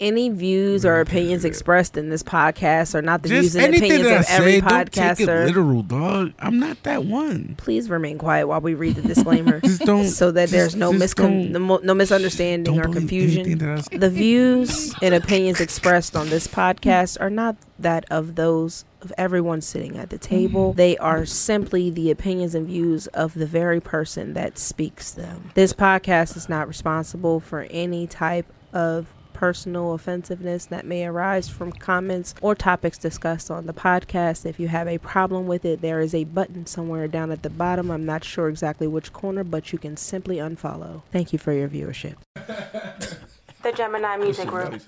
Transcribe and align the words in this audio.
Any 0.00 0.30
views 0.30 0.86
or 0.86 1.00
opinions 1.00 1.44
expressed 1.44 1.98
in 1.98 2.08
this 2.08 2.22
podcast 2.22 2.94
are 2.94 3.02
not 3.02 3.22
the 3.22 3.28
Just 3.28 3.52
views 3.52 3.56
and 3.56 3.74
opinions 3.74 4.06
of 4.06 4.24
every 4.30 4.52
say, 4.52 4.60
don't 4.60 4.90
take 4.90 5.20
it 5.20 5.28
podcaster. 5.28 5.44
literal, 5.46 5.82
dog. 5.82 6.32
I'm 6.38 6.58
not 6.58 6.82
that 6.84 7.04
one. 7.04 7.54
Please 7.58 7.90
remain 7.90 8.16
quiet 8.16 8.46
while 8.46 8.62
we 8.62 8.72
read 8.72 8.96
the 8.96 9.02
disclaimer, 9.02 9.60
Just 9.64 9.82
don't. 9.82 10.06
so 10.06 10.30
that 10.30 10.48
there's 10.48 10.74
no 10.74 10.90
miscon- 10.92 11.50
no, 11.50 11.94
misunderstanding 11.94 12.80
or 12.80 12.84
confusion. 12.84 13.40
anything 13.40 13.58
that 13.58 13.78
I 13.78 13.80
say. 13.82 13.98
The 13.98 14.08
views 14.08 14.94
and 15.02 15.14
opinions 15.14 15.60
expressed 15.60 16.16
on 16.16 16.30
this 16.30 16.46
podcast 16.46 17.20
are 17.20 17.30
not 17.30 17.56
that 17.78 18.06
of 18.10 18.36
those 18.36 18.86
of 19.02 19.12
everyone 19.18 19.60
sitting 19.60 19.98
at 19.98 20.08
the 20.08 20.16
mm-hmm. 20.16 20.34
table. 20.34 20.72
They 20.72 20.96
are 20.96 21.26
simply 21.26 21.90
the 21.90 22.10
opinions 22.10 22.54
and 22.54 22.66
views 22.66 23.06
of 23.08 23.34
the 23.34 23.46
very 23.46 23.80
person 23.80 24.32
that 24.32 24.58
speaks 24.58 25.10
them. 25.10 25.50
This 25.54 25.74
podcast 25.74 26.38
is 26.38 26.48
not 26.48 26.68
responsible 26.68 27.40
for 27.40 27.66
any 27.70 28.06
type 28.06 28.46
of 28.72 29.06
personal 29.40 29.94
offensiveness 29.94 30.66
that 30.66 30.84
may 30.84 31.02
arise 31.06 31.48
from 31.48 31.72
comments 31.72 32.34
or 32.42 32.54
topics 32.54 32.98
discussed 32.98 33.50
on 33.50 33.64
the 33.64 33.72
podcast. 33.72 34.44
If 34.44 34.60
you 34.60 34.68
have 34.68 34.86
a 34.86 34.98
problem 34.98 35.46
with 35.46 35.64
it, 35.64 35.80
there 35.80 36.02
is 36.02 36.14
a 36.14 36.24
button 36.24 36.66
somewhere 36.66 37.08
down 37.08 37.30
at 37.30 37.42
the 37.42 37.48
bottom. 37.48 37.90
I'm 37.90 38.04
not 38.04 38.22
sure 38.22 38.50
exactly 38.50 38.86
which 38.86 39.14
corner, 39.14 39.42
but 39.42 39.72
you 39.72 39.78
can 39.78 39.96
simply 39.96 40.36
unfollow. 40.36 41.00
Thank 41.10 41.32
you 41.32 41.38
for 41.38 41.54
your 41.54 41.70
viewership. 41.70 42.16
the 42.34 43.72
Gemini 43.74 44.18
Music 44.18 44.46
Group. 44.46 44.82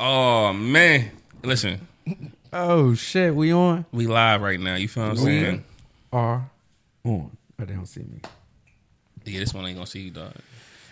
Oh 0.00 0.54
man, 0.54 1.10
listen, 1.44 1.86
Oh 2.50 2.94
shit, 2.94 3.34
we 3.34 3.52
on? 3.52 3.84
we 3.92 4.06
live 4.06 4.40
right 4.40 4.58
now. 4.58 4.76
You 4.76 4.88
feel 4.88 5.02
what 5.02 5.10
I'm 5.10 5.16
saying? 5.18 5.64
Are 6.14 6.50
on? 7.04 7.36
They 7.58 7.66
don't 7.66 7.84
see 7.84 8.00
me. 8.00 8.22
Yeah, 9.26 9.40
this 9.40 9.52
one 9.52 9.66
ain't 9.66 9.76
gonna 9.76 9.86
see 9.86 10.00
you, 10.00 10.12
dog. 10.12 10.32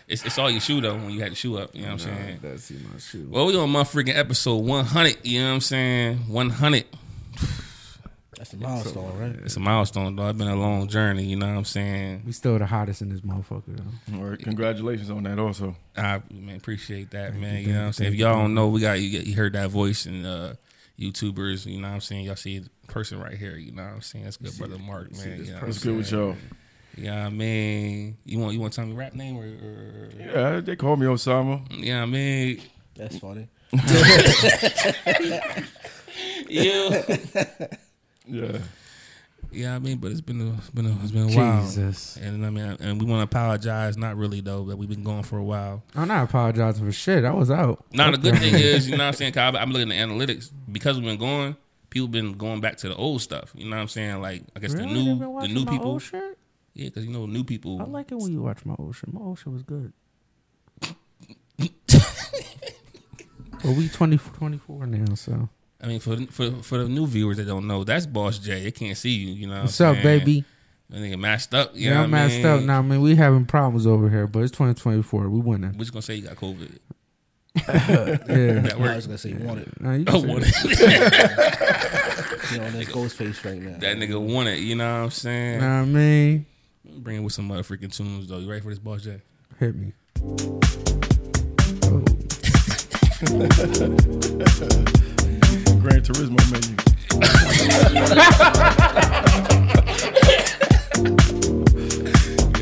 It's 0.09 0.25
it's 0.25 0.39
all 0.39 0.51
your 0.51 0.61
shoe 0.61 0.80
though 0.80 0.95
when 0.95 1.11
you 1.11 1.21
had 1.21 1.33
the 1.33 1.37
shoe 1.37 1.59
up. 1.59 1.75
You 1.75 1.83
know 1.83 1.93
what 1.93 2.07
I'm 2.07 2.11
Nah, 2.11 2.17
saying? 2.19 2.39
They 2.43 2.57
see 2.57 2.79
my 2.93 2.98
shoe. 2.98 3.29
Well, 3.30 3.47
we 3.47 3.57
on 3.57 3.71
my 3.71 3.83
freaking 3.83 4.17
episode 4.17 4.65
100. 4.65 5.19
You 5.23 5.41
know 5.41 5.48
what 5.48 5.55
I'm 5.55 5.61
saying? 5.61 6.17
100. 6.29 6.84
That's 8.37 8.53
a 8.53 8.56
milestone, 8.56 9.19
right? 9.19 9.34
It's 9.45 9.56
a 9.56 9.61
milestone, 9.61 10.15
though. 10.15 10.28
It's 10.28 10.39
been 10.39 10.47
a 10.47 10.55
long 10.55 10.87
journey. 10.87 11.25
You 11.25 11.34
know 11.37 11.47
what 11.48 11.56
I'm 11.56 11.65
saying? 11.65 12.23
we 12.25 12.31
still 12.33 12.56
the 12.59 12.67
hottest 12.67 13.03
in 13.03 13.09
this 13.09 13.20
motherfucker 13.20 13.62
though. 13.77 14.17
All 14.17 14.23
right, 14.25 14.39
congratulations 14.39 15.11
on 15.11 15.25
that 15.25 15.39
also. 15.41 15.75
I 15.97 16.22
man 16.33 16.56
appreciate 16.56 17.11
that, 17.11 17.34
man. 17.34 17.55
you, 17.56 17.61
You 17.69 17.72
know 17.72 17.81
what 17.81 17.87
I'm 17.87 17.93
saying? 17.95 18.12
If 18.12 18.19
y'all 18.19 18.34
don't 18.37 18.55
know, 18.55 18.69
we 18.69 18.81
got 18.81 19.00
you, 19.00 19.09
you 19.20 19.34
heard 19.34 19.55
that 19.55 19.70
voice 19.70 20.06
and 20.06 20.25
uh 20.25 20.53
YouTubers, 21.00 21.67
you 21.67 21.81
know 21.81 21.89
what 21.89 21.95
I'm 21.95 22.00
saying? 22.00 22.25
Y'all 22.27 22.37
see 22.37 22.61
the 22.61 22.70
person 22.87 23.20
right 23.20 23.37
here, 23.37 23.56
you 23.56 23.72
know 23.72 23.83
what 23.84 23.93
I'm 23.95 24.03
saying? 24.03 24.25
That's 24.25 24.37
good, 24.37 24.56
brother 24.56 24.78
Mark, 24.78 25.12
man. 25.12 25.39
You 25.45 25.45
know 25.47 25.53
what 25.55 25.61
I'm 25.62 25.67
What's 25.69 25.78
good 25.84 25.97
with 25.97 26.06
saying? 26.09 26.22
y'all? 26.22 26.37
Yeah, 26.98 27.27
I 27.27 27.30
mean, 27.30 28.16
you 28.24 28.38
want 28.38 28.54
you 28.54 28.60
want 28.60 28.72
to 28.72 28.77
tell 28.77 28.86
me 28.86 28.94
rap 28.94 29.14
name 29.14 29.36
or, 29.36 29.44
or 29.44 30.10
Yeah, 30.18 30.60
they 30.60 30.74
call 30.77 30.96
me 30.96 31.06
Osama. 31.06 31.62
yeah, 31.70 32.02
I 32.02 32.06
mean, 32.06 32.60
That's 32.96 33.18
funny. 33.18 33.48
you, 36.48 36.91
Yeah. 38.26 38.58
yeah, 39.52 39.74
I 39.74 39.78
mean, 39.78 39.98
but 39.98 40.10
it's 40.10 40.20
been 40.20 40.41
a, 40.41 40.54
it's 40.54 40.70
been 40.70 40.86
a, 40.86 40.98
it's 41.02 41.12
been 41.12 41.30
a 41.30 41.36
while, 41.36 41.62
Jesus. 41.62 42.16
and 42.16 42.44
I 42.44 42.50
mean, 42.50 42.76
and 42.80 43.00
we 43.00 43.06
want 43.06 43.20
to 43.20 43.24
apologize. 43.24 43.96
Not 43.96 44.16
really 44.16 44.41
though, 44.41 44.64
but 44.64 44.76
we've 44.78 44.88
been 44.88 45.04
going 45.04 45.22
for 45.22 45.38
a 45.38 45.44
while. 45.44 45.82
I'm 45.94 46.08
not 46.08 46.24
apologizing 46.24 46.84
for 46.84 46.92
shit. 46.92 47.24
I 47.24 47.32
was 47.32 47.50
out. 47.50 47.84
Now 47.92 48.10
the 48.10 48.19
good 48.19 48.38
thing 48.38 48.54
is, 48.54 48.88
you 48.88 48.96
know 48.96 49.04
what 49.04 49.08
I'm 49.08 49.14
saying? 49.14 49.32
Cause 49.32 49.54
I'm 49.58 49.70
looking 49.70 49.92
at 49.92 50.08
analytics 50.08 50.50
because 50.70 50.96
we've 50.96 51.06
been 51.06 51.19
going. 51.19 51.56
People 51.91 52.08
been 52.08 52.32
going 52.34 52.60
back 52.60 52.76
to 52.78 52.88
the 52.88 52.94
old 52.96 53.22
stuff. 53.22 53.50
You 53.54 53.64
know 53.64 53.76
what 53.76 53.82
I'm 53.82 53.88
saying? 53.88 54.20
Like 54.20 54.42
I 54.54 54.60
guess 54.60 54.74
Really? 54.74 54.88
the 54.88 54.94
You 54.94 55.04
new 55.04 55.10
been 55.10 55.19
the 55.20 55.30
watching 55.30 55.54
new 55.54 55.64
people. 55.64 56.00
Old 56.79 56.79
shit? 56.79 56.81
Yeah, 56.84 56.89
because 56.89 57.05
you 57.07 57.12
know 57.12 57.27
new 57.27 57.45
people. 57.45 57.81
I 57.81 57.84
like 57.84 58.12
it 58.12 58.19
when 58.19 58.33
you 58.33 58.43
watch 58.43 58.65
my 58.65 58.75
old 58.79 58.95
shit. 58.97 59.12
My 59.12 59.21
old 59.21 59.39
shit 59.39 59.53
was 59.53 59.62
good. 59.62 59.93
well, 63.65 63.75
we 63.75 63.89
20, 63.89 64.19
24 64.19 64.87
now, 64.87 65.15
so 65.15 65.49
I 65.83 65.87
mean, 65.87 66.01
for 66.01 66.17
for 66.31 66.51
for 66.62 66.79
the 66.79 66.89
new 66.89 67.06
viewers 67.06 67.37
that 67.39 67.47
don't 67.47 67.67
know, 67.67 67.84
that's 67.84 68.06
Boss 68.06 68.39
Jay. 68.39 68.62
They 68.65 68.71
can't 68.71 68.97
see 68.97 69.11
you. 69.11 69.33
You 69.34 69.47
know 69.49 69.62
what's 69.62 69.79
what 69.81 69.87
I'm 69.89 69.97
up, 69.97 70.03
saying? 70.03 70.19
baby? 70.21 70.44
That 70.91 70.99
nigga 71.00 71.19
masked 71.19 71.55
up. 71.55 71.75
You 71.75 71.88
Yeah, 71.88 71.94
know 71.94 72.03
I'm 72.05 72.11
what 72.11 72.19
I 72.19 72.27
messed 72.28 72.44
up 72.47 72.59
mean? 72.59 72.67
now. 72.67 72.78
I 72.78 72.83
mean, 72.83 73.00
we 73.03 73.15
having 73.17 73.44
problems 73.44 73.87
over 73.87 74.09
here, 74.09 74.27
but 74.27 74.41
it's 74.43 74.53
2024. 74.53 75.28
We 75.28 75.41
winning. 75.41 75.72
We're 75.72 75.78
just 75.81 75.93
gonna 75.93 76.03
say 76.03 76.15
you 76.15 76.22
got 76.22 76.37
COVID. 76.37 76.78
Yeah. 77.59 77.65
That 78.61 78.75
I 78.78 78.94
was 78.97 79.06
gonna 79.06 79.19
say 79.19 79.31
you 79.31 79.38
want 79.38 79.61
it. 79.61 79.81
Nah, 79.81 79.94
you 79.94 80.05
I 80.06 80.11
can 80.12 80.28
want 80.28 80.44
that. 80.44 80.65
it. 80.65 82.53
You 82.53 82.59
know, 82.59 82.65
on 82.67 82.72
this 82.72 82.88
ghost 82.88 83.17
face 83.17 83.44
right 83.44 83.61
now. 83.61 83.78
that 83.78 83.97
nigga 83.97 84.21
want 84.21 84.49
it. 84.49 84.59
You 84.61 84.77
know 84.77 84.99
what 84.99 85.05
I'm 85.05 85.11
saying? 85.11 85.61
Nah, 85.61 85.81
I 85.81 85.84
mean, 85.84 86.47
Bring 86.98 87.16
it 87.16 87.20
with 87.20 87.32
some 87.32 87.50
other 87.50 87.62
freaking 87.62 87.94
tunes 87.94 88.28
though. 88.28 88.38
You 88.38 88.48
ready 88.50 88.60
for 88.60 88.69
this, 88.70 88.78
Boss 88.78 89.03
Jay? 89.03 89.20
hit 89.59 89.75
me. 89.75 89.92
Oh. 90.20 90.60
Gran 95.81 96.00
Turismo 96.03 96.38
menu. 96.53 96.76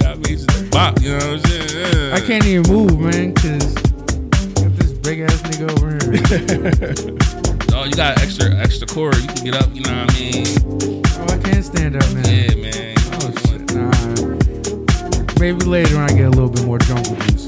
Yeah, 0.01 0.11
I 0.11 0.15
mean, 0.17 0.37
just 0.39 0.71
bop. 0.71 1.01
You 1.01 1.11
know 1.11 1.17
what 1.17 1.25
I'm 1.25 1.39
saying? 1.41 1.69
Yeah. 1.95 2.15
I 2.15 2.21
can't 2.21 2.45
even 2.45 2.71
move, 2.73 2.99
man, 3.01 3.33
because 3.33 3.75
got 3.75 4.77
this 4.77 4.93
big 4.93 5.21
ass 5.21 5.41
nigga 5.43 5.71
over 5.77 5.91
here. 5.93 7.17
Oh, 7.79 7.85
you 7.85 7.93
got 7.93 8.19
extra 8.23 8.55
extra 8.57 8.87
cord. 8.87 9.17
You 9.17 9.27
can 9.27 9.45
get 9.45 9.55
up. 9.57 9.69
You 9.75 9.83
know 9.83 10.05
what 10.05 10.11
I 10.11 10.15
mean? 10.19 10.47
oh, 11.07 11.27
I 11.29 11.37
can't 11.43 11.63
stand 11.65 11.95
up 11.97 12.09
now. 12.11 12.27
Yeah, 12.29 12.55
man. 12.55 12.95
Oh, 13.13 13.31
shit. 13.45 13.75
Nah. 13.75 13.93
Maybe 15.47 15.65
later 15.65 15.95
when 15.95 16.11
I 16.11 16.13
get 16.13 16.25
a 16.25 16.31
little 16.31 16.49
bit 16.49 16.65
more 16.65 16.77
jungle 16.81 17.15
juice. 17.15 17.47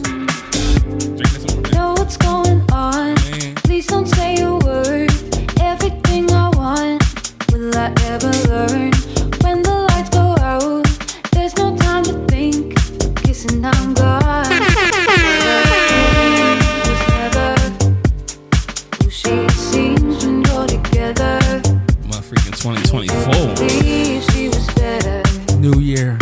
This 1.18 1.72
know 1.72 1.94
what's 1.94 2.16
going 2.16 2.62
on. 2.70 3.16
Man. 3.16 3.56
Please 3.56 3.88
don't 3.88 4.06
say 4.06 4.40
a 4.40 4.54
word. 4.54 5.10
Everything 5.58 6.30
I 6.30 6.48
want, 6.50 7.02
will 7.50 7.76
I 7.76 7.92
ever 8.06 8.30
learn? 8.46 8.92
When 9.42 9.62
the 9.62 9.88
lights 9.90 10.10
go 10.10 10.36
out, 10.38 10.86
there's 11.32 11.56
no 11.56 11.76
time 11.76 12.04
to 12.04 12.24
think. 12.28 12.76
Kissing, 13.24 13.64
I'm 13.64 13.94
gone. 13.94 14.46
Was 16.86 17.02
never 17.18 17.56
who 19.02 19.10
she 19.10 19.48
seems 19.48 20.24
when 20.24 20.44
you're 20.44 20.68
together. 20.68 21.40
My 22.06 22.20
freaking 22.22 22.54
2024. 22.62 23.56
Believe 23.56 24.22
she 24.30 24.46
was 24.46 24.66
better. 24.74 25.20
New 25.58 25.80
year. 25.80 26.16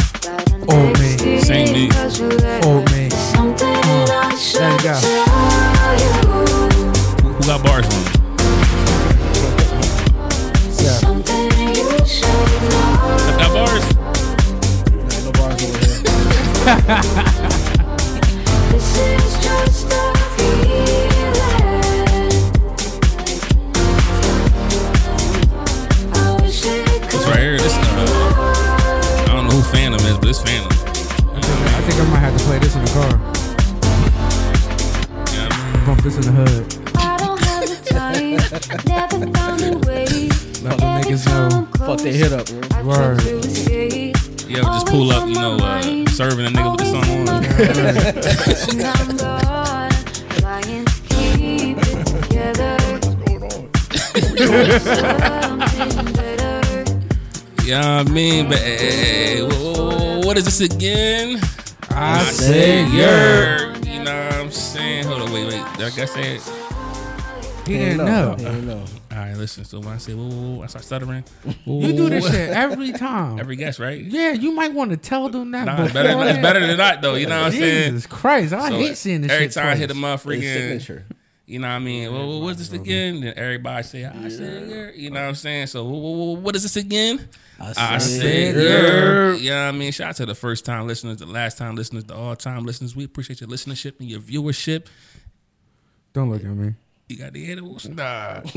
Oh, 0.70 0.92
man. 0.94 1.15
Same 1.46 1.72
me. 1.72 1.88
'cause 1.88 2.18
you 2.20 2.28
let 2.28 2.64
Oh, 2.66 2.82
man. 2.90 3.10
I 3.12 4.34
should 4.36 4.60
there 4.60 4.72
you 4.72 4.78
go. 4.82 4.94
tell 5.00 5.94
you. 6.02 6.12
Who, 7.22 7.40
got 7.46 7.62
bars 7.62 7.86
on? 7.86 7.92
Yeah. 10.82 10.98
Something 10.98 11.50
you 11.76 11.90
should 12.04 12.62
know. 12.70 13.38
Got 13.38 13.50
bars? 13.54 13.84
Ain't 15.12 15.24
no 15.24 15.30
bars 15.38 15.62
over 15.62 15.78
here. 15.78 16.00
This 18.72 18.88
is 18.98 19.32
just 19.46 19.86
a 19.92 19.94
feeling. 20.36 21.12
I 26.12 26.16
This 26.42 27.24
right 27.26 27.38
here. 27.38 27.58
This 27.58 27.72
uh, 27.72 27.80
I 29.28 29.32
don't 29.32 29.44
know 29.44 29.54
who 29.56 29.62
Phantom 29.62 30.00
is, 30.06 30.14
but 30.18 30.26
this 30.26 30.42
Phantom. 30.42 30.85
I 31.86 31.90
think 31.90 32.00
I 32.00 32.10
might 32.10 32.18
have 32.18 32.36
to 32.36 32.44
play 32.44 32.58
this 32.58 32.74
in 32.74 32.82
the 32.84 32.90
car. 32.90 33.10
You 35.30 35.38
know 35.38 35.46
what 35.46 35.52
I 35.52 35.72
mean? 35.76 35.84
Bump 35.86 36.02
this 36.02 36.16
in 36.16 36.22
the 36.22 36.32
hood. 36.32 36.64
I 36.96 37.16
don't 37.18 37.40
have 37.44 37.64
the 37.68 37.76
time. 37.94 38.36
Never 38.86 39.18
found 39.32 39.60
a 39.62 39.78
way. 39.86 40.06
Let 40.64 40.78
the 40.78 40.86
niggas 40.98 41.24
know. 41.26 41.68
Fuck 41.86 42.00
they 42.00 42.12
hit 42.12 42.32
up, 42.32 42.46
bro. 42.46 42.58
I 42.58 42.60
tried 42.68 42.84
Word. 42.86 43.18
to 43.20 43.38
escape. 43.38 44.16
You 44.48 44.56
ever 44.58 44.66
just 44.66 44.86
pull 44.88 45.12
up, 45.12 45.28
you 45.28 45.34
know, 45.34 45.56
uh, 45.58 45.82
serving 46.08 46.46
a 46.46 46.50
nigga 46.50 46.70
with 46.72 46.80
the 46.80 46.86
song 46.90 47.08
on? 47.28 47.44
And 48.70 48.82
I'm 48.82 49.16
gone, 49.16 49.90
trying 50.40 50.84
to 50.84 50.92
keep 51.08 51.78
it 51.78 52.06
together. 52.06 52.76
Something 54.80 56.12
better. 56.14 56.84
Yeah, 57.64 57.98
I 58.00 58.02
mean, 58.04 58.48
but 58.48 58.58
eh, 58.58 58.64
eh, 58.64 58.66
eh, 58.66 58.76
hey, 58.76 58.76
hey, 58.76 59.36
hey, 59.36 59.42
wha- 59.42 60.18
wha- 60.18 60.26
what 60.26 60.36
is 60.36 60.44
this 60.46 60.60
again? 60.60 61.40
I 61.98 62.22
said 62.24 62.88
yer. 62.90 63.74
You 63.90 64.02
know 64.04 64.26
what 64.26 64.34
I'm 64.34 64.50
saying? 64.50 65.04
Hold 65.06 65.22
on, 65.22 65.32
wait, 65.32 65.46
wait. 65.46 65.64
Did 65.78 65.98
I 65.98 66.04
said. 66.04 66.40
He 67.66 67.78
didn't 67.78 67.96
know. 68.04 68.34
He 68.38 68.44
didn't 68.44 68.66
know. 68.66 68.84
All 69.12 69.16
right, 69.16 69.34
listen. 69.34 69.64
So 69.64 69.78
when 69.80 69.88
I 69.88 69.96
say 69.96 70.12
whoa, 70.12 70.28
whoa, 70.28 70.56
whoa, 70.56 70.62
I 70.62 70.66
start 70.66 70.84
stuttering. 70.84 71.24
You 71.64 71.92
do 71.94 72.10
this 72.10 72.30
shit 72.30 72.50
every 72.50 72.92
time. 72.92 73.40
Every 73.40 73.56
guess, 73.56 73.80
right? 73.80 74.00
yeah, 74.04 74.32
you 74.32 74.52
might 74.52 74.74
want 74.74 74.90
to 74.90 74.98
tell 74.98 75.30
them 75.30 75.50
that. 75.52 75.64
Nah, 75.64 75.84
it's 75.84 75.92
better, 75.94 76.10
it's 76.10 76.18
that. 76.36 76.42
better 76.42 76.66
than 76.66 76.76
not, 76.76 77.00
though. 77.00 77.14
You 77.14 77.26
know 77.26 77.40
what 77.40 77.46
I'm 77.54 77.58
saying? 77.58 77.92
Jesus 77.92 78.06
Christ, 78.06 78.52
I 78.52 78.68
So, 78.68 78.76
hate 78.76 78.96
seeing 78.98 79.22
this 79.22 79.32
every 79.32 79.46
shit. 79.46 79.54
time 79.54 79.66
I 79.68 79.74
hit 79.76 79.86
twice. 79.88 79.96
him 79.96 80.04
up, 80.04 80.22
His 80.22 80.42
signature. 80.52 81.06
You 81.46 81.58
know 81.60 81.68
what 81.68 81.74
I 81.74 81.78
mean? 81.78 82.12
Well, 82.12 82.28
well, 82.28 82.40
what's 82.42 82.58
this 82.58 82.72
again? 82.72 83.20
Then 83.20 83.34
everybody 83.36 83.82
say, 83.84 84.04
I 84.04 84.28
said, 84.28 84.68
yeah. 84.68 84.90
You 84.94 85.10
know 85.10 85.20
what 85.22 85.28
I'm 85.28 85.34
saying? 85.36 85.68
So, 85.68 85.84
wha- 85.84 85.96
wha- 85.98 86.10
wha- 86.34 86.40
what 86.40 86.56
is 86.56 86.62
this 86.64 86.76
again? 86.76 87.28
I 87.60 87.98
said, 87.98 88.54
yeah. 88.56 89.32
You 89.34 89.50
know 89.50 89.62
what 89.66 89.68
I 89.68 89.72
mean? 89.72 89.92
Shout 89.92 90.08
out 90.10 90.16
to 90.16 90.26
the 90.26 90.34
first 90.34 90.64
time 90.64 90.86
listeners, 90.86 91.18
the 91.18 91.26
last 91.26 91.56
time 91.58 91.76
listeners, 91.76 92.04
the 92.04 92.14
all 92.14 92.34
time 92.36 92.64
listeners. 92.66 92.94
We 92.96 93.04
appreciate 93.04 93.40
your 93.40 93.48
listenership 93.48 93.98
and 94.00 94.08
your 94.10 94.20
viewership. 94.20 94.86
Don't 96.12 96.30
look 96.30 96.42
at 96.44 96.50
me. 96.50 96.74
You 97.08 97.18
got 97.18 97.32
the 97.32 97.50
animals. 97.52 97.88
Nah. 97.88 98.40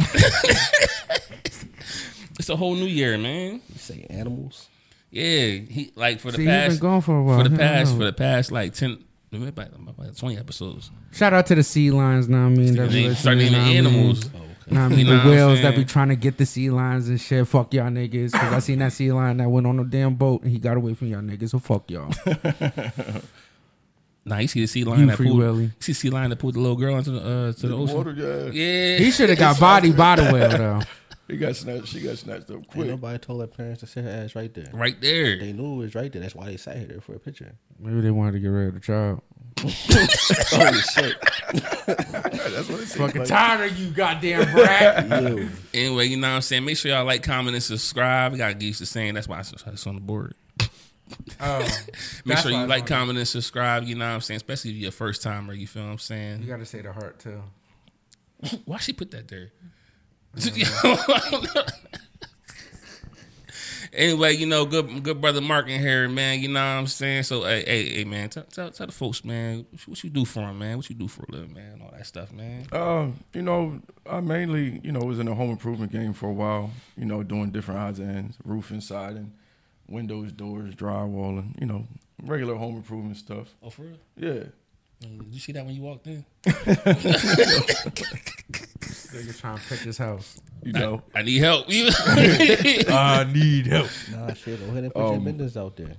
It's 2.39 2.47
a 2.49 2.55
whole 2.55 2.73
new 2.75 2.85
year, 2.85 3.17
man. 3.17 3.55
You 3.69 3.77
say 3.77 4.05
animals. 4.09 4.69
Yeah, 5.11 5.21
he 5.23 5.91
like 5.95 6.19
for 6.21 6.31
the 6.31 6.37
See, 6.37 6.43
he's 6.43 6.49
been 6.51 6.69
past 6.69 6.79
gone 6.79 7.01
for 7.01 7.17
a 7.19 7.23
while. 7.23 7.37
for 7.39 7.43
the 7.43 7.49
He 7.49 7.57
past 7.57 7.91
for 7.97 8.05
the 8.05 8.13
past 8.13 8.51
like 8.51 8.73
ten, 8.73 9.03
about 9.31 9.67
about 9.75 10.17
twenty 10.17 10.37
episodes. 10.37 10.91
Shout 11.11 11.33
out 11.33 11.45
to 11.47 11.55
the 11.55 11.63
sea 11.63 11.91
lions. 11.91 12.27
Now 12.29 12.45
I 12.45 12.49
mean? 12.49 12.75
That 12.75 12.89
They 12.89 13.09
be 13.09 13.13
start 13.15 13.37
listening, 13.37 13.37
naming 13.37 13.53
know 13.53 13.59
I 13.59 13.67
mean? 13.67 13.77
animals. 13.77 14.25
Oh, 14.25 14.37
okay. 14.37 14.45
Know 14.75 14.81
what 14.81 14.85
I 14.85 14.87
mean? 14.89 14.99
You 14.99 15.05
know 15.05 15.23
the 15.23 15.29
whales 15.29 15.61
that 15.61 15.75
be 15.75 15.85
trying 15.85 16.09
to 16.09 16.15
get 16.15 16.37
the 16.37 16.45
sea 16.45 16.69
lions 16.69 17.09
and 17.09 17.19
shit. 17.19 17.47
Fuck 17.47 17.73
y'all 17.73 17.89
niggas. 17.89 18.31
Cause 18.33 18.53
I 18.53 18.59
seen 18.59 18.79
that 18.79 18.93
sea 18.93 19.11
lion 19.11 19.37
that 19.37 19.49
went 19.49 19.65
on 19.67 19.79
a 19.79 19.83
damn 19.83 20.15
boat 20.15 20.43
and 20.43 20.51
he 20.51 20.57
got 20.59 20.77
away 20.77 20.93
from 20.93 21.07
y'all 21.07 21.21
niggas. 21.21 21.49
So 21.49 21.59
fuck 21.59 21.89
y'all. 21.89 22.11
Nah, 24.25 24.37
you 24.39 24.47
see 24.47 24.61
the 24.61 24.67
sea 24.67 24.83
lion 24.83 24.99
You 24.99 25.05
that 25.07 25.17
free 25.17 25.27
pulled. 25.27 25.39
Willy. 25.39 25.63
You 25.63 25.71
see 25.79 25.93
the 25.93 25.97
sea 25.97 26.09
lion 26.11 26.29
that 26.29 26.35
pulled 26.37 26.53
the 26.53 26.59
little 26.59 26.75
girl 26.75 26.97
into 26.97 27.09
the 27.11 27.19
uh, 27.19 27.53
to 27.53 27.67
the 27.67 27.75
ocean. 27.75 27.95
Water, 27.95 28.11
yeah. 28.11 28.51
Yeah, 28.51 28.97
He 28.97 29.11
should 29.11 29.29
have 29.29 29.39
got 29.39 29.59
body 29.59 29.91
by 29.91 30.17
the 30.17 30.31
whale 30.31 30.49
though. 30.49 30.81
He 31.29 31.37
got 31.37 31.55
snatched. 31.55 31.87
She 31.89 32.01
got 32.01 32.17
snatched 32.17 32.49
up 32.49 32.55
Ain't 32.57 32.67
quick. 32.67 32.87
nobody 32.87 33.17
told 33.19 33.39
their 33.41 33.47
parents 33.47 33.81
to 33.81 33.87
sit 33.87 34.03
her 34.03 34.09
ass 34.09 34.35
right 34.35 34.53
there. 34.53 34.69
right 34.73 34.99
there. 34.99 35.37
They 35.39 35.53
knew 35.53 35.73
it 35.75 35.77
was 35.77 35.95
right 35.95 36.11
there. 36.11 36.21
That's 36.21 36.33
why 36.35 36.45
they 36.47 36.57
sat 36.57 36.77
here 36.77 36.87
there 36.87 37.01
for 37.01 37.13
a 37.13 37.19
picture. 37.19 37.53
Maybe 37.79 38.01
they 38.01 38.11
wanted 38.11 38.31
to 38.33 38.39
get 38.39 38.47
rid 38.47 38.67
of 38.69 38.73
the 38.73 38.79
child. 38.79 39.21
Holy 39.59 39.71
shit. 40.81 41.17
That's 41.85 42.69
what 42.69 42.79
it 42.81 42.87
Fucking 42.87 43.19
like. 43.21 43.27
tired 43.29 43.71
of 43.71 43.77
you, 43.77 43.91
goddamn 43.91 44.51
brat. 44.53 45.07
Yo. 45.23 45.47
Anyway, 45.73 46.05
you 46.07 46.17
know 46.17 46.29
what 46.29 46.35
I'm 46.35 46.41
saying. 46.41 46.65
Make 46.65 46.77
sure 46.77 46.91
y'all 46.91 47.05
like, 47.05 47.23
comment, 47.23 47.55
and 47.55 47.63
subscribe. 47.63 48.31
We 48.31 48.37
gotta 48.37 48.53
get 48.53 48.63
used 48.63 48.79
to 48.79 48.85
saying 48.85 49.13
that's 49.15 49.27
why 49.27 49.39
it's 49.39 49.51
it's 49.67 49.85
on 49.85 49.95
the 49.95 50.01
board. 50.01 50.33
oh, 51.41 51.67
Make 52.25 52.37
sure 52.39 52.51
you 52.51 52.65
like, 52.65 52.83
on 52.83 52.87
comment, 52.87 53.17
and 53.17 53.27
subscribe. 53.27 53.83
You 53.83 53.95
know 53.95 54.07
what 54.07 54.13
I'm 54.15 54.21
saying. 54.21 54.37
Especially 54.37 54.71
if 54.71 54.77
you're 54.77 54.89
a 54.89 54.91
first 54.93 55.21
timer. 55.21 55.53
You 55.53 55.67
feel 55.67 55.83
what 55.83 55.91
I'm 55.91 55.97
saying? 55.99 56.41
you 56.41 56.47
gotta 56.47 56.65
say 56.65 56.81
the 56.81 56.93
heart 56.93 57.19
too. 57.19 57.41
Why 58.65 58.77
she 58.77 58.93
put 58.93 59.11
that 59.11 59.27
there? 59.27 59.51
anyway, 63.93 64.35
you 64.35 64.45
know, 64.45 64.65
good 64.65 65.03
good 65.03 65.21
brother 65.21 65.41
Mark 65.41 65.67
in 65.67 65.79
here, 65.79 66.07
man. 66.07 66.39
You 66.39 66.47
know 66.47 66.59
what 66.59 66.79
I'm 66.79 66.87
saying? 66.87 67.23
So, 67.23 67.43
hey, 67.43 67.63
hey, 67.65 67.89
hey 67.89 68.03
man, 68.05 68.29
tell, 68.29 68.43
tell, 68.43 68.71
tell 68.71 68.87
the 68.87 68.93
folks, 68.93 69.23
man, 69.25 69.65
what 69.85 70.03
you, 70.03 70.09
do 70.09 70.25
for 70.25 70.39
them, 70.39 70.59
man. 70.59 70.77
What 70.77 70.89
you 70.89 70.95
do 70.95 71.07
for 71.07 71.23
a 71.23 71.31
living, 71.31 71.53
man. 71.53 71.81
All 71.81 71.91
that 71.91 72.05
stuff, 72.05 72.31
man. 72.31 72.65
Uh, 72.71 73.07
you 73.33 73.41
know, 73.41 73.81
I 74.09 74.21
mainly, 74.21 74.79
you 74.83 74.91
know, 74.91 75.01
was 75.01 75.19
in 75.19 75.25
the 75.25 75.35
home 75.35 75.51
improvement 75.51 75.91
game 75.91 76.13
for 76.13 76.29
a 76.29 76.33
while. 76.33 76.71
You 76.97 77.05
know, 77.05 77.23
doing 77.23 77.51
different 77.51 77.79
odds 77.79 77.99
and 77.99 78.15
ends, 78.15 78.37
roofing, 78.43 78.81
siding, 78.81 79.33
windows, 79.87 80.31
doors, 80.31 80.73
drywalling. 80.75 81.59
You 81.59 81.67
know, 81.67 81.87
regular 82.23 82.55
home 82.55 82.77
improvement 82.77 83.17
stuff. 83.17 83.53
Oh, 83.61 83.69
for 83.69 83.83
real? 83.83 83.97
Yeah. 84.17 84.43
Did 85.01 85.27
you 85.33 85.39
see 85.39 85.51
that 85.53 85.65
when 85.65 85.73
you 85.75 85.81
walked 85.81 86.07
in? 86.07 86.25
Nigga 89.11 89.39
trying 89.39 89.57
to 89.57 89.63
pick 89.67 89.79
his 89.79 89.97
house. 89.97 90.39
You 90.63 90.73
know, 90.73 91.01
I 91.15 91.21
need 91.21 91.37
help. 91.39 91.67
I 91.69 93.25
need 93.31 93.67
help. 93.67 93.87
Nah, 94.11 94.33
shit. 94.33 94.59
Go 94.59 94.65
ahead 94.71 94.83
and 94.85 94.93
put 94.93 94.99
your 94.99 95.13
Um, 95.15 95.23
business 95.23 95.55
out 95.57 95.75
there. 95.77 95.95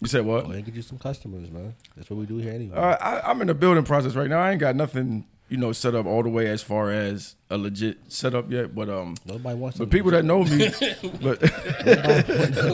you 0.00 0.06
said 0.08 0.24
what? 0.24 0.42
Go 0.42 0.46
what? 0.48 0.52
ahead 0.52 0.56
and 0.56 0.64
get 0.66 0.74
you 0.74 0.82
some 0.82 0.98
customers, 0.98 1.50
man. 1.50 1.74
That's 1.96 2.08
what 2.10 2.18
we 2.20 2.26
do 2.26 2.36
here 2.38 2.52
anyway. 2.52 2.76
Uh, 2.76 2.96
I, 3.00 3.28
I'm 3.30 3.40
in 3.40 3.48
the 3.48 3.54
building 3.54 3.84
process 3.84 4.14
right 4.14 4.28
now. 4.28 4.38
I 4.40 4.52
ain't 4.52 4.60
got 4.60 4.76
nothing, 4.76 5.26
you 5.48 5.56
know, 5.56 5.72
set 5.72 5.94
up 5.94 6.06
all 6.06 6.22
the 6.22 6.28
way 6.28 6.46
as 6.48 6.62
far 6.62 6.90
as 6.92 7.34
a 7.50 7.58
legit 7.58 7.98
setup 8.08 8.50
yet. 8.50 8.74
But 8.74 8.88
um, 8.88 9.14
Nobody 9.26 9.56
wants 9.58 9.78
but 9.78 9.84
some 9.84 9.90
people 9.90 10.10
that 10.12 10.24
know 10.24 10.44
me, 10.44 10.68
but 11.22 11.40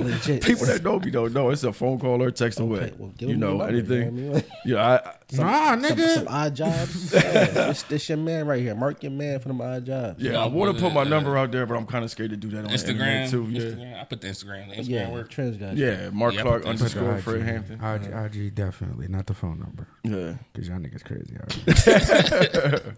legit. 0.00 0.42
people 0.44 0.66
that 0.66 0.80
know 0.82 0.98
me 0.98 1.10
don't 1.10 1.32
know. 1.32 1.50
It's 1.50 1.64
a 1.64 1.72
phone 1.72 1.98
call 1.98 2.22
or 2.22 2.30
text 2.30 2.60
away. 2.60 2.80
Okay, 2.80 2.94
well, 2.98 3.12
you 3.18 3.26
them 3.26 3.28
your 3.28 3.38
know 3.38 3.48
number, 3.58 3.68
anything? 3.68 4.16
You 4.16 4.22
know 4.24 4.32
what 4.32 4.48
Yeah, 4.64 4.86
I, 4.86 4.96
I 4.96 5.14
Nah, 5.32 5.44
I 5.44 5.76
mean? 5.76 5.84
some, 5.84 5.96
nigga. 5.98 6.14
some 6.14 6.28
odd 6.28 6.56
jobs. 6.56 7.12
yeah, 7.14 7.20
this, 7.68 7.82
this 7.84 8.08
your 8.08 8.18
man 8.18 8.46
right 8.46 8.60
here. 8.60 8.74
Mark 8.74 9.02
your 9.02 9.12
man 9.12 9.38
for 9.38 9.48
them 9.48 9.60
odd 9.60 9.86
jobs. 9.86 10.22
yeah. 10.22 10.38
I 10.42 10.46
want 10.46 10.76
to 10.76 10.82
put 10.82 10.92
my 10.92 11.04
number 11.04 11.36
out 11.38 11.52
there, 11.52 11.66
but 11.66 11.76
I'm 11.76 11.86
kind 11.86 12.04
of 12.04 12.10
scared 12.10 12.30
to 12.30 12.36
do 12.36 12.48
that 12.50 12.64
on 12.64 12.70
Instagram. 12.70 13.30
Too. 13.30 13.44
Yeah, 13.50 13.60
Instagram. 13.60 14.00
I 14.00 14.04
put 14.04 14.20
the 14.20 14.26
Instagram. 14.28 14.70
The 14.70 14.76
Instagram 14.76 14.88
Yeah, 14.88 15.10
work. 15.10 15.30
trends 15.30 15.56
got 15.56 15.76
yeah. 15.76 16.10
Mark 16.10 16.34
Yeah, 16.34 16.42
Clark 16.42 16.66
underscore 16.66 17.16
IG, 17.16 17.22
Fred 17.22 17.42
Hampton. 17.42 17.84
IG, 17.84 18.36
IG 18.46 18.54
definitely, 18.54 19.08
not 19.08 19.26
the 19.26 19.34
phone 19.34 19.58
number. 19.60 19.86
Yeah, 20.04 20.34
Cause 20.54 20.68
y'all 20.68 20.78
niggas 20.78 21.04
crazy 21.04 21.36
out 21.40 21.52
here. 21.52 22.94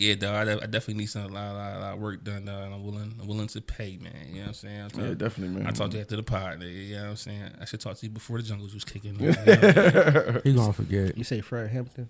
Yeah, 0.00 0.14
dog. 0.14 0.34
I, 0.34 0.44
de- 0.46 0.62
I 0.62 0.66
definitely 0.66 0.94
need 0.94 1.10
some 1.10 1.24
a 1.24 1.28
lot, 1.28 1.54
lot, 1.54 1.78
lot 1.78 1.92
of 1.92 2.00
work 2.00 2.24
done. 2.24 2.46
Dog, 2.46 2.64
and 2.64 2.74
I'm 2.74 2.82
willing, 2.82 3.14
I'm 3.20 3.28
willing 3.28 3.48
to 3.48 3.60
pay, 3.60 3.98
man. 3.98 4.12
You 4.28 4.36
know 4.36 4.40
what 4.40 4.48
I'm 4.48 4.54
saying? 4.54 4.80
I'm 4.94 5.00
yeah, 5.00 5.14
definitely, 5.14 5.48
man. 5.58 5.66
I 5.66 5.72
talked 5.72 5.90
to 5.90 5.98
you 5.98 6.02
after 6.02 6.16
the 6.16 6.22
pod. 6.22 6.60
nigga, 6.60 6.88
You 6.88 6.94
know 6.96 7.02
what 7.02 7.08
I'm 7.10 7.16
saying? 7.16 7.50
I 7.60 7.66
should 7.66 7.80
talk 7.80 7.98
to 7.98 8.06
you 8.06 8.10
before 8.10 8.38
the 8.38 8.42
jungles 8.42 8.72
was 8.72 8.82
kicking. 8.82 9.20
You 9.20 9.32
know? 9.32 10.40
he 10.44 10.54
gonna 10.54 10.72
forget. 10.72 11.18
You 11.18 11.24
say 11.24 11.42
Fred 11.42 11.68
Hampton? 11.68 12.08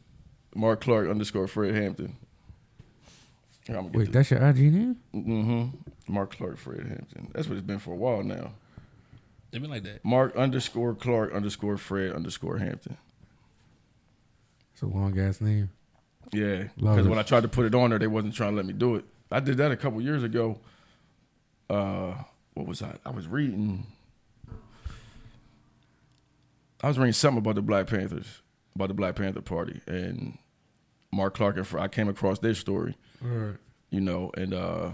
Mark 0.54 0.82
Clark 0.82 1.10
underscore 1.10 1.48
Fred 1.48 1.75
Hampton. 1.75 2.16
I'm 3.69 3.90
Wait, 3.90 4.12
that's 4.12 4.31
your 4.31 4.40
IG 4.40 4.72
name? 4.72 4.96
mm-hmm. 5.12 6.12
Mark 6.12 6.37
Clark 6.37 6.58
Fred 6.58 6.87
Hampton. 6.87 7.32
That's 7.34 7.48
what 7.48 7.58
it's 7.58 7.66
been 7.66 7.81
for 7.81 7.92
a 7.92 7.96
while 7.96 8.22
now. 8.22 8.52
They've 9.50 9.60
been 9.60 9.70
like 9.70 9.82
that. 9.82 10.04
Mark 10.04 10.37
underscore 10.37 10.94
Clark 10.94 11.34
underscore 11.34 11.76
Fred 11.76 12.12
underscore 12.12 12.58
Hampton. 12.58 12.96
It's 14.72 14.82
a 14.82 14.87
long 14.87 15.19
ass 15.19 15.40
name. 15.40 15.70
Yeah, 16.32 16.65
because 16.77 17.09
when 17.09 17.19
I 17.19 17.23
tried 17.23 17.43
to 17.43 17.49
put 17.49 17.67
it 17.67 17.75
on 17.75 17.91
there, 17.91 17.99
they 17.99 18.06
wasn't 18.06 18.35
trying 18.35 18.50
to 18.53 18.56
let 18.56 18.67
me 18.67 18.73
do 18.73 18.94
it. 18.97 19.05
I 19.32 19.41
did 19.41 19.56
that 19.59 19.71
a 19.73 19.77
couple 19.77 20.00
years 20.00 20.23
ago. 20.23 20.59
Uh, 21.69 22.15
what 22.55 22.67
was 22.67 22.82
I? 22.82 22.97
I 23.05 23.11
was 23.11 23.27
reading. 23.27 23.87
I 26.82 26.88
was 26.88 26.99
reading 26.99 27.12
something 27.12 27.38
about 27.38 27.56
the 27.56 27.62
Black 27.62 27.87
Panthers, 27.88 28.43
about 28.75 28.88
the 28.88 28.94
Black 28.94 29.17
Panther 29.17 29.43
Party, 29.43 29.81
and 29.87 30.38
Mark 31.12 31.35
Clark 31.35 31.56
and 31.56 31.67
Fr- 31.67 31.79
I 31.79 31.88
came 31.88 32.09
across 32.09 32.38
their 32.38 32.55
story. 32.55 32.97
right. 33.21 33.56
You 33.91 34.00
know, 34.00 34.31
and 34.37 34.55
uh, 34.55 34.91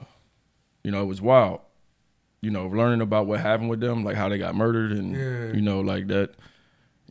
you 0.82 0.90
know 0.90 1.02
it 1.02 1.06
was 1.06 1.20
wild. 1.20 1.60
You 2.40 2.50
know, 2.50 2.66
learning 2.66 3.00
about 3.02 3.26
what 3.26 3.40
happened 3.40 3.68
with 3.70 3.80
them, 3.80 4.04
like 4.04 4.16
how 4.16 4.28
they 4.28 4.38
got 4.38 4.54
murdered, 4.54 4.92
and 4.92 5.14
Yeah. 5.14 5.52
you 5.54 5.60
know, 5.62 5.80
like 5.80 6.06
that. 6.08 6.34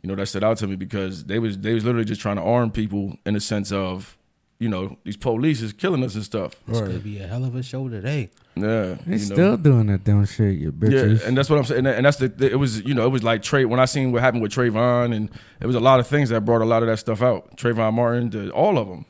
You 0.02 0.08
know, 0.08 0.14
that 0.16 0.26
stood 0.26 0.44
out 0.44 0.58
to 0.58 0.66
me 0.66 0.76
because 0.76 1.24
they 1.24 1.38
was 1.38 1.58
they 1.58 1.74
was 1.74 1.84
literally 1.84 2.04
just 2.04 2.20
trying 2.20 2.36
to 2.36 2.42
arm 2.42 2.70
people 2.70 3.16
in 3.26 3.34
the 3.34 3.40
sense 3.40 3.72
of, 3.72 4.16
you 4.58 4.68
know, 4.68 4.96
these 5.04 5.16
police 5.16 5.60
is 5.62 5.72
killing 5.72 6.04
us 6.04 6.14
and 6.14 6.22
stuff. 6.24 6.54
It's 6.68 6.78
Right. 6.78 6.86
gonna 6.86 6.98
be 7.00 7.18
a 7.18 7.26
hell 7.26 7.44
of 7.44 7.54
a 7.56 7.62
show 7.62 7.88
today. 7.88 8.30
Yeah, 8.54 8.94
They 9.06 9.12
you 9.16 9.18
know. 9.28 9.34
still 9.34 9.56
doing 9.56 9.86
that 9.88 10.04
dumb 10.04 10.24
shit, 10.24 10.56
you 10.58 10.72
bitches. 10.72 11.20
Yeah, 11.20 11.26
and 11.28 11.36
that's 11.36 11.50
what 11.50 11.58
I'm 11.58 11.64
saying. 11.64 11.86
And 11.86 12.06
that's 12.06 12.16
the, 12.18 12.28
the- 12.28 12.50
it 12.52 12.56
was 12.58 12.82
you 12.84 12.94
know 12.94 13.04
it 13.04 13.10
was 13.10 13.22
like 13.24 13.42
Trey 13.42 13.64
when 13.64 13.80
I 13.80 13.84
seen 13.86 14.12
what 14.12 14.22
happened 14.22 14.42
with 14.42 14.52
Trayvon 14.52 15.14
and 15.14 15.28
it 15.60 15.66
was 15.66 15.76
a 15.76 15.80
lot 15.80 15.98
of 16.00 16.06
things 16.06 16.28
that 16.30 16.42
brought 16.44 16.62
a 16.62 16.64
lot 16.64 16.82
of 16.82 16.88
that 16.88 16.98
stuff 16.98 17.20
out. 17.20 17.56
Trayvon 17.56 17.92
Martin, 17.94 18.30
the, 18.30 18.50
all 18.50 18.78
of 18.78 18.88
them. 18.88 19.04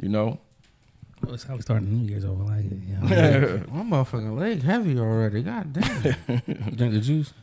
You 0.00 0.08
know. 0.08 0.38
Well, 1.22 1.32
that's 1.32 1.42
how 1.44 1.54
we 1.54 1.60
started 1.60 1.86
New 1.86 2.08
Year's 2.08 2.24
over 2.24 2.42
like 2.44 2.64
it. 2.64 2.78
You 2.88 2.96
know? 2.96 3.62
My 3.72 3.82
motherfucking 3.82 4.38
leg 4.38 4.62
heavy 4.62 4.98
already. 4.98 5.42
God 5.42 5.74
damn. 5.74 6.04
You 6.06 6.12
drink 6.76 6.94
the 6.94 7.00
juice. 7.00 7.34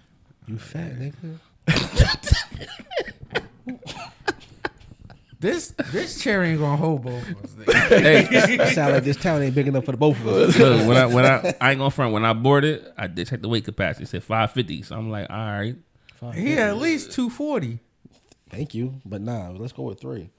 You 0.47 0.57
fat 0.57 0.97
nigga. 0.97 1.37
This 5.39 5.69
this 5.91 6.19
chair 6.21 6.43
ain't 6.43 6.59
gonna 6.59 6.77
hold 6.77 7.03
both 7.03 7.29
of 7.29 7.43
us. 7.43 7.51
nigga. 7.51 8.27
hey, 8.47 8.73
Sound 8.73 8.93
like 8.93 9.03
this 9.03 9.17
town 9.17 9.41
ain't 9.43 9.53
big 9.53 9.67
enough 9.67 9.85
for 9.85 9.91
the 9.91 9.97
both 9.97 10.19
of 10.21 10.27
us. 10.27 10.57
look, 10.57 10.87
when 10.87 10.97
I 10.97 11.05
when 11.05 11.25
I 11.25 11.53
I 11.61 11.71
ain't 11.71 11.77
gonna 11.79 11.91
front 11.91 12.13
when 12.13 12.25
I 12.25 12.33
boarded, 12.33 12.85
I 12.97 13.07
did 13.07 13.27
check 13.27 13.41
the 13.41 13.47
weight 13.49 13.65
capacity. 13.65 14.03
It 14.03 14.07
said 14.07 14.23
550. 14.23 14.81
So 14.83 14.95
I'm 14.95 15.11
like, 15.11 15.29
all 15.29 15.35
right. 15.37 15.75
He 16.33 16.51
had 16.53 16.69
at 16.69 16.77
least 16.77 17.11
two 17.11 17.29
forty. 17.29 17.79
Thank 18.49 18.73
you, 18.73 18.95
but 19.05 19.21
nah. 19.21 19.49
Let's 19.51 19.73
go 19.73 19.83
with 19.83 19.99
three. 19.99 20.29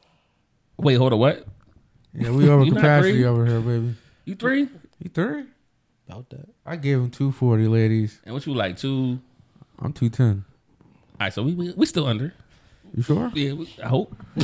Wait, 0.79 0.95
hold 0.95 1.13
on. 1.13 1.19
What? 1.21 1.47
Yeah, 2.13 2.31
we 2.31 2.49
over 2.49 2.65
You 2.65 2.73
not 2.73 2.81
capacity 2.81 3.13
three? 3.13 3.25
over 3.25 3.47
here, 3.47 3.61
baby. 3.61 3.95
You 4.25 4.35
three? 4.35 4.63
You 5.03 5.11
three? 5.13 5.45
About 6.09 6.29
that. 6.31 6.49
I 6.67 6.75
gave 6.77 6.99
him 6.99 7.11
two 7.11 7.31
forty, 7.31 7.69
ladies. 7.69 8.21
And 8.25 8.35
what 8.35 8.45
you 8.47 8.55
like 8.55 8.77
two? 8.77 9.21
I'm 9.79 9.93
two 9.93 10.09
ten. 10.09 10.45
All 11.21 11.25
right, 11.27 11.33
so 11.33 11.43
we 11.43 11.55
we, 11.55 11.73
we 11.73 11.85
still 11.87 12.07
under. 12.07 12.33
You 12.95 13.03
sure? 13.03 13.31
Yeah, 13.35 13.55
we, 13.55 13.69
I 13.83 13.89
hope. 13.89 14.17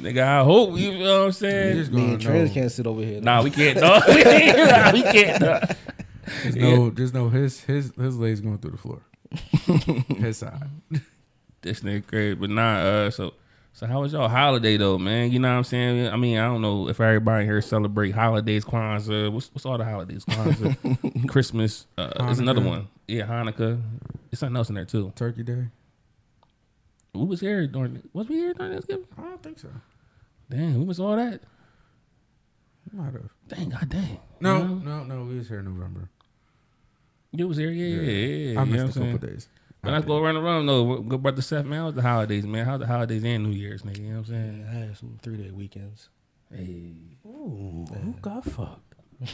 Nigga, 0.00 0.22
I 0.22 0.42
hope. 0.42 0.78
You 0.78 0.98
know 0.98 1.18
what 1.18 1.26
I'm 1.26 1.32
saying? 1.32 1.76
just 1.76 1.92
Me 1.92 2.14
and 2.14 2.20
Trans 2.20 2.52
can't 2.52 2.72
sit 2.72 2.86
over 2.86 3.02
here. 3.02 3.20
Nah, 3.20 3.42
we 3.42 3.50
can't. 3.50 3.78
No, 3.78 4.00
we 4.08 4.22
can't. 4.22 4.56
Nah, 4.70 4.92
we 4.92 5.02
can't. 5.02 5.40
Nah. 5.42 5.60
Just 6.42 6.56
know, 6.56 6.90
just 6.90 7.14
know 7.14 7.28
his 7.28 7.60
his 7.60 7.92
his 7.96 8.18
legs 8.18 8.40
going 8.40 8.58
through 8.58 8.72
the 8.72 8.78
floor. 8.78 9.02
his 10.16 10.38
side. 10.38 10.70
This 11.60 11.80
nigga 11.80 12.06
crazy, 12.06 12.34
but 12.34 12.50
nah. 12.50 12.78
Uh, 12.78 13.10
so 13.10 13.34
so 13.76 13.86
how 13.86 14.00
was 14.00 14.14
y'all 14.14 14.26
holiday 14.26 14.78
though, 14.78 14.96
man? 14.96 15.30
You 15.30 15.38
know 15.38 15.50
what 15.50 15.58
I'm 15.58 15.64
saying? 15.64 16.08
I 16.08 16.16
mean, 16.16 16.38
I 16.38 16.46
don't 16.46 16.62
know 16.62 16.88
if 16.88 16.98
everybody 16.98 17.44
here 17.44 17.60
celebrate 17.60 18.12
holidays, 18.12 18.64
Kwanzaa. 18.64 19.30
What's 19.30 19.50
what's 19.52 19.66
all 19.66 19.76
the 19.76 19.84
holidays? 19.84 20.24
Kwanzaa, 20.24 21.28
Christmas. 21.28 21.86
Uh, 21.98 22.24
there's 22.24 22.38
another 22.38 22.62
one. 22.62 22.88
Yeah, 23.06 23.26
Hanukkah. 23.26 23.78
There's 24.30 24.38
something 24.40 24.56
else 24.56 24.70
in 24.70 24.76
there 24.76 24.86
too. 24.86 25.12
Turkey 25.14 25.42
Day. 25.42 25.66
We 27.12 27.26
was 27.26 27.40
here 27.40 27.66
during. 27.66 28.02
Was 28.14 28.28
we 28.30 28.36
here 28.36 28.54
during 28.54 28.72
Thanksgiving? 28.72 29.06
I 29.18 29.22
don't 29.22 29.42
think 29.42 29.58
so. 29.58 29.68
Damn, 30.48 30.78
we 30.78 30.84
was 30.86 30.98
all 30.98 31.14
that. 31.16 31.42
Might 32.94 33.12
have. 33.12 33.28
Dang, 33.48 33.68
god 33.68 33.90
dang. 33.90 34.20
No, 34.40 34.56
You, 34.56 34.64
know? 34.68 34.74
no, 34.78 35.04
no. 35.04 35.24
We 35.24 35.36
was 35.36 35.48
here 35.48 35.58
in 35.58 35.66
November. 35.66 36.08
You 37.32 37.46
was 37.46 37.58
here, 37.58 37.70
yeah, 37.70 37.86
yeah, 37.86 38.00
yeah. 38.00 38.52
yeah, 38.52 38.60
I 38.60 38.64
you 38.64 38.76
know 38.76 38.86
missed 38.86 38.96
a 38.96 39.00
couple 39.00 39.18
days. 39.18 39.48
But 39.86 39.92
let's 39.92 40.04
go 40.04 40.18
around 40.18 40.34
the 40.34 40.40
room 40.40 40.66
though. 40.66 40.96
Good 40.98 41.22
brother 41.22 41.42
Seth, 41.42 41.64
man. 41.64 41.80
How's 41.80 41.94
the 41.94 42.02
holidays, 42.02 42.44
man? 42.44 42.66
How's 42.66 42.80
the 42.80 42.88
holidays 42.88 43.22
and 43.22 43.44
New 43.44 43.52
Year's, 43.52 43.82
nigga? 43.82 43.98
You 43.98 44.14
know 44.14 44.18
what 44.18 44.28
I'm 44.28 44.34
saying? 44.34 44.64
Yeah, 44.64 44.70
I 44.70 44.74
had 44.86 44.96
some 44.96 45.18
three 45.22 45.36
day 45.36 45.52
weekends. 45.52 46.08
Hey. 46.52 46.94
Ooh, 47.24 47.86
who 48.02 48.12
got 48.20 48.44
fucked? 48.44 48.94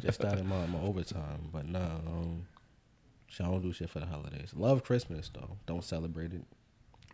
Just 0.00 0.20
started 0.20 0.44
my, 0.44 0.64
my 0.66 0.78
overtime, 0.80 1.48
but 1.52 1.66
nah, 1.66 1.96
um, 2.06 2.46
shit, 3.26 3.44
I 3.44 3.50
don't 3.50 3.62
do 3.62 3.72
shit 3.72 3.90
for 3.90 3.98
the 3.98 4.06
holidays. 4.06 4.52
Love 4.54 4.84
Christmas 4.84 5.28
though. 5.34 5.56
Don't 5.66 5.82
celebrate 5.82 6.32
it. 6.32 6.44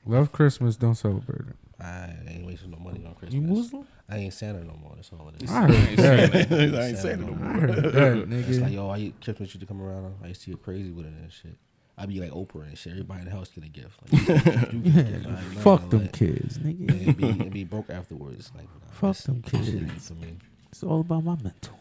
Love 0.04 0.32
Christmas, 0.32 0.76
don't 0.76 0.96
celebrate 0.96 1.48
it. 1.48 1.56
I 1.80 2.12
ain't 2.28 2.46
wasting 2.46 2.72
no 2.72 2.78
money 2.78 3.06
on 3.06 3.14
Christmas. 3.14 3.34
You 3.34 3.40
Muslim? 3.40 3.86
I 4.08 4.18
ain't 4.18 4.34
Santa 4.34 4.62
no 4.64 4.74
more. 4.80 4.92
That's 4.96 5.10
all 5.12 5.30
it 5.34 5.42
is. 5.42 5.50
I 5.50 5.62
heard 5.62 5.70
that. 5.96 6.74
I 6.80 6.86
ain't 6.88 6.98
saying 6.98 7.20
it 7.22 7.26
no 7.26 7.32
I 7.32 7.36
more. 7.36 7.60
heard 7.60 8.30
that, 8.30 8.32
It's 8.48 8.58
like 8.58 8.72
yo, 8.72 8.90
I 8.90 9.12
Christmas 9.22 9.48
used 9.54 9.60
to 9.60 9.66
come 9.66 9.80
around. 9.82 10.14
I 10.22 10.28
used 10.28 10.42
to 10.42 10.50
get 10.50 10.62
crazy 10.62 10.90
with 10.90 11.06
it 11.06 11.12
and 11.12 11.32
shit. 11.32 11.56
I'd 11.96 12.08
be 12.08 12.20
like 12.20 12.30
Oprah 12.32 12.66
and 12.66 12.76
shit. 12.76 12.92
Everybody 12.92 13.20
in 13.20 13.26
the 13.26 13.30
house 13.30 13.48
get 13.50 13.64
a 13.64 13.68
gift. 13.68 13.98
Like, 14.02 14.12
you 14.12 14.26
get 14.26 14.46
a 14.46 14.78
gift. 14.80 15.26
Like, 15.26 15.54
nah, 15.54 15.60
Fuck 15.60 15.90
them 15.90 16.00
like, 16.02 16.12
kids, 16.12 16.56
And 16.56 16.76
nigga. 16.90 17.16
be, 17.16 17.28
and 17.28 17.50
be 17.52 17.64
broke 17.64 17.88
afterwards. 17.88 18.50
Like, 18.54 18.64
nah, 18.64 18.90
Fuck 19.12 19.16
them 19.24 19.42
kids. 19.42 20.08
for 20.08 20.14
me. 20.14 20.36
It's 20.70 20.82
all 20.82 21.00
about 21.00 21.22
my 21.24 21.36
mental. 21.36 21.78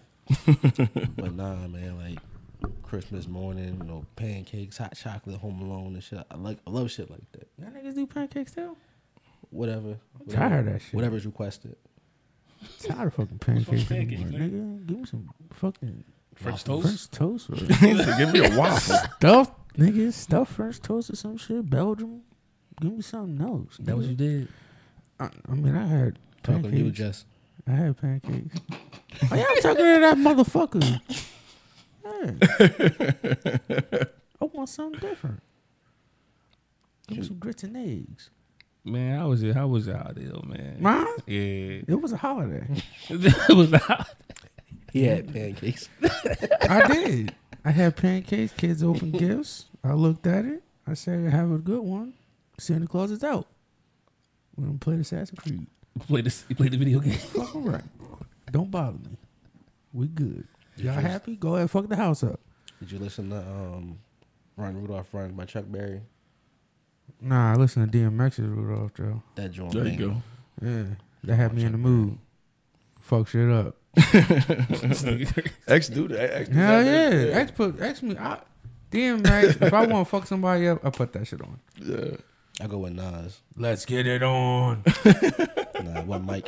But 1.17 1.33
nah, 1.35 1.55
man, 1.67 1.97
like 1.97 2.19
Christmas 2.83 3.27
morning, 3.27 3.79
you 3.81 3.87
know, 3.87 4.05
pancakes, 4.15 4.77
hot 4.77 4.95
chocolate, 4.95 5.37
Home 5.37 5.59
Alone, 5.61 5.95
and 5.95 6.03
shit. 6.03 6.19
I 6.29 6.35
like, 6.35 6.59
I 6.65 6.69
love 6.69 6.91
shit 6.91 7.09
like 7.09 7.29
that. 7.33 7.47
Y'all 7.59 7.71
niggas 7.71 7.95
do 7.95 8.05
pancakes 8.07 8.53
too? 8.53 8.77
Whatever, 9.49 9.97
Tired 10.29 10.67
of 10.67 10.73
that 10.73 10.81
shit. 10.83 10.93
whatever's 10.93 11.25
requested. 11.25 11.75
Tired 12.83 13.07
of 13.07 13.13
fucking 13.13 13.39
pancakes, 13.39 13.83
pancakes, 13.85 14.21
anymore, 14.21 14.39
nigga. 14.39 14.85
Give 14.87 14.97
me 14.99 15.05
some 15.05 15.29
fucking 15.51 16.03
French 16.35 16.63
French 16.63 17.09
toast 17.11 17.49
or 17.49 17.55
Give 18.17 18.33
me 18.33 18.45
a 18.45 18.57
waffle. 18.57 18.95
stuff, 19.17 19.51
nigga. 19.77 20.11
Stuff 20.13 20.49
French 20.55 20.79
toast 20.81 21.09
or 21.11 21.15
some 21.15 21.37
shit. 21.37 21.69
Belgium. 21.69 22.21
Give 22.81 22.93
me 22.93 23.01
something 23.01 23.45
else. 23.45 23.77
That 23.81 23.95
what 23.95 24.05
you 24.05 24.15
did? 24.15 24.47
I, 25.19 25.29
I 25.49 25.53
mean, 25.53 25.75
I 25.75 25.85
had 25.85 26.19
Talking 26.41 26.63
to 26.71 26.77
you. 26.77 26.91
Jess. 26.91 27.25
I 27.67 27.71
had 27.71 27.97
pancakes. 28.01 28.59
yeah, 29.31 29.45
I'm 29.49 29.61
talking 29.61 29.77
to 29.85 29.99
that 30.01 30.17
motherfucker. 30.17 30.99
Yeah. 32.05 32.31
I 34.41 34.45
want 34.45 34.67
something 34.67 34.99
different. 34.99 35.41
Give 37.07 37.19
me 37.19 37.23
some 37.23 37.37
grits 37.39 37.63
and 37.63 37.77
eggs. 37.77 38.29
Man, 38.85 39.17
how 39.19 39.29
was 39.29 39.41
it? 39.43 39.55
How 39.55 39.67
was 39.67 39.87
your 39.87 39.97
holiday 39.97 40.25
though, 40.25 40.43
man? 40.45 40.77
Mom, 40.79 41.07
Yeah. 41.25 41.81
it 41.87 42.01
was 42.01 42.11
a 42.11 42.17
holiday. 42.17 42.65
it 43.09 43.55
was 43.55 43.71
not. 43.71 44.09
He 44.91 45.03
had 45.05 45.31
pancakes. 45.33 45.89
I 46.69 46.87
did. 46.87 47.33
I 47.65 47.71
had 47.71 47.95
pancakes. 47.95 48.51
Kids 48.53 48.83
opened 48.83 49.13
gifts. 49.19 49.65
I 49.83 49.93
looked 49.93 50.27
at 50.27 50.45
it. 50.45 50.63
I 50.85 50.93
said, 50.95 51.31
"Have 51.31 51.51
a 51.51 51.57
good 51.57 51.81
one." 51.81 52.13
Santa 52.59 52.85
Claus 52.87 53.09
is 53.09 53.23
out. 53.23 53.47
We're 54.57 54.65
gonna 54.67 54.77
play 54.79 54.95
Assassin's 54.95 55.39
Creed. 55.39 55.65
Play 56.07 56.21
this. 56.21 56.43
You 56.49 56.55
played 56.55 56.71
the 56.71 56.77
video 56.77 56.99
game. 56.99 57.13
Fuck 57.17 57.55
'em 57.55 57.63
right. 57.65 57.83
Don't 58.51 58.69
bother 58.69 58.97
me. 58.99 59.17
We 59.93 60.07
good. 60.07 60.45
Y'all 60.75 60.93
happy? 60.93 61.35
Go 61.37 61.55
ahead, 61.55 61.69
fuck 61.71 61.87
the 61.87 61.95
house 61.95 62.23
up. 62.23 62.39
Did 62.79 62.91
you 62.91 62.99
listen 62.99 63.29
to 63.29 63.37
um, 63.37 63.97
Run 64.57 64.75
Rudolph 64.81 65.13
Run 65.13 65.31
by 65.33 65.45
Chuck 65.45 65.65
Berry? 65.67 66.01
Nah, 67.23 67.53
I 67.53 67.55
listen 67.55 67.89
to 67.89 67.97
DMX's 67.97 68.39
Rudolph, 68.39 68.93
Joe. 68.95 69.23
That 69.35 69.51
joint. 69.51 69.71
There 69.73 69.85
you 69.87 69.97
banger. 69.97 70.07
go. 70.07 70.21
Yeah, 70.61 70.83
that 71.23 71.35
had 71.35 71.53
me 71.53 71.63
in 71.63 71.71
the 71.71 71.77
mood. 71.77 72.17
Fuck 72.99 73.29
shit 73.29 73.49
up. 73.49 73.75
X 73.97 74.11
do 75.89 76.07
that. 76.09 76.29
X 76.33 76.49
do 76.49 76.55
Hell 76.55 76.83
that. 76.83 77.13
yeah. 77.27 77.33
X 77.39 77.51
put 77.51 77.79
X 77.81 78.01
me. 78.03 78.17
I, 78.17 78.39
DMX. 78.91 79.61
if 79.61 79.73
I 79.73 79.85
want 79.85 80.05
to 80.07 80.11
fuck 80.11 80.27
somebody 80.27 80.67
up, 80.67 80.85
I 80.85 80.89
put 80.89 81.13
that 81.13 81.25
shit 81.27 81.41
on. 81.41 81.59
Yeah. 81.81 82.17
I 82.61 82.67
go 82.67 82.77
with 82.79 82.93
Nas. 82.93 83.39
Let's 83.57 83.85
get 83.85 84.05
it 84.05 84.21
on. 84.23 84.83
Nah, 85.83 86.01
one 86.03 86.25
mic. 86.25 86.47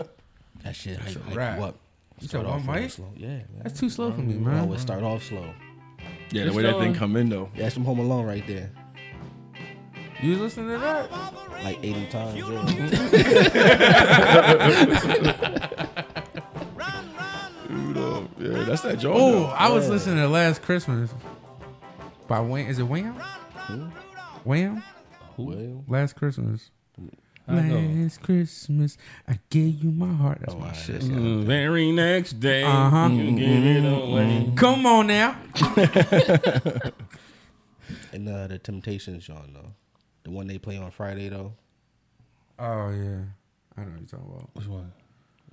That 0.64 0.76
shit 0.76 0.98
hype, 1.00 1.22
hype 1.26 1.36
rap. 1.36 1.58
you 1.60 1.64
up. 1.66 1.76
You 2.22 2.28
Start 2.28 2.46
said 2.46 2.52
one 2.52 2.62
off 2.62 2.68
a 2.68 2.72
mic? 2.82 2.92
slow. 2.92 3.12
Yeah, 3.16 3.28
man. 3.28 3.46
That's 3.64 3.80
too 3.80 3.90
slow 3.90 4.12
for 4.12 4.22
me, 4.22 4.36
man. 4.36 4.48
I 4.48 4.52
man. 4.56 4.64
always 4.64 4.82
start 4.82 5.04
off 5.04 5.24
slow. 5.24 5.50
Yeah, 6.32 6.46
the 6.46 6.54
way 6.54 6.64
that 6.64 6.78
thing 6.80 6.94
come 6.96 7.16
in 7.16 7.30
though. 7.30 7.50
Yeah, 7.56 7.64
that's 7.64 7.74
from 7.74 7.86
Home 7.86 8.00
Alone 8.00 8.26
right 8.26 8.46
there. 8.48 8.70
You 10.26 10.32
was 10.32 10.40
listening 10.42 10.70
to 10.70 10.78
that? 10.80 11.12
Like 11.64 11.78
80 11.84 12.06
times. 12.08 12.36
Yeah. 12.36 13.66
Rudolph. 17.70 18.28
Yeah, 18.40 18.50
that's 18.66 18.82
that 18.84 19.00
joint. 19.00 19.18
Oh. 19.20 19.46
I 19.46 19.70
was 19.70 19.90
listening 19.90 20.18
to 20.18 20.28
Last 20.28 20.62
Christmas 20.62 21.14
by 22.28 22.40
Wayne. 22.42 22.68
Is 22.68 22.80
it 22.80 22.84
Wham? 22.84 23.14
Wham? 24.44 24.84
Well, 25.38 25.84
Last 25.88 26.16
Christmas. 26.16 26.70
Last 27.48 28.24
Christmas, 28.24 28.98
I 29.28 29.38
gave 29.52 29.84
you 29.84 29.92
my 29.92 30.12
heart. 30.12 30.40
That's 30.40 30.54
Oh, 30.54 30.58
my 30.58 30.66
alright, 30.68 30.80
shit. 30.80 31.02
that's- 31.02 31.10
Mm, 31.12 31.44
very 31.44 31.92
next 31.92 32.40
day, 32.40 32.64
Uh-huh. 32.64 33.10
you 33.12 33.38
gave 33.38 33.64
it 33.64 33.86
away. 33.86 34.52
Come 34.56 34.88
on 34.88 35.06
now. 35.08 35.36
and 38.12 38.28
uh, 38.28 38.48
the 38.48 38.58
Temptations, 38.58 39.28
John, 39.28 39.52
though. 39.54 39.74
The 40.26 40.32
one 40.32 40.48
they 40.48 40.58
play 40.58 40.78
on 40.78 40.90
Friday, 40.90 41.30
though. 41.30 41.54
Oh 42.58 42.90
yeah, 42.90 43.22
I 43.78 43.82
know 43.82 43.92
what 43.92 44.00
you're 44.00 44.08
talking 44.10 44.26
about. 44.26 44.50
Which 44.54 44.66
one? 44.66 44.92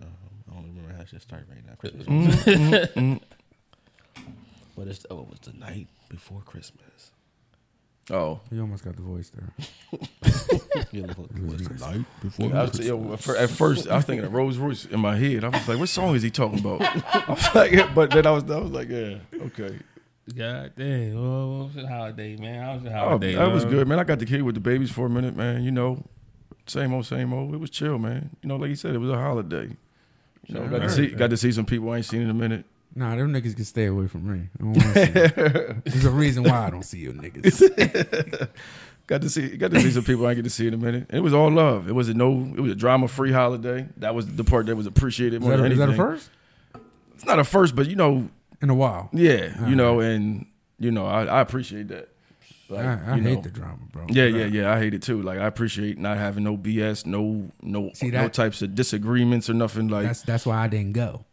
Um, 0.00 0.08
I 0.50 0.54
don't 0.54 0.64
remember 0.64 0.94
how 0.94 1.02
it 1.02 1.08
should 1.10 1.20
start 1.20 1.44
right 1.50 1.64
now. 1.66 1.74
Christmas. 1.74 2.08
music. 2.08 2.56
Mm, 2.56 2.92
mm, 2.94 3.20
mm, 4.16 4.24
but 4.76 4.88
it's 4.88 5.04
oh, 5.10 5.20
it 5.20 5.28
was 5.28 5.40
the 5.40 5.52
night 5.58 5.88
before 6.08 6.40
Christmas. 6.40 7.10
Oh. 8.10 8.40
You 8.50 8.62
almost 8.62 8.84
got 8.84 8.96
the 8.96 9.02
voice 9.02 9.30
there. 9.30 9.52
You 10.90 11.02
know, 11.02 11.28
it 11.34 11.42
was 11.42 11.68
the 11.68 11.74
night 11.90 12.04
before 12.20 12.54
I 12.54 12.62
was, 12.62 12.78
yo, 12.80 13.12
at 13.12 13.28
at 13.28 13.50
first, 13.50 13.88
I 13.88 13.96
was 13.96 14.04
thinking 14.04 14.24
of 14.24 14.32
Rolls 14.32 14.58
Royce 14.58 14.86
in 14.86 15.00
my 15.00 15.16
head. 15.16 15.44
I 15.44 15.48
was 15.48 15.68
like, 15.68 15.78
"What 15.78 15.88
song 15.88 16.14
is 16.14 16.22
he 16.22 16.30
talking 16.30 16.58
about?" 16.58 16.82
I 16.82 17.24
was 17.28 17.54
like, 17.54 17.94
but 17.94 18.10
then 18.10 18.26
I 18.26 18.30
was, 18.30 18.50
I 18.50 18.58
was 18.58 18.70
like, 18.70 18.88
"Yeah, 18.88 19.16
okay." 19.42 19.78
God 20.36 20.72
damn. 20.76 21.14
Well, 21.14 21.58
what 21.58 21.66
was 21.66 21.76
your 21.76 21.88
holiday, 21.88 22.36
man? 22.36 22.62
How 22.62 22.74
was 22.74 22.82
your 22.84 22.92
Oh, 22.92 22.96
holiday? 22.96 23.34
that 23.34 23.52
was 23.52 23.64
uh? 23.64 23.68
good, 23.68 23.88
man. 23.88 23.98
I 23.98 24.04
got 24.04 24.18
the 24.18 24.26
kid 24.26 24.42
with 24.42 24.54
the 24.54 24.60
babies 24.60 24.90
for 24.90 25.06
a 25.06 25.10
minute, 25.10 25.34
man. 25.36 25.64
You 25.64 25.72
know, 25.72 26.04
same 26.66 26.94
old, 26.94 27.06
same 27.06 27.32
old. 27.32 27.54
It 27.54 27.58
was 27.58 27.70
chill, 27.70 27.98
man. 27.98 28.30
You 28.42 28.48
know, 28.48 28.56
like 28.56 28.70
you 28.70 28.76
said, 28.76 28.94
it 28.94 28.98
was 28.98 29.10
a 29.10 29.16
holiday. 29.18 29.76
You 30.46 30.54
know, 30.54 30.68
got 30.68 30.82
to 30.82 30.90
see, 30.90 31.08
that. 31.08 31.18
got 31.18 31.30
to 31.30 31.36
see 31.36 31.50
some 31.52 31.64
people 31.66 31.90
I 31.90 31.96
ain't 31.98 32.06
seen 32.06 32.22
in 32.22 32.30
a 32.30 32.34
minute. 32.34 32.64
Nah, 32.94 33.16
them 33.16 33.32
niggas 33.32 33.56
can 33.56 33.64
stay 33.64 33.86
away 33.86 34.06
from 34.06 34.30
me. 34.30 34.48
I 34.60 34.62
don't 34.62 34.74
see 34.80 35.04
them. 35.06 35.82
There's 35.84 36.04
a 36.04 36.10
reason 36.10 36.44
why 36.44 36.66
I 36.66 36.70
don't 36.70 36.84
see 36.84 36.98
you 36.98 37.12
niggas. 37.12 38.48
Got 39.08 39.22
to 39.22 39.28
see, 39.28 39.56
got 39.56 39.72
to 39.72 39.80
see 39.80 39.90
some 39.90 40.04
people 40.04 40.24
I 40.26 40.30
ain't 40.30 40.36
get 40.36 40.44
to 40.44 40.50
see 40.50 40.66
in 40.68 40.74
a 40.74 40.78
minute. 40.78 41.06
And 41.10 41.18
it 41.18 41.20
was 41.22 41.34
all 41.34 41.50
love. 41.50 41.88
It 41.88 41.92
was 41.92 42.08
a 42.08 42.14
no, 42.14 42.32
it 42.56 42.60
was 42.60 42.70
a 42.70 42.74
drama 42.76 43.08
free 43.08 43.32
holiday. 43.32 43.86
That 43.96 44.14
was 44.14 44.26
the 44.26 44.44
part 44.44 44.66
that 44.66 44.76
was 44.76 44.86
appreciated 44.86 45.42
Is 45.42 45.42
more 45.42 45.56
that, 45.56 45.62
than 45.64 45.66
a, 45.66 45.74
is 45.74 45.78
that 45.78 45.88
a 45.88 45.94
first? 45.94 46.30
It's 47.14 47.24
not 47.26 47.38
a 47.40 47.44
first, 47.44 47.74
but 47.74 47.90
you 47.90 47.96
know, 47.96 48.28
In 48.62 48.70
a 48.70 48.74
while. 48.74 49.10
yeah, 49.12 49.68
you 49.68 49.74
know, 49.74 50.00
and 50.00 50.46
you 50.78 50.90
know, 50.90 51.06
I, 51.06 51.24
I 51.24 51.40
appreciate 51.40 51.88
that. 51.88 52.08
Like, 52.68 52.86
I, 52.86 53.00
I 53.06 53.16
you 53.16 53.22
hate 53.22 53.34
know. 53.34 53.40
the 53.42 53.50
drama, 53.50 53.78
bro. 53.92 54.06
Yeah, 54.08 54.24
yeah, 54.24 54.46
yeah. 54.46 54.72
I 54.72 54.78
hate 54.78 54.94
it 54.94 55.02
too. 55.02 55.20
Like 55.20 55.38
I 55.38 55.46
appreciate 55.46 55.98
not 55.98 56.16
having 56.16 56.44
no 56.44 56.56
BS, 56.56 57.04
no, 57.04 57.50
no, 57.60 57.90
See 57.92 58.08
no 58.08 58.28
types 58.28 58.62
of 58.62 58.74
disagreements 58.74 59.50
or 59.50 59.54
nothing. 59.54 59.88
Like 59.88 60.06
That's 60.06 60.22
that's 60.22 60.46
why 60.46 60.56
I 60.64 60.68
didn't 60.68 60.92
go 60.92 61.24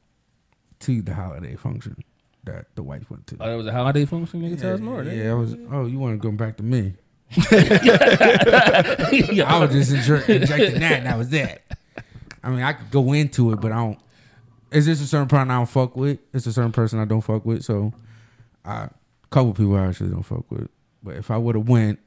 to 0.79 1.01
the 1.01 1.13
holiday 1.13 1.55
function 1.55 2.03
that 2.43 2.65
the 2.75 2.83
wife 2.83 3.09
went 3.09 3.27
to. 3.27 3.37
Oh, 3.39 3.49
that 3.49 3.55
was 3.55 3.67
a 3.67 3.71
holiday 3.71 4.05
function. 4.05 4.41
Nigga, 4.41 4.59
tell 4.59 4.73
us 4.73 4.79
more. 4.79 5.03
yeah, 5.03 5.31
I 5.31 5.33
was. 5.35 5.55
Oh, 5.71 5.85
you 5.85 5.99
want 5.99 6.21
to 6.21 6.31
go 6.31 6.35
back 6.35 6.57
to 6.57 6.63
me? 6.63 6.93
yeah. 7.51 9.45
I 9.47 9.59
was 9.59 9.71
just 9.71 9.91
injecting 9.91 10.79
that, 10.79 10.91
and 10.93 11.05
that 11.05 11.17
was 11.17 11.29
that. 11.29 11.61
I 12.43 12.49
mean, 12.49 12.61
I 12.61 12.73
could 12.73 12.91
go 12.91 13.13
into 13.13 13.51
it, 13.51 13.61
but 13.61 13.71
I 13.71 13.75
don't. 13.75 13.99
Is 14.71 14.85
this 14.85 15.01
a 15.01 15.07
certain 15.07 15.27
person 15.27 15.51
I 15.51 15.55
don't 15.57 15.65
fuck 15.69 15.95
with? 15.95 16.19
It's 16.33 16.45
a 16.45 16.53
certain 16.53 16.71
person 16.71 16.99
I 16.99 17.05
don't 17.05 17.21
fuck 17.21 17.45
with. 17.45 17.63
So, 17.63 17.93
I, 18.63 18.83
a 18.83 18.89
couple 19.31 19.53
people 19.53 19.75
I 19.75 19.87
actually 19.87 20.09
don't 20.11 20.23
fuck 20.23 20.49
with. 20.51 20.69
But 21.01 21.15
if 21.15 21.31
I 21.31 21.37
would 21.37 21.55
have 21.55 21.67
went, 21.67 21.99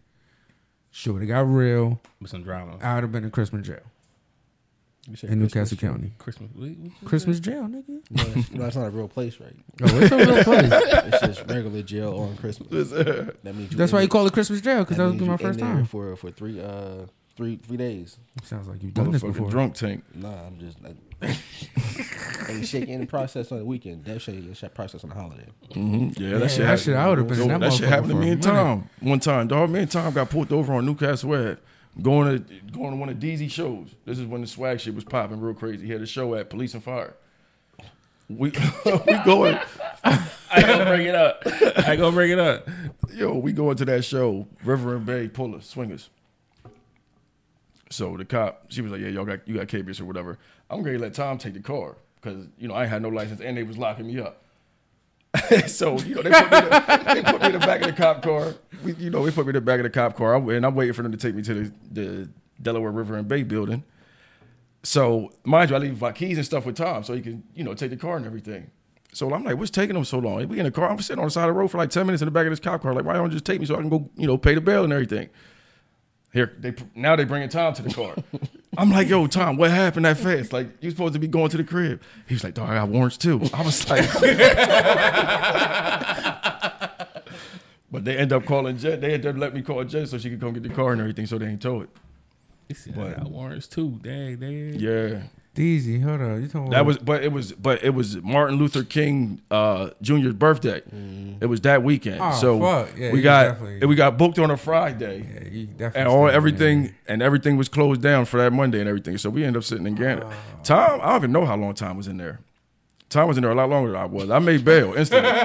sure, 0.91 1.21
it 1.23 1.27
got 1.27 1.41
real. 1.49 2.01
with 2.21 2.31
some 2.31 2.43
drama. 2.43 2.79
I 2.83 2.95
would 2.95 3.05
have 3.05 3.13
been 3.13 3.25
in 3.25 3.31
Christmas 3.31 3.67
jail 3.67 3.81
You 5.09 5.17
said 5.17 5.31
in 5.31 5.41
Christmas 5.41 5.73
New 5.73 5.77
Castle. 5.77 5.77
County. 5.89 6.13
Christmas. 6.19 6.51
What, 6.55 6.61
what 6.69 6.71
you 6.79 6.93
Christmas 7.05 7.41
jail, 7.41 7.63
nigga. 7.63 7.89
No, 8.11 8.25
that's, 8.25 8.51
no, 8.53 8.63
that's 8.63 8.77
not 8.77 8.87
a 8.87 8.91
real 8.91 9.09
place, 9.09 9.41
right? 9.41 9.57
Oh, 9.83 9.99
it's 10.01 10.13
a 10.13 10.17
real 10.19 10.45
place. 10.45 10.73
It's 11.13 11.21
just 11.39 11.51
regular 11.51 11.83
jail 11.83 12.17
on 12.19 12.37
Christmas. 12.37 12.91
That 12.91 13.37
means 13.55 13.71
That's 13.75 13.91
in 13.93 13.97
why 13.97 14.03
you 14.03 14.09
call 14.09 14.27
it 14.27 14.33
Christmas 14.33 14.61
jail 14.61 14.81
because 14.81 14.99
that, 14.99 15.05
that 15.05 15.11
would 15.11 15.19
be 15.19 15.25
my 15.27 15.37
first 15.37 15.59
time. 15.59 15.85
for 15.87 16.15
for 16.17 16.31
three 16.31 16.61
uh 16.61 17.07
three 17.43 17.57
three 17.57 17.77
days. 17.77 18.19
Sounds 18.45 18.69
like 18.69 18.83
you've 18.83 18.95
done 18.95 19.11
this 19.11 19.23
before. 19.23 19.51
drunk 19.51 19.75
tank. 19.75 20.05
Nah, 20.15 20.47
I'm 20.47 20.59
just 20.59 20.79
like, 20.83 20.97
ain't 22.49 22.67
shake 22.67 22.89
any 22.89 23.07
process 23.07 23.51
on 23.53 23.59
the 23.59 23.65
weekend. 23.65 24.05
Dev 24.05 24.23
shake 24.23 24.37
any 24.37 24.55
process 24.71 25.03
on 25.05 25.11
the 25.11 25.17
holiday. 25.17 25.47
hmm 25.75 26.11
Yeah, 26.17 26.29
Yeah, 26.31 26.39
that 26.39 26.51
shit. 26.51 26.59
that 26.61 26.65
happened. 26.67 26.81
shit, 26.81 26.95
I 26.97 27.09
would 27.09 27.19
have 27.19 27.29
been 27.29 27.39
Yo, 27.39 27.49
that, 27.49 27.61
that 27.61 27.73
shit 27.73 27.89
happened 27.89 28.11
to 28.11 28.15
me 28.17 28.31
and. 28.31 28.43
Tom 28.43 28.89
one 29.01 29.21
time. 29.21 29.49
Dog, 29.49 29.71
me 29.71 29.81
and 29.81 29.91
Tom 29.91 30.13
got 30.13 30.31
pulled 30.31 30.53
over 30.53 30.73
on 30.75 30.87
New 30.87 30.95
Castle 30.95 31.33
Ave, 31.35 31.57
going 32.01 32.45
to 32.45 32.55
going 32.73 32.91
to 32.93 32.97
one 32.97 33.09
of 33.09 33.17
DZ 33.17 33.51
shows. 33.51 33.89
This 34.05 34.19
is 34.19 34.27
when 34.27 34.41
the 34.41 34.47
swag 34.47 34.81
shit 34.81 34.95
was 34.95 35.05
popping 35.05 35.41
real 35.41 35.55
crazy. 35.55 35.87
He 35.87 35.93
had 35.93 36.01
a 36.03 36.07
show 36.07 36.35
at 36.37 36.49
Police 36.51 36.75
and 36.75 36.83
Fire. 36.85 37.15
We 38.29 38.51
we 38.87 39.19
going. 39.25 39.59
I 40.05 40.63
gonna 40.63 40.85
bring 40.87 41.07
it 41.07 41.15
up. 41.15 41.43
I 41.87 41.97
gonna 41.97 42.13
bring 42.13 42.31
it 42.31 42.39
up. 42.39 42.69
Yo, 43.13 43.35
we 43.35 43.53
going 43.53 43.77
to 43.77 43.85
that 43.87 44.05
show, 44.05 44.47
River 44.65 44.97
and 44.97 45.05
Bay 45.05 45.29
Puller 45.29 45.61
Swingers. 45.61 46.09
So 47.93 48.17
the 48.17 48.25
cop, 48.25 48.67
she 48.69 48.81
was 48.81 48.91
like, 48.91 49.01
"Yeah, 49.01 49.09
y'all 49.09 49.25
got 49.25 49.47
you 49.47 49.57
got 49.57 49.69
KBS 49.69 50.01
or 50.01 50.07
whatever." 50.07 50.39
I'm 50.71 50.83
to 50.83 50.99
let 50.99 51.15
Tom 51.15 51.39
take 51.39 51.55
the 51.55 51.61
car 51.61 51.97
because 52.17 52.47
you 52.59 52.67
know 52.67 52.75
I 52.75 52.87
had 52.87 53.03
no 53.03 53.09
license 53.09 53.41
and 53.41 53.57
they 53.57 53.63
was 53.63 53.77
locking 53.77 54.07
me 54.07 54.19
up. 54.19 54.43
so 55.67 55.99
you 55.99 56.15
know 56.15 56.23
they 56.23 56.31
put, 56.31 56.51
me 56.51 57.47
in 57.47 57.53
the, 57.53 57.59
back 57.59 57.81
of 57.81 57.87
the 57.87 57.95
cop 57.97 58.23
car. 58.23 58.55
We, 58.85 58.95
you 58.95 59.11
know 59.11 59.25
they 59.25 59.31
put 59.31 59.47
me 59.47 59.51
in 59.51 59.55
the 59.55 59.61
back 59.61 59.79
of 59.79 59.85
the 59.85 59.91
cop 59.91 60.17
car, 60.17 60.37
and 60.37 60.65
I'm 60.65 60.75
waiting 60.75 60.95
for 60.95 61.03
them 61.03 61.13
to 61.13 61.19
take 61.19 61.35
me 61.35 61.43
to 61.43 61.55
the, 61.55 61.73
the 61.91 62.29
Delaware 62.61 62.91
River 62.91 63.17
and 63.17 63.29
Bay 63.29 63.43
building. 63.43 63.83
So 64.83 65.33
mind 65.45 65.71
you, 65.71 65.77
I 65.77 65.79
leave 65.79 66.01
my 66.01 66.13
keys 66.13 66.39
and 66.39 66.47
stuff 66.47 66.67
with 66.67 66.77
Tom 66.77 67.05
so 67.05 67.15
he 67.15 67.21
can 67.21 67.43
you 67.55 67.65
know 67.65 67.75
take 67.75 67.91
the 67.91 67.97
car 67.97 68.17
and 68.17 68.27
everything. 68.27 68.71
So 69.15 69.33
I'm 69.33 69.45
like, 69.45 69.59
what's 69.59 69.71
taking 69.71 69.95
them 69.95 70.05
so 70.05 70.19
long? 70.19 70.49
We 70.49 70.59
in 70.59 70.65
the 70.65 70.71
car. 70.71 70.89
I'm 70.89 70.99
sitting 71.01 71.21
on 71.21 71.27
the 71.27 71.31
side 71.31 71.49
of 71.49 71.55
the 71.55 71.61
road 71.61 71.69
for 71.69 71.77
like 71.77 71.91
ten 71.91 72.07
minutes 72.07 72.23
in 72.23 72.27
the 72.27 72.33
back 72.33 72.47
of 72.47 72.53
this 72.53 72.61
cop 72.61 72.81
car. 72.81 72.95
Like, 72.95 73.05
why 73.05 73.15
don't 73.15 73.27
you 73.27 73.33
just 73.33 73.45
take 73.45 73.61
me 73.61 73.67
so 73.67 73.75
I 73.75 73.79
can 73.79 73.91
go 73.91 74.11
you 74.17 74.27
know 74.27 74.39
pay 74.39 74.55
the 74.55 74.61
bail 74.63 74.85
and 74.85 74.93
everything? 74.93 75.29
Here 76.33 76.53
they 76.59 76.75
now 76.95 77.15
they 77.15 77.25
bringing 77.25 77.49
Tom 77.49 77.75
to 77.75 77.83
the 77.83 77.93
car. 77.93 78.15
I'm 78.79 78.91
like, 78.91 79.09
yo, 79.09 79.27
Tom, 79.27 79.59
what 79.59 79.71
happened 79.71 80.07
that 80.07 80.17
fast? 80.17 80.51
Like, 80.51 80.69
you 80.81 80.91
supposed 80.91 81.13
to 81.13 81.19
be 81.19 81.29
going 81.29 81.51
to 81.51 81.59
the 81.59 81.65
crib. 81.65 82.01
He 82.27 82.35
was 82.35 82.43
like, 82.43 82.55
dog, 82.55 82.71
I 82.71 82.77
got 82.77 82.89
warrants 82.89 83.19
too. 83.19 83.39
I 83.53 83.63
was 83.63 83.87
like, 83.91 84.11
but 87.91 88.07
they 88.07 88.17
end 88.17 88.33
up 88.33 88.47
calling 88.47 88.79
Jen. 88.79 89.01
They 89.01 89.13
end 89.13 89.27
up 89.27 89.37
letting 89.37 89.57
me 89.57 89.63
call 89.63 89.85
Jen 89.85 90.07
so 90.07 90.17
she 90.17 90.31
could 90.31 90.41
come 90.41 90.55
get 90.55 90.63
the 90.63 90.71
car 90.71 90.93
and 90.93 91.03
everything. 91.03 91.27
So 91.27 91.37
they 91.37 91.49
ain't 91.49 91.61
tow 91.61 91.83
it. 91.83 91.91
He 92.69 92.75
said, 92.75 92.99
I 92.99 93.13
got 93.13 93.31
warrants 93.31 93.67
too. 93.67 93.99
Dang, 94.01 94.37
dang. 94.37 94.81
Yeah, 94.81 95.25
Deezy, 95.55 96.03
hold 96.03 96.23
on. 96.23 96.41
You 96.41 96.49
talking 96.49 96.71
that 96.71 96.87
was, 96.87 96.97
but 96.97 97.23
it 97.23 97.31
was, 97.31 97.53
but 97.53 97.85
it 97.85 97.91
was 97.91 98.17
Martin 98.23 98.57
Luther 98.59 98.83
King 98.85 99.43
uh, 99.51 99.91
Jr.'s 100.01 100.33
birthday. 100.33 100.81
It 101.43 101.47
was 101.47 101.61
that 101.63 101.83
weekend. 101.83 102.21
Oh, 102.23 102.33
so 102.41 102.59
fuck. 102.59 102.89
Yeah, 102.97 103.13
we 103.13 103.21
got 103.21 103.45
definitely- 103.61 103.87
we 103.87 103.95
got 103.95 104.17
booked 104.17 104.39
on 104.39 104.51
a 104.51 104.57
Friday. 104.57 105.69
Yeah, 105.79 105.91
and 105.95 106.09
all 106.09 106.27
everything 106.29 106.85
there. 106.85 106.95
and 107.09 107.23
everything 107.23 107.59
was 107.59 107.69
closed 107.69 108.01
down 108.01 108.25
for 108.25 108.39
that 108.39 108.53
Monday 108.55 108.81
and 108.81 108.89
everything. 108.89 109.19
So 109.19 109.29
we 109.29 109.45
ended 109.45 109.59
up 109.61 109.65
sitting 109.65 109.87
in 109.87 109.95
Ghana. 109.95 110.25
Oh. 110.25 110.33
Tom, 110.65 111.01
I 111.03 111.09
don't 111.11 111.17
even 111.17 111.33
know 111.33 111.45
how 111.45 111.57
long 111.57 111.75
Tom 111.75 111.99
was 111.99 112.07
in 112.09 112.17
there. 112.17 112.41
Tom 113.13 113.29
was 113.29 113.37
in 113.37 113.43
there 113.43 113.53
a 113.53 113.55
lot 113.55 113.69
longer 113.69 113.93
than 113.93 114.01
I 114.01 114.07
was. 114.07 114.31
I 114.31 114.39
made 114.41 114.65
bail 114.65 114.95
instantly. 114.95 115.31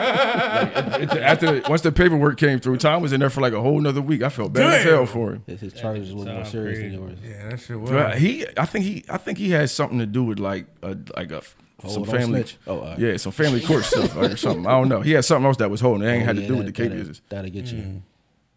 Like, 0.58 1.02
it- 1.02 1.12
it- 1.14 1.22
after 1.22 1.62
once 1.70 1.82
the 1.82 1.92
paperwork 1.92 2.38
came 2.38 2.60
through, 2.60 2.78
Tom 2.78 3.02
was 3.04 3.14
in 3.14 3.20
there 3.20 3.30
for 3.30 3.42
like 3.42 3.54
a 3.54 3.62
whole 3.62 3.80
nother 3.80 4.02
week. 4.02 4.24
I 4.24 4.30
felt 4.30 4.54
bad 4.54 4.74
as 4.80 4.84
hell 4.84 5.06
for 5.06 5.34
him. 5.34 5.44
His, 5.46 5.60
his 5.62 5.74
charges 5.74 6.14
was 6.14 6.26
more 6.26 6.44
serious 6.46 6.80
than 6.80 6.94
yours. 6.94 7.20
Yeah, 7.24 7.50
that 7.50 7.60
shit 7.60 7.80
was. 7.80 7.92
But 7.92 8.18
he, 8.18 8.46
I 8.58 8.66
think 8.66 8.86
he, 8.86 9.04
I 9.10 9.18
think 9.18 9.38
he 9.38 9.52
had 9.52 9.70
something 9.70 10.00
to 10.00 10.06
do 10.08 10.24
with 10.24 10.40
like 10.40 10.66
a 10.82 10.98
like 11.16 11.32
a 11.32 11.42
Oh, 11.84 11.90
some 11.90 12.06
family. 12.06 12.40
snitch. 12.42 12.58
Oh, 12.66 12.80
all 12.80 12.86
right. 12.86 12.98
yeah, 13.00 13.18
some 13.18 13.32
family 13.32 13.62
court 13.62 13.84
stuff 13.84 14.16
or 14.18 14.36
something. 14.38 14.66
I 14.66 14.72
don't 14.72 14.90
know. 14.90 15.02
He 15.02 15.12
had 15.12 15.24
something 15.26 15.46
else 15.46 15.58
that 15.58 15.70
was 15.70 15.80
holding. 15.80 16.08
It 16.08 16.12
ain't 16.12 16.24
Oh, 16.24 16.26
had 16.26 16.36
to 16.38 16.42
yeah, 16.42 16.48
do 16.48 16.56
with 16.58 16.66
the 16.66 16.72
that- 16.72 16.90
that'll- 16.90 17.06
KBS. 17.06 17.22
That'll 17.30 17.52
get 17.52 17.66
you. 17.68 18.02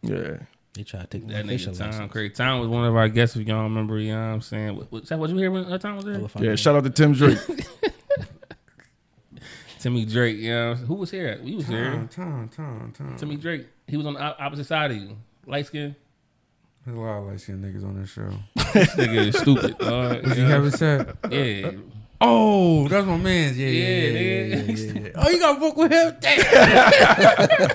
Yeah. 0.02 0.36
They 0.72 0.84
try 0.84 1.00
to 1.00 1.06
take 1.06 1.26
That 1.26 1.44
my 1.44 1.52
official 1.52 1.74
nigga 1.74 1.78
Tom 1.78 1.86
license. 1.90 2.12
crazy. 2.12 2.34
Tom 2.34 2.60
was 2.60 2.68
one 2.68 2.84
of 2.86 2.96
our 2.96 3.08
guests. 3.10 3.36
If 3.36 3.46
y'all 3.46 3.64
remember, 3.64 3.98
you 3.98 4.12
know 4.14 4.20
what 4.20 4.34
I'm 4.34 4.40
saying. 4.40 4.76
What, 4.76 4.90
what, 4.92 5.10
was 5.18 5.32
you 5.32 5.36
hear 5.36 5.50
when 5.50 5.64
uh, 5.66 5.76
Tom 5.76 5.96
was 5.96 6.04
there? 6.06 6.20
Yeah. 6.42 6.54
Shout 6.54 6.76
out 6.76 6.84
to 6.84 6.90
Tim 6.90 7.12
Drake. 7.12 7.36
Timmy 9.80 10.04
Drake. 10.04 10.36
You 10.36 10.50
know 10.52 10.74
who 10.74 10.94
was 10.94 11.10
here? 11.10 11.40
We 11.42 11.56
was 11.56 11.64
Tom, 11.64 11.74
here. 11.74 12.08
Tom, 12.10 12.48
Tom, 12.54 12.92
Tom. 12.96 13.16
Timmy 13.16 13.36
Drake. 13.36 13.66
He 13.86 13.96
was 13.96 14.06
on 14.06 14.14
the 14.14 14.20
opposite 14.20 14.66
side 14.66 14.90
of 14.90 14.96
you. 14.98 15.16
Light 15.46 15.66
skin. 15.66 15.96
There's 16.84 16.96
a 16.96 17.00
lot 17.00 17.18
of 17.18 17.24
light 17.26 17.40
skinned 17.40 17.64
niggas 17.64 17.84
on 17.84 18.00
this 18.00 18.10
show. 18.10 18.30
This 18.72 18.94
nigga 18.94 19.26
is 19.26 19.36
stupid. 19.38 19.78
dog. 19.78 20.22
Did 20.22 20.36
you 20.36 20.44
have 20.44 20.64
it 20.64 20.72
said? 20.72 21.16
Yeah. 21.30 21.72
Oh, 22.20 22.86
that's 22.86 23.06
my 23.06 23.16
man's. 23.16 23.58
Yeah, 23.58 23.68
yeah, 23.68 23.88
Yeah, 23.88 24.08
yeah. 24.08 24.56
yeah, 24.56 24.72
yeah, 24.72 25.00
yeah. 25.00 25.08
Oh, 25.16 25.28
you 25.30 25.38
got 25.40 25.56
a 25.56 25.60
book 25.60 25.76
with 25.76 25.90
him? 25.90 26.14
Damn. 26.20 27.74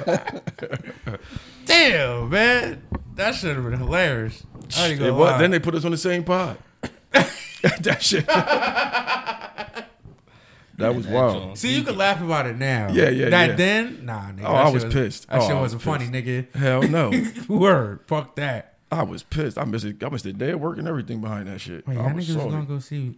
Damn, 1.66 2.30
man. 2.30 2.84
That 3.16 3.34
should 3.36 3.56
have 3.56 3.66
been 3.66 3.78
hilarious. 3.80 4.44
I 4.78 4.88
ain't 4.88 5.00
gonna 5.00 5.14
what? 5.14 5.32
lie. 5.34 5.38
Then 5.40 5.52
they 5.52 5.60
put 5.60 5.76
us 5.76 5.84
on 5.86 5.92
the 5.92 5.98
same 5.98 6.24
pod. 6.24 6.58
that 7.12 7.98
shit. 8.02 8.26
That 10.78 10.96
was 10.96 11.08
wild. 11.08 11.58
See, 11.58 11.76
you 11.76 11.84
can 11.84 11.98
laugh 11.98 12.22
about 12.22 12.46
it 12.48 12.58
now. 12.58 12.90
Yeah, 12.92 13.10
yeah, 13.10 13.30
That 13.30 13.50
yeah. 13.52 13.56
then, 13.56 14.06
nah, 14.06 14.32
nigga. 14.32 14.44
Oh, 14.46 14.56
I 14.56 14.66
shit 14.66 14.74
was 14.74 14.94
pissed. 14.94 15.28
That 15.28 15.42
Oh, 15.42 15.42
shit 15.42 15.52
I 15.52 15.54
was 15.62 15.76
wasn't 15.76 15.82
funny, 15.82 16.08
nigga. 16.08 16.54
Hell 16.56 16.84
no. 16.84 17.12
Word, 17.48 18.02
fuck 18.08 18.36
that. 18.36 18.78
I 18.92 19.04
was 19.04 19.24
pissed. 19.24 19.58
I 19.58 19.66
missed 19.66 19.86
it. 19.86 20.04
I 20.04 20.10
missed 20.10 20.26
the 20.26 20.34
day 20.34 20.52
of 20.52 20.62
work 20.62 20.78
and 20.78 20.88
everything 20.88 21.22
behind 21.22 21.48
that 21.48 21.60
shit. 21.60 21.88
Wait, 21.88 21.98
I 21.98 22.02
y'all 22.02 22.14
was 22.14 22.28
niggas 22.28 22.36
was 22.36 22.54
gonna 22.54 22.66
go 22.66 22.80
see 22.80 23.18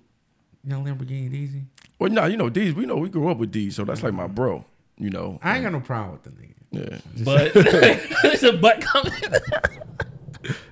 Young 0.63 0.85
Lamborghini 0.85 1.31
Deezy? 1.31 1.63
Well, 1.99 2.11
nah, 2.11 2.25
you 2.25 2.37
know, 2.37 2.49
D's, 2.49 2.73
we 2.73 2.85
know 2.85 2.97
we 2.97 3.09
grew 3.09 3.29
up 3.29 3.37
with 3.37 3.51
D's, 3.51 3.75
so 3.75 3.85
that's 3.85 4.03
like 4.03 4.13
my 4.13 4.25
mm-hmm. 4.25 4.33
bro. 4.33 4.65
You 4.97 5.09
know. 5.09 5.39
I 5.43 5.55
ain't 5.55 5.63
got 5.63 5.73
no 5.73 5.79
problem 5.79 6.13
with 6.13 6.23
the 6.23 6.31
nigga. 6.31 6.53
Yeah. 6.71 7.23
But 7.23 7.53
there's 8.23 8.43
a 8.43 8.53
butt 8.53 8.81
coming. 8.81 9.13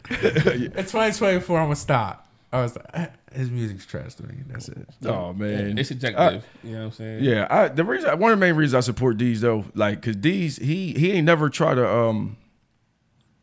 It's 0.09 0.91
2024. 0.91 1.59
I'm 1.59 1.65
gonna 1.65 1.75
stop. 1.75 2.27
I 2.51 2.61
was 2.61 2.75
like, 2.75 3.11
his 3.35 3.51
music's 3.51 3.85
trash 3.85 4.15
to 4.15 4.23
me. 4.23 4.35
That's 4.47 4.69
it. 4.69 4.87
Oh 5.05 5.33
man. 5.33 5.77
It's 5.77 5.89
subjective. 5.89 6.45
you 6.63 6.71
know 6.73 6.79
what 6.79 6.85
I'm 6.85 6.91
saying? 6.91 7.23
Yeah, 7.23 7.47
I, 7.49 7.67
the 7.67 7.83
reason 7.83 8.17
one 8.19 8.31
of 8.31 8.39
the 8.39 8.45
main 8.45 8.55
reasons 8.55 8.75
I 8.75 8.79
support 8.85 9.17
D's 9.17 9.41
though, 9.41 9.65
like, 9.75 10.01
cause 10.01 10.15
D's 10.15 10.57
he 10.57 10.93
he 10.93 11.11
ain't 11.11 11.25
never 11.25 11.49
tried 11.49 11.75
to 11.75 11.87
um, 11.87 12.37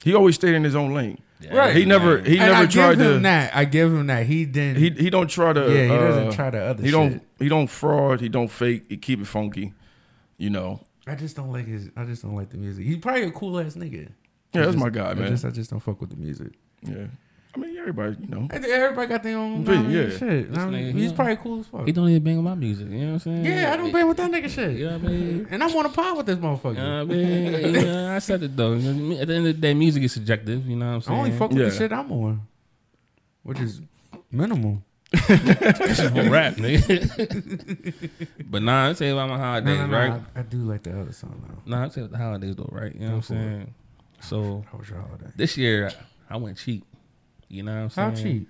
he 0.03 0.15
always 0.15 0.35
stayed 0.35 0.55
in 0.55 0.65
his 0.65 0.75
own 0.75 0.95
lane. 0.95 1.19
Right. 1.51 1.75
He 1.75 1.85
never 1.85 2.19
he 2.21 2.39
and 2.39 2.51
never 2.51 2.55
I 2.63 2.67
tried 2.67 2.99
give 2.99 3.07
him 3.07 3.13
to. 3.15 3.19
that. 3.25 3.57
I 3.57 3.65
give 3.65 3.93
him 3.93 4.07
that. 4.07 4.27
He 4.27 4.45
didn't. 4.45 4.77
He 4.81 4.91
he 4.91 5.11
don't 5.11 5.29
try 5.29 5.53
to. 5.53 5.61
yeah, 5.75 5.83
he 5.83 5.89
doesn't 5.89 6.29
uh, 6.29 6.33
try 6.33 6.51
to 6.51 6.59
other 6.59 6.83
He 6.83 6.89
shit. 6.91 6.93
don't 6.93 7.23
he 7.39 7.49
don't 7.49 7.67
fraud. 7.69 8.21
He 8.21 8.29
don't 8.29 8.49
fake. 8.49 8.85
He 8.89 8.97
keep 8.97 9.21
it 9.21 9.27
funky. 9.27 9.73
You 10.39 10.51
know. 10.51 10.81
I 11.07 11.17
just 11.17 11.35
don't 11.35 11.51
like 11.53 11.67
his. 11.67 11.91
I 11.97 12.05
just 12.05 12.23
don't 12.23 12.37
like 12.37 12.51
the 12.51 12.59
music. 12.59 12.85
He's 12.87 12.99
probably 12.99 13.25
a 13.25 13.33
cool 13.33 13.59
ass 13.59 13.75
nigga. 13.75 14.11
Yeah, 14.55 14.61
I 14.61 14.65
that's 14.67 14.67
just- 14.67 14.79
my 14.79 14.89
guy, 14.91 15.11
I 15.11 15.15
man. 15.15 15.29
just, 15.31 15.45
I 15.45 15.51
just 15.51 15.71
don't 15.71 15.81
fuck 15.81 16.01
with 16.01 16.11
the 16.11 16.17
music. 16.17 16.53
Yeah. 16.83 17.07
I 17.55 17.59
mean, 17.59 17.77
everybody, 17.77 18.17
you 18.19 18.29
know. 18.29 18.49
Everybody 18.51 19.09
got 19.09 19.23
their 19.23 19.37
own. 19.37 19.69
Um, 19.69 19.69
yeah, 19.69 19.75
know 19.75 19.75
what 19.75 19.79
I 19.79 19.83
mean, 19.83 20.11
yeah. 20.11 20.19
shit. 20.19 20.59
I 20.59 20.67
mean, 20.71 20.97
he's 20.97 21.13
probably 21.13 21.37
cool 21.37 21.61
as 21.61 21.67
fuck. 21.67 21.85
He 21.85 21.93
don't 21.93 22.09
even 22.09 22.25
bang 22.25 22.37
with 22.37 22.45
my 22.47 22.55
music. 22.55 22.89
You 22.89 22.99
know 22.99 23.07
what 23.07 23.13
I'm 23.13 23.19
saying? 23.19 23.45
yeah, 23.45 23.73
I 23.73 23.77
don't 23.77 23.93
bang 23.93 24.09
with 24.09 24.17
that 24.17 24.31
nigga 24.31 24.49
shit. 24.49 24.79
You 24.79 24.87
know 24.87 24.99
what 24.99 25.05
I 25.05 25.13
mean? 25.13 25.49
And 25.51 25.63
I'm 25.63 25.77
on 25.77 25.87
a 25.87 25.89
pod 25.91 26.17
with 26.17 26.27
this 26.27 26.39
motherfucker. 26.39 26.77
You 26.77 26.83
know 26.83 27.05
what 27.05 27.15
I 27.15 27.19
mean? 27.19 27.75
Yeah, 27.75 28.15
I 28.15 28.19
said 28.21 28.43
it 28.43 28.57
though. 28.57 28.73
At 28.75 28.81
the 28.83 28.89
end 28.89 29.31
of 29.31 29.45
the 29.45 29.53
day, 29.55 29.75
music 29.75 30.03
is 30.03 30.13
subjective. 30.13 30.67
You 30.67 30.77
know 30.77 30.87
what 30.87 30.93
I'm 30.93 31.01
saying? 31.03 31.19
I 31.21 31.23
saying? 31.25 31.33
only 31.35 31.39
fuck 31.39 31.51
with 31.51 31.73
the 31.73 31.79
shit 31.79 31.93
I'm 31.93 32.11
on, 32.11 32.41
which 33.43 33.61
is 33.61 33.83
minimal. 34.31 34.83
on 35.13 36.31
rap, 36.31 36.55
nigga. 36.55 38.11
but 38.51 38.63
nah, 38.63 38.89
I 38.89 38.93
tell 38.95 39.07
you 39.07 39.13
about 39.13 39.29
my 39.29 39.39
holidays, 39.39 39.79
no, 39.79 39.87
no, 39.87 39.99
right? 39.99 40.23
I, 40.35 40.41
I 40.41 40.43
do 40.43 40.57
like 40.59 40.85
the 40.85 40.99
other 40.99 41.13
song 41.13 41.45
though. 41.47 41.71
Nah, 41.71 41.85
I 41.85 41.89
tell 41.89 42.05
you 42.05 42.07
about 42.07 42.19
the 42.19 42.25
holidays 42.25 42.57
though, 42.57 42.69
right? 42.73 42.95
You 42.95 43.01
know 43.01 43.07
what 43.07 43.13
I'm 43.13 43.21
Go 43.21 43.27
for 43.27 43.35
it. 43.35 43.37
saying? 43.37 43.75
So 44.23 44.65
How 44.73 44.79
was 44.79 44.89
your 44.89 45.01
holiday? 45.01 45.31
this 45.37 45.59
year 45.59 45.91
I 46.31 46.39
went 46.39 46.57
cheap. 46.57 46.85
You 47.53 47.63
know 47.63 47.75
what 47.75 47.81
I'm 47.83 47.91
saying? 47.91 48.09
How 48.11 48.15
saying? 48.17 48.39
cheap? 48.41 48.49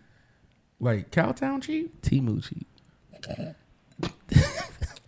Like 0.79 1.11
Cowtown 1.11 1.61
cheap? 1.63 2.01
Temu 2.03 2.43
cheap. 2.43 2.67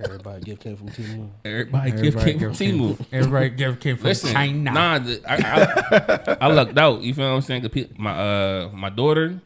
Everybody 0.00 0.40
gift 0.44 0.62
came 0.62 0.76
from 0.76 0.88
T-Mobile. 0.90 1.30
Everybody, 1.44 1.92
gift 1.92 2.18
came 2.18 2.38
from 2.40 2.50
Temu. 2.52 3.07
Everybody 3.12 3.50
gift 3.50 3.80
came 3.80 3.96
from 3.96 4.07
Listen, 4.09 4.33
China. 4.33 4.72
nah, 4.72 4.98
the, 4.98 5.22
I, 5.24 5.37
I, 5.37 6.37
I 6.40 6.46
lucked 6.52 6.76
out. 6.76 7.02
You 7.02 7.14
feel 7.14 7.28
what 7.30 7.37
I'm 7.37 7.42
saying? 7.42 7.62
'Cause 7.62 7.70
pe- 7.70 7.88
My 7.96 8.11
uh, 8.11 8.70
my 8.74 8.90
daughter, 8.90 9.40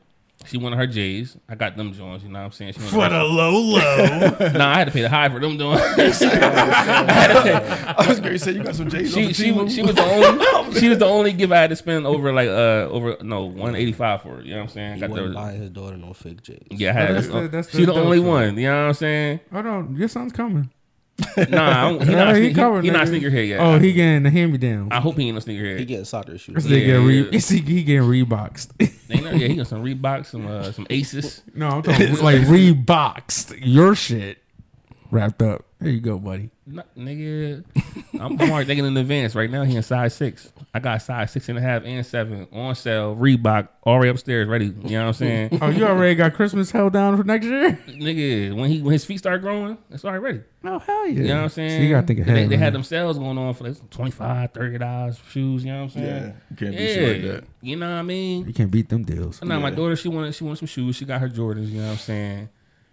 she 0.49 0.57
wanted 0.57 0.77
her 0.77 0.87
J's. 0.87 1.37
I 1.49 1.55
got 1.55 1.77
them 1.77 1.93
joints. 1.93 2.25
You 2.25 2.31
know 2.31 2.39
what 2.41 2.45
I'm 2.47 2.53
saying? 2.53 2.73
She 2.73 2.81
For 2.81 3.09
the 3.09 3.23
low 3.25 3.51
low. 3.59 3.79
nah, 4.59 4.71
I 4.75 4.79
had 4.79 4.87
to 4.87 4.91
pay 4.93 5.03
the 5.03 5.09
high 5.09 5.29
for 5.29 5.39
them 5.41 5.59
joints. 5.59 5.83
I 6.23 8.05
was 8.09 8.21
going 8.21 8.33
to 8.33 8.39
say 8.39 8.53
you 8.53 8.63
got 8.63 8.75
some 8.75 8.89
J's 8.91 9.13
she 9.13 9.27
on 9.27 9.33
she 9.35 9.53
was- 9.53 9.75
she 9.75 9.83
was 9.83 9.95
the 9.95 10.03
only 10.05 10.75
she 10.81 10.89
was 10.89 10.99
the 10.99 11.07
only 11.07 11.33
gift 11.33 11.53
I 11.53 11.61
had 11.61 11.71
to 11.71 11.77
spend 11.77 12.07
over 12.07 12.33
like 12.33 12.49
uh 12.49 12.89
over 12.91 13.17
no 13.23 13.45
one 13.45 13.75
eighty 13.77 13.93
five 13.93 14.23
for. 14.23 14.41
You 14.43 14.53
know 14.53 14.57
what 14.59 14.63
I'm 14.65 14.69
saying? 14.71 14.95
He 14.95 15.01
Got 15.01 15.11
wasn't 15.11 15.29
the 15.29 15.35
buying 15.35 15.61
his 15.61 15.71
daughter 15.71 15.97
no 15.97 16.13
fake 16.13 16.43
J's. 16.43 16.59
yeah, 16.71 16.91
I 16.91 16.93
had 16.93 17.15
That's 17.17 17.27
to- 17.27 17.33
the- 17.43 17.49
that's 17.49 17.71
she 17.71 17.85
the 17.85 17.93
the 17.93 18.01
only 18.01 18.21
one. 18.21 18.57
You 18.57 18.69
know 18.69 18.83
what 18.83 18.89
I'm 18.89 18.95
saying? 18.95 19.41
Hold 19.53 19.67
on, 19.67 19.97
your 19.97 20.09
son's 20.09 20.33
coming. 20.33 20.71
Nah, 21.49 21.87
I 21.87 21.91
don't- 21.91 22.07
he 22.09 22.15
not 22.15 22.35
he 22.37 22.43
he, 22.43 22.49
he, 22.49 22.55
covered, 22.55 22.85
he 22.85 22.91
not 22.91 23.07
nigga. 23.07 23.21
sneakerhead 23.23 23.49
yet. 23.49 23.61
Oh, 23.61 23.79
he 23.79 23.93
getting 23.93 24.23
the 24.23 24.31
hand 24.31 24.53
me 24.53 24.59
down. 24.59 24.89
I 24.93 25.01
hope 25.01 25.17
he 25.17 25.27
ain't 25.29 25.35
no 25.35 25.41
sneakerhead. 25.41 25.79
He 25.81 25.85
getting 25.85 26.05
soccer 26.05 26.39
shoes. 26.39 26.55
This 26.55 26.67
Yeah, 26.67 26.79
nigga 26.79 26.87
getting 26.87 27.07
re- 27.07 27.29
yeah. 27.33 27.39
he, 27.41 27.59
he 27.75 27.83
getting 27.83 28.09
reboxed. 28.09 28.71
Yeah, 29.11 29.47
he 29.49 29.55
got 29.57 29.67
some 29.67 29.83
Reeboks, 29.83 30.27
some 30.27 30.47
uh, 30.47 30.71
some 30.73 30.87
Aces. 30.91 31.43
no, 31.55 31.69
I'm 31.69 31.83
talking 31.83 32.15
like 32.17 32.37
reboxed. 32.43 33.59
Your 33.65 33.95
shit 33.95 34.39
wrapped 35.11 35.43
up. 35.43 35.65
There 35.81 35.93
you 35.93 36.01
go, 36.01 36.19
buddy. 36.19 36.51
Nah, 36.67 36.83
nigga, 36.97 37.65
I'm, 38.21 38.41
I'm 38.41 38.51
already 38.51 38.67
thinking 38.67 38.85
in 38.85 38.97
advance. 38.97 39.37
Right 39.37 39.49
now, 39.49 39.63
he 39.63 39.77
in 39.77 39.83
size 39.85 40.13
six. 40.13 40.53
I 40.75 40.81
got 40.81 41.01
size 41.03 41.31
six 41.31 41.49
and 41.49 41.57
a 41.57 41.61
half 41.61 41.85
and 41.85 42.05
seven 42.05 42.49
on 42.53 42.75
sale. 42.75 43.15
Reebok 43.15 43.69
already 43.87 44.11
upstairs, 44.11 44.49
ready. 44.49 44.67
You 44.67 44.73
know 44.73 45.03
what 45.03 45.07
I'm 45.09 45.13
saying, 45.15 45.59
Oh, 45.63 45.69
you 45.69 45.87
already 45.87 46.17
got 46.17 46.35
Christmas 46.35 46.73
held 46.73 46.95
down 46.95 47.17
for 47.17 47.23
next 47.23 47.47
year? 47.47 47.79
nigga? 47.87 48.57
When 48.57 48.69
he 48.69 48.83
when 48.83 48.93
his 48.93 49.05
feet 49.05 49.19
start 49.19 49.41
growing, 49.41 49.79
it's 49.91 50.05
already 50.05 50.19
ready. 50.19 50.41
Oh 50.65 50.81
hell 50.81 51.07
yeah! 51.07 51.13
You 51.13 51.29
know 51.29 51.37
what 51.37 51.43
I'm 51.45 51.49
saying? 51.51 51.71
So 51.71 51.77
you 51.85 51.95
gotta 51.95 52.07
think 52.09 52.19
ahead. 52.19 52.37
They, 52.37 52.47
they 52.49 52.57
had 52.57 52.73
them 52.73 52.83
sales 52.83 53.17
going 53.17 53.39
on 53.39 53.55
for 53.55 53.69
like 53.69 53.91
25 53.91 54.51
30 54.53 54.79
dollars 54.79 55.21
shoes. 55.31 55.65
You 55.65 55.73
know 55.73 55.79
what 55.79 55.85
I'm 55.85 55.91
saying? 55.91 56.07
Yeah, 56.07 56.33
you 56.51 56.57
can't 56.57 56.77
do 56.77 56.87
shit 56.87 57.23
like 57.23 57.33
that. 57.33 57.45
You 57.63 57.77
know 57.77 57.89
what 57.89 57.99
I 57.99 58.03
mean? 58.03 58.47
You 58.47 58.53
can't 58.53 58.71
beat 58.71 58.89
them 58.89 59.05
deals. 59.05 59.41
Now 59.43 59.61
my 59.61 59.71
daughter, 59.71 59.95
she 59.95 60.09
wanted 60.09 60.35
she 60.35 60.43
wanted 60.43 60.57
some 60.57 60.67
shoes. 60.67 60.97
She 60.97 61.05
got 61.05 61.21
her 61.21 61.29
Jordans. 61.29 61.69
You 61.69 61.79
know 61.83 61.87
what 61.87 61.93
I'm 61.93 61.99
saying? 61.99 62.49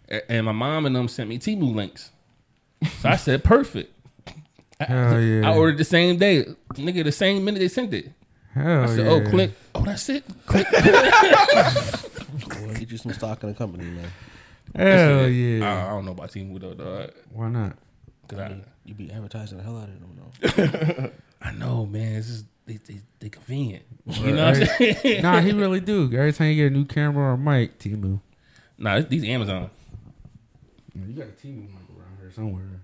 A- 0.09 0.31
And 0.31 0.45
my 0.45 0.51
mom 0.51 0.85
and 0.85 0.95
them 0.95 1.07
sent 1.07 1.29
me 1.29 1.37
Temu 1.39 1.73
links. 1.73 2.11
So 3.01 3.09
I 3.09 3.15
said, 3.15 3.43
perfect. 3.43 3.91
Hell 4.79 5.19
yeah. 5.21 5.49
I 5.49 5.55
ordered 5.55 5.77
the 5.77 5.83
same 5.85 6.17
day, 6.17 6.45
nigga. 6.73 7.03
The 7.05 7.11
same 7.11 7.43
minute 7.45 7.59
they 7.59 7.67
sent 7.69 7.93
it. 7.93 8.11
Hell 8.53 8.83
I 8.83 8.85
said, 8.87 9.07
oh, 9.07 9.17
yeah. 9.17 9.23
"Oh, 9.25 9.29
click. 9.29 9.51
Oh, 9.73 9.83
that's 9.85 10.09
it. 10.09 10.23
Click." 10.45 10.67
Well, 12.61 12.73
get 12.73 12.91
you 12.91 12.97
some 12.97 13.13
stock 13.13 13.41
in 13.43 13.49
the 13.49 13.55
company, 13.55 13.85
man. 13.85 14.11
Hell 14.75 15.19
I, 15.21 15.27
yeah. 15.27 15.85
I 15.87 15.89
don't 15.91 16.05
know 16.05 16.11
about 16.11 16.31
Team 16.31 16.57
though, 16.59 16.73
dog. 16.73 17.11
Why 17.31 17.47
not? 17.49 17.77
'Cause 18.27 18.39
I, 18.39 18.57
You 18.83 18.93
be 18.93 19.09
advertising 19.11 19.57
the 19.59 19.63
hell 19.63 19.77
out 19.77 19.87
of 19.87 19.99
them, 20.01 20.99
though. 20.99 21.11
I 21.41 21.51
know, 21.51 21.85
man. 21.85 22.15
It's 22.15 22.27
just 22.27 22.45
they 22.65 22.77
they, 22.85 22.99
they 23.19 23.29
convenient. 23.29 23.83
You 24.05 24.33
know 24.33 24.45
what 24.51 24.57
I'm 24.61 24.67
saying? 24.95 25.21
nah, 25.21 25.39
he 25.39 25.51
really 25.53 25.79
do. 25.79 26.11
Every 26.13 26.33
time 26.33 26.47
you 26.49 26.55
get 26.55 26.73
a 26.73 26.75
new 26.75 26.85
camera 26.85 27.33
or 27.33 27.37
mic, 27.37 27.79
Temu. 27.79 28.19
nah, 28.77 28.99
these 28.99 29.23
Amazon. 29.23 29.69
You 30.95 31.13
got 31.13 31.27
a 31.27 31.31
Temu 31.31 31.67
mic 31.67 31.89
around 31.97 32.17
here 32.19 32.31
somewhere. 32.31 32.81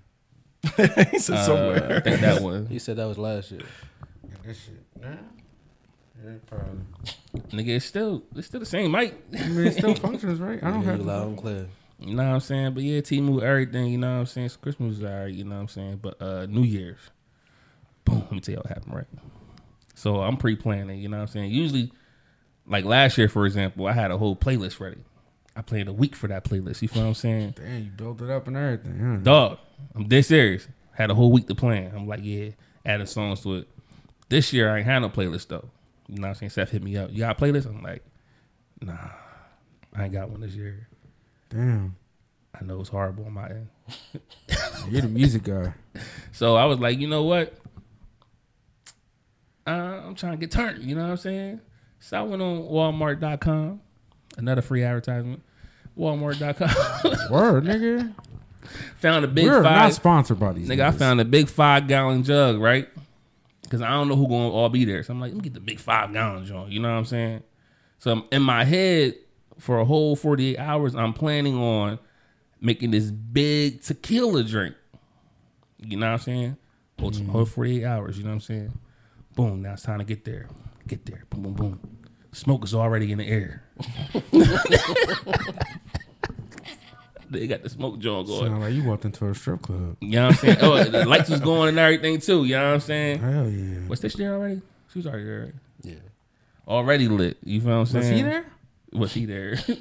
he 1.12 1.20
said 1.20 1.38
Uh, 1.38 1.46
somewhere. 1.46 1.98
I 1.98 2.00
think 2.02 2.22
that 2.22 2.42
one. 2.42 2.68
He 2.68 2.78
said 2.80 2.98
that 2.98 3.06
was 3.06 3.18
last 3.18 3.52
year. 3.52 3.62
Yeah, 4.24 4.36
that 4.46 4.56
shit. 4.56 4.84
Nah. 5.02 5.10
Yeah, 6.24 6.34
probably. 6.46 6.82
Nigga, 7.52 7.76
it's 7.78 7.86
still 7.86 8.24
it's 8.36 8.48
still 8.48 8.60
the 8.60 8.66
same 8.66 8.92
mic. 8.92 9.16
I 9.34 9.48
mean, 9.48 9.68
it 9.68 9.74
still 9.76 9.96
functions, 10.08 10.40
right? 10.40 10.62
I 10.62 10.70
don't 10.70 10.82
Yeah, 10.84 10.92
have 10.92 11.00
you 11.00 11.06
loud 11.06 11.28
and 11.30 11.38
clear. 11.38 11.68
You 12.00 12.16
know 12.16 12.24
what 12.28 12.34
I'm 12.34 12.40
saying? 12.42 12.74
But 12.74 12.84
yeah, 12.84 13.00
Temu, 13.02 13.42
everything, 13.42 13.88
you 13.88 13.98
know 13.98 14.12
what 14.14 14.20
I'm 14.22 14.26
saying? 14.26 14.50
So 14.50 14.58
Christmas 14.60 14.98
is 14.98 15.04
alright, 15.04 15.34
you 15.34 15.44
know 15.44 15.56
what 15.56 15.62
I'm 15.62 15.68
saying? 15.68 16.00
But 16.02 16.22
uh 16.22 16.46
New 16.48 16.64
Year's, 16.64 17.00
boom, 18.06 18.20
let 18.22 18.32
me 18.32 18.40
tell 18.40 18.54
you 18.54 18.58
what 18.58 18.68
happened, 18.68 18.96
right? 18.96 19.08
So 19.96 20.22
I'm 20.22 20.38
pre 20.38 20.56
planning, 20.56 21.00
you 21.00 21.10
know 21.10 21.18
what 21.18 21.22
I'm 21.24 21.28
saying? 21.30 21.52
Usually, 21.52 21.92
like 22.68 22.86
last 22.86 23.18
year, 23.18 23.30
for 23.30 23.46
example, 23.46 23.88
I 23.88 23.94
had 23.94 24.12
a 24.12 24.18
whole 24.18 24.36
playlist 24.36 24.80
ready. 24.80 24.98
I 25.56 25.62
played 25.62 25.88
a 25.88 25.94
week 25.94 26.16
for 26.16 26.28
that 26.28 26.46
playlist, 26.46 26.82
you 26.82 26.88
feel 26.88 27.04
what 27.04 27.10
I'm 27.10 27.14
saying? 27.14 27.56
Damn, 27.58 27.84
you 27.84 27.92
built 27.92 28.22
it 28.22 28.30
up 28.30 28.48
and 28.48 28.56
everything, 28.56 29.00
huh? 29.00 29.18
Dog, 29.18 29.58
I'm 29.96 30.08
dead 30.08 30.26
serious. 30.26 30.68
Had 30.94 31.12
a 31.12 31.16
whole 31.16 31.32
week 31.32 31.48
to 31.48 31.56
plan. 31.56 31.92
I'm 31.96 32.08
like, 32.08 32.22
yeah, 32.24 32.52
adding 32.86 33.06
songs 33.06 33.42
to 33.42 33.56
it. 33.56 33.68
This 34.30 34.54
year 34.54 34.74
I 34.74 34.78
ain't 34.78 34.86
had 34.86 35.00
no 35.00 35.10
playlist 35.10 35.48
though. 35.50 35.68
You 36.08 36.18
know 36.18 36.24
what 36.24 36.30
I'm 36.30 36.36
saying? 36.36 36.50
Seth 36.52 36.72
hit 36.72 36.84
me 36.84 36.96
up. 36.98 37.12
You 37.12 37.20
got 37.20 37.38
a 37.38 37.44
playlist? 37.44 37.66
I'm 37.66 37.82
like, 37.84 38.04
nah, 38.82 38.98
I 39.94 40.06
ain't 40.06 40.14
got 40.14 40.30
one 40.30 40.42
this 40.42 40.54
year. 40.54 40.88
Damn. 41.50 41.96
I 42.60 42.64
know 42.64 42.80
it's 42.80 42.90
horrible 42.90 43.26
on 43.26 43.34
my 43.34 43.50
end. 43.50 43.68
You're 44.90 45.02
the 45.02 45.08
music 45.08 45.44
guy. 45.44 45.74
So 46.34 46.56
I 46.56 46.64
was 46.66 46.80
like, 46.80 46.98
you 46.98 47.08
know 47.08 47.24
what? 47.24 47.54
Uh, 49.68 49.70
I'm 49.70 50.16
trying 50.16 50.32
to 50.32 50.38
get 50.38 50.50
turned. 50.50 50.82
You 50.82 50.96
know 50.96 51.04
what 51.04 51.12
I'm 51.12 51.18
saying? 51.18 51.62
So 52.00 52.18
I 52.18 52.22
went 52.24 52.42
on 52.42 52.64
Walmart.com. 52.64 53.82
Another 54.38 54.62
free 54.62 54.84
advertisement. 54.84 55.44
Walmart.com. 55.98 57.30
Word, 57.32 57.66
nigga. 57.66 58.14
found 58.98 59.26
a 59.26 59.28
big 59.28 59.46
We're 59.46 59.62
not 59.62 59.94
sponsored 59.94 60.40
by 60.40 60.54
these. 60.54 60.70
Nigga, 60.70 60.86
I 60.86 60.92
found 60.92 61.20
a 61.20 61.26
big 61.26 61.50
five 61.50 61.88
gallon 61.88 62.24
jug, 62.24 62.60
right? 62.60 62.88
Because 63.64 63.82
I 63.82 63.90
don't 63.90 64.08
know 64.08 64.16
who 64.16 64.28
going 64.28 64.50
to 64.50 64.56
all 64.56 64.70
be 64.70 64.86
there. 64.86 65.04
So 65.04 65.14
I'm 65.14 65.20
like, 65.20 65.32
let 65.32 65.38
me 65.38 65.44
get 65.44 65.54
the 65.54 65.60
big 65.60 65.80
five 65.80 66.14
gallon 66.14 66.46
jug. 66.46 66.70
You 66.70 66.80
know 66.80 66.90
what 66.90 66.98
I'm 66.98 67.06
saying? 67.06 67.44
So 68.00 68.12
I'm- 68.12 68.24
in 68.32 68.42
my 68.42 68.64
head, 68.64 69.16
for 69.60 69.80
a 69.80 69.86
whole 69.86 70.16
48 70.16 70.58
hours, 70.58 70.96
I'm 70.96 71.14
planning 71.14 71.56
on 71.56 72.00
making 72.60 72.92
this 72.92 73.12
big 73.12 73.82
tequila 73.82 74.44
drink. 74.44 74.76
You 75.78 75.98
know 75.98 76.08
what 76.08 76.14
I'm 76.14 76.20
saying? 76.20 76.58
Whole, 77.00 77.12
mm. 77.12 77.30
whole 77.30 77.46
48 77.46 77.86
hours. 77.86 78.18
You 78.18 78.24
know 78.24 78.30
what 78.30 78.36
I'm 78.36 78.42
saying? 78.42 78.80
Boom. 79.36 79.62
Now 79.62 79.74
it's 79.74 79.84
time 79.84 80.00
to 80.00 80.06
get 80.06 80.26
there. 80.26 80.48
Get 80.88 81.06
there. 81.06 81.26
Boom, 81.30 81.44
boom, 81.44 81.54
boom. 81.54 81.80
Smoke 82.34 82.64
is 82.64 82.74
already 82.74 83.12
in 83.12 83.18
the 83.18 83.28
air. 83.28 83.64
they 87.30 87.48
got 87.48 87.62
the 87.64 87.70
smoke 87.70 88.00
joint 88.00 88.28
going. 88.28 88.46
Sound 88.46 88.62
like 88.62 88.74
you 88.74 88.84
walked 88.84 89.06
into 89.06 89.28
a 89.28 89.36
strip 89.36 89.62
club. 89.62 89.98
You 90.00 90.12
know 90.12 90.28
what 90.28 90.34
I'm 90.34 90.40
saying? 90.40 90.58
Oh, 90.62 90.84
the 90.84 91.06
lights 91.06 91.30
was 91.30 91.42
going 91.42 91.70
and 91.70 91.80
everything 91.80 92.20
too. 92.20 92.46
You 92.46 92.56
know 92.56 92.68
what 92.68 92.74
I'm 92.76 92.80
saying? 92.80 93.20
Hell 93.20 93.50
yeah. 93.50 93.88
Was 93.88 94.00
Stitch 94.00 94.16
there 94.16 94.34
already? 94.34 94.62
She 94.92 95.00
was 95.00 95.08
already 95.08 95.26
there. 95.26 95.54
Yeah. 95.84 95.96
Already 96.68 97.08
lit. 97.08 97.38
You 97.44 97.60
feel 97.62 97.72
what 97.72 97.76
I'm 97.76 97.86
saying? 97.86 98.04
Was 98.04 98.12
he 98.12 98.22
there? 98.22 98.46
Was 98.94 99.14
he 99.14 99.26
there? 99.26 99.58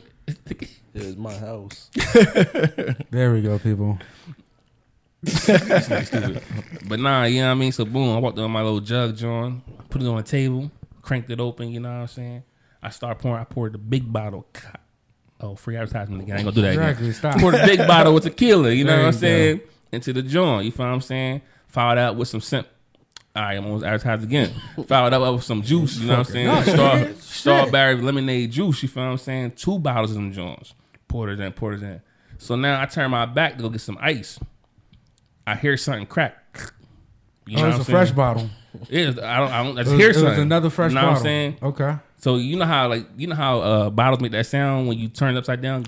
It 0.92 1.04
was 1.04 1.16
my 1.16 1.34
house. 1.36 1.88
There 3.10 3.32
we 3.32 3.42
go, 3.42 3.58
people. 3.60 3.98
But 5.22 6.98
nah, 6.98 7.24
you 7.24 7.40
know 7.42 7.46
what 7.46 7.52
I 7.52 7.54
mean? 7.54 7.72
So 7.72 7.84
boom, 7.84 8.16
I 8.16 8.18
walked 8.18 8.38
on 8.38 8.50
my 8.50 8.62
little 8.62 8.80
jug, 8.80 9.16
John, 9.16 9.62
put 9.88 10.02
it 10.02 10.08
on 10.08 10.16
the 10.16 10.22
table, 10.24 10.70
cranked 11.02 11.30
it 11.30 11.40
open, 11.40 11.68
you 11.70 11.80
know 11.80 11.88
what 11.90 12.00
I'm 12.00 12.06
saying? 12.08 12.42
I 12.82 12.90
start 12.90 13.18
pouring, 13.18 13.40
I 13.40 13.44
poured 13.44 13.72
the 13.72 13.78
big 13.78 14.10
bottle. 14.12 14.46
Oh, 15.40 15.54
free 15.54 15.76
advertisement 15.76 16.22
again. 16.22 16.36
I 16.36 16.38
ain't 16.40 16.44
gonna 16.44 16.54
do 16.54 16.62
that 16.62 16.72
again. 16.74 16.88
Exactly. 16.88 17.12
Stop. 17.12 17.40
Poured 17.40 17.54
the 17.54 17.66
big 17.66 17.78
bottle 17.86 18.14
with 18.14 18.24
tequila, 18.24 18.70
you 18.70 18.84
know 18.84 18.92
There 18.92 19.00
what 19.00 19.14
I'm 19.14 19.20
saying? 19.20 19.60
Into 19.92 20.12
the 20.12 20.22
joint, 20.22 20.66
you 20.66 20.70
feel 20.70 20.86
what 20.86 20.92
I'm 20.92 21.00
saying? 21.00 21.42
Followed 21.68 21.98
out 21.98 22.16
with 22.16 22.28
some 22.28 22.40
simp. 22.40 22.66
All 23.34 23.42
right, 23.42 23.56
I'm 23.56 23.64
almost 23.64 23.84
advertised 23.84 24.24
again. 24.24 24.52
Followed 24.86 25.12
up 25.12 25.34
with 25.34 25.44
some 25.44 25.62
juice, 25.62 25.96
you 25.98 26.08
know 26.08 26.18
what 26.18 26.26
I'm 26.26 26.32
saying? 26.32 26.46
No, 26.46 26.62
Star, 26.62 27.12
strawberry 27.14 27.94
lemonade 27.94 28.50
juice, 28.50 28.82
you 28.82 28.88
feel 28.88 29.04
what 29.04 29.10
I'm 29.10 29.18
saying? 29.18 29.52
Two 29.52 29.78
bottles 29.78 30.10
of 30.10 30.16
them 30.16 30.32
joints. 30.32 30.74
Poured 31.06 31.30
it 31.30 31.40
in, 31.40 31.52
poured 31.52 31.82
it 31.82 31.86
in. 31.86 32.00
So 32.38 32.56
now 32.56 32.80
I 32.80 32.86
turn 32.86 33.10
my 33.10 33.26
back 33.26 33.56
to 33.56 33.62
go 33.62 33.68
get 33.68 33.80
some 33.80 33.98
ice. 34.00 34.40
I 35.46 35.54
hear 35.54 35.76
something 35.76 36.06
crack. 36.06 36.72
You 37.46 37.58
oh, 37.58 37.60
it's 37.60 37.62
what 37.62 37.72
a 37.72 37.74
I'm 37.76 37.84
fresh 37.84 38.08
saying? 38.08 38.16
bottle. 38.16 38.50
It 38.88 39.00
is, 39.00 39.18
I 39.18 39.38
don't. 39.38 39.50
I 39.52 39.62
don't. 39.64 39.78
I 39.78 39.80
It 39.80 39.84
just 39.84 39.96
hear 39.96 40.10
it 40.10 40.16
was 40.16 40.38
another 40.38 40.70
fresh 40.70 40.90
You 40.90 40.94
know 40.96 41.00
bottle. 41.00 41.12
what 41.14 41.18
I'm 41.18 41.24
saying? 41.24 41.56
Okay. 41.62 41.96
So 42.18 42.36
you 42.36 42.56
know 42.56 42.66
how 42.66 42.88
like 42.88 43.06
you 43.16 43.26
know 43.26 43.34
how 43.34 43.60
uh, 43.60 43.90
bottles 43.90 44.20
make 44.20 44.32
that 44.32 44.46
sound 44.46 44.86
when 44.88 44.98
you 44.98 45.08
turn 45.08 45.34
it 45.34 45.38
upside 45.38 45.62
down. 45.62 45.84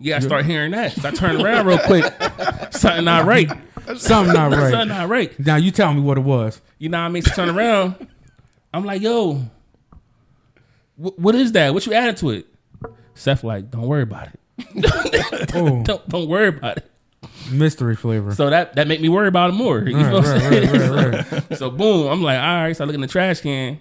Yeah, 0.00 0.16
I 0.16 0.20
start 0.20 0.44
hearing 0.46 0.70
that. 0.70 0.92
So 0.92 1.08
I 1.08 1.10
turn 1.10 1.40
around 1.44 1.66
real 1.66 1.78
quick. 1.78 2.04
Something 2.70 3.04
not 3.04 3.26
right. 3.26 3.50
Something 3.96 4.34
not 4.34 4.52
right. 4.52 4.70
Something 4.70 4.88
not 4.88 5.08
right. 5.08 5.38
Now 5.40 5.56
you 5.56 5.70
tell 5.72 5.92
me 5.92 6.00
what 6.00 6.18
it 6.18 6.22
was. 6.22 6.60
You 6.78 6.88
know 6.88 6.98
what 7.00 7.06
I 7.06 7.08
mean? 7.08 7.22
So 7.22 7.32
turn 7.34 7.48
around. 7.56 8.06
I'm 8.72 8.84
like, 8.84 9.02
yo, 9.02 9.42
wh- 10.96 11.18
what 11.18 11.34
is 11.34 11.52
that? 11.52 11.74
What 11.74 11.84
you 11.86 11.94
added 11.94 12.16
to 12.18 12.30
it? 12.30 12.46
Seth 13.14 13.42
like, 13.42 13.70
don't 13.70 13.82
worry 13.88 14.02
about 14.02 14.28
it. 14.28 14.40
Oh, 15.54 15.82
Don't 15.84 16.08
don't 16.08 16.28
worry 16.28 16.48
about 16.48 16.78
it. 16.78 16.90
Mystery 17.50 17.96
flavor. 17.96 18.34
So 18.34 18.50
that 18.50 18.74
that 18.76 18.86
make 18.88 19.00
me 19.00 19.08
worry 19.08 19.28
about 19.28 19.50
it 19.50 19.54
more. 19.54 19.78
You 19.80 19.96
Right, 19.96 20.06
know 20.10 20.16
what 20.18 20.26
I'm 20.26 20.32
right, 20.50 20.68
saying? 20.68 20.90
right, 20.92 21.12
right, 21.30 21.32
right. 21.50 21.58
So 21.58 21.70
boom, 21.70 22.06
I'm 22.08 22.22
like, 22.22 22.38
all 22.38 22.62
right. 22.62 22.76
So 22.76 22.84
I 22.84 22.86
look 22.86 22.94
in 22.94 23.00
the 23.00 23.06
trash 23.06 23.40
can. 23.40 23.80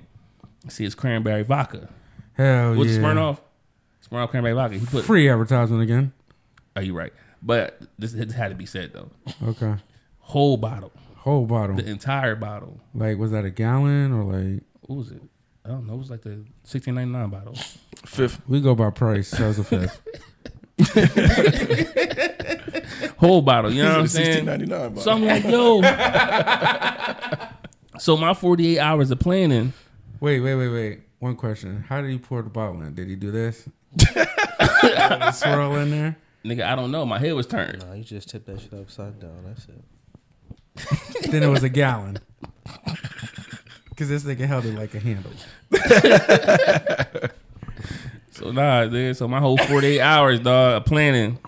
I 0.66 0.70
see 0.70 0.86
it's 0.86 0.96
cranberry 0.96 1.44
vodka. 1.44 1.90
Hell 2.34 2.46
yeah. 2.46 2.78
What's 2.78 2.92
yeah. 2.92 2.98
Smirnoff? 3.00 3.40
Smirnoff 4.10 4.30
cranberry 4.30 4.54
vodka. 4.54 4.78
He 4.78 4.86
put. 4.86 5.06
Free 5.06 5.30
advertisement 5.30 5.82
again. 5.84 6.14
Are 6.76 6.82
you 6.82 6.94
right? 6.94 7.14
But 7.42 7.80
this, 8.00 8.14
this 8.14 8.34
had 8.34 8.50
to 8.50 8.56
be 8.56 8.66
said 8.66 8.94
though. 8.94 9.10
Okay. 9.48 9.76
Whole 10.20 10.58
bottle, 10.58 10.92
Whole 11.18 11.46
bottle. 11.46 11.76
the 11.78 11.88
entire 11.90 12.36
bottle. 12.36 12.80
Like, 12.94 13.18
was 13.18 13.32
that 13.32 13.46
a 13.46 13.50
gallon 13.50 14.12
or 14.12 14.24
like? 14.34 14.64
What 14.82 14.98
was 14.98 15.12
it? 15.12 15.22
I 15.66 15.70
don't 15.70 15.86
know. 15.88 15.94
It 15.94 15.98
was 15.98 16.10
like 16.10 16.22
the 16.22 16.44
sixteen 16.64 16.96
ninety 16.96 17.12
nine 17.14 17.30
bottle. 17.30 17.54
Fifth. 18.06 18.42
We 18.48 18.60
go 18.62 18.76
by 18.76 18.90
price. 18.90 19.30
So 19.30 19.50
it's 19.50 19.60
a 19.60 19.64
fifth. 19.64 20.02
Whole 23.18 23.42
bottle. 23.42 23.72
You 23.72 23.84
know 23.84 23.90
what 23.90 24.00
I'm 24.00 24.08
saying? 24.08 24.46
ninety 24.46 24.68
nine. 24.68 24.96
So 24.98 25.12
I'm 25.12 25.26
like, 25.26 25.44
yo. 25.44 25.82
so 28.00 28.16
my 28.16 28.34
forty 28.34 28.76
eight 28.76 28.80
hours 28.80 29.10
of 29.10 29.20
planning. 29.20 29.74
Wait, 30.20 30.40
wait, 30.40 30.56
wait, 30.56 30.70
wait. 30.70 31.02
One 31.20 31.36
question. 31.36 31.84
How 31.88 32.02
did 32.02 32.12
he 32.12 32.20
pour 32.20 32.44
the 32.44 32.50
bottle 32.50 32.82
in? 32.84 32.94
Did 32.94 33.08
he 33.08 33.16
do 33.16 33.32
this? 33.32 33.68
Swirl 35.40 35.76
in 35.78 35.90
there? 35.90 36.16
Nigga, 36.46 36.64
I 36.64 36.76
don't 36.76 36.92
know. 36.92 37.06
My 37.06 37.18
head 37.18 37.34
was 37.34 37.48
turned. 37.48 37.80
Nah, 37.80 37.94
you 37.94 38.04
just 38.04 38.30
tip 38.30 38.46
that 38.46 38.62
shit 38.62 38.74
upside 38.74 39.20
down. 39.20 39.44
That's 39.46 39.68
it. 39.68 41.32
then 41.32 41.42
it 41.42 41.48
was 41.48 41.64
a 41.64 41.70
gallon. 41.70 42.20
Because 43.90 44.10
this 44.10 44.24
nigga 44.24 44.46
held 44.46 44.66
it 44.66 44.76
like 44.76 44.94
a 44.94 45.00
handle. 45.00 45.32
So 48.38 48.52
nah, 48.52 48.86
dude. 48.86 49.16
So 49.18 49.28
my 49.28 49.40
whole 49.40 49.58
forty 49.58 49.88
eight 49.88 50.02
hours, 50.14 50.40
dog, 50.40 50.86
planning 50.86 51.40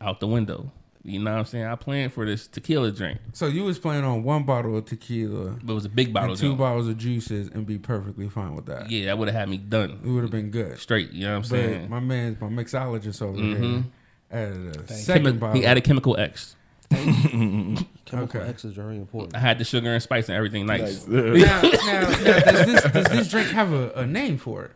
out 0.00 0.20
the 0.20 0.26
window. 0.26 0.70
You 1.04 1.20
know 1.20 1.30
what 1.32 1.38
I'm 1.38 1.44
saying? 1.46 1.64
I 1.64 1.74
planned 1.74 2.12
for 2.12 2.26
this 2.26 2.46
tequila 2.48 2.90
drink, 2.92 3.18
So 3.32 3.46
you 3.46 3.64
was 3.64 3.78
planning 3.78 4.04
on 4.04 4.24
one 4.24 4.42
bottle 4.42 4.76
of 4.76 4.84
tequila 4.84 5.56
but 5.62 5.72
it 5.72 5.74
was 5.74 5.86
a 5.86 5.88
big 5.88 6.12
bottle. 6.12 6.30
and 6.30 6.38
two 6.38 6.48
joint. 6.48 6.58
bottles 6.58 6.86
of 6.86 6.98
juices 6.98 7.48
and 7.48 7.64
be 7.66 7.78
perfectly 7.78 8.28
fine 8.28 8.54
with 8.54 8.66
that. 8.66 8.90
Yeah, 8.90 9.06
that 9.06 9.16
would 9.18 9.28
have 9.28 9.34
had 9.34 9.48
me 9.48 9.56
done 9.56 10.00
It 10.04 10.08
would 10.08 10.20
have 10.22 10.30
been 10.30 10.50
good. 10.50 10.78
straight. 10.78 11.10
You 11.12 11.24
know 11.26 11.30
what 11.30 11.36
I'm 11.36 11.42
But 11.42 11.48
saying? 11.48 11.88
my 11.90 12.00
man's 12.00 12.38
my 12.40 12.48
mixologist 12.48 13.22
over 13.22 13.38
Mhm. 13.38 13.62
here 13.62 13.84
added 14.30 14.76
a 14.76 14.92
second 14.92 15.24
Chemi- 15.26 15.40
bottle. 15.40 15.56
he 15.56 15.64
added 15.64 15.84
chemical 15.84 16.18
X. 16.18 16.56
Chemical 16.90 18.40
Okay. 18.40 18.40
X 18.40 18.64
is 18.66 18.72
very 18.74 18.96
important. 18.96 19.34
I 19.36 19.38
had 19.38 19.58
the 19.58 19.64
sugar 19.64 19.92
and 19.92 20.02
spice 20.02 20.28
and 20.28 20.36
everything 20.36 20.66
nice. 20.66 21.06
now, 21.06 21.20
now, 21.22 21.60
now 21.62 22.10
does, 22.10 22.66
this, 22.66 22.82
does 22.92 23.06
this 23.06 23.30
drink 23.30 23.48
have 23.48 23.72
a, 23.72 23.90
a 23.92 24.06
name 24.06 24.36
for 24.38 24.64
it? 24.64 24.70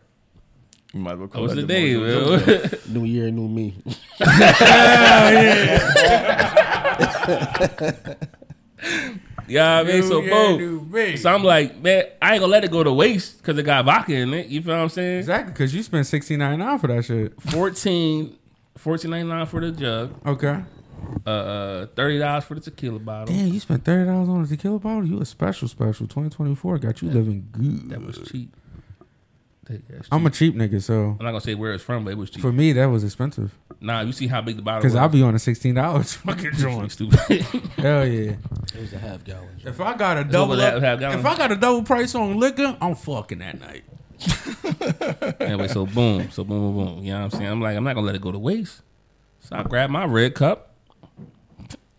You 0.93 0.99
might 0.99 1.13
as 1.13 1.19
well 1.19 1.27
call 1.27 1.41
What's 1.41 1.55
that 1.55 1.61
the 1.61 1.67
day, 1.67 1.97
man? 1.97 2.79
New 2.93 3.05
year, 3.05 3.31
new 3.31 3.47
me. 3.47 3.75
Yeah, 9.47 9.79
I 9.79 9.83
mean, 9.83 10.03
so 10.03 10.19
New 10.21 10.25
year, 10.25 10.31
boom. 10.31 10.57
new 10.57 10.81
me. 10.85 11.17
So 11.17 11.33
I'm 11.33 11.43
like, 11.43 11.81
man, 11.81 12.05
I 12.21 12.33
ain't 12.33 12.39
gonna 12.39 12.51
let 12.51 12.63
it 12.63 12.71
go 12.71 12.83
to 12.83 12.93
waste 12.93 13.39
because 13.39 13.57
it 13.57 13.63
got 13.63 13.85
vodka 13.85 14.13
in 14.13 14.33
it. 14.33 14.47
You 14.47 14.61
feel 14.61 14.75
what 14.75 14.83
I'm 14.83 14.89
saying? 14.89 15.19
Exactly, 15.19 15.51
because 15.51 15.75
you 15.75 15.83
spent 15.83 16.07
sixty 16.07 16.37
nine 16.37 16.59
dollars 16.59 16.81
for 16.81 16.87
that 16.87 17.03
shit. 17.03 17.39
14 17.41 18.37
14.99 18.79 19.47
for 19.47 19.61
the 19.61 19.71
jug. 19.71 20.13
Okay. 20.25 20.63
uh, 21.27 21.29
uh 21.29 21.85
thirty 21.87 22.19
dollars 22.19 22.43
for 22.45 22.55
the 22.55 22.61
tequila 22.61 22.99
bottle. 22.99 23.35
Damn, 23.35 23.47
you 23.47 23.59
spent 23.59 23.83
thirty 23.83 24.05
dollars 24.05 24.29
on 24.29 24.43
a 24.43 24.47
tequila 24.47 24.79
bottle. 24.79 25.05
You 25.05 25.21
a 25.21 25.25
special 25.25 25.67
special. 25.67 26.07
Twenty 26.07 26.29
twenty 26.29 26.55
four 26.55 26.77
got 26.77 27.01
you 27.01 27.09
living 27.09 27.47
good. 27.51 27.89
That 27.89 28.01
was 28.01 28.19
cheap. 28.29 28.55
That- 29.65 29.81
I'm 30.11 30.25
a 30.25 30.29
cheap. 30.29 30.53
cheap 30.53 30.55
nigga, 30.55 30.81
so 30.81 30.93
I'm 31.19 31.25
not 31.25 31.31
gonna 31.31 31.41
say 31.41 31.55
where 31.55 31.73
it's 31.73 31.83
from, 31.83 32.03
but 32.03 32.11
it 32.11 32.17
was 32.17 32.29
cheap. 32.29 32.41
for 32.41 32.51
me 32.51 32.73
that 32.73 32.85
was 32.87 33.03
expensive. 33.03 33.57
nah, 33.79 34.01
you 34.01 34.11
see 34.11 34.27
how 34.27 34.41
big 34.41 34.57
the 34.57 34.61
bottle 34.61 34.81
Cause 34.81 34.91
was. 34.91 34.99
I'll 34.99 35.09
be 35.09 35.21
on 35.23 35.33
a 35.35 35.39
sixteen 35.39 35.75
dollars 35.75 36.13
fucking 36.15 36.51
joint. 36.53 36.91
stupid. 36.91 37.17
Hell 37.77 38.05
yeah. 38.05 38.31
It 38.75 38.79
was 38.79 38.91
a 38.93 38.97
half 38.99 39.23
gallon. 39.23 39.47
If 39.63 39.79
I 39.79 39.95
got 39.95 40.17
a 40.17 40.21
over 40.21 40.29
double, 40.31 40.55
that 40.57 40.75
up, 40.75 40.83
half 40.83 40.99
gallon. 40.99 41.19
if 41.19 41.25
I 41.25 41.37
got 41.37 41.51
a 41.51 41.55
double 41.55 41.83
price 41.83 42.13
on 42.15 42.37
liquor, 42.39 42.77
I'm 42.81 42.95
fucking 42.95 43.39
that 43.39 43.59
night. 43.59 43.83
anyway, 45.39 45.67
so 45.67 45.85
boom, 45.85 46.29
so 46.31 46.43
boom, 46.43 46.75
boom, 46.75 46.85
boom. 46.95 47.03
You 47.03 47.13
know 47.13 47.19
what 47.19 47.23
I'm 47.25 47.31
saying? 47.39 47.49
I'm 47.51 47.61
like, 47.61 47.75
I'm 47.77 47.83
not 47.83 47.93
gonna 47.95 48.05
let 48.05 48.15
it 48.15 48.21
go 48.21 48.31
to 48.31 48.39
waste. 48.39 48.81
So 49.41 49.55
I 49.55 49.63
grab 49.63 49.89
my 49.89 50.05
red 50.05 50.35
cup. 50.35 50.75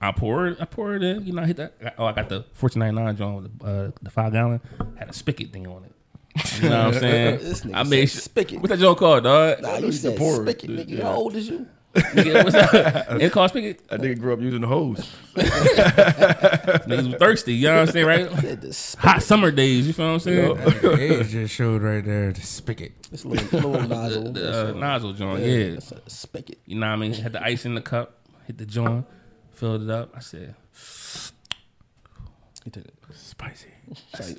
I 0.01 0.13
pour 0.13 0.49
it. 0.49 0.59
I 0.61 0.67
pour 0.67 0.95
it 0.97 1.03
in. 1.03 1.25
You 1.27 1.33
know, 1.33 1.43
I 1.43 1.47
hit 1.47 1.57
that. 1.57 1.95
Oh, 1.97 2.05
I 2.05 2.13
got 2.13 2.29
the 2.29 2.45
14.99 2.61 3.17
joint 3.17 3.43
with 3.43 3.59
the, 3.59 3.67
uh, 3.67 3.91
the 4.03 4.11
five 4.11 4.33
gallon. 4.33 4.61
Had 4.99 5.09
a 5.09 5.13
spigot 5.15 5.51
thing 5.53 5.67
on 5.67 5.85
it. 5.85 5.93
You 6.61 6.69
know 6.69 6.87
what 6.87 6.95
I'm 6.95 7.01
saying? 7.01 7.39
This 7.43 7.61
nigga 7.63 7.75
I 7.75 7.83
made 7.85 8.07
said 8.07 8.11
sure- 8.15 8.21
spigot. 8.23 8.61
What's 8.61 8.71
that 8.71 8.79
joint 8.81 8.99
called, 8.99 9.25
dog? 9.25 9.63
Nah, 9.63 9.77
you 9.79 9.87
used 9.87 10.03
to 10.03 10.11
said 10.11 10.19
pour 10.19 10.43
it. 10.43 10.59
spigot, 10.59 10.71
nigga. 10.77 10.99
Yeah. 10.99 11.05
How 11.05 11.15
old 11.17 11.37
is 11.37 11.49
you? 11.49 11.67
Nigga, 11.95 12.43
what's 12.43 12.57
that? 12.57 13.23
It 13.23 13.31
called 13.31 13.51
spigot. 13.51 13.87
That 13.87 14.01
nigga 14.01 14.19
grew 14.19 14.33
up 14.33 14.41
using 14.41 14.63
the 14.63 14.67
hose. 14.67 14.99
Niggas 15.37 17.07
was 17.07 17.15
thirsty. 17.21 17.55
You 17.55 17.69
know 17.69 17.75
what 17.75 17.89
I'm 17.89 17.93
saying, 17.93 18.07
right? 18.07 18.29
The 18.61 18.73
spigot. 18.73 19.05
Hot 19.09 19.23
summer 19.23 19.53
days. 19.53 19.87
You 19.87 19.93
feel 19.93 20.07
what 20.07 20.13
I'm 20.15 20.19
saying? 20.19 20.57
That 20.57 20.99
age 20.99 21.29
just 21.29 21.55
showed 21.55 21.83
right 21.83 22.05
there 22.05 22.33
the 22.33 22.41
spigot. 22.41 22.93
It's 23.13 23.23
a 23.23 23.29
little, 23.29 23.71
little 23.71 23.89
nozzle. 23.89 24.33
The 24.33 24.49
It's 24.49 24.57
uh, 24.57 24.73
a- 24.75 24.79
nozzle 24.79 25.13
joint. 25.13 25.41
yeah, 25.43 25.47
Yeah. 25.47 25.65
It's 25.77 25.93
a 25.93 26.11
spigot. 26.11 26.59
You 26.67 26.81
know 26.81 26.89
what 26.89 26.95
I 26.95 26.97
mean? 26.97 27.13
Had 27.13 27.33
the 27.33 27.43
ice 27.45 27.65
in 27.65 27.77
the 27.77 27.81
cup. 27.81 28.19
Hit 28.49 28.59
the 28.59 28.67
joint. 28.67 29.07
Filled 29.53 29.83
it 29.85 29.91
up. 29.91 30.11
I 30.17 30.19
said, 30.19 30.57
He 32.65 32.71
took 32.71 32.87
it. 32.87 32.95
Spicy. 33.13 33.69
took 34.17 34.31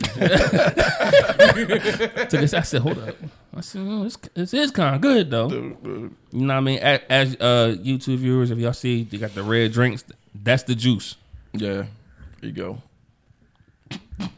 it. 2.44 2.54
I 2.54 2.62
said, 2.62 2.82
hold 2.82 2.98
up. 3.00 3.16
I 3.56 3.62
said, 3.62 3.82
oh, 3.86 4.04
this, 4.04 4.18
this 4.34 4.54
is 4.54 4.72
kind 4.72 4.96
of 4.96 5.02
good 5.02 5.30
though. 5.32 5.50
You 5.50 6.12
know 6.32 6.48
what 6.48 6.54
I 6.56 6.60
mean? 6.62 6.80
As, 6.80 7.00
as 7.10 7.36
uh, 7.36 7.76
YouTube 7.80 8.18
viewers, 8.18 8.52
if 8.52 8.58
y'all 8.60 8.74
see, 8.74 9.04
they 9.04 9.18
got 9.18 9.34
the 9.36 9.44
red 9.44 9.72
drinks. 9.72 10.04
That's 10.34 10.64
the 10.64 10.76
juice. 10.76 11.16
Yeah. 11.54 11.86
There 12.42 12.50
you 12.50 12.52
go. 12.52 12.82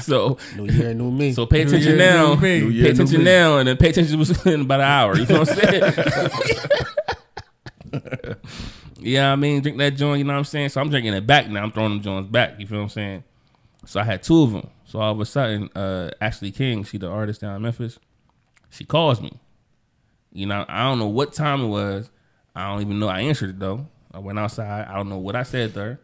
So, 0.00 0.38
New 0.56 0.66
year, 0.72 0.94
new 0.94 1.10
me. 1.10 1.32
so 1.32 1.44
pay 1.46 1.62
New 1.64 1.68
attention 1.68 1.96
year, 1.96 1.98
now. 1.98 2.34
new 2.34 2.40
me. 2.40 2.60
New 2.60 2.68
Pay 2.68 2.72
year, 2.74 2.84
new 2.84 2.90
attention 2.90 3.18
me. 3.18 3.24
now, 3.24 3.58
and 3.58 3.68
then 3.68 3.76
pay 3.76 3.90
attention 3.90 4.20
in 4.52 4.60
about 4.62 4.80
an 4.80 4.86
hour. 4.86 5.16
You 5.18 5.26
feel 5.26 5.40
what 5.40 5.50
I'm 5.50 5.56
saying? 5.58 5.92
yeah, 9.00 9.32
I 9.32 9.36
mean, 9.36 9.60
drink 9.60 9.76
that 9.78 9.90
joint. 9.90 10.18
You 10.18 10.24
know 10.24 10.32
what 10.32 10.38
I'm 10.38 10.44
saying? 10.44 10.70
So 10.70 10.80
I'm 10.80 10.88
drinking 10.88 11.12
it 11.14 11.26
back 11.26 11.48
now. 11.50 11.62
I'm 11.62 11.70
throwing 11.72 11.90
them 11.90 12.00
joints 12.00 12.28
back. 12.30 12.58
You 12.58 12.66
feel 12.66 12.78
what 12.78 12.84
I'm 12.84 12.88
saying? 12.90 13.24
So 13.84 14.00
I 14.00 14.04
had 14.04 14.22
two 14.22 14.42
of 14.42 14.52
them. 14.52 14.70
So 14.84 15.00
all 15.00 15.12
of 15.12 15.20
a 15.20 15.24
sudden, 15.26 15.70
uh, 15.74 16.10
Ashley 16.20 16.50
King, 16.50 16.84
she 16.84 16.98
the 16.98 17.08
artist 17.08 17.40
down 17.40 17.56
in 17.56 17.62
Memphis, 17.62 17.98
she 18.70 18.84
calls 18.84 19.20
me. 19.20 19.32
You 20.32 20.46
know, 20.46 20.64
I 20.68 20.84
don't 20.84 20.98
know 20.98 21.08
what 21.08 21.32
time 21.32 21.62
it 21.62 21.68
was. 21.68 22.10
I 22.54 22.70
don't 22.70 22.82
even 22.82 22.98
know. 22.98 23.08
I 23.08 23.20
answered 23.20 23.50
it 23.50 23.58
though. 23.58 23.86
I 24.12 24.18
went 24.18 24.38
outside. 24.38 24.86
I 24.88 24.96
don't 24.96 25.08
know 25.08 25.18
what 25.18 25.36
I 25.36 25.42
said 25.42 25.74
to 25.74 25.80
her. 25.80 26.00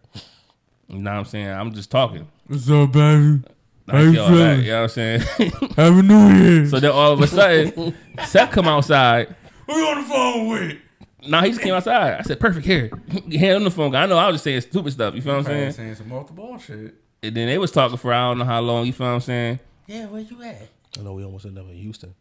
You 0.88 0.98
know 0.98 1.10
what 1.10 1.18
I'm 1.18 1.24
saying? 1.26 1.48
I'm 1.48 1.72
just 1.72 1.90
talking. 1.90 2.26
What's 2.46 2.70
up, 2.70 2.92
baby? 2.92 3.42
How 3.90 3.98
you 4.00 4.20
all 4.20 4.30
that, 4.32 4.58
you 4.58 4.70
know 4.70 4.82
what 4.82 4.82
I'm 4.82 4.88
saying? 4.88 5.20
Happy 5.76 6.02
New 6.02 6.28
Year. 6.34 6.66
so 6.66 6.78
then 6.78 6.90
all 6.90 7.12
of 7.12 7.20
a 7.20 7.26
sudden, 7.26 7.94
Seth 8.26 8.50
come 8.50 8.68
outside. 8.68 9.34
Who 9.66 9.76
you 9.76 9.86
on 9.86 10.02
the 10.02 10.08
phone 10.08 10.48
with? 10.48 10.78
Nah, 11.26 11.42
he 11.42 11.50
just 11.50 11.62
came 11.62 11.74
outside. 11.74 12.18
I 12.18 12.22
said, 12.22 12.38
perfect, 12.38 12.66
here. 12.66 12.90
Hand 13.10 13.32
him 13.32 13.64
the 13.64 13.70
phone. 13.70 13.94
I 13.94 14.06
know 14.06 14.18
I 14.18 14.26
was 14.26 14.34
just 14.34 14.44
saying 14.44 14.60
stupid 14.62 14.92
stuff. 14.92 15.14
You 15.14 15.22
feel 15.22 15.32
what 15.32 15.38
I'm 15.40 15.44
saying? 15.46 15.72
saying 15.72 15.94
some 15.96 16.08
multiple 16.08 16.46
bullshit. 16.46 16.94
And 17.22 17.34
then 17.34 17.46
they 17.48 17.58
was 17.58 17.70
talking 17.72 17.96
for 17.96 18.12
I 18.12 18.28
don't 18.28 18.38
know 18.38 18.44
how 18.44 18.60
long. 18.60 18.86
You 18.86 18.92
feel 18.92 19.06
what 19.08 19.14
I'm 19.14 19.20
saying? 19.20 19.60
Yeah, 19.86 20.06
where 20.06 20.20
you 20.20 20.42
at? 20.42 20.68
I 20.98 21.02
know 21.02 21.14
we 21.14 21.24
almost 21.24 21.44
ended 21.46 21.64
up 21.64 21.70
in 21.70 21.76
Houston. 21.76 22.14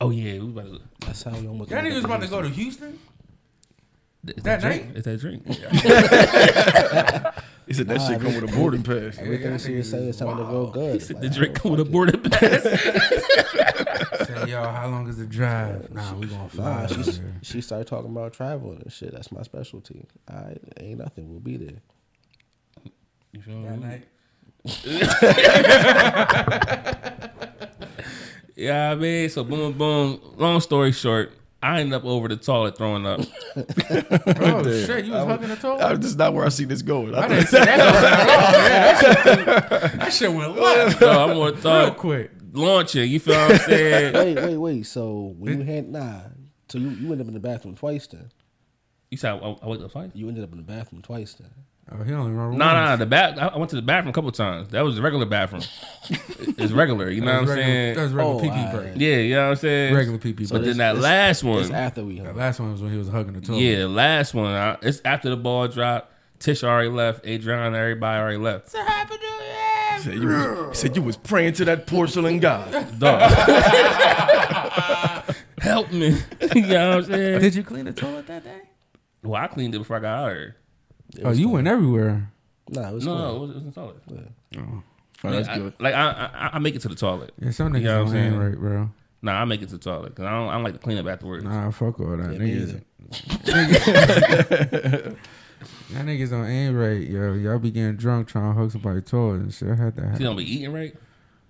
Oh 0.00 0.10
yeah, 0.10 0.32
we 0.32 0.48
about 0.48 0.66
to. 0.66 0.80
That's 1.00 1.22
how 1.22 1.30
we 1.32 1.46
almost. 1.46 1.70
That 1.70 1.84
nigga 1.84 1.94
was 1.94 1.98
in 1.98 2.04
about 2.04 2.22
to 2.22 2.28
go 2.28 2.42
to 2.42 2.48
Houston. 2.48 2.98
Is 4.26 4.42
That 4.44 4.60
drink? 4.60 4.86
night? 4.86 4.96
Is 4.96 5.04
that 5.04 5.20
drink? 5.20 5.46
He 7.66 7.74
said 7.74 7.86
that 7.88 8.00
shit 8.02 8.20
come 8.20 8.34
with 8.34 8.52
a 8.52 8.56
boarding 8.56 8.82
pass. 8.82 9.18
Everything 9.18 9.56
she 9.58 9.76
was 9.76 9.88
saying 9.88 10.12
sounded 10.14 10.44
real 10.44 10.70
good. 10.70 10.94
He 10.94 11.00
said 11.00 11.20
the 11.20 11.28
drink 11.28 11.54
come 11.54 11.70
with 11.70 11.80
a 11.80 11.84
boarding 11.84 12.20
pass. 12.20 12.62
Say, 14.26 14.50
y'all, 14.50 14.72
how 14.72 14.88
long 14.88 15.08
is 15.08 15.16
the 15.16 15.26
drive? 15.26 15.92
Nah, 15.92 16.14
we 16.14 16.26
gonna 16.26 16.48
fly. 16.48 16.82
Nah, 16.82 16.86
she, 16.88 17.10
there. 17.12 17.34
she 17.42 17.60
started 17.60 17.86
talking 17.86 18.10
about 18.10 18.32
traveling 18.32 18.82
and 18.82 18.92
shit. 18.92 19.12
That's 19.12 19.30
my 19.30 19.42
specialty. 19.42 20.06
I 20.28 20.56
ain't 20.80 20.98
nothing. 20.98 21.30
We'll 21.30 21.40
be 21.40 21.56
there. 21.56 21.82
You 23.32 23.40
feel 23.40 23.56
me? 23.56 23.68
That 23.68 23.80
night. 23.80 24.04
Yeah, 28.54 28.90
I 28.92 28.94
mean, 28.94 29.28
so 29.30 29.42
boom, 29.44 29.72
boom. 29.72 30.20
Long 30.36 30.60
story 30.60 30.92
short, 30.92 31.32
I 31.62 31.80
ended 31.80 31.94
up 31.94 32.04
over 32.04 32.28
the 32.28 32.36
toilet 32.36 32.76
throwing 32.76 33.06
up. 33.06 33.20
Oh 34.44 34.62
shit, 34.86 35.04
you 35.06 35.12
was 35.12 35.26
hugging 35.26 35.48
the 35.48 35.56
toe. 35.56 35.76
Uh, 35.78 35.96
This 35.96 36.06
is 36.10 36.16
not 36.16 36.34
where 36.34 36.44
I 36.44 36.48
see 36.50 36.64
this 36.64 36.82
going. 36.82 37.14
I 37.14 37.22
I 37.24 37.28
didn't 37.28 37.46
see 37.48 37.58
that 37.58 37.78
going 37.78 38.04
at 38.04 38.26
all. 38.26 38.52
Yeah, 38.52 39.00
that 39.02 39.20
shit, 39.90 40.00
that 40.00 40.12
shit 40.12 40.32
went 40.32 40.56
left 40.56 40.98
So 40.98 41.10
I'm 41.10 41.30
on 41.30 41.36
the 41.36 41.42
real 41.52 41.60
toilet 41.62 41.96
quick. 41.96 42.30
launching. 42.52 43.10
You 43.10 43.18
feel 43.20 43.34
what 43.34 43.52
I'm 43.52 43.58
saying? 43.60 44.14
wait, 44.14 44.36
wait, 44.36 44.56
wait. 44.56 44.82
So 44.86 45.34
when 45.38 45.58
you 45.60 45.64
had 45.64 45.88
nah, 45.90 46.20
so 46.68 46.78
you, 46.78 46.90
you 46.90 47.04
ended 47.10 47.22
up 47.22 47.28
in 47.28 47.34
the 47.34 47.40
bathroom 47.40 47.74
twice 47.74 48.06
then. 48.06 48.30
You 49.10 49.16
said 49.16 49.32
I, 49.32 49.56
I 49.62 49.66
went 49.66 49.80
to 49.82 49.88
fight? 49.88 50.10
You 50.14 50.28
ended 50.28 50.44
up 50.44 50.52
in 50.52 50.58
the 50.58 50.62
bathroom 50.64 51.02
twice 51.02 51.34
then. 51.34 51.50
Oh, 51.90 52.02
he 52.04 52.12
only 52.14 52.30
remember 52.30 52.56
No, 52.56 52.64
once. 52.66 52.74
no, 52.74 52.84
no. 52.90 52.96
The 52.96 53.06
bath. 53.06 53.38
I 53.38 53.46
I 53.48 53.58
went 53.58 53.70
to 53.70 53.76
the 53.76 53.82
bathroom 53.82 54.10
a 54.10 54.12
couple 54.12 54.30
times. 54.32 54.68
That 54.68 54.82
was 54.82 54.96
the 54.96 55.02
regular 55.02 55.26
bathroom. 55.26 55.62
it's 56.56 56.72
regular. 56.72 57.10
You 57.10 57.20
know 57.20 57.32
what 57.32 57.42
I'm 57.42 57.48
regular- 57.48 57.62
saying? 57.64 57.94
That 57.96 58.02
was 58.04 58.12
regular 58.12 58.36
Oh, 58.36 58.40
pee 58.40 58.50
pee 58.50 58.76
break. 58.76 58.92
Yeah, 58.96 59.16
you 59.16 59.34
know 59.34 59.42
what 59.44 59.50
I'm 59.50 59.56
saying. 59.56 59.94
Regular 59.94 60.18
pee 60.18 60.32
pee 60.32 60.44
But 60.44 60.50
break. 60.50 60.64
then 60.64 60.76
that 60.78 60.90
It's- 60.96 61.02
last 61.02 61.36
It's 61.38 61.44
one, 61.44 61.72
after 61.74 62.04
we 62.04 62.18
The 62.20 62.26
hung. 62.26 62.36
last 62.36 62.60
one 62.60 62.72
was 62.72 62.82
when 62.82 62.92
he 62.92 62.98
was 62.98 63.08
hugging 63.08 63.32
the 63.34 63.40
toilet. 63.40 63.60
yeah, 63.60 63.78
the 63.80 63.88
last 63.88 64.32
one. 64.32 64.52
I, 64.54 64.76
it's 64.80 65.02
after 65.04 65.28
the 65.30 65.36
ball 65.36 65.68
dropped. 65.68 66.10
Tish 66.38 66.64
already 66.64 66.88
left. 66.88 67.26
Adriana, 67.26 67.76
everybody 67.76 68.20
already 68.20 68.38
left. 68.38 68.70
so 68.70 68.78
He 68.82 70.00
said 70.02 70.14
you 70.14 70.26
was, 70.28 70.68
he 70.70 70.74
said 70.74 70.96
you 70.96 71.02
was 71.02 71.16
praying 71.16 71.52
to 71.54 71.64
that 71.66 71.86
porcelain 71.86 72.38
god. 72.40 72.72
Dog. 72.98 73.20
Help 75.58 75.92
me. 75.92 76.18
you 76.56 76.66
know 76.66 76.96
what 76.96 76.98
I'm 76.98 77.04
saying? 77.04 77.40
Did 77.40 77.54
you 77.54 77.62
clean 77.62 77.84
the 77.84 77.92
toilet 77.92 78.26
that 78.26 78.42
day? 78.44 78.62
Well, 79.22 79.40
I 79.40 79.46
cleaned 79.46 79.74
it 79.74 79.78
before 79.78 79.98
I 79.98 80.00
got 80.00 80.18
out 80.24 80.30
of 80.32 80.36
here. 80.36 80.56
It 81.16 81.22
Oh, 81.24 81.30
you 81.30 81.44
fun. 81.44 81.50
uh, 81.50 81.54
went 81.54 81.68
everywhere. 81.68 82.32
Nah, 82.70 82.88
it 82.90 82.94
was 82.94 83.04
No, 83.06 83.12
cool. 83.14 83.20
no, 83.22 83.36
it 83.36 83.38
was, 83.40 83.50
it 83.50 83.54
was 83.54 83.62
in 83.62 83.68
the 83.70 83.74
toilet. 83.74 84.02
Oh, 85.24 85.30
that's 85.30 85.48
I- 85.48 85.58
good. 85.58 85.74
like 85.78 85.94
I, 85.94 86.30
I, 86.34 86.50
I 86.54 86.58
make 86.58 86.74
it 86.74 86.80
to 86.82 86.88
the 86.88 86.94
toilet. 86.94 87.32
Yeah, 87.40 87.50
some 87.50 87.72
niggas 87.72 87.80
You 87.80 87.84
know 87.86 88.04
what 88.04 88.10
I'm 88.10 88.16
ain't 88.16 88.32
saying? 88.32 88.38
right, 88.38 88.58
bro. 88.58 88.90
Nah, 89.24 89.40
I 89.40 89.44
make 89.44 89.62
it 89.62 89.68
to 89.68 89.76
the 89.76 89.84
toilet 89.84 90.08
because 90.10 90.24
I 90.24 90.30
don't, 90.30 90.48
I 90.48 90.54
don't 90.54 90.64
like 90.64 90.72
to 90.72 90.78
clean 90.80 90.98
up 90.98 91.06
afterwards. 91.06 91.44
Nah, 91.44 91.70
fuck 91.70 92.00
all 92.00 92.16
that. 92.16 92.32
Yeah, 92.32 92.38
me 92.38 92.54
niggas, 92.54 92.68
either. 92.70 92.82
y'all 95.90 96.02
niggas 96.04 96.30
don't 96.30 96.46
aim 96.46 96.74
right, 96.76 97.06
yo. 97.06 97.34
Y'all 97.34 97.58
be 97.58 97.70
getting 97.70 97.96
drunk 97.96 98.26
trying 98.28 98.52
to 98.52 98.58
hug 98.60 98.72
somebody's 98.72 99.04
toilet 99.04 99.40
and 99.42 99.54
shit. 99.54 99.68
I 99.68 99.74
had 99.76 99.94
that 99.96 100.02
You 100.02 100.08
happen. 100.08 100.24
don't 100.24 100.36
be 100.36 100.52
eating 100.56 100.72
right. 100.72 100.94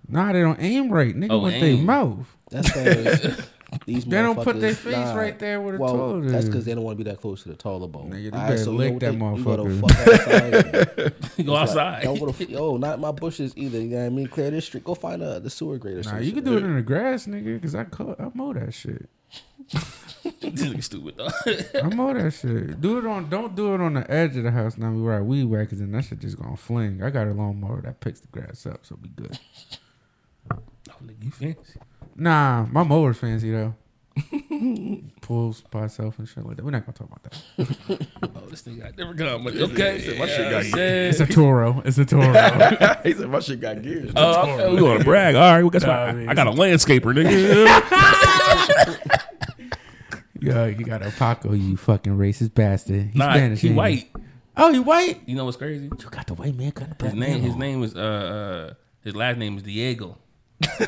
Nah, 0.07 0.33
they 0.33 0.41
don't 0.41 0.59
aim 0.61 0.91
right. 0.91 1.15
Nigga 1.15 1.31
Oh, 1.31 1.39
with 1.39 1.59
their 1.59 1.77
mouth. 1.77 2.27
That's 2.51 2.67
because 2.71 3.49
these 3.85 4.05
They 4.05 4.21
don't 4.21 4.35
put 4.41 4.59
their 4.59 4.71
motherfuckers- 4.73 4.75
face 4.75 4.93
nah. 4.95 5.13
right 5.15 5.37
there 5.39 5.61
with 5.61 5.75
the 5.75 5.81
well, 5.81 5.93
toilet 5.97 6.29
that's 6.31 6.45
because 6.45 6.65
they 6.65 6.73
don't 6.75 6.83
want 6.83 6.97
to 6.97 7.03
be 7.03 7.09
that 7.09 7.19
close 7.21 7.43
to 7.43 7.49
the 7.49 7.55
toilet 7.55 7.87
bowl. 7.87 8.05
Nigga, 8.05 8.21
you 8.23 8.31
All 8.31 8.39
better 8.39 8.57
so 8.57 8.71
lick 8.71 8.93
know 8.93 8.99
that 8.99 9.15
what 9.15 9.43
they- 9.43 9.43
You 9.73 9.83
go 9.83 9.87
motherfucker. 9.87 11.03
outside. 11.03 11.13
You 11.37 11.43
go 11.43 11.55
outside. 11.55 12.03
Don't 12.03 12.19
go 12.19 12.31
to 12.31 12.49
yo, 12.51 12.77
not 12.77 12.99
my 12.99 13.11
bushes 13.11 13.53
either. 13.57 13.79
You 13.79 13.87
know 13.89 13.97
what 13.99 14.05
I 14.05 14.09
mean? 14.09 14.27
Clear 14.27 14.51
this 14.51 14.65
street. 14.65 14.83
Go 14.83 14.95
find 14.95 15.21
uh, 15.21 15.39
the 15.39 15.49
sewer 15.49 15.77
grate 15.77 15.93
or 15.95 15.97
Nah, 15.97 16.03
something. 16.03 16.25
you 16.25 16.31
can 16.33 16.43
do 16.43 16.57
it 16.57 16.63
in 16.63 16.75
the 16.75 16.81
grass, 16.81 17.25
nigga, 17.27 17.55
because 17.55 17.75
I 17.75 17.83
cut, 17.85 18.19
I 18.19 18.29
mow 18.33 18.53
that 18.53 18.73
shit. 18.73 19.09
this 19.71 20.41
nigga 20.41 20.83
stupid 20.83 21.15
though. 21.17 21.79
I 21.81 21.93
mow 21.95 22.13
that 22.13 22.31
shit. 22.31 22.79
Do 22.79 22.99
it 22.99 23.05
on. 23.07 23.29
Don't 23.29 23.55
do 23.55 23.73
it 23.73 23.81
on 23.81 23.95
the 23.95 24.09
edge 24.11 24.37
of 24.37 24.43
the 24.43 24.51
house. 24.51 24.77
Now 24.77 24.91
we 24.91 25.01
where 25.01 25.15
I 25.15 25.21
weed 25.21 25.45
whack, 25.45 25.71
and 25.71 25.81
then 25.81 25.91
that 25.93 26.05
shit 26.05 26.19
just 26.19 26.37
gonna 26.37 26.55
fling. 26.57 27.01
I 27.01 27.09
got 27.09 27.27
a 27.27 27.31
lawnmower 27.33 27.81
that 27.81 27.99
picks 27.99 28.19
the 28.19 28.27
grass 28.27 28.65
up, 28.67 28.85
so 28.85 28.95
be 28.95 29.09
good. 29.09 29.39
oh, 30.51 30.57
nigga, 31.03 31.23
you 31.23 31.31
fancy. 31.31 31.79
Nah, 32.15 32.65
my 32.71 32.83
mower's 32.83 33.17
fancy 33.17 33.51
though. 33.51 33.73
Pulls 35.21 35.61
by 35.71 35.85
itself 35.85 36.19
and 36.19 36.27
shit 36.27 36.45
like 36.45 36.57
that. 36.57 36.65
We're 36.65 36.71
not 36.71 36.85
gonna 36.85 36.97
talk 36.97 37.07
about 37.07 37.23
that. 37.23 38.07
Oh, 38.35 38.47
this 38.49 38.61
nigga 38.63 38.81
got 38.83 38.97
never 38.97 39.13
come. 39.15 39.43
But 39.43 39.55
okay, 39.55 40.15
My 40.19 40.27
shit 40.27 40.49
got- 40.51 40.61
I 40.61 40.69
said- 40.69 41.09
It's 41.09 41.19
a 41.19 41.25
Toro. 41.25 41.81
It's 41.85 41.97
a 41.97 42.05
Toro. 42.05 42.23
he 43.03 43.13
said 43.13 43.29
my 43.29 43.39
shit 43.39 43.59
got 43.61 43.81
gears. 43.81 44.11
Oh, 44.15 44.41
okay, 44.59 44.73
we 44.75 44.81
want 44.81 44.99
to 44.99 45.05
brag. 45.05 45.35
All 45.35 45.41
right, 45.41 45.61
well, 45.61 45.69
guess 45.71 45.83
what? 45.83 45.93
Nah, 45.93 46.03
I 46.03 46.07
I, 46.09 46.11
mean, 46.13 46.29
I 46.29 46.33
got 46.35 46.47
a 46.47 46.51
landscaper, 46.51 47.13
nigga. 47.15 47.67
Yo, 50.39 50.65
you 50.65 50.83
got 50.85 51.01
a 51.01 51.09
Paco, 51.11 51.53
you 51.53 51.77
fucking 51.77 52.17
racist 52.17 52.53
bastard. 52.53 53.05
He's 53.05 53.15
nah, 53.15 53.31
Spanish. 53.33 53.61
he 53.61 53.69
ain't 53.69 53.77
white. 53.77 54.11
Oh, 54.57 54.71
he 54.73 54.79
white. 54.79 55.21
You 55.25 55.35
know 55.35 55.45
what's 55.45 55.57
crazy? 55.57 55.85
You 55.85 56.09
got 56.11 56.27
the 56.27 56.33
white 56.33 56.55
man 56.55 56.71
cutting 56.71 56.95
the 56.99 57.05
His 57.05 57.13
name, 57.15 57.41
his 57.41 57.55
name 57.55 57.81
is 57.81 57.95
uh, 57.95 57.99
uh, 57.99 58.73
his 59.01 59.15
last 59.15 59.37
name 59.37 59.57
is 59.57 59.63
Diego. 59.63 60.17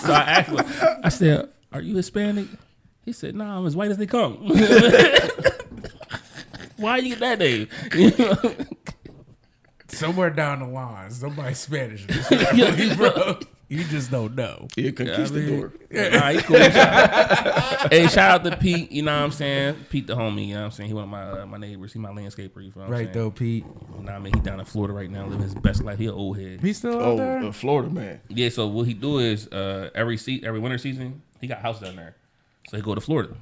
so 0.00 0.12
I 0.12 0.24
asked 0.26 0.50
him, 0.50 1.00
I 1.02 1.08
said, 1.08 1.48
"Are 1.72 1.80
you 1.80 1.96
Hispanic?" 1.96 2.48
He 3.04 3.12
said, 3.12 3.34
"Nah, 3.34 3.58
I'm 3.58 3.66
as 3.66 3.76
white 3.76 3.90
as 3.90 3.96
they 3.98 4.06
come." 4.06 4.36
Why 6.76 6.96
you 6.96 7.10
get 7.10 7.20
that 7.20 7.38
name? 7.38 7.68
You 7.94 8.10
know? 8.16 8.54
Somewhere 9.88 10.30
down 10.30 10.60
the 10.60 10.66
line, 10.66 11.10
somebody 11.10 11.54
Spanish. 11.54 12.06
this 12.06 12.26
family, 12.28 12.96
bro. 12.96 13.38
You 13.70 13.84
just 13.84 14.10
don't 14.10 14.34
know. 14.34 14.66
He 14.74 14.88
a 14.88 14.92
conquistador. 14.92 15.72
Nah, 15.92 16.30
he 16.32 16.42
cool. 16.42 16.56
Shout- 16.58 17.88
hey, 17.92 18.06
shout 18.08 18.44
out 18.44 18.50
to 18.50 18.56
Pete. 18.56 18.90
You 18.90 19.02
know 19.02 19.16
what 19.16 19.22
I'm 19.24 19.30
saying? 19.30 19.76
Pete 19.88 20.08
the 20.08 20.16
homie. 20.16 20.48
You 20.48 20.54
know 20.54 20.60
what 20.62 20.64
I'm 20.66 20.70
saying? 20.72 20.88
He 20.88 20.94
one 20.94 21.04
of 21.04 21.08
my 21.10 21.22
uh, 21.42 21.46
my 21.46 21.56
neighbors. 21.56 21.92
He 21.92 22.00
my 22.00 22.08
landscaper. 22.10 22.56
You 22.56 22.64
know 22.64 22.72
what 22.74 22.84
I'm 22.86 22.90
Right 22.90 22.98
saying? 23.04 23.12
though, 23.12 23.30
Pete. 23.30 23.64
You 23.64 23.70
know 23.98 24.02
what 24.02 24.10
I 24.12 24.18
mean? 24.18 24.34
He 24.34 24.40
down 24.40 24.58
in 24.58 24.66
Florida 24.66 24.92
right 24.92 25.08
now, 25.08 25.24
living 25.24 25.42
his 25.42 25.54
best 25.54 25.84
life. 25.84 25.98
He 25.98 26.06
an 26.06 26.14
old 26.14 26.36
head. 26.38 26.60
He's 26.60 26.78
still 26.78 26.96
out 26.96 27.02
Oh, 27.02 27.16
there. 27.16 27.44
a 27.46 27.52
Florida 27.52 27.88
man. 27.90 28.20
Yeah. 28.28 28.48
So 28.48 28.66
what 28.66 28.88
he 28.88 28.92
do 28.94 29.18
is 29.20 29.46
uh, 29.48 29.90
every 29.94 30.16
se- 30.16 30.42
every 30.44 30.58
winter 30.58 30.76
season, 30.78 31.22
he 31.40 31.46
got 31.46 31.58
a 31.58 31.62
house 31.62 31.78
down 31.80 31.94
there. 31.94 32.16
So 32.68 32.76
he 32.76 32.82
go 32.82 32.96
to 32.96 33.00
Florida. 33.00 33.34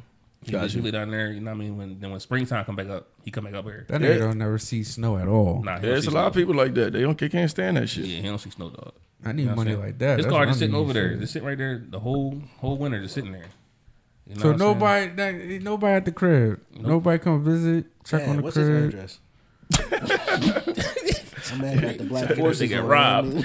He 0.44 0.52
Gotcha. 0.52 0.62
live- 0.64 0.72
he 0.74 0.80
live 0.82 0.92
down 0.92 1.10
there. 1.10 1.32
You 1.32 1.40
know 1.40 1.52
what 1.52 1.56
I 1.56 1.58
mean? 1.60 1.76
When 1.78 2.00
then 2.00 2.10
when 2.10 2.20
springtime 2.20 2.66
come 2.66 2.76
back 2.76 2.88
up, 2.90 3.08
he 3.24 3.30
come 3.30 3.44
back 3.44 3.54
up 3.54 3.64
here. 3.64 3.86
that 3.88 4.00
Yeah. 4.02 4.08
nigga 4.08 4.18
don't 4.18 4.38
never 4.38 4.58
see 4.58 4.82
snow 4.84 5.16
at 5.16 5.26
all. 5.26 5.62
Nah, 5.62 5.78
he 5.78 5.86
Yeah, 5.86 5.92
there's 5.94 6.06
a 6.06 6.10
lot 6.10 6.26
of 6.26 6.34
people 6.34 6.54
like 6.54 6.74
that. 6.74 6.92
They 6.92 7.00
don't 7.00 7.16
they 7.16 7.30
can't 7.30 7.50
stand 7.50 7.78
that 7.78 7.88
shit. 7.88 8.04
Yeah, 8.04 8.20
he 8.20 8.28
don't 8.28 8.38
see 8.38 8.50
snow 8.50 8.68
dog. 8.68 8.92
I 9.24 9.32
need 9.32 9.42
You 9.42 9.48
know 9.50 9.54
money 9.56 9.70
saying? 9.72 9.82
like 9.82 9.98
that. 9.98 10.16
His 10.18 10.26
That's 10.26 10.32
car 10.32 10.40
what 10.42 10.48
just 10.48 10.58
sitting 10.60 10.74
over 10.74 10.92
there, 10.92 11.14
just 11.16 11.32
sitting 11.32 11.48
right 11.48 11.58
there 11.58 11.82
the 11.88 11.98
whole 12.00 12.40
whole 12.58 12.76
winter, 12.78 13.00
just 13.02 13.14
sitting 13.14 13.32
there. 13.32 13.46
You 14.26 14.34
know 14.36 14.40
So 14.42 14.48
what 14.48 14.54
I'm 14.54 14.58
saying? 14.58 14.78
nobody, 14.78 15.06
that, 15.56 15.62
nobody 15.62 15.94
at 15.94 16.04
the 16.04 16.12
crib. 16.12 16.60
Nobody 16.78 17.18
come 17.18 17.42
visit, 17.44 17.86
check 18.04 18.20
Damn, 18.22 18.30
on 18.30 18.36
the 18.36 18.42
what's 18.42 18.56
his 18.56 18.68
crib. 18.68 18.88
address? 18.88 19.20
My 21.50 21.56
man 21.62 21.80
got 21.80 21.96
the 21.98 22.04
black 22.04 22.34
forces. 22.36 22.58
They 22.60 22.68
get 22.68 22.80
on, 22.80 22.86
robbed. 22.86 23.28
you 23.34 23.34
know 23.40 23.40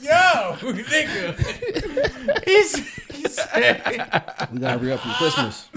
Yo, 0.00 0.56
nigga. 0.72 1.34
He's, 2.44 2.76
he 3.08 3.28
said, 3.28 3.80
what 3.84 3.86
I 3.86 3.90
mean? 3.90 4.02
We 4.54 4.58
gotta 4.60 4.78
re 4.78 4.92
up 4.92 5.00
from 5.00 5.12
Christmas. 5.14 5.68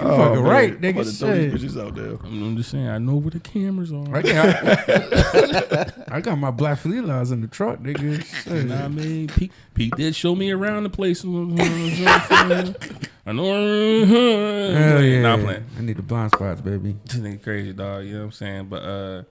You 0.00 0.06
fucking 0.08 0.42
right, 0.44 0.72
I'm 0.72 0.76
about 0.78 0.94
nigga. 0.94 1.04
to 1.04 1.10
throw 1.10 1.34
these 1.34 1.60
Shit. 1.60 1.70
bitches 1.72 1.80
out 1.86 1.94
there. 1.94 2.16
I'm 2.24 2.56
just 2.56 2.70
saying, 2.70 2.88
I 2.88 2.98
know 2.98 3.16
where 3.16 3.30
the 3.30 3.40
cameras 3.40 3.92
are. 3.92 4.16
I 4.16 4.22
got, 4.22 6.02
I 6.12 6.20
got 6.20 6.38
my 6.38 6.50
black 6.50 6.78
felines 6.78 7.32
in 7.32 7.40
the 7.40 7.48
truck, 7.48 7.80
nigga. 7.80 8.24
Shit. 8.24 8.52
You 8.52 8.62
know 8.64 8.74
what 8.76 8.84
I 8.84 8.88
mean? 8.88 9.28
Pete, 9.28 9.52
Pete 9.74 9.96
did 9.96 10.14
show 10.14 10.34
me 10.34 10.50
around 10.50 10.84
the 10.84 10.90
place. 10.90 11.24
You 11.24 11.30
know 11.30 11.54
what 11.54 11.60
I'm 11.62 12.50
saying? 12.50 12.76
I 13.26 13.32
know. 13.32 14.04
Hell 14.06 15.02
yeah. 15.04 15.20
Nah, 15.22 15.32
I'm 15.34 15.42
playing. 15.42 15.64
I 15.76 15.80
need 15.82 15.96
the 15.96 16.02
blind 16.02 16.30
spots, 16.32 16.60
baby. 16.60 16.96
This 17.04 17.16
nigga 17.16 17.42
crazy, 17.42 17.72
dog. 17.72 18.04
You 18.04 18.12
know 18.12 18.18
what 18.20 18.24
I'm 18.26 18.32
saying? 18.32 18.66
But 18.68 18.82
uh 18.82 19.22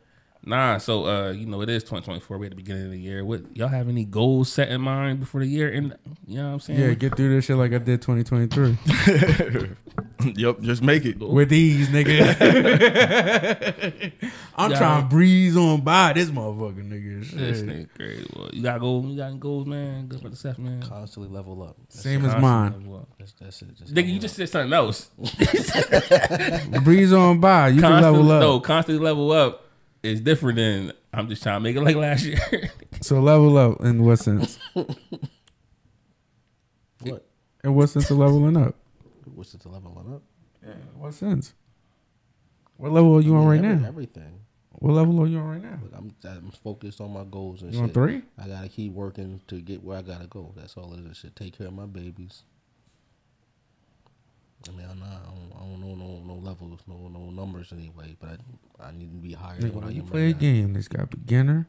nah, 0.46 0.78
so 0.78 1.06
uh, 1.06 1.32
you 1.32 1.46
know, 1.46 1.62
it 1.62 1.70
is 1.70 1.84
2024. 1.84 2.38
We 2.38 2.48
at 2.48 2.50
the 2.52 2.56
beginning 2.56 2.86
of 2.86 2.92
the 2.92 3.00
year. 3.00 3.26
What 3.26 3.56
y'all 3.56 3.68
have 3.68 3.90
any 3.90 4.06
goals 4.06 4.52
set 4.52 4.70
in 4.70 4.82
mind 4.82 5.20
before 5.20 5.42
the 5.42 5.48
year? 5.48 5.72
And 5.72 5.96
you 6.26 6.38
know 6.38 6.48
what 6.48 6.54
I'm 6.54 6.60
saying? 6.60 6.80
Yeah, 6.80 6.94
get 6.94 7.16
through 7.16 7.36
this 7.36 7.46
shit 7.46 7.58
like 7.58 7.74
I 7.74 7.78
did 7.80 8.02
2023 8.02 8.78
yep, 10.36 10.60
just 10.62 10.82
make 10.82 11.06
it. 11.06 11.20
with 11.20 11.50
these, 11.50 11.90
nigga. 11.90 12.38
I'm 14.56 14.72
Yeah. 14.72 14.78
trying 14.78 15.04
to 15.04 15.10
breeze 15.10 15.56
on 15.56 15.82
by 15.82 16.14
this 16.14 16.30
motherfucker, 16.30 16.84
nigga. 16.88 17.30
This 17.32 17.62
nigga 17.62 17.88
crazy. 17.96 18.28
Well, 18.36 18.50
you 18.54 18.64
got 18.64 18.80
goals. 18.80 19.06
You 19.06 19.18
got 19.18 19.28
any 19.28 19.38
goals, 19.38 19.68
man. 19.68 20.08
Good 20.08 20.22
for 20.22 20.30
the 20.30 20.36
stuff, 20.36 20.58
man. 20.58 20.82
Constantly 20.82 21.34
level 21.34 21.62
up. 21.64 21.78
That's 21.90 22.02
Same 22.02 22.26
as 22.26 22.34
mine. 22.42 22.72
Constantly 22.72 22.90
level 22.92 23.00
up. 23.02 23.10
That's, 23.20 23.34
that's 23.34 23.62
it. 23.62 23.76
Just 23.76 23.94
Nigga, 23.94 24.08
you 24.10 24.16
up. 24.16 24.22
just 24.22 24.36
said 24.36 24.50
something 24.50 24.74
else. 24.74 25.10
Breeze 26.84 27.14
on 27.14 27.40
by. 27.40 27.70
You 27.70 27.82
can 27.82 28.02
level 28.02 28.32
up. 28.32 28.42
No, 28.42 28.60
constantly 28.60 29.04
level 29.04 29.32
up 29.32 29.64
is 30.04 30.22
different 30.22 30.58
than 30.58 30.92
I'm 31.14 31.28
just 31.30 31.42
trying 31.44 31.58
to 31.58 31.60
make 31.62 31.76
it 31.76 31.82
like 31.82 31.96
last 31.96 32.24
year. 32.26 32.40
So 33.02 33.20
level 33.20 33.58
up 33.58 33.80
in 33.82 34.04
what 34.04 34.18
sense? 34.20 34.58
what? 37.02 37.26
In 37.64 37.74
what 37.76 37.88
sense 37.90 38.10
of 38.10 38.18
leveling 38.18 38.58
up? 38.58 38.76
What's 39.36 39.54
it 39.54 39.62
to 39.62 39.70
leveling 39.70 39.96
one 39.96 40.14
up? 40.16 40.22
In 40.64 41.00
what 41.00 41.14
sense? 41.14 41.54
What 42.78 42.92
level 42.92 43.16
are 43.18 43.22
you 43.22 43.36
I 43.36 43.40
on 43.40 43.48
right 43.48 43.64
every- 43.64 43.76
now? 43.78 43.88
Everything. 43.88 44.40
What 44.80 44.94
level 44.94 45.20
are 45.22 45.28
you 45.28 45.40
on 45.40 45.48
right 45.50 45.64
now? 45.64 45.80
Look, 45.82 45.92
I'm, 45.96 46.14
I'm 46.24 46.52
focused 46.52 47.02
on 47.02 47.12
my 47.12 47.24
goals 47.24 47.64
and 47.64 47.74
You 47.74 47.80
on 47.82 47.88
shit. 47.88 47.94
three? 47.96 48.22
I 48.38 48.48
gotta 48.48 48.70
keep 48.70 48.94
working 48.94 49.42
to 49.48 49.60
get 49.60 49.84
where 49.84 49.98
I 49.98 50.02
gotta 50.04 50.28
go. 50.28 50.54
That's 50.56 50.78
all 50.78 50.94
it 50.94 51.00
is. 51.10 51.18
Shit, 51.18 51.36
take 51.36 51.58
care 51.58 51.68
of 51.68 51.74
my 51.74 51.86
babies. 51.88 52.44
I 54.70 54.72
mean, 54.72 54.88
I'm 54.90 55.00
not, 55.00 55.08
I 55.08 55.30
don't, 55.30 55.52
I 55.56 55.60
don't 55.60 55.82
know 55.82 55.96
no 55.96 56.22
no 56.26 56.36
levels, 56.36 56.80
no 56.88 57.08
no 57.08 57.30
numbers 57.30 57.72
anyway. 57.72 58.16
But 58.20 58.40
I, 58.80 58.88
I 58.88 58.92
need 58.92 59.12
to 59.12 59.18
be 59.18 59.34
higher 59.34 59.60
Nigga, 59.60 59.74
when 59.74 59.92
you 59.96 60.04
play 60.04 60.24
a 60.24 60.26
right 60.28 60.40
game, 60.40 60.76
it's 60.76 60.88
got 60.88 61.10
beginner, 61.10 61.68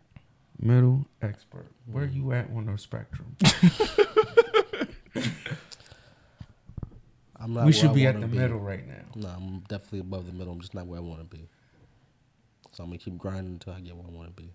middle, 0.61 1.07
expert. 1.23 1.67
Where 1.87 2.07
you 2.07 2.33
at 2.33 2.51
on 2.55 2.67
the 2.67 2.79
spectrum? 2.79 3.37
I'm 7.41 7.55
not 7.55 7.67
we 7.67 7.73
should 7.73 7.95
be 7.95 8.07
at 8.07 8.21
the 8.21 8.27
middle 8.27 8.59
right 8.59 8.87
now. 8.87 9.05
No, 9.15 9.29
I'm 9.29 9.61
definitely 9.69 10.01
above 10.01 10.27
the 10.27 10.33
middle. 10.33 10.53
I'm 10.53 10.61
just 10.61 10.75
not 10.75 10.87
where 10.87 10.99
I 10.99 11.03
want 11.03 11.21
to 11.21 11.37
be. 11.37 11.49
So 12.73 12.83
I'm 12.83 12.91
gonna 12.91 12.99
keep 12.99 13.17
grinding 13.17 13.55
until 13.55 13.73
I 13.73 13.81
get 13.81 13.97
where 13.97 14.07
I 14.07 14.11
want 14.11 14.37
to 14.37 14.43
be. 14.43 14.53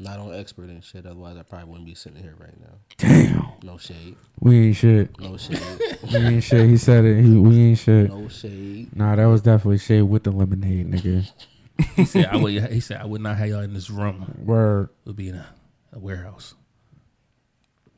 Not 0.00 0.18
on 0.18 0.34
expert 0.34 0.70
and 0.70 0.82
shit. 0.82 1.04
Otherwise, 1.04 1.36
I 1.36 1.42
probably 1.42 1.68
wouldn't 1.68 1.86
be 1.86 1.94
sitting 1.94 2.22
here 2.22 2.34
right 2.40 2.58
now. 2.58 2.78
Damn. 2.96 3.52
No 3.62 3.76
shade. 3.76 4.16
We 4.40 4.68
ain't 4.68 4.76
shit. 4.76 5.20
No 5.20 5.36
shade. 5.36 5.60
We 6.10 6.16
ain't 6.16 6.42
shit. 6.42 6.70
He 6.70 6.78
said 6.78 7.04
it. 7.04 7.22
He, 7.22 7.36
we 7.36 7.60
ain't 7.60 7.78
shit. 7.78 8.08
no 8.08 8.26
shade. 8.28 8.96
Nah, 8.96 9.14
that 9.16 9.26
was 9.26 9.42
definitely 9.42 9.76
shade 9.76 10.02
with 10.02 10.24
the 10.24 10.30
lemonade, 10.30 10.90
nigga. 10.90 11.30
he 11.96 12.06
said, 12.06 12.26
I 12.26 12.36
would. 12.36 12.72
He 12.72 12.80
said, 12.80 13.02
I 13.02 13.04
would 13.04 13.20
not 13.20 13.36
have 13.36 13.48
y'all 13.48 13.60
in 13.60 13.74
this 13.74 13.90
room. 13.90 14.34
Word. 14.42 14.88
It 15.04 15.08
would 15.08 15.16
be 15.16 15.28
in 15.28 15.34
a, 15.34 15.46
a 15.92 15.98
warehouse. 15.98 16.54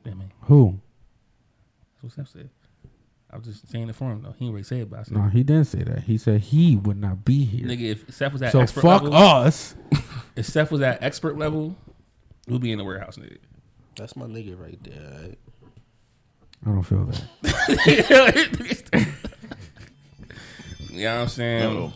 Yeah, 0.03 0.15
man. 0.15 0.33
Who? 0.41 0.81
That's 1.93 2.17
what 2.17 2.27
Steph 2.27 2.41
said. 2.41 2.49
I 3.31 3.37
was 3.37 3.47
just 3.47 3.71
saying 3.71 3.89
it 3.89 3.95
for 3.95 4.11
him 4.11 4.21
though. 4.21 4.35
He 4.37 4.45
ain't 4.45 4.53
really 4.53 4.63
say 4.63 4.81
it, 4.81 4.89
but 4.89 4.99
I 4.99 5.03
said, 5.03 5.17
No, 5.17 5.23
he 5.23 5.41
didn't 5.41 5.65
say 5.65 5.83
that. 5.83 6.03
He 6.03 6.17
said 6.19 6.41
he 6.41 6.75
would 6.75 6.97
not 6.97 7.25
be 7.25 7.45
here. 7.45 7.65
nigga, 7.65 7.91
if 7.91 8.13
Steph 8.13 8.33
was 8.33 8.41
at 8.41 8.47
expert 8.47 8.57
so 8.57 8.61
expert 8.61 8.81
fuck 8.81 9.03
level, 9.03 9.17
us. 9.17 9.75
if 10.35 10.45
Steph 10.45 10.69
was 10.69 10.81
at 10.81 11.01
expert 11.01 11.37
level, 11.37 11.75
we'll 12.47 12.59
be 12.59 12.71
in 12.71 12.77
the 12.77 12.83
warehouse, 12.83 13.17
nigga. 13.17 13.37
That's 13.95 14.15
my 14.15 14.25
nigga 14.25 14.59
right 14.59 14.79
there. 14.83 15.21
Right? 15.21 15.37
I 16.65 16.69
don't 16.69 16.83
feel 16.83 17.05
that. 17.05 17.23
you 20.89 21.03
know 21.03 21.15
what 21.15 21.21
I'm 21.21 21.27
saying? 21.27 21.77
Uh-oh. 21.77 21.93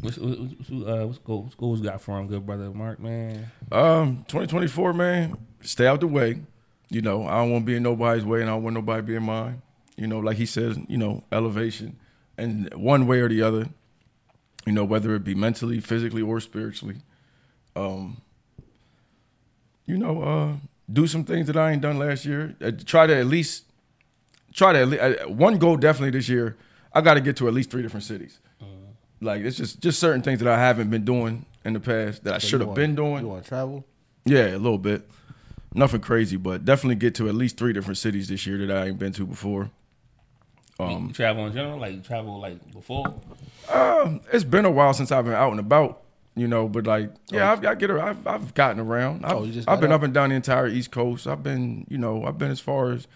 What's, 0.00 0.18
what's, 0.18 0.38
what's, 0.38 0.70
uh, 0.70 1.06
what's 1.06 1.18
goals, 1.18 1.44
what's 1.44 1.54
goals 1.54 1.80
got 1.80 2.00
for 2.00 2.18
him, 2.18 2.28
good 2.28 2.44
brother 2.44 2.70
Mark, 2.70 3.00
man? 3.00 3.50
Um, 3.72 4.24
2024, 4.28 4.92
man, 4.92 5.36
stay 5.62 5.86
out 5.86 6.00
the 6.00 6.06
way. 6.06 6.40
You 6.88 7.02
know, 7.02 7.26
I 7.26 7.38
don't 7.38 7.50
want 7.50 7.62
to 7.62 7.66
be 7.66 7.76
in 7.76 7.82
nobody's 7.82 8.24
way, 8.24 8.40
and 8.40 8.50
I 8.50 8.52
don't 8.52 8.62
want 8.62 8.74
nobody 8.74 9.00
to 9.00 9.06
be 9.06 9.16
in 9.16 9.24
mine. 9.24 9.62
You 9.96 10.06
know, 10.06 10.20
like 10.20 10.36
he 10.36 10.46
says, 10.46 10.78
you 10.88 10.98
know, 10.98 11.24
elevation, 11.32 11.98
and 12.38 12.72
one 12.74 13.06
way 13.06 13.20
or 13.20 13.28
the 13.28 13.42
other. 13.42 13.68
You 14.66 14.72
know, 14.72 14.84
whether 14.84 15.14
it 15.14 15.24
be 15.24 15.34
mentally, 15.34 15.80
physically, 15.80 16.22
or 16.22 16.40
spiritually. 16.40 16.96
Um, 17.74 18.20
you 19.86 19.96
know, 19.96 20.22
uh, 20.22 20.52
do 20.92 21.06
some 21.06 21.24
things 21.24 21.46
that 21.46 21.56
I 21.56 21.72
ain't 21.72 21.82
done 21.82 21.98
last 21.98 22.24
year. 22.24 22.54
Uh, 22.60 22.70
try 22.84 23.06
to 23.06 23.16
at 23.16 23.26
least 23.26 23.64
try 24.52 24.72
to 24.72 24.78
at 24.80 24.88
least, 24.88 25.02
uh, 25.02 25.28
one 25.28 25.58
goal 25.58 25.76
definitely 25.76 26.10
this 26.16 26.28
year. 26.28 26.56
I 26.92 27.00
got 27.00 27.14
to 27.14 27.20
get 27.20 27.36
to 27.38 27.48
at 27.48 27.54
least 27.54 27.70
three 27.70 27.82
different 27.82 28.04
cities. 28.04 28.38
Like 29.20 29.42
it's 29.42 29.56
just 29.56 29.80
just 29.80 29.98
certain 29.98 30.22
things 30.22 30.40
that 30.40 30.48
I 30.48 30.58
haven't 30.58 30.90
been 30.90 31.04
doing 31.04 31.46
in 31.64 31.72
the 31.72 31.80
past 31.80 32.24
that 32.24 32.34
I 32.34 32.38
should 32.38 32.60
have 32.60 32.74
been 32.74 32.94
doing. 32.94 33.22
You 33.22 33.28
want 33.28 33.44
to 33.44 33.48
travel? 33.48 33.84
Yeah, 34.24 34.48
a 34.54 34.58
little 34.58 34.78
bit. 34.78 35.08
Nothing 35.74 36.00
crazy, 36.00 36.36
but 36.36 36.64
definitely 36.64 36.96
get 36.96 37.14
to 37.16 37.28
at 37.28 37.34
least 37.34 37.56
three 37.56 37.72
different 37.72 37.98
cities 37.98 38.28
this 38.28 38.46
year 38.46 38.58
that 38.66 38.76
I 38.76 38.86
ain't 38.88 38.98
been 38.98 39.12
to 39.14 39.26
before. 39.26 39.70
Um, 40.78 41.06
you 41.08 41.12
travel 41.12 41.46
in 41.46 41.52
general, 41.54 41.78
like 41.78 41.94
you 41.94 42.00
travel 42.00 42.38
like 42.40 42.72
before. 42.72 43.14
Um, 43.72 44.20
it's 44.32 44.44
been 44.44 44.64
a 44.64 44.70
while 44.70 44.92
since 44.92 45.10
I've 45.10 45.24
been 45.24 45.34
out 45.34 45.50
and 45.50 45.60
about, 45.60 46.02
you 46.36 46.46
know, 46.46 46.68
but 46.68 46.86
like, 46.86 47.10
yeah, 47.30 47.48
oh. 47.48 47.52
I've, 47.54 47.64
I 47.66 47.74
get, 47.74 47.90
a- 47.90 48.00
I've, 48.00 48.26
I've 48.26 48.54
gotten 48.54 48.78
around. 48.80 49.24
I've, 49.24 49.32
Oh, 49.32 49.42
you 49.44 49.52
just 49.52 49.68
I've 49.68 49.80
been 49.80 49.90
out? 49.90 49.96
up 49.96 50.02
and 50.02 50.14
down 50.14 50.28
the 50.28 50.36
entire 50.36 50.68
East 50.68 50.90
Coast. 50.92 51.26
I've 51.26 51.42
been, 51.42 51.86
you 51.88 51.98
know, 51.98 52.24
I've 52.24 52.38
been 52.38 52.50
as 52.50 52.60
far 52.60 52.92
as 52.92 53.08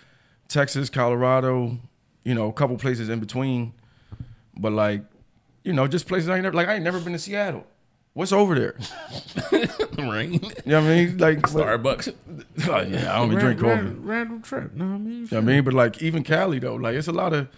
Texas, 0.48 0.88
Colorado, 0.90 1.78
you 2.24 2.34
know, 2.34 2.48
a 2.48 2.52
couple 2.52 2.76
places 2.78 3.08
in 3.08 3.20
between, 3.20 3.72
but 4.56 4.72
like, 4.72 5.02
you 5.62 5.72
know, 5.72 5.86
just 5.86 6.06
places 6.08 6.28
I 6.28 6.34
ain't 6.36 6.42
never, 6.44 6.56
like, 6.56 6.68
I 6.68 6.74
ain't 6.74 6.84
never 6.84 6.98
been 6.98 7.12
to 7.12 7.18
Seattle. 7.18 7.66
What's 8.14 8.32
over 8.32 8.54
there? 8.56 8.74
right? 9.98 10.28
You 10.28 10.40
know 10.66 10.80
what 10.80 10.90
I 10.90 10.94
mean? 10.96 11.18
Like, 11.18 11.38
Starbucks. 11.42 12.14
like, 12.66 12.88
yeah, 12.88 13.14
I 13.14 13.18
don't 13.18 13.32
even 13.32 13.36
Ran- 13.36 13.44
drink 13.44 13.60
coffee. 13.60 13.70
ran- 13.72 14.02
Random 14.04 14.42
trip. 14.42 14.74
No, 14.74 14.84
I 14.84 14.88
mean, 14.98 15.12
You 15.12 15.18
know 15.20 15.26
what 15.30 15.36
I 15.36 15.40
mean? 15.42 15.64
But 15.64 15.74
like 15.74 16.02
even 16.02 16.24
Cali 16.24 16.58
though, 16.58 16.74
like 16.74 16.94
it's 16.96 17.06
a 17.08 17.12
lot 17.12 17.32
of, 17.32 17.48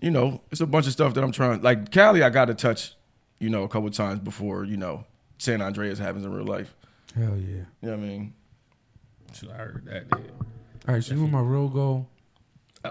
you 0.00 0.10
know, 0.10 0.40
it's 0.50 0.60
a 0.60 0.66
bunch 0.66 0.86
of 0.86 0.92
stuff 0.92 1.14
that 1.14 1.22
I'm 1.22 1.30
trying. 1.32 1.62
Like 1.62 1.90
Cali, 1.92 2.22
I 2.24 2.30
got 2.30 2.46
to 2.46 2.54
touch, 2.54 2.94
you 3.42 3.50
know, 3.50 3.64
a 3.64 3.68
couple 3.68 3.90
times 3.90 4.20
before 4.20 4.64
you 4.64 4.76
know 4.76 5.04
San 5.38 5.60
Andreas 5.60 5.98
happens 5.98 6.24
in 6.24 6.32
real 6.32 6.46
life. 6.46 6.74
hell 7.14 7.36
yeah. 7.36 7.46
You 7.46 7.66
know 7.82 7.90
what 7.90 7.92
I 7.92 7.96
mean? 7.96 8.34
So 9.32 9.48
I 9.50 9.56
heard 9.56 9.84
that. 9.86 10.08
Dude. 10.10 10.30
All 10.88 10.94
right, 10.94 11.02
so 11.04 11.14
you 11.14 11.20
want 11.20 11.32
my 11.32 11.40
real 11.40 11.68
goal? 11.68 12.06
Uh, 12.84 12.90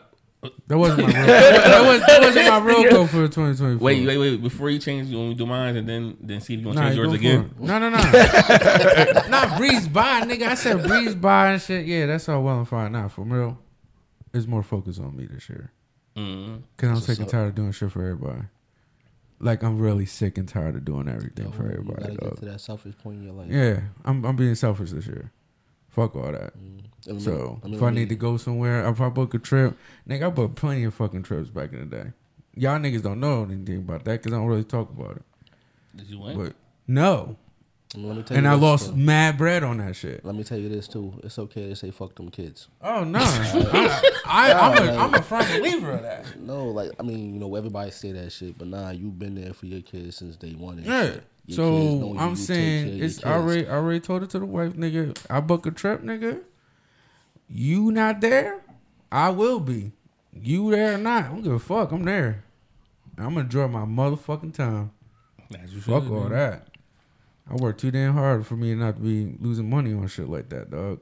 That 0.68 0.78
wasn't 0.78 1.02
my 1.02 1.20
real. 1.20 1.26
that, 1.28 1.86
was, 1.86 2.02
that 2.08 2.22
wasn't 2.22 2.48
my 2.48 2.60
real 2.60 2.90
goal 2.92 3.06
for 3.08 3.28
2024. 3.28 3.78
Wait, 3.78 4.06
wait, 4.08 4.18
wait! 4.18 4.42
Before 4.42 4.70
you 4.70 4.80
change, 4.80 5.08
you 5.10 5.18
want 5.18 5.30
me 5.30 5.36
to 5.36 5.38
do 5.40 5.46
mine 5.46 5.76
and 5.78 5.88
then 5.88 6.18
then 6.20 6.42
see 6.42 6.56
if 6.56 6.62
you 6.62 6.66
want 6.68 6.78
to 6.78 6.84
Nah, 6.84 6.90
change 6.90 6.98
yours 6.98 7.14
again. 7.14 7.54
No, 7.60 7.78
no, 7.80 7.90
no. 7.90 7.98
Not 9.30 9.58
breeze 9.58 9.88
by, 9.88 10.22
nigga. 10.22 10.48
I 10.48 10.56
said 10.56 10.84
breeze 10.88 11.14
by 11.16 11.52
and 11.52 11.62
shit. 11.62 11.86
Yeah, 11.86 12.08
that's 12.08 12.28
all 12.30 12.42
well 12.44 12.58
and 12.60 12.68
fine. 12.68 12.92
Nah, 12.94 13.08
for 13.08 13.24
real. 13.24 13.60
It's 14.34 14.48
more 14.48 14.64
focus 14.64 14.98
on 15.00 15.16
me 15.16 15.26
this 15.28 15.48
year. 15.50 15.72
Mm. 16.16 16.62
Cause 16.78 16.88
I'm 16.90 16.94
That's 16.96 17.06
sick 17.06 17.08
what's 17.08 17.20
and 17.20 17.30
tired 17.30 17.48
of 17.50 17.56
doing 17.56 17.72
shit 17.74 17.92
for 17.92 18.02
everybody. 18.04 18.42
Like 19.42 19.64
I'm 19.64 19.80
really 19.80 20.06
sick 20.06 20.38
and 20.38 20.48
tired 20.48 20.76
of 20.76 20.86
doing 20.86 21.10
everything 21.10 21.52
for 21.52 21.64
You 21.64 21.72
everybody. 21.80 22.16
gotta 22.16 22.30
get 22.30 22.38
to 22.40 22.46
that 22.46 22.62
selfish 22.62 22.96
point 22.98 23.18
in 23.20 23.24
your 23.26 23.34
life. 23.34 23.48
Yeah, 23.50 23.82
I'm 24.06 24.24
I'm 24.26 24.36
being 24.36 24.56
selfish 24.56 24.92
this 24.92 25.08
year. 25.08 25.32
Fuck 25.90 26.16
all 26.16 26.32
that. 26.32 26.58
Mm. 26.58 26.84
I 27.10 27.12
mean, 27.14 27.20
So 27.20 27.60
I 27.64 27.66
mean, 27.66 27.74
if 27.76 27.82
I 27.82 27.86
let 27.86 27.94
me- 27.96 28.00
need 28.02 28.10
to 28.10 28.16
go 28.16 28.38
somewhere, 28.38 28.88
if 28.88 29.02
I 29.02 29.10
book 29.10 29.34
a 29.34 29.40
trip, 29.40 29.76
nigga, 30.08 30.28
I 30.28 30.30
booked 30.30 30.56
plenty 30.56 30.84
of 30.84 30.94
fucking 30.94 31.24
trips 31.24 31.50
back 31.50 31.74
in 31.74 31.80
the 31.80 31.86
day. 31.86 32.12
Y'all 32.56 32.78
niggas 32.80 33.02
don't 33.02 33.20
know 33.20 33.44
anything 33.44 33.78
about 33.78 34.04
that 34.06 34.20
because 34.22 34.34
I 34.34 34.38
don't 34.38 34.46
really 34.48 34.64
talk 34.64 34.90
about 34.92 35.16
it. 35.18 35.24
Did 35.96 36.08
you 36.10 36.20
win? 36.20 36.38
But 36.38 36.54
no, 36.88 37.38
I 37.94 38.00
let 38.00 38.16
me 38.18 38.24
tell 38.24 38.38
and 38.38 38.46
you 38.46 38.52
I 38.52 38.56
lost 38.56 38.90
too. 38.92 38.96
mad 38.96 39.38
bread 39.38 39.64
on 39.64 39.78
that 39.80 39.96
shit. 39.98 40.24
Let 40.24 40.34
me 40.36 40.44
tell 40.46 40.58
you 40.58 40.70
this 40.70 40.88
too. 40.88 41.14
It's 41.24 41.38
okay 41.38 41.68
to 41.70 41.76
say 41.76 41.92
fuck 41.92 42.16
them 42.16 42.30
kids. 42.30 42.68
Oh 42.82 43.04
no, 43.04 43.20
I, 43.24 44.02
I, 44.26 44.52
I'm 44.54 44.88
a 44.90 44.92
I'm 44.98 45.14
a 45.14 45.22
firm 45.22 45.46
believer 45.60 45.92
of 45.92 46.04
that. 46.04 46.40
No, 46.40 46.68
like 46.68 46.92
I 47.00 47.04
mean, 47.04 47.34
you 47.34 47.40
know, 47.40 47.54
everybody 47.56 47.92
say 47.92 48.14
that 48.14 48.32
shit, 48.32 48.58
but 48.58 48.68
nah, 48.68 48.92
you've 48.92 49.20
been 49.20 49.36
there 49.36 49.54
for 49.54 49.66
your 49.66 49.82
kids 49.82 50.16
since 50.18 50.38
day 50.38 50.54
one. 50.54 50.82
Yeah. 50.84 51.04
shit. 51.06 51.24
So 51.50 51.64
know 51.70 52.14
you 52.14 52.20
I'm 52.20 52.36
saying 52.38 52.88
of 52.88 52.94
your 52.96 53.06
it's 53.06 53.16
kids. 53.16 53.26
already 53.26 53.68
I 53.68 53.74
already 53.74 54.00
told 54.00 54.24
it 54.24 54.30
to 54.30 54.40
the 54.40 54.46
wife, 54.46 54.74
nigga. 54.74 55.18
I 55.30 55.42
book 55.42 55.66
a 55.66 55.72
trip, 55.72 56.02
nigga. 56.02 56.40
You 57.50 57.92
not 57.92 58.22
there, 58.22 58.62
I 59.12 59.30
will 59.30 59.60
be. 59.60 59.92
You 60.34 60.72
there 60.72 60.94
or 60.96 60.98
not, 60.98 61.26
I 61.26 61.28
don't 61.28 61.42
give 61.42 61.52
a 61.52 61.60
fuck. 61.60 61.92
I'm 61.92 62.06
there. 62.06 62.46
I'm 63.18 63.34
gonna 63.34 63.42
enjoy 63.42 63.68
my 63.68 63.82
motherfucking 63.84 64.54
time. 64.54 64.92
As 65.62 65.74
you 65.74 65.82
Fuck 65.82 66.10
all 66.10 66.30
man. 66.30 66.32
that. 66.32 66.68
I 67.50 67.56
work 67.56 67.78
too 67.78 67.92
damn 67.92 68.14
hard 68.14 68.46
for 68.46 68.56
me 68.56 68.74
not 68.76 68.96
to 68.96 69.02
be 69.02 69.36
losing 69.40 69.70
money 69.70 69.94
on 69.94 70.08
shit 70.08 70.30
like 70.30 70.50
that, 70.50 70.72
dog. 70.72 71.00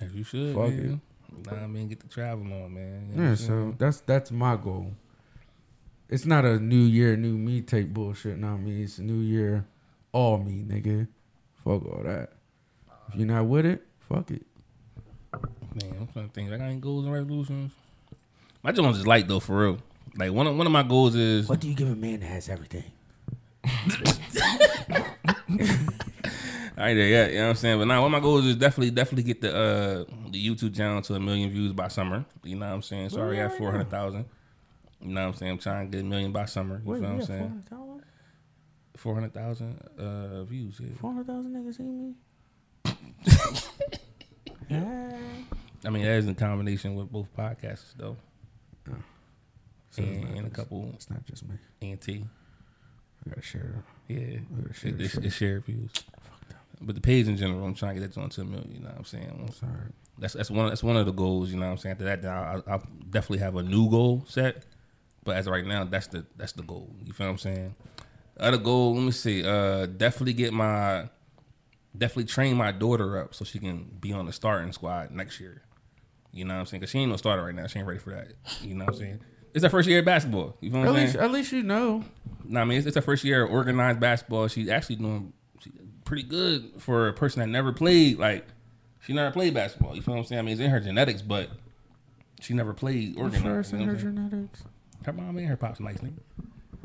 As 0.00 0.12
you 0.14 0.24
should. 0.24 0.54
Fuck 0.54 0.70
man. 0.70 1.00
Nah, 1.44 1.64
I 1.64 1.66
mean, 1.66 1.88
get 1.88 2.00
the 2.00 2.08
travel 2.08 2.44
on, 2.44 2.74
man. 2.74 3.08
You 3.10 3.16
know 3.16 3.28
Yeah, 3.28 3.34
so 3.34 3.46
saying? 3.46 3.76
that's 3.78 4.00
that's 4.00 4.30
my 4.30 4.56
goal. 4.56 4.92
It's 6.08 6.24
not 6.24 6.44
a 6.44 6.58
new 6.58 6.76
year, 6.76 7.16
new 7.16 7.36
me 7.36 7.60
take 7.60 7.92
bullshit. 7.92 8.38
Not 8.38 8.58
me. 8.58 8.82
It's 8.84 8.98
a 8.98 9.02
new 9.02 9.20
year, 9.20 9.66
all 10.12 10.38
me, 10.38 10.62
nigga. 10.66 11.08
Fuck 11.64 11.84
all 11.84 12.02
that. 12.04 12.32
If 13.08 13.16
you're 13.16 13.26
not 13.26 13.46
with 13.46 13.66
it, 13.66 13.82
fuck 14.08 14.30
it. 14.30 14.46
Man, 15.34 15.96
I'm 16.00 16.06
trying 16.12 16.28
to 16.28 16.32
think. 16.32 16.52
I 16.52 16.56
got 16.56 16.64
any 16.64 16.76
goals 16.80 17.04
and 17.04 17.12
resolutions? 17.12 17.72
My 18.62 18.72
Jones 18.72 18.98
is 18.98 19.06
light 19.06 19.28
though, 19.28 19.40
for 19.40 19.58
real. 19.60 19.78
Like 20.16 20.32
one 20.32 20.46
of 20.46 20.56
one 20.56 20.66
of 20.66 20.72
my 20.72 20.82
goals 20.82 21.14
is 21.14 21.48
What 21.48 21.60
do 21.60 21.68
you 21.68 21.74
give 21.74 21.88
a 21.88 21.96
man 21.96 22.20
that 22.20 22.26
has 22.26 22.48
everything? 22.48 22.84
I 26.78 26.90
ain't 26.90 26.98
there 26.98 27.08
yet. 27.08 27.30
You 27.30 27.38
know 27.38 27.44
what 27.44 27.50
I'm 27.50 27.56
saying? 27.56 27.78
But 27.78 27.86
now 27.86 28.02
one 28.02 28.12
of 28.14 28.20
my 28.20 28.24
goals 28.24 28.44
is 28.44 28.56
definitely 28.56 28.90
definitely 28.90 29.22
get 29.22 29.40
the 29.40 29.54
uh 29.56 30.04
the 30.30 30.48
YouTube 30.48 30.76
channel 30.76 31.00
to 31.02 31.14
a 31.14 31.20
million 31.20 31.50
views 31.50 31.72
by 31.72 31.88
summer. 31.88 32.24
You 32.42 32.56
know 32.56 32.66
what 32.66 32.74
I'm 32.74 32.82
saying? 32.82 33.10
So 33.10 33.18
I 33.18 33.22
already 33.22 33.38
have 33.38 33.56
four 33.56 33.70
hundred 33.70 33.90
thousand. 33.90 34.26
You 35.00 35.08
know 35.08 35.22
what 35.22 35.26
I'm 35.28 35.34
saying? 35.34 35.52
I'm 35.52 35.58
trying 35.58 35.90
to 35.90 35.96
get 35.96 36.04
a 36.04 36.08
million 36.08 36.32
by 36.32 36.46
summer. 36.46 36.82
You 36.84 36.90
Wait, 36.90 37.00
feel 37.00 37.10
what 37.10 37.20
I'm 37.20 37.26
saying? 37.26 37.64
Four 38.96 39.14
hundred 39.14 39.34
thousand 39.34 39.78
uh 39.98 40.44
views. 40.44 40.80
Yeah. 40.80 40.88
Four 41.00 41.12
hundred 41.12 41.26
thousand 41.28 41.54
niggas 41.54 41.76
seen 41.76 42.16
me. 42.84 42.94
yeah. 44.68 45.18
I 45.84 45.90
mean 45.90 46.02
that 46.02 46.16
is 46.16 46.26
in 46.26 46.34
combination 46.34 46.94
with 46.94 47.10
both 47.10 47.28
podcasts 47.36 47.94
though. 47.96 48.16
So 49.90 50.02
it's 50.02 50.18
and, 50.18 50.28
not 50.28 50.36
and 50.36 50.46
a 50.46 50.50
couple 50.50 50.90
It's 50.94 51.08
not 51.08 51.24
just 51.24 51.44
me. 51.48 51.56
NT. 51.82 52.08
I 52.08 53.28
gotta 53.30 53.42
share. 53.42 53.82
Yeah. 54.08 54.38
I 54.70 54.72
share. 54.72 54.90
It, 54.90 55.14
it's, 55.24 55.34
shared 55.34 55.64
views. 55.64 55.90
But 56.80 56.94
the 56.94 57.00
page 57.00 57.26
in 57.28 57.36
general, 57.36 57.64
I'm 57.64 57.74
trying 57.74 57.94
to 57.94 58.00
get 58.00 58.14
that 58.14 58.30
to 58.30 58.40
a 58.40 58.44
million. 58.44 58.70
You 58.72 58.80
know 58.80 58.88
what 58.90 58.98
I'm 58.98 59.04
saying? 59.04 59.46
I'm 59.46 59.52
sorry. 59.52 59.92
That's 60.18 60.34
that's 60.34 60.50
one 60.50 60.68
that's 60.68 60.82
one 60.82 60.96
of 60.96 61.06
the 61.06 61.12
goals. 61.12 61.50
You 61.50 61.58
know 61.58 61.66
what 61.66 61.72
I'm 61.72 61.78
saying? 61.78 61.92
After 61.92 62.04
that, 62.04 62.24
I'll, 62.24 62.62
I'll 62.66 62.82
definitely 63.10 63.38
have 63.38 63.56
a 63.56 63.62
new 63.62 63.90
goal 63.90 64.24
set. 64.28 64.64
But 65.24 65.36
as 65.36 65.46
of 65.46 65.52
right 65.52 65.66
now, 65.66 65.84
that's 65.84 66.06
the 66.06 66.24
that's 66.36 66.52
the 66.52 66.62
goal. 66.62 66.90
You 67.04 67.12
feel 67.12 67.26
what 67.26 67.32
I'm 67.32 67.38
saying? 67.38 67.74
Other 68.38 68.58
goal, 68.58 68.94
let 68.94 69.02
me 69.02 69.10
see. 69.10 69.44
Uh, 69.46 69.86
definitely 69.86 70.34
get 70.34 70.52
my 70.52 71.08
definitely 71.96 72.24
train 72.24 72.56
my 72.56 72.72
daughter 72.72 73.18
up 73.18 73.34
so 73.34 73.44
she 73.44 73.58
can 73.58 73.90
be 74.00 74.12
on 74.12 74.26
the 74.26 74.32
starting 74.32 74.72
squad 74.72 75.10
next 75.10 75.40
year. 75.40 75.62
You 76.32 76.44
know 76.44 76.54
what 76.54 76.60
I'm 76.60 76.66
saying? 76.66 76.80
Because 76.80 76.90
she 76.90 76.98
ain't 76.98 77.10
no 77.10 77.16
starter 77.16 77.42
right 77.42 77.54
now. 77.54 77.66
She 77.66 77.78
ain't 77.78 77.88
ready 77.88 78.00
for 78.00 78.10
that. 78.10 78.28
You 78.62 78.74
know 78.74 78.84
what 78.84 78.94
I'm 78.94 79.00
saying? 79.00 79.20
It's 79.54 79.62
her 79.64 79.70
first 79.70 79.88
year 79.88 80.00
of 80.00 80.04
basketball. 80.04 80.54
You 80.60 80.70
feel 80.70 80.80
what 80.80 80.88
At 80.88 80.94
I'm 80.94 81.00
least, 81.00 81.12
saying? 81.14 81.24
at 81.24 81.30
least 81.30 81.52
you 81.52 81.62
know. 81.62 82.04
No, 82.48 82.60
I 82.60 82.64
mean 82.64 82.78
it's, 82.78 82.86
it's 82.86 82.96
her 82.96 83.02
first 83.02 83.24
year 83.24 83.44
of 83.44 83.50
organized 83.50 84.00
basketball. 84.00 84.48
She's 84.48 84.68
actually 84.68 84.96
doing 84.96 85.32
she, 85.60 85.70
pretty 86.04 86.22
good 86.22 86.70
for 86.78 87.08
a 87.08 87.12
person 87.12 87.40
that 87.40 87.48
never 87.48 87.72
played. 87.72 88.18
Like 88.18 88.46
she 89.00 89.12
never 89.12 89.30
played 89.30 89.54
basketball. 89.54 89.94
You 89.94 90.02
feel 90.02 90.14
what 90.14 90.20
I'm 90.20 90.26
saying? 90.26 90.38
I 90.38 90.42
mean 90.42 90.52
it's 90.52 90.60
in 90.60 90.70
her 90.70 90.80
genetics, 90.80 91.22
but 91.22 91.50
she 92.40 92.54
never 92.54 92.74
played 92.74 93.16
organized. 93.18 93.44
First 93.44 93.72
you 93.72 93.78
in 93.78 93.84
her 93.84 93.94
what 93.94 94.02
I'm 94.02 94.14
saying? 94.14 94.30
genetics. 94.30 94.64
Her 95.04 95.12
mom 95.12 95.38
and 95.38 95.46
her 95.46 95.56
pops 95.56 95.80
nice 95.80 95.98
nigga. 95.98 96.20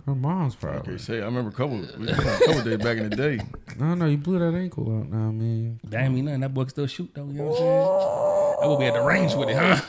Her 0.05 0.15
mom's 0.15 0.55
probably. 0.55 0.77
Okay, 0.79 0.83
probably. 0.85 0.99
say 0.99 1.21
I 1.21 1.25
remember 1.25 1.49
a 1.49 1.53
couple, 1.53 1.77
we 1.97 2.07
had 2.07 2.19
a 2.19 2.45
couple 2.45 2.61
days 2.63 2.77
back 2.77 2.97
in 2.97 3.09
the 3.09 3.15
day. 3.15 3.39
No, 3.79 3.93
no, 3.93 4.05
you 4.07 4.17
blew 4.17 4.39
that 4.39 4.57
ankle 4.57 4.83
out. 4.99 5.09
Now, 5.09 5.27
I 5.27 5.31
mean, 5.31 5.79
That 5.83 6.03
ain't 6.03 6.13
mean 6.13 6.25
nothing. 6.25 6.41
That 6.41 6.53
boy 6.53 6.61
can 6.63 6.69
still 6.69 6.87
shoot 6.87 7.11
though. 7.13 7.25
You 7.25 7.33
know 7.33 7.43
what 7.45 7.51
I'm 7.51 7.57
saying? 7.57 8.61
That 8.61 8.67
will 8.67 8.77
be 8.77 8.85
at 8.85 8.93
the 8.93 9.01
range 9.01 9.33
with 9.35 9.49
it, 9.49 9.57
huh? 9.57 9.81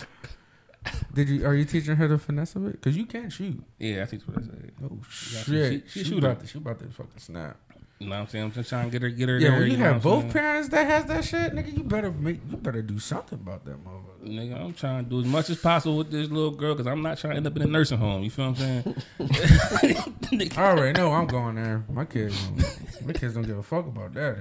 Did 1.15 1.29
you? 1.29 1.47
Are 1.47 1.55
you 1.55 1.65
teaching 1.65 1.97
her 1.97 2.09
to 2.09 2.19
finesse 2.19 2.57
of 2.57 2.67
it? 2.67 2.73
Because 2.73 2.97
you 2.97 3.07
can't 3.07 3.33
shoot. 3.33 3.63
Yeah, 3.79 4.03
I 4.03 4.07
think 4.07 4.25
that's 4.27 4.37
what 4.37 4.39
I 4.39 4.47
said. 4.47 4.73
Oh 4.85 4.99
shit! 5.09 5.85
she- 5.91 6.03
She, 6.03 6.09
she 6.11 6.19
about 6.19 6.41
to, 6.41 6.47
she 6.47 6.59
about 6.59 6.79
to 6.81 6.87
fucking 6.87 7.19
snap. 7.19 7.57
You 7.99 8.09
know 8.09 8.17
what 8.17 8.23
I'm 8.23 8.29
saying? 8.29 8.45
I'm 8.47 8.53
just 8.53 8.69
trying 8.69 8.87
to 8.87 8.91
get 8.91 9.03
her, 9.03 9.11
get 9.11 9.29
her. 9.29 9.39
Yeah, 9.39 9.51
there, 9.51 9.61
when 9.61 9.71
you 9.71 9.77
know 9.77 9.85
have 9.93 10.03
both 10.03 10.23
saying? 10.23 10.33
parents 10.33 10.69
that 10.71 10.87
has 10.89 11.05
that 11.05 11.25
shit, 11.25 11.53
nigga, 11.55 11.77
you 11.77 11.85
better 11.85 12.11
make, 12.11 12.41
you 12.51 12.57
better 12.57 12.83
do 12.83 12.99
something 12.99 13.39
about 13.39 13.65
that 13.65 13.77
motherfucker. 13.85 14.27
Nigga, 14.29 14.61
I'm 14.61 14.75
trying 14.75 15.05
to 15.05 15.11
do 15.11 15.21
as 15.21 15.27
much 15.27 15.51
as 15.51 15.59
possible 15.61 15.99
with 15.99 16.11
this 16.11 16.29
little 16.29 16.51
girl 16.51 16.75
because 16.75 16.89
I'm 16.89 17.01
not 17.01 17.19
trying 17.19 17.35
to 17.35 17.37
end 17.37 17.47
up 17.47 17.55
in 17.55 17.63
a 17.63 17.67
nursing 17.67 17.99
home. 17.99 18.25
You 18.25 18.31
feel 18.31 18.51
what 18.51 18.61
I'm 18.61 18.83
saying? 18.83 19.03
Nigga, 19.21 20.59
I 20.59 20.71
already 20.71 20.99
know 20.99 21.13
I'm 21.13 21.29
going 21.29 21.55
there. 21.55 21.85
My 21.91 22.05
kids, 22.05 22.37
don't, 22.49 23.07
my 23.07 23.13
kids 23.13 23.35
don't 23.35 23.45
give 23.45 23.59
a 23.59 23.63
fuck 23.63 23.87
about 23.87 24.15
that. 24.15 24.39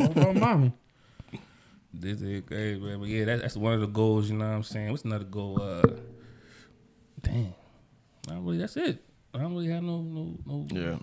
All 0.00 0.06
about 0.10 0.34
mommy. 0.34 0.72
This 1.92 2.20
is 2.20 2.40
great, 2.40 2.82
man. 2.82 2.98
But 2.98 3.08
yeah, 3.08 3.26
that, 3.26 3.42
that's 3.42 3.56
one 3.56 3.74
of 3.74 3.80
the 3.80 3.86
goals. 3.86 4.28
You 4.28 4.36
know 4.38 4.48
what 4.48 4.54
I'm 4.56 4.62
saying? 4.64 4.90
What's 4.90 5.04
another 5.04 5.24
goal? 5.24 5.62
Uh, 5.62 5.82
damn, 7.24 7.54
I 8.28 8.34
don't 8.34 8.44
really. 8.44 8.58
That's 8.58 8.76
it. 8.76 9.02
I 9.34 9.38
don't 9.38 9.52
really 9.52 9.68
have 9.68 9.82
no, 9.82 10.00
no, 10.00 10.36
no. 10.46 10.66
Yeah. 10.70 10.98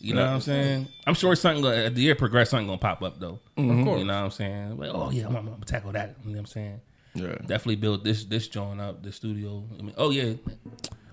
You 0.00 0.14
know 0.14 0.22
what 0.22 0.32
I'm 0.32 0.40
saying? 0.42 0.88
I'm 1.06 1.14
sure 1.14 1.34
something 1.34 1.62
gonna, 1.62 1.76
as 1.76 1.94
the 1.94 2.02
year 2.02 2.14
progress, 2.14 2.50
something 2.50 2.66
gonna 2.66 2.78
pop 2.78 3.02
up 3.02 3.18
though. 3.18 3.38
Of 3.56 3.84
course. 3.84 4.00
You 4.00 4.04
know 4.04 4.14
what 4.14 4.24
I'm 4.24 4.30
saying? 4.30 4.76
Like, 4.76 4.90
oh 4.92 5.10
yeah, 5.10 5.26
I'm, 5.26 5.36
I'm 5.36 5.46
gonna 5.46 5.64
tackle 5.64 5.92
that. 5.92 6.16
You 6.24 6.30
know 6.30 6.32
what 6.32 6.38
I'm 6.40 6.46
saying? 6.46 6.80
Yeah. 7.14 7.34
Definitely 7.46 7.76
build 7.76 8.04
this 8.04 8.24
this 8.24 8.48
joint 8.48 8.80
up, 8.80 9.02
the 9.02 9.12
studio. 9.12 9.64
I 9.78 9.82
mean, 9.82 9.94
oh 9.96 10.10
yeah, 10.10 10.34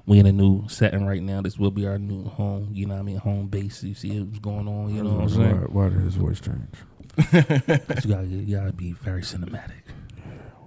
we 0.06 0.20
in 0.20 0.26
a 0.26 0.32
new 0.32 0.68
setting 0.68 1.06
right 1.06 1.22
now. 1.22 1.42
This 1.42 1.58
will 1.58 1.72
be 1.72 1.88
our 1.88 1.98
new 1.98 2.26
home. 2.26 2.70
You 2.74 2.86
know 2.86 2.96
what 2.96 3.02
I 3.02 3.04
mean? 3.04 3.18
Home 3.18 3.48
base. 3.48 3.82
You 3.84 3.94
see 3.94 4.20
what's 4.20 4.40
going 4.40 4.68
on. 4.68 4.94
You 4.94 5.04
know 5.04 5.12
what 5.12 5.24
I'm 5.24 5.30
saying? 5.30 5.56
Why, 5.70 5.84
why 5.84 5.90
did 5.90 6.02
his 6.02 6.16
voice 6.16 6.42
change? 6.42 6.76
You 8.04 8.14
gotta 8.14 8.26
you 8.26 8.58
gotta 8.58 8.74
be 8.74 8.92
very 8.94 9.22
cinematic. 9.22 9.84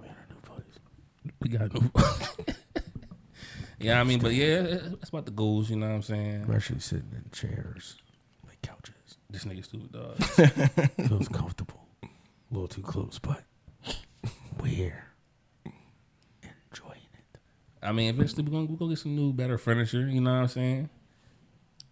we 0.01 0.07
in 0.07 0.15
a 0.15 0.33
new 0.33 0.41
place. 0.43 0.79
We 1.41 1.49
got 1.51 1.63
a 1.63 1.79
new. 1.79 2.55
yeah, 3.79 4.01
I 4.01 4.05
mean, 4.05 4.21
but 4.21 4.33
yeah, 4.33 4.63
that's 4.63 5.09
about 5.09 5.27
the 5.27 5.33
goals. 5.33 5.71
You 5.71 5.77
know 5.77 5.89
what 5.89 5.95
I'm 5.95 6.03
saying? 6.03 6.47
We're 6.47 6.57
actually 6.57 6.81
sitting 6.81 7.11
in 7.15 7.25
chairs, 7.33 7.97
like 8.47 8.61
couches. 8.63 8.95
This 9.31 9.45
nigga 9.45 9.65
stupid 9.65 9.93
dog. 9.93 10.17
Feels 11.09 11.29
comfortable. 11.29 11.81
A 12.03 12.09
little 12.53 12.69
too 12.69 12.83
close, 12.83 13.19
but 13.19 13.43
we're 14.61 14.67
here. 14.69 15.05
Enjoying 16.71 17.01
it. 17.15 17.39
I 17.83 17.93
mean, 17.93 18.11
eventually 18.11 18.43
we're 18.45 18.51
gonna 18.51 18.67
we 18.67 18.77
go 18.77 18.89
get 18.89 18.99
some 18.99 19.15
new, 19.17 19.33
better 19.33 19.59
furniture. 19.59 20.07
You 20.09 20.21
know 20.21 20.33
what 20.33 20.41
I'm 20.43 20.49
saying? 20.49 20.91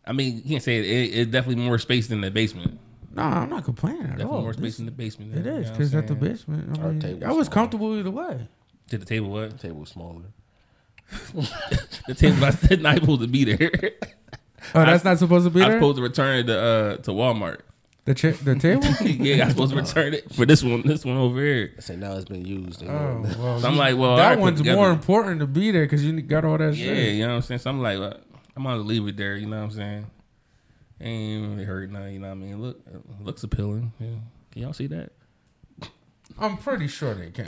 I 0.07 0.13
mean, 0.13 0.37
you 0.37 0.43
can't 0.51 0.63
say 0.63 0.79
it. 0.79 0.85
it 0.85 1.19
it's 1.19 1.31
definitely 1.31 1.65
more 1.65 1.79
space 1.79 2.09
than 2.09 2.21
the 2.21 2.31
basement. 2.31 2.79
No, 3.15 3.23
I'm 3.23 3.51
not 3.51 3.65
complaining 3.65 4.03
at 4.05 4.09
Definitely 4.13 4.37
all. 4.37 4.43
more 4.43 4.53
space 4.55 4.63
This- 4.63 4.79
in 4.81 4.87
the 4.87 4.91
basement. 4.93 5.35
it 5.35 5.45
you 5.45 5.51
know 5.51 5.57
is 5.59 5.65
what 5.67 5.67
I'm 5.67 5.73
because 5.79 5.95
at 5.95 6.07
the 6.07 6.15
saying? 6.15 6.21
basement, 6.21 6.79
I, 6.79 6.83
Our 6.83 6.89
mean, 6.91 7.01
table's 7.01 7.23
I 7.25 7.27
was 7.33 7.47
smaller. 7.47 7.55
comfortable 7.55 7.99
either 7.99 8.11
way. 8.11 8.49
To 8.89 8.99
the 8.99 9.05
table, 9.05 9.31
what? 9.31 9.59
Table 9.61 9.85
smaller. 9.87 10.23
The 12.09 12.15
table 12.15 12.45
I 12.45 12.51
said 12.51 12.83
not 12.83 12.97
supposed 12.97 13.21
to 13.23 13.27
be 13.29 13.45
there. 13.45 13.71
Oh, 14.75 14.85
that's 14.85 15.05
not 15.05 15.19
supposed 15.19 15.45
to 15.47 15.51
be 15.51 15.63
I'm 15.63 15.71
there. 15.71 15.79
supposed 15.81 15.97
to 15.97 16.03
return 16.03 16.39
it 16.39 16.45
to 16.47 16.59
uh 16.59 16.97
to 16.99 17.11
Walmart. 17.11 17.61
the 18.05 18.15
cha- 18.15 18.31
the 18.43 18.55
table. 18.55 18.85
yeah, 19.05 19.45
I'm 19.45 19.51
supposed 19.51 19.73
to 19.73 19.79
return 19.79 20.15
it 20.15 20.33
for 20.35 20.47
this 20.47 20.63
one. 20.63 20.83
This 20.83 21.05
one 21.05 21.17
over 21.17 21.41
here. 21.41 21.73
I 21.77 21.81
say 21.81 21.97
now 21.97 22.15
it's 22.17 22.25
been 22.27 22.45
used. 22.45 22.83
Oh, 22.85 23.25
well, 23.39 23.61
So 23.61 23.69
I'm 23.69 23.77
like, 23.77 23.97
well, 23.97 24.17
that 24.17 24.39
one's 24.39 24.63
more 24.65 24.91
important 24.91 25.41
to 25.41 25.47
be 25.47 25.71
there 25.71 25.85
because 25.85 26.05
you 26.05 26.21
got 26.23 26.45
all 26.45 26.59
that 26.59 26.75
Yeah, 26.75 26.87
shit. 26.95 27.15
you 27.15 27.23
know 27.23 27.29
what 27.31 27.35
I'm 27.37 27.43
saying. 27.43 27.59
So 27.61 27.71
I'm 27.71 27.83
like, 27.83 27.99
well, 27.99 28.19
I'm 28.57 28.63
gonna 28.65 28.79
leave 28.83 29.07
it 29.09 29.17
there. 29.17 29.37
You 29.37 29.47
know 29.47 29.59
what 29.59 29.65
I'm 29.65 29.71
saying. 29.73 30.07
Ain't 31.01 31.51
really 31.55 31.65
hurt 31.65 31.91
nothing. 31.91 32.15
You 32.15 32.21
know 32.21 32.29
what 32.29 32.33
I 32.33 32.37
mean. 32.37 32.63
Look, 32.63 32.81
it 32.87 33.25
looks 33.25 33.43
appealing. 33.43 33.93
Yeah. 33.99 34.07
Can 34.53 34.63
y'all 34.63 34.73
see 34.73 34.87
that? 34.89 35.11
I'm 36.39 36.57
pretty 36.57 36.87
sure 36.89 37.15
they 37.15 37.31
can. 37.31 37.47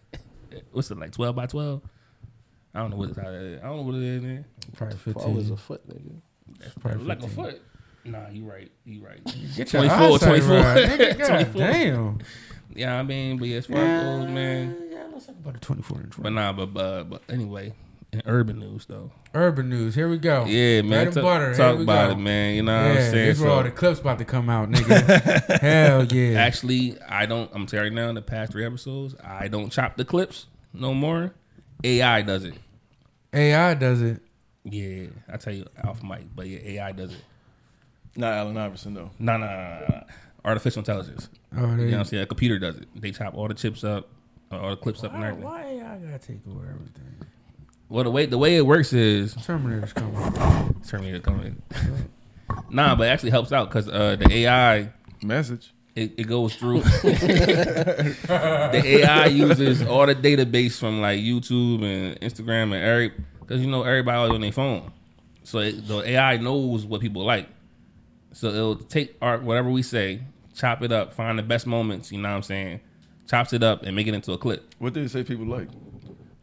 What's 0.72 0.90
it 0.90 0.98
like? 0.98 1.10
Twelve 1.12 1.34
by 1.36 1.46
twelve? 1.46 1.82
I 2.76 2.80
don't 2.80 2.90
know 2.90 2.96
what 2.96 3.08
it's. 3.08 3.18
I 3.18 3.22
don't 3.22 3.76
know 3.76 3.82
what 3.82 3.94
it 3.94 4.02
is. 4.02 4.22
Man. 4.22 4.44
Probably 4.76 5.12
twelve 5.14 5.38
is 5.38 5.48
15. 5.48 5.52
a 5.54 5.56
foot, 5.56 5.88
nigga. 5.88 6.20
Probably 6.78 7.04
like 7.04 7.22
a 7.22 7.28
foot. 7.28 7.62
Nah, 8.04 8.28
you 8.30 8.44
right. 8.44 8.70
You 8.84 9.02
right. 9.02 9.24
Get 9.56 9.68
24, 9.68 9.96
eyesight 9.96 10.20
24. 10.20 10.56
right. 10.56 10.86
Nigga, 11.16 11.26
24. 11.26 11.60
damn. 11.60 12.18
Yeah, 12.74 12.98
I 12.98 13.02
mean, 13.02 13.38
but 13.38 13.48
yeah, 13.48 13.56
as 13.56 13.66
far 13.66 13.78
as 13.78 14.04
goes, 14.04 14.30
man. 14.30 14.76
Yeah, 14.90 15.04
it 15.06 15.10
looks 15.10 15.26
like 15.26 15.38
about 15.38 15.56
a 15.56 15.60
24 15.60 16.00
inch. 16.02 16.14
But 16.18 16.30
nah, 16.30 16.52
but 16.52 16.74
but, 16.74 17.04
but 17.04 17.22
anyway, 17.30 17.72
in 18.12 18.22
urban 18.26 18.58
news 18.58 18.84
though. 18.84 19.10
Urban 19.34 19.70
news. 19.70 19.94
Here 19.94 20.08
we 20.08 20.18
go. 20.18 20.44
Yeah, 20.44 20.82
man. 20.82 20.90
Bread 20.90 21.06
and 21.06 21.14
ta- 21.14 21.22
butter. 21.22 21.54
Talk 21.54 21.80
about 21.80 22.08
go. 22.08 22.12
it, 22.12 22.18
man. 22.18 22.54
You 22.56 22.62
know 22.62 22.76
what 22.76 22.98
I'm 22.98 23.10
saying? 23.10 23.12
this 23.12 23.40
where 23.40 23.50
all 23.50 23.62
the 23.62 23.70
clips 23.70 24.00
about 24.00 24.18
to 24.18 24.26
come 24.26 24.50
out, 24.50 24.70
nigga. 24.70 25.60
Hell 25.60 26.04
yeah. 26.04 26.38
actually, 26.38 27.00
I 27.08 27.24
don't. 27.24 27.50
I'm 27.54 27.64
telling 27.66 27.92
you 27.92 27.98
right 27.98 28.04
now, 28.04 28.10
in 28.10 28.14
the 28.14 28.22
past 28.22 28.52
three 28.52 28.66
episodes, 28.66 29.14
I 29.24 29.48
don't 29.48 29.70
chop 29.70 29.96
the 29.96 30.04
clips 30.04 30.46
no 30.74 30.92
more. 30.92 31.32
AI 31.82 32.22
does 32.22 32.44
it. 32.44 32.54
AI 33.36 33.74
does 33.74 34.02
it. 34.02 34.22
Yeah, 34.64 35.06
I 35.32 35.36
tell 35.36 35.52
you 35.52 35.66
off 35.84 36.02
mic, 36.02 36.22
but 36.34 36.46
yeah, 36.48 36.58
AI 36.82 36.92
does 36.92 37.12
it. 37.12 37.22
Not 38.16 38.32
Allen 38.32 38.56
Iverson 38.56 38.94
though. 38.94 39.10
No, 39.18 39.36
no, 39.36 39.46
no, 39.46 39.78
no, 39.80 39.86
no. 39.88 40.02
Artificial 40.44 40.80
intelligence. 40.80 41.28
Oh, 41.56 41.60
You 41.60 41.66
know 41.66 41.84
what 41.84 41.94
I'm 41.98 42.04
saying? 42.04 42.22
A 42.22 42.26
computer 42.26 42.58
does 42.58 42.76
it. 42.76 42.88
They 42.94 43.10
chop 43.12 43.34
all 43.34 43.46
the 43.48 43.54
chips 43.54 43.84
up, 43.84 44.08
uh, 44.50 44.58
all 44.58 44.70
the 44.70 44.76
clips 44.76 45.04
up 45.04 45.12
and 45.12 45.20
why, 45.22 45.28
everything. 45.28 45.44
why 45.44 45.62
AI 45.64 45.98
gotta 45.98 46.18
take 46.18 46.40
over 46.48 46.64
everything? 46.66 47.14
Well, 47.88 48.04
the 48.04 48.10
way 48.10 48.26
the 48.26 48.38
way 48.38 48.56
it 48.56 48.66
works 48.66 48.92
is 48.92 49.34
Terminator's 49.34 49.92
coming. 49.92 50.74
Terminator 50.86 51.20
coming. 51.20 51.62
nah, 52.70 52.96
but 52.96 53.06
it 53.06 53.10
actually 53.10 53.30
helps 53.30 53.52
out 53.52 53.68
because 53.68 53.88
uh, 53.88 54.16
the 54.16 54.32
AI 54.32 54.90
Message. 55.22 55.72
It, 55.96 56.12
it 56.18 56.28
goes 56.28 56.54
through. 56.54 56.80
the 57.02 58.82
AI 58.84 59.26
uses 59.26 59.82
all 59.82 60.06
the 60.06 60.14
database 60.14 60.78
from 60.78 61.00
like 61.00 61.18
YouTube 61.20 61.82
and 61.82 62.20
Instagram 62.20 62.74
and 62.74 62.84
every 62.84 63.12
because 63.40 63.62
you 63.62 63.66
know 63.66 63.82
everybody 63.82 64.34
on 64.34 64.40
their 64.42 64.52
phone, 64.52 64.92
so 65.42 65.58
it, 65.60 65.88
the 65.88 66.00
AI 66.10 66.36
knows 66.36 66.84
what 66.84 67.00
people 67.00 67.24
like. 67.24 67.48
So 68.32 68.48
it'll 68.48 68.76
take 68.76 69.16
art 69.22 69.42
whatever 69.42 69.70
we 69.70 69.82
say, 69.82 70.20
chop 70.54 70.82
it 70.82 70.92
up, 70.92 71.14
find 71.14 71.38
the 71.38 71.42
best 71.42 71.66
moments. 71.66 72.12
You 72.12 72.18
know 72.20 72.28
what 72.28 72.36
I'm 72.36 72.42
saying? 72.42 72.80
Chops 73.26 73.54
it 73.54 73.62
up 73.62 73.82
and 73.82 73.96
make 73.96 74.06
it 74.06 74.14
into 74.14 74.32
a 74.32 74.38
clip. 74.38 74.74
What 74.78 74.92
did 74.92 75.04
it 75.04 75.08
say 75.08 75.24
people 75.24 75.46
like? 75.46 75.68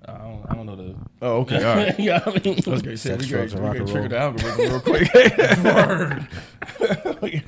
I 0.08 0.12
don't, 0.18 0.45
I 0.49 0.56
don't 0.56 0.66
know 0.66 0.76
the. 0.76 0.95
Oh, 1.22 1.38
okay, 1.41 1.64
all 1.64 1.76
right. 1.78 1.97
you 1.99 2.10
know 2.12 2.20
what 2.20 2.45
I 2.45 2.49
mean? 2.49 2.60
I 2.66 2.70
was 2.70 2.82
gonna 2.82 2.97
say 2.97 3.10
Sex, 3.12 3.24
we 3.24 3.30
drugs, 3.30 3.54
can 3.54 3.64
and 3.64 3.68
rock 3.68 3.78
and 3.78 3.86
can 3.88 3.93
trigger 3.93 4.10
the 4.10 4.18
algorithm 4.18 4.60
real 4.70 4.80
quick. 4.82 5.14
we 7.22 7.30
can, 7.32 7.43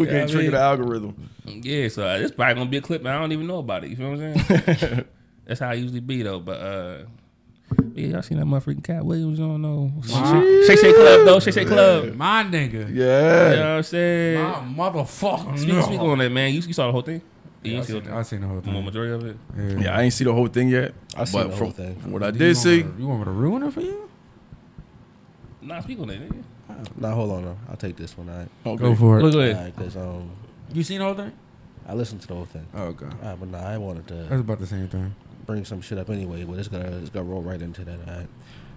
we 0.00 0.06
can 0.06 0.16
I 0.16 0.26
trigger 0.26 0.38
mean- 0.38 0.50
the 0.52 0.58
algorithm. 0.58 1.30
Yeah, 1.46 1.88
so 1.88 2.06
uh, 2.06 2.18
this 2.18 2.30
probably 2.32 2.54
gonna 2.54 2.70
be 2.70 2.78
a 2.78 2.80
clip, 2.80 3.02
man. 3.02 3.14
I 3.14 3.18
don't 3.20 3.32
even 3.32 3.46
know 3.46 3.58
about 3.58 3.84
it. 3.84 3.90
You 3.90 3.96
feel 3.96 4.10
what 4.10 4.20
I'm 4.20 4.38
saying? 4.38 5.04
That's 5.44 5.60
how 5.60 5.68
I 5.70 5.74
usually 5.74 6.00
be 6.00 6.22
though. 6.22 6.40
But 6.40 6.60
uh, 6.60 6.98
yeah, 7.94 8.06
y'all 8.08 8.22
seen 8.22 8.38
that 8.38 8.46
motherfucking 8.46 8.82
Katt 8.82 9.04
Williams? 9.04 9.38
You 9.38 9.46
don't 9.46 9.62
know? 9.62 9.92
Shay 10.66 10.76
Shay 10.76 10.92
Club 10.94 11.26
though. 11.26 11.38
Shay 11.40 11.50
Shay 11.52 11.64
Club. 11.64 12.14
My 12.14 12.42
nigga. 12.44 12.72
Yeah. 12.72 12.88
You 12.88 12.94
Yeah. 12.94 13.54
know 13.54 13.60
what 13.60 13.66
I'm 13.76 13.82
saying? 13.84 14.42
My 14.42 14.54
motherfucker. 14.90 15.58
Speak, 15.58 15.74
no. 15.74 15.82
speak 15.82 16.00
on 16.00 16.18
that, 16.18 16.30
man. 16.30 16.52
You, 16.54 16.60
you 16.60 16.72
saw 16.72 16.86
the 16.86 16.92
whole 16.92 17.02
thing? 17.02 17.20
You 17.64 17.72
I 17.72 17.74
didn't 17.80 17.86
see 17.86 17.92
the 17.94 18.00
seen, 18.00 18.08
whole 18.10 18.18
I 18.18 18.22
seen 18.22 18.40
the 18.42 18.46
whole 18.48 18.60
thing? 18.60 18.74
thing. 18.74 18.84
majority 18.84 19.12
of 19.14 19.24
it. 19.24 19.36
Yeah. 19.56 19.82
Yeah, 19.84 19.96
I 19.98 20.02
ain't 20.02 20.12
see 20.12 20.24
the 20.24 20.32
whole 20.32 20.46
thing 20.48 20.68
yet. 20.68 20.94
I 21.16 21.24
seen 21.24 21.40
but 21.42 21.50
the 21.50 21.56
from, 21.56 21.66
whole 21.66 21.72
thing. 21.72 21.96
from 22.00 22.12
what 22.12 22.22
I 22.22 22.30
did 22.30 22.40
you 22.40 22.54
see, 22.54 22.82
to- 22.82 22.94
you 22.98 23.06
want 23.08 23.20
me 23.20 23.24
to 23.24 23.30
ruin 23.30 23.62
it 23.62 23.72
for 23.72 23.80
you? 23.80 24.08
Nah, 25.62 25.80
speak 25.80 25.98
on 26.00 26.08
that. 26.08 26.20
Nigga. 26.20 26.44
Nah, 26.98 27.12
hold 27.14 27.30
on. 27.32 27.44
Though. 27.44 27.56
I'll 27.70 27.76
take 27.76 27.96
this 27.96 28.16
one. 28.18 28.28
All 28.28 28.36
right. 28.38 28.48
okay. 28.66 28.82
Go 28.82 28.94
for 28.94 29.18
it. 29.18 29.22
Look 29.22 29.34
at 29.34 29.62
right, 29.62 29.74
because 29.76 29.96
um, 29.96 30.30
You 30.72 30.82
seen 30.82 30.98
the 30.98 31.04
whole 31.06 31.14
thing? 31.14 31.32
I 31.86 31.94
listened 31.94 32.20
to 32.22 32.26
the 32.28 32.34
whole 32.34 32.44
thing. 32.46 32.66
Oh, 32.74 32.82
okay. 32.84 33.06
All 33.06 33.28
right, 33.30 33.40
but 33.40 33.48
nah, 33.50 33.58
I 33.66 33.76
wanted 33.78 34.06
to 34.08 34.14
That's 34.14 34.40
about 34.40 34.58
the 34.58 34.66
same 34.66 34.88
thing. 34.88 35.14
bring 35.46 35.64
some 35.64 35.80
shit 35.80 35.98
up 35.98 36.08
anyway, 36.10 36.44
but 36.44 36.58
it's 36.58 36.68
gonna 36.68 36.88
it's 36.98 37.10
gonna 37.10 37.24
roll 37.26 37.42
right 37.42 37.60
into 37.60 37.84
that. 37.84 37.98
All 38.08 38.14
right. 38.18 38.26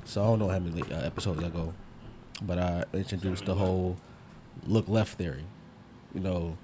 So 0.06 0.24
I 0.24 0.28
don't 0.28 0.40
know 0.40 0.48
how 0.50 0.60
many 0.60 0.82
uh, 0.82 1.02
episodes 1.06 1.44
ago, 1.44 1.74
but 2.42 2.58
I 2.60 2.84
introduced 2.94 3.46
the 3.46 3.56
whole 3.56 3.98
look 4.66 4.88
left 4.90 5.18
theory. 5.18 5.44
You 6.14 6.22
know, 6.22 6.58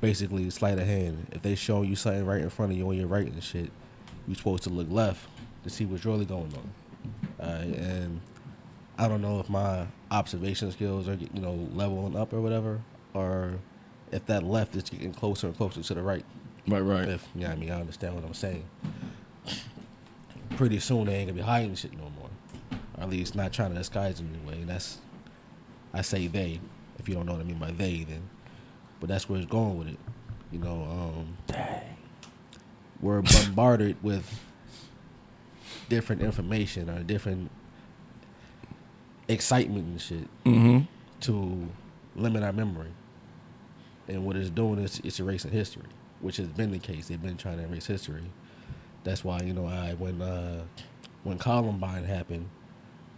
basically 0.00 0.48
sleight 0.50 0.78
of 0.78 0.86
hand. 0.86 1.26
If 1.32 1.42
they 1.42 1.54
show 1.54 1.82
you 1.82 1.96
something 1.96 2.24
right 2.24 2.40
in 2.40 2.50
front 2.50 2.72
of 2.72 2.78
you 2.78 2.86
when 2.86 2.98
you're 2.98 3.08
writing 3.08 3.38
shit, 3.40 3.70
you're 4.26 4.36
supposed 4.36 4.62
to 4.64 4.70
look 4.70 4.90
left 4.90 5.26
to 5.64 5.70
see 5.70 5.84
what's 5.84 6.04
really 6.04 6.24
going 6.24 6.52
on. 6.54 6.72
Right, 7.38 7.76
and 7.76 8.20
I 8.98 9.08
don't 9.08 9.22
know 9.22 9.40
if 9.40 9.48
my 9.48 9.86
observation 10.10 10.70
skills 10.72 11.08
are 11.08 11.14
you 11.14 11.40
know 11.40 11.68
leveling 11.72 12.16
up 12.16 12.32
or 12.32 12.40
whatever, 12.40 12.80
or 13.14 13.58
if 14.12 14.26
that 14.26 14.42
left 14.42 14.74
is 14.76 14.84
getting 14.84 15.12
closer 15.12 15.46
and 15.46 15.56
closer 15.56 15.82
to 15.82 15.94
the 15.94 16.02
right. 16.02 16.24
Right, 16.66 16.80
right. 16.80 17.08
If 17.08 17.26
you 17.34 17.42
know 17.42 17.50
I 17.50 17.56
mean, 17.56 17.70
I 17.70 17.80
understand 17.80 18.14
what 18.14 18.24
I'm 18.24 18.34
saying. 18.34 18.64
Pretty 20.56 20.80
soon 20.80 21.06
they 21.06 21.14
ain't 21.14 21.28
gonna 21.28 21.40
be 21.40 21.46
hiding 21.46 21.74
shit 21.74 21.92
no 21.92 22.10
more. 22.18 22.30
Or 22.96 23.04
at 23.04 23.10
least 23.10 23.34
not 23.34 23.52
trying 23.52 23.70
to 23.70 23.78
disguise 23.78 24.20
it 24.20 24.26
anyway. 24.34 24.60
And 24.60 24.68
that's 24.68 24.98
I 25.94 26.02
say 26.02 26.26
they. 26.26 26.60
If 26.98 27.08
you 27.08 27.14
don't 27.14 27.26
know 27.26 27.32
what 27.32 27.42
I 27.42 27.44
mean 27.44 27.58
by 27.58 27.70
they, 27.70 28.04
then 28.08 28.28
but 29.00 29.08
that's 29.08 29.28
where 29.28 29.38
it's 29.38 29.48
going 29.50 29.78
with 29.78 29.88
it. 29.88 29.98
You 30.52 30.58
know, 30.60 30.82
um 31.50 31.56
we're 33.00 33.22
bombarded 33.22 33.96
with 34.02 34.40
different 35.88 36.22
information 36.22 36.90
or 36.90 37.02
different 37.02 37.50
excitement 39.28 39.84
and 39.86 40.00
shit 40.00 40.28
Mm-hmm. 40.44 40.78
to 41.20 41.68
limit 42.16 42.42
our 42.42 42.52
memory. 42.52 42.88
And 44.08 44.24
what 44.24 44.36
it's 44.36 44.50
doing 44.50 44.78
is 44.78 45.00
it's 45.04 45.20
erasing 45.20 45.50
history, 45.52 45.82
which 46.20 46.38
has 46.38 46.48
been 46.48 46.72
the 46.72 46.78
case. 46.78 47.08
They've 47.08 47.20
been 47.22 47.36
trying 47.36 47.58
to 47.58 47.64
erase 47.64 47.86
history. 47.86 48.22
That's 49.04 49.22
why 49.22 49.40
you 49.40 49.52
know 49.52 49.66
I 49.66 49.94
when 49.94 50.20
uh, 50.22 50.62
when 51.24 51.38
Columbine 51.38 52.04
happened, 52.04 52.48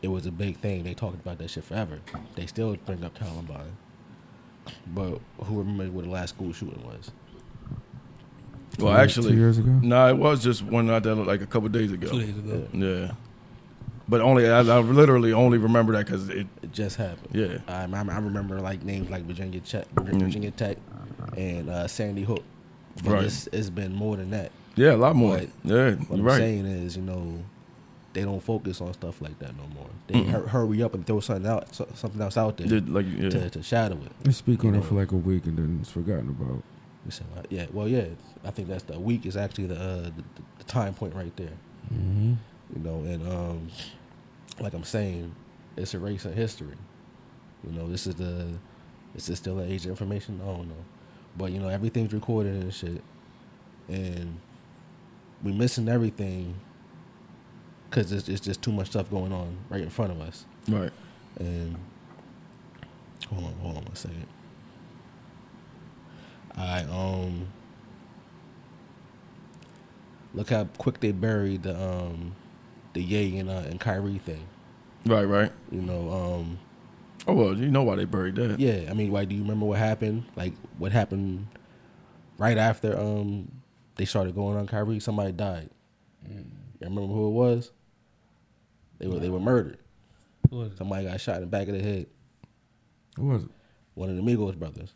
it 0.02 0.08
was 0.08 0.26
a 0.26 0.32
big 0.32 0.58
thing. 0.58 0.82
They 0.82 0.94
talked 0.94 1.14
about 1.20 1.38
that 1.38 1.48
shit 1.50 1.64
forever. 1.64 2.00
They 2.34 2.46
still 2.46 2.76
bring 2.76 3.04
up 3.04 3.14
Columbine, 3.14 3.76
but 4.94 5.18
who 5.44 5.58
remembers 5.58 5.90
what 5.90 6.04
the 6.04 6.10
last 6.10 6.30
school 6.36 6.52
shooting 6.52 6.82
was? 6.86 7.10
Well, 8.78 8.94
Two- 8.94 9.00
actually, 9.00 9.30
two 9.32 9.36
years 9.38 9.58
ago. 9.58 9.70
No, 9.82 10.08
it 10.08 10.16
was 10.16 10.42
just 10.42 10.62
one 10.62 10.88
out 10.90 11.02
there 11.02 11.14
like 11.14 11.42
a 11.42 11.46
couple 11.46 11.68
days 11.68 11.92
ago. 11.92 12.08
Two 12.08 12.20
days 12.20 12.36
ago. 12.38 12.66
Yeah. 12.72 13.12
But 14.08 14.20
only 14.22 14.48
I, 14.48 14.58
I 14.60 14.78
literally 14.80 15.32
only 15.32 15.58
remember 15.58 15.92
that 15.92 16.06
because 16.06 16.28
it. 16.30 16.46
It 16.62 16.72
just 16.72 16.96
happened. 16.96 17.28
Yeah. 17.32 17.58
I, 17.68 17.84
I 17.84 18.00
I 18.00 18.18
remember 18.18 18.60
like 18.60 18.82
names 18.84 19.10
like 19.10 19.24
Virginia 19.24 19.60
Tech, 19.60 19.86
Virginia 19.94 20.50
Tech, 20.50 20.78
and 21.36 21.68
uh, 21.68 21.86
Sandy 21.88 22.22
Hook. 22.24 22.42
But 23.04 23.12
Right. 23.12 23.24
it's, 23.24 23.46
it's 23.52 23.70
been 23.70 23.94
more 23.94 24.16
than 24.16 24.30
that. 24.30 24.50
Yeah, 24.76 24.94
a 24.94 24.96
lot 24.96 25.14
more. 25.16 25.38
But 25.38 25.48
yeah, 25.64 25.90
What 25.92 26.08
you're 26.10 26.18
I'm 26.18 26.22
right. 26.24 26.36
saying 26.38 26.66
is, 26.66 26.96
you 26.96 27.02
know, 27.02 27.38
they 28.12 28.22
don't 28.22 28.40
focus 28.42 28.80
on 28.80 28.92
stuff 28.92 29.20
like 29.20 29.38
that 29.38 29.56
no 29.56 29.66
more. 29.74 29.88
They 30.08 30.22
hur- 30.24 30.46
hurry 30.46 30.82
up 30.82 30.94
and 30.94 31.06
throw 31.06 31.20
something 31.20 31.46
out, 31.46 31.72
something 31.74 32.20
else 32.20 32.36
out 32.36 32.56
there 32.56 32.66
Did, 32.66 32.88
like 32.88 33.06
yeah. 33.08 33.30
to, 33.30 33.50
to 33.50 33.62
shadow 33.62 33.96
it. 33.96 34.12
They 34.24 34.32
speak 34.32 34.64
on 34.64 34.74
You 34.74 34.80
it 34.80 34.84
for 34.84 34.94
like 34.94 35.12
a 35.12 35.16
week 35.16 35.46
and 35.46 35.56
then 35.56 35.78
it's 35.80 35.90
forgotten 35.90 36.28
about. 36.28 36.62
You 37.04 37.10
say, 37.10 37.24
yeah, 37.48 37.66
well, 37.72 37.88
yeah. 37.88 38.06
I 38.44 38.50
think 38.50 38.68
that's 38.68 38.82
the 38.82 38.98
week 38.98 39.24
is 39.24 39.36
actually 39.36 39.66
the, 39.66 39.76
uh, 39.76 40.02
the 40.02 40.24
the 40.58 40.64
time 40.64 40.92
point 40.92 41.14
right 41.14 41.34
there. 41.36 41.52
Mm-hmm. 41.92 42.34
You 42.74 42.82
know, 42.82 42.96
and 42.98 43.26
um, 43.26 43.68
like 44.60 44.74
I'm 44.74 44.84
saying, 44.84 45.34
it's 45.76 45.94
erasing 45.94 46.34
history. 46.34 46.76
You 47.64 47.72
know, 47.72 47.88
this 47.88 48.06
is 48.06 48.16
the 48.16 48.48
is 49.14 49.26
this 49.26 49.38
still 49.38 49.58
an 49.60 49.70
age 49.70 49.84
of 49.84 49.90
information? 49.90 50.40
I 50.42 50.46
don't 50.46 50.68
know, 50.68 50.84
but 51.36 51.52
you 51.52 51.58
know, 51.58 51.68
everything's 51.68 52.12
recorded 52.12 52.54
and 52.54 52.74
shit, 52.74 53.02
and 53.88 54.38
we 55.42 55.52
missing 55.52 55.88
everything 55.88 56.54
because 57.90 58.12
it's, 58.12 58.28
it's 58.28 58.40
just 58.40 58.62
too 58.62 58.70
much 58.72 58.88
stuff 58.90 59.10
going 59.10 59.32
on 59.32 59.56
right 59.68 59.80
in 59.82 59.90
front 59.90 60.12
of 60.12 60.20
us. 60.20 60.44
Right. 60.68 60.92
And 61.38 61.76
hold 63.28 63.44
on, 63.44 63.52
hold 63.54 63.76
on 63.78 63.84
one 63.84 63.96
second. 63.96 64.26
I 66.56 66.82
um 66.82 67.48
look 70.34 70.50
how 70.50 70.64
quick 70.78 71.00
they 71.00 71.12
buried 71.12 71.62
the 71.64 71.80
um 71.80 72.34
the 72.92 73.02
Ye 73.02 73.38
and 73.38 73.50
uh, 73.50 73.62
and 73.66 73.80
Kyrie 73.80 74.18
thing. 74.18 74.46
Right. 75.06 75.24
Right. 75.24 75.52
You 75.70 75.82
know, 75.82 76.10
um 76.12 76.58
Oh 77.26 77.34
well, 77.34 77.56
you 77.56 77.70
know 77.70 77.82
why 77.82 77.96
they 77.96 78.06
buried 78.06 78.36
that. 78.36 78.58
yeah, 78.58 78.88
I 78.90 78.94
mean, 78.94 79.10
why 79.12 79.24
do 79.26 79.34
you 79.34 79.42
remember 79.42 79.66
what 79.66 79.78
happened? 79.78 80.24
Like 80.36 80.54
what 80.78 80.92
happened 80.92 81.46
right 82.38 82.56
after 82.56 82.98
um 82.98 83.50
they 83.96 84.04
started 84.04 84.34
going 84.34 84.56
on 84.56 84.66
Kyrie? 84.66 85.00
Somebody 85.00 85.32
died. 85.32 85.70
You 86.28 86.44
remember 86.80 87.12
who 87.12 87.26
it 87.28 87.32
was? 87.32 87.72
They 89.00 89.08
were 89.08 89.18
they 89.18 89.30
were 89.30 89.40
murdered. 89.40 89.78
Who? 90.50 90.70
Somebody 90.76 91.06
got 91.06 91.20
shot 91.20 91.36
in 91.36 91.40
the 91.42 91.46
back 91.46 91.68
of 91.68 91.74
the 91.74 91.82
head. 91.82 92.06
What 93.16 93.26
was 93.34 93.42
it? 93.44 93.50
One 93.94 94.10
of 94.10 94.16
the 94.16 94.22
Migos 94.22 94.56
brothers. 94.56 94.92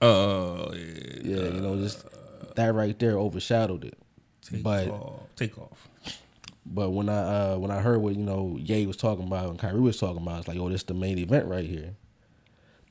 Oh, 0.00 0.72
yeah. 0.74 0.80
Yeah, 1.22 1.44
you 1.48 1.60
know, 1.60 1.76
just 1.76 2.04
that 2.56 2.74
right 2.74 2.98
there 2.98 3.18
overshadowed 3.18 3.84
it. 3.84 3.98
Take 4.42 4.62
but- 4.62 4.88
off. 4.88 5.20
Take 5.36 5.58
off. 5.58 5.88
But 6.64 6.90
when 6.90 7.08
I 7.08 7.52
uh, 7.52 7.56
when 7.58 7.72
I 7.72 7.80
heard 7.80 8.00
what 8.00 8.14
you 8.14 8.22
know 8.22 8.56
Ye 8.60 8.86
was 8.86 8.96
talking 8.96 9.26
about 9.26 9.50
and 9.50 9.58
Kyrie 9.58 9.80
was 9.80 9.98
talking 9.98 10.22
about, 10.22 10.40
it's 10.40 10.48
like, 10.48 10.58
oh, 10.58 10.68
this 10.68 10.82
is 10.82 10.86
the 10.86 10.94
main 10.94 11.18
event 11.18 11.46
right 11.46 11.64
here. 11.64 11.96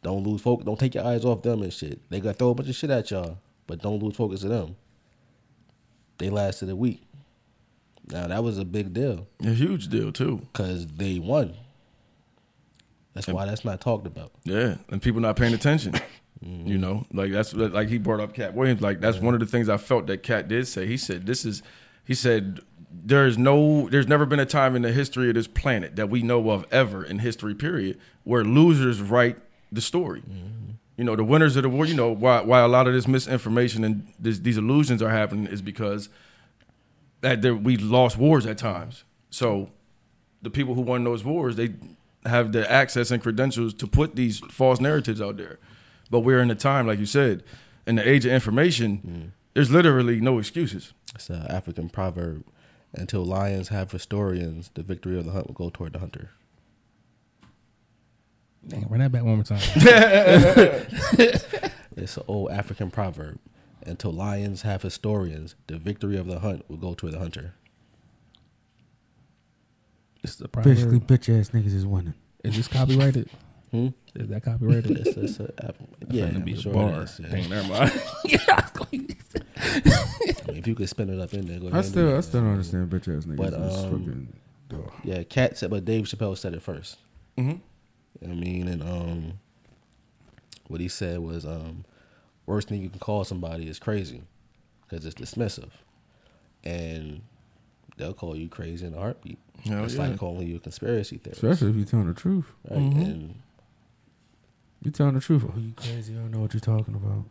Don't 0.03 0.23
lose 0.23 0.41
focus. 0.41 0.65
Don't 0.65 0.79
take 0.79 0.93
your 0.95 1.05
eyes 1.05 1.23
off 1.23 1.41
them 1.41 1.61
and 1.61 1.71
shit. 1.71 2.01
They 2.09 2.19
got 2.19 2.33
to 2.33 2.37
throw 2.37 2.49
a 2.49 2.55
bunch 2.55 2.67
of 2.69 2.75
shit 2.75 2.89
at 2.89 3.09
y'all, 3.11 3.37
but 3.67 3.81
don't 3.81 4.03
lose 4.03 4.15
focus 4.15 4.43
of 4.43 4.49
them. 4.49 4.75
They 6.17 6.29
lasted 6.29 6.69
a 6.69 6.75
week. 6.75 7.01
Now 8.11 8.27
that 8.27 8.43
was 8.43 8.57
a 8.57 8.65
big 8.65 8.93
deal 8.93 9.27
A 9.43 9.49
huge 9.53 9.87
deal 9.87 10.11
too. 10.11 10.41
because 10.51 10.87
they 10.87 11.19
won. 11.19 11.53
That's 13.13 13.27
why 13.27 13.45
that's 13.45 13.65
not 13.65 13.81
talked 13.81 14.07
about. 14.07 14.31
Yeah, 14.43 14.75
and 14.89 15.01
people 15.01 15.19
not 15.21 15.35
paying 15.35 15.53
attention. 15.53 15.93
Mm-hmm. 16.43 16.67
You 16.67 16.77
know, 16.77 17.05
like 17.13 17.31
that's 17.31 17.53
like 17.53 17.87
he 17.89 17.97
brought 17.97 18.19
up 18.19 18.33
Katt 18.33 18.53
Williams. 18.55 18.81
Like 18.81 18.99
that's 18.99 19.19
one 19.19 19.33
of 19.33 19.39
the 19.41 19.45
things 19.45 19.69
I 19.69 19.77
felt 19.77 20.07
that 20.07 20.23
Katt 20.23 20.47
did 20.47 20.67
say. 20.67 20.87
He 20.87 20.97
said 20.97 21.25
this 21.27 21.45
is, 21.45 21.61
he 22.03 22.15
said 22.15 22.61
there's 22.91 23.37
no 23.37 23.87
there's 23.89 24.07
never 24.07 24.25
been 24.25 24.39
a 24.39 24.45
time 24.45 24.75
in 24.75 24.81
the 24.81 24.91
history 24.91 25.29
of 25.29 25.35
this 25.35 25.47
planet 25.47 25.97
that 25.97 26.09
we 26.09 26.23
know 26.23 26.49
of 26.49 26.65
ever 26.71 27.03
in 27.03 27.19
history 27.19 27.53
period 27.53 27.99
where 28.23 28.43
losers 28.43 29.01
write 29.01 29.37
the 29.71 29.81
story. 29.81 30.23
You 30.97 31.03
know, 31.03 31.15
the 31.15 31.23
winners 31.23 31.55
of 31.57 31.63
the 31.63 31.69
war. 31.69 31.85
You 31.85 31.95
know 31.95 32.09
why 32.11 32.41
why 32.41 32.61
a 32.61 32.67
lot 32.67 32.87
of 32.87 32.93
this 32.93 33.07
misinformation 33.07 33.83
and 33.83 34.07
this, 34.17 34.39
these 34.39 34.57
illusions 34.57 35.01
are 35.03 35.09
happening 35.11 35.45
is 35.47 35.61
because 35.61 36.09
that 37.21 37.41
there, 37.41 37.55
we 37.55 37.77
lost 37.77 38.17
wars 38.17 38.45
at 38.45 38.57
times. 38.57 39.03
So 39.29 39.71
the 40.41 40.49
people 40.49 40.75
who 40.75 40.81
won 40.81 41.03
those 41.03 41.23
wars 41.23 41.55
they 41.55 41.75
have 42.25 42.51
the 42.51 42.69
access 42.71 43.11
and 43.11 43.21
credentials 43.21 43.73
to 43.75 43.87
put 43.87 44.15
these 44.15 44.39
false 44.51 44.79
narratives 44.79 45.21
out 45.21 45.37
there. 45.37 45.59
But 46.09 46.19
we're 46.19 46.41
in 46.41 46.51
a 46.51 46.55
time, 46.55 46.85
like 46.85 46.99
you 46.99 47.05
said, 47.05 47.43
in 47.87 47.95
the 47.95 48.07
age 48.07 48.25
of 48.25 48.31
information. 48.31 49.01
Mm. 49.05 49.31
There's 49.53 49.71
literally 49.71 50.21
no 50.21 50.37
excuses. 50.37 50.93
It's 51.15 51.29
an 51.29 51.47
African 51.47 51.89
proverb. 51.89 52.45
Until 52.93 53.23
lions 53.23 53.69
have 53.69 53.91
historians, 53.91 54.69
the 54.73 54.83
victory 54.83 55.17
of 55.17 55.25
the 55.25 55.31
hunt 55.31 55.47
will 55.47 55.53
go 55.53 55.69
toward 55.69 55.93
the 55.93 55.99
hunter. 55.99 56.31
Dang, 58.67 58.87
run 58.89 58.99
that 58.99 59.11
back 59.11 59.23
one 59.23 59.35
more 59.35 59.43
time. 59.43 59.61
It's 61.97 62.17
an 62.17 62.23
old 62.27 62.51
African 62.51 62.89
proverb. 62.89 63.37
Until 63.85 64.11
lions 64.11 64.61
have 64.61 64.81
historians, 64.83 65.55
the 65.67 65.77
victory 65.77 66.17
of 66.17 66.27
the 66.27 66.39
hunt 66.39 66.69
will 66.69 66.77
go 66.77 66.93
to 66.93 67.09
the 67.09 67.17
hunter. 67.19 67.53
this 70.21 70.35
is 70.35 70.41
a 70.41 70.47
proverb. 70.47 70.75
Basically, 70.75 70.99
bitch 70.99 71.39
ass 71.39 71.49
niggas 71.49 71.73
is 71.73 71.85
winning. 71.85 72.13
Is 72.43 72.55
this 72.57 72.67
copyrighted? 72.67 73.29
Hmm? 73.71 73.89
Is 74.15 74.27
that 74.27 74.43
copyrighted? 74.43 74.91
It's, 74.99 75.17
it's 75.17 75.39
a, 75.39 75.73
yeah, 76.09 76.25
Finna 76.25 76.35
I'm 76.35 76.41
be 76.43 76.53
a 76.53 76.57
sure 76.61 76.73
bar. 76.73 76.89
it 77.01 77.03
is, 77.03 77.19
yeah. 77.19 77.27
Dang, 77.29 77.49
never 77.49 77.67
mind. 77.69 78.01
yeah, 78.25 78.39
I 78.49 78.61
was 78.61 78.71
going- 78.71 79.17
I 79.63 80.47
mean, 80.51 80.57
if 80.57 80.67
you 80.67 80.75
could 80.75 80.89
spin 80.89 81.09
it 81.09 81.19
up 81.19 81.33
in 81.33 81.45
there, 81.47 81.59
go 81.59 81.67
ahead. 81.67 81.77
I 81.79 81.81
still. 81.81 82.17
I 82.17 82.21
still 82.21 82.41
don't 82.41 82.51
understand 82.51 82.89
bitch 82.89 83.15
ass 83.17 83.25
niggas. 83.25 83.37
But, 83.37 83.53
is 83.53 83.77
um, 83.83 83.91
fucking. 84.69 84.93
Yeah, 85.03 85.23
Katt 85.23 85.57
said, 85.57 85.69
but 85.69 85.85
Dave 85.85 86.05
Chappelle 86.05 86.37
said 86.37 86.53
it 86.53 86.61
first. 86.61 86.97
Mhm. 87.37 87.59
I 88.23 88.27
mean, 88.27 88.67
and 88.67 88.81
um, 88.83 89.33
what 90.67 90.79
he 90.81 90.87
said 90.87 91.19
was, 91.19 91.45
um, 91.45 91.85
worst 92.45 92.67
thing 92.69 92.81
you 92.81 92.89
can 92.89 92.99
call 92.99 93.23
somebody 93.23 93.67
is 93.67 93.79
crazy, 93.79 94.21
because 94.83 95.05
it's 95.05 95.15
dismissive, 95.15 95.69
and 96.63 97.21
they'll 97.97 98.13
call 98.13 98.35
you 98.35 98.49
crazy 98.49 98.85
in 98.85 98.93
a 98.93 98.97
heartbeat. 98.99 99.37
Hell 99.63 99.83
it's 99.85 99.95
yeah. 99.95 100.07
like 100.07 100.17
calling 100.17 100.47
you 100.47 100.55
a 100.57 100.59
conspiracy 100.59 101.17
theorist, 101.17 101.43
Especially 101.43 101.69
if 101.69 101.75
you're 101.75 101.85
telling 101.85 102.07
the 102.07 102.13
truth. 102.13 102.45
right? 102.69 102.79
Mhm. 102.79 103.01
And 103.05 103.35
You 104.83 104.89
telling 104.91 105.13
the 105.13 105.19
truth. 105.21 105.43
Oh, 105.47 105.59
you 105.59 105.73
crazy? 105.75 106.13
I 106.15 106.17
don't 106.17 106.31
know 106.31 106.39
what 106.39 106.53
you're 106.53 106.61
talking 106.61 106.95
about. 106.95 107.25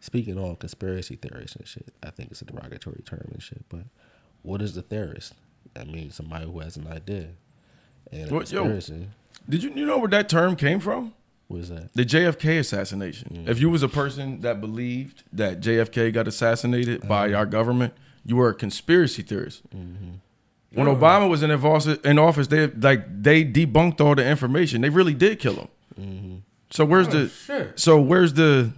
speaking 0.00 0.38
on 0.38 0.54
conspiracy 0.56 1.16
theories 1.16 1.56
and 1.56 1.66
shit, 1.66 1.88
I 2.02 2.10
think 2.10 2.30
it's 2.30 2.40
a 2.40 2.44
derogatory 2.44 3.02
term 3.04 3.28
and 3.32 3.42
shit. 3.42 3.64
But 3.68 3.80
what 4.42 4.62
is 4.62 4.74
the 4.74 4.82
theorist? 4.82 5.32
I 5.74 5.82
mean, 5.84 6.10
somebody 6.12 6.46
who 6.46 6.60
has 6.60 6.76
an 6.76 6.86
idea. 6.86 7.30
And 8.12 8.30
a 8.30 8.34
What- 8.34 8.50
yo. 8.52 8.62
conspiracy, 8.62 9.08
Did 9.48 9.62
you 9.64 9.70
you 9.74 9.84
know 9.84 9.98
where 9.98 10.08
that 10.10 10.28
term 10.28 10.54
came 10.54 10.78
from? 10.80 11.12
What 11.48 11.60
is 11.60 11.68
that? 11.68 11.92
The 11.94 12.04
JFK 12.04 12.58
assassination. 12.58 13.44
If 13.46 13.60
you 13.60 13.70
was 13.70 13.82
a 13.82 13.88
person 13.88 14.40
that 14.40 14.60
believed 14.60 15.22
that 15.32 15.60
JFK 15.60 16.12
got 16.12 16.26
assassinated 16.26 17.06
by 17.06 17.28
uh-huh. 17.28 17.38
our 17.38 17.46
government, 17.46 17.94
you 18.24 18.36
were 18.36 18.48
a 18.48 18.54
conspiracy 18.54 19.22
theorist. 19.22 19.62
Mm-hmm. 19.70 20.14
When 20.72 20.88
Obama 20.88 21.30
was 21.30 21.42
in 21.42 21.50
office, 21.50 21.98
in 22.00 22.18
office, 22.18 22.48
they 22.48 22.66
like 22.66 23.22
they 23.22 23.44
debunked 23.44 24.00
all 24.00 24.14
the 24.14 24.26
information. 24.26 24.82
They 24.82 24.90
really 24.90 25.14
did 25.14 25.38
kill 25.38 25.54
him. 25.54 25.68
Mm-hmm. 25.98 26.36
So 26.70 26.84
where's 26.84 27.08
oh, 27.08 27.10
the 27.12 27.28
shit? 27.28 27.78
so 27.78 28.00
where's 28.00 28.34
the 28.34 28.72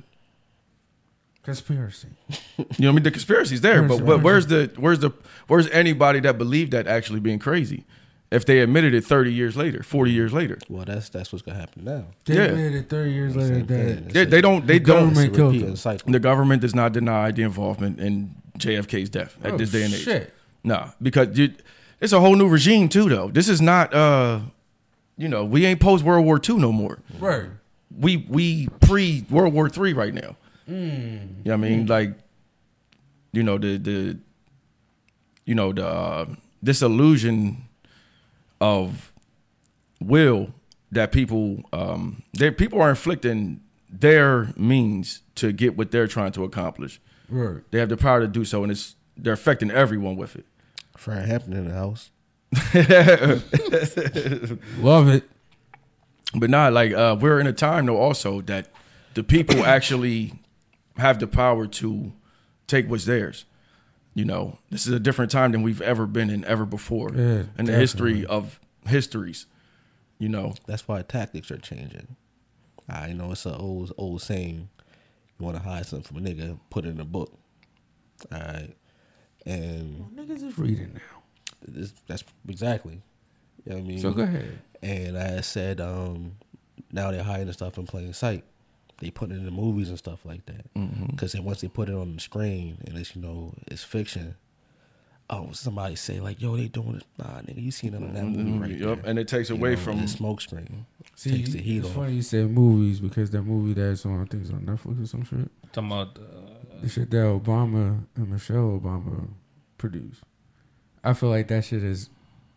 Conspiracy. 1.48 2.08
you 2.28 2.36
know 2.58 2.64
what 2.66 2.88
I 2.88 2.92
mean 2.92 3.02
the 3.04 3.10
conspiracy's 3.10 3.62
there, 3.62 3.82
Where's 3.82 4.00
but 4.00 4.06
but 4.06 4.22
where's 4.22 4.48
the 4.48 4.70
where's 4.76 4.98
the 4.98 5.12
where's 5.46 5.66
anybody 5.70 6.20
that 6.20 6.36
believed 6.36 6.72
that 6.72 6.86
actually 6.86 7.20
being 7.20 7.38
crazy? 7.38 7.86
If 8.30 8.44
they 8.44 8.60
admitted 8.60 8.92
it 8.92 9.04
30 9.06 9.32
years 9.32 9.56
later, 9.56 9.82
40 9.82 10.10
years 10.10 10.32
later. 10.34 10.58
Well, 10.68 10.84
that's 10.84 11.08
that's 11.08 11.32
what's 11.32 11.42
gonna 11.42 11.58
happen 11.58 11.84
now. 11.84 12.04
They 12.26 12.34
Yeah. 12.34 12.52
made 12.54 12.74
it 12.74 12.88
30 12.90 13.10
years 13.12 13.34
later 13.34 13.62
that 13.62 14.08
They, 14.10 14.24
they 14.26 14.40
don't 14.42 14.66
they 14.66 14.78
The 14.78 14.84
don't 14.84 14.96
government 15.14 15.28
it's 15.28 15.36
killed 15.36 15.54
them. 15.60 15.76
cycle. 15.76 16.12
The 16.12 16.20
government 16.20 16.60
does 16.60 16.74
not 16.74 16.92
deny 16.92 17.30
the 17.30 17.42
involvement 17.42 17.98
in 18.00 18.34
JFK's 18.58 19.08
death 19.08 19.36
at 19.42 19.52
Oh, 19.52 19.56
this 19.56 19.70
day 19.70 19.82
and 19.84 19.94
age. 19.94 20.02
shit. 20.02 20.34
No, 20.62 20.90
because 21.00 21.38
you, 21.38 21.54
it's 22.00 22.12
a 22.12 22.20
whole 22.20 22.36
new 22.36 22.48
regime 22.48 22.88
too, 22.90 23.08
though. 23.08 23.28
This 23.30 23.48
is 23.48 23.62
not, 23.62 23.94
uh, 23.94 24.40
you 25.16 25.28
know, 25.28 25.44
we 25.46 25.64
ain't 25.64 25.80
post 25.80 26.04
World 26.04 26.26
War 26.26 26.38
II 26.46 26.56
no 26.56 26.70
more. 26.70 26.98
Right. 27.18 27.46
We 27.98 28.26
we 28.28 28.68
pre 28.82 29.24
World 29.30 29.54
War 29.54 29.70
Three 29.70 29.94
right 29.94 30.12
now. 30.12 30.36
Mm. 30.68 30.74
You 30.74 31.18
know 31.18 31.26
what 31.44 31.52
I 31.54 31.56
mean? 31.56 31.86
Like, 31.86 32.12
you 33.32 33.42
know 33.42 33.56
the 33.56 33.78
the, 33.78 34.18
you 35.46 35.54
know 35.54 35.72
the 35.72 35.86
uh, 35.86 36.26
this 36.62 36.82
illusion 36.82 37.64
of 38.60 39.12
will 40.00 40.52
that 40.90 41.12
people 41.12 41.62
um 41.72 42.22
their 42.32 42.52
people 42.52 42.80
are 42.80 42.90
inflicting 42.90 43.60
their 43.90 44.52
means 44.56 45.22
to 45.34 45.52
get 45.52 45.76
what 45.76 45.90
they're 45.90 46.06
trying 46.06 46.32
to 46.32 46.44
accomplish. 46.44 47.00
Right. 47.28 47.62
They 47.70 47.78
have 47.78 47.88
the 47.88 47.96
power 47.96 48.20
to 48.20 48.28
do 48.28 48.44
so, 48.44 48.62
and 48.62 48.72
it's 48.72 48.96
they're 49.16 49.32
affecting 49.32 49.70
everyone 49.70 50.16
with 50.16 50.36
it. 50.36 50.46
Fred 50.96 51.26
Hampton 51.26 51.52
in 51.54 51.68
the 51.68 51.74
house. 51.74 52.10
Love 54.80 55.08
it. 55.08 55.28
But 56.34 56.50
not 56.50 56.72
like 56.72 56.92
uh, 56.92 57.16
we're 57.18 57.40
in 57.40 57.46
a 57.46 57.52
time 57.52 57.86
though 57.86 57.98
also 57.98 58.40
that 58.42 58.68
the 59.14 59.22
people 59.22 59.64
actually 59.64 60.34
have 60.96 61.18
the 61.18 61.26
power 61.26 61.66
to 61.66 62.12
take 62.66 62.88
what's 62.88 63.04
theirs. 63.04 63.44
You 64.18 64.24
know, 64.24 64.58
this 64.68 64.84
is 64.84 64.92
a 64.92 64.98
different 64.98 65.30
time 65.30 65.52
than 65.52 65.62
we've 65.62 65.80
ever 65.80 66.04
been 66.04 66.28
in 66.28 66.44
ever 66.44 66.66
before 66.66 67.12
Yeah, 67.14 67.44
in 67.56 67.66
the 67.66 67.72
history 67.72 68.26
of 68.26 68.58
histories. 68.84 69.46
You 70.18 70.28
know, 70.28 70.54
That's 70.66 70.88
why 70.88 71.02
tactics 71.02 71.52
are 71.52 71.56
changing. 71.58 72.16
I 72.88 73.12
know 73.12 73.30
it's 73.30 73.46
an 73.46 73.54
old 73.54 73.92
old 73.96 74.20
saying. 74.20 74.70
You 75.38 75.46
want 75.46 75.56
to 75.56 75.62
hide 75.62 75.86
something 75.86 76.02
from 76.02 76.16
a 76.16 76.28
nigga, 76.28 76.58
put 76.68 76.84
it 76.84 76.88
in 76.88 77.00
a 77.00 77.04
book. 77.04 77.32
All 78.32 78.40
right, 78.40 78.74
and 79.46 80.10
Niggas 80.16 80.42
is 80.42 80.58
reading 80.58 80.94
now. 80.94 81.22
this, 81.68 81.94
that's 82.08 82.24
exactly. 82.48 83.00
You 83.64 83.70
know 83.70 83.76
what 83.76 83.84
I 83.84 83.86
mean? 83.86 84.00
So 84.00 84.10
go 84.10 84.22
ahead. 84.24 84.58
And 84.82 85.16
I 85.16 85.42
said, 85.42 85.80
um, 85.80 86.32
now 86.90 87.12
they're 87.12 87.22
hiding 87.22 87.46
the 87.46 87.52
stuff 87.52 87.78
in 87.78 87.86
plain 87.86 88.12
sight. 88.12 88.42
They 89.00 89.10
put 89.10 89.30
it 89.30 89.34
in 89.34 89.44
the 89.44 89.50
movies 89.52 89.88
and 89.90 89.98
stuff 89.98 90.24
like 90.24 90.44
that. 90.46 90.66
Because 91.10 91.32
then 91.32 91.44
once 91.44 91.60
they 91.60 91.68
put 91.68 91.88
it 91.88 91.94
on 91.94 92.14
the 92.14 92.20
screen 92.20 92.78
and 92.86 92.96
it's 92.98 93.14
you 93.14 93.22
know 93.22 93.54
it's 93.68 93.84
fiction. 93.84 94.34
Oh, 95.30 95.50
somebody 95.52 95.94
say 95.94 96.20
like, 96.20 96.40
"Yo, 96.40 96.56
they 96.56 96.68
doing 96.68 96.96
it." 96.96 97.04
Nah, 97.18 97.40
nigga, 97.42 97.62
you 97.62 97.70
seen 97.70 97.92
them 97.92 98.02
in 98.04 98.14
that 98.14 98.24
movie 98.24 98.58
right 98.58 98.70
Yup, 98.70 99.02
there. 99.02 99.10
and 99.10 99.18
it 99.18 99.28
takes 99.28 99.50
You 99.50 99.56
away 99.56 99.72
know, 99.72 99.76
from 99.76 100.00
the 100.00 100.08
smoke 100.08 100.40
screen. 100.40 100.86
See, 101.16 101.30
takes 101.32 101.50
the 101.52 101.58
heat 101.58 101.78
it's 101.78 101.88
off. 101.88 101.94
funny 101.94 102.14
you 102.14 102.22
said 102.22 102.50
movies 102.50 102.98
because 102.98 103.30
that 103.32 103.42
movie 103.42 103.74
that's 103.74 104.06
on, 104.06 104.22
I 104.22 104.24
think 104.24 104.42
it's 104.44 104.52
on 104.52 104.62
Netflix 104.62 105.02
or 105.02 105.06
some 105.06 105.24
shit. 105.24 105.50
Talking 105.72 105.92
about 105.92 106.18
uh, 106.18 106.80
The 106.80 106.88
shit 106.88 107.10
that 107.10 107.16
Obama 107.18 108.04
and 108.16 108.30
Michelle 108.30 108.80
Obama 108.80 109.28
produced. 109.76 110.22
I 111.04 111.12
feel 111.12 111.28
like 111.28 111.48
that 111.48 111.64
shit 111.66 111.84
is 111.84 112.08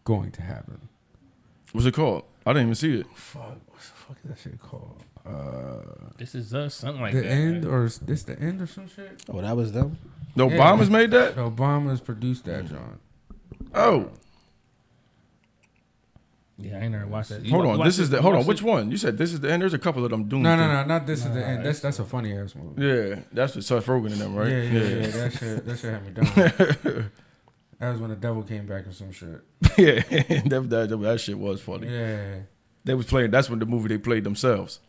going 0.06 0.32
to 0.32 0.42
happen. 0.42 0.88
what's 1.74 1.86
it 1.86 1.94
called? 1.94 2.24
I 2.46 2.54
didn't 2.54 2.68
even 2.70 2.76
see 2.76 3.00
it. 3.02 3.06
Fuck, 3.14 3.44
what 3.44 3.80
the 3.80 3.82
fuck 3.82 4.18
is 4.24 4.30
that 4.30 4.39
shit 4.39 4.60
called? 4.62 5.04
Uh, 5.26 5.82
this 6.17 6.34
is 6.36 6.53
us, 6.53 6.74
something 6.74 7.01
like 7.01 7.13
the 7.13 7.22
that. 7.22 7.28
end 7.30 7.65
or 7.65 7.86
is 7.86 7.99
this 7.99 8.24
the 8.24 8.39
end 8.39 8.61
or 8.61 8.67
some 8.67 8.88
shit? 8.88 9.24
Oh, 9.30 9.41
that 9.41 9.55
was 9.55 9.72
them. 9.72 9.97
The 10.36 10.47
Yeah. 10.47 10.57
Obamas 10.57 10.89
made 10.89 11.11
that. 11.11 11.36
The 11.36 11.41
Obamas 11.49 12.03
produced 12.03 12.45
that, 12.45 12.65
John. 12.65 12.99
Oh, 13.76 14.09
Yeah, 16.57 16.78
I 16.78 16.82
ain't 16.82 16.91
never 16.91 17.07
watched 17.07 17.30
that. 17.30 17.43
You 17.45 17.51
hold 17.51 17.65
on. 17.65 17.78
watch 17.80 17.88
This 17.88 17.99
it? 17.99 18.03
is 18.03 18.09
the 18.11 18.22
hold 18.22 18.34
on. 18.36 18.39
watch 18.39 18.47
Which 18.47 18.61
it? 18.61 18.65
one? 18.65 18.91
You 18.91 18.97
said 18.97 19.17
this 19.17 19.34
is 19.34 19.39
the 19.39 19.51
end. 19.51 19.61
There's 19.61 19.74
a 19.74 19.80
couple 19.80 20.03
of 20.05 20.11
them 20.11 20.28
doing. 20.28 20.43
No, 20.43 20.55
no, 20.55 20.67
no, 20.67 20.86
not 20.86 21.05
this 21.07 21.26
is 21.26 21.32
the 21.34 21.45
end. 21.45 21.65
That's 21.65 21.80
that's 21.80 21.99
a 21.99 22.05
funny 22.05 22.36
ass 22.38 22.53
movie. 22.55 22.86
Yeah, 22.86 23.19
that's 23.32 23.55
what 23.55 23.63
Seth 23.63 23.86
Rogen 23.88 24.11
and 24.11 24.22
them, 24.22 24.36
right? 24.36 24.49
Yeah, 24.49 24.61
yeah, 24.61 24.82
yeah. 24.84 25.07
That 25.07 25.34
shit, 25.34 25.65
that 25.65 25.80
shit 25.80 25.91
had 25.93 26.05
me 26.05 26.11
down. 26.11 27.11
that 27.80 27.91
was 27.91 27.99
when 28.01 28.09
the 28.11 28.15
devil 28.15 28.43
came 28.43 28.65
back 28.67 28.86
or 28.88 28.91
some 28.91 29.11
shit. 29.11 29.41
yeah. 29.78 30.01
that, 30.49 30.67
that, 30.69 30.99
that 31.01 31.19
shit 31.19 31.38
was 31.38 31.61
funny. 31.61 31.88
Yeah. 31.88 32.39
They 32.84 32.93
was 32.93 33.05
playing. 33.07 33.32
That's 33.32 33.49
when 33.49 33.59
the 33.59 33.65
movie 33.65 33.88
they 33.89 33.97
played 33.97 34.24
themselves. 34.24 34.80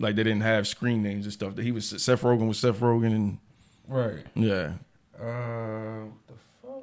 Like 0.00 0.16
they 0.16 0.24
didn't 0.24 0.40
have 0.42 0.66
screen 0.66 1.02
names 1.02 1.26
and 1.26 1.32
stuff. 1.32 1.54
That 1.54 1.62
he 1.62 1.70
was 1.72 1.86
Seth 1.88 2.22
Rogen 2.22 2.48
was 2.48 2.58
Seth 2.58 2.80
Rogen 2.80 3.14
and 3.14 3.38
Right. 3.86 4.24
yeah. 4.34 4.72
Uh, 5.20 6.06
what 6.06 6.26
the 6.26 6.34
fuck? 6.62 6.82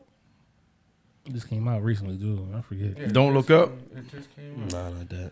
This 1.25 1.43
came 1.43 1.67
out 1.67 1.83
recently, 1.83 2.15
dude. 2.15 2.53
I 2.55 2.61
forget. 2.61 2.97
Yeah, 2.97 3.07
Don't 3.07 3.33
look 3.33 3.47
just 3.47 3.69
up? 3.69 3.73
It 3.95 4.11
just 4.11 4.33
came 4.35 4.63
out. 4.63 4.71
Nah, 4.71 4.89
not 4.91 5.09
that. 5.09 5.31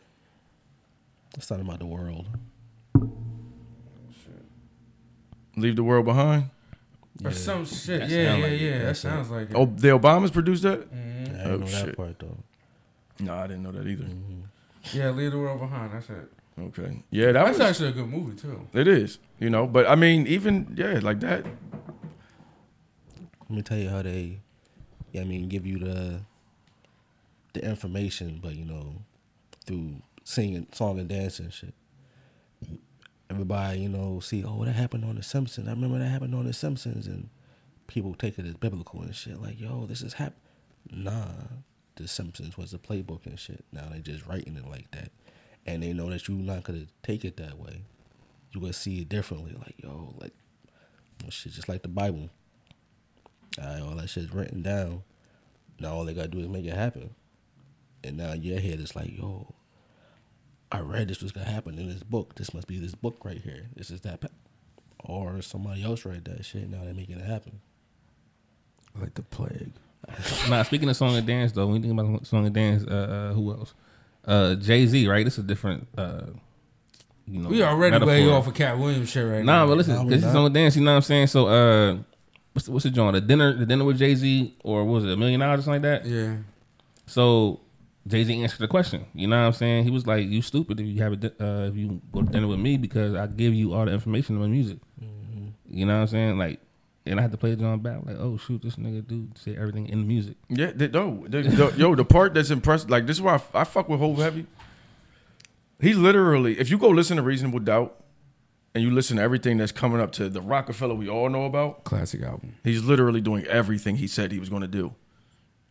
It's 1.38 1.50
not 1.52 1.60
about 1.62 1.80
the 1.80 1.86
world. 1.86 2.26
Leave 5.58 5.76
the 5.76 5.84
world 5.84 6.06
behind. 6.06 6.50
Or 7.24 7.32
some 7.32 7.66
shit. 7.66 8.02
That 8.02 8.10
Yeah, 8.10 8.36
yeah, 8.36 8.44
like 8.44 8.52
it. 8.54 8.62
yeah. 8.62 8.80
That 8.80 8.98
sounds 8.98 9.30
like 9.30 9.50
it. 9.52 9.56
Oh, 9.56 9.66
the 9.66 9.88
Obamas 9.90 10.34
produced 10.34 10.64
that? 10.64 10.92
Mhm. 10.94 11.30
I 11.30 11.44
didn't 11.44 11.52
Oh, 11.52 11.58
know 11.58 11.66
shit. 11.66 11.86
that 11.86 11.98
part 11.98 12.20
though. 12.20 12.38
No, 13.20 13.34
I 13.36 13.48
didn't 13.48 13.64
know 13.64 13.72
that 13.72 13.88
either. 13.88 14.06
Yeah, 14.92 15.12
leave 15.12 15.32
the 15.32 15.38
world 15.38 15.60
behind. 15.62 15.94
That's 15.94 16.10
it. 16.10 16.32
Okay. 16.60 17.04
Yeah, 17.10 17.34
that 17.34 17.46
That's 17.46 17.58
was. 17.60 17.68
actually 17.68 17.90
a 17.90 17.92
good 17.92 18.08
movie 18.08 18.36
too. 18.36 18.68
It 18.74 18.88
is. 18.88 19.20
You 19.40 19.50
know, 19.50 19.68
but 19.68 19.88
I 19.88 19.96
mean, 19.96 20.26
even 20.28 20.74
yeah, 20.78 21.00
like 21.02 21.20
that. 21.20 21.46
Let 23.42 23.50
me 23.50 23.62
tell 23.62 23.78
you 23.78 23.90
how 23.90 24.02
they 24.02 24.40
yeah, 25.16 25.22
I 25.22 25.24
mean, 25.24 25.48
give 25.48 25.66
you 25.66 25.80
the 25.80 26.20
the 27.54 27.64
information, 27.64 28.42
but 28.44 28.54
you 28.54 28.66
know, 28.66 28.96
through 29.66 30.02
singing, 30.26 30.68
song 30.74 31.00
and 31.00 31.08
dance 31.08 31.40
and 31.40 31.54
shit. 31.54 31.74
Everybody, 33.30 33.80
you 33.80 33.88
know, 33.88 34.20
see, 34.20 34.44
oh, 34.44 34.66
that 34.66 34.74
happened 34.74 35.06
on 35.06 35.16
The 35.16 35.24
Simpsons. 35.24 35.70
I 35.70 35.72
remember 35.72 36.00
that 36.00 36.10
happened 36.10 36.36
on 36.36 36.46
The 36.46 36.52
Simpsons, 36.52 37.08
and 37.08 37.30
people 37.88 38.14
take 38.14 38.38
it 38.38 38.46
as 38.46 38.56
biblical 38.56 39.04
and 39.04 39.16
shit. 39.16 39.42
Like, 39.42 39.58
yo, 39.58 39.86
this 39.86 40.02
is 40.02 40.14
hap. 40.14 40.34
Nah, 40.92 41.28
The 41.96 42.10
Simpsons 42.10 42.58
was 42.58 42.74
a 42.74 42.78
playbook 42.78 43.26
and 43.26 43.40
shit. 43.40 43.64
Now 43.72 43.88
they 43.90 44.00
just 44.00 44.26
writing 44.28 44.58
it 44.58 44.70
like 44.70 44.92
that, 44.92 45.12
and 45.66 45.82
they 45.82 45.94
know 45.94 46.10
that 46.10 46.28
you're 46.28 46.38
not 46.38 46.64
gonna 46.64 46.86
take 47.04 47.26
it 47.26 47.38
that 47.38 47.58
way. 47.58 47.82
You're 48.52 48.62
gonna 48.62 48.74
see 48.74 49.02
it 49.02 49.10
differently. 49.10 49.54
Like, 49.58 49.76
yo, 49.78 50.14
like, 50.20 50.34
well, 51.22 51.32
shit, 51.32 51.54
just 51.54 51.70
like 51.70 51.82
the 51.82 51.88
Bible. 51.88 52.30
All, 53.62 53.66
right, 53.66 53.82
all 53.82 53.96
that 53.96 54.10
shit's 54.10 54.34
written 54.34 54.62
down. 54.62 55.04
Now 55.80 55.94
all 55.94 56.06
they 56.06 56.14
gotta 56.14 56.28
do 56.28 56.40
is 56.40 56.48
make 56.48 56.66
it 56.66 56.76
happen. 56.76 57.16
And 58.04 58.18
now 58.18 58.34
your 58.34 58.60
head 58.60 58.80
is 58.80 58.96
like, 58.96 59.18
yo, 59.18 59.54
I 60.72 60.80
read 60.80 61.08
this 61.08 61.22
was 61.22 61.32
gonna 61.32 61.50
happen 61.50 61.80
in 61.80 61.90
this 61.90 62.04
book. 62.04 62.36
This 62.36 62.54
must 62.54 62.68
be 62.68 62.80
this 62.80 62.96
book 62.96 63.24
right 63.24 63.42
here. 63.42 63.68
This 63.76 63.90
is 63.90 64.02
that. 64.02 64.22
pa-" 64.22 64.28
Or 65.04 65.42
somebody 65.42 65.84
else 65.84 66.06
read 66.06 66.26
that 66.26 66.46
shit. 66.46 66.70
Now 66.70 66.84
they're 66.84 66.94
making 66.94 67.20
it 67.20 67.26
happen. 67.26 67.62
Like 69.00 69.14
the 69.16 69.24
plague. 69.24 69.74
Nah, 70.50 70.64
speaking 70.64 70.88
of 70.90 70.96
song 70.96 71.16
and 71.16 71.26
dance 71.26 71.52
though, 71.52 71.68
when 71.68 71.78
you 71.78 71.82
think 71.82 72.00
about 72.00 72.28
song 72.28 72.46
and 72.46 72.54
dance, 72.54 72.84
uh, 72.84 73.30
uh 73.32 73.34
who 73.34 73.52
else? 73.52 73.74
Uh, 74.26 74.56
Jay 74.56 74.86
Z, 74.88 75.08
right? 75.08 75.24
This 75.24 75.34
is 75.38 75.44
a 75.44 75.48
different. 75.48 75.88
Uh, 75.98 76.22
you 77.28 77.40
know, 77.42 77.50
We 77.50 77.64
already 77.64 77.92
metaphor. 77.92 78.14
way 78.14 78.30
off 78.30 78.48
of 78.48 78.54
Katt 78.54 78.78
Williams 78.78 79.10
shit 79.10 79.26
right 79.28 79.44
Nah, 79.44 79.60
now. 79.64 79.68
but 79.68 79.78
listen, 79.78 79.96
Nah, 79.96 80.04
we 80.04 80.10
this 80.10 80.20
is 80.20 80.26
not. 80.26 80.34
song 80.34 80.46
and 80.46 80.54
dance. 80.56 80.76
You 80.76 80.84
know 80.84 80.92
what 80.92 80.98
I'm 80.98 81.02
saying? 81.02 81.28
So, 81.28 81.48
uh, 81.48 81.98
what's 82.54 82.66
the, 82.68 82.72
what's 82.72 82.84
the 82.84 82.92
joint? 82.92 83.14
The 83.14 83.22
dinner, 83.22 83.54
the 83.54 83.66
dinner 83.66 83.84
with 83.84 83.98
Jay 83.98 84.14
Z, 84.16 84.56
or 84.64 84.84
what 84.86 84.94
was 84.96 85.04
it 85.06 85.12
a 85.12 85.18
million 85.18 85.40
dollars 85.40 85.62
or 85.62 85.64
something 85.64 85.82
like 85.84 86.04
that? 86.04 86.10
Yeah. 86.10 86.36
So 87.08 87.62
Jay 88.08 88.24
Z 88.24 88.42
answered 88.44 88.60
the 88.60 88.68
question. 88.68 89.06
You 89.16 89.28
know 89.28 89.40
what 89.40 89.48
I'm 89.48 89.54
saying? 89.54 89.84
He 89.86 89.90
was 89.92 90.06
like, 90.06 90.28
"You 90.28 90.42
stupid 90.42 90.80
if 90.80 90.86
you 90.86 91.02
have 91.02 91.14
a 91.14 91.26
uh, 91.44 91.68
if 91.70 91.76
you 91.76 92.00
go 92.12 92.22
to 92.22 92.32
dinner 92.32 92.48
with 92.48 92.60
me 92.60 92.78
because 92.78 93.16
I 93.16 93.26
give 93.28 93.54
you 93.54 93.74
all 93.74 93.86
the 93.86 93.92
information 93.94 94.36
on 94.36 94.42
my 94.42 94.48
music." 94.48 94.78
You 95.68 95.86
know 95.86 95.96
what 95.96 96.02
I'm 96.02 96.08
saying? 96.08 96.38
Like, 96.38 96.60
and 97.06 97.20
I 97.20 97.22
had 97.22 97.32
to 97.32 97.38
play 97.38 97.52
it 97.52 97.60
John 97.60 97.80
back. 97.80 98.06
Like, 98.06 98.18
oh 98.20 98.38
shoot, 98.38 98.62
this 98.62 98.76
nigga 98.78 99.08
dude 99.08 99.38
say 99.38 99.56
everything 99.56 99.88
in 99.90 100.00
the 100.02 100.06
music. 100.08 100.36
Yeah, 100.50 100.72
they, 100.74 100.88
no, 100.88 101.26
they, 101.28 101.42
the- 101.44 101.74
yo, 101.78 101.96
the 101.96 102.06
part 102.06 102.34
that's 102.34 102.52
impressive, 102.52 102.90
like 102.90 103.06
this 103.06 103.18
is 103.18 103.22
why 103.22 103.40
I 103.54 103.64
fuck 103.64 103.88
with 103.90 104.00
Hove 104.00 104.18
heavy. 104.18 104.46
He 105.82 105.94
literally, 105.94 106.58
if 106.60 106.70
you 106.70 106.78
go 106.78 106.90
listen 106.90 107.18
to 107.18 107.24
Reasonable 107.24 107.60
Doubt, 107.60 107.96
and 108.74 108.84
you 108.84 108.92
listen 108.92 109.18
to 109.18 109.24
everything 109.24 109.58
that's 109.58 109.72
coming 109.72 110.02
up 110.02 110.12
to 110.14 110.28
the 110.28 110.42
Rockefeller 110.42 110.96
we 110.96 111.08
all 111.10 111.30
know 111.30 111.46
about, 111.46 111.84
Classic 111.86 112.22
album. 112.22 112.56
he's 112.64 112.84
literally 112.84 113.22
doing 113.22 113.46
everything 113.46 113.96
he 113.98 114.08
said 114.08 114.32
he 114.34 114.40
was 114.40 114.50
going 114.50 114.62
to 114.64 114.68
do. 114.68 114.94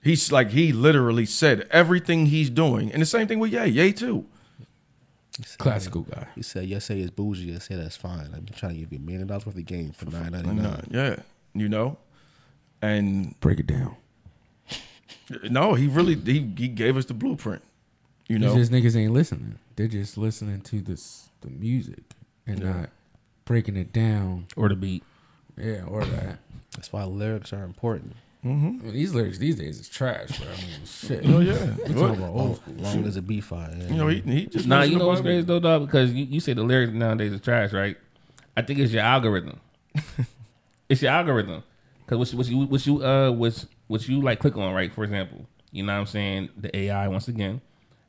He's 0.03 0.31
like 0.33 0.51
he 0.51 0.73
literally 0.73 1.27
said 1.27 1.67
everything 1.71 2.27
he's 2.27 2.49
doing, 2.51 2.91
and 2.93 3.01
the 3.03 3.07
same 3.07 3.27
thing 3.27 3.39
with 3.39 3.53
Ye, 3.53 3.67
Ye 3.67 3.93
too. 3.93 4.27
He 5.39 5.43
said, 5.45 5.59
Classical 5.59 6.03
guy. 6.03 6.29
He 6.37 6.43
said, 6.43 6.67
"Yes, 6.67 6.85
say 6.85 7.01
it's 7.01 7.11
bougie. 7.11 7.55
I 7.55 7.59
say 7.59 7.75
that's 7.75 7.97
fine. 7.97 8.29
I'm 8.35 8.47
trying 8.55 8.75
to 8.75 8.79
give 8.81 8.93
you 8.93 8.99
a 8.99 9.01
million 9.03 9.27
dollars 9.27 9.45
worth 9.47 9.57
of 9.57 9.67
game 9.67 9.91
for 9.93 10.05
nine 10.07 10.31
ninety 10.33 10.51
nine. 10.53 10.87
Yeah, 10.91 11.17
you 11.55 11.69
know, 11.69 11.99
and 12.81 13.39
Break 13.41 13.59
it 13.61 13.67
down. 13.67 13.97
no, 15.51 15.75
he 15.75 15.87
really 15.89 16.15
he 16.15 16.53
he 16.57 16.69
gave 16.69 16.97
us 16.97 17.07
the 17.07 17.15
blueprint. 17.15 17.63
You 18.29 18.39
know, 18.39 18.47
It's 18.57 18.71
just 18.71 18.73
niggas 18.73 18.97
ain't 18.97 19.13
listening. 19.13 19.59
They're 19.77 19.89
just 19.89 20.17
listening 20.17 20.61
to 20.63 20.81
this 20.81 21.29
the 21.41 21.51
music 21.51 22.03
and 22.47 22.61
Yeah. 22.61 22.73
not 22.73 22.91
breaking 23.45 23.77
it 23.77 23.93
down. 23.93 24.47
Or 24.57 24.69
the 24.69 24.77
beat. 24.77 25.03
Yeah, 25.57 25.85
or 25.85 26.05
that. 26.05 26.39
That's 26.77 26.93
why 26.93 27.05
lyrics 27.05 27.53
are 27.53 27.65
important. 27.65 28.15
I 28.45 28.49
mean, 28.49 28.93
these 28.93 29.15
lyrics 29.15 29.39
these 29.39 29.57
days 29.57 29.81
is 29.81 29.89
trash, 29.89 30.39
bro. 30.39 30.49
I 30.49 30.57
mean, 30.61 30.85
shit. 30.85 31.21
oh 31.27 31.41
yeah, 31.41 31.75
We 31.89 31.95
talking 31.95 32.17
about 32.23 32.35
old 32.35 32.57
school. 32.57 32.75
Long 32.77 33.05
as 33.07 33.17
it 33.17 33.27
be 33.27 33.41
fire. 33.41 33.75
you 33.89 33.95
know 33.97 34.09
he 34.09 34.21
he 34.21 34.47
just 34.47 34.67
Nah, 34.67 34.83
you 34.83 34.99
know 34.99 35.07
what's 35.09 35.21
Bible. 35.21 35.31
crazy 35.31 35.47
though, 35.47 35.61
dog? 35.61 35.87
Because 35.87 36.13
you, 36.13 36.27
you 36.27 36.41
say 36.41 36.53
the 36.53 36.63
lyrics 36.63 36.93
nowadays 36.93 37.33
are 37.33 37.39
trash, 37.39 37.73
right? 37.73 37.97
I 38.57 38.63
think 38.63 38.79
it's 38.81 38.93
your 38.93 39.03
algorithm. 39.03 39.61
it's 40.89 41.03
your 41.03 41.11
algorithm. 41.13 41.63
Because 42.07 42.35
what 42.35 42.47
you, 42.49 42.59
what 42.59 42.87
you 42.87 42.97
what 42.99 43.03
you 43.03 43.05
uh 43.05 43.31
what 43.31 43.65
what 43.87 44.09
you 44.09 44.21
like 44.21 44.41
click 44.41 44.57
on, 44.57 44.75
right? 44.75 44.93
For 44.93 45.05
example, 45.05 45.47
you 45.73 45.83
know 45.83 45.95
what 45.95 46.01
I'm 46.01 46.07
saying? 46.07 46.51
The 46.57 46.77
AI 46.77 47.09
once 47.09 47.29
again 47.29 47.61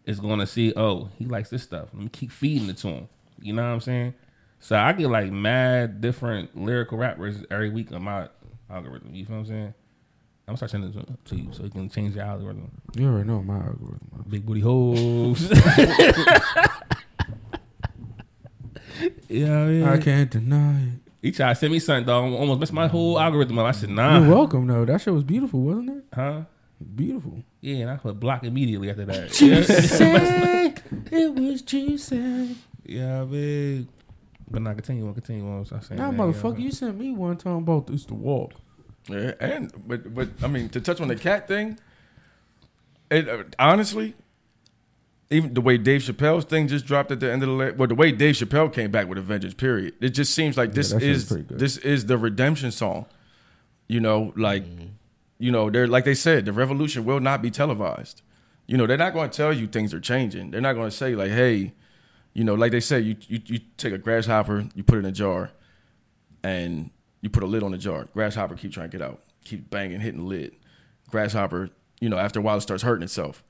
is 0.06 0.20
going 0.20 0.40
to 0.40 0.46
see, 0.46 0.74
oh, 0.76 1.10
he 1.18 1.26
likes 1.26 1.50
this 1.50 1.64
stuff. 1.64 1.90
Let 1.94 2.04
me 2.04 2.10
keep 2.10 2.32
feeding 2.32 2.70
it 2.70 2.78
to 2.78 2.90
him. 2.90 3.10
You 3.42 3.54
know 3.54 3.64
what 3.64 3.70
I'm 3.70 3.80
saying? 3.80 4.14
So 4.60 4.76
I 4.76 4.94
get 4.94 5.10
like 5.10 5.32
mad 5.32 6.02
different 6.02 6.56
lyrical 6.58 6.98
rappers 6.98 7.38
every 7.50 7.70
week 7.70 7.92
on 7.92 8.04
my 8.04 8.28
algorithm. 8.70 9.16
You 9.16 9.26
feel 9.26 9.36
what 9.38 9.40
I'm 9.42 9.48
saying? 9.48 9.74
I'm 10.48 10.52
gonna 10.54 10.58
start 10.58 10.72
sending 10.72 10.94
it 10.94 11.26
to- 11.26 11.36
you 11.36 11.52
so 11.52 11.64
you 11.64 11.70
can 11.72 11.90
change 11.90 12.16
your 12.16 12.26
algorithm. 12.26 12.70
You 12.96 13.08
already 13.08 13.28
know 13.28 13.42
my 13.42 13.56
algorithm. 13.56 14.26
Big 14.30 14.46
booty 14.46 14.62
hoes. 14.62 15.50
yeah, 19.28 19.68
yeah. 19.70 19.92
I 19.92 19.98
can't 19.98 20.30
deny 20.30 20.82
it. 20.82 21.00
He 21.26 21.32
tried 21.32 21.54
to 21.54 21.56
send 21.56 21.74
me 21.74 21.80
something, 21.80 22.06
dog. 22.06 22.32
Almost 22.34 22.60
messed 22.60 22.74
my 22.74 22.86
whole 22.88 23.16
mm. 23.16 23.22
algorithm 23.24 23.58
up. 23.58 23.66
I 23.66 23.72
said, 23.72 23.90
nah. 23.90 24.20
You're 24.20 24.30
welcome, 24.30 24.68
though. 24.68 24.86
That 24.86 25.02
shit 25.02 25.12
was 25.12 25.24
beautiful, 25.24 25.60
wasn't 25.62 25.90
it? 25.90 26.04
Huh? 26.14 26.42
Beautiful. 26.94 27.42
Yeah, 27.62 27.78
and 27.78 27.90
I 27.90 27.98
put 27.98 28.20
block 28.20 28.44
immediately 28.44 28.92
after 28.92 29.06
that. 29.06 29.32
Juicy. 29.32 30.06
it 31.12 31.34
was 31.34 31.64
juicy. 31.64 32.56
yeah, 32.86 33.24
big. 33.24 33.88
But 34.52 34.62
not 34.62 34.76
continue 34.76 35.08
on, 35.08 35.16
continue 35.16 35.48
on. 35.50 35.66
So 35.66 35.78
I 35.78 35.80
saying, 35.80 36.00
Now, 36.00 36.12
man, 36.12 36.32
motherfucker, 36.32 36.60
you 36.60 36.70
sent 36.70 36.96
me 36.96 37.12
one 37.12 37.38
time 37.38 37.56
about 37.56 37.88
this 37.88 38.06
to 38.06 38.14
walk. 38.14 38.54
Yeah, 39.08 39.34
and 39.40 39.72
but 39.88 40.14
but 40.14 40.30
I 40.42 40.48
mean 40.48 40.70
to 40.70 40.82
touch 40.82 41.00
on 41.00 41.08
the 41.08 41.16
cat 41.16 41.48
thing, 41.48 41.80
it 43.12 43.30
uh, 43.30 43.44
honestly, 43.60 44.16
even 45.30 45.54
the 45.54 45.62
way 45.62 45.78
Dave 45.78 46.02
Chappelle's 46.02 46.46
thing 46.46 46.68
just 46.68 46.86
dropped 46.86 47.12
at 47.12 47.20
the 47.20 47.32
end 47.32 47.44
of 47.44 47.50
the 47.50 47.56
la- 47.56 47.72
well, 47.72 47.88
the 47.88 47.96
way 47.96 48.12
Dave 48.12 48.36
Chappelle 48.36 48.72
came 48.72 48.92
back 48.92 49.08
with 49.08 49.18
a 49.18 49.22
vengeance. 49.22 49.54
Period. 49.54 49.94
It 50.02 50.10
just 50.10 50.34
seems 50.34 50.58
like 50.58 50.74
this 50.74 50.92
that 50.92 51.02
shit 51.02 51.10
was 51.10 51.32
is 51.32 51.46
this 51.50 51.78
is 51.78 52.06
the 52.06 52.18
redemption 52.18 52.72
song. 52.72 53.06
You 53.88 54.00
know, 54.00 54.34
like 54.36 54.64
you 55.38 55.52
know, 55.52 55.70
they're 55.70 55.88
like 55.88 56.06
they 56.06 56.16
said, 56.16 56.46
the 56.46 56.54
revolution 56.54 57.06
will 57.06 57.20
not 57.20 57.42
be 57.42 57.52
televised. 57.52 58.22
You 58.68 58.78
know, 58.78 58.88
they're 58.88 58.98
not 58.98 59.14
going 59.14 59.30
to 59.30 59.38
tell 59.38 59.54
you 59.54 59.68
things 59.68 59.94
are 59.94 60.00
changing. 60.00 60.50
They're 60.50 60.62
not 60.62 60.74
going 60.74 60.90
to 60.90 60.96
say 60.96 61.14
like, 61.16 61.30
hey, 61.30 61.74
you 62.34 62.44
know, 62.44 62.56
like 62.56 62.72
they 62.72 62.80
say, 62.80 63.00
you, 63.00 63.16
you 63.28 63.42
you 63.46 63.60
take 63.78 63.94
a 63.94 63.98
grasshopper, 63.98 64.66
you 64.74 64.84
put 64.84 64.96
it 64.96 65.00
in 65.00 65.06
a 65.06 65.12
jar, 65.12 65.52
and 66.44 66.90
you 67.26 67.30
put 67.32 67.42
a 67.42 67.48
lid 67.48 67.64
on 67.64 67.72
the 67.72 67.78
jar. 67.80 68.08
Grasshopper 68.14 68.54
keep 68.54 68.72
trying 68.72 68.92
to 68.92 68.98
get 69.00 69.04
out, 69.04 69.20
keep 69.44 69.72
banging, 69.72 70.00
hitting 70.00 70.20
the 70.20 70.28
lid. 70.28 70.56
Grasshopper, 71.10 71.72
you 72.00 72.08
know, 72.08 72.20
after 72.20 72.40
a 72.40 72.44
while 72.44 72.58
it 72.58 72.62
starts 72.62 72.84
hurting 72.84 73.02
itself. 73.02 73.44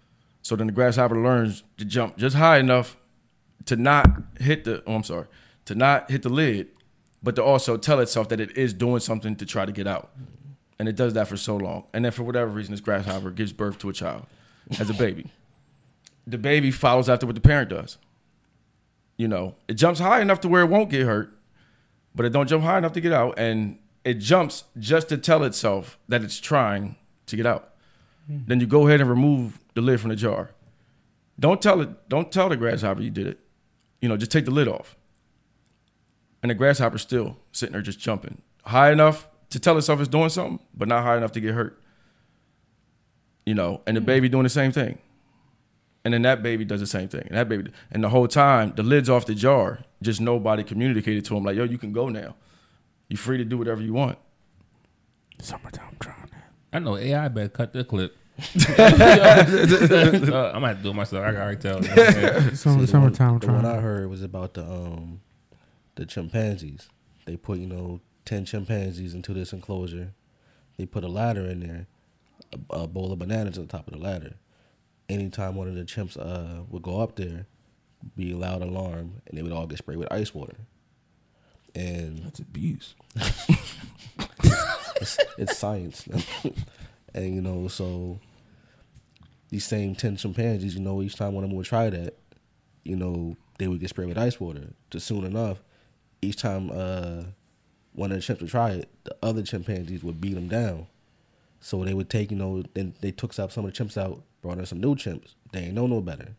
So 0.43 0.55
then 0.55 0.67
the 0.67 0.73
grasshopper 0.73 1.21
learns 1.21 1.63
to 1.77 1.83
jump 1.83 2.15
just 2.15 2.37
high 2.37 2.59
enough 2.59 2.95
to 3.65 3.75
not 3.75 4.07
hit 4.39 4.63
the. 4.63 4.81
Oh, 4.87 4.95
I'm 4.95 5.03
sorry, 5.03 5.27
to 5.65 5.75
not 5.75 6.09
hit 6.09 6.23
the 6.23 6.29
lid, 6.29 6.69
but 7.21 7.35
to 7.35 7.43
also 7.43 7.75
tell 7.75 7.99
itself 7.99 8.29
that 8.29 8.39
it 8.39 8.55
is 8.57 8.73
doing 8.73 9.01
something 9.01 9.35
to 9.35 9.45
try 9.45 9.65
to 9.65 9.73
get 9.73 9.87
out. 9.87 10.11
And 10.79 10.87
it 10.87 10.95
does 10.95 11.13
that 11.15 11.27
for 11.27 11.35
so 11.35 11.57
long. 11.57 11.83
And 11.93 12.05
then 12.05 12.13
for 12.13 12.23
whatever 12.23 12.49
reason, 12.49 12.71
this 12.71 12.79
grasshopper 12.79 13.29
gives 13.31 13.51
birth 13.51 13.77
to 13.79 13.89
a 13.89 13.93
child 13.93 14.25
as 14.79 14.89
a 14.89 14.93
baby. 14.93 15.31
the 16.25 16.37
baby 16.37 16.71
follows 16.71 17.09
after 17.09 17.25
what 17.25 17.35
the 17.35 17.41
parent 17.41 17.69
does. 17.69 17.97
You 19.17 19.27
know, 19.27 19.55
it 19.67 19.73
jumps 19.73 19.99
high 19.99 20.21
enough 20.21 20.39
to 20.41 20.47
where 20.47 20.61
it 20.61 20.69
won't 20.69 20.89
get 20.89 21.05
hurt, 21.05 21.37
but 22.15 22.25
it 22.25 22.29
don't 22.31 22.47
jump 22.47 22.63
high 22.63 22.77
enough 22.77 22.93
to 22.93 23.01
get 23.01 23.11
out. 23.11 23.37
And 23.37 23.77
it 24.03 24.15
jumps 24.15 24.63
just 24.79 25.09
to 25.09 25.17
tell 25.17 25.43
itself 25.43 25.99
that 26.07 26.23
it's 26.23 26.39
trying 26.39 26.95
to 27.27 27.35
get 27.35 27.45
out. 27.45 27.73
Hmm. 28.27 28.39
Then 28.47 28.59
you 28.59 28.67
go 28.67 28.87
ahead 28.87 29.01
and 29.01 29.09
remove 29.09 29.59
the 29.73 29.81
lid 29.81 29.99
from 29.99 30.09
the 30.09 30.15
jar. 30.15 30.51
Don't 31.39 31.61
tell 31.61 31.81
it. 31.81 32.07
Don't 32.07 32.31
tell 32.31 32.47
the 32.49 32.55
grasshopper 32.55 33.01
you 33.01 33.11
did 33.11 33.27
it. 33.27 33.39
You 34.01 34.07
know, 34.07 34.15
just 34.15 34.31
take 34.31 34.45
the 34.45 34.51
lid 34.51 34.67
off. 34.67 34.95
And 36.41 36.49
the 36.49 36.55
grasshopper's 36.55 37.01
still 37.01 37.37
sitting 37.51 37.73
there 37.73 37.81
just 37.81 37.99
jumping 37.99 38.41
high 38.63 38.91
enough 38.91 39.27
to 39.49 39.59
tell 39.59 39.77
itself 39.77 39.99
it's 39.99 40.09
doing 40.09 40.29
something, 40.29 40.59
but 40.75 40.87
not 40.87 41.03
high 41.03 41.17
enough 41.17 41.31
to 41.33 41.39
get 41.39 41.53
hurt. 41.53 41.81
You 43.45 43.53
know, 43.53 43.81
and 43.85 43.97
the 43.97 44.01
hmm. 44.01 44.05
baby 44.05 44.29
doing 44.29 44.43
the 44.43 44.49
same 44.49 44.71
thing. 44.71 44.99
And 46.05 46.13
then 46.13 46.21
that 46.21 46.43
baby 46.43 46.63
does 46.65 46.79
the 46.79 46.87
same 46.87 47.09
thing. 47.09 47.23
And 47.27 47.35
that 47.35 47.49
baby 47.49 47.71
and 47.91 48.03
the 48.03 48.09
whole 48.09 48.27
time, 48.27 48.73
the 48.75 48.83
lid's 48.83 49.09
off 49.09 49.25
the 49.25 49.33
jar. 49.33 49.79
Just 50.05 50.21
nobody 50.21 50.63
communicated 50.63 51.25
to 51.25 51.35
him 51.35 51.43
like, 51.43 51.55
yo, 51.57 51.63
you 51.63 51.79
can 51.79 51.91
go 51.91 52.09
now. 52.09 52.35
You're 53.09 53.17
free 53.17 53.37
to 53.39 53.43
do 53.43 53.57
whatever 53.57 53.81
you 53.81 53.91
want. 53.93 54.19
Summertime 55.41 55.95
drowning. 55.97 56.29
I 56.71 56.77
know 56.77 56.95
AI 56.95 57.27
better 57.27 57.49
cut 57.49 57.73
the 57.73 57.83
clip. 57.83 58.15
Uh, 58.67 60.51
I'm 60.53 60.61
gonna 60.61 60.67
have 60.67 60.77
to 60.77 60.83
do 60.83 60.89
it 60.91 60.93
myself. 60.93 61.25
I 61.25 61.31
can 61.31 61.41
already 61.41 61.57
tell. 61.57 61.83
You 61.83 61.87
know 61.87 61.95
what 62.43 62.55
Summer, 62.57 62.81
the 62.81 62.87
summertime 62.87 63.31
one, 63.31 63.39
the 63.39 63.47
one 63.51 63.65
I 63.65 63.77
heard 63.79 64.07
was 64.09 64.21
about 64.21 64.53
the 64.53 64.63
um 64.63 65.21
the 65.95 66.05
chimpanzees. 66.05 66.87
They 67.25 67.35
put 67.37 67.57
you 67.57 67.67
know 67.67 68.01
ten 68.25 68.45
chimpanzees 68.45 69.15
into 69.15 69.33
this 69.33 69.53
enclosure. 69.53 70.13
They 70.77 70.85
put 70.85 71.03
a 71.03 71.07
ladder 71.07 71.45
in 71.47 71.61
there, 71.61 71.87
a, 72.53 72.81
a 72.81 72.87
bowl 72.87 73.11
of 73.11 73.17
bananas 73.19 73.57
on 73.57 73.65
the 73.65 73.71
top 73.71 73.87
of 73.87 73.93
the 73.93 73.99
ladder. 73.99 74.35
Anytime 75.09 75.55
one 75.55 75.67
of 75.67 75.75
the 75.75 75.83
chimps 75.83 76.15
uh 76.19 76.63
would 76.69 76.83
go 76.83 76.99
up 76.99 77.15
there, 77.15 77.47
be 78.15 78.31
a 78.31 78.37
loud 78.37 78.61
alarm, 78.61 79.21
and 79.27 79.37
they 79.37 79.41
would 79.41 79.51
all 79.51 79.67
get 79.67 79.79
sprayed 79.79 79.97
with 79.97 80.11
ice 80.11 80.33
water. 80.33 80.55
And 81.73 82.23
That's 82.25 82.39
abuse. 82.39 82.95
it's, 85.01 85.17
it's 85.37 85.57
science. 85.57 86.07
and 87.13 87.35
you 87.35 87.41
know, 87.41 87.67
so 87.67 88.19
these 89.49 89.65
same 89.65 89.95
ten 89.95 90.15
chimpanzees, 90.15 90.75
you 90.75 90.81
know, 90.81 91.01
each 91.01 91.15
time 91.15 91.33
one 91.33 91.43
of 91.43 91.49
them 91.49 91.57
would 91.57 91.65
try 91.65 91.89
that, 91.89 92.15
you 92.83 92.95
know, 92.95 93.35
they 93.57 93.67
would 93.67 93.79
get 93.79 93.89
sprayed 93.89 94.07
with 94.07 94.17
ice 94.17 94.39
water. 94.39 94.73
Just 94.89 95.07
soon 95.07 95.25
enough, 95.25 95.61
each 96.21 96.37
time 96.37 96.71
uh, 96.73 97.23
one 97.93 98.11
of 98.11 98.17
the 98.17 98.33
chimps 98.33 98.41
would 98.41 98.49
try 98.49 98.71
it, 98.71 98.89
the 99.03 99.15
other 99.21 99.43
chimpanzees 99.43 100.03
would 100.03 100.21
beat 100.21 100.35
them 100.35 100.47
down. 100.47 100.87
So 101.59 101.83
they 101.83 101.93
would 101.93 102.09
take, 102.09 102.31
you 102.31 102.37
know, 102.37 102.63
then 102.73 102.93
they 103.01 103.11
took 103.11 103.33
some 103.33 103.49
some 103.49 103.65
of 103.65 103.73
the 103.73 103.83
chimps 103.83 103.97
out, 103.97 104.21
brought 104.41 104.59
in 104.59 104.65
some 104.65 104.79
new 104.79 104.95
chimps. 104.95 105.33
They 105.51 105.61
ain't 105.61 105.73
know 105.73 105.87
no 105.87 106.01
better. 106.01 106.35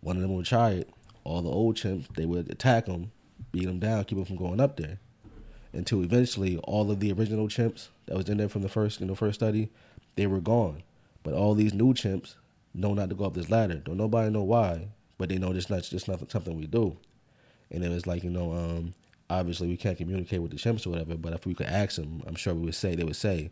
One 0.00 0.16
of 0.16 0.22
them 0.22 0.34
would 0.34 0.46
try 0.46 0.70
it. 0.70 0.90
All 1.24 1.42
the 1.42 1.50
old 1.50 1.76
chimps, 1.76 2.14
they 2.14 2.24
would 2.24 2.50
attack 2.50 2.86
them, 2.86 3.12
beat 3.52 3.66
them 3.66 3.78
down, 3.78 4.04
keep 4.04 4.18
them 4.18 4.24
from 4.24 4.36
going 4.36 4.60
up 4.60 4.76
there. 4.76 4.98
Until 5.72 6.02
eventually, 6.02 6.56
all 6.58 6.90
of 6.90 7.00
the 7.00 7.12
original 7.12 7.46
chimps 7.48 7.88
that 8.06 8.16
was 8.16 8.28
in 8.28 8.38
there 8.38 8.48
from 8.48 8.62
the 8.62 8.68
first, 8.68 9.00
you 9.00 9.06
know, 9.06 9.14
first 9.14 9.38
study, 9.38 9.70
they 10.16 10.26
were 10.26 10.40
gone. 10.40 10.82
But 11.22 11.34
all 11.34 11.54
these 11.54 11.74
new 11.74 11.94
chimps 11.94 12.34
know 12.74 12.94
not 12.94 13.10
to 13.10 13.14
go 13.14 13.24
up 13.24 13.34
this 13.34 13.50
ladder. 13.50 13.76
Don't 13.76 13.98
nobody 13.98 14.30
know 14.30 14.42
why, 14.42 14.88
but 15.18 15.28
they 15.28 15.38
know 15.38 15.52
this 15.52 15.70
not 15.70 15.82
just 15.82 16.08
not 16.08 16.30
something 16.30 16.56
we 16.56 16.66
do. 16.66 16.96
And 17.70 17.84
it 17.84 17.90
was 17.90 18.06
like, 18.06 18.24
you 18.24 18.30
know, 18.30 18.52
um, 18.52 18.94
obviously 19.28 19.68
we 19.68 19.76
can't 19.76 19.96
communicate 19.96 20.42
with 20.42 20.50
the 20.50 20.56
chimps 20.56 20.86
or 20.86 20.90
whatever, 20.90 21.16
but 21.16 21.32
if 21.32 21.46
we 21.46 21.54
could 21.54 21.66
ask 21.66 21.96
them, 21.96 22.22
I'm 22.26 22.34
sure 22.34 22.54
we 22.54 22.64
would 22.64 22.74
say 22.74 22.94
they 22.94 23.04
would 23.04 23.16
say, 23.16 23.50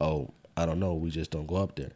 "Oh, 0.00 0.32
I 0.56 0.64
don't 0.64 0.80
know, 0.80 0.94
we 0.94 1.10
just 1.10 1.30
don't 1.30 1.46
go 1.46 1.56
up 1.56 1.76
there." 1.76 1.92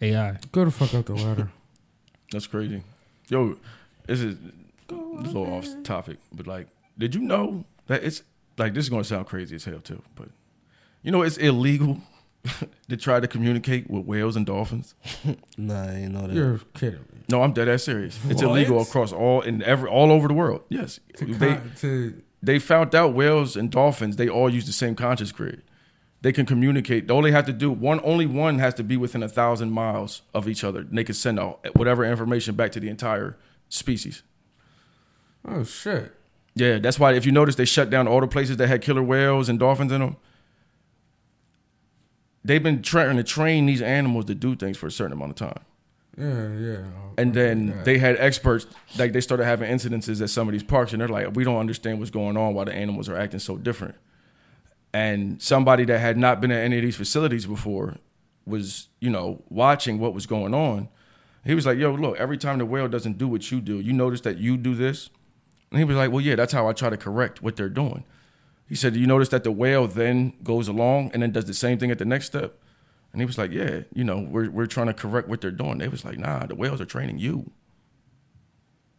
AI. 0.00 0.38
Go 0.52 0.64
the 0.64 0.70
fuck 0.70 0.94
up 0.94 1.06
the 1.06 1.14
ladder. 1.14 1.50
That's 2.32 2.46
crazy. 2.46 2.82
Yo, 3.28 3.56
this 4.06 4.20
is 4.20 4.36
a 4.88 4.94
little 4.94 5.52
off 5.52 5.66
topic, 5.84 6.18
but 6.32 6.46
like, 6.46 6.68
did 6.98 7.14
you 7.14 7.20
know 7.20 7.64
that 7.86 8.02
it's 8.04 8.22
like 8.58 8.74
this 8.74 8.84
is 8.84 8.88
gonna 8.90 9.04
sound 9.04 9.26
crazy 9.26 9.56
as 9.56 9.64
hell 9.64 9.80
too, 9.80 10.02
but 10.14 10.28
you 11.02 11.10
know 11.12 11.22
it's 11.22 11.36
illegal 11.36 11.98
to 12.88 12.96
try 12.96 13.20
to 13.20 13.26
communicate 13.28 13.90
with 13.90 14.04
whales 14.04 14.36
and 14.36 14.46
dolphins. 14.46 14.94
Nah, 15.56 15.84
I 15.84 15.94
ain't 15.96 16.12
know 16.12 16.26
that. 16.26 16.34
You're 16.34 16.60
kidding 16.74 17.00
me. 17.00 17.20
No, 17.28 17.42
I'm 17.42 17.52
dead 17.52 17.68
ass 17.68 17.82
serious. 17.84 18.18
It's 18.28 18.42
What? 18.42 18.50
illegal 18.52 18.80
across 18.80 19.12
all 19.12 19.42
in 19.42 19.62
every 19.62 19.88
all 19.90 20.10
over 20.10 20.26
the 20.26 20.34
world. 20.34 20.62
Yes, 20.68 20.98
To, 21.18 21.26
they 21.26 21.48
con- 21.54 21.72
to 21.78 22.22
they 22.42 22.58
found 22.58 22.94
out 22.94 23.12
whales 23.12 23.56
and 23.56 23.70
dolphins 23.70 24.16
they 24.16 24.28
all 24.28 24.48
use 24.48 24.66
the 24.66 24.72
same 24.72 24.94
conscious 24.94 25.30
grid. 25.32 25.62
They 26.22 26.32
can 26.32 26.44
communicate. 26.44 27.10
All 27.10 27.22
they 27.22 27.30
have 27.32 27.46
to 27.46 27.52
do 27.52 27.70
one 27.70 28.00
only 28.04 28.26
one 28.26 28.58
has 28.58 28.74
to 28.74 28.84
be 28.84 28.96
within 28.96 29.22
a 29.22 29.28
thousand 29.28 29.70
miles 29.72 30.22
of 30.34 30.48
each 30.48 30.62
other. 30.64 30.80
And 30.80 30.96
they 30.98 31.04
can 31.04 31.14
send 31.14 31.40
out 31.40 31.66
whatever 31.76 32.04
information 32.04 32.54
back 32.54 32.72
to 32.72 32.80
the 32.80 32.88
entire 32.88 33.36
species. 33.68 34.22
oh 35.48 35.64
shit. 35.64 36.14
Yeah, 36.54 36.78
that's 36.78 36.98
why 36.98 37.14
if 37.14 37.24
you 37.24 37.32
notice 37.32 37.54
they 37.54 37.64
shut 37.64 37.88
down 37.90 38.06
all 38.08 38.20
the 38.20 38.26
places 38.26 38.56
that 38.58 38.66
had 38.66 38.82
killer 38.82 39.02
whales 39.02 39.48
and 39.48 39.58
dolphins 39.58 39.92
in 39.92 40.00
them. 40.00 40.16
They've 42.44 42.62
been 42.62 42.82
trying 42.82 43.16
to 43.16 43.22
train 43.22 43.66
these 43.66 43.82
animals 43.82 44.24
to 44.26 44.34
do 44.34 44.56
things 44.56 44.76
for 44.76 44.86
a 44.86 44.90
certain 44.90 45.12
amount 45.12 45.30
of 45.32 45.36
time. 45.36 45.64
Yeah, 46.18 46.48
yeah. 46.58 46.84
And 47.18 47.34
then 47.34 47.68
Yeah. 47.68 47.82
they 47.84 47.98
had 47.98 48.16
experts, 48.18 48.66
like 48.98 49.12
they 49.12 49.20
started 49.20 49.44
having 49.44 49.70
incidences 49.70 50.20
at 50.22 50.30
some 50.30 50.48
of 50.48 50.52
these 50.52 50.62
parks, 50.62 50.92
and 50.92 51.00
they're 51.00 51.08
like, 51.08 51.34
we 51.34 51.44
don't 51.44 51.58
understand 51.58 51.98
what's 51.98 52.10
going 52.10 52.36
on, 52.36 52.54
why 52.54 52.64
the 52.64 52.72
animals 52.74 53.08
are 53.08 53.16
acting 53.16 53.40
so 53.40 53.56
different. 53.56 53.94
And 54.92 55.40
somebody 55.40 55.84
that 55.84 55.98
had 56.00 56.16
not 56.16 56.40
been 56.40 56.50
at 56.50 56.64
any 56.64 56.76
of 56.78 56.82
these 56.82 56.96
facilities 56.96 57.46
before 57.46 57.96
was, 58.44 58.88
you 59.00 59.10
know, 59.10 59.42
watching 59.48 59.98
what 60.00 60.14
was 60.14 60.26
going 60.26 60.52
on. 60.54 60.88
He 61.44 61.54
was 61.54 61.64
like, 61.64 61.78
yo, 61.78 61.92
look, 61.94 62.18
every 62.18 62.36
time 62.36 62.58
the 62.58 62.66
whale 62.66 62.88
doesn't 62.88 63.16
do 63.16 63.28
what 63.28 63.50
you 63.50 63.60
do, 63.60 63.78
you 63.80 63.92
notice 63.92 64.20
that 64.22 64.38
you 64.38 64.56
do 64.56 64.74
this? 64.74 65.08
And 65.70 65.78
he 65.78 65.84
was 65.84 65.96
like, 65.96 66.10
well, 66.10 66.20
yeah, 66.20 66.34
that's 66.34 66.52
how 66.52 66.68
I 66.68 66.72
try 66.72 66.90
to 66.90 66.96
correct 66.96 67.40
what 67.42 67.56
they're 67.56 67.68
doing. 67.68 68.04
He 68.68 68.74
said, 68.74 68.94
you 68.96 69.06
notice 69.06 69.28
that 69.30 69.44
the 69.44 69.52
whale 69.52 69.86
then 69.86 70.32
goes 70.42 70.68
along 70.68 71.12
and 71.14 71.22
then 71.22 71.30
does 71.32 71.44
the 71.44 71.54
same 71.54 71.78
thing 71.78 71.90
at 71.90 71.98
the 71.98 72.04
next 72.04 72.26
step? 72.26 72.58
And 73.12 73.20
he 73.22 73.26
was 73.26 73.38
like, 73.38 73.52
yeah, 73.52 73.80
you 73.94 74.04
know, 74.04 74.18
we're, 74.20 74.50
we're 74.50 74.66
trying 74.66 74.86
to 74.88 74.94
correct 74.94 75.28
what 75.28 75.40
they're 75.40 75.50
doing. 75.50 75.78
They 75.78 75.88
was 75.88 76.04
like, 76.04 76.18
nah, 76.18 76.46
the 76.46 76.54
whales 76.54 76.80
are 76.80 76.84
training 76.84 77.18
you. 77.18 77.50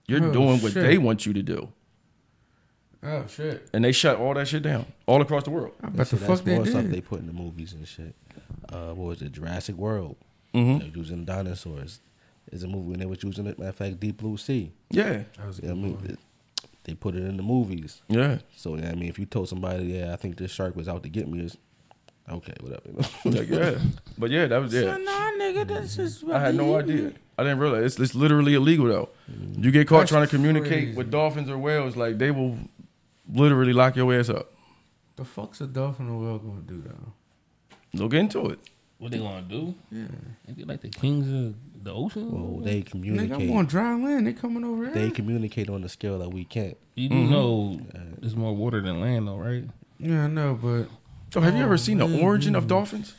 You're 0.08 0.24
Oh, 0.26 0.34
doing 0.34 0.60
what 0.62 0.74
shit. 0.74 0.84
they 0.84 0.98
want 0.98 1.26
you 1.26 1.34
to 1.34 1.44
do. 1.44 1.72
Oh 3.04 3.26
shit. 3.28 3.70
And 3.74 3.84
they 3.84 3.92
shut 3.92 4.18
all 4.18 4.34
that 4.36 4.48
shit 4.48 4.62
down 4.64 4.86
all 5.08 5.22
across 5.22 5.44
the 5.44 5.50
world. 5.50 5.74
I 5.84 5.90
bet 5.90 6.08
See, 6.08 6.18
the 6.18 6.26
fuck 6.26 6.44
they 6.44 6.56
more 6.56 6.66
stuff 6.66 6.86
they 6.86 7.02
put 7.02 7.20
in 7.20 7.28
the 7.28 7.34
movies 7.34 7.74
and 7.74 7.88
shit. 7.88 8.14
Uh, 8.72 8.94
what 8.94 9.08
was 9.08 9.22
it? 9.22 9.32
Jurassic 9.32 9.76
World. 9.76 10.18
Mm-hmm. 10.54 10.80
They 10.80 10.90
were 10.90 10.98
using 10.98 11.26
dinosaurs. 11.26 12.00
There's 12.50 12.64
a 12.64 12.68
movie 12.68 12.92
when 12.92 13.00
they 13.00 13.06
was 13.06 13.24
using 13.24 13.48
it. 13.48 13.58
Matter 13.58 13.70
of 13.70 13.76
fact, 13.76 14.00
Deep 14.00 14.18
Blue 14.18 14.38
Sea. 14.38 14.72
Yeah. 14.90 15.24
That 15.38 15.48
was 15.48 15.60
a 15.60 15.64
You 15.64 15.68
know 15.70 15.74
good 15.76 15.80
I 15.80 15.84
mean? 15.84 15.92
movie. 15.94 16.14
It- 16.14 16.20
they 16.84 16.96
put 16.96 17.14
it 17.16 17.24
in 17.24 17.38
the 17.38 17.44
movies. 17.44 18.02
Yeah. 18.08 18.40
So 18.58 18.76
you 18.76 18.82
know 18.82 18.90
I 18.90 18.96
mean, 18.96 19.08
if 19.10 19.20
you 19.20 19.26
told 19.26 19.48
somebody, 19.48 19.84
yeah, 19.86 20.14
I 20.14 20.16
think 20.16 20.38
this 20.38 20.50
shark 20.52 20.76
was 20.76 20.88
out 20.90 21.04
to 21.04 21.10
get 21.10 21.28
me, 21.28 21.42
it's 21.42 21.56
okay, 22.28 22.54
whatever. 22.60 23.08
Like, 23.26 23.50
yeah. 23.50 23.78
But 24.18 24.32
yeah, 24.32 24.48
that 24.48 24.58
was 24.60 24.74
yeah. 24.74 24.98
nah, 24.98 25.32
nigga, 25.38 25.68
that's 25.68 25.96
just. 25.96 26.24
I 26.26 26.40
had 26.40 26.56
no 26.56 26.76
idea. 26.76 27.14
I 27.38 27.44
didn't 27.44 27.60
realize 27.60 27.84
it's, 27.86 28.00
it's 28.00 28.16
literally 28.16 28.56
illegal 28.56 28.88
though. 28.88 29.10
You 29.58 29.70
get 29.70 29.88
caught 29.88 30.00
That's 30.00 30.12
trying 30.12 30.26
to 30.26 30.30
communicate 30.36 30.72
crazy. 30.72 30.98
with 30.98 31.12
dolphins 31.12 31.52
or 31.52 31.58
whales, 31.60 31.96
like 31.96 32.18
they 32.18 32.32
will 32.32 32.58
literally 33.32 33.74
lock 33.74 33.96
your 33.96 34.14
ass 34.14 34.30
up. 34.30 34.54
The 35.16 35.26
fuck's 35.26 35.62
a 35.62 35.68
dolphin 35.68 36.10
or 36.10 36.20
whale 36.20 36.40
gonna 36.40 36.62
do 36.62 36.82
though? 36.82 37.14
Look 37.94 38.14
into 38.14 38.50
it. 38.50 38.60
What 38.98 39.12
they 39.12 39.18
gonna 39.18 39.42
do? 39.42 39.74
Yeah. 39.92 40.06
Ain't 40.48 40.58
they 40.58 40.64
like 40.64 40.82
the 40.82 40.90
kings 40.90 41.28
of 41.28 41.56
the 41.84 41.92
ocean? 41.92 42.32
well, 42.32 42.64
they 42.64 42.84
communicate. 42.84 43.30
Nigga, 43.30 43.34
I'm 43.34 43.40
communicate. 43.40 43.58
on 43.58 43.66
dry 43.66 43.96
land. 43.96 44.28
They 44.28 44.34
coming 44.34 44.64
over 44.64 44.86
here. 44.86 44.94
They 44.94 45.10
communicate 45.10 45.70
on 45.70 45.82
the 45.82 45.90
scale 45.90 46.20
that 46.20 46.30
we 46.30 46.46
can't. 46.46 46.78
you 46.96 47.10
do 47.10 47.16
mm-hmm. 47.16 47.32
know 47.32 47.80
uh, 47.96 48.00
there's 48.20 48.36
more 48.36 48.56
water 48.56 48.80
than 48.80 49.02
land, 49.02 49.28
though, 49.28 49.38
right? 49.38 49.64
yeah, 49.98 50.26
I 50.26 50.28
know, 50.28 50.54
but 50.54 50.88
So 51.34 51.42
have 51.42 51.56
you 51.56 51.64
ever 51.64 51.78
seen 51.78 51.98
the 51.98 52.06
oh, 52.06 52.10
man, 52.10 52.24
origin 52.24 52.56
of 52.56 52.68
dolphins? 52.68 53.16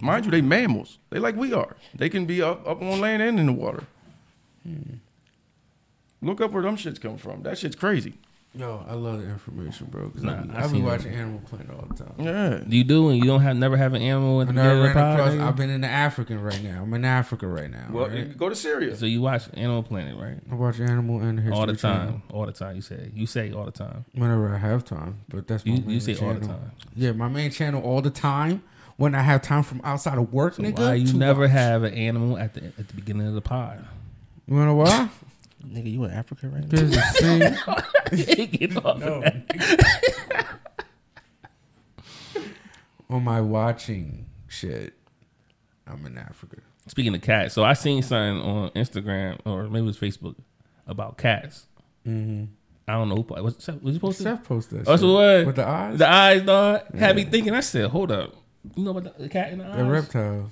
Mind 0.00 0.24
you, 0.24 0.30
they 0.30 0.40
mammals. 0.40 0.98
They 1.10 1.18
like 1.18 1.36
we 1.36 1.52
are. 1.52 1.76
They 1.94 2.08
can 2.08 2.24
be 2.26 2.40
up, 2.40 2.66
up 2.66 2.80
on 2.80 3.00
land 3.00 3.22
and 3.22 3.38
in 3.38 3.46
the 3.46 3.52
water. 3.52 3.84
Hmm. 4.62 4.94
Look 6.20 6.40
up 6.40 6.52
where 6.52 6.62
them 6.62 6.76
shits 6.76 7.00
come 7.00 7.18
from. 7.18 7.42
That 7.42 7.58
shit's 7.58 7.76
crazy. 7.76 8.14
Yo, 8.54 8.84
I 8.88 8.94
love 8.94 9.20
the 9.22 9.28
information, 9.28 9.86
bro. 9.90 10.08
Cause 10.10 10.22
Nah, 10.22 10.38
I, 10.40 10.42
be, 10.42 10.50
I 10.52 10.58
I 10.58 10.62
be 10.62 10.68
seen 10.68 10.84
watching 10.84 11.12
Animal 11.14 11.40
Planet 11.40 11.70
all 11.70 11.86
the 11.86 11.94
time. 12.04 12.14
Yeah. 12.18 12.60
You 12.66 12.84
do, 12.84 13.08
and 13.10 13.18
you 13.18 13.24
don't 13.24 13.40
have 13.42 13.56
never 13.56 13.76
have 13.76 13.94
an 13.94 14.02
animal 14.02 14.40
at 14.40 14.48
I 14.48 14.52
the 14.52 14.52
never 14.54 14.68
beginning 14.68 14.90
of 14.90 14.96
ran 14.96 15.06
the 15.06 15.12
across. 15.22 15.30
pod. 15.36 15.40
I've 15.48 15.56
been 15.56 15.70
in 15.70 15.80
the 15.82 15.88
African 15.88 16.42
right 16.42 16.62
now. 16.62 16.82
I'm 16.82 16.94
in 16.94 17.04
Africa 17.04 17.46
right 17.46 17.70
now. 17.70 17.86
Well, 17.90 18.08
right? 18.08 18.36
go 18.36 18.48
to 18.48 18.54
Syria. 18.56 18.96
So 18.96 19.06
you 19.06 19.20
watch 19.20 19.44
Animal 19.54 19.82
Planet, 19.82 20.16
right? 20.18 20.38
I 20.50 20.54
watch 20.54 20.80
Animal 20.80 21.20
and 21.20 21.38
History 21.38 21.56
all 21.58 21.66
the 21.66 21.76
Channel 21.76 22.06
time, 22.12 22.22
all 22.32 22.46
the 22.46 22.52
time. 22.52 22.76
You 22.76 22.82
say, 22.82 23.10
you 23.14 23.26
say 23.26 23.52
all 23.52 23.64
the 23.64 23.70
time. 23.70 24.04
whenever 24.14 24.52
I 24.54 24.58
have 24.58 24.84
time. 24.84 25.20
But 25.28 25.46
that's 25.46 25.64
my 25.64 25.72
You, 25.74 25.80
main 25.82 25.90
you 25.90 26.00
say 26.00 26.14
all 26.14 26.34
the 26.34 26.40
channel. 26.40 26.56
time. 26.56 26.72
Yeah, 26.96 27.12
my 27.12 27.28
main 27.28 27.50
channel 27.50 27.82
all 27.82 28.00
the 28.02 28.10
time. 28.10 28.62
When 28.96 29.14
I 29.14 29.22
have 29.22 29.42
time 29.42 29.62
from 29.62 29.80
outside 29.84 30.18
of 30.18 30.32
work, 30.32 30.54
So 30.54 30.62
nigga. 30.64 30.76
why 30.80 30.94
you 30.94 31.06
to 31.06 31.16
never 31.16 31.42
watch. 31.42 31.50
have 31.52 31.84
an 31.84 31.94
animal 31.94 32.36
at 32.36 32.54
the 32.54 32.64
at 32.64 32.88
the 32.88 32.94
beginning 32.94 33.28
of 33.28 33.34
the 33.34 33.40
pod? 33.40 33.86
You 34.48 34.56
wanna 34.56 34.74
why? 34.74 35.08
Nigga, 35.66 35.92
you 35.92 36.04
in 36.04 36.10
Africa 36.12 36.48
right 36.48 36.62
now? 36.62 36.68
Because 36.68 36.90
the 36.90 38.34
thing 38.36 38.50
Get 38.50 38.76
off. 38.84 39.02
on 43.10 43.24
my 43.24 43.40
watching 43.40 44.26
shit, 44.46 44.94
I'm 45.86 46.04
in 46.06 46.18
Africa. 46.18 46.56
Speaking 46.86 47.14
of 47.14 47.20
cats, 47.22 47.54
so 47.54 47.64
I 47.64 47.72
seen 47.74 48.02
something 48.02 48.40
on 48.42 48.70
Instagram 48.70 49.38
or 49.44 49.64
maybe 49.64 49.84
it 49.84 49.86
was 49.86 49.98
Facebook 49.98 50.36
about 50.86 51.18
cats. 51.18 51.66
Mm-hmm. 52.06 52.44
I 52.86 52.92
don't 52.92 53.08
know 53.10 53.16
who 53.16 53.24
po- 53.24 53.42
was 53.42 53.68
was 53.82 53.94
you 53.94 54.00
posted? 54.00 54.24
Seth 54.24 54.44
posted 54.44 54.80
that 54.80 54.88
Oh, 54.88 54.92
shit. 54.94 55.00
so 55.00 55.12
what? 55.12 55.46
with 55.46 55.56
the 55.56 55.68
eyes, 55.68 55.98
The 55.98 56.10
eyes, 56.10 56.42
dog, 56.42 56.94
had 56.94 57.16
me 57.16 57.24
thinking. 57.24 57.54
I 57.54 57.60
said, 57.60 57.90
"Hold 57.90 58.10
up, 58.10 58.34
you 58.74 58.84
know 58.84 58.92
about 58.96 59.16
the, 59.18 59.24
the 59.24 59.28
cat 59.28 59.52
in 59.52 59.58
the 59.58 59.66
eyes?" 59.66 59.76
the 59.76 59.84
reptiles. 59.84 60.50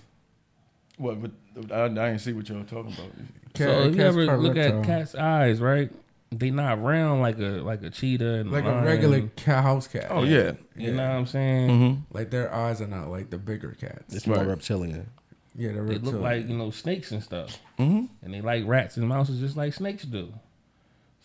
What? 0.98 1.22
But 1.22 1.30
I, 1.72 1.84
I 1.84 1.88
didn't 1.88 2.18
see 2.18 2.32
what 2.32 2.48
y'all 2.48 2.62
talking 2.64 2.92
about. 2.92 3.10
Cat, 3.54 3.68
so 3.68 3.80
if 3.84 3.96
you 3.96 4.02
ever 4.02 4.36
look 4.36 4.56
at 4.56 4.84
cat's 4.84 5.14
eyes, 5.14 5.60
right? 5.60 5.90
They 6.32 6.50
not 6.50 6.82
round 6.82 7.22
like 7.22 7.38
a 7.38 7.62
like 7.62 7.82
a 7.82 7.90
cheetah 7.90 8.34
and 8.40 8.50
like 8.50 8.64
a 8.64 8.68
lion. 8.68 8.84
regular 8.84 9.20
cat, 9.36 9.62
house 9.62 9.86
cat. 9.86 10.08
Oh 10.10 10.24
yeah. 10.24 10.52
You 10.76 10.92
know 10.92 11.08
what 11.08 11.16
I'm 11.16 11.26
saying? 11.26 11.68
Mm-hmm. 11.70 12.00
Like 12.16 12.30
their 12.30 12.52
eyes 12.52 12.80
are 12.82 12.86
not 12.88 13.08
like 13.08 13.30
the 13.30 13.38
bigger 13.38 13.76
cats. 13.80 14.12
It's 14.14 14.26
more 14.26 14.38
Right. 14.38 14.46
reptilian. 14.48 15.08
yeah, 15.54 15.68
they're 15.72 15.84
They 15.84 15.94
reptilian. 15.94 16.04
look 16.14 16.22
like 16.22 16.48
you 16.48 16.56
know 16.56 16.70
snakes 16.70 17.12
and 17.12 17.22
stuff, 17.22 17.58
Mm-hmm. 17.78 18.06
and 18.22 18.34
they 18.34 18.40
like 18.40 18.64
rats 18.66 18.96
and 18.96 19.08
mouses 19.08 19.38
just 19.40 19.56
like 19.56 19.72
snakes 19.72 20.02
do. 20.04 20.32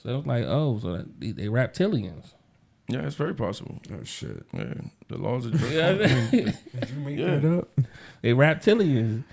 So 0.01 0.09
it 0.09 0.15
was 0.17 0.25
like, 0.27 0.45
oh, 0.47 0.79
so 0.79 1.03
they, 1.19 1.31
they 1.31 1.45
reptilians. 1.47 2.33
Yeah, 2.87 2.99
it's 3.05 3.15
very 3.15 3.33
possible. 3.35 3.79
oh 3.91 4.03
shit! 4.03 4.45
Yeah, 4.53 4.73
the 5.07 5.17
laws 5.17 5.47
are. 5.47 5.49
Yeah, 5.71 5.93
Did 6.31 6.55
you 6.89 6.99
make 7.03 7.17
Yeah. 7.17 7.37
that 7.37 7.57
up? 7.59 7.69
they 8.21 8.31
reptilians. 8.33 9.23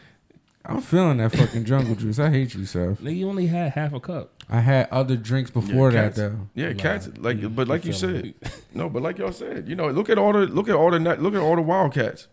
I'm 0.66 0.80
feeling 0.82 1.16
that 1.18 1.32
fucking 1.32 1.64
jungle 1.64 1.94
juice. 2.02 2.18
I 2.18 2.30
hate 2.30 2.54
you, 2.54 2.64
Seth. 2.66 3.00
You 3.00 3.28
only 3.28 3.46
had 3.46 3.72
half 3.72 3.92
a 3.94 4.00
cup. 4.00 4.32
I 4.50 4.61
had 4.61 4.88
other 4.90 5.16
drinks 5.16 5.50
before 5.50 5.90
Yeah, 5.90 6.02
that 6.02 6.04
cats. 6.09 6.16
though. 6.16 6.48
Yeah, 6.54 6.72
cats. 6.74 7.09
Like, 7.18 7.40
You- 7.40 7.48
but 7.48 7.68
like 7.68 7.84
you 7.84 7.92
you 7.92 7.96
said, 7.96 8.34
no, 8.74 8.88
but 8.90 9.02
like 9.02 9.18
y'all 9.18 9.32
said, 9.32 9.68
you 9.68 9.74
know, 9.76 9.88
look 9.90 10.11
at 10.11 10.18
all 10.18 10.32
the 10.32 10.40
look 10.46 10.68
at 10.68 10.74
all 10.74 10.90
the 10.90 10.98
look 10.98 11.34
at 11.34 11.40
all 11.40 11.56
the 11.56 11.62
wildcats. 11.62 12.28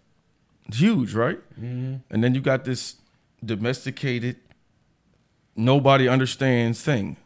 It's 0.68 0.80
huge, 0.80 1.14
right? 1.14 1.38
Mm-hmm. 1.60 1.96
And 2.10 2.24
then 2.24 2.34
you 2.36 2.42
got 2.42 2.66
this 2.66 2.96
domesticated, 3.44 4.38
nobody 5.56 6.08
understands 6.08 6.82
thing 6.82 7.18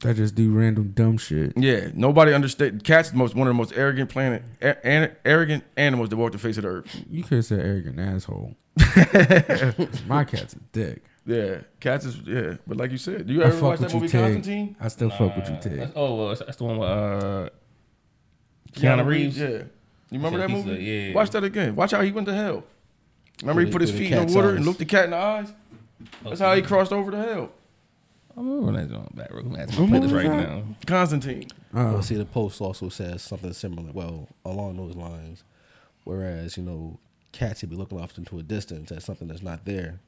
That 0.00 0.14
just 0.16 0.34
do 0.34 0.52
random 0.52 0.92
dumb 0.94 1.16
shit. 1.16 1.54
Yeah, 1.56 1.88
nobody 1.94 2.34
understand. 2.34 2.84
Cats 2.84 3.14
most 3.14 3.34
one 3.34 3.46
of 3.48 3.50
the 3.54 3.56
most 3.56 3.72
arrogant 3.74 4.10
planet, 4.10 4.42
a- 4.60 4.86
an- 4.86 5.16
arrogant 5.24 5.64
animals 5.76 6.10
that 6.10 6.16
walk 6.16 6.32
the 6.32 6.38
face 6.38 6.58
of 6.58 6.64
the 6.64 6.68
earth. 6.68 7.04
You 7.10 7.22
could 7.22 7.36
have 7.36 7.44
said 7.46 7.60
arrogant 7.60 7.98
asshole. 7.98 8.54
My 10.06 10.24
cat's 10.24 10.52
a 10.54 10.58
dick. 10.72 11.02
Yeah, 11.24 11.58
cats 11.80 12.04
is 12.04 12.18
yeah. 12.26 12.56
But 12.66 12.76
like 12.76 12.90
you 12.92 12.98
said, 12.98 13.28
you 13.28 13.42
I 13.42 13.46
ever 13.46 13.54
fuck 13.54 13.62
watch 13.62 13.80
with 13.80 13.88
that 13.88 13.94
you, 13.94 14.00
movie 14.00 14.12
Tig. 14.12 14.20
Constantine? 14.20 14.76
I 14.80 14.88
still 14.88 15.10
fuck 15.10 15.34
with 15.36 15.48
you, 15.48 15.56
Tig. 15.60 15.72
That's- 15.72 15.92
oh, 15.96 16.14
well, 16.14 16.28
that's 16.36 16.56
the 16.56 16.64
one 16.64 16.78
with 16.78 16.88
uh, 16.90 17.48
Keanu 18.74 19.06
Reeves. 19.06 19.38
Yeah, 19.38 19.48
you 19.48 19.64
remember 20.12 20.38
that 20.38 20.50
he's 20.50 20.64
movie? 20.64 20.76
a- 20.90 21.08
yeah. 21.08 21.14
Watch 21.14 21.30
that 21.30 21.42
again. 21.42 21.74
Watch 21.74 21.92
how 21.92 22.02
he 22.02 22.12
went 22.12 22.26
to 22.28 22.34
hell. 22.34 22.64
Remember 23.40 23.60
he 23.62 23.66
Put 23.66 23.72
put 23.72 23.80
his 23.82 23.90
put 23.92 23.96
the 23.98 24.04
feet 24.04 24.12
in 24.12 24.18
the 24.18 24.24
cat's 24.24 24.34
water 24.34 24.48
eyes. 24.50 24.56
and 24.56 24.66
looked 24.66 24.78
the 24.78 24.84
cat 24.84 25.04
in 25.06 25.10
the 25.10 25.16
eyes. 25.16 25.52
That's 26.22 26.40
how 26.40 26.54
he 26.54 26.62
crossed 26.62 26.92
over 26.92 27.10
to 27.10 27.16
hell. 27.18 27.50
I'm 28.36 28.44
moving 28.46 28.74
that 28.74 28.90
joint 28.90 29.16
back. 29.16 29.32
Real 29.32 29.44
quick. 29.44 29.60
I'm 29.78 29.88
play 29.88 29.98
this 30.00 30.12
right 30.12 30.26
now. 30.26 30.62
Constantine. 30.86 31.46
Well, 31.72 31.96
Uh, 31.96 32.02
see, 32.02 32.16
the 32.16 32.24
post 32.26 32.60
also 32.60 32.88
says 32.88 33.22
something 33.22 33.52
similar. 33.52 33.90
Well, 33.92 34.28
along 34.44 34.76
those 34.76 34.94
lines. 34.94 35.42
Whereas 36.04 36.56
you 36.56 36.62
know, 36.62 36.98
cats 37.32 37.62
would 37.62 37.70
be 37.70 37.76
looking 37.76 38.00
off 38.00 38.16
into 38.18 38.38
a 38.38 38.42
distance 38.42 38.92
at 38.92 39.02
something 39.02 39.26
that's 39.28 39.42
not 39.42 39.64
there, 39.64 40.00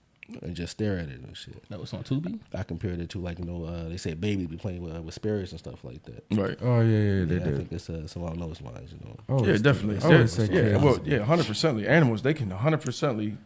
and 0.42 0.54
just 0.54 0.72
stare 0.72 0.98
at 0.98 1.08
it 1.08 1.20
and 1.20 1.36
shit. 1.36 1.68
That 1.70 1.80
was 1.80 1.92
on 1.92 2.04
Tubi. 2.04 2.38
I 2.54 2.62
compared 2.62 3.00
it 3.00 3.08
to 3.10 3.18
like 3.18 3.38
you 3.38 3.44
know, 3.46 3.64
uh, 3.64 3.88
they 3.88 3.96
say 3.96 4.14
babies 4.14 4.46
be 4.46 4.56
playing 4.56 4.82
with, 4.82 4.96
with 4.98 5.14
spirits 5.14 5.50
and 5.52 5.58
stuff 5.58 5.82
like 5.82 6.02
that. 6.04 6.24
Right. 6.30 6.56
oh 6.62 6.80
yeah, 6.82 6.98
yeah, 6.98 7.24
they 7.24 7.34
Yeah, 7.36 7.40
I 7.40 7.44
do. 7.44 7.56
think 7.56 7.72
it's 7.72 7.90
uh, 7.90 8.06
some 8.06 8.22
along 8.22 8.38
those 8.38 8.60
lines. 8.60 8.92
You 8.92 8.98
know, 9.08 9.16
Oh, 9.28 9.44
yeah, 9.46 9.56
definitely. 9.56 9.98
I 10.04 10.18
would 10.18 10.30
say 10.30 10.48
yeah, 10.52 10.72
cats. 10.72 10.84
well, 10.84 11.00
yeah, 11.04 11.18
hundred 11.24 11.46
percently. 11.46 11.88
Animals, 11.88 12.22
they 12.22 12.34
can 12.34 12.50
hundred 12.50 12.82
percently 12.82 13.36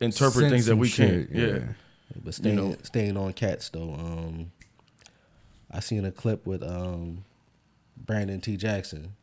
interpret 0.00 0.34
Sense 0.44 0.50
things 0.52 0.66
that 0.66 0.76
we 0.76 0.88
can't. 0.88 1.28
Yeah. 1.30 1.58
But 2.24 2.34
staying 2.34 2.56
know. 2.56 2.76
staying 2.82 3.16
on 3.16 3.32
cats 3.32 3.68
though. 3.68 3.94
Um, 3.94 4.52
I 5.70 5.80
seen 5.80 6.04
a 6.04 6.10
clip 6.10 6.46
with 6.46 6.62
um, 6.62 7.24
Brandon 7.96 8.40
T. 8.40 8.56
Jackson, 8.56 9.14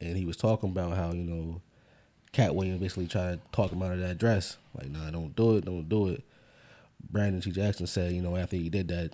and 0.00 0.16
he 0.16 0.26
was 0.26 0.36
talking 0.36 0.70
about 0.70 0.96
how 0.96 1.12
you 1.12 1.24
know, 1.24 1.62
Katt 2.32 2.54
Williams 2.54 2.80
basically 2.80 3.06
tried 3.06 3.42
to 3.44 3.50
talk 3.52 3.72
him 3.72 3.82
out 3.82 3.92
of 3.92 4.00
that 4.00 4.18
dress. 4.18 4.58
Like, 4.74 4.90
nah, 4.90 5.10
don't 5.10 5.34
do 5.34 5.56
it, 5.56 5.64
don't 5.64 5.88
do 5.88 6.08
it. 6.08 6.22
Brandon 7.10 7.40
T. 7.40 7.50
Jackson 7.50 7.86
said, 7.86 8.12
you 8.12 8.20
know, 8.20 8.36
after 8.36 8.56
he 8.56 8.68
did 8.68 8.88
that, 8.88 9.12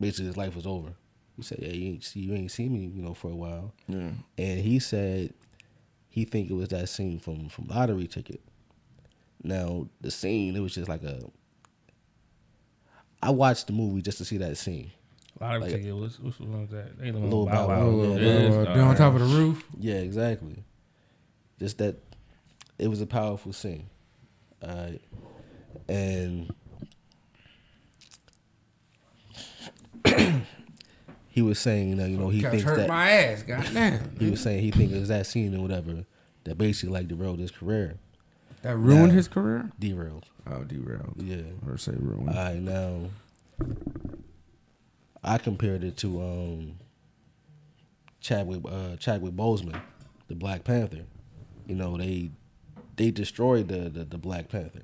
basically 0.00 0.26
his 0.26 0.36
life 0.36 0.56
was 0.56 0.66
over. 0.66 0.94
He 1.36 1.42
said, 1.42 1.58
"Yeah, 1.60 1.70
you 1.72 1.88
ain't 1.88 2.04
see, 2.04 2.20
you 2.20 2.34
ain't 2.34 2.50
seen 2.50 2.72
me, 2.72 2.86
you 2.94 3.02
know, 3.02 3.14
for 3.14 3.30
a 3.30 3.34
while." 3.34 3.72
Yeah. 3.88 4.10
and 4.38 4.60
he 4.60 4.78
said 4.78 5.34
he 6.08 6.24
think 6.24 6.48
it 6.48 6.54
was 6.54 6.68
that 6.68 6.88
scene 6.88 7.18
from 7.18 7.48
from 7.48 7.66
lottery 7.66 8.06
ticket. 8.06 8.40
Now 9.42 9.88
the 10.00 10.10
scene, 10.10 10.54
it 10.56 10.60
was 10.60 10.74
just 10.74 10.88
like 10.88 11.02
a. 11.02 11.20
I 13.24 13.30
watched 13.30 13.66
the 13.68 13.72
movie 13.72 14.02
just 14.02 14.18
to 14.18 14.24
see 14.24 14.36
that 14.38 14.56
scene. 14.58 14.90
A 15.40 15.44
lot 15.44 15.56
of 15.56 15.62
Like- 15.62 15.70
ticket 15.72 15.94
was 15.96 16.20
which 16.20 16.38
one 16.40 16.66
that? 16.70 16.98
They 16.98 17.10
the 17.10 17.18
one 17.18 17.30
Lil 17.30 17.44
with 17.46 17.52
Bow 17.54 17.68
Wow. 17.68 17.90
Yeah, 18.04 18.14
It 18.16 18.22
is, 18.22 18.54
down 18.66 18.78
on 18.80 18.96
top 18.96 19.14
of 19.14 19.20
the 19.20 19.26
roof. 19.26 19.64
Yeah, 19.80 19.94
exactly. 19.94 20.62
Just 21.58 21.78
that, 21.78 21.96
it 22.78 22.88
was 22.88 23.00
a 23.00 23.06
powerful 23.06 23.52
scene, 23.54 23.86
uh, 24.62 24.90
and 25.88 26.52
he 31.28 31.40
was 31.42 31.58
saying 31.58 31.96
that 31.96 32.10
you 32.10 32.16
know 32.18 32.28
he 32.28 32.40
Couch 32.42 32.50
thinks 32.52 32.64
hurt 32.64 32.76
that 32.76 32.88
my 32.88 33.10
ass. 33.10 33.42
Goddamn. 33.42 34.16
he 34.18 34.30
was 34.30 34.40
saying 34.40 34.62
he 34.62 34.70
thinks 34.70 34.92
it 34.94 35.00
was 35.00 35.08
that 35.08 35.26
scene 35.26 35.56
or 35.56 35.60
whatever 35.62 36.04
that 36.44 36.58
basically 36.58 36.92
like 36.92 37.08
derailed 37.08 37.38
his 37.38 37.50
career, 37.50 37.94
That 38.64 38.76
ruined 38.78 39.08
Nah. 39.08 39.14
his 39.14 39.28
career. 39.28 39.70
derailed. 39.78 40.24
Oh, 40.46 40.64
derailed. 40.64 41.14
Yeah. 41.18 41.42
Or 41.66 41.76
say 41.78 41.92
ruined. 41.96 42.30
All 42.30 42.34
right, 42.34 42.58
now 42.60 43.10
I 45.22 45.38
compared 45.38 45.84
it 45.84 45.96
to 45.98 46.20
um, 46.22 46.78
Chadwick 48.20 48.60
uh, 48.66 48.96
Chadwick 48.96 49.34
Boseman, 49.34 49.80
the 50.28 50.34
Black 50.34 50.64
Panther. 50.64 51.04
You 51.66 51.74
know 51.74 51.96
they 51.96 52.30
they 52.96 53.10
destroyed 53.10 53.68
the 53.68 53.88
the, 53.90 54.04
the 54.04 54.18
Black 54.18 54.48
Panther. 54.48 54.82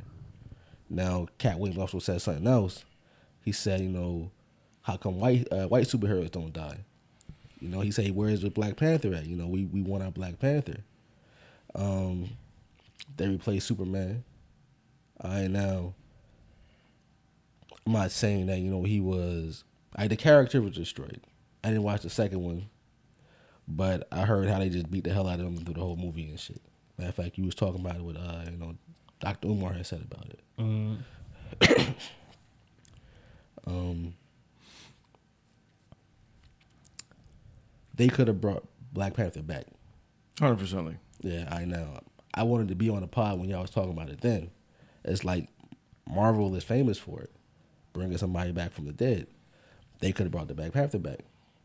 Now 0.89 1.29
Katt 1.39 1.59
Williams 1.59 1.81
also 1.81 1.99
said 2.01 2.21
something 2.23 2.47
else. 2.47 2.85
He 3.43 3.53
said, 3.53 3.81
you 3.81 3.89
know, 3.89 4.31
how 4.83 4.97
come 4.99 5.19
white 5.21 5.49
uh, 5.51 5.67
white 5.69 5.87
superheroes 5.87 6.31
don't 6.31 6.53
die? 6.53 6.79
You 7.61 7.69
know, 7.69 7.81
he 7.81 7.91
said, 7.91 8.15
where's 8.15 8.43
the 8.43 8.51
Black 8.51 8.77
Panther 8.77 9.15
at? 9.15 9.27
You 9.27 9.37
know, 9.37 9.47
we 9.47 9.65
we 9.67 9.83
want 9.83 10.03
our 10.03 10.11
Black 10.11 10.39
Panther. 10.39 10.79
Um, 11.75 12.31
they 13.17 13.29
replaced 13.29 13.67
Superman. 13.67 14.25
Right, 15.23 15.49
now 15.51 15.95
I'm 17.87 17.93
not 17.93 18.11
saying 18.11 18.47
that 18.47 18.59
you 18.59 18.71
know 18.71 18.83
he 18.85 19.01
was. 19.01 19.65
I 19.97 20.07
the 20.09 20.17
character 20.17 20.63
was 20.63 20.73
destroyed. 20.73 21.21
I 21.65 21.69
didn't 21.69 21.83
watch 21.83 22.03
the 22.03 22.11
second 22.11 22.41
one, 22.43 22.69
but 23.69 24.07
I 24.11 24.25
heard 24.25 24.49
how 24.49 24.59
they 24.59 24.69
just 24.69 24.91
beat 24.91 25.05
the 25.05 25.13
hell 25.13 25.29
out 25.29 25.41
of 25.41 25.47
him 25.47 25.57
through 25.59 25.75
the 25.75 25.81
whole 25.81 25.97
movie 25.97 26.29
and 26.29 26.39
shit. 26.41 26.61
Matter 26.97 27.11
of 27.11 27.15
fact, 27.17 27.39
you 27.39 27.45
was 27.45 27.55
talking 27.55 27.81
about 27.81 27.97
it 27.97 28.03
with 28.05 28.17
uh, 28.17 28.45
you 28.51 28.57
know, 28.57 28.77
Dr. 29.21 29.49
Umar 29.49 29.73
had 29.73 29.87
said 29.87 30.03
about 30.03 30.27
it. 30.27 30.41
Mm, 30.59 31.95
Um, 33.67 34.15
they 37.95 38.09
could 38.09 38.27
have 38.29 38.41
brought 38.41 38.65
Black 38.93 39.15
Panther 39.15 39.43
back. 39.43 39.67
Hundred 40.39 40.59
percent. 40.59 40.97
Yeah, 41.21 41.47
I 41.51 41.67
know. 41.67 42.01
I 42.35 42.43
wanted 42.45 42.69
to 42.69 42.75
be 42.75 42.89
on 42.91 43.01
the 43.01 43.07
pod 43.09 43.39
when 43.41 43.49
y'all 43.49 43.63
was 43.63 43.71
talking 43.71 43.91
about 43.93 44.09
it 44.11 44.21
then. 44.21 44.51
It's 45.05 45.25
like 45.25 45.49
Marvel 46.09 46.55
is 46.55 46.65
famous 46.65 46.99
for 46.99 47.21
it, 47.21 47.31
bringing 47.93 48.19
somebody 48.19 48.53
back 48.53 48.73
from 48.73 48.87
the 48.87 48.93
dead. 48.93 49.27
They 50.01 50.13
could 50.13 50.25
have 50.25 50.33
brought 50.33 50.49
the 50.49 50.55
Black 50.55 50.73
Panther 50.73 50.99
back, 50.99 51.21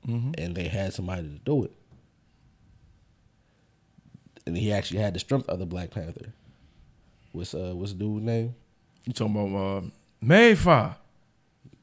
and 0.07 0.55
they 0.55 0.68
had 0.68 0.93
somebody 0.93 1.24
to 1.24 1.39
do 1.45 1.63
it. 1.63 1.72
And 4.45 4.55
he 4.57 4.72
actually 4.72 4.99
had 4.99 5.13
the 5.16 5.20
strength 5.20 5.49
of 5.49 5.59
the 5.59 5.66
Black 5.66 5.91
Panther. 5.91 6.34
What's 7.32 7.53
uh 7.53 7.72
what's 7.74 7.93
the 7.93 7.99
dude's 7.99 8.24
name? 8.26 8.55
You 9.05 9.13
talking 9.13 9.36
about 9.36 9.57
uh, 9.57 9.82
Mayfa, 10.24 10.95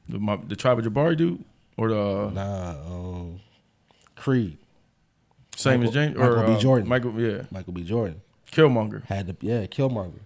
the 0.09 0.19
my, 0.19 0.37
the 0.47 0.55
tribe 0.55 0.79
of 0.79 0.85
Jabari 0.85 1.15
dude, 1.17 1.43
or 1.77 1.89
the 1.89 1.99
uh, 2.01 2.29
Nah, 2.33 2.69
um, 2.85 3.39
Creed. 4.15 4.57
same 5.55 5.81
Michael- 5.81 5.89
as 5.89 5.93
James 5.93 6.17
Michael 6.17 6.39
or 6.39 6.47
B. 6.47 6.53
uh, 6.53 6.59
Jordan. 6.59 6.89
Michael, 6.89 7.19
yeah, 7.21 7.41
Michael 7.51 7.73
B. 7.73 7.83
Jordan 7.83 8.21
Killmonger. 8.53 9.03
had 9.05 9.27
the 9.27 9.35
yeah 9.41 9.65
Killmonger. 9.65 10.21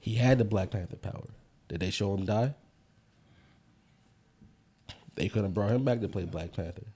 He 0.00 0.14
had 0.14 0.38
the 0.38 0.44
Black 0.44 0.70
Panther 0.70 0.96
power. 0.96 1.28
Did 1.68 1.80
they 1.80 1.90
show 1.90 2.14
him 2.14 2.24
die? 2.24 2.54
They 5.14 5.28
could 5.28 5.42
have 5.42 5.54
brought 5.54 5.70
him 5.72 5.84
back 5.84 6.00
to 6.00 6.08
play 6.08 6.24
Black 6.24 6.52
Panther, 6.52 6.86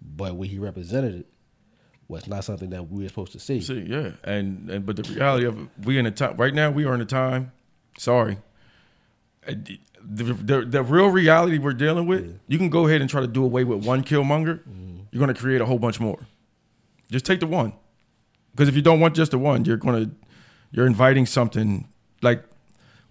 but 0.00 0.36
what 0.36 0.48
he 0.48 0.58
represented 0.58 1.14
it 1.14 1.26
was 2.08 2.26
not 2.26 2.44
something 2.44 2.70
that 2.70 2.88
we 2.90 3.02
were 3.02 3.08
supposed 3.08 3.32
to 3.32 3.40
see. 3.40 3.60
See, 3.60 3.80
yeah, 3.88 4.12
and 4.24 4.70
and 4.70 4.86
but 4.86 4.96
the 4.96 5.02
reality 5.14 5.44
of 5.46 5.60
it, 5.60 5.68
we 5.84 5.98
in 5.98 6.06
a 6.06 6.10
time 6.10 6.36
right 6.36 6.54
now. 6.54 6.70
We 6.70 6.84
are 6.86 6.94
in 6.94 7.00
a 7.00 7.04
time. 7.06 7.52
Sorry, 7.98 8.38
Uh, 9.46 9.54
the, 10.02 10.24
the 10.34 10.60
the 10.64 10.82
real 10.82 11.08
reality 11.08 11.58
we're 11.58 11.72
dealing 11.74 12.06
with. 12.06 12.38
You 12.48 12.58
can 12.58 12.70
go 12.70 12.86
ahead 12.86 13.00
and 13.02 13.10
try 13.10 13.20
to 13.20 13.26
do 13.26 13.44
away 13.44 13.64
with 13.64 13.84
one 13.84 14.02
Killmonger. 14.02 14.60
You're 15.12 15.18
going 15.24 15.32
to 15.34 15.40
create 15.40 15.60
a 15.60 15.66
whole 15.66 15.78
bunch 15.78 15.98
more. 16.00 16.26
Just 17.10 17.24
take 17.24 17.40
the 17.40 17.46
one, 17.46 17.72
because 18.56 18.68
if 18.68 18.74
you 18.74 18.82
don't 18.82 19.00
want 19.00 19.14
just 19.14 19.32
the 19.32 19.38
one, 19.38 19.64
you're 19.66 19.76
to 19.76 20.10
you're 20.72 20.86
inviting 20.86 21.26
something 21.26 21.86
like 22.22 22.42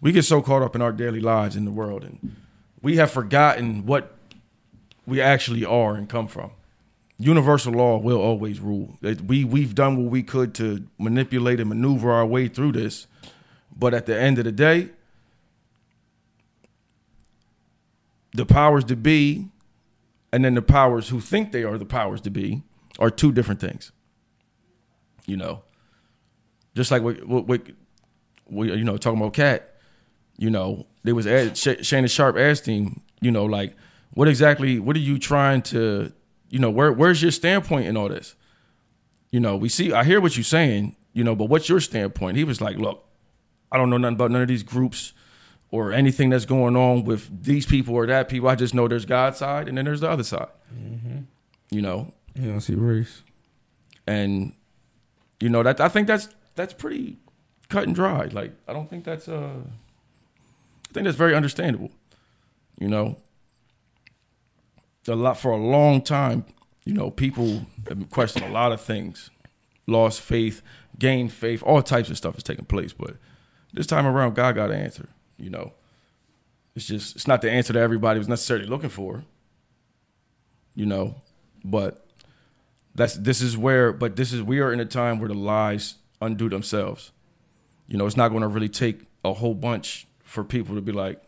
we 0.01 0.11
get 0.11 0.23
so 0.23 0.41
caught 0.41 0.63
up 0.63 0.75
in 0.75 0.81
our 0.81 0.91
daily 0.91 1.19
lives 1.19 1.55
in 1.55 1.65
the 1.65 1.71
world, 1.71 2.03
and 2.03 2.35
we 2.81 2.95
have 2.95 3.11
forgotten 3.11 3.85
what 3.85 4.15
we 5.05 5.21
actually 5.21 5.63
are 5.63 5.95
and 5.95 6.09
come 6.09 6.27
from 6.27 6.51
universal 7.17 7.73
law 7.73 7.97
will 7.97 8.19
always 8.19 8.59
rule. 8.59 8.97
We 9.01 9.43
we've 9.43 9.75
done 9.75 9.97
what 9.97 10.11
we 10.11 10.23
could 10.23 10.53
to 10.55 10.85
manipulate 10.97 11.59
and 11.59 11.69
maneuver 11.69 12.11
our 12.11 12.25
way 12.25 12.47
through 12.47 12.73
this, 12.73 13.07
but 13.75 13.93
at 13.93 14.05
the 14.05 14.19
end 14.19 14.37
of 14.37 14.45
the 14.45 14.51
day, 14.51 14.89
the 18.33 18.45
powers 18.45 18.83
to 18.85 18.95
be, 18.95 19.47
and 20.33 20.43
then 20.43 20.55
the 20.55 20.61
powers 20.61 21.09
who 21.09 21.21
think 21.21 21.51
they 21.51 21.63
are 21.63 21.77
the 21.77 21.85
powers 21.85 22.19
to 22.21 22.29
be, 22.29 22.63
are 22.99 23.09
two 23.09 23.31
different 23.31 23.61
things. 23.61 23.91
You 25.25 25.37
know, 25.37 25.63
just 26.75 26.91
like 26.91 27.01
what 27.01 27.47
we 27.47 28.71
you 28.71 28.83
know 28.83 28.97
talking 28.97 29.19
about 29.19 29.33
Katt. 29.33 29.71
You 30.37 30.49
know, 30.49 30.85
there 31.03 31.15
was 31.15 31.25
Ed, 31.25 31.57
Sh- 31.57 31.81
Shannon 31.81 32.09
Sharpe 32.09 32.37
asking, 32.37 33.01
you 33.21 33.31
know, 33.31 33.45
like, 33.45 33.73
what 34.13 34.27
exactly, 34.27 34.79
what 34.79 34.97
are 34.97 34.99
you 34.99 35.17
trying 35.17 35.61
to, 35.61 36.11
you 36.49 36.59
know, 36.59 36.69
where 36.69 36.91
where's 36.91 37.21
your 37.21 37.31
standpoint 37.31 37.87
in 37.87 37.95
all 37.95 38.09
this? 38.09 38.35
You 39.31 39.39
know, 39.39 39.55
we 39.55 39.69
see, 39.69 39.93
I 39.93 40.03
hear 40.03 40.19
what 40.19 40.35
you're 40.35 40.43
saying, 40.43 40.97
you 41.13 41.23
know, 41.23 41.35
but 41.35 41.45
what's 41.45 41.69
your 41.69 41.79
standpoint? 41.79 42.35
He 42.35 42.43
was 42.43 42.59
like, 42.59 42.75
look, 42.77 43.05
I 43.71 43.77
don't 43.77 43.89
know 43.89 43.97
nothing 43.97 44.15
about 44.15 44.31
none 44.31 44.41
of 44.41 44.49
these 44.49 44.63
groups 44.63 45.13
or 45.71 45.93
anything 45.93 46.29
that's 46.29 46.45
going 46.45 46.75
on 46.75 47.05
with 47.05 47.43
these 47.43 47.65
people 47.65 47.95
or 47.95 48.05
that 48.05 48.27
people. 48.27 48.49
I 48.49 48.55
just 48.55 48.73
know 48.73 48.89
there's 48.89 49.05
God's 49.05 49.37
side 49.37 49.69
and 49.69 49.77
then 49.77 49.85
there's 49.85 50.01
the 50.01 50.09
other 50.09 50.23
side. 50.23 50.49
Mm-hmm. 50.77 51.19
You 51.71 51.81
know, 51.81 52.13
You 52.35 52.51
don't 52.51 52.59
see 52.61 52.75
race. 52.75 53.23
and 54.05 54.53
you 55.45 55.51
know 55.51 55.61
that 55.61 55.79
I 55.79 55.89
think 55.89 56.07
that's 56.07 56.27
that's 56.55 56.73
pretty 56.73 57.19
cut 57.69 57.83
and 57.83 57.93
dry. 57.93 58.25
Like 58.31 58.53
I 58.67 58.73
don't 58.73 58.89
think 58.89 59.03
that's 59.03 59.27
uh 59.27 59.59
I 60.89 60.91
think 60.91 61.03
that's 61.03 61.17
very 61.17 61.35
understandable. 61.35 61.91
You 62.79 62.87
know. 62.87 63.17
a 65.07 65.13
lot 65.13 65.37
for 65.37 65.51
a 65.51 65.57
long 65.57 66.01
time. 66.01 66.45
You 66.83 66.95
know, 66.95 67.11
people 67.11 67.67
have 67.87 68.09
questioned 68.09 68.43
a 68.45 68.49
lot 68.49 68.71
of 68.71 68.81
things, 68.81 69.29
lost 69.85 70.19
faith, 70.19 70.63
gained 70.97 71.31
faith, 71.31 71.61
all 71.61 71.83
types 71.83 72.09
of 72.09 72.17
stuff 72.17 72.35
is 72.37 72.43
taking 72.43 72.65
place. 72.65 72.93
But 72.93 73.17
this 73.71 73.85
time 73.85 74.07
around, 74.07 74.33
God 74.33 74.55
got 74.55 74.71
an 74.71 74.81
answer. 74.81 75.09
You 75.37 75.51
know, 75.51 75.73
it's 76.75 76.87
just 76.87 77.15
it's 77.15 77.27
not 77.27 77.43
the 77.43 77.51
answer 77.51 77.71
that 77.73 77.83
everybody 77.83 78.17
was 78.17 78.27
necessarily 78.27 78.65
looking 78.65 78.89
for. 78.89 79.23
You 80.73 80.87
know, 80.87 81.21
but 81.63 82.04
that's 82.95 83.15
this 83.15 83.41
is 83.41 83.57
where 83.57 83.91
but 83.93 84.15
this 84.15 84.31
is 84.33 84.41
we 84.41 84.59
are 84.59 84.71
in 84.73 84.79
a 84.79 84.85
time 84.85 85.19
where 85.19 85.27
the 85.27 85.35
lies 85.35 85.95
undo 86.21 86.49
themselves. 86.49 87.11
You 87.87 87.97
know, 87.97 88.05
it's 88.07 88.17
not 88.17 88.29
going 88.29 88.41
to 88.41 88.47
really 88.47 88.69
take 88.69 89.01
a 89.23 89.33
whole 89.33 89.53
bunch 89.53 90.07
for 90.23 90.43
people 90.43 90.73
to 90.75 90.81
be 90.81 90.91
like, 90.91 91.21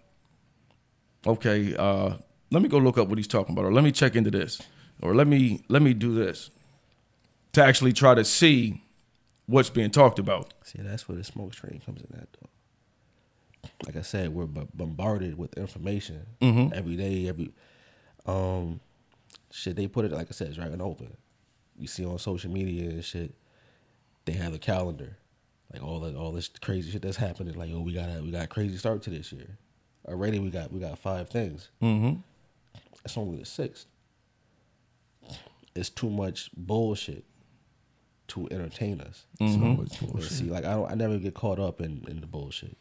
okay, 1.25 1.75
uh, 1.75 2.13
let 2.51 2.61
me 2.63 2.69
go 2.69 2.77
look 2.77 2.97
up 2.97 3.07
what 3.09 3.17
he's 3.17 3.27
talking 3.27 3.53
about, 3.53 3.65
or 3.65 3.73
let 3.73 3.83
me 3.83 3.91
check 3.91 4.15
into 4.15 4.31
this, 4.31 4.61
or 5.01 5.13
let 5.15 5.27
me 5.27 5.63
let 5.67 5.81
me 5.81 5.93
do 5.93 6.13
this 6.13 6.49
to 7.53 7.63
actually 7.63 7.93
try 7.93 8.15
to 8.15 8.23
see 8.25 8.81
what's 9.45 9.69
being 9.69 9.91
talked 9.91 10.19
about. 10.19 10.53
See, 10.63 10.79
that's 10.81 11.07
where 11.07 11.17
the 11.17 11.23
smoke 11.23 11.53
screen 11.53 11.81
comes 11.85 12.01
in 12.01 12.17
at, 12.17 12.27
though. 12.33 13.69
Like 13.85 13.95
I 13.95 14.01
said, 14.01 14.33
we're 14.33 14.45
b- 14.45 14.67
bombarded 14.73 15.37
with 15.37 15.57
information 15.57 16.25
Mhm. 16.41 16.71
every 16.73 16.95
day. 16.95 17.27
Every 17.27 17.51
um, 18.25 18.79
shit 19.51 19.75
they 19.75 19.87
put 19.87 20.05
it 20.05 20.11
like 20.11 20.27
I 20.29 20.31
said, 20.31 20.47
it's 20.49 20.57
right 20.57 20.71
and 20.71 20.81
open. 20.81 21.15
You 21.77 21.87
see 21.87 22.05
on 22.05 22.17
social 22.19 22.51
media 22.51 22.89
and 22.89 23.03
shit, 23.03 23.33
they 24.25 24.33
have 24.33 24.53
a 24.53 24.57
calendar, 24.59 25.17
like 25.71 25.83
all 25.83 25.99
the 25.99 26.15
all 26.15 26.31
this 26.31 26.47
crazy 26.61 26.91
shit 26.91 27.01
that's 27.01 27.17
happening. 27.17 27.53
Like, 27.55 27.69
oh, 27.73 27.81
we 27.81 27.93
got 27.93 28.09
a 28.09 28.21
we 28.21 28.31
got 28.31 28.45
a 28.45 28.47
crazy 28.47 28.77
start 28.77 29.01
to 29.03 29.09
this 29.09 29.31
year. 29.31 29.57
Already, 30.07 30.39
we 30.39 30.49
got 30.49 30.71
we 30.71 30.79
got 30.79 30.97
five 30.97 31.29
things. 31.29 31.69
Mm-hmm. 31.81 32.19
It's 33.05 33.17
only 33.17 33.37
the 33.39 33.45
sixth. 33.45 33.85
It's 35.75 35.89
too 35.89 36.09
much 36.09 36.49
bullshit 36.57 37.23
to 38.29 38.47
entertain 38.51 38.99
us. 39.01 39.25
Mhm. 39.39 39.77
But 39.77 40.11
bullshit. 40.11 40.31
see, 40.31 40.45
like 40.45 40.65
I 40.65 40.73
don't, 40.73 40.91
I 40.91 40.95
never 40.95 41.17
get 41.19 41.33
caught 41.35 41.59
up 41.59 41.81
in, 41.81 42.03
in 42.07 42.19
the 42.21 42.27
bullshit. 42.27 42.75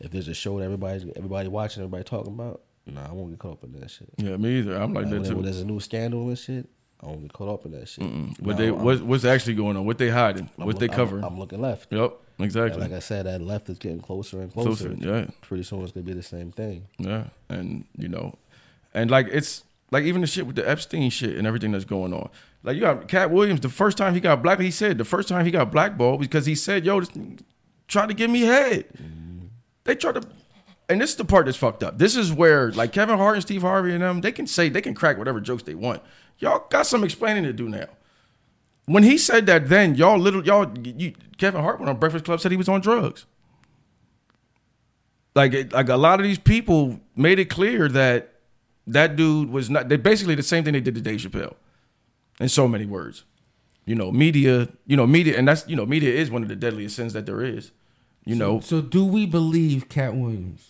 If 0.00 0.10
there's 0.10 0.28
a 0.28 0.34
show 0.34 0.58
that 0.58 0.64
everybody 0.64 1.12
everybody 1.16 1.48
watching, 1.48 1.82
everybody 1.82 2.04
talking 2.04 2.32
about, 2.32 2.62
nah, 2.86 3.06
I 3.08 3.12
won't 3.12 3.30
get 3.30 3.38
caught 3.38 3.52
up 3.52 3.64
in 3.64 3.78
that 3.80 3.90
shit. 3.90 4.08
Yeah, 4.16 4.36
me 4.38 4.58
either. 4.60 4.76
I'm 4.76 4.94
like 4.94 5.04
Like, 5.04 5.10
that 5.12 5.20
when, 5.20 5.28
when 5.28 5.36
too. 5.38 5.42
there's 5.42 5.60
a 5.60 5.66
new 5.66 5.80
scandal 5.80 6.28
and 6.28 6.38
shit, 6.38 6.68
I 7.02 7.06
don't 7.06 7.22
get 7.22 7.32
caught 7.32 7.48
up 7.48 7.64
in 7.64 7.72
that 7.72 7.88
shit. 7.88 8.04
Mm-mm. 8.04 8.38
What 8.40 8.56
they 8.58 8.66
I'm- 8.66 8.82
what, 8.82 9.00
what's 9.02 9.24
actually 9.24 9.54
going 9.54 9.76
on? 9.76 9.86
What 9.86 9.98
they 9.98 10.10
hiding? 10.10 10.50
I'm 10.58 10.66
What 10.66 10.78
they 10.78 10.86
look- 10.86 10.90
I'm- 10.92 10.96
covering? 11.06 11.24
I'm, 11.24 11.38
looking 11.38 11.60
left. 11.60 11.90
Yep, 11.92 12.12
And 12.38 12.44
exactly. 12.44 12.80
like 12.80 12.92
I 12.92 12.98
said, 12.98 13.26
that 13.26 13.40
left 13.40 13.68
is 13.70 13.78
getting 13.78 14.00
closer 14.00 14.40
and 14.42 14.52
closer. 14.52 14.88
Closer, 14.94 15.08
yeah. 15.08 15.26
Pretty 15.40 15.62
soon 15.62 15.82
it's 15.82 15.92
gonna 15.92 16.04
be 16.04 16.12
the 16.12 16.22
same 16.22 16.52
thing. 16.52 16.86
Yeah, 16.98 17.24
and 17.48 17.84
you 17.96 18.08
know, 18.08 18.34
and 18.92 19.10
like 19.10 19.28
it's 19.30 19.64
like 19.90 20.04
even 20.04 20.20
the 20.20 20.26
shit 20.26 20.46
with 20.46 20.56
the 20.56 20.68
Epstein 20.68 21.10
shit 21.10 21.36
and 21.36 21.46
everything 21.46 21.72
that's 21.72 21.84
going 21.86 22.12
on. 22.12 22.28
Like 22.62 22.74
you 22.76 22.82
got 22.82 23.08
Katt 23.08 23.30
Williams. 23.30 23.60
The 23.60 23.70
first 23.70 23.96
time 23.96 24.12
he 24.14 24.20
got 24.20 24.42
black, 24.42 24.60
he 24.60 24.70
said 24.70 24.98
the 24.98 25.04
first 25.04 25.26
time 25.28 25.44
he 25.46 25.50
got 25.50 25.72
blackballed 25.72 26.20
because 26.20 26.44
he 26.44 26.54
said, 26.54 26.84
"Yo, 26.84 27.00
this 27.00 27.10
tried 27.88 28.08
to 28.08 28.14
give 28.14 28.30
me 28.30 28.42
head." 28.42 28.84
Mm-hmm. 28.92 29.46
They 29.84 29.94
tried 29.94 30.16
to, 30.16 30.22
and 30.90 31.00
this 31.00 31.10
is 31.10 31.16
the 31.16 31.24
part 31.24 31.46
that's 31.46 31.56
fucked 31.56 31.82
up. 31.82 31.98
This 31.98 32.16
is 32.16 32.32
where 32.32 32.70
like 32.72 32.92
Kevin 32.92 33.16
Hart 33.16 33.36
and 33.36 33.42
Steve 33.42 33.62
Harvey 33.62 33.92
and 33.92 34.02
them, 34.02 34.20
they 34.20 34.32
can 34.32 34.46
say 34.46 34.68
they 34.68 34.82
can 34.82 34.94
crack 34.94 35.16
whatever 35.16 35.40
jokes 35.40 35.62
they 35.62 35.74
want. 35.74 36.02
Y'all 36.38 36.66
got 36.70 36.86
some 36.86 37.04
explaining 37.04 37.44
to 37.44 37.52
do 37.52 37.68
now. 37.68 37.86
When 38.86 39.02
he 39.02 39.16
said 39.16 39.46
that, 39.46 39.68
then 39.68 39.94
y'all 39.94 40.18
little 40.18 40.44
y'all, 40.44 40.70
you, 40.82 41.14
Kevin 41.38 41.62
Hart 41.62 41.78
went 41.78 41.88
on 41.88 41.98
Breakfast 41.98 42.24
Club 42.24 42.40
said 42.40 42.50
he 42.50 42.58
was 42.58 42.68
on 42.68 42.80
drugs 42.80 43.26
like 45.34 45.72
like 45.72 45.88
a 45.88 45.96
lot 45.96 46.20
of 46.20 46.24
these 46.24 46.38
people 46.38 47.00
made 47.16 47.38
it 47.38 47.46
clear 47.46 47.88
that 47.88 48.34
that 48.86 49.16
dude 49.16 49.50
was 49.50 49.70
not 49.70 49.88
they 49.88 49.96
basically 49.96 50.34
the 50.34 50.42
same 50.42 50.64
thing 50.64 50.72
they 50.72 50.80
did 50.80 50.94
to 50.94 51.00
Dave 51.00 51.20
Chappelle 51.20 51.54
in 52.40 52.48
so 52.48 52.66
many 52.66 52.86
words 52.86 53.24
you 53.84 53.94
know 53.94 54.10
media 54.10 54.68
you 54.86 54.96
know 54.96 55.06
media 55.06 55.36
and 55.38 55.46
that's 55.46 55.66
you 55.68 55.76
know 55.76 55.86
media 55.86 56.12
is 56.12 56.30
one 56.30 56.42
of 56.42 56.48
the 56.48 56.56
deadliest 56.56 56.96
sins 56.96 57.12
that 57.12 57.26
there 57.26 57.42
is 57.42 57.72
you 58.24 58.34
know 58.34 58.60
So 58.60 58.80
do 58.80 59.04
we 59.04 59.26
believe 59.26 59.88
Katt 59.88 60.14
Williams? 60.14 60.69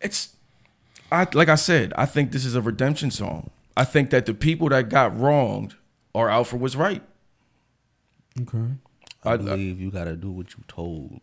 It's 0.00 0.34
I 1.12 1.26
like 1.34 1.48
I 1.48 1.54
said 1.56 1.92
I 1.96 2.06
think 2.06 2.32
this 2.32 2.44
is 2.44 2.54
a 2.54 2.60
redemption 2.62 3.10
song 3.10 3.50
I 3.76 3.84
think 3.84 4.10
that 4.10 4.26
the 4.26 4.34
people 4.34 4.68
that 4.70 4.88
got 4.88 5.18
wronged 5.18 5.74
are 6.14 6.28
out 6.30 6.46
for 6.46 6.56
what's 6.56 6.76
right 6.76 7.02
Okay. 8.40 8.58
I, 9.24 9.30
I- 9.30 9.32
I- 9.34 9.36
believe 9.36 9.80
you 9.80 9.90
gotta 9.90 10.16
do 10.16 10.30
what 10.30 10.52
you 10.52 10.64
told 10.68 11.20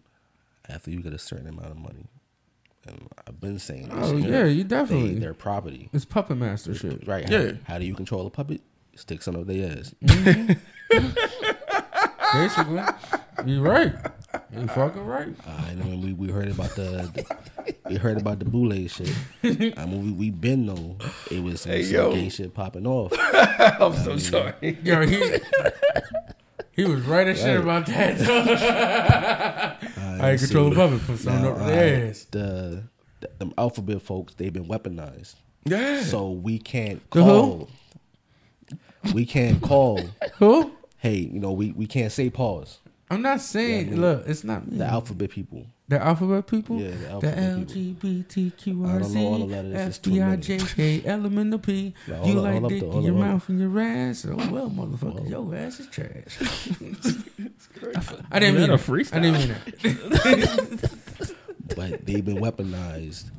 after 0.69 0.91
you 0.91 1.01
get 1.01 1.13
a 1.13 1.17
certain 1.19 1.47
amount 1.47 1.71
of 1.71 1.77
money. 1.77 2.05
And 2.85 3.07
I've 3.25 3.39
been 3.39 3.57
saying 3.59 3.87
this. 3.89 3.97
Oh 4.11 4.19
shit. 4.19 4.29
yeah, 4.29 4.45
you 4.45 4.63
They, 4.63 4.67
definitely. 4.69 5.15
their 5.19 5.33
property. 5.33 5.89
it's 5.93 6.05
puppet 6.05 6.37
master 6.37 6.73
shit. 6.75 7.07
Right. 7.07 7.27
Yeah. 7.29 7.51
How, 7.65 7.73
how 7.73 7.79
do 7.79 7.85
you 7.85 7.93
control 7.95 8.27
a 8.27 8.29
puppet? 8.29 8.61
Stick 8.95 9.21
some 9.21 9.35
of 9.35 9.47
their 9.47 9.77
ass. 9.77 9.93
Mm-hmm. 10.03 10.53
Basically, 12.33 12.81
you're 13.45 13.61
right. 13.63 13.93
You 14.53 14.67
fucking 14.67 15.05
right. 15.05 15.29
I 15.47 15.73
know 15.75 15.97
we, 15.97 16.13
we 16.13 16.29
heard 16.29 16.49
about 16.49 16.71
the, 16.75 17.09
the- 17.13 17.75
we 17.89 17.95
heard 17.95 18.17
about 18.17 18.39
the 18.39 18.45
boule 18.45 18.71
shit. 18.87 19.09
I 19.77 19.85
mean 19.85 20.03
we 20.05 20.11
we 20.11 20.29
been 20.31 20.65
know 20.65 20.97
it 21.31 21.41
was 21.41 21.61
some, 21.61 21.71
Hey, 21.71 21.83
some 21.83 22.11
gay 22.11 22.29
shit 22.29 22.53
popping 22.53 22.85
off. 22.85 23.13
I'm 23.79 23.93
so 23.95 24.17
sorry 24.17 24.77
Yo, 24.83 25.05
he 25.07 25.39
he 26.73 26.83
was 26.85 27.01
right 27.03 27.27
as 27.27 27.39
shit 27.39 27.59
about 27.59 27.85
that. 27.87 28.21
I 29.97 30.31
ain't 30.31 30.39
control 30.41 30.69
the 30.69 30.75
puppet. 30.75 31.01
Put 31.05 31.19
something 31.19 31.43
Now, 31.43 31.51
up 31.51 31.57
their 31.67 32.09
ass. 32.09 32.25
the, 32.31 32.83
the 33.21 33.29
them 33.39 33.53
alphabet 33.57 34.01
folks 34.01 34.33
they've 34.35 34.53
been 34.53 34.65
weaponized, 34.67 35.35
yeah 35.65 36.01
so 36.01 36.29
we 36.31 36.59
can't 36.59 37.01
The 37.11 37.23
who? 37.23 37.29
call. 37.31 37.69
We 39.13 39.25
can't 39.25 39.61
call. 39.61 40.01
Who? 40.39 40.71
Hey, 40.97 41.15
you 41.15 41.39
know 41.39 41.51
we, 41.51 41.71
we 41.71 41.87
can't 41.87 42.11
say 42.11 42.29
pause. 42.29 42.79
I'm 43.09 43.21
not 43.21 43.39
saying. 43.39 43.85
Yeah, 43.85 43.91
I 43.91 43.91
mean, 43.91 44.01
look, 44.01 44.27
it's 44.27 44.43
not 44.43 44.67
me. 44.69 44.77
The 44.77 44.85
alphabet 44.85 45.29
people. 45.29 45.65
The 45.87 46.03
alphabet 46.03 46.47
people? 46.47 46.81
Yeah, 46.81 46.89
the 46.89 46.97
the 46.97 47.09
alphabet 47.11 47.67
people. 47.69 48.09
I 48.85 48.99
don't 48.99 49.13
know 49.13 49.25
all 49.25 49.39
the 49.39 49.45
letters, 49.45 49.73
LGBTQRC, 49.73 49.87
it's 49.87 49.97
too 49.99 50.11
many. 50.11 50.41
FBIJK, 50.41 51.05
elemental 51.05 51.59
P. 51.59 51.93
Now, 52.07 52.25
You 52.25 52.39
up, 52.39 52.43
like 52.43 52.67
dick 52.67 52.83
in 52.83 53.01
your 53.03 53.13
up, 53.13 53.19
mouth 53.19 53.47
and 53.47 53.59
your 53.61 53.79
ass? 53.79 54.25
Oh, 54.29 54.35
well, 54.35 54.69
motherfucker, 54.69 55.29
your 55.29 55.55
ass 55.55 55.79
is 55.79 55.87
trash. 55.87 56.37
I 58.31 58.39
didn't 58.39 58.55
mean 58.55 58.69
that 58.69 58.71
a 58.71 58.77
freestyle? 58.77 59.13
I 59.13 59.19
didn't 59.21 59.39
mean 59.39 59.55
it. 60.81 61.75
but 61.77 62.05
they've 62.05 62.25
been 62.25 62.37
weaponized 62.37 63.31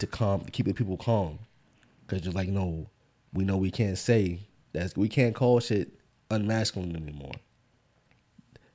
to 0.00 0.06
calm, 0.06 0.42
to 0.42 0.50
keep 0.50 0.66
the 0.66 0.74
people 0.74 0.98
calm. 0.98 1.38
Cause 2.06 2.24
you're 2.24 2.34
like 2.34 2.48
no, 2.48 2.86
we 3.32 3.44
know 3.44 3.56
we 3.56 3.70
can't 3.70 3.98
say 3.98 4.40
that 4.72 4.96
we 4.96 5.08
can't 5.08 5.34
call 5.34 5.58
shit 5.58 5.95
unmasculine 6.30 6.96
anymore. 6.96 7.32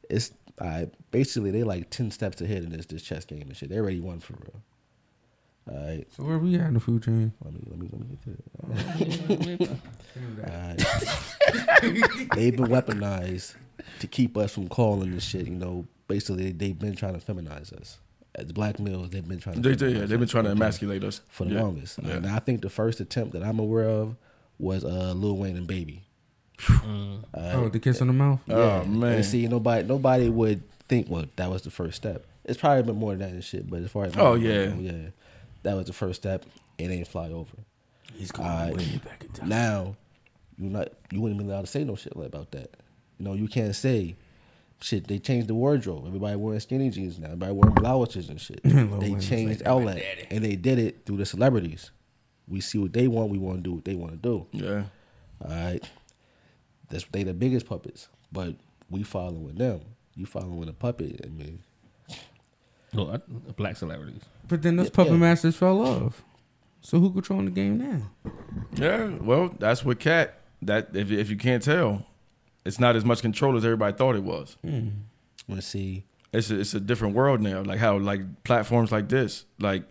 It's 0.09 0.31
I 0.59 0.87
basically 1.11 1.51
they 1.51 1.63
like 1.63 1.89
ten 1.89 2.11
steps 2.11 2.41
ahead 2.41 2.63
in 2.63 2.69
this 2.71 2.85
this 2.85 3.01
chess 3.03 3.25
game 3.25 3.41
and 3.43 3.55
shit. 3.55 3.69
They 3.69 3.77
already 3.77 3.99
won 3.99 4.19
for 4.19 4.33
real. 4.33 4.61
All 5.71 5.85
right, 5.87 6.05
So 6.17 6.23
where 6.23 6.39
we 6.39 6.55
at 6.55 6.67
in 6.67 6.73
the 6.73 6.79
food 6.79 7.03
chain? 7.03 7.33
let 7.43 7.53
me 7.53 7.61
let 7.67 7.77
me 7.79 7.87
let 7.91 8.01
me 8.01 8.07
get 8.07 9.59
to 9.59 9.69
it. 9.69 9.79
Alright. 10.49 10.79
They've 12.35 12.55
been 12.55 12.65
weaponized 12.67 13.55
to 13.99 14.07
keep 14.07 14.37
us 14.37 14.53
from 14.53 14.67
calling 14.69 15.11
this 15.11 15.23
shit. 15.23 15.47
You 15.47 15.55
know, 15.55 15.85
basically 16.07 16.51
they've 16.51 16.77
been 16.77 16.95
trying 16.95 17.19
to 17.19 17.25
feminize 17.33 17.71
us. 17.73 17.99
As 18.35 18.51
black 18.51 18.79
males, 18.79 19.09
they've 19.11 19.27
been 19.27 19.39
trying 19.39 19.61
to. 19.61 19.69
They, 19.69 19.75
they, 19.75 19.99
yeah, 19.99 20.05
they've 20.05 20.19
been 20.19 20.27
trying 20.27 20.45
to 20.45 20.51
emasculate 20.51 21.03
us 21.03 21.21
for 21.29 21.43
the 21.45 21.53
Yeah. 21.55 21.61
longest. 21.63 21.99
Yeah. 22.01 22.13
And 22.15 22.27
I 22.27 22.39
think 22.39 22.61
the 22.61 22.69
first 22.69 22.99
attempt 22.99 23.33
that 23.33 23.43
I'm 23.43 23.59
aware 23.59 23.89
of 23.89 24.15
was 24.57 24.83
uh, 24.85 25.13
Lil 25.13 25.37
Wayne 25.37 25.57
and 25.57 25.67
Baby. 25.67 26.03
Mm. 26.61 27.23
Oh, 27.33 27.69
the 27.69 27.79
kiss 27.79 28.01
on 28.01 28.07
the 28.07 28.13
mouth? 28.13 28.39
Oh, 28.49 28.83
man. 28.85 29.13
And 29.13 29.25
see, 29.25 29.47
nobody 29.47 29.87
nobody 29.87 30.29
would 30.29 30.61
think, 30.87 31.09
well, 31.09 31.25
that 31.35 31.49
was 31.49 31.61
the 31.63 31.71
first 31.71 31.97
step. 31.97 32.25
It's 32.43 32.59
probably 32.59 32.83
been 32.83 32.97
more 32.97 33.11
than 33.11 33.19
that 33.19 33.29
and 33.29 33.43
shit, 33.43 33.69
but 33.69 33.81
as 33.81 33.91
far 33.91 34.05
as 34.05 34.13
Oh, 34.17 34.35
yeah. 34.35 34.73
Oh, 34.75 34.79
yeah, 34.79 35.09
that 35.63 35.75
was 35.75 35.87
the 35.87 35.93
first 35.93 36.21
step. 36.21 36.45
It 36.77 36.89
ain't 36.89 37.07
fly 37.07 37.29
over. 37.29 37.55
He's 38.13 38.31
going 38.31 38.49
Alright. 38.49 38.75
way 38.75 39.01
back 39.03 39.23
in 39.23 39.29
time. 39.31 39.49
Now, 39.49 39.95
you 40.57 40.69
not 40.69 40.89
you 41.11 41.21
wouldn't 41.21 41.39
be 41.39 41.45
allowed 41.45 41.61
to 41.61 41.67
say 41.67 41.83
no 41.83 41.95
shit 41.95 42.15
like 42.15 42.27
about 42.27 42.51
that. 42.51 42.75
You 43.17 43.25
know, 43.25 43.33
you 43.33 43.47
can't 43.47 43.75
say 43.75 44.15
shit. 44.81 45.07
They 45.07 45.19
changed 45.19 45.47
the 45.47 45.55
wardrobe. 45.55 46.05
Everybody 46.07 46.35
wearing 46.35 46.59
skinny 46.59 46.89
jeans 46.89 47.19
now. 47.19 47.27
Everybody 47.27 47.53
wearing 47.53 47.75
blouses 47.75 48.29
and 48.29 48.39
shit. 48.41 48.61
They 48.63 49.15
changed 49.15 49.61
like, 49.61 49.67
outlet, 49.67 50.03
and 50.29 50.43
they 50.43 50.55
did 50.55 50.79
it 50.79 51.05
through 51.05 51.17
the 51.17 51.25
celebrities. 51.25 51.91
We 52.47 52.59
see 52.61 52.77
what 52.79 52.91
they 52.93 53.07
want. 53.07 53.29
We 53.29 53.37
want 53.37 53.57
to 53.57 53.63
do 53.63 53.73
what 53.73 53.85
they 53.85 53.95
want 53.95 54.11
to 54.13 54.17
do. 54.17 54.45
yeah 54.51 54.83
All 55.43 55.49
right, 55.49 55.89
that's 56.91 57.05
they 57.11 57.23
the 57.23 57.33
biggest 57.33 57.65
puppets, 57.65 58.07
but 58.31 58.55
we 58.89 59.01
following 59.03 59.55
them. 59.55 59.81
You 60.15 60.25
following 60.25 60.69
a 60.69 60.73
puppet. 60.73 61.21
I 61.25 61.29
mean, 61.29 61.59
No, 62.93 63.11
I, 63.13 63.17
black 63.55 63.77
celebrities. 63.77 64.21
But 64.47 64.61
then 64.61 64.75
those 64.75 64.87
Yeah, 64.87 64.91
puppet 64.93 65.13
yeah. 65.13 65.17
masters 65.19 65.55
fell 65.55 65.81
off. 65.81 66.23
So 66.81 66.99
who 66.99 67.11
controlling 67.11 67.45
the 67.45 67.51
game 67.51 67.77
now? 67.77 68.31
Yeah, 68.75 69.05
well, 69.21 69.55
that's 69.59 69.85
what 69.85 69.99
Katt. 69.99 70.37
That 70.63 70.89
if 70.95 71.09
if 71.11 71.29
you 71.29 71.37
can't 71.37 71.63
tell, 71.63 72.05
it's 72.65 72.79
not 72.79 72.95
as 72.95 73.03
much 73.05 73.21
control 73.21 73.55
as 73.57 73.63
everybody 73.65 73.95
thought 73.95 74.15
it 74.15 74.23
was. 74.23 74.57
Hmm. 74.63 74.89
let's 75.47 75.65
see. 75.67 76.03
It's 76.33 76.49
a, 76.49 76.59
it's 76.59 76.73
a 76.73 76.79
different 76.79 77.15
world 77.15 77.41
now. 77.41 77.61
Like 77.61 77.79
how 77.79 77.97
like 77.97 78.43
platforms 78.43 78.91
like 78.91 79.09
this, 79.09 79.45
like 79.59 79.83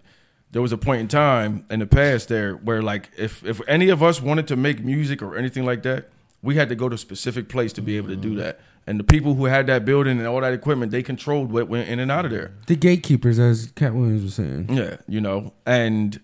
there 0.52 0.62
was 0.62 0.72
a 0.72 0.78
point 0.78 1.00
in 1.00 1.08
time 1.08 1.64
in 1.70 1.80
the 1.80 1.86
past 1.86 2.28
there 2.28 2.54
where 2.54 2.82
like 2.82 3.10
if 3.18 3.44
if 3.44 3.60
any 3.68 3.88
of 3.88 4.02
us 4.02 4.20
wanted 4.20 4.46
to 4.48 4.56
make 4.56 4.82
music 4.84 5.22
or 5.22 5.36
anything 5.36 5.64
like 5.64 5.82
that, 5.82 6.08
we 6.42 6.56
had 6.56 6.68
to 6.68 6.74
go 6.74 6.88
to 6.88 6.94
a 6.94 6.98
specific 6.98 7.48
place 7.48 7.72
to 7.74 7.82
be 7.82 7.96
able 7.96 8.08
to 8.08 8.16
do 8.16 8.34
that. 8.36 8.60
And 8.86 8.98
the 8.98 9.04
people 9.04 9.34
who 9.34 9.44
had 9.44 9.66
that 9.66 9.84
building 9.84 10.18
and 10.18 10.26
all 10.26 10.40
that 10.40 10.52
equipment, 10.52 10.90
they 10.90 11.02
controlled 11.02 11.52
what 11.52 11.68
went 11.68 11.88
in 11.88 12.00
and 12.00 12.10
out 12.10 12.24
of 12.24 12.30
there. 12.30 12.52
The 12.66 12.76
gatekeepers, 12.76 13.38
as 13.38 13.72
Katt 13.76 13.94
Williams 13.94 14.24
was 14.24 14.34
saying. 14.34 14.68
Yeah, 14.70 14.96
you 15.06 15.20
know, 15.20 15.52
and 15.66 16.18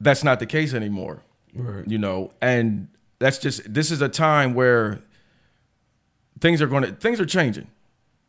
that's 0.00 0.24
not 0.24 0.40
the 0.40 0.46
case 0.46 0.72
anymore. 0.74 1.22
Right. 1.54 1.86
You 1.86 1.98
know, 1.98 2.32
and 2.40 2.88
that's 3.18 3.38
just 3.38 3.72
this 3.72 3.90
is 3.90 4.00
a 4.00 4.08
time 4.08 4.54
where 4.54 5.00
things 6.40 6.62
are 6.62 6.66
going 6.66 6.84
to 6.84 6.92
things 6.92 7.20
are 7.20 7.26
changing. 7.26 7.68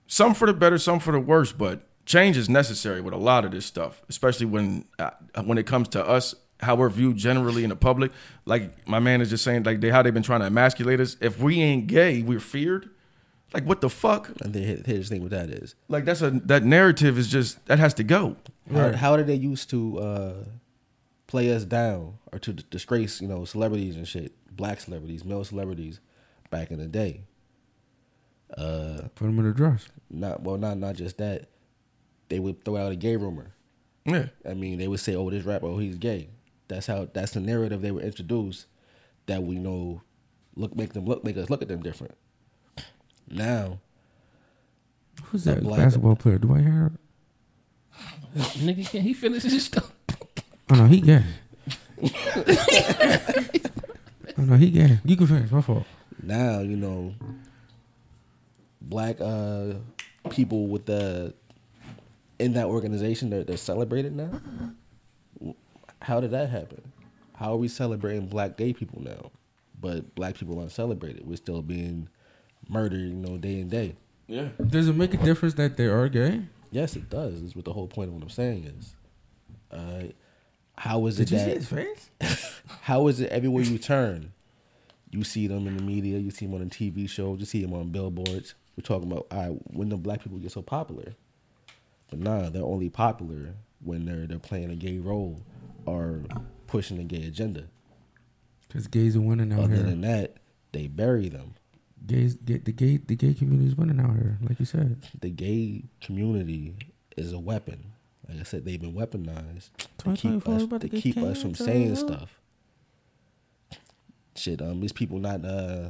Some 0.08 0.34
for 0.34 0.48
the 0.48 0.54
better, 0.54 0.78
some 0.78 1.00
for 1.00 1.12
the 1.12 1.20
worse, 1.20 1.52
but 1.52 1.88
change 2.06 2.38
is 2.38 2.50
necessary 2.50 3.02
with 3.02 3.14
a 3.14 3.18
lot 3.18 3.46
of 3.46 3.52
this 3.52 3.66
stuff, 3.66 4.02
especially 4.10 4.48
when 4.48 4.86
uh, 4.98 5.12
when 5.44 5.58
it 5.58 5.66
comes 5.66 5.88
to 5.90 6.06
us 6.06 6.36
how 6.60 6.76
we're 6.76 6.90
viewed 6.90 7.16
generally 7.18 7.64
in 7.64 7.70
the 7.70 7.76
public. 7.76 8.12
Like 8.46 8.88
my 8.88 9.00
man 9.00 9.22
is 9.22 9.30
just 9.30 9.44
saying, 9.44 9.64
like 9.64 9.80
they 9.82 9.90
how 9.90 10.02
they've 10.02 10.14
been 10.14 10.24
trying 10.24 10.42
to 10.42 10.48
emasculate 10.48 11.00
us. 11.00 11.16
If 11.22 11.40
we 11.40 11.62
ain't 11.62 11.88
gay, 11.88 12.22
we're 12.22 12.40
feared. 12.40 12.90
Like 13.54 13.64
what 13.66 13.82
the 13.82 13.90
fuck? 13.90 14.30
And 14.42 14.54
then 14.54 14.64
here- 14.64 14.82
here's 14.86 15.10
the 15.10 15.16
thing 15.16 15.24
with 15.24 15.32
that 15.32 15.50
is 15.50 15.74
Like 15.88 16.06
that's 16.06 16.22
a 16.22 16.30
that 16.32 16.64
narrative 16.64 17.18
is 17.18 17.28
just 17.30 17.66
that 17.66 17.80
has 17.80 17.94
to 17.96 18.04
go. 18.04 18.36
how, 18.72 18.92
how 18.94 19.18
did 19.18 19.26
they 19.28 19.36
used 19.36 19.70
to 19.72 20.00
uh, 20.00 20.34
play 21.28 21.52
us 21.54 21.64
down 21.66 22.20
or 22.32 22.40
to 22.40 22.54
d- 22.54 22.64
disgrace 22.70 23.20
you 23.22 23.28
know 23.28 23.46
celebrities 23.46 23.96
and 23.96 24.08
shit, 24.08 24.34
black 24.56 24.80
celebrities, 24.80 25.24
male 25.26 25.44
celebrities, 25.44 26.00
back 26.52 26.70
in 26.72 26.78
the 26.80 26.88
day. 26.88 27.22
Uh, 28.56 29.02
Put 29.16 29.26
them 29.26 29.40
in 29.40 29.46
a 29.46 29.54
dress. 29.54 29.88
not 30.10 30.42
well, 30.42 30.58
not 30.58 30.78
not 30.78 30.96
just 30.96 31.18
that. 31.18 31.48
They 32.30 32.40
would 32.40 32.64
throw 32.64 32.78
out 32.78 32.92
a 32.92 32.96
gay 32.96 33.16
rumor. 33.16 33.54
Yeah. 34.06 34.28
I 34.48 34.54
mean, 34.54 34.78
they 34.80 34.88
would 34.88 35.00
say, 35.00 35.16
"Oh, 35.16 35.30
this 35.30 35.44
rapper, 35.46 35.68
oh, 35.68 35.78
he's 35.78 35.98
gay." 35.98 36.30
That's 36.70 36.88
how. 36.88 37.08
That's 37.12 37.32
the 37.34 37.42
narrative 37.42 37.82
they 37.82 37.92
were 37.92 38.02
introduced 38.02 38.66
That 39.26 39.44
we 39.44 39.56
know, 39.60 40.02
look, 40.56 40.76
make 40.76 40.94
them 40.94 41.06
look, 41.06 41.24
make 41.26 41.36
us 41.38 41.50
look 41.50 41.62
at 41.62 41.68
them 41.68 41.82
different. 41.84 42.16
Now, 43.30 43.80
Who's 45.26 45.44
that 45.44 45.62
Black- 45.62 45.80
basketball 45.80 46.16
player? 46.16 46.38
Dwight 46.38 46.64
Howard? 46.64 46.98
Nigga, 48.36 48.90
can 48.90 49.02
he 49.02 49.14
finish 49.14 49.44
his 49.44 49.66
stuff? 49.66 49.92
Oh 50.70 50.76
no, 50.76 50.86
he 50.86 51.02
gay. 51.02 51.24
oh 54.38 54.44
no, 54.44 54.56
he 54.56 54.70
gay. 54.70 55.00
You 55.04 55.18
can 55.18 55.28
finish. 55.28 55.52
My 55.52 55.62
fault. 55.62 55.86
now 56.24 56.60
you 56.62 56.78
know, 56.78 57.14
black 58.82 59.20
uh 59.22 59.74
people 60.30 60.68
with 60.68 60.86
the 60.86 61.34
in 62.38 62.54
that 62.54 62.66
organization 62.68 63.30
they're, 63.30 63.44
they're 63.44 63.58
celebrated 63.58 64.16
now. 64.16 64.30
How 66.02 66.20
did 66.20 66.32
that 66.32 66.50
happen? 66.50 66.92
How 67.36 67.54
are 67.54 67.58
we 67.58 67.68
celebrating 67.68 68.28
black 68.28 68.58
gay 68.58 68.74
people 68.74 69.02
now, 69.02 69.32
but 69.80 70.14
black 70.16 70.36
people 70.36 70.58
aren't 70.60 70.72
celebrated? 70.72 71.26
We're 71.28 71.38
still 71.38 71.62
being 71.62 72.10
murdered, 72.68 73.00
you 73.00 73.14
know, 73.16 73.38
day 73.38 73.62
and 73.62 73.70
day. 73.70 73.96
Yeah. 74.28 74.50
Does 74.66 74.88
it 74.88 74.96
make 74.96 75.14
a 75.14 75.18
difference 75.18 75.56
that 75.56 75.78
they 75.78 75.86
are 75.88 76.08
gay? 76.10 76.42
Yes, 76.72 76.96
it 76.96 77.10
does. 77.10 77.42
Is 77.42 77.56
what 77.56 77.66
the 77.66 77.74
whole 77.74 77.88
point 77.88 78.10
of 78.10 78.14
what 78.16 78.24
I'm 78.24 78.30
saying 78.30 78.66
is. 78.78 78.96
Uh, 79.72 80.04
how 80.78 81.06
is 81.08 81.18
Did 81.18 81.32
it 81.32 81.34
you 81.34 81.40
see 81.40 81.46
that? 81.46 81.58
his 81.58 81.68
face? 81.68 82.10
How 82.82 83.08
is 83.08 83.20
it 83.20 83.30
everywhere 83.32 83.64
you 83.64 83.78
turn, 83.78 84.32
you 85.12 85.24
see 85.24 85.46
them 85.48 85.68
in 85.68 85.76
the 85.76 85.84
media, 85.84 86.18
you 86.18 86.32
see 86.32 86.46
them 86.46 86.56
on 86.56 86.62
a 86.62 86.66
TV 86.66 87.10
shows, 87.10 87.40
you 87.40 87.46
see 87.46 87.62
them 87.62 87.74
on 87.74 87.90
billboards. 87.90 88.54
We're 88.78 88.84
talking 88.84 89.12
about 89.12 89.28
all 89.32 89.38
right, 89.50 89.58
when 89.74 89.90
the 89.90 89.98
black 89.98 90.24
people 90.24 90.38
get 90.40 90.52
so 90.52 90.62
popular, 90.62 91.14
but 92.10 92.20
nah, 92.20 92.50
they're 92.50 92.64
only 92.64 92.90
popular 92.90 93.54
when 93.84 94.06
they're 94.06 94.26
they're 94.26 94.40
playing 94.40 94.72
a 94.72 94.76
gay 94.76 95.00
role 95.00 95.42
or 95.86 96.24
pushing 96.68 96.98
the 96.98 97.04
gay 97.04 97.26
agenda. 97.28 97.66
Because 98.68 98.88
gays 98.88 99.16
are 99.16 99.22
winning 99.22 99.52
out 99.52 99.66
Other 99.66 99.76
here. 99.76 99.84
than 99.84 100.02
that, 100.02 100.36
they 100.72 100.88
bury 100.88 101.30
them. 101.30 101.56
Gays, 102.06 102.36
get 102.36 102.66
the 102.66 102.72
gay, 102.72 102.98
the 102.98 103.16
gay 103.16 103.34
community 103.34 103.68
is 103.68 103.76
winning 103.76 104.00
out 104.00 104.16
here, 104.16 104.38
like 104.48 104.60
you 104.60 104.66
said. 104.66 105.02
The 105.20 105.30
gay 105.30 105.84
community 106.02 106.76
is 107.18 107.34
a 107.34 107.40
weapon. 107.40 107.92
Like 108.28 108.40
I 108.40 108.44
said, 108.44 108.64
they've 108.64 108.80
been 108.80 108.94
weaponized 108.94 109.70
to 110.00 110.14
keep 110.16 110.48
us 110.48 110.68
to 110.68 110.80
to 110.80 110.90
keep 110.90 111.18
us 111.18 111.42
from 111.42 111.56
saying 111.56 111.96
stuff. 111.96 112.40
Shit, 114.36 114.62
um, 114.62 114.80
these 114.80 114.94
people 114.94 115.18
not 115.20 115.44
uh 115.44 115.90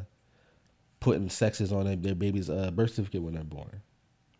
putting 0.99 1.30
sexes 1.30 1.72
on 1.72 1.86
their, 1.86 1.95
their 1.95 2.16
baby's 2.16 2.49
uh, 2.49 2.72
birth 2.72 2.91
certificate 2.91 3.22
when 3.22 3.34
they're 3.34 3.44
born. 3.44 3.82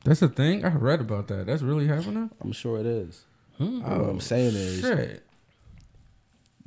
That's 0.04 0.22
the 0.22 0.30
thing. 0.30 0.64
I 0.66 0.70
read 0.70 1.02
about 1.02 1.28
that. 1.28 1.46
That's 1.46 1.62
really 1.62 1.88
happening. 1.88 2.30
I'm 2.42 2.52
sure 2.52 2.80
it 2.80 2.86
is. 2.86 3.26
Hmm. 3.58 3.82
What 3.82 4.10
I'm 4.10 4.22
saying 4.22 4.56
is 4.56 4.80
Shit. 4.82 5.26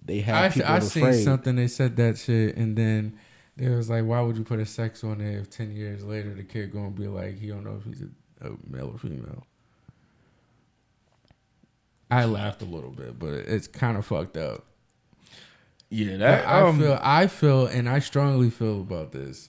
They 0.05 0.19
I, 0.21 0.23
have 0.23 0.55
people 0.55 0.71
I 0.71 0.79
seen 0.81 1.03
afraid. 1.05 1.25
something. 1.25 1.57
They 1.57 1.69
said 1.69 1.97
that 1.97 2.19
shit, 2.19 2.57
and 2.57 2.77
then 2.77 3.19
they 3.57 3.69
was 3.69 3.89
like, 3.91 4.05
"Why 4.05 4.21
would 4.21 4.37
you 4.37 4.45
put 4.45 4.61
a 4.61 4.67
sex 4.67 5.05
on 5.05 5.21
it 5.21 5.39
if 5.39 5.51
ten 5.51 5.71
years 5.71 6.05
later 6.05 6.35
the 6.35 6.45
kid 6.45 6.73
gonna 6.73 6.91
be 6.91 7.09
like 7.09 7.39
he 7.39 7.49
don't 7.49 7.65
know 7.65 7.79
if 7.79 7.85
he's 7.85 8.03
a, 8.03 8.49
a 8.49 8.57
male 8.69 8.91
or 8.93 8.99
female?" 8.99 9.45
I 12.11 12.27
laughed 12.27 12.61
a 12.61 12.67
little 12.67 12.91
bit, 12.91 13.19
but 13.19 13.33
it's 13.33 13.67
kind 13.67 13.97
of 13.97 14.05
fucked 14.05 14.37
up. 14.37 14.67
Yeah, 15.89 16.19
that 16.19 16.47
I 16.47 16.63
um, 16.63 16.79
feel, 16.79 16.99
I 17.03 17.27
feel, 17.27 17.67
and 17.67 17.89
I 17.89 18.01
strongly 18.01 18.51
feel 18.51 18.81
about 18.81 19.13
this. 19.13 19.49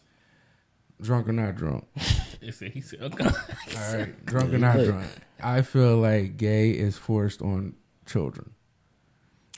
Drunk 1.01 1.27
or 1.27 1.33
not 1.33 1.55
drunk. 1.55 1.87
He 2.41 2.51
said, 2.51 2.71
he 2.71 2.81
said, 2.81 2.99
okay. 3.01 3.23
All 3.23 3.97
right, 3.97 4.25
drunk 4.25 4.53
or 4.53 4.57
not 4.57 4.75
drunk. 4.75 5.07
I 5.41 5.61
feel 5.61 5.95
like 5.95 6.35
gay 6.35 6.71
is 6.71 6.97
forced 6.97 7.41
on 7.41 7.75
children. 8.05 8.51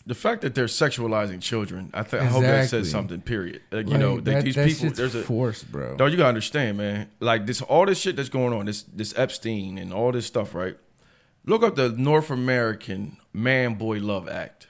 The 0.08 0.16
fact 0.16 0.42
that 0.42 0.54
they're 0.54 0.66
sexualizing 0.66 1.42
children, 1.42 1.90
I, 1.94 2.04
th- 2.04 2.22
I 2.22 2.26
hope 2.26 2.44
that 2.44 2.70
says 2.70 2.92
something. 2.92 3.22
Period. 3.22 3.62
Like, 3.72 3.88
you 3.88 3.94
Like, 3.94 4.00
know, 4.00 4.20
they, 4.20 4.42
these 4.42 4.56
that 4.56 4.68
people. 4.68 4.92
There's 4.92 5.16
a 5.16 5.24
force, 5.24 5.64
bro. 5.64 5.96
No, 5.98 6.06
you 6.06 6.16
gotta 6.18 6.30
understand, 6.30 6.78
man. 6.78 7.10
Like 7.20 7.46
this, 7.48 7.62
all 7.62 7.86
this 7.86 8.00
shit 8.00 8.16
that's 8.16 8.30
going 8.30 8.54
on, 8.54 8.66
this 8.68 8.84
this 8.84 9.18
Epstein 9.18 9.78
and 9.78 9.92
all 9.94 10.12
this 10.12 10.26
stuff, 10.26 10.54
right? 10.54 10.78
Look 11.46 11.64
up 11.64 11.76
the 11.76 11.90
North 11.90 12.30
American 12.30 13.18
Man 13.34 13.76
Boy 13.76 14.00
Love 14.00 14.28
Act. 14.30 14.68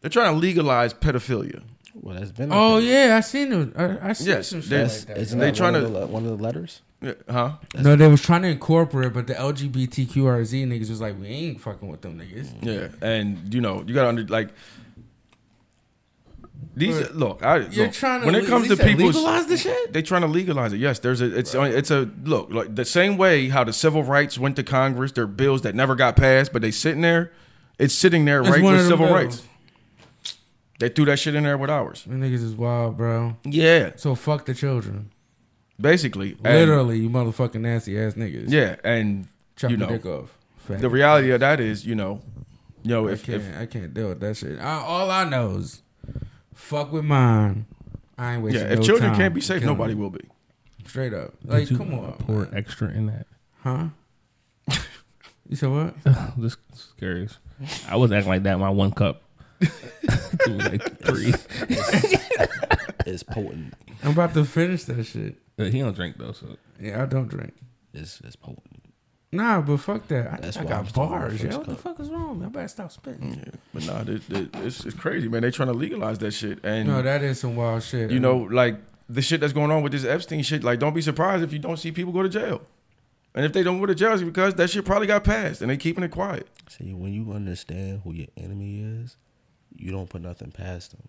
They're 0.00 0.10
trying 0.10 0.32
to 0.34 0.38
legalize 0.38 0.94
pedophilia. 0.94 1.62
Well, 1.94 2.16
that's 2.18 2.30
been. 2.32 2.50
Oh 2.52 2.78
yeah, 2.78 3.16
I 3.16 3.20
seen 3.20 3.52
it. 3.52 3.72
I, 3.76 4.10
I 4.10 4.12
seen 4.12 4.28
Yes, 4.28 4.48
some 4.48 4.60
shit 4.60 4.70
that's- 4.70 5.00
like 5.00 5.08
that. 5.16 5.18
isn't 5.18 5.38
They 5.38 5.46
that 5.46 5.54
trying 5.56 5.72
one 5.74 5.82
to- 5.82 5.86
of 5.88 5.92
the, 6.00 6.06
one 6.06 6.24
of 6.26 6.36
the 6.38 6.42
letters? 6.42 6.82
Yeah, 7.02 7.12
Huh? 7.30 7.52
No, 7.78 7.96
they 7.96 8.08
was 8.08 8.20
trying 8.20 8.42
to 8.42 8.48
incorporate, 8.48 9.14
but 9.14 9.26
the 9.26 9.32
LGBTQRZ 9.34 10.66
niggas 10.66 10.90
was 10.90 11.00
like, 11.00 11.18
we 11.18 11.28
ain't 11.28 11.60
fucking 11.60 11.88
with 11.88 12.02
them 12.02 12.18
niggas. 12.20 12.48
Yeah, 12.62 12.88
and 13.00 13.52
you 13.54 13.62
know, 13.62 13.82
you 13.86 13.94
gotta 13.94 14.08
under 14.08 14.24
like 14.26 14.50
these. 16.76 17.00
But 17.00 17.16
look, 17.16 17.42
I 17.42 17.56
You're 17.68 17.86
look, 17.86 17.94
trying 17.94 18.20
to 18.20 18.26
when 18.26 18.34
it 18.34 18.46
comes 18.46 18.68
to 18.68 18.76
people 18.76 18.86
people's 19.06 19.16
legalize 19.16 19.46
the 19.46 19.56
shit. 19.56 19.92
They 19.92 20.02
trying 20.02 20.22
to 20.22 20.28
legalize 20.28 20.72
it. 20.72 20.76
Yes, 20.78 20.98
there's 20.98 21.20
a 21.20 21.36
it's 21.36 21.54
it's 21.54 21.90
a 21.90 22.10
look 22.24 22.50
like 22.52 22.74
the 22.74 22.84
same 22.84 23.16
way 23.16 23.48
how 23.48 23.64
the 23.64 23.72
civil 23.72 24.04
rights 24.04 24.38
went 24.38 24.56
to 24.56 24.62
Congress. 24.62 25.12
They're 25.12 25.26
bills 25.26 25.62
that 25.62 25.74
never 25.74 25.94
got 25.94 26.16
passed, 26.16 26.52
but 26.52 26.60
they 26.62 26.70
sitting 26.70 27.00
there. 27.00 27.32
It's 27.78 27.94
sitting 27.94 28.26
there 28.26 28.40
It's 28.40 28.50
right 28.50 28.62
one 28.62 28.74
with 28.74 28.86
civil 28.86 29.06
bills. 29.06 29.12
rights. 29.12 29.42
They 30.80 30.88
threw 30.88 31.04
that 31.04 31.18
shit 31.18 31.34
in 31.36 31.44
there 31.44 31.56
with 31.58 31.70
ours. 31.70 32.02
Them 32.04 32.20
niggas 32.20 32.42
is 32.42 32.54
wild, 32.56 32.96
bro. 32.96 33.36
Yeah, 33.44 33.92
So 33.96 34.14
fuck 34.16 34.46
the 34.46 34.54
children. 34.54 35.10
basically, 35.80 36.32
And- 36.44 36.54
Literally, 36.58 36.98
you 36.98 37.08
motherfucking 37.10 37.60
nasty 37.60 37.98
ass 38.00 38.14
niggas. 38.14 38.50
Yeah, 38.50 38.76
and 38.82 39.28
chop 39.56 39.70
you 39.70 39.76
know 39.76 39.86
dick 39.88 40.04
off. 40.06 40.36
Fat. 40.58 40.80
the 40.80 40.90
reality 40.90 41.30
of 41.30 41.40
that 41.40 41.60
is, 41.60 41.86
you 41.86 41.94
know, 41.94 42.20
you 42.82 42.90
know, 42.90 43.08
I 43.08 43.16
can't, 43.16 43.42
if 43.42 43.58
I 43.58 43.66
can't 43.66 43.92
deal 43.94 44.08
with 44.08 44.20
that 44.20 44.36
shit. 44.36 44.58
I, 44.58 44.80
all 44.80 45.10
I 45.10 45.24
know 45.24 45.56
is, 45.56 45.82
fuck 46.54 46.92
with 46.92 47.04
mine. 47.04 47.66
I 48.18 48.34
ain't 48.34 48.42
wasting 48.42 48.62
yeah, 48.62 48.72
if 48.72 48.78
no 48.80 48.84
children 48.84 49.10
time 49.10 49.18
can't 49.18 49.34
be 49.34 49.40
safe, 49.40 49.62
nobody 49.62 49.92
them. 49.94 50.02
will 50.02 50.10
be. 50.10 50.20
Straight 50.86 51.12
up. 51.14 51.34
Like, 51.44 51.60
Did 51.68 51.70
you 51.72 51.76
come 51.78 51.94
on, 51.94 52.12
Pour 52.14 52.36
man. 52.40 52.50
extra 52.54 52.88
in 52.88 53.06
that. 53.06 53.26
huh? 53.62 53.86
you 55.48 55.56
said 55.56 55.68
what? 55.70 55.94
Just 56.40 56.58
curious. 56.98 57.38
I 57.88 57.96
was 57.96 58.10
acting 58.12 58.30
like 58.30 58.42
that. 58.44 58.58
My 58.58 58.70
one 58.70 58.92
cup. 58.92 59.22
it 59.60 60.48
like 60.48 60.98
three. 61.04 61.34
It's 63.06 63.22
potent. 63.22 63.74
I'm 64.02 64.12
about 64.12 64.34
to 64.34 64.44
finish 64.44 64.84
that 64.84 65.04
shit. 65.04 65.36
Uh, 65.58 65.64
he 65.64 65.80
don't 65.80 65.94
drink 65.94 66.16
though, 66.18 66.32
so 66.32 66.56
Yeah, 66.80 67.02
I 67.02 67.06
don't 67.06 67.28
drink. 67.28 67.54
It's 67.92 68.20
it's 68.24 68.36
potent. 68.36 68.84
Nah, 69.32 69.60
but 69.60 69.76
fuck 69.78 70.08
that. 70.08 70.32
I, 70.32 70.36
That's 70.40 70.56
I 70.56 70.62
why 70.64 70.68
got 70.70 70.78
I'm 70.80 70.88
starting 70.88 71.12
with 71.12 71.20
bars, 71.20 71.40
the 71.40 71.44
yo. 71.44 71.50
first 71.50 71.58
What 71.58 71.66
the 71.68 71.74
cup. 71.74 71.82
fuck 71.82 72.00
is 72.00 72.10
wrong? 72.10 72.28
with 72.30 72.38
me? 72.40 72.46
I 72.46 72.48
better 72.48 72.68
stop 72.68 72.90
spitting. 72.92 73.34
Yeah, 73.46 73.52
but 73.72 73.86
nah, 73.86 74.02
they, 74.02 74.16
they, 74.16 74.66
it's, 74.66 74.84
it's 74.84 74.96
crazy, 74.96 75.28
man. 75.28 75.42
They 75.42 75.50
trying 75.52 75.68
to 75.68 75.74
legalize 75.74 76.18
that 76.18 76.32
shit, 76.32 76.58
and 76.64 76.88
No, 76.88 77.00
that 77.02 77.22
is 77.22 77.38
some 77.40 77.54
wild 77.54 77.82
shit. 77.84 78.10
you 78.10 78.18
know, 78.18 78.38
like 78.38 78.80
the 79.08 79.22
shit 79.22 79.40
that's 79.40 79.52
going 79.52 79.70
on 79.70 79.82
with 79.82 79.92
this 79.92 80.04
Epstein 80.04 80.42
shit. 80.42 80.64
Like, 80.64 80.78
don't 80.80 80.94
be 80.94 81.00
surprised 81.02 81.44
if 81.44 81.52
you 81.52 81.58
don't 81.60 81.76
see 81.76 81.92
people 81.92 82.12
go 82.12 82.22
to 82.22 82.28
jail. 82.28 82.62
And 83.34 83.44
if 83.44 83.52
they 83.52 83.62
don't 83.62 83.78
go 83.78 83.86
to 83.86 83.94
jail, 83.94 84.12
it's 84.14 84.22
because 84.24 84.54
that 84.54 84.68
shit 84.70 84.84
probably 84.84 85.06
got 85.06 85.22
passed, 85.22 85.62
and 85.62 85.70
they 85.70 85.76
keeping 85.76 86.02
it 86.02 86.10
quiet. 86.10 86.48
See, 86.68 86.92
when 86.92 87.12
you 87.12 87.32
understand 87.32 88.00
who 88.02 88.12
your 88.12 88.26
enemy 88.36 88.80
is, 88.80 89.16
you 89.76 89.90
don't 89.92 90.08
put 90.08 90.22
nothing 90.22 90.50
past 90.50 90.92
them. 90.92 91.08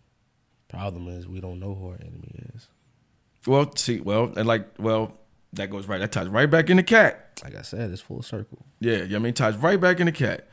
Problem 0.67 1.07
is, 1.07 1.27
we 1.27 1.41
don't 1.41 1.59
know 1.59 1.73
who 1.75 1.89
our 1.89 1.95
enemy 1.99 2.31
is. 2.55 2.67
Well, 3.45 3.75
see, 3.75 3.99
well, 3.99 4.31
and 4.37 4.47
like, 4.47 4.67
well, 4.79 5.13
that 5.53 5.69
goes 5.69 5.87
right. 5.87 5.99
That 5.99 6.11
ties 6.11 6.27
right 6.29 6.49
back 6.49 6.69
in 6.69 6.77
the 6.77 6.83
cat. 6.83 7.41
Like 7.43 7.55
I 7.55 7.61
said, 7.63 7.91
it's 7.91 8.01
full 8.01 8.21
circle. 8.21 8.59
Yeah, 8.79 8.91
you 8.93 8.97
know 8.99 9.03
what 9.07 9.15
I 9.15 9.19
mean, 9.19 9.33
ties 9.33 9.57
right 9.57 9.79
back 9.81 9.99
in 9.99 10.05
the 10.05 10.11
cat. 10.11 10.47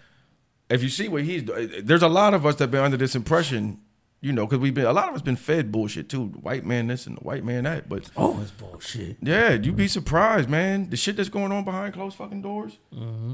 if 0.70 0.82
you 0.82 0.88
see 0.88 1.08
what 1.08 1.22
he's 1.22 1.42
doing, 1.44 1.70
eh, 1.72 1.80
there's 1.84 2.02
a 2.02 2.08
lot 2.08 2.34
of 2.34 2.44
us 2.46 2.56
that 2.56 2.70
been 2.70 2.80
under 2.82 2.96
this 2.96 3.14
impression, 3.14 3.78
you 4.20 4.32
know, 4.32 4.44
because 4.46 4.58
we've 4.58 4.74
been 4.74 4.86
a 4.86 4.92
lot 4.92 5.08
of 5.08 5.14
us 5.14 5.22
been 5.22 5.36
fed 5.36 5.70
bullshit 5.70 6.08
too. 6.08 6.30
The 6.32 6.38
white 6.40 6.64
man 6.66 6.88
this 6.88 7.06
and 7.06 7.16
the 7.16 7.20
white 7.20 7.44
man 7.44 7.64
that, 7.64 7.88
but 7.88 8.10
Oh, 8.16 8.40
it's 8.42 8.50
bullshit. 8.50 9.18
yeah, 9.22 9.52
you'd 9.52 9.76
be 9.76 9.86
surprised, 9.88 10.48
man. 10.48 10.90
The 10.90 10.96
shit 10.96 11.16
that's 11.16 11.28
going 11.28 11.52
on 11.52 11.64
behind 11.64 11.94
closed 11.94 12.16
fucking 12.16 12.42
doors. 12.42 12.78
Mm-hmm. 12.94 13.32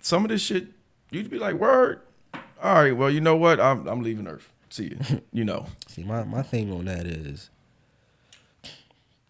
Some 0.00 0.24
of 0.24 0.30
this 0.30 0.40
shit, 0.42 0.68
you'd 1.10 1.30
be 1.30 1.38
like, 1.38 1.54
word. 1.56 2.00
All 2.62 2.74
right, 2.74 2.96
well, 2.96 3.10
you 3.10 3.20
know 3.20 3.36
what? 3.36 3.60
I'm 3.60 3.86
I'm 3.88 4.02
leaving 4.02 4.28
Earth. 4.28 4.48
See 4.70 4.84
you. 4.84 5.22
you 5.32 5.44
know. 5.44 5.66
See, 5.88 6.04
my, 6.04 6.24
my 6.24 6.42
thing 6.42 6.72
on 6.72 6.84
that 6.86 7.06
is 7.06 7.50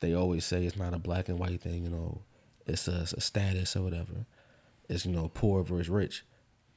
they 0.00 0.14
always 0.14 0.44
say 0.44 0.64
it's 0.64 0.76
not 0.76 0.94
a 0.94 0.98
black 0.98 1.28
and 1.28 1.38
white 1.38 1.60
thing, 1.60 1.84
you 1.84 1.90
know, 1.90 2.20
it's 2.66 2.86
a, 2.88 3.02
it's 3.02 3.12
a 3.12 3.20
status 3.20 3.74
or 3.76 3.82
whatever. 3.82 4.26
It's, 4.88 5.06
you 5.06 5.12
know, 5.12 5.30
poor 5.32 5.62
versus 5.62 5.88
rich. 5.88 6.24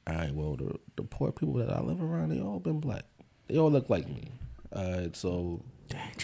All 0.06 0.14
right, 0.14 0.32
well, 0.32 0.54
the, 0.56 0.78
the 0.96 1.02
poor 1.02 1.32
people 1.32 1.54
that 1.54 1.70
I 1.70 1.80
live 1.80 2.00
around, 2.00 2.30
they 2.30 2.40
all 2.40 2.60
been 2.60 2.80
black. 2.80 3.02
They 3.48 3.58
all 3.58 3.70
look 3.70 3.90
like 3.90 4.08
me. 4.08 4.30
All 4.72 4.90
right, 4.92 5.14
so 5.16 5.60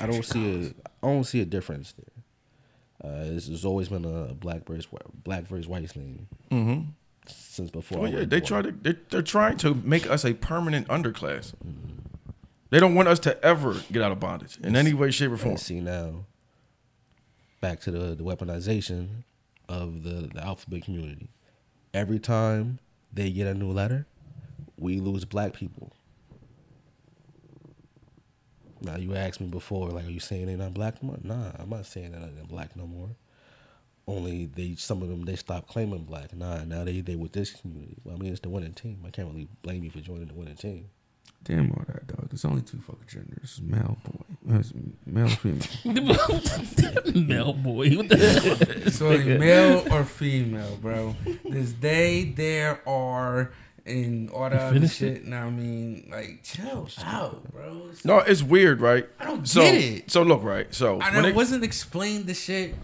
I 0.01 0.07
don't 0.07 0.25
see 0.25 0.67
a, 0.67 1.07
I 1.07 1.11
don't 1.13 1.25
see 1.25 1.41
a 1.41 1.45
difference 1.45 1.93
there. 1.93 3.11
Uh, 3.13 3.25
it's, 3.35 3.49
it's 3.49 3.65
always 3.65 3.89
been 3.89 4.05
a 4.05 4.33
black 4.35 4.65
versus 4.67 4.87
whi- 4.87 5.01
black 5.25 5.45
versus 5.45 5.67
white 5.67 5.91
thing 5.91 6.29
Mm-hmm. 6.51 6.91
Since 7.53 7.71
before. 7.71 8.01
Oh 8.01 8.05
yeah, 8.07 8.25
they 8.25 8.41
try 8.41 8.63
to. 8.63 8.73
They, 8.73 8.97
they're 9.11 9.23
trying 9.23 9.59
to 9.59 9.75
make 9.75 10.09
us 10.11 10.25
a 10.25 10.35
permanent 10.35 10.89
underclass. 10.89 11.53
They 12.71 12.81
don't 12.81 12.95
want 12.95 13.09
us 13.09 13.19
to 13.21 13.45
ever 13.45 13.77
get 13.93 14.03
out 14.03 14.13
of 14.13 14.21
bondage 14.21 14.57
in 14.63 14.75
any 14.75 14.95
way, 14.95 15.11
shape, 15.11 15.31
or 15.31 15.37
form. 15.37 15.59
See 15.59 15.81
now, 15.81 16.25
back 17.61 17.81
to 17.81 17.91
the, 17.91 18.15
the 18.15 18.25
weaponization 18.25 19.25
of 19.69 20.03
the, 20.03 20.31
the 20.33 20.43
alphabet 20.43 20.83
community. 20.83 21.29
Every 21.93 22.19
time 22.19 22.79
they 23.13 23.31
get 23.31 23.47
a 23.47 23.53
new 23.53 23.71
letter, 23.71 24.07
we 24.79 25.01
lose 25.01 25.27
black 25.27 25.53
people. 25.53 25.93
Now 28.81 28.97
you 28.97 29.15
asked 29.15 29.41
me 29.41 29.47
before, 29.47 29.91
like, 29.91 30.07
are 30.07 30.11
you 30.11 30.19
saying 30.19 30.47
they're 30.47 30.57
not 30.57 30.73
black 30.73 31.03
no 31.03 31.09
more? 31.09 31.19
Nah, 31.23 31.53
I'm 31.59 31.69
not 31.69 31.85
saying 31.85 32.13
they're 32.13 32.21
not 32.21 32.49
black 32.49 32.75
no 32.75 32.87
more. 32.87 33.11
Only 34.09 34.47
they, 34.47 34.75
some 34.77 35.01
of 35.03 35.09
them, 35.09 35.25
they 35.25 35.37
stopped 35.37 35.69
claiming 35.69 36.05
black. 36.05 36.35
Nah, 36.35 36.65
now 36.65 36.83
they 36.85 37.01
they 37.01 37.15
with 37.15 37.33
this 37.33 37.51
community. 37.53 37.97
Well, 38.05 38.17
I 38.17 38.19
mean, 38.19 38.33
it's 38.33 38.41
the 38.41 38.49
winning 38.49 38.75
team. 38.75 38.99
I 39.07 39.11
can't 39.11 39.29
really 39.29 39.49
blame 39.63 39.85
you 39.85 39.91
for 39.91 40.01
joining 40.01 40.27
the 40.27 40.35
winning 40.35 40.57
team. 40.57 40.91
Damn 41.45 41.71
all 41.73 41.83
that, 41.89 42.07
dog. 42.07 42.29
There's 42.29 42.45
only 42.45 42.63
two 42.63 42.79
fucking 42.79 43.07
genders: 43.09 43.61
male, 43.63 43.97
boy, 44.05 44.57
It's 44.59 44.73
male, 45.07 45.29
female. 45.29 45.67
Mel 47.15 47.53
boy. 47.53 47.91
What 47.97 48.09
the 48.09 48.17
hell? 48.17 48.57
It's 48.87 49.01
only 49.03 49.39
male 49.39 49.85
or 49.93 50.05
female, 50.05 50.77
bro. 50.81 51.17
There's 51.45 51.75
they, 51.75 52.33
there, 52.37 52.81
are, 52.89 53.53
and 53.85 54.31
all 54.31 54.51
that 54.51 54.75
other 54.75 54.87
shit. 54.89 55.25
Now 55.25 55.47
I 55.47 55.51
mean, 55.51 56.09
like, 56.13 56.41
chill 56.45 56.89
out, 57.05 57.53
bro. 57.53 57.87
It's- 57.89 58.05
No, 58.05 58.19
it's 58.19 58.43
weird, 58.43 58.81
right? 58.81 59.09
I 59.19 59.25
don't 59.25 59.47
so, 59.49 59.63
get 59.63 59.75
it. 59.75 60.11
So 60.11 60.23
look, 60.23 60.43
right. 60.45 60.73
So 60.73 61.01
I 61.01 61.11
when 61.13 61.23
know 61.23 61.29
it, 61.29 61.31
it 61.31 61.35
wasn't 61.37 61.65
explained 61.65 62.27
the 62.27 62.35
shit. 62.35 62.75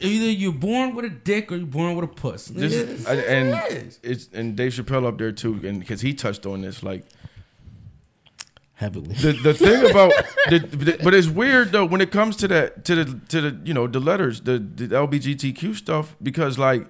Either 0.00 0.30
you're 0.30 0.52
born 0.52 0.94
with 0.94 1.04
a 1.04 1.10
dick 1.10 1.52
or 1.52 1.56
you're 1.56 1.66
born 1.66 1.94
with 1.94 2.04
a 2.04 2.08
puss. 2.12 2.46
this, 2.46 2.72
It's- 2.72 3.06
and, 3.06 3.18
it's 3.20 3.28
and 3.28 3.50
what 3.52 3.72
it 3.72 3.90
is. 4.02 4.28
and 4.32 4.56
Dave 4.56 4.72
Chappelle 4.72 5.06
up 5.06 5.18
there 5.18 5.30
too, 5.32 5.60
and 5.64 5.78
because 5.78 6.00
he 6.00 6.12
touched 6.14 6.46
on 6.46 6.62
this, 6.62 6.82
like 6.82 7.04
Heavily. 8.74 9.14
the 9.14 9.32
the 9.32 9.54
thing 9.54 9.88
about 9.90 10.12
the, 10.48 10.58
the- 10.58 10.98
but 11.04 11.14
it's 11.14 11.28
weird 11.28 11.70
though 11.70 11.84
when 11.84 12.00
it 12.00 12.10
comes 12.10 12.34
to 12.38 12.48
that 12.48 12.84
to 12.86 12.96
the 13.04 13.20
to 13.28 13.40
the 13.40 13.60
you 13.64 13.72
know 13.72 13.86
the 13.86 14.00
letters 14.00 14.40
the, 14.40 14.58
the 14.58 14.88
LBGTQ 14.88 15.76
stuff 15.76 16.16
because 16.20 16.58
like 16.58 16.84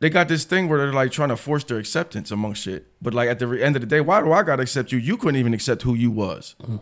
they 0.00 0.10
got 0.10 0.28
this 0.28 0.44
thing 0.44 0.68
where 0.68 0.78
they're 0.78 0.92
like 0.92 1.10
trying 1.10 1.30
to 1.30 1.36
force 1.36 1.64
their 1.64 1.78
acceptance 1.78 2.30
among 2.30 2.52
shit 2.52 2.88
but 3.00 3.14
like 3.14 3.30
at 3.30 3.38
the 3.38 3.48
end 3.64 3.74
of 3.74 3.80
the 3.80 3.86
day 3.86 4.02
why 4.02 4.20
do 4.20 4.32
I 4.32 4.42
gotta 4.42 4.62
accept 4.62 4.92
you 4.92 4.98
you 4.98 5.16
couldn't 5.16 5.36
even 5.40 5.54
accept 5.54 5.80
who 5.80 5.94
you 5.94 6.10
was 6.10 6.56
mm. 6.62 6.78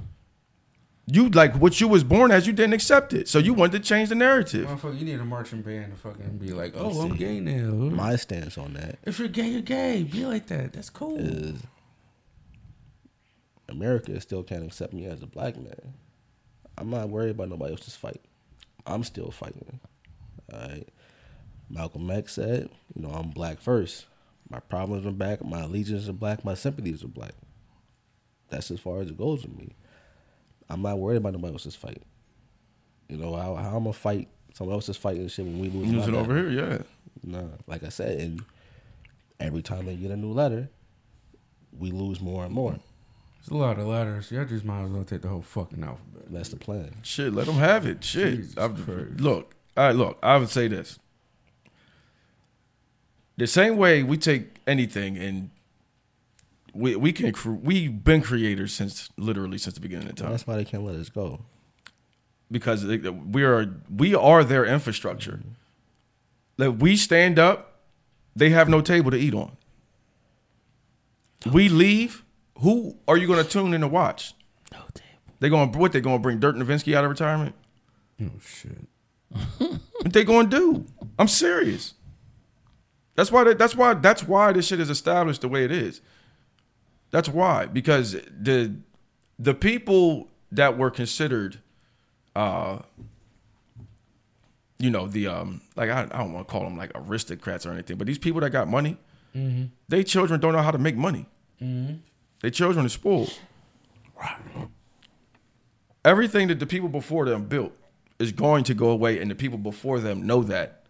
You 1.13 1.29
like 1.31 1.55
what 1.57 1.81
you 1.81 1.89
was 1.89 2.05
born 2.05 2.31
as 2.31 2.47
you 2.47 2.53
didn't 2.53 2.73
accept 2.75 3.13
it 3.13 3.29
so 3.29 3.39
you 3.39 3.53
wanted 3.55 3.73
to 3.73 3.81
change 3.81 4.09
the 4.09 4.15
narrative 4.15 4.67
Motherfucker, 4.69 4.99
you 4.99 5.05
need 5.05 5.21
a 5.21 5.25
marching 5.25 5.63
band 5.63 5.93
to 5.95 6.01
fucking 6.01 6.39
be 6.39 6.53
like, 6.53 6.75
oh, 6.77 6.93
See, 6.93 7.01
I'm 7.01 7.17
gay 7.17 7.41
now. 7.41 7.73
My 7.73 8.17
stance 8.17 8.57
on 8.59 8.75
that 8.75 8.99
if 9.05 9.19
you're 9.19 9.29
gay, 9.29 9.49
you're 9.49 9.63
gay. 9.63 10.03
Be 10.03 10.27
like 10.27 10.47
that. 10.49 10.73
That's 10.73 10.91
cool. 10.91 11.19
is 11.19 11.63
America 13.69 14.21
still 14.21 14.43
can't 14.43 14.65
accept 14.65 14.93
me 14.93 15.07
as 15.07 15.23
a 15.23 15.27
black 15.27 15.57
man. 15.57 15.95
I'm 16.77 16.91
not 16.91 17.09
worried 17.09 17.31
about 17.31 17.49
nobody 17.49 17.73
else's 17.73 17.95
fight. 17.95 18.21
I'm 18.87 19.05
still 19.05 19.31
fighting. 19.31 19.81
All 20.53 20.61
right. 20.61 20.89
Malcolm 21.69 22.11
X 22.11 22.35
said, 22.35 22.69
you 22.95 23.03
know, 23.03 23.11
I'm 23.11 23.31
black 23.31 23.61
first. 23.61 24.07
My 24.49 24.59
problems 24.59 25.07
are 25.07 25.13
black. 25.13 25.45
My 25.45 25.61
allegiance 25.61 26.09
are 26.09 26.13
black. 26.13 26.45
My 26.45 26.55
sympathies 26.55 27.05
are 27.05 27.09
black. 27.09 27.35
That's 28.49 28.71
as 28.73 28.81
far 28.81 29.01
as 29.01 29.11
it 29.11 29.17
goes 29.17 29.43
with 29.43 29.57
me. 29.57 29.77
I'm 30.71 30.83
not 30.83 30.99
worried 30.99 31.17
about 31.17 31.33
nobody 31.33 31.53
else's 31.53 31.75
fight. 31.75 32.03
You 33.09 33.17
know, 33.17 33.35
how, 33.35 33.55
how 33.57 33.77
I'm 33.77 33.83
going 33.83 33.93
to 33.93 33.99
fight 33.99 34.29
someone 34.55 34.75
else's 34.75 34.97
fighting 34.97 35.27
shit 35.29 35.45
when 35.45 35.59
we 35.61 35.69
lose. 35.69 35.89
my 35.91 35.99
losing 35.99 36.15
over 36.15 36.37
here 36.37 36.51
yeah 36.51 36.79
Nah, 37.23 37.43
like 37.67 37.83
I 37.85 37.89
said, 37.89 38.19
and 38.21 38.43
every 39.39 39.63
time 39.63 39.85
they 39.87 39.97
get 39.97 40.11
a 40.11 40.17
new 40.17 40.33
letter, 40.33 40.69
we 41.79 41.91
lose 41.91 42.21
more 42.21 42.45
and 42.45 42.55
more. 42.55 42.77
It's 43.41 43.49
a 43.49 43.55
lot 43.55 43.79
of 43.79 43.87
letters. 43.87 44.31
Y'all 44.31 44.45
just 44.45 44.65
might 44.65 44.85
as 44.85 44.91
well 44.91 45.05
take 45.05 45.23
the 45.23 45.29
whole 45.29 45.43
fucking 45.43 45.83
alphabet. 45.83 46.31
That's 46.31 46.49
the 46.51 46.57
plan. 46.57 46.95
Shit, 47.03 47.35
let 47.35 47.47
them 47.47 47.57
have 47.57 47.87
it. 47.87 48.03
Shit. 48.05 48.37
Jesus 48.37 48.57
I've- 48.57 48.83
look, 49.19 49.55
all 49.77 49.85
right, 49.87 49.97
look, 49.97 50.19
I 50.23 50.37
would 50.39 50.49
say 50.51 50.69
this. 50.69 50.99
The 53.37 53.47
same 53.47 53.77
way 53.77 54.03
we 54.03 54.17
take 54.19 54.57
anything 54.67 55.17
and 55.17 55.51
we 56.75 56.97
we 56.97 57.13
can 57.13 57.33
cre- 57.33 57.51
we've 57.51 58.03
been 58.05 58.23
creators 58.23 58.73
since 58.73 59.09
literally 59.17 59.59
since 59.59 59.75
the 59.75 59.81
beginning 59.81 60.09
of 60.09 60.15
time 60.17 60.31
That's 60.31 60.47
why 60.47 60.57
they 60.57 60.65
can't 60.65 60.85
let 60.85 60.97
us 60.97 61.09
go. 61.09 61.41
because 62.51 62.85
they- 62.85 62.99
we 62.99 63.43
are 63.45 63.67
we 63.95 64.15
are 64.15 64.45
their 64.45 64.65
infrastructure. 64.65 65.33
Mm-hmm. 65.43 65.49
Like 66.59 66.77
we 66.81 66.97
stand 66.97 67.39
up, 67.39 67.81
they 68.37 68.51
have 68.51 68.69
no 68.69 68.81
table 68.81 69.11
to 69.11 69.17
eat 69.17 69.35
on. 69.35 69.57
We 71.51 71.69
leave, 71.71 72.23
who 72.59 72.99
are 73.09 73.17
you 73.17 73.27
going 73.27 73.43
to 73.43 73.49
tune 73.49 73.73
in 73.73 73.81
to 73.81 73.89
watch? 73.89 74.35
No 74.73 74.81
table. 74.93 75.09
They 75.41 75.49
going 75.49 75.73
what? 75.73 75.93
They 75.93 76.01
going 76.03 76.17
to 76.19 76.23
bring 76.23 76.39
Dirk 76.39 76.55
Nowitzki 76.57 76.95
out 76.95 77.05
of 77.05 77.11
retirement? 77.11 77.55
Oh 78.23 78.31
shit. 78.45 78.87
What 80.03 80.15
they 80.15 80.25
gonna 80.25 80.49
do? 80.49 80.87
I'm 81.19 81.29
serious. 81.29 81.93
That's 83.17 83.31
why. 83.31 83.45
They, 83.45 83.53
that's 83.55 83.77
why. 83.77 83.93
That's 83.93 84.23
why 84.25 84.51
this 84.53 84.67
shit 84.67 84.81
is 84.81 84.89
established 84.89 85.43
the 85.43 85.49
way 85.49 85.63
it 85.65 85.71
is. 85.71 86.01
That's 87.11 87.29
why 87.29 87.67
because 87.67 88.13
the 88.13 88.75
the 89.39 89.55
people 89.55 90.29
that 90.53 90.77
were 90.79 90.91
considered, 90.91 91.59
uh, 92.37 92.81
you 94.79 94.91
know, 94.91 95.07
the 95.07 95.27
um, 95.27 95.61
like 95.77 95.91
I, 95.91 96.03
I 96.03 96.19
don't 96.19 96.33
want 96.33 96.47
to 96.47 96.53
call 96.53 96.63
them 96.65 96.77
like 96.77 96.93
aristocrats 96.95 97.67
or 97.67 97.73
anything, 97.73 97.97
but 97.97 98.07
these 98.07 98.19
people 98.19 98.41
that 98.43 98.51
got 98.51 98.69
money, 98.69 98.97
they 99.89 100.03
children 100.05 100.41
don't 100.41 100.53
know 100.53 100.63
how 100.63 100.71
to 100.73 100.79
make 100.79 100.97
money. 100.97 101.27
Their 102.41 102.51
children 102.51 102.87
are 102.87 102.89
spoiled. 102.89 103.33
Everything 106.05 106.49
that 106.49 106.59
the 106.59 106.67
people 106.67 106.89
before 106.89 107.27
them 107.27 107.45
built 107.45 107.73
is 108.19 108.33
going 108.33 108.65
to 108.65 108.75
go 108.75 108.91
away, 108.91 109.21
and 109.21 109.31
the 109.31 109.35
people 109.35 109.59
before 109.59 110.01
them 110.01 110.27
know 110.27 110.43
that. 110.45 110.85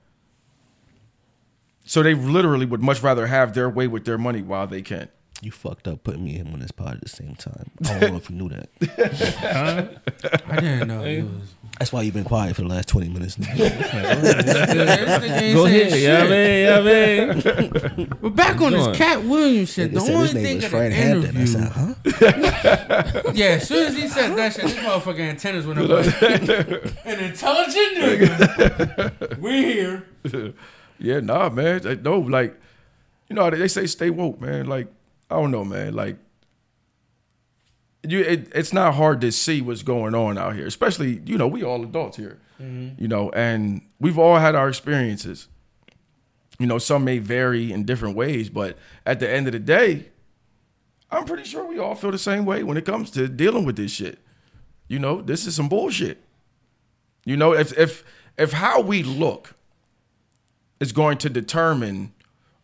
So 1.85 2.03
they 2.03 2.15
literally 2.15 2.67
would 2.67 2.81
much 2.83 3.03
rather 3.03 3.27
have 3.27 3.53
their 3.55 3.69
way 3.69 3.89
with 3.89 4.05
their 4.05 4.19
money 4.19 4.43
while 4.43 4.67
they 4.69 4.83
can. 4.83 5.09
You 5.43 5.51
fucked 5.51 5.89
up 5.89 6.05
putting 6.05 6.23
me 6.23 6.37
and 6.37 6.49
him 6.49 6.55
on 6.55 6.61
this 6.61 6.71
pod 6.71 6.97
at 6.97 7.01
the 7.01 7.09
same 7.09 7.35
time. 7.35 7.71
I 7.87 7.99
don't 7.99 8.11
know 8.11 8.17
if 8.19 8.29
you 8.29 8.37
knew 8.37 8.51
that. 8.51 8.69
I 10.47 10.55
didn't 10.61 10.89
know 10.89 11.03
it 11.03 11.23
was. 11.23 11.33
That's 11.79 11.93
why 11.95 12.03
you've 12.03 12.13
been 12.13 12.25
quiet 12.25 12.57
for 12.57 12.63
the 12.63 12.69
last 12.69 12.89
20 12.89 13.09
minutes 13.09 13.39
now. 13.39 13.55
This 13.55 13.73
nigga 13.73 15.41
ain't 15.41 15.55
Go 15.57 15.65
saying 15.67 15.87
ahead. 15.93 16.01
Yeah, 16.01 16.21
shit. 16.21 16.31
man. 16.31 16.61
Yeah, 16.67 17.95
man. 17.95 18.17
But 18.21 18.35
back 18.37 18.61
on 18.61 18.73
this 18.73 18.95
Katt 18.99 19.25
Williams 19.25 19.73
shit, 19.73 19.91
Nigga 19.91 19.95
the 19.95 20.01
said 20.01 20.15
only 20.15 20.27
his 20.27 20.35
name 20.35 20.45
thing 20.45 20.57
was 20.57 20.65
in 20.65 20.71
Fred 20.71 20.93
the 20.93 20.97
Hampton. 20.97 21.37
I 21.37 21.41
interview, 21.41 21.47
said, 21.47 23.23
huh? 23.25 23.33
yeah, 23.35 23.47
as 23.47 23.67
soon 23.69 23.87
as 23.87 23.97
he 23.97 24.09
said 24.09 24.37
that 24.37 24.53
shit, 24.53 24.63
this 24.65 24.75
motherfucking 24.75 25.21
antennas 25.21 25.67
went 25.67 25.79
up. 25.79 25.89
Like, 25.89 26.23
An 27.07 27.19
intelligent 27.25 27.97
nigga. 27.97 29.39
We 29.39 29.63
here. 29.73 30.05
Yeah, 30.99 31.21
nah, 31.21 31.49
man. 31.49 31.81
They- 31.81 31.97
No, 31.97 32.19
like, 32.19 32.61
you 33.31 33.37
know, 33.37 33.49
they 33.49 33.57
they 33.57 33.69
say 33.69 33.87
stay 33.87 34.11
woke, 34.11 34.39
man. 34.39 34.67
Like, 34.67 34.89
I 35.31 35.37
don't 35.37 35.51
know, 35.51 35.65
man. 35.65 35.95
Like, 35.95 36.17
you, 38.03 38.21
it, 38.21 38.51
it's 38.55 38.73
not 38.73 38.95
hard 38.95 39.21
to 39.21 39.31
see 39.31 39.61
what's 39.61 39.83
going 39.83 40.15
on 40.15 40.39
out 40.39 40.55
here, 40.55 40.67
especially, 40.67 41.21
you 41.27 41.37
know, 41.37 41.47
we 41.47 41.63
all 41.63 41.83
adults 41.83 42.17
here, 42.17 42.41
mm-hmm. 42.61 43.01
you 43.01 43.09
know, 43.09 43.31
and 43.31 43.83
we've 44.01 44.19
all 44.19 44.39
had 44.39 44.55
our 44.55 44.69
experiences. 44.69 45.49
You 46.59 46.67
know, 46.67 46.79
some 46.79 47.05
may 47.05 47.19
vary 47.19 47.73
in 47.73 47.85
different 47.85 48.17
ways, 48.17 48.51
but 48.51 48.77
at 49.07 49.21
the 49.21 49.31
end 49.31 49.47
of 49.47 49.53
the 49.53 49.59
day, 49.59 50.11
I'm 51.11 51.25
pretty 51.25 51.45
sure 51.45 51.65
we 51.65 51.79
all 51.79 51.95
feel 51.95 52.11
the 52.11 52.19
same 52.19 52.45
way 52.45 52.63
when 52.63 52.77
it 52.77 52.85
comes 52.85 53.11
to 53.13 53.29
dealing 53.29 53.65
with 53.65 53.77
this 53.77 53.93
shit. 53.93 54.19
You 54.89 54.99
know, 54.99 55.23
this 55.23 55.47
is 55.47 55.55
some 55.55 55.69
bullshit. 55.69 56.23
You 57.25 57.37
know, 57.37 57.53
if 57.53 57.77
if 57.79 58.05
if 58.37 58.53
how 58.53 58.81
we 58.81 59.03
look 59.03 59.55
is 60.81 60.93
going 60.93 61.19
to 61.19 61.31
determine 61.31 62.13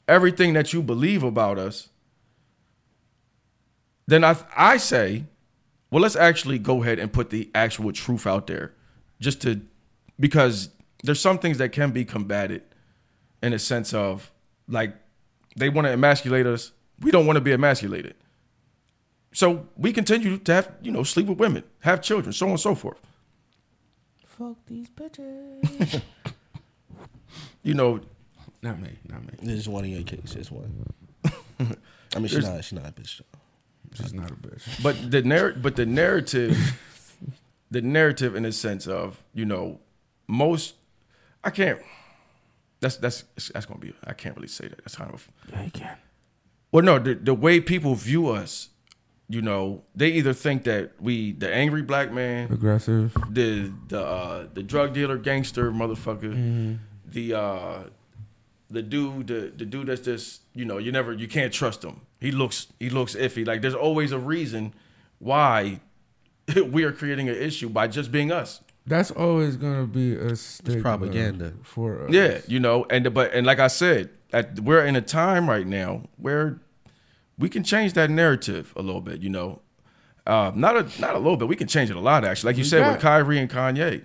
everything 0.09 0.53
that 0.55 0.73
you 0.73 0.83
believe 0.83 1.23
about 1.23 1.59
us, 1.59 1.89
then 4.07 4.25
I 4.25 4.37
I 4.57 4.77
say, 4.77 5.25
well, 5.91 6.03
let's 6.03 6.17
actually 6.17 6.59
go 6.59 6.83
ahead 6.83 6.99
and 6.99 7.13
put 7.13 7.31
the 7.31 7.51
actual 7.55 7.93
truth 7.93 8.27
out 8.27 8.47
there, 8.47 8.75
just 9.21 9.41
to 9.43 9.61
because 10.19 10.71
there's 11.03 11.21
some 11.21 11.39
things 11.39 11.59
that 11.59 11.73
can 11.73 11.91
be 11.91 12.05
combated 12.05 12.63
in 13.43 13.53
a 13.53 13.59
sense 13.59 13.93
of 13.95 14.31
like 14.69 14.95
they 15.57 15.69
want 15.69 15.87
to 15.87 15.93
emasculate 15.93 16.47
us. 16.47 16.73
We 17.01 17.11
don't 17.11 17.27
want 17.27 17.37
to 17.37 17.41
be 17.43 17.53
emasculated. 17.53 18.15
So 19.33 19.69
we 19.77 19.93
continue 19.93 20.39
to 20.39 20.55
have, 20.55 20.73
you 20.81 20.91
know, 20.91 21.03
sleep 21.03 21.27
with 21.27 21.39
women, 21.39 21.63
have 21.81 22.01
children, 22.01 22.33
so 22.33 22.47
on 22.47 22.53
and 22.53 22.61
so 22.61 22.75
forth. 22.75 22.99
Fuck 24.27 24.57
these 24.67 24.89
bitches. 24.91 26.03
You 27.63 27.75
know, 27.75 28.01
not 28.63 28.81
me. 28.81 28.91
Not 29.09 29.23
me. 29.25 29.33
This 29.43 29.59
is 29.59 29.69
one 29.69 29.83
of 29.83 29.91
your 29.91 30.05
cases. 30.05 30.35
Just 30.35 30.53
one. 30.53 30.87
I 31.25 32.19
mean, 32.21 32.29
she's 32.29 32.45
not. 32.45 32.63
She's 32.63 32.75
not 32.75 32.87
a 32.87 32.93
bitch. 32.93 33.19
though. 33.19 33.39
She's 33.97 34.15
not 34.15 34.31
a 34.31 34.35
bitch. 34.35 34.83
but 34.83 35.11
the 35.11 35.23
narr- 35.23 35.53
but 35.55 35.77
the 35.77 35.87
narrative 35.87 36.57
the 37.71 37.81
narrative 37.83 38.35
in 38.37 38.45
a 38.45 38.53
sense 38.53 38.87
of 38.87 39.23
you 39.35 39.45
know 39.45 39.81
most 40.29 40.75
i 41.43 41.51
can't 41.51 41.81
that's 42.81 42.97
that's 42.97 43.25
that's 43.53 43.67
gonna 43.67 43.81
be 43.81 43.93
i 44.05 44.13
can't 44.13 44.37
really 44.37 44.49
say 44.49 44.69
that 44.69 44.79
that's 44.79 44.97
kind 44.97 45.13
of 45.13 45.29
Yeah, 45.53 45.63
you 45.65 45.71
can. 45.71 45.97
well 46.73 46.85
no 46.85 46.99
the, 46.99 47.15
the 47.15 47.35
way 47.35 47.61
people 47.61 47.95
view 47.95 48.29
us 48.29 48.69
you 49.29 49.43
know 49.43 49.83
they 49.95 50.09
either 50.11 50.33
think 50.33 50.63
that 50.65 50.93
we 51.01 51.33
the 51.33 51.53
angry 51.53 51.83
black 51.83 52.13
man 52.13 52.53
Aggressive. 52.53 53.13
the 53.31 53.73
the 53.89 54.01
uh, 54.01 54.47
the 54.55 54.63
drug 54.63 54.93
dealer 54.95 55.19
gangster 55.19 55.73
motherfucker 55.73 56.79
the 57.07 57.35
uh 57.35 57.83
the 58.71 58.83
dude 58.83 59.27
the, 59.29 59.53
the 59.57 59.65
dude 59.65 59.87
that's 59.87 60.01
just 60.01 60.43
you 60.55 60.65
know 60.65 60.79
you 60.79 60.91
never 60.93 61.13
you 61.13 61.29
can't 61.29 61.53
trust 61.53 61.85
him 61.85 62.01
he 62.21 62.31
looks 62.33 62.67
he 62.81 62.91
looks 62.91 63.15
iffy 63.15 63.47
like 63.47 63.63
there's 63.63 63.75
always 63.75 64.11
a 64.13 64.19
reason 64.19 64.75
why 65.19 65.81
we 66.71 66.85
are 66.85 66.93
creating 66.93 67.29
an 67.29 67.37
issue 67.37 67.69
by 67.69 67.87
just 67.87 68.11
being 68.11 68.31
us 68.33 68.61
That's 68.87 69.11
always 69.11 69.57
gonna 69.57 69.87
be 69.87 70.15
a 70.17 70.35
stigma 70.37 70.83
propaganda. 70.83 71.53
for 71.63 72.05
us. 72.07 72.11
yeah 72.13 72.39
you 72.49 72.59
know 72.61 72.87
and 72.91 73.13
but 73.15 73.33
and 73.35 73.47
like 73.47 73.59
i 73.61 73.69
said 73.69 74.11
at, 74.33 74.59
we're 74.61 74.85
in 74.85 74.97
a 74.97 75.01
time 75.03 75.49
right 75.49 75.67
now 75.67 76.03
where 76.17 76.61
we 77.39 77.49
can 77.49 77.63
change 77.63 77.93
that 77.95 78.11
narrative 78.11 78.73
a 78.77 78.83
little 78.83 79.01
bit 79.01 79.23
you 79.23 79.31
know 79.31 79.61
uh, 80.27 80.51
not 80.57 80.77
a 80.77 81.01
not 81.01 81.15
a 81.15 81.19
little 81.19 81.37
bit. 81.37 81.47
We 81.47 81.55
can 81.55 81.69
change 81.69 81.89
it 81.89 81.95
a 81.95 82.01
lot, 82.01 82.25
actually. 82.25 82.49
Like 82.49 82.57
you 82.57 82.63
We 82.65 82.69
said 82.69 82.81
got- 82.81 82.93
with 82.95 83.01
Kyrie 83.01 83.39
and 83.39 83.49
Kanye. 83.49 84.03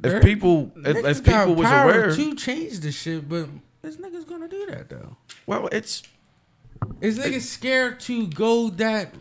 There- 0.00 0.16
If 0.16 0.24
people, 0.24 0.72
if, 0.84 0.96
if 0.96 1.24
people 1.24 1.54
was 1.54 1.68
power 1.68 1.92
aware, 1.92 2.10
to 2.16 2.34
change 2.34 2.80
the 2.80 2.90
shit, 2.90 3.28
but 3.28 3.48
this 3.84 3.96
nigga's 3.96 4.24
gonna 4.24 4.48
do 4.48 4.66
that 4.66 4.88
though. 4.88 5.16
well, 5.46 5.68
it's 5.70 6.02
Is 7.00 7.18
niggas 7.18 7.42
scared 7.42 8.00
to 8.00 8.26
go 8.28 8.70
that 8.70 9.14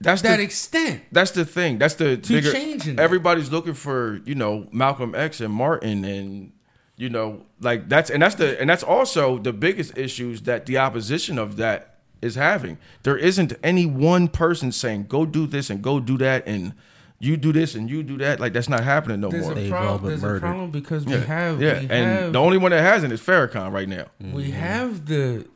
that's 0.00 0.22
that 0.22 0.38
the 0.38 0.42
extent? 0.42 1.02
That's 1.12 1.30
the 1.30 1.44
thing. 1.44 1.78
That's 1.78 1.94
the 1.94 2.16
To 2.16 2.32
bigger. 2.32 2.52
changing 2.52 2.96
that. 2.96 3.02
Everybody's 3.02 3.50
looking 3.52 3.74
for 3.74 4.20
you 4.24 4.34
know 4.34 4.66
Malcolm 4.72 5.14
X 5.14 5.40
and 5.40 5.54
Martin 5.54 6.04
and 6.04 6.52
you 6.96 7.08
know 7.08 7.46
like 7.60 7.88
that's 7.88 8.10
and 8.10 8.20
that's 8.22 8.34
the 8.34 8.60
and 8.60 8.68
that's 8.68 8.82
also 8.82 9.38
the 9.38 9.52
biggest 9.52 9.96
issues 9.96 10.42
that 10.42 10.66
the 10.66 10.78
opposition 10.78 11.38
of 11.38 11.56
that 11.56 12.00
is 12.20 12.34
having. 12.34 12.78
There 13.04 13.16
isn't 13.16 13.52
any 13.62 13.86
one 13.86 14.26
person 14.28 14.72
saying 14.72 15.04
go 15.08 15.24
do 15.24 15.46
this 15.46 15.70
and 15.70 15.82
go 15.82 16.00
do 16.00 16.18
that 16.18 16.46
and 16.46 16.74
you 17.22 17.36
do 17.36 17.52
this 17.52 17.76
and 17.76 17.88
you 17.88 18.02
do 18.02 18.18
that. 18.18 18.40
Like 18.40 18.52
that's 18.52 18.68
not 18.68 18.82
happening 18.82 19.20
no 19.20 19.30
There's 19.30 19.44
more. 19.44 19.56
a 19.56 19.68
problem. 19.68 20.10
been 20.10 20.20
There's 20.20 20.38
a 20.38 20.40
problem 20.40 20.70
because 20.72 21.04
we 21.04 21.12
yeah, 21.12 21.18
have 21.20 21.62
yeah, 21.62 21.78
we 21.78 21.88
and 21.88 21.90
have, 21.90 22.32
the 22.32 22.40
only 22.40 22.58
one 22.58 22.72
that 22.72 22.82
hasn't 22.82 23.12
is 23.12 23.20
Farrakhan 23.20 23.72
right 23.72 23.88
now. 23.88 24.06
we 24.20 24.26
mm-hmm. 24.26 24.52
have 24.52 25.06
the 25.06 25.46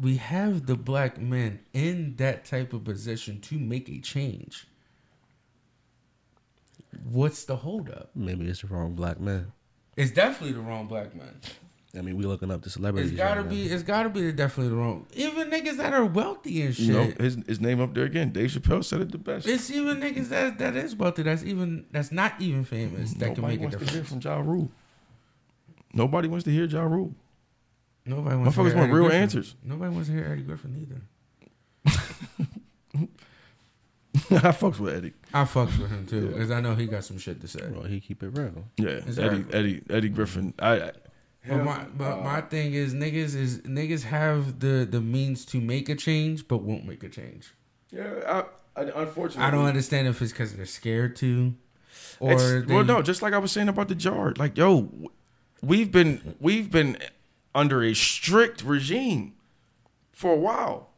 we 0.00 0.18
have 0.18 0.66
the 0.66 0.76
black 0.76 1.20
men 1.20 1.60
in 1.72 2.14
that 2.16 2.44
type 2.44 2.72
of 2.72 2.84
position 2.84 3.40
to 3.40 3.58
make 3.58 3.88
a 3.88 3.98
change. 3.98 4.68
What's 7.02 7.44
the 7.44 7.56
holdup? 7.56 8.10
Maybe 8.14 8.46
it's 8.46 8.60
the 8.60 8.68
wrong 8.68 8.94
black 8.94 9.18
man. 9.18 9.52
It's 9.96 10.12
definitely 10.12 10.52
the 10.52 10.60
wrong 10.60 10.86
black 10.86 11.16
man. 11.16 11.40
I 11.96 12.02
mean, 12.02 12.16
we 12.16 12.24
looking 12.24 12.50
up 12.50 12.62
the 12.62 12.70
celebrities. 12.70 13.10
It's 13.12 13.18
gotta 13.18 13.40
right 13.42 13.50
be. 13.50 13.68
now. 13.68 13.74
It's 13.74 13.82
gotta 13.82 14.08
be 14.08 14.32
definitely 14.32 14.70
the 14.70 14.76
wrong. 14.76 15.06
Even 15.14 15.50
niggas 15.50 15.76
that 15.78 15.92
are 15.92 16.04
wealthy 16.04 16.62
and 16.62 16.74
shit. 16.74 16.86
You 16.86 16.92
know 16.92 17.12
his 17.18 17.36
his 17.46 17.60
name 17.60 17.80
up 17.80 17.94
there 17.94 18.04
again. 18.04 18.30
Dave 18.32 18.50
Chappelle 18.50 18.84
said 18.84 19.00
it 19.00 19.12
the 19.12 19.18
best. 19.18 19.46
It's 19.46 19.70
even 19.70 20.00
niggas 20.00 20.28
that 20.28 20.58
that 20.58 20.76
is 20.76 20.94
wealthy. 20.94 21.22
That's 21.22 21.42
even 21.44 21.86
that's 21.90 22.12
not 22.12 22.34
even 22.40 22.64
famous. 22.64 23.12
That 23.14 23.34
can 23.34 23.42
Nobody 23.42 23.56
make 23.56 23.60
a 23.60 23.62
wants 23.62 23.76
to 23.76 23.84
hear 23.92 24.02
difference. 24.02 24.24
from 24.24 24.32
Ja 24.32 24.40
Rule. 24.40 24.70
Nobody 25.94 26.28
wants 26.28 26.44
to 26.44 26.50
hear 26.50 26.64
Ja 26.66 26.82
Rule. 26.82 27.14
Nobody 28.04 28.36
wants. 28.36 28.54
to 28.54 28.60
Motherfuckers 28.62 28.66
hear 28.68 28.76
want 28.76 28.92
real 28.92 29.02
Griffin. 29.04 29.22
answers. 29.22 29.54
Nobody 29.64 29.92
wants 29.94 30.08
to 30.08 30.14
hear 30.14 30.24
Eddie 30.30 30.42
Griffin 30.42 30.76
either. 30.80 31.00
I 34.30 34.50
fucks 34.52 34.78
with 34.78 34.94
Eddie. 34.94 35.12
I 35.34 35.44
fucks 35.44 35.78
with 35.78 35.90
him 35.90 36.06
too, 36.06 36.28
because 36.28 36.50
I 36.50 36.60
know 36.60 36.74
he 36.74 36.86
got 36.86 37.04
some 37.04 37.18
shit 37.18 37.40
to 37.42 37.48
say. 37.48 37.60
Well, 37.70 37.82
he 37.84 38.00
keep 38.00 38.22
it 38.22 38.30
real. 38.30 38.64
Yeah, 38.76 38.88
Exactly. 38.90 39.44
Eddie, 39.52 39.52
Eddie, 39.52 39.82
Eddie 39.90 40.08
Griffin. 40.08 40.54
I, 40.58 40.80
I 40.80 40.92
But 41.48 41.64
my 41.64 41.84
but 41.96 42.22
my 42.22 42.40
thing 42.40 42.74
is 42.74 42.94
niggas 42.94 43.34
is 43.36 43.58
niggas 43.60 44.04
have 44.04 44.60
the 44.60 44.86
the 44.90 45.00
means 45.00 45.44
to 45.46 45.60
make 45.60 45.88
a 45.88 45.94
change, 45.94 46.48
but 46.48 46.58
won't 46.58 46.84
make 46.86 47.02
a 47.02 47.08
change. 47.08 47.54
yeah, 47.90 48.44
I, 48.76 48.80
I, 48.80 48.84
unfortunately, 49.02 49.44
I 49.44 49.50
don't 49.50 49.66
understand 49.66 50.08
if 50.08 50.20
it's 50.20 50.32
because 50.32 50.54
they're 50.54 50.66
scared 50.66 51.16
to, 51.16 51.54
or 52.20 52.60
they, 52.60 52.74
well, 52.74 52.84
no, 52.84 53.02
just 53.02 53.22
like 53.22 53.32
I 53.32 53.38
was 53.38 53.52
saying 53.52 53.68
about 53.68 53.88
the 53.88 53.94
jar. 53.94 54.32
Like, 54.36 54.56
yo, 54.58 54.90
we've 55.62 55.90
been 55.92 56.34
we've 56.40 56.70
been 56.70 56.98
under 57.54 57.82
a 57.82 57.94
strict 57.94 58.62
regime 58.62 59.34
for 60.12 60.32
a 60.32 60.36
while. 60.36 60.90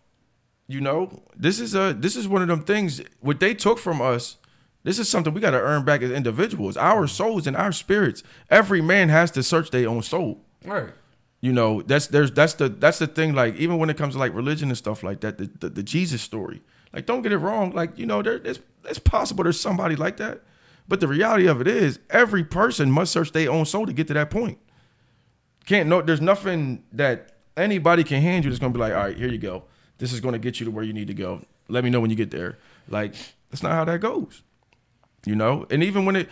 You 0.67 0.81
know, 0.81 1.23
this 1.37 1.61
is 1.61 1.75
a 1.75 1.95
this 1.99 2.17
is 2.17 2.29
one 2.29 2.43
of 2.43 2.49
them 2.49 2.63
things. 2.63 3.01
What 3.21 3.41
they 3.41 3.55
took 3.55 3.79
from 3.79 4.01
us, 4.03 4.37
this 4.89 4.99
is 4.99 5.07
something 5.07 5.35
we 5.35 5.41
got 5.43 5.51
to 5.51 5.61
earn 5.61 5.85
back 5.85 6.01
as 6.01 6.11
individuals. 6.11 6.79
Our 6.79 7.07
souls 7.07 7.47
and 7.47 7.55
our 7.55 7.73
spirits. 7.73 8.23
Every 8.49 8.81
man 8.81 9.11
has 9.11 9.31
to 9.33 9.43
search 9.43 9.71
their 9.71 9.87
own 9.87 10.03
soul. 10.03 10.41
right. 10.65 10.89
You 11.41 11.53
know, 11.53 11.83
that's 11.83 12.07
there's 12.09 12.33
that's 12.33 12.55
the 12.55 12.71
that's 12.71 12.99
the 12.99 13.07
thing. 13.07 13.35
Like 13.35 13.55
even 13.57 13.79
when 13.79 13.91
it 13.91 13.99
comes 13.99 14.15
to 14.15 14.19
like 14.19 14.35
religion 14.35 14.71
and 14.71 14.79
stuff 14.79 15.03
like 15.03 15.21
that, 15.21 15.37
the 15.37 15.49
the, 15.61 15.69
the 15.69 15.83
Jesus 15.83 16.23
story. 16.23 16.63
Like 16.93 17.05
don't 17.05 17.21
get 17.23 17.33
it 17.33 17.37
wrong. 17.37 17.71
Like 17.73 17.97
you 17.99 18.07
know, 18.07 18.23
there, 18.23 18.41
it's 18.43 18.61
it's 18.87 18.99
possible 18.99 19.45
there's 19.45 19.61
somebody 19.61 19.95
like 19.95 20.17
that, 20.17 20.41
but 20.89 21.01
the 21.01 21.07
reality 21.07 21.47
of 21.47 21.61
it 21.61 21.69
is 21.69 22.01
every 22.11 22.43
person 22.43 22.91
must 22.91 23.13
search 23.13 23.31
their 23.31 23.51
own 23.51 23.67
soul 23.67 23.87
to 23.87 23.93
get 23.93 24.09
to 24.09 24.15
that 24.15 24.31
point. 24.31 24.59
Can't 25.67 25.89
no. 25.89 26.03
There's 26.03 26.23
nothing 26.23 26.83
that 26.93 27.37
anybody 27.57 28.03
can 28.03 28.21
hand 28.21 28.45
you 28.45 28.51
that's 28.51 28.59
gonna 28.59 28.73
be 28.73 28.81
like, 28.81 28.95
all 28.95 29.05
right, 29.05 29.17
here 29.17 29.29
you 29.29 29.39
go. 29.39 29.65
This 29.99 30.13
is 30.13 30.21
gonna 30.21 30.39
get 30.39 30.59
you 30.59 30.65
to 30.65 30.73
where 30.73 30.83
you 30.83 30.95
need 30.95 31.09
to 31.09 31.15
go. 31.15 31.43
Let 31.69 31.85
me 31.85 31.91
know 31.91 32.01
when 32.01 32.11
you 32.11 32.17
get 32.17 32.33
there. 32.33 32.59
Like 32.89 33.15
that's 33.51 33.63
not 33.63 33.73
how 33.73 33.85
that 33.85 34.01
goes. 34.01 34.43
You 35.29 35.37
know, 35.37 35.67
and 35.71 35.85
even 35.85 36.07
when 36.07 36.17
it 36.17 36.31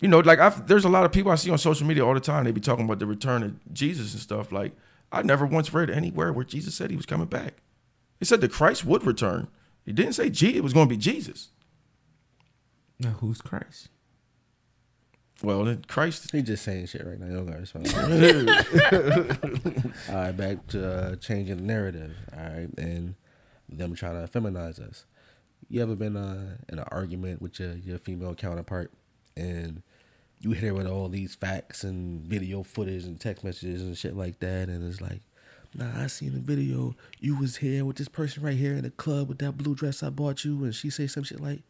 you 0.00 0.08
know, 0.08 0.20
like 0.20 0.38
I've, 0.38 0.66
there's 0.66 0.86
a 0.86 0.88
lot 0.88 1.04
of 1.04 1.12
people 1.12 1.30
I 1.30 1.34
see 1.34 1.50
on 1.50 1.58
social 1.58 1.86
media 1.86 2.02
all 2.04 2.14
the 2.14 2.20
time. 2.20 2.44
They 2.44 2.52
be 2.52 2.62
talking 2.62 2.86
about 2.86 2.98
the 2.98 3.04
return 3.06 3.42
of 3.42 3.74
Jesus 3.74 4.14
and 4.14 4.22
stuff. 4.22 4.50
Like 4.50 4.72
I 5.12 5.20
never 5.22 5.44
once 5.44 5.74
read 5.74 5.90
anywhere 5.90 6.32
where 6.32 6.46
Jesus 6.46 6.74
said 6.74 6.88
he 6.88 6.96
was 6.96 7.04
coming 7.04 7.26
back. 7.26 7.56
He 8.18 8.24
said 8.24 8.40
that 8.40 8.52
Christ 8.52 8.86
would 8.86 9.04
return. 9.04 9.48
He 9.84 9.92
didn't 9.92 10.14
say 10.14 10.30
G- 10.30 10.56
it 10.56 10.62
was 10.62 10.72
going 10.72 10.88
to 10.88 10.94
be 10.94 10.96
Jesus. 10.96 11.50
Now 12.98 13.16
who's 13.20 13.42
Christ? 13.42 13.90
Well, 15.42 15.64
then 15.64 15.84
Christ. 15.86 16.32
He 16.32 16.40
just 16.40 16.64
saying 16.64 16.86
shit 16.86 17.06
right 17.06 17.20
now. 17.20 17.26
You 17.26 17.34
don't 17.34 17.46
gotta 17.46 17.60
respond. 17.60 17.88
all 20.08 20.14
right, 20.14 20.32
back 20.32 20.66
to 20.68 20.90
uh, 20.90 21.16
changing 21.16 21.58
the 21.58 21.64
narrative. 21.64 22.16
All 22.34 22.44
right, 22.44 22.70
and 22.78 23.14
them 23.68 23.94
trying 23.94 24.26
to 24.26 24.32
feminize 24.32 24.80
us. 24.80 25.04
You 25.74 25.82
ever 25.82 25.96
been 25.96 26.16
uh, 26.16 26.56
in 26.68 26.78
an 26.78 26.84
argument 26.92 27.42
with 27.42 27.58
your, 27.58 27.72
your 27.72 27.98
female 27.98 28.32
counterpart, 28.36 28.92
and 29.36 29.82
you 30.38 30.52
hit 30.52 30.68
her 30.68 30.72
with 30.72 30.86
all 30.86 31.08
these 31.08 31.34
facts 31.34 31.82
and 31.82 32.20
video 32.20 32.62
footage 32.62 33.02
and 33.02 33.20
text 33.20 33.42
messages 33.42 33.82
and 33.82 33.98
shit 33.98 34.16
like 34.16 34.38
that, 34.38 34.68
and 34.68 34.88
it's 34.88 35.00
like, 35.00 35.20
Nah, 35.74 36.04
I 36.04 36.06
seen 36.06 36.32
the 36.32 36.38
video. 36.38 36.94
You 37.18 37.36
was 37.36 37.56
here 37.56 37.84
with 37.84 37.96
this 37.96 38.06
person 38.06 38.44
right 38.44 38.56
here 38.56 38.74
in 38.74 38.84
the 38.84 38.90
club 38.90 39.28
with 39.28 39.38
that 39.38 39.58
blue 39.58 39.74
dress 39.74 40.04
I 40.04 40.10
bought 40.10 40.44
you, 40.44 40.62
and 40.62 40.72
she 40.72 40.90
say 40.90 41.08
some 41.08 41.24
shit 41.24 41.40
like, 41.40 41.62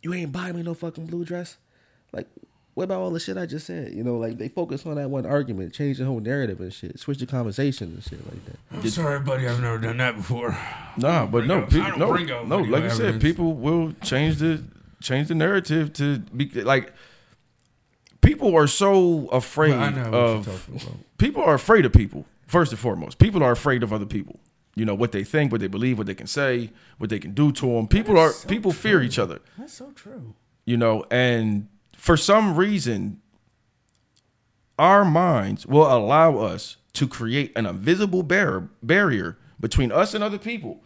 "You 0.00 0.14
ain't 0.14 0.32
buying 0.32 0.56
me 0.56 0.62
no 0.62 0.72
fucking 0.72 1.04
blue 1.04 1.26
dress." 1.26 1.58
Like, 2.10 2.28
what 2.74 2.84
about 2.84 3.00
all 3.00 3.10
the 3.10 3.20
shit 3.20 3.36
I 3.36 3.46
just 3.46 3.66
said? 3.66 3.92
You 3.92 4.02
know, 4.02 4.16
like 4.16 4.38
they 4.38 4.48
focus 4.48 4.86
on 4.86 4.94
that 4.96 5.10
one 5.10 5.26
argument, 5.26 5.74
change 5.74 5.98
the 5.98 6.04
whole 6.06 6.20
narrative 6.20 6.60
and 6.60 6.72
shit, 6.72 6.98
switch 6.98 7.18
the 7.18 7.26
conversation 7.26 7.88
and 7.94 8.02
shit 8.02 8.24
like 8.30 8.44
that. 8.46 8.56
I'm 8.72 8.88
sorry, 8.88 9.20
buddy. 9.20 9.46
I've 9.46 9.60
never 9.60 9.78
done 9.78 9.98
that 9.98 10.16
before. 10.16 10.56
Nah, 10.96 11.26
but 11.26 11.46
no, 11.46 11.58
up- 11.58 11.64
I 11.64 11.68
people, 11.68 11.88
don't 11.90 11.98
no, 11.98 12.10
bring 12.12 12.30
up 12.30 12.46
no. 12.46 12.58
video 12.58 12.72
Like 12.72 12.84
you 12.84 12.90
said, 12.90 13.20
people 13.20 13.54
will 13.54 13.92
change 14.02 14.36
the 14.38 14.62
change 15.00 15.28
the 15.28 15.34
narrative 15.34 15.92
to 15.94 16.18
be 16.18 16.46
like. 16.62 16.92
People 18.20 18.54
are 18.56 18.68
so 18.68 19.26
afraid 19.28 19.70
But 19.72 19.78
I 19.80 19.90
know 19.90 20.02
what 20.02 20.10
you're 20.12 20.20
of 20.20 20.44
talking 20.46 20.74
about. 20.76 21.18
people 21.18 21.42
are 21.42 21.54
afraid 21.54 21.84
of 21.84 21.92
people 21.92 22.24
first 22.46 22.70
and 22.70 22.78
foremost 22.78 23.18
people 23.18 23.42
are 23.42 23.50
afraid 23.50 23.82
of 23.82 23.92
other 23.92 24.06
people 24.06 24.38
you 24.76 24.84
know 24.84 24.94
what 24.94 25.10
they 25.10 25.24
think 25.24 25.50
what 25.50 25.60
they 25.60 25.66
believe 25.66 25.98
what 25.98 26.06
they 26.06 26.14
can 26.14 26.28
say 26.28 26.70
what 26.98 27.10
they 27.10 27.18
can 27.18 27.32
do 27.34 27.50
to 27.50 27.66
them 27.66 27.88
people 27.88 28.16
are 28.16 28.30
so 28.30 28.46
people 28.48 28.70
fear 28.70 29.02
each 29.02 29.18
other 29.18 29.40
That's 29.58 29.72
so 29.72 29.90
true. 29.96 30.34
you 30.66 30.76
know 30.76 31.04
and 31.10 31.66
for 32.02 32.16
some 32.16 32.56
reason 32.56 33.20
our 34.76 35.04
minds 35.04 35.64
will 35.64 35.86
allow 35.86 36.36
us 36.36 36.76
to 36.94 37.06
create 37.06 37.52
an 37.54 37.64
invisible 37.64 38.24
bar- 38.24 38.68
barrier 38.82 39.38
between 39.60 39.92
us 39.92 40.12
and 40.12 40.24
other 40.24 40.36
people 40.36 40.82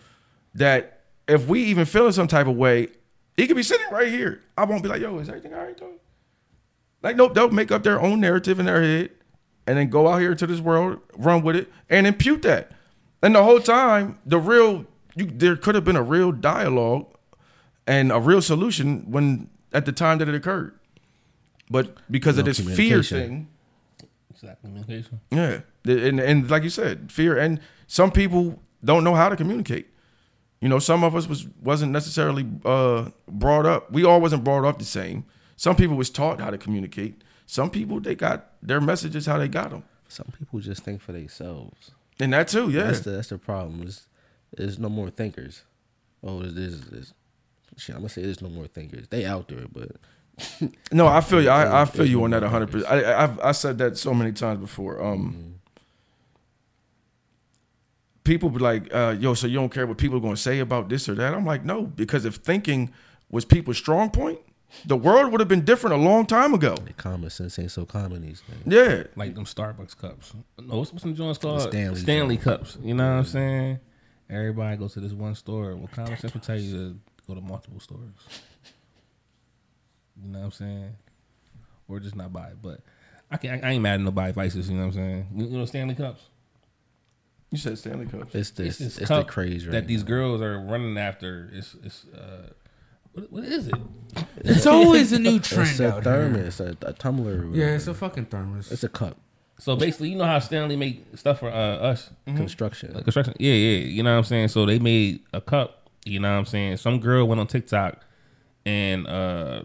that 0.53 1.05
if 1.27 1.49
we 1.49 1.65
even 1.65 1.87
feeling 1.87 2.13
some 2.13 2.29
type 2.29 2.47
of 2.47 2.55
way, 2.55 2.89
he 3.35 3.47
could 3.47 3.57
be 3.57 3.63
sitting 3.63 3.87
right 3.91 4.09
here. 4.09 4.43
I 4.59 4.67
won't 4.67 4.83
be 4.83 4.91
like, 4.91 5.01
yo, 5.01 5.19
is 5.19 5.31
everything 5.31 5.55
all 5.55 5.65
right 5.65 5.77
though? 5.79 5.95
Like, 7.03 7.17
nope, 7.17 7.33
they'll 7.33 7.49
make 7.49 7.73
up 7.73 7.83
their 7.83 7.99
own 7.99 8.21
narrative 8.21 8.61
in 8.61 8.67
their 8.67 8.83
head 8.83 9.11
and 9.67 9.79
then 9.79 9.89
go 9.89 10.09
out 10.09 10.19
here 10.19 10.33
into 10.33 10.47
this 10.47 10.61
world, 10.61 11.01
run 11.17 11.43
with 11.43 11.57
it, 11.57 11.73
and 11.89 12.07
impute 12.07 12.43
that. 12.43 12.73
And 13.23 13.35
the 13.35 13.43
whole 13.43 13.61
time, 13.61 14.19
the 14.27 14.39
real 14.39 14.85
you 15.15 15.25
there 15.25 15.57
could 15.57 15.77
have 15.77 15.85
been 15.85 15.97
a 15.97 16.03
real 16.03 16.31
dialogue 16.31 17.07
and 17.87 18.13
a 18.13 18.21
real 18.21 18.43
solution 18.43 19.11
when 19.11 19.49
at 19.73 19.87
the 19.87 19.93
time 19.93 20.19
that 20.19 20.29
it 20.29 20.35
occurred. 20.35 20.79
But 21.71 21.97
because 22.11 22.39
of 22.39 22.45
this 22.45 22.59
fear 22.59 22.67
communication. 23.03 23.19
thing, 23.19 23.49
Exactly. 24.31 24.69
Communication. 24.71 25.21
yeah, 25.31 25.61
and 25.85 26.21
and 26.21 26.51
like 26.51 26.63
you 26.63 26.71
said, 26.71 27.11
fear, 27.11 27.39
and 27.39 27.59
some 27.87 28.11
people 28.11 28.63
don't 28.85 29.03
know 29.03 29.15
how 29.15 29.29
to 29.29 29.37
communicate. 29.37 29.89
You 30.61 30.69
know, 30.69 30.79
some 30.79 31.03
of 31.05 31.15
us 31.17 31.27
was 31.29 31.47
wasn't 31.63 31.93
necessarily 31.93 32.47
uh, 32.65 33.11
brought 33.29 33.67
up. 33.67 33.91
We 33.93 34.05
all 34.05 34.21
wasn't 34.21 34.45
brought 34.45 34.65
up 34.65 34.79
the 34.79 34.85
same. 34.85 35.25
Some 35.57 35.75
people 35.77 35.97
was 35.97 36.11
taught 36.11 36.41
how 36.41 36.51
to 36.51 36.59
communicate. 36.59 37.23
Some 37.47 37.71
people 37.71 38.01
they 38.01 38.15
got 38.15 38.53
their 38.63 38.81
messages 38.81 39.27
how 39.27 39.39
they 39.39 39.49
got 39.49 39.71
them, 39.71 39.85
Some 40.09 40.27
people 40.39 40.61
just 40.61 40.83
think 40.83 41.01
for 41.01 41.13
themselves. 41.13 41.93
and 42.21 42.33
that 42.33 42.49
too. 42.49 42.71
Yeah, 42.71 42.85
That's 42.85 43.01
the 43.01 43.11
that's 43.11 43.29
the 43.29 43.39
problem. 43.39 43.83
Is 43.87 44.07
there's 44.57 44.79
no 44.79 44.89
more 44.89 45.11
thinkers. 45.11 45.63
Oh, 46.23 46.41
there's 46.43 46.55
this, 46.55 46.81
this. 46.91 47.15
Shit, 47.79 47.95
I'm 47.95 48.03
gonna 48.03 48.09
say 48.11 48.23
there's 48.23 48.43
no 48.43 48.49
more 48.51 48.67
thinkers. 48.67 49.09
They 49.09 49.25
out 49.25 49.49
there, 49.49 49.67
but 49.73 49.93
no, 50.93 51.07
I 51.07 51.21
feel 51.21 51.43
you. 51.43 51.49
I, 51.49 51.83
I 51.83 51.85
feel 51.87 52.07
you 52.07 52.23
on 52.25 52.31
that 52.31 52.43
more 52.43 52.51
100. 52.51 52.71
percent 52.71 52.91
I 52.93 53.23
I've 53.25 53.41
I 53.41 53.53
said 53.53 53.79
that 53.79 53.97
so 53.97 54.13
many 54.13 54.33
times 54.33 54.61
before. 54.61 55.03
Um, 55.03 55.55
people 58.25 58.51
be 58.51 58.59
like, 58.59 58.93
uh, 58.95 59.17
"Yo, 59.19 59.35
so 59.35 59.47
you 59.47 59.55
don't 59.55 59.71
care 59.73 59.87
what 59.87 59.99
people 59.99 60.19
are 60.19 60.21
going 60.21 60.35
to 60.35 60.41
say 60.41 60.59
about 60.59 60.89
this 60.89 61.09
or 61.09 61.15
that?" 61.15 61.35
I'm 61.35 61.47
like, 61.47 61.65
no, 61.65 61.83
because 61.83 62.25
if 62.25 62.37
thinking 62.37 62.93
was 63.31 63.45
people's 63.45 63.79
strong 63.79 64.11
point, 64.11 64.39
the 64.85 64.97
world 64.97 65.33
would 65.33 65.41
have 65.41 65.49
been 65.49 65.65
different 65.65 65.95
a 65.95 65.99
long 65.99 66.27
time 66.27 66.53
ago. 66.55 66.75
the 66.75 66.93
common 66.93 67.31
sense 67.31 67.59
ain't 67.59 67.71
so 67.71 67.85
common 67.85 68.23
these 68.23 68.43
days. 68.43 68.59
Yeah, 68.67 69.05
Like 69.17 69.35
them 69.35 69.45
Starbucks 69.45 69.97
cups. 69.97 70.35
No, 70.61 70.79
what's, 70.79 70.93
what's 70.93 71.03
them 71.05 71.15
joints 71.15 71.39
called? 71.39 71.63
Stanley 71.63 72.01
Stanley 72.01 72.37
joint. 72.37 72.45
cups. 72.45 72.79
You 72.83 72.95
know 72.95 73.05
what 73.11 73.19
I'm 73.21 73.25
saying? 73.25 73.81
Everybody 74.29 74.77
goes 74.77 74.93
to 74.95 75.01
this 75.01 75.13
one 75.13 75.35
store. 75.35 75.75
Well, 75.77 75.89
common 75.95 76.19
sense 76.19 76.35
will 76.35 76.41
tell 76.41 76.59
you 76.59 76.73
to 76.77 76.99
go 77.29 77.35
to 77.35 77.41
multiple 77.41 77.81
stores. 77.81 78.11
You 80.23 80.31
know 80.33 80.39
what 80.41 80.45
I'm 80.47 80.53
saying? 80.53 80.93
Or 81.89 82.01
just 82.01 82.17
not 82.17 82.33
buy 82.33 82.49
it. 82.49 82.57
But 82.63 82.81
I 83.31 83.37
can't. 83.37 83.65
I 83.65 83.71
ain't 83.71 83.83
mad 83.83 83.95
at 83.95 84.01
nobody 84.01 84.33
vices. 84.33 84.69
You 84.69 84.77
know 84.77 84.87
what 84.87 84.89
I'm 84.89 84.93
saying? 84.95 85.27
You 85.35 85.47
you 85.47 85.59
know 85.59 85.65
Stanley 85.67 85.95
cups. 85.95 86.23
you 87.51 87.59
said 87.59 87.79
Stanley 87.79 88.07
Cups. 88.07 88.35
It's 88.35 88.51
this. 88.51 88.79
this 88.79 88.87
It's, 88.87 88.97
the 88.99 89.07
cup 89.07 89.29
craze 89.29 89.67
right 89.67 89.73
that 89.73 89.87
these 89.87 90.03
girls 90.03 90.41
are 90.43 90.59
running 90.59 90.99
after. 90.99 91.51
It's 91.53 91.77
it's 91.85 92.05
uh, 92.15 92.51
what, 93.13 93.33
what 93.33 93.45
is 93.45 93.69
it? 93.69 93.75
It's 94.39 94.67
always 94.67 95.13
a 95.13 95.19
new 95.19 95.39
trend 95.41 95.71
It's 95.71 95.81
a 95.81 95.89
out 95.89 95.95
here. 95.95 96.03
thermos, 96.03 96.61
a, 96.61 96.77
a 96.83 96.93
tumbler. 96.93 97.47
Yeah, 97.53 97.67
it's 97.77 97.87
a 97.87 97.95
fucking 97.95 98.27
thermos. 98.27 98.71
it's 98.73 98.85
a 98.85 98.89
cup. 98.89 99.17
So 99.59 99.75
basically, 99.75 100.11
you 100.11 100.17
know 100.17 100.27
how 100.27 100.39
Stanley 100.39 100.77
make 100.77 101.07
stuff 101.15 101.39
for 101.39 101.49
uh, 101.51 101.55
us. 101.55 102.11
Construction. 102.27 102.93
Like 102.93 103.05
construction. 103.05 103.35
Yeah, 103.39 103.55
yeah. 103.55 103.79
You 103.87 104.03
know 104.03 104.13
what 104.13 104.19
I'm 104.19 104.25
saying? 104.25 104.49
So 104.49 104.67
they 104.67 104.79
made 104.79 105.21
a 105.33 105.41
cup. 105.41 105.89
You 106.05 106.21
know 106.21 106.31
what 106.31 106.39
I'm 106.39 106.45
saying? 106.47 106.77
Some 106.77 107.01
girl 107.01 107.27
went 107.27 107.41
on 107.41 107.47
TikTok 107.47 108.03
and 108.67 109.07
uh 109.07 109.63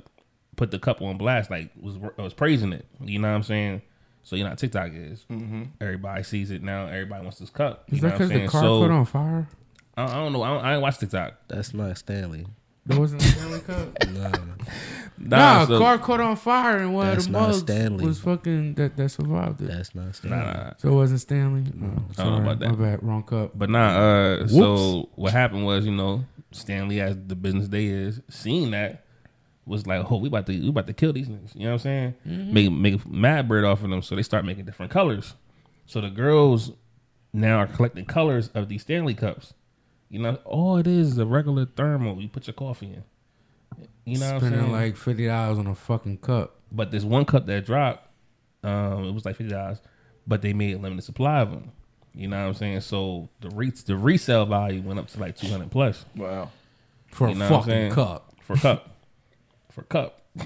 put 0.61 0.69
the 0.69 0.77
cup 0.77 1.01
on 1.01 1.17
blast, 1.17 1.49
like 1.49 1.71
was 1.81 1.97
was 2.17 2.35
praising 2.35 2.71
it. 2.71 2.85
You 3.03 3.17
know 3.17 3.29
what 3.29 3.33
I'm 3.35 3.41
saying? 3.41 3.81
So 4.21 4.35
you 4.35 4.43
know 4.43 4.49
how 4.49 4.55
TikTok 4.55 4.91
is. 4.93 5.25
Everybody 5.81 6.21
sees 6.21 6.51
it 6.51 6.61
now. 6.61 6.85
Everybody 6.85 7.23
wants 7.23 7.39
this 7.39 7.49
cup. 7.49 7.85
You 7.89 7.97
Is 7.97 8.03
know 8.03 8.09
that 8.09 8.19
what 8.19 8.21
I'm 8.21 8.27
because 8.27 8.29
the 8.29 8.35
saying? 8.35 8.49
car 8.49 8.61
so 8.61 8.81
caught 8.81 8.91
on 8.91 9.05
fire? 9.05 9.47
I, 9.97 10.03
I 10.03 10.13
don't 10.13 10.33
know. 10.33 10.43
I, 10.43 10.49
don't, 10.53 10.63
I 10.63 10.69
didn't 10.69 10.81
watch 10.83 10.99
TikTok. 10.99 11.33
That's 11.47 11.73
not 11.73 11.97
Stanley. 11.97 12.45
There 12.85 12.99
wasn't 12.99 13.23
a 13.23 13.25
Stanley 13.25 13.59
Cup. 13.61 13.88
Nah. 14.13 14.29
Nah, 15.17 15.38
Nah, 15.59 15.65
so- 15.65 15.79
car 15.79 15.97
caught 15.97 16.19
on 16.19 16.35
fire 16.35 16.77
and 16.77 16.93
one 16.93 17.07
of 17.07 17.13
That's 17.15 17.25
the 17.25 17.31
not 17.31 17.41
mugs 17.47 17.59
Stanley. 17.59 18.05
was 18.05 18.19
fucking 18.19 18.75
that 18.75 18.97
that 18.97 19.09
survived 19.09 19.61
it. 19.61 19.67
That's 19.69 19.95
not 19.95 20.15
Stanley. 20.15 20.38
Nah, 20.38 20.53
nah. 20.53 20.73
so 20.77 20.89
it 20.89 20.93
wasn't 20.93 21.21
Stanley. 21.21 21.63
Oh, 21.67 21.73
I 21.73 21.79
don't 21.79 21.95
know 21.95 22.13
sorry, 22.13 22.38
about 22.41 22.59
that. 22.59 22.69
My 22.69 22.75
bad, 22.75 23.03
wrong 23.03 23.23
cup. 23.23 23.51
But 23.55 23.69
nah, 23.71 23.88
uh, 23.99 24.47
so 24.47 25.09
what 25.15 25.31
happened 25.31 25.65
was, 25.65 25.85
you 25.85 25.91
know, 25.91 26.25
Stanley, 26.51 27.01
as 27.01 27.15
the 27.27 27.35
business 27.35 27.67
day 27.67 27.85
is, 27.88 28.21
seeing 28.29 28.69
that 28.71 29.05
was 29.65 29.85
like, 29.88 30.11
oh, 30.11 30.17
we 30.17 30.27
about 30.27 30.45
to 30.47 30.59
we 30.59 30.69
about 30.69 30.88
to 30.88 30.93
kill 30.93 31.13
these 31.13 31.27
niggas. 31.29 31.55
You 31.55 31.61
know 31.65 31.73
what 31.75 31.85
I'm 31.85 32.13
saying? 32.25 32.51
Make 32.53 32.71
make 32.71 33.05
mad 33.09 33.47
bird 33.47 33.63
off 33.63 33.83
of 33.83 33.89
them. 33.89 34.01
So 34.01 34.15
they 34.15 34.23
start 34.23 34.45
making 34.45 34.65
different 34.65 34.91
colors. 34.91 35.35
So 35.85 36.01
the 36.01 36.09
girls 36.09 36.71
now 37.33 37.57
are 37.57 37.67
collecting 37.67 38.05
colors 38.05 38.49
of 38.49 38.69
these 38.69 38.81
Stanley 38.81 39.13
cups. 39.13 39.53
You 40.09 40.19
know, 40.19 40.35
all 40.45 40.77
it 40.77 40.88
is 40.88 41.13
is 41.13 41.17
a 41.17 41.25
regular 41.25 41.65
thermal. 41.65 42.21
You 42.21 42.27
put 42.27 42.47
your 42.47 42.53
coffee 42.53 42.88
in. 42.88 43.03
You 44.05 44.17
know 44.19 44.25
what 44.25 44.33
I'm 44.33 44.39
Spending 44.41 44.59
saying? 44.61 44.71
like 44.71 44.97
fifty 44.97 45.27
dollars 45.27 45.57
on 45.57 45.67
a 45.67 45.75
fucking 45.75 46.17
cup. 46.17 46.55
But 46.71 46.91
this 46.91 47.03
one 47.03 47.25
cup 47.25 47.45
that 47.45 47.65
dropped, 47.65 48.07
um, 48.63 49.05
it 49.05 49.11
was 49.13 49.25
like 49.25 49.35
fifty 49.38 49.53
dollars, 49.53 49.79
but 50.27 50.41
they 50.41 50.53
made 50.53 50.75
a 50.75 50.79
limited 50.79 51.03
supply 51.03 51.39
of 51.39 51.51
them. 51.51 51.71
You 52.13 52.27
know 52.27 52.41
what 52.41 52.47
I'm 52.47 52.53
saying? 52.55 52.81
So 52.81 53.29
the 53.39 53.49
re- 53.51 53.69
the 53.71 53.95
resale 53.95 54.45
value 54.45 54.81
went 54.81 54.99
up 54.99 55.07
to 55.09 55.19
like 55.19 55.38
two 55.38 55.47
hundred 55.47 55.71
plus 55.71 56.03
Wow. 56.15 56.49
For 57.07 57.27
You 57.29 57.35
a 57.35 57.38
know 57.38 57.49
what 57.51 57.57
I'm 57.59 57.63
fucking 57.63 57.91
cup. 57.91 58.33
for 58.41 58.53
a 58.53 58.57
cup, 58.59 58.89
for 59.72 59.81
a 59.81 59.85
cup. 59.85 60.22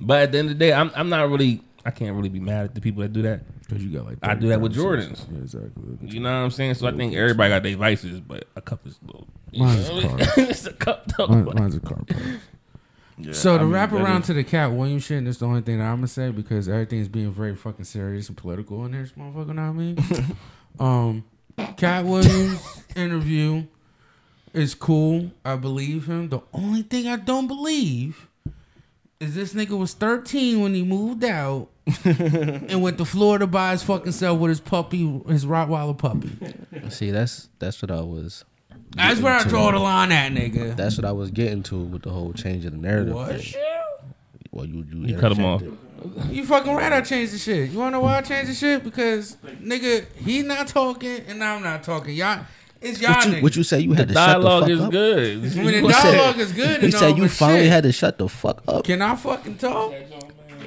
but 0.00 0.22
at 0.22 0.32
the 0.32 0.38
end 0.38 0.50
of 0.50 0.58
the 0.58 0.64
day, 0.64 0.72
I'm 0.72 0.90
I'm 0.94 1.08
not 1.08 1.28
really 1.28 1.62
I 1.84 1.90
can't 1.90 2.16
really 2.16 2.28
be 2.28 2.40
mad 2.40 2.64
at 2.66 2.74
the 2.74 2.80
people 2.80 3.02
that 3.02 3.12
do 3.12 3.22
that. 3.22 3.42
Because 3.60 3.82
you 3.82 3.90
got 3.90 4.04
like 4.06 4.18
I 4.22 4.34
do 4.34 4.48
that 4.48 4.60
with 4.60 4.74
Jordans. 4.74 5.24
Yeah, 5.32 5.38
exactly. 5.38 5.70
You 6.02 6.20
know 6.20 6.28
what 6.30 6.44
I'm 6.44 6.50
saying? 6.50 6.74
So 6.74 6.86
I 6.86 6.92
think 6.92 7.14
everybody 7.14 7.48
got 7.50 7.62
their 7.62 7.76
vices, 7.76 8.20
but 8.20 8.46
a 8.56 8.60
cup 8.60 8.86
is 8.86 8.98
little. 9.04 9.26
Mine's 9.56 9.88
know 9.88 9.94
what 9.94 10.04
I 10.04 10.08
mean? 10.08 10.18
cars. 10.18 10.32
it's 10.38 10.66
a 10.66 10.72
cup 10.72 11.06
though. 11.16 11.26
Mine- 11.28 11.44
Mine's 11.54 11.76
a 11.76 11.80
car. 11.80 12.02
Yeah, 13.16 13.32
So 13.32 13.54
I 13.54 13.58
to 13.58 13.64
mean, 13.64 13.72
wrap 13.72 13.92
around 13.92 14.22
is- 14.22 14.26
to 14.26 14.34
the 14.34 14.44
Katt 14.44 14.72
Williams 14.72 15.04
shit, 15.04 15.18
and 15.18 15.26
that's 15.26 15.38
the 15.38 15.46
only 15.46 15.60
thing 15.62 15.78
that 15.78 15.84
I'm 15.84 15.96
gonna 15.98 16.08
say 16.08 16.30
because 16.30 16.68
everything 16.68 16.98
is 16.98 17.08
being 17.08 17.32
very 17.32 17.54
fucking 17.56 17.84
serious 17.84 18.28
and 18.28 18.36
political 18.36 18.84
in 18.84 18.92
this 18.92 19.12
motherfucker. 19.12 19.54
Know 19.54 19.62
what 19.62 19.68
I 19.68 19.72
mean? 19.72 19.98
um, 20.80 21.24
Katt 21.76 22.04
Williams 22.04 22.60
interview 22.96 23.64
is 24.54 24.74
cool. 24.74 25.30
I 25.44 25.56
believe 25.56 26.06
him. 26.06 26.28
The 26.30 26.40
only 26.52 26.82
thing 26.82 27.06
I 27.08 27.16
don't 27.16 27.46
believe 27.46 28.28
is 29.20 29.34
this 29.34 29.52
nigga 29.54 29.78
was 29.78 29.94
13 29.94 30.60
when 30.60 30.74
he 30.74 30.82
moved 30.82 31.24
out 31.24 31.68
and 32.04 32.82
went 32.82 32.98
to 32.98 33.04
Florida 33.04 33.46
by 33.46 33.72
his 33.72 33.82
fucking 33.82 34.12
self 34.12 34.38
with 34.38 34.48
his 34.50 34.60
puppy, 34.60 35.20
his 35.28 35.44
Rottweiler 35.44 35.96
puppy. 35.96 36.30
See, 36.90 37.10
that's 37.10 37.48
that's 37.58 37.82
what 37.82 37.90
I 37.90 38.00
was. 38.00 38.44
That's 38.96 39.20
where 39.20 39.34
I 39.34 39.42
draw 39.42 39.72
the 39.72 39.78
line 39.80 40.12
at, 40.12 40.32
nigga. 40.32 40.76
That's 40.76 40.96
what 40.96 41.04
I 41.04 41.12
was 41.12 41.30
getting 41.30 41.62
to 41.64 41.78
with 41.80 42.02
the 42.02 42.10
whole 42.10 42.32
change 42.32 42.64
of 42.64 42.72
the 42.72 42.78
narrative. 42.78 43.14
What? 43.14 43.40
thing. 43.40 43.60
Well, 44.52 44.66
you 44.66 44.86
you, 44.90 45.06
You 45.08 45.18
cut 45.18 45.36
'em 45.36 45.44
off. 45.44 45.62
You 46.30 46.44
fucking 46.44 46.72
right. 46.74 46.92
I 46.92 47.00
changed 47.00 47.32
the 47.32 47.38
shit. 47.38 47.70
You 47.70 47.78
wanna 47.78 47.92
know 47.92 48.00
why 48.00 48.18
I 48.18 48.20
changed 48.20 48.50
the 48.50 48.54
shit? 48.54 48.84
Because 48.84 49.36
nigga, 49.62 50.06
he 50.16 50.42
not 50.42 50.68
talking 50.68 51.22
and 51.26 51.42
I'm 51.42 51.62
not 51.62 51.82
talking. 51.82 52.14
Y'all, 52.14 52.44
it's 52.84 53.00
y'all 53.00 53.14
What 53.14 53.26
you, 53.28 53.42
what 53.42 53.56
you 53.56 53.62
say? 53.62 53.80
You 53.80 53.92
had 53.94 54.08
to 54.08 54.14
Dialogue 54.14 54.68
shut 54.68 54.68
the 54.68 54.72
is 54.74 54.78
fuck 54.78 54.86
up. 54.86 54.92
good. 54.92 55.30
I 55.30 55.34
mean, 55.36 55.42
You 55.74 55.86
the 55.88 55.92
said- 55.92 56.02
dialogue 56.16 56.38
is 56.38 56.52
good. 56.52 56.78
He 56.80 56.84
and 56.86 56.94
said 56.94 57.10
all, 57.12 57.18
you 57.18 57.28
finally 57.28 57.60
shit. 57.64 57.72
had 57.72 57.82
to 57.84 57.92
shut 57.92 58.18
the 58.18 58.28
fuck 58.28 58.62
up. 58.68 58.84
Can 58.84 59.02
I 59.02 59.16
fucking 59.16 59.56
talk? 59.58 59.92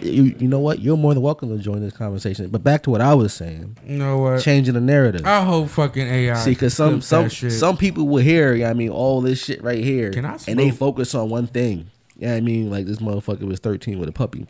You, 0.02 0.36
you 0.38 0.48
know 0.48 0.60
what? 0.60 0.80
You're 0.80 0.96
more 0.96 1.14
than 1.16 1.24
welcome 1.24 1.50
to 1.50 1.64
join 1.64 1.82
this 1.82 1.94
conversation. 1.94 2.50
But 2.50 2.64
back 2.64 2.84
to 2.84 2.92
what 2.92 3.02
I 3.02 3.16
was 3.16 3.34
saying, 3.34 3.78
You 3.86 3.98
know 3.98 4.20
what? 4.20 4.42
changing 4.42 4.76
the 4.76 4.82
narrative. 4.82 5.26
I 5.26 5.44
hope 5.44 5.70
fucking 5.70 6.06
AI. 6.08 6.36
See, 6.36 6.52
because 6.52 6.76
some 6.76 7.02
some 7.02 7.30
some 7.32 7.78
people 7.78 8.08
will 8.08 8.22
hear, 8.22 8.54
you 8.54 8.60
know 8.60 8.66
what 8.66 8.70
I 8.72 8.74
mean, 8.76 8.90
all 8.90 9.22
this 9.22 9.44
shit 9.44 9.64
right 9.64 9.84
here, 9.84 10.12
Can 10.12 10.24
I 10.26 10.38
and 10.48 10.60
they 10.60 10.70
focus 10.70 11.16
on 11.16 11.30
one 11.30 11.48
thing. 11.48 11.90
Yeah, 12.16 12.34
I 12.36 12.42
mean, 12.42 12.70
like 12.70 12.86
this 12.86 12.98
motherfucker 12.98 13.44
was 13.48 13.60
13 13.60 13.98
with 14.00 14.08
a 14.10 14.12
puppy. 14.12 14.46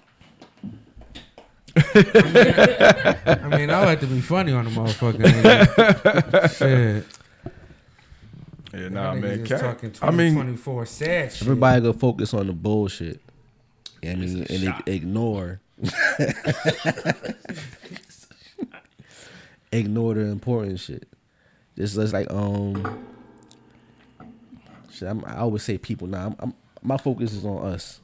I 1.77 3.47
mean, 3.57 3.69
I 3.69 3.85
like 3.85 3.99
to 4.01 4.07
be 4.07 4.19
funny 4.21 4.51
on 4.51 4.65
the 4.65 4.71
motherfucker. 4.71 6.57
shit. 6.57 7.05
Yeah, 8.73 8.89
nah, 8.89 9.13
Y'all 9.13 9.21
man. 9.21 9.39
niggas 9.39 9.47
Katt, 9.47 9.59
talking 9.59 9.93
I 10.01 10.11
mean, 10.11 10.33
24 10.33 10.85
sad 10.85 11.31
shit. 11.31 11.41
Everybody 11.43 11.81
go 11.81 11.93
focus 11.93 12.33
on 12.33 12.47
the 12.47 12.53
bullshit. 12.53 13.21
I 14.03 14.15
mean, 14.15 14.45
and 14.49 14.63
shot. 14.63 14.87
ignore. 14.87 15.59
ignore 19.71 20.13
the 20.13 20.21
important 20.21 20.79
shit. 20.79 21.07
Just 21.77 21.95
let's 21.95 22.13
like 22.13 22.31
um. 22.31 23.05
Shit, 24.91 25.07
I'm, 25.07 25.23
I 25.25 25.37
always 25.37 25.63
say 25.63 25.77
people. 25.77 26.07
Now, 26.07 26.27
I'm, 26.27 26.35
I'm, 26.39 26.53
my 26.81 26.97
focus 26.97 27.33
is 27.33 27.45
on 27.45 27.65
us. 27.65 28.01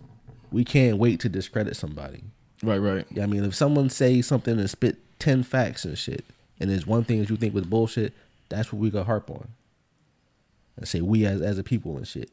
We 0.52 0.64
can't 0.64 0.98
wait 0.98 1.20
to 1.22 1.30
discredit 1.30 1.76
somebody. 1.76 2.24
right, 2.62 2.78
right. 2.78 3.06
Yeah, 3.12 3.24
I 3.24 3.26
mean, 3.26 3.44
if 3.44 3.56
someone 3.56 3.90
say 3.90 4.22
something 4.22 4.60
and 4.60 4.70
spit 4.70 4.98
ten 5.20 5.44
facts 5.44 5.86
and 5.86 5.98
shit, 5.98 6.24
and 6.60 6.70
there's 6.70 6.86
one 6.86 7.04
thing 7.04 7.20
that 7.20 7.30
you 7.30 7.36
think 7.36 7.54
was 7.54 7.66
bullshit, 7.66 8.14
that's 8.50 8.72
what 8.72 8.80
we 8.80 8.90
got 8.92 9.06
harp 9.08 9.30
on. 9.30 9.48
And 10.76 10.88
say 10.88 11.02
we 11.02 11.26
as 11.26 11.42
as 11.42 11.58
a 11.58 11.64
people 11.64 11.98
and 11.98 12.08
shit. 12.08 12.32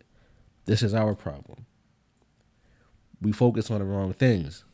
This 0.64 0.82
is 0.82 0.94
our 0.94 1.14
problem. 1.14 1.66
We 3.20 3.32
focus 3.32 3.70
on 3.70 3.80
the 3.80 3.84
wrong 3.84 4.12
things. 4.12 4.64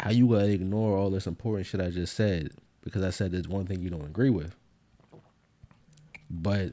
How 0.00 0.10
you 0.10 0.28
gonna 0.28 0.46
ignore 0.46 0.98
all 0.98 1.10
this 1.10 1.26
important 1.26 1.66
shit 1.66 1.80
I 1.80 1.90
just 1.90 2.14
said 2.14 2.50
because 2.82 3.02
I 3.02 3.10
said 3.10 3.32
there's 3.32 3.48
one 3.48 3.66
thing 3.66 3.80
you 3.80 3.90
don't 3.90 4.04
agree 4.04 4.30
with. 4.30 4.54
But 6.28 6.72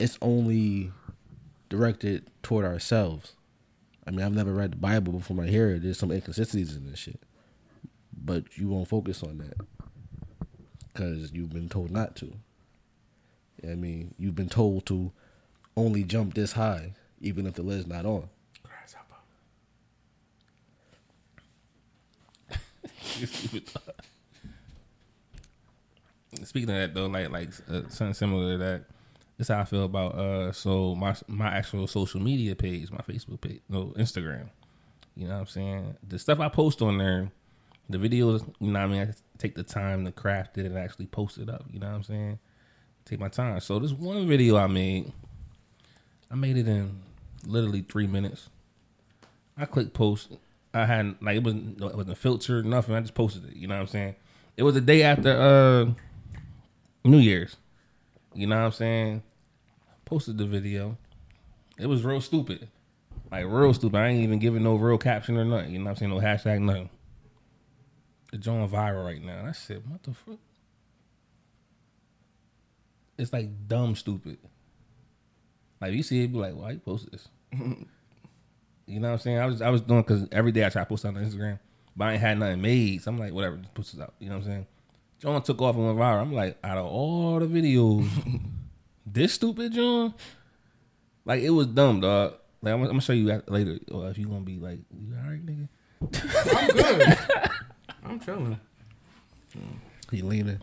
it's 0.00 0.18
only 0.20 0.90
directed 1.68 2.28
toward 2.42 2.64
ourselves. 2.64 3.34
I 4.06 4.10
mean, 4.10 4.22
I've 4.22 4.34
never 4.34 4.52
read 4.52 4.72
the 4.72 4.76
Bible 4.76 5.12
before 5.12 5.42
I 5.42 5.46
hear. 5.46 5.78
There's 5.78 5.98
some 5.98 6.10
inconsistencies 6.10 6.76
in 6.76 6.90
this 6.90 6.98
shit, 6.98 7.20
but 8.12 8.58
you 8.58 8.68
won't 8.68 8.88
focus 8.88 9.22
on 9.22 9.38
that 9.38 9.54
because 10.92 11.32
you've 11.32 11.50
been 11.50 11.68
told 11.68 11.90
not 11.90 12.16
to. 12.16 12.32
I 13.64 13.74
mean, 13.74 14.14
you've 14.18 14.34
been 14.34 14.48
told 14.48 14.86
to 14.86 15.12
only 15.76 16.04
jump 16.04 16.34
this 16.34 16.52
high, 16.52 16.92
even 17.20 17.46
if 17.46 17.54
the 17.54 17.62
lid's 17.62 17.86
not 17.86 18.04
on. 18.04 18.28
Speaking 26.44 26.70
of 26.70 26.76
that 26.76 26.94
though, 26.94 27.06
like 27.06 27.30
like 27.30 27.50
uh, 27.70 27.82
something 27.88 28.14
similar 28.14 28.52
to 28.52 28.58
that, 28.58 28.84
this 29.38 29.48
how 29.48 29.60
I 29.60 29.64
feel 29.64 29.84
about 29.84 30.14
uh 30.14 30.52
so 30.52 30.94
my 30.94 31.14
my 31.28 31.48
actual 31.48 31.86
social 31.86 32.20
media 32.20 32.56
page, 32.56 32.90
my 32.90 32.98
Facebook 32.98 33.40
page, 33.40 33.60
no 33.68 33.92
Instagram. 33.98 34.48
You 35.14 35.28
know 35.28 35.34
what 35.34 35.40
I'm 35.40 35.46
saying? 35.46 35.96
The 36.08 36.18
stuff 36.18 36.40
I 36.40 36.48
post 36.48 36.80
on 36.80 36.96
there, 36.96 37.30
the 37.90 37.98
videos, 37.98 38.46
you 38.60 38.70
know 38.70 38.80
what 38.80 38.84
I 38.84 38.86
mean, 38.86 39.02
I 39.02 39.12
take 39.36 39.54
the 39.54 39.62
time 39.62 40.06
to 40.06 40.12
craft 40.12 40.56
it 40.56 40.64
and 40.64 40.78
actually 40.78 41.06
post 41.06 41.36
it 41.36 41.50
up, 41.50 41.66
you 41.70 41.78
know 41.78 41.88
what 41.88 41.96
I'm 41.96 42.02
saying? 42.02 42.38
Take 43.04 43.20
my 43.20 43.28
time. 43.28 43.60
So 43.60 43.78
this 43.78 43.92
one 43.92 44.26
video 44.28 44.56
I 44.56 44.66
made, 44.66 45.12
I 46.30 46.34
made 46.34 46.56
it 46.56 46.68
in 46.68 47.00
literally 47.46 47.82
three 47.82 48.06
minutes. 48.06 48.48
I 49.56 49.64
clicked 49.66 49.92
post. 49.92 50.32
I 50.74 50.86
had 50.86 51.16
like 51.20 51.36
it 51.36 51.42
wasn't 51.44 51.80
it 51.80 51.96
wasn't 51.96 52.18
filtered, 52.18 52.64
nothing. 52.64 52.94
I 52.94 53.00
just 53.00 53.14
posted 53.14 53.44
it. 53.46 53.56
You 53.56 53.68
know 53.68 53.74
what 53.74 53.82
I'm 53.82 53.86
saying? 53.88 54.14
It 54.56 54.62
was 54.62 54.74
the 54.74 54.80
day 54.80 55.02
after 55.02 55.30
uh 55.30 55.92
New 57.04 57.18
Year's. 57.18 57.56
You 58.34 58.46
know 58.46 58.56
what 58.56 58.66
I'm 58.66 58.72
saying? 58.72 59.22
Posted 60.04 60.38
the 60.38 60.46
video. 60.46 60.96
It 61.78 61.86
was 61.86 62.04
real 62.04 62.20
stupid. 62.20 62.68
Like 63.30 63.44
real 63.46 63.74
stupid. 63.74 63.98
I 63.98 64.08
ain't 64.08 64.22
even 64.22 64.38
giving 64.38 64.62
no 64.62 64.76
real 64.76 64.98
caption 64.98 65.36
or 65.36 65.44
nothing. 65.44 65.72
You 65.72 65.78
know 65.78 65.86
what 65.86 65.90
I'm 65.92 65.96
saying? 65.96 66.10
No 66.10 66.20
hashtag, 66.20 66.60
nothing. 66.60 66.90
It's 68.32 68.46
going 68.46 68.66
viral 68.68 69.04
right 69.04 69.22
now. 69.22 69.44
I 69.46 69.52
said, 69.52 69.82
what 69.90 70.02
the 70.02 70.14
fuck? 70.14 70.38
It's 73.18 73.32
like 73.32 73.68
dumb 73.68 73.94
stupid. 73.94 74.38
Like 75.80 75.92
you 75.94 76.02
see 76.02 76.22
it, 76.22 76.32
be 76.32 76.38
like, 76.38 76.54
why 76.54 76.72
you 76.72 76.78
post 76.78 77.10
this? 77.10 77.28
you 77.52 79.00
know 79.00 79.08
what 79.08 79.14
I'm 79.14 79.18
saying? 79.18 79.38
I 79.38 79.46
was 79.46 79.62
I 79.62 79.70
was 79.70 79.80
doing 79.80 80.02
because 80.02 80.28
every 80.32 80.52
day 80.52 80.64
I 80.64 80.68
try 80.68 80.82
to 80.82 80.86
post 80.86 81.04
on 81.04 81.14
Instagram, 81.14 81.58
but 81.96 82.04
I 82.06 82.12
ain't 82.12 82.20
had 82.20 82.38
nothing 82.38 82.62
made. 82.62 83.02
So 83.02 83.10
I'm 83.10 83.18
like, 83.18 83.32
whatever, 83.32 83.56
just 83.56 83.74
post 83.74 83.94
it 83.94 84.00
out. 84.00 84.14
You 84.18 84.28
know 84.28 84.36
what 84.36 84.44
I'm 84.44 84.50
saying? 84.50 84.66
John 85.18 85.42
took 85.42 85.60
off 85.60 85.76
and 85.76 85.86
went 85.86 85.98
viral. 85.98 86.20
I'm 86.20 86.32
like, 86.32 86.58
out 86.64 86.78
of 86.78 86.86
all 86.86 87.38
the 87.38 87.46
videos, 87.46 88.08
this 89.06 89.34
stupid 89.34 89.72
John, 89.72 90.14
like 91.24 91.42
it 91.42 91.50
was 91.50 91.66
dumb, 91.66 92.00
dog. 92.00 92.34
Like 92.60 92.74
I'm, 92.74 92.80
I'm 92.82 92.88
gonna 92.88 93.00
show 93.00 93.12
you 93.12 93.42
later, 93.48 93.78
or 93.90 94.08
if 94.08 94.18
you 94.18 94.28
gonna 94.28 94.40
be 94.40 94.58
like, 94.58 94.78
you 94.90 95.16
all 95.16 95.30
right, 95.30 95.44
nigga? 95.44 95.68
I'm 96.02 96.68
good. 96.68 97.18
I'm 98.04 98.20
chilling. 98.20 98.60
He 100.10 100.22
leaning. 100.22 100.60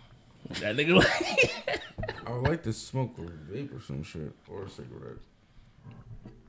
That 0.61 0.75
nigga 0.75 0.95
like, 0.97 1.81
I 2.25 2.31
would 2.31 2.41
like 2.49 2.63
to 2.63 2.73
smoke 2.73 3.15
a 3.17 3.21
vape 3.51 3.77
or 3.77 3.81
some 3.81 4.03
shit 4.03 4.33
or 4.47 4.63
a 4.63 4.69
cigarette. 4.69 5.17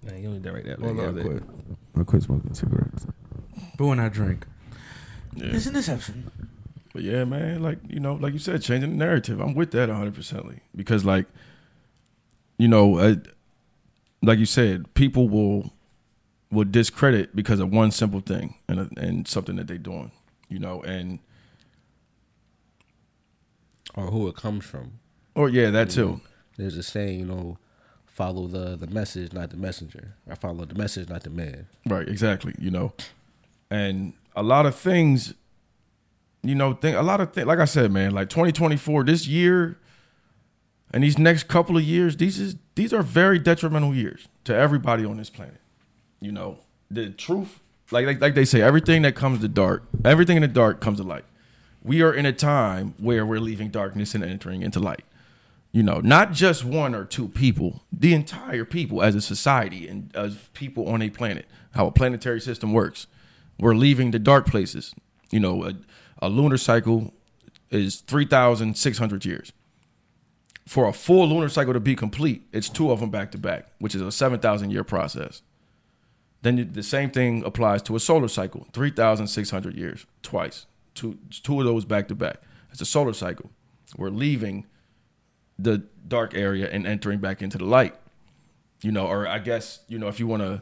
nah, 0.03 0.15
you 0.15 0.23
don't 0.25 0.33
need 0.35 0.43
that 0.45 0.53
right 0.55 0.65
there. 0.65 0.77
Well, 0.79 0.95
Like, 0.95 1.15
I 1.15 1.17
yeah, 1.19 1.23
quit. 1.25 1.43
I 1.99 2.03
quit 2.05 2.23
smoking 2.23 2.55
cigarettes. 2.55 3.07
But 3.77 3.87
when 3.87 4.01
I 4.01 4.09
drink, 4.09 4.47
Yeah. 5.37 5.49
there's 5.51 5.67
an 5.67 5.77
exception. 5.77 6.31
But 6.93 7.03
yeah, 7.03 7.25
man, 7.25 7.63
like 7.63 7.79
you 7.89 8.01
know, 8.01 8.15
like 8.15 8.33
you 8.33 8.39
said, 8.39 8.63
changing 8.63 8.91
the 8.91 8.97
narrative. 8.97 9.39
I'm 9.41 9.55
with 9.55 9.71
that 9.73 9.89
100 9.89 10.15
percently 10.15 10.61
because, 10.75 11.05
like, 11.05 11.27
you 12.59 12.67
know, 12.69 12.99
uh, 12.99 13.15
like 14.23 14.39
you 14.39 14.47
said, 14.47 14.93
people 14.95 15.29
will 15.29 15.73
will 16.51 16.65
discredit 16.65 17.37
because 17.37 17.61
of 17.61 17.71
one 17.71 17.91
simple 17.93 18.21
thing 18.21 18.55
and 18.67 18.91
and 18.99 19.29
something 19.29 19.57
that 19.57 19.67
they're 19.69 19.79
doing. 19.79 20.11
You 20.49 20.59
know, 20.59 20.83
and 20.83 21.21
Or 23.95 24.07
who 24.07 24.29
it 24.29 24.37
comes 24.37 24.65
from. 24.65 25.01
or 25.35 25.49
yeah, 25.49 25.71
that 25.71 25.91
too. 25.91 26.21
There's 26.57 26.77
a 26.77 26.83
saying, 26.83 27.21
you 27.21 27.27
know, 27.27 27.59
follow 28.07 28.47
the 28.47 28.77
the 28.77 28.87
message, 28.87 29.33
not 29.33 29.51
the 29.51 29.57
messenger. 29.57 30.15
I 30.29 30.35
follow 30.35 30.65
the 30.65 30.75
message, 30.75 31.09
not 31.09 31.23
the 31.23 31.31
man. 31.31 31.67
Right, 31.87 32.09
exactly. 32.09 32.55
You 32.59 32.71
know, 32.71 32.93
and 33.71 34.13
a 34.37 34.43
lot 34.43 34.67
of 34.67 34.75
things, 34.75 35.35
you 36.43 36.55
know, 36.55 36.75
think 36.75 36.97
a 36.97 37.03
lot 37.03 37.21
of 37.21 37.33
things. 37.33 37.47
Like 37.47 37.59
I 37.59 37.65
said, 37.65 37.91
man, 37.91 38.13
like 38.13 38.29
2024, 38.29 39.05
this 39.05 39.27
year, 39.27 39.79
and 40.93 41.03
these 41.03 41.19
next 41.19 41.49
couple 41.49 41.77
of 41.77 41.83
years, 41.83 42.17
these 42.17 42.39
is 42.39 42.57
these 42.75 42.93
are 42.93 43.03
very 43.03 43.39
detrimental 43.39 43.95
years 43.95 44.29
to 44.45 44.55
everybody 44.55 45.05
on 45.05 45.17
this 45.17 45.31
planet. 45.31 45.61
You 46.21 46.33
know, 46.33 46.59
the 46.91 47.11
truth, 47.11 47.61
like 47.91 48.07
like, 48.07 48.21
like 48.21 48.35
they 48.35 48.45
say, 48.45 48.61
everything 48.61 49.03
that 49.03 49.15
comes 49.15 49.41
to 49.41 49.49
dark, 49.49 49.85
everything 50.05 50.37
in 50.37 50.43
the 50.43 50.49
dark 50.49 50.81
comes 50.81 50.99
to 50.99 51.05
light. 51.05 51.25
We 51.83 52.03
are 52.03 52.13
in 52.13 52.27
a 52.27 52.33
time 52.33 52.95
where 52.99 53.25
we're 53.25 53.41
leaving 53.41 53.71
darkness 53.71 54.15
and 54.15 54.23
entering 54.23 54.63
into 54.63 54.81
light 54.81 55.05
you 55.73 55.83
know, 55.83 56.01
not 56.01 56.33
just 56.33 56.65
one 56.65 56.95
or 56.95 57.05
two 57.05 57.29
people, 57.29 57.83
the 57.93 58.13
entire 58.13 58.65
people 58.65 59.03
as 59.03 59.15
a 59.15 59.21
society 59.21 59.87
and 59.87 60.11
as 60.17 60.37
people 60.53 60.89
on 60.89 61.01
a 61.01 61.11
planet, 61.11 61.47
how 61.73 61.87
a 61.87 61.93
planetary 61.93 62.41
system 62.41 62.73
works. 62.73 63.07
We're 63.59 63.75
leaving 63.75 64.11
the 64.11 64.19
dark 64.19 64.47
places. 64.47 64.95
You 65.31 65.39
know, 65.39 65.65
a, 65.65 65.75
a 66.21 66.29
lunar 66.29 66.57
cycle 66.57 67.15
is 67.71 68.01
3,600 68.01 69.25
years. 69.25 69.53
For 70.67 70.89
a 70.89 70.93
full 70.93 71.29
lunar 71.29 71.49
cycle 71.49 71.73
to 71.73 71.81
be 71.81 71.95
complete, 71.95 72.43
it's 72.53 72.69
two 72.69 72.91
of 72.91 73.01
them 73.01 73.11
back 73.11 73.31
to 73.33 73.39
back, 73.39 73.69
which 73.79 73.95
is 73.95 74.03
a 74.03 74.11
7,000 74.11 74.71
year 74.71 74.85
process. 74.85 75.43
Then 76.43 76.71
the 76.73 76.83
same 76.83 77.11
thing 77.11 77.45
applies 77.45 77.83
to 77.83 77.97
a 77.97 78.01
solar 78.01 78.29
cycle, 78.29 78.67
3,600 78.73 79.77
years, 79.77 80.07
twice. 80.23 80.67
Two, 81.01 81.17
two 81.31 81.59
of 81.59 81.65
those 81.65 81.87
back 81.87 82.09
to 82.09 82.15
back. 82.15 82.43
It's 82.71 82.83
a 82.83 82.85
solar 82.85 83.15
cycle. 83.15 83.51
We're 83.97 84.11
leaving 84.11 84.67
the 85.59 85.79
dark 86.07 86.35
area 86.35 86.69
and 86.71 86.87
entering 86.87 87.21
back 87.21 87.41
into 87.41 87.57
the 87.57 87.65
light. 87.65 87.95
You 88.83 88.93
know, 88.93 89.07
or 89.07 89.27
I 89.27 89.39
guess, 89.39 89.81
you 89.89 89.99
know, 89.99 90.09
if 90.09 90.21
you 90.21 90.27
want 90.27 90.43
to 90.43 90.61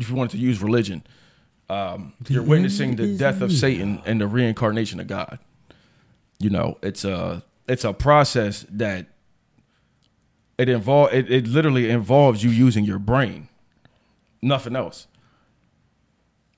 if 0.00 0.08
you 0.08 0.16
wanted 0.16 0.30
to 0.30 0.38
use 0.38 0.62
religion, 0.62 1.02
um, 1.68 2.14
you're 2.28 2.42
witnessing 2.42 2.96
the 2.96 3.18
death 3.18 3.42
of 3.42 3.52
Satan 3.52 4.00
and 4.06 4.22
the 4.22 4.26
reincarnation 4.26 5.00
of 5.00 5.06
God. 5.06 5.38
You 6.38 6.48
know, 6.48 6.78
it's 6.82 7.04
a 7.04 7.44
it's 7.68 7.84
a 7.84 7.92
process 7.92 8.64
that 8.70 9.08
it 10.56 10.70
involve 10.70 11.12
it, 11.12 11.30
it 11.30 11.46
literally 11.46 11.90
involves 11.90 12.42
you 12.42 12.48
using 12.48 12.86
your 12.86 12.98
brain. 12.98 13.48
Nothing 14.40 14.74
else. 14.74 15.08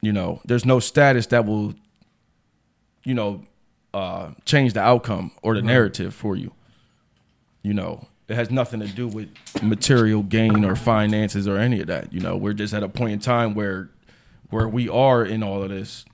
You 0.01 0.13
know, 0.13 0.41
there's 0.45 0.65
no 0.65 0.79
status 0.79 1.27
that 1.27 1.45
will, 1.45 1.75
you 3.05 3.15
know, 3.15 3.45
uh, 3.93 4.31
change 4.45 4.73
the 4.73 4.81
outcome 4.81 5.33
or 5.43 5.55
the 5.55 5.63
narrative 5.63 6.15
for 6.15 6.37
you. 6.37 6.53
You 7.63 7.75
know, 7.75 8.07
it 8.29 8.37
has 8.37 8.51
nothing 8.51 8.81
to 8.81 8.87
do 8.87 9.09
with 9.09 9.29
material 9.63 10.23
gain 10.23 10.65
or 10.65 10.77
finances 10.77 11.49
or 11.49 11.59
any 11.59 11.81
of 11.81 11.89
that. 11.89 12.13
You 12.13 12.21
know, 12.21 12.37
we're 12.37 12.53
just 12.53 12.73
at 12.73 12.83
a 12.83 12.89
point 12.89 13.13
in 13.13 13.19
time 13.19 13.55
where 13.55 13.91
where 14.51 14.69
we 14.69 14.89
are 14.89 15.25
in 15.25 15.43
all 15.43 15.63
of 15.63 15.71
this. 15.71 16.05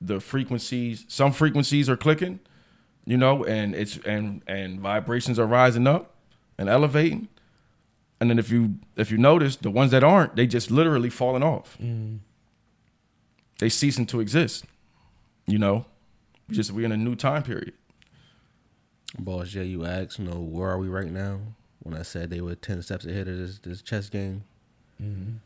The 0.00 0.20
frequencies, 0.20 1.04
some 1.08 1.30
frequencies 1.32 1.90
are 1.90 1.96
clicking, 1.96 2.40
you 3.04 3.18
know, 3.18 3.44
and 3.44 3.74
it's 3.74 3.98
and 3.98 4.42
and 4.46 4.80
vibrations 4.80 5.38
are 5.38 5.46
rising 5.46 5.86
up 5.86 6.14
and 6.56 6.68
elevating. 6.70 7.28
And 8.18 8.30
then 8.30 8.38
if 8.38 8.50
you 8.50 8.76
if 8.96 9.10
you 9.10 9.18
notice, 9.18 9.56
the 9.56 9.70
ones 9.70 9.90
that 9.90 10.02
aren't, 10.02 10.36
they 10.36 10.46
just 10.46 10.70
literally 10.70 11.10
falling 11.10 11.42
off. 11.42 11.76
They 13.58 13.68
ceasing 13.68 14.06
to 14.06 14.20
exist. 14.20 14.64
You 15.46 15.58
know, 15.58 15.84
just 16.50 16.72
we're 16.72 16.86
in 16.86 16.92
a 16.92 16.96
new 16.96 17.16
time 17.16 17.42
period. 17.42 17.74
Boss 19.18 19.48
Jay, 19.48 19.64
you 19.64 19.84
asked, 19.84 20.18
you 20.18 20.24
know, 20.24 20.38
where 20.40 20.68
are 20.68 20.78
we 20.78 20.88
right 20.88 21.10
now? 21.10 21.40
When 21.80 21.96
I 21.96 22.02
said 22.02 22.30
they 22.30 22.40
were 22.40 22.54
ten 22.54 22.82
steps 22.82 23.06
ahead 23.06 23.28
of 23.28 23.38
this 23.38 23.58
this 23.58 23.82
chess 23.82 24.08
game. 24.08 24.44
Mm-hmm. 25.02 25.36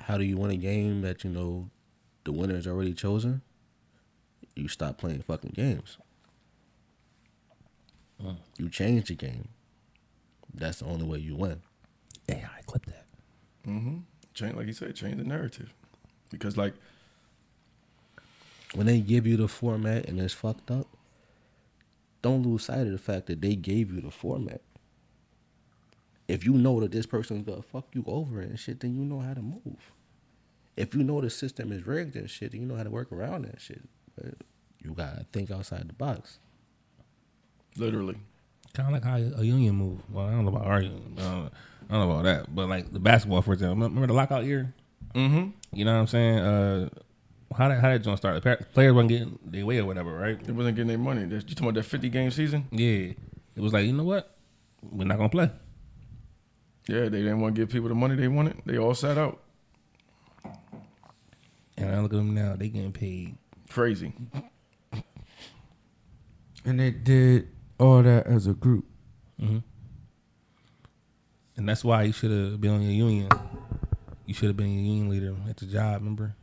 How 0.00 0.16
do 0.16 0.24
you 0.24 0.36
win 0.36 0.50
a 0.50 0.56
game 0.56 1.02
that 1.02 1.24
you 1.24 1.30
know 1.30 1.68
the 2.24 2.32
winner 2.32 2.56
is 2.56 2.66
already 2.66 2.94
chosen? 2.94 3.42
You 4.54 4.68
stop 4.68 4.98
playing 4.98 5.22
fucking 5.22 5.52
games. 5.54 5.98
Mm. 8.22 8.36
You 8.58 8.68
change 8.68 9.08
the 9.08 9.14
game. 9.14 9.48
That's 10.54 10.80
the 10.80 10.86
only 10.86 11.06
way 11.06 11.18
you 11.18 11.36
win. 11.36 11.60
Yeah, 12.28 12.48
I 12.56 12.62
clipped 12.62 12.86
that. 12.86 13.06
Mm-hmm. 13.66 13.98
Change, 14.34 14.56
like 14.56 14.66
you 14.66 14.72
said, 14.72 14.94
change 14.94 15.16
the 15.16 15.24
narrative. 15.24 15.72
Because 16.30 16.56
like 16.56 16.74
When 18.74 18.86
they 18.86 19.00
give 19.00 19.26
you 19.26 19.36
the 19.36 19.48
format 19.48 20.06
and 20.06 20.20
it's 20.20 20.34
fucked 20.34 20.70
up, 20.70 20.86
don't 22.22 22.42
lose 22.42 22.64
sight 22.64 22.80
of 22.80 22.92
the 22.92 22.98
fact 22.98 23.26
that 23.26 23.40
they 23.40 23.54
gave 23.54 23.92
you 23.92 24.00
the 24.00 24.10
format. 24.10 24.60
If 26.26 26.44
you 26.44 26.52
know 26.52 26.80
that 26.80 26.92
this 26.92 27.06
person's 27.06 27.46
gonna 27.46 27.62
fuck 27.62 27.86
you 27.94 28.04
over 28.06 28.40
and 28.40 28.58
shit, 28.58 28.80
then 28.80 28.94
you 28.94 29.04
know 29.04 29.20
how 29.20 29.32
to 29.34 29.40
move. 29.40 29.92
If 30.76 30.94
you 30.94 31.02
know 31.02 31.20
the 31.20 31.30
system 31.30 31.72
is 31.72 31.86
rigged 31.86 32.16
and 32.16 32.28
shit, 32.28 32.52
then 32.52 32.60
you 32.60 32.66
know 32.66 32.76
how 32.76 32.82
to 32.82 32.90
work 32.90 33.10
around 33.10 33.46
that 33.46 33.60
shit. 33.60 33.82
But 34.14 34.34
you 34.84 34.92
gotta 34.92 35.24
think 35.32 35.50
outside 35.50 35.88
the 35.88 35.94
box. 35.94 36.38
literally. 37.76 38.16
kind 38.74 38.88
of 38.88 38.92
like 38.92 39.04
how 39.04 39.16
a 39.16 39.44
union 39.44 39.74
move. 39.76 40.00
Well, 40.10 40.26
I 40.26 40.32
don't 40.32 40.44
know 40.44 40.50
about 40.50 40.66
our 40.66 40.82
union. 40.82 41.14
I 41.18 41.22
don't, 41.22 41.52
I 41.88 41.94
don't 41.94 42.08
know 42.08 42.10
about 42.10 42.24
that. 42.24 42.54
But 42.54 42.68
like 42.68 42.92
the 42.92 42.98
basketball, 43.00 43.40
for 43.42 43.54
example, 43.54 43.76
remember 43.76 44.06
the 44.08 44.12
lockout 44.12 44.44
year? 44.44 44.74
Mm-hmm. 45.14 45.50
You 45.72 45.84
know 45.84 45.94
what 45.94 46.00
I'm 46.00 46.06
saying? 46.06 46.38
Uh, 46.38 46.88
how 47.56 47.68
that 47.68 47.80
how 47.80 47.88
that 47.88 48.02
joint 48.02 48.18
start? 48.18 48.42
The 48.42 48.66
players 48.72 48.92
weren't 48.94 49.08
getting 49.08 49.38
their 49.44 49.64
way 49.64 49.78
or 49.78 49.86
whatever, 49.86 50.12
right? 50.12 50.42
They 50.42 50.52
wasn't 50.52 50.76
getting 50.76 50.88
their 50.88 50.98
money. 50.98 51.22
You 51.22 51.40
talking 51.40 51.64
about 51.64 51.74
that 51.74 51.84
50 51.84 52.08
game 52.10 52.30
season? 52.30 52.66
Yeah, 52.70 53.12
it 53.56 53.60
was 53.60 53.72
like 53.72 53.86
you 53.86 53.92
know 53.92 54.04
what? 54.04 54.36
We're 54.82 55.04
not 55.04 55.16
gonna 55.16 55.28
play. 55.28 55.50
Yeah, 56.88 57.04
they 57.04 57.22
didn't 57.22 57.40
want 57.40 57.54
to 57.54 57.60
give 57.60 57.70
people 57.70 57.88
the 57.88 57.94
money 57.94 58.16
they 58.16 58.28
wanted. 58.28 58.62
They 58.64 58.78
all 58.78 58.94
sat 58.94 59.18
out. 59.18 59.42
And 61.76 61.94
I 61.94 62.00
look 62.00 62.12
at 62.12 62.16
them 62.16 62.34
now; 62.34 62.56
they 62.56 62.68
getting 62.68 62.92
paid. 62.92 63.36
Crazy. 63.70 64.12
And 66.64 66.80
they 66.80 66.90
did 66.90 67.48
all 67.78 68.02
that 68.02 68.26
as 68.26 68.46
a 68.46 68.52
group. 68.52 68.84
hmm 69.38 69.58
And 71.56 71.68
that's 71.68 71.84
why 71.84 72.02
you 72.02 72.12
should 72.12 72.30
have 72.30 72.60
been 72.60 72.72
on 72.72 72.82
your 72.82 72.92
union. 72.92 73.28
You 74.26 74.34
should 74.34 74.48
have 74.48 74.56
been 74.56 74.66
a 74.66 74.70
union 74.70 75.08
leader 75.08 75.34
at 75.48 75.56
the 75.56 75.66
job. 75.66 76.00
Remember? 76.02 76.34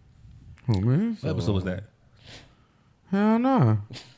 Oh 0.67 0.79
man, 0.79 1.17
What 1.21 1.29
episode 1.31 1.53
was 1.53 1.63
that? 1.65 1.83
hell 3.11 3.39
no. 3.39 3.79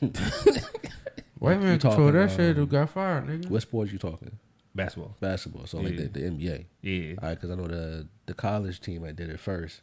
White 1.38 1.60
man 1.60 1.72
You 1.74 1.78
control 1.78 1.96
talking, 2.10 2.12
that 2.14 2.30
shit. 2.30 2.50
um, 2.50 2.54
Who 2.56 2.66
got 2.66 2.90
fired, 2.90 3.26
nigga? 3.26 3.48
What 3.50 3.62
sports 3.62 3.92
you 3.92 3.98
talking? 3.98 4.38
Basketball. 4.74 5.14
Basketball. 5.20 5.66
So 5.66 5.78
like 5.78 5.92
Yeah. 5.92 6.02
the, 6.02 6.08
the 6.08 6.20
NBA. 6.20 6.64
Yeah. 6.82 7.14
All 7.22 7.28
right, 7.28 7.34
because 7.34 7.50
I 7.50 7.54
know 7.54 7.68
the 7.68 8.08
the 8.26 8.34
college 8.34 8.80
team 8.80 9.04
I 9.04 9.12
did 9.12 9.30
it 9.30 9.38
first 9.40 9.82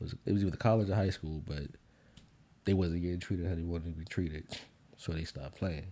was 0.00 0.14
it 0.26 0.32
was 0.32 0.44
either 0.44 0.56
college 0.56 0.90
or 0.90 0.94
high 0.94 1.10
school, 1.10 1.42
but 1.46 1.64
they 2.64 2.74
wasn't 2.74 3.02
getting 3.02 3.18
treated 3.20 3.46
how 3.48 3.54
they 3.54 3.62
wanted 3.62 3.94
to 3.94 3.98
be 3.98 4.04
treated, 4.04 4.46
so 4.96 5.12
they 5.12 5.24
stopped 5.24 5.56
playing. 5.56 5.86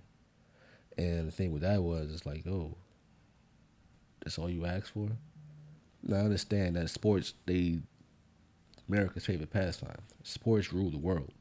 And 0.99 1.27
the 1.29 1.33
thing 1.33 1.53
with 1.53 1.63
that 1.63 1.83
was, 1.83 2.11
it's 2.13 2.25
like, 2.27 2.47
oh, 2.47 2.77
that's 4.23 4.39
all 4.39 4.49
you 4.49 4.65
asked 4.65 4.91
for. 4.93 5.09
Now 6.03 6.17
I 6.17 6.21
understand 6.21 6.77
that 6.77 6.89
sports 6.91 7.35
they 7.47 7.81
America's 8.89 9.25
favorite 9.27 9.51
pastime. 9.51 9.99
Sports 10.23 10.73
rule 10.73 10.91
the 10.91 10.99
world. 10.99 11.33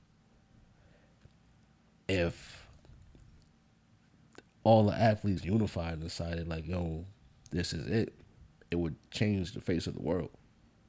If 2.07 2.67
all 4.63 4.85
the 4.85 4.95
athletes 4.95 5.43
unified 5.43 5.93
and 5.93 6.03
decided 6.03 6.47
like, 6.47 6.67
yo, 6.67 7.05
this 7.51 7.73
is 7.73 7.87
it, 7.87 8.13
it 8.71 8.75
would 8.75 8.95
change 9.11 9.53
the 9.53 9.61
face 9.61 9.87
of 9.87 9.93
the 9.95 10.01
world. 10.01 10.29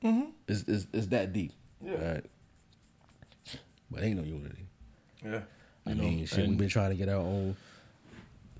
Mm-hmm. 0.02 0.30
It's, 0.48 0.62
it's, 0.66 0.86
it's 0.92 1.06
that 1.08 1.32
deep. 1.32 1.52
Yeah. 1.84 2.12
Right? 2.12 2.24
But 3.90 4.02
ain't 4.02 4.16
no 4.18 4.24
unity. 4.24 4.66
Yeah. 5.24 5.40
I 5.86 5.90
You 5.90 5.94
know, 5.96 6.02
mean, 6.02 6.26
shit, 6.26 6.48
we've 6.48 6.58
been 6.58 6.68
trying 6.68 6.90
to 6.90 6.96
get 6.96 7.08
our 7.08 7.20
own 7.20 7.56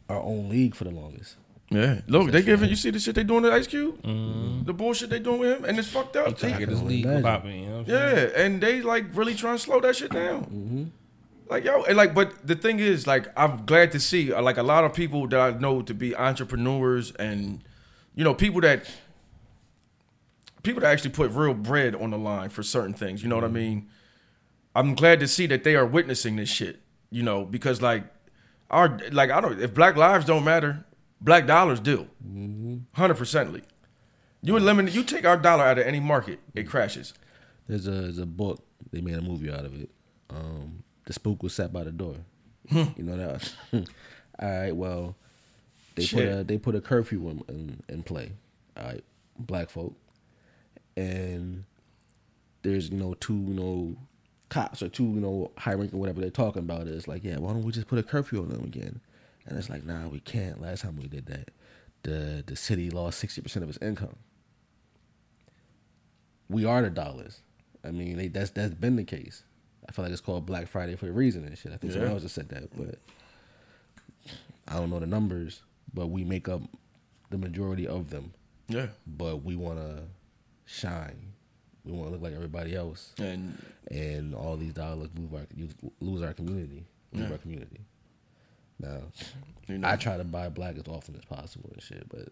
our 0.09 0.21
own 0.21 0.49
league 0.49 0.75
for 0.77 0.85
the 0.85 0.91
longest. 0.91 1.35
Yeah. 1.71 2.01
Look, 2.07 2.31
they 2.31 2.43
giving 2.43 2.71
you 2.71 2.77
see 2.77 2.91
the 2.91 3.01
shit 3.01 3.15
they 3.15 3.25
doing 3.25 3.43
to 3.43 3.53
Ice 3.53 3.67
Cube? 3.67 4.01
Mm-hmm. 4.03 4.65
The 4.65 4.73
bullshit 4.73 5.11
they 5.11 5.19
doing 5.19 5.41
with 5.41 5.59
him? 5.59 5.65
And 5.65 5.79
it's 5.79 5.89
fucked 5.89 6.17
up. 6.17 6.39
Trying 6.39 6.53
to 6.53 6.59
get 6.61 6.69
I 6.69 6.73
this 6.73 6.83
league 6.83 7.05
imagine. 7.05 7.23
popping. 7.23 7.65
You 7.65 7.69
know 7.69 7.79
what 7.79 7.91
I'm? 7.91 7.95
Yeah, 7.95 8.29
and 8.37 8.61
they 8.61 8.83
like 8.83 9.07
really 9.15 9.35
trying 9.35 9.57
to 9.57 9.63
slow 9.63 9.81
that 9.81 9.97
shit 9.97 10.13
down. 10.13 10.45
Mm-hmm. 10.45 10.85
Like 11.49 11.65
yo, 11.65 11.83
and 11.83 11.97
like, 11.97 12.15
but 12.15 12.47
the 12.47 12.55
thing 12.55 12.79
is, 12.81 13.07
like, 13.07 13.29
I'm 13.37 13.67
glad 13.67 13.93
to 13.93 14.01
see 14.01 14.33
uh, 14.33 14.43
like 14.43 14.57
a 14.59 14.63
lot 14.63 14.85
of 14.85 14.95
people 14.95 15.29
that 15.29 15.41
I 15.41 15.59
know 15.59 15.83
to 15.83 15.95
be 15.95 16.15
entrepreneurs 16.15 17.13
and 17.13 17.63
you 18.15 18.25
know 18.25 18.35
people 18.35 18.61
that 18.63 18.89
people 20.63 20.81
that 20.81 20.93
actually 20.93 21.11
put 21.11 21.31
real 21.33 21.55
bread 21.55 21.95
on 21.95 22.11
the 22.11 22.19
line 22.19 22.49
for 22.49 22.63
certain 22.63 22.95
things. 22.95 23.23
You 23.23 23.29
know 23.29 23.37
what 23.37 23.45
I 23.45 23.49
mm-hmm. 23.49 23.57
mean? 23.57 23.89
I'm 24.75 24.95
glad 24.95 25.21
to 25.21 25.29
see 25.29 25.47
that 25.47 25.65
they 25.65 25.75
are 25.75 25.87
witnessing 25.87 26.37
this 26.37 26.49
shit. 26.49 26.81
You 27.11 27.23
know, 27.23 27.45
because 27.45 27.83
like 27.83 28.05
our 28.71 29.01
like 29.11 29.31
I 29.31 29.41
don't 29.41 29.61
if 29.61 29.75
black 29.75 29.97
lives 29.97 30.25
don't 30.25 30.45
matter, 30.45 30.85
black 31.21 31.47
dollars 31.47 31.81
do, 31.81 32.09
100 32.23 33.15
percently. 33.15 33.63
You 34.43 34.57
eliminate, 34.57 34.95
you 34.95 35.03
take 35.03 35.25
our 35.25 35.37
dollar 35.37 35.65
out 35.65 35.79
of 35.79 35.87
any 35.87 36.01
market, 36.01 36.39
it 36.55 36.69
crashes. 36.69 37.15
There's 37.69 37.87
a 37.87 37.91
there's 37.91 38.19
a 38.19 38.27
book 38.27 38.65
they 38.93 39.01
made 39.01 39.17
a 39.17 39.23
movie 39.23 39.51
out 39.51 39.65
of 39.65 39.81
it. 39.81 39.91
Um, 40.31 40.85
the 41.07 41.13
spook 41.13 41.43
was 41.43 41.55
sat 41.55 41.73
by 41.73 41.85
the 41.85 41.91
door. 41.93 42.17
Hmm. 42.71 42.85
you 42.97 43.03
know 43.03 43.17
that. 43.17 43.53
All 43.73 44.49
right. 44.49 44.75
Well, 44.75 45.17
they 45.95 46.07
put 46.07 46.25
a 46.25 46.45
they 46.45 46.59
put 46.59 46.75
a 46.75 46.81
curfew 46.81 47.29
in, 47.29 47.43
in 47.49 47.83
in 47.89 48.03
play. 48.03 48.33
All 48.77 48.85
right, 48.85 49.05
black 49.39 49.71
folk, 49.71 49.95
and 50.97 51.65
there's 52.63 52.91
you 52.91 52.99
know 52.99 53.15
two 53.15 53.35
you 53.35 53.55
know 53.55 53.97
cops 54.49 54.83
or 54.83 54.89
two 54.89 55.05
you 55.05 55.21
know 55.21 55.51
high 55.57 55.75
ranking 55.75 55.99
whatever 55.99 56.21
they're 56.21 56.31
talking 56.31 56.61
about. 56.61 56.87
It's 56.87 57.09
like 57.09 57.25
yeah, 57.25 57.39
why 57.39 57.53
don't 57.53 57.63
we 57.63 57.73
just 57.73 57.89
put 57.89 57.99
a 57.99 58.03
curfew 58.03 58.43
on 58.43 58.49
them 58.51 58.65
again? 58.65 59.01
And 59.47 59.57
it's 59.59 59.71
like 59.71 59.85
nah, 59.85 60.09
we 60.09 60.21
can't. 60.21 60.61
Last 60.61 60.83
time 60.83 60.97
we 60.97 61.07
did 61.09 61.27
that, 61.27 61.51
the 62.03 62.43
the 62.47 62.57
city 62.57 62.91
lost 62.91 63.19
sixty 63.19 63.41
percent 63.41 63.63
of 63.63 63.69
its 63.69 63.79
income 63.83 64.17
we 66.49 66.65
are 66.65 66.83
the 66.83 66.91
dollars. 66.91 67.41
I 67.85 67.91
mean, 67.91 68.17
they, 68.17 68.29
that's 68.29 68.51
that's 68.51 68.75
been 68.75 68.97
the 68.97 69.05
case. 69.05 69.43
I 69.89 69.93
feel 69.93 70.05
like 70.05 70.13
it's 70.13 70.21
called 70.21 70.47
Black 70.47 70.67
Friday 70.69 70.97
for 70.97 71.09
a 71.09 71.13
reason 71.13 71.45
and 71.45 71.57
shit. 71.57 71.73
I 71.73 71.77
think 71.77 71.93
someone 71.93 72.11
else 72.11 72.23
just 72.23 72.35
said 72.35 72.49
that, 72.51 72.77
but 72.77 72.99
I 74.69 74.75
don't 74.75 74.91
know 74.91 74.99
the 74.99 75.07
numbers. 75.07 75.63
But 75.95 76.09
we 76.09 76.25
make 76.25 76.49
up 76.49 76.61
the 77.31 77.39
majority 77.39 77.87
of 77.87 78.11
them. 78.11 78.33
Yeah. 78.69 78.89
But 79.07 79.43
we 79.45 79.57
want 79.57 79.79
to 79.79 80.03
shine. 80.67 81.33
We 81.85 81.93
want 81.93 82.09
to 82.09 82.13
look 82.13 82.23
like 82.23 82.35
everybody 82.35 82.75
else, 82.75 83.13
And 83.19 83.61
and 83.91 84.35
all 84.35 84.57
these 84.57 84.73
dollars 84.73 85.09
lose 85.17 85.33
our 85.33 85.47
lose 86.01 86.23
our 86.23 86.33
community, 86.33 86.85
lose 87.13 87.27
Yeah. 87.27 87.33
our 87.33 87.39
community. 87.39 87.81
Now, 88.79 88.99
you 89.69 89.79
know, 89.79 89.89
I 89.89 89.97
try 89.97 90.17
to 90.17 90.25
buy 90.25 90.49
black 90.49 90.77
as 90.77 90.87
often 90.89 91.17
as 91.17 91.25
possible 91.25 91.71
and 91.73 91.83
shit, 91.83 92.09
but 92.09 92.29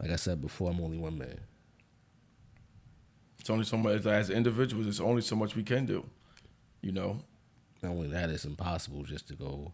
like 0.00 0.10
I 0.10 0.16
said 0.16 0.40
before, 0.40 0.70
I'm 0.70 0.80
only 0.80 0.98
one 0.98 1.18
man. 1.18 1.38
it's 3.38 3.50
only 3.50 3.64
so 3.64 3.76
much 3.76 4.04
as 4.06 4.30
individuals. 4.30 4.86
It's 4.86 5.00
only 5.00 5.22
so 5.22 5.36
much 5.36 5.54
we 5.54 5.62
can 5.62 5.86
do. 5.86 6.04
You 6.80 6.92
know. 6.92 7.20
Not 7.82 7.92
only 7.92 8.08
that, 8.08 8.30
it's 8.30 8.44
impossible 8.44 9.02
just 9.02 9.28
to 9.28 9.34
go 9.34 9.72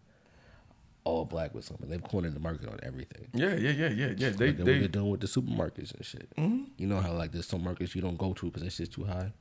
all 1.05 1.25
black 1.25 1.55
with 1.55 1.65
something. 1.65 1.89
They've 1.89 2.03
cornered 2.03 2.35
the 2.35 2.41
market 2.41 2.69
on 2.69 2.79
everything. 2.83 3.29
Yeah, 3.33 3.55
yeah, 3.55 3.71
yeah, 3.71 3.89
yeah, 3.89 4.13
yeah. 4.17 4.31
They 4.31 4.49
Like 4.49 4.59
they 4.59 4.79
they're 4.79 4.89
doing 4.89 5.11
with 5.11 5.21
the 5.21 5.27
supermarkets 5.27 5.95
and 5.95 6.05
shit. 6.05 6.29
You 6.37 6.87
know 6.87 7.01
how 7.01 7.13
like 7.13 7.33
there's 7.33 7.47
some 7.47 7.63
markets 7.63 7.95
you 7.95 8.03
don't 8.03 8.19
go 8.19 8.33
to 8.35 8.47
because 8.47 8.63
that 8.63 8.73
shit's 8.73 8.95
too 8.95 9.05
high. 9.05 9.33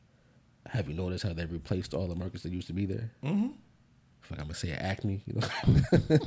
Have 0.68 0.88
you 0.88 0.94
noticed 0.94 1.24
how 1.24 1.34
they've 1.34 1.52
replaced 1.52 1.94
all 1.94 2.08
the 2.08 2.16
markets 2.16 2.44
that 2.44 2.52
used 2.52 2.68
to 2.68 2.74
be 2.74 2.86
there? 2.86 3.12
Mm-hmm. 3.24 3.48
Like 4.30 4.40
I'm 4.40 4.46
gonna 4.46 4.56
say 4.56 4.72
Acme, 4.72 5.22
you 5.26 5.34
know, 5.40 6.18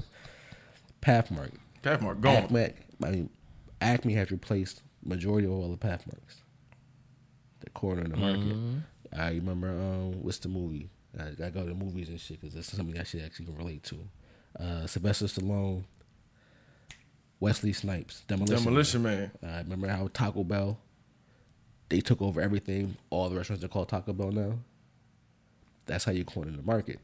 Pathmark, 1.01 1.53
Pathmark 1.83 2.21
gone. 2.21 2.37
Acme. 2.37 2.73
I 3.03 3.11
mean, 3.11 3.31
Acme 3.81 4.15
has 4.15 4.31
replaced 4.31 4.83
majority 5.05 5.47
of 5.47 5.53
all 5.53 5.71
the 5.71 5.77
Pathmarks. 5.77 6.43
The 7.61 7.71
corner 7.71 8.03
of 8.03 8.11
the 8.11 8.17
market. 8.17 8.57
I 9.17 9.31
remember 9.31 9.69
um, 9.71 10.23
what's 10.23 10.39
the 10.39 10.49
movie? 10.49 10.91
I, 11.19 11.47
I 11.47 11.51
go 11.51 11.65
to 11.67 11.75
movies 11.75 12.09
and 12.09 12.21
shit 12.21 12.41
because 12.41 12.57
it's 12.57 12.73
something 12.77 12.99
I 12.99 13.05
should 13.05 13.23
actually 13.23 13.47
can 13.47 13.57
relate 13.57 13.83
to. 13.85 13.99
Uh, 14.59 14.87
Sylvester 14.87 15.27
Stallone, 15.27 15.85
Wesley 17.41 17.73
Snipes, 17.73 18.23
Demolition. 18.27 18.65
Demolition 18.65 19.03
Man. 19.03 19.31
I 19.43 19.59
remember 19.59 19.89
how 19.89 20.09
Taco 20.13 20.45
Bell, 20.45 20.79
they 21.89 22.01
took 22.01 22.21
over 22.21 22.41
everything. 22.41 22.97
All 23.11 23.29
the 23.31 23.37
restaurants 23.37 23.65
are 23.65 23.69
called 23.69 23.89
Taco 23.89 24.13
Bell 24.13 24.33
now. 24.33 24.59
That's 25.87 26.05
how 26.05 26.13
you 26.13 26.25
corner 26.25 26.51
the 26.51 26.63
market. 26.63 26.99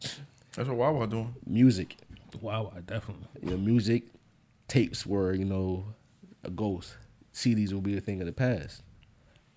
That's 0.00 0.68
what 0.68 0.76
Wawa 0.76 1.06
doing. 1.06 1.34
Music, 1.46 1.96
Wow, 2.40 2.72
I 2.76 2.80
definitely. 2.80 3.26
you 3.42 3.50
know, 3.50 3.56
music 3.56 4.04
tapes 4.68 5.06
were 5.06 5.32
you 5.32 5.44
know 5.44 5.84
a 6.44 6.50
ghost. 6.50 6.94
CDs 7.34 7.72
will 7.72 7.80
be 7.80 7.96
a 7.96 8.00
thing 8.00 8.20
of 8.20 8.26
the 8.26 8.32
past. 8.32 8.82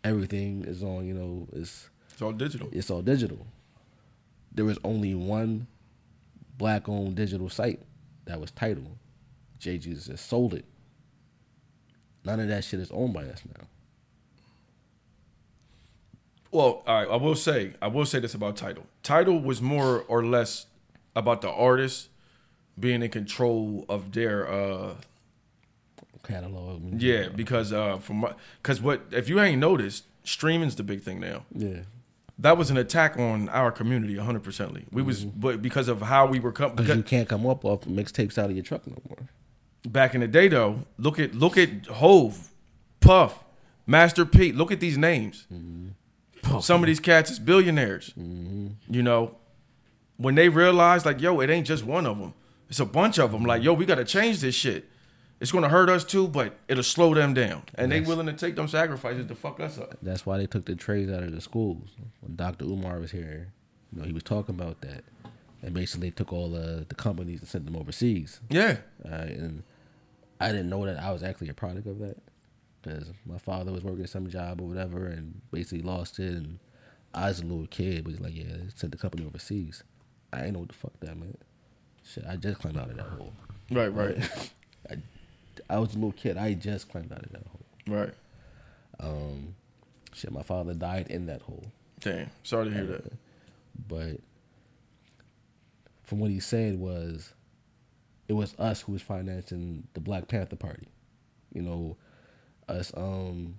Everything 0.04 0.64
is 0.66 0.84
on 0.84 1.06
you 1.06 1.14
know 1.14 1.48
it's 1.54 1.90
It's 2.12 2.22
all 2.22 2.32
digital. 2.32 2.70
it's 2.72 2.90
all 2.90 3.02
digital. 3.02 3.46
There 4.54 4.66
was 4.66 4.78
only 4.84 5.16
one 5.16 5.68
black 6.58 6.88
owned 6.90 7.16
digital 7.16 7.50
site 7.50 7.80
that 8.26 8.40
was 8.40 8.52
Tidal. 8.52 8.98
Jay 9.60 9.78
Jesus 9.78 10.08
just 10.08 10.28
sold 10.28 10.54
it. 10.54 10.66
None 12.26 12.40
of 12.40 12.48
that 12.50 12.64
shit 12.64 12.80
is 12.80 12.92
owned 12.92 13.14
by 13.14 13.24
us 13.26 13.42
now. 13.48 13.66
Well, 16.52 16.84
all 16.86 16.96
right. 16.96 17.08
I 17.10 17.16
will 17.16 17.36
say, 17.36 17.74
I 17.82 17.88
will 17.88 18.06
say 18.06 18.20
this 18.20 18.34
about 18.34 18.58
Tidal. 18.58 18.86
Tidal 19.04 19.40
was 19.40 19.62
more 19.62 20.02
or 20.08 20.24
less 20.26 20.68
about 21.16 21.42
the 21.42 21.50
artist 21.50 22.10
being 22.80 23.02
in 23.04 23.10
control 23.10 23.86
of 23.90 24.12
their. 24.12 24.48
uh 24.52 24.96
Catalog. 26.24 27.02
Yeah, 27.02 27.30
because 27.30 27.74
uh 27.74 27.98
from 27.98 28.26
because 28.62 28.80
what 28.80 29.02
if 29.12 29.28
you 29.28 29.40
ain't 29.42 29.60
noticed, 29.60 30.04
streaming's 30.24 30.76
the 30.76 30.84
big 30.84 31.02
thing 31.02 31.20
now. 31.20 31.46
Yeah. 31.56 31.80
That 32.38 32.58
was 32.58 32.70
an 32.70 32.78
attack 32.78 33.18
on 33.18 33.50
our 33.50 33.72
community, 33.72 34.16
100 34.18 34.44
percently. 34.44 34.84
We 34.92 35.02
was, 35.02 35.26
but 35.26 35.62
because 35.62 35.88
of 35.88 36.02
how 36.02 36.28
we 36.28 36.40
were 36.40 36.52
coming, 36.52 36.76
Because 36.76 36.98
you 36.98 37.04
can't 37.04 37.28
come 37.28 37.46
up 37.48 37.66
off 37.66 37.82
mixtapes 37.82 38.38
out 38.38 38.50
of 38.50 38.56
your 38.56 38.64
truck 38.64 38.86
no 38.88 38.98
more. 39.10 39.30
back 39.88 40.14
in 40.14 40.22
the 40.22 40.28
day 40.28 40.48
though, 40.48 40.84
look 41.00 41.18
at 41.20 41.34
look 41.34 41.58
at 41.58 41.88
Hove, 41.88 42.50
Puff, 43.00 43.44
Master 43.88 44.24
P. 44.26 44.52
Look 44.52 44.72
at 44.72 44.80
these 44.80 44.98
names. 45.00 45.48
Some 46.62 46.82
of 46.84 46.88
these 46.88 47.00
cats 47.00 47.32
is 47.32 47.40
billionaires. 47.40 48.14
You 48.16 49.04
know, 49.04 49.36
when 50.18 50.36
they 50.36 50.50
realize 50.50 51.06
like, 51.06 51.22
yo, 51.22 51.40
it 51.40 51.50
ain't 51.50 51.68
just 51.68 51.84
one 51.86 52.06
of 52.06 52.18
them. 52.20 52.34
It's 52.70 52.80
a 52.80 52.86
bunch 52.86 53.20
of 53.20 53.32
them. 53.32 53.44
Like, 53.44 53.64
yo, 53.64 53.74
we 53.74 53.86
got 53.86 53.96
to 53.96 54.06
change 54.06 54.40
this 54.42 54.56
shit. 54.56 54.86
It's 55.40 55.52
gonna 55.52 55.70
hurt 55.70 55.90
us 55.90 56.04
too, 56.04 56.28
but 56.28 56.56
it'll 56.68 56.84
slow 56.84 57.16
them 57.16 57.34
down, 57.34 57.64
and 57.74 57.92
they 57.92 58.00
willing 58.02 58.28
to 58.28 58.34
take 58.34 58.56
them 58.56 58.68
sacrifices 58.68 59.26
to 59.26 59.34
fuck 59.34 59.60
us 59.60 59.80
up. 59.80 59.98
That's 60.00 60.24
why 60.24 60.38
they 60.38 60.46
took 60.46 60.66
the 60.66 60.76
trades 60.76 61.12
out 61.12 61.24
of 61.24 61.32
the 61.32 61.42
schools. 61.42 61.90
When 62.20 62.36
Dr. 62.36 62.66
Umar 62.66 63.00
was 63.00 63.10
here, 63.10 63.52
you 63.92 64.00
know, 64.00 64.06
he 64.06 64.14
was 64.14 64.22
talking 64.22 64.54
about 64.54 64.82
that. 64.82 65.04
And 65.64 65.74
basically 65.74 66.12
took 66.12 66.32
all 66.32 66.50
the, 66.50 66.86
the 66.88 66.94
companies 66.96 67.40
and 67.40 67.48
sent 67.50 67.66
them 67.66 67.76
overseas. 67.76 68.40
Yeah, 68.50 68.78
Uh, 69.04 69.10
and 69.10 69.64
I 70.40 70.52
didn't 70.52 70.70
know 70.70 70.86
that 70.86 70.98
I 71.00 71.12
was 71.12 71.24
actually 71.24 71.50
a 71.50 71.54
product 71.56 71.88
of 71.88 71.98
that. 72.00 72.18
Because 72.82 73.12
my 73.26 73.38
father 73.38 73.72
was 73.72 73.84
working 73.84 74.08
some 74.08 74.30
job 74.30 74.60
or 74.62 74.68
whatever 74.68 75.06
and 75.06 75.42
basically 75.52 75.84
lost 75.84 76.20
it. 76.20 76.34
And 76.34 76.60
I 77.14 77.28
was 77.28 77.40
a 77.40 77.46
little 77.46 77.68
kid, 77.68 78.04
but 78.04 78.12
he's 78.12 78.20
like, 78.20 78.36
yeah, 78.36 78.56
sent 78.76 78.92
the 78.92 78.98
company 78.98 79.26
overseas. 79.26 79.84
I 80.34 80.46
ain't 80.46 80.54
know 80.54 80.60
what 80.60 80.70
the 80.70 80.76
fuck 80.76 80.94
that 81.02 81.18
meant. 81.18 81.40
Shit, 82.04 82.26
I 82.28 82.36
just 82.38 82.60
climbed 82.60 82.78
out 82.78 82.90
of 82.90 82.98
that 82.98 83.06
hole. 83.06 83.34
right, 83.70 83.94
right, 83.94 84.52
I, 84.90 84.96
I 85.70 85.78
was 85.78 85.92
a 85.92 85.96
little 85.96 86.14
kid. 86.14 86.38
I 86.38 86.54
just 86.54 86.90
climbed 86.90 87.12
out 87.12 87.24
of 87.24 87.32
that 87.32 87.46
hole. 87.48 87.96
right. 88.00 88.14
Um, 89.00 89.56
shit, 90.14 90.32
my 90.32 90.44
father 90.44 90.74
died 90.74 91.08
in 91.10 91.26
that 91.28 91.42
hole. 91.42 91.66
Damn, 92.00 92.30
sorry 92.44 92.70
to 92.70 92.74
hear 92.74 92.86
that. 92.86 93.14
but 93.88 94.18
from 96.04 96.20
what 96.20 96.30
he 96.32 96.40
said 96.40 96.80
was 96.80 97.34
it 98.28 98.34
was 98.34 98.56
us 98.60 98.82
who 98.82 98.94
was 98.94 99.02
financing 99.02 99.88
the 99.94 100.00
Black 100.00 100.28
Panther 100.28 100.56
Party. 100.56 100.88
You 101.54 101.62
know, 101.62 101.98
us 102.76 102.92
um 102.96 103.56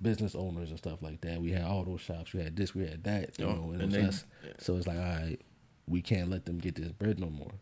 business 0.00 0.34
owners 0.34 0.70
and 0.70 0.78
stuff 0.78 1.00
like 1.02 1.20
that. 1.20 1.40
We 1.40 1.52
had 1.52 1.62
auto 1.64 1.96
shops, 1.96 2.32
we 2.32 2.42
had 2.42 2.56
this, 2.56 2.74
we 2.74 2.82
had 2.86 3.04
that, 3.04 3.38
you 3.38 3.46
Oh, 3.46 3.52
know, 3.54 3.70
and, 3.72 3.82
and 3.82 3.94
it 3.94 4.04
us. 4.04 4.24
So 4.58 4.76
it's 4.76 4.86
like, 4.86 4.98
all 4.98 5.02
right, 5.04 5.38
we 5.86 6.02
can't 6.02 6.28
let 6.30 6.44
them 6.44 6.58
get 6.58 6.74
this 6.74 6.90
bread 6.92 7.20
no 7.20 7.28
more. 7.30 7.52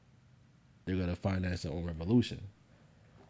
They're 0.86 0.96
gonna 0.96 1.16
finance 1.16 1.62
their 1.62 1.72
own 1.72 1.84
revolution. 1.84 2.40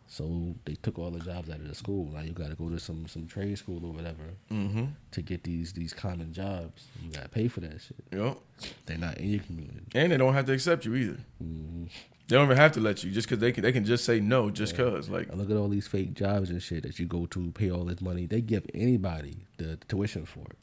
So 0.07 0.57
they 0.65 0.75
took 0.75 0.99
all 0.99 1.11
the 1.13 1.21
jobs 1.21 1.49
out 1.51 1.61
of 1.61 1.69
the 1.69 1.75
school. 1.75 2.11
Now 2.13 2.23
you 2.23 2.33
got 2.33 2.49
to 2.51 2.57
go 2.57 2.69
to 2.69 2.81
some 2.81 3.07
some 3.07 3.29
trade 3.29 3.57
school 3.59 3.85
or 3.87 3.93
whatever 3.93 4.25
Mm-hmm. 4.51 4.87
to 5.13 5.23
get 5.23 5.45
these 5.45 5.73
these 5.73 5.93
common 5.93 6.33
jobs. 6.33 6.87
You 7.05 7.13
got 7.13 7.23
to 7.23 7.29
pay 7.29 7.47
for 7.47 7.61
that 7.61 7.81
shit. 7.81 7.97
Yep. 8.13 8.39
They're 8.87 8.99
not 8.99 9.19
in 9.19 9.29
your 9.31 9.41
community. 9.43 9.83
And 9.95 10.11
they 10.11 10.17
don't 10.17 10.35
have 10.35 10.47
to 10.47 10.53
accept 10.53 10.85
you 10.85 10.97
either. 10.97 11.19
Mm-hmm. 11.43 11.85
They 12.31 12.37
don't 12.37 12.45
even 12.45 12.59
have 12.59 12.71
to 12.73 12.81
let 12.81 13.03
you 13.03 13.11
just 13.11 13.29
because 13.29 13.41
they 13.41 13.51
can. 13.51 13.65
They 13.65 13.73
can 13.73 13.85
just 13.85 14.05
say 14.05 14.21
no 14.21 14.51
just 14.51 14.77
cause. 14.77 15.09
Like, 15.09 15.29
I 15.33 15.35
look 15.35 15.51
at 15.51 15.57
all 15.57 15.69
these 15.69 15.89
fake 15.89 16.15
jobs 16.15 16.49
and 16.49 16.63
shit 16.63 16.85
that 16.85 16.97
you 17.01 17.07
go 17.07 17.27
to, 17.27 17.51
pay 17.51 17.73
all 17.73 17.85
this 17.85 18.01
money. 18.01 18.27
They 18.27 18.41
give 18.41 18.65
anybody 18.73 19.47
the 19.57 19.79
tuition 19.89 20.25
for 20.27 20.45
it. 20.49 20.59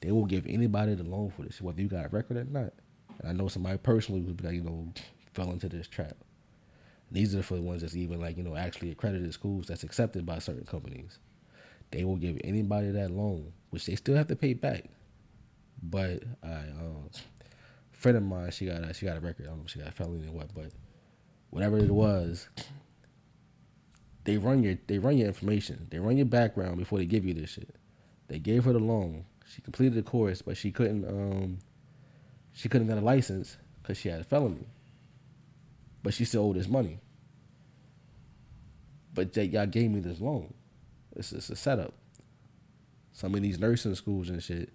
They 0.00 0.12
will 0.12 0.26
give 0.26 0.46
anybody 0.46 0.94
the 0.94 1.02
loan 1.02 1.30
for 1.30 1.42
this, 1.42 1.60
whether 1.60 1.82
you 1.82 1.88
got 1.88 2.04
a 2.04 2.08
record 2.08 2.36
or 2.36 2.44
not. 2.44 2.72
And 3.18 3.30
I 3.30 3.32
know 3.32 3.48
somebody 3.48 3.78
personally 3.78 4.22
who, 4.22 4.36
like, 4.46 4.54
you 4.54 4.62
know, 4.62 4.92
fell 5.34 5.50
into 5.50 5.68
this 5.68 5.88
trap. 5.88 6.16
These 7.10 7.34
are 7.34 7.42
for 7.42 7.56
the 7.56 7.62
ones 7.62 7.82
that's 7.82 7.96
even 7.96 8.20
like 8.20 8.36
you 8.36 8.44
know 8.44 8.54
actually 8.54 8.92
accredited 8.92 9.34
schools 9.34 9.66
that's 9.66 9.82
accepted 9.82 10.24
by 10.24 10.38
certain 10.38 10.66
companies. 10.66 11.18
They 11.90 12.04
will 12.04 12.16
give 12.16 12.38
anybody 12.44 12.92
that 12.92 13.10
loan, 13.10 13.52
which 13.70 13.86
they 13.86 13.96
still 13.96 14.14
have 14.14 14.28
to 14.28 14.36
pay 14.36 14.54
back. 14.54 14.84
But 15.82 16.22
I, 16.44 16.58
um, 16.78 17.10
friend 17.90 18.16
of 18.16 18.22
mine, 18.22 18.52
she 18.52 18.66
got 18.66 18.84
a, 18.84 18.94
she 18.94 19.04
got 19.04 19.16
a 19.16 19.20
record. 19.20 19.46
I 19.46 19.48
don't 19.48 19.58
know 19.58 19.64
if 19.64 19.72
she 19.72 19.80
got 19.80 19.88
a 19.88 19.92
felony 19.92 20.28
or 20.28 20.32
what, 20.32 20.54
but 20.54 20.70
whatever 21.50 21.78
it 21.78 21.90
was, 21.90 22.48
they 24.24 24.36
run 24.36 24.62
your 24.62 24.76
they 24.86 24.98
run 24.98 25.16
your 25.16 25.28
information. 25.28 25.86
They 25.90 25.98
run 25.98 26.16
your 26.16 26.26
background 26.26 26.78
before 26.78 26.98
they 26.98 27.06
give 27.06 27.24
you 27.24 27.34
this 27.34 27.50
shit. 27.50 27.74
They 28.28 28.38
gave 28.38 28.64
her 28.64 28.72
the 28.72 28.78
loan. 28.78 29.24
She 29.46 29.62
completed 29.62 29.94
the 29.94 30.02
course, 30.02 30.42
but 30.42 30.56
she 30.56 30.70
couldn't 30.70 31.06
um 31.06 31.58
she 32.52 32.68
couldn't 32.68 32.88
get 32.88 32.98
a 32.98 33.00
license 33.00 33.56
because 33.80 33.96
she 33.96 34.08
had 34.08 34.20
a 34.20 34.24
felony. 34.24 34.66
But 36.02 36.14
she 36.14 36.24
still 36.24 36.44
owed 36.44 36.56
this 36.56 36.68
money. 36.68 36.98
But 39.14 39.36
y'all 39.36 39.66
gave 39.66 39.90
me 39.90 40.00
this 40.00 40.20
loan. 40.20 40.52
It's 41.16 41.32
it's 41.32 41.50
a 41.50 41.56
setup. 41.56 41.94
Some 43.12 43.34
of 43.34 43.42
these 43.42 43.58
nursing 43.58 43.94
schools 43.94 44.28
and 44.28 44.42
shit, 44.42 44.72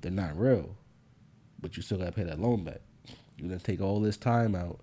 they're 0.00 0.12
not 0.12 0.38
real. 0.38 0.76
But 1.60 1.76
you 1.76 1.82
still 1.82 1.98
gotta 1.98 2.12
pay 2.12 2.24
that 2.24 2.38
loan 2.38 2.64
back. 2.64 2.82
You 3.36 3.48
gonna 3.48 3.58
take 3.58 3.80
all 3.80 4.00
this 4.00 4.16
time 4.16 4.54
out 4.54 4.80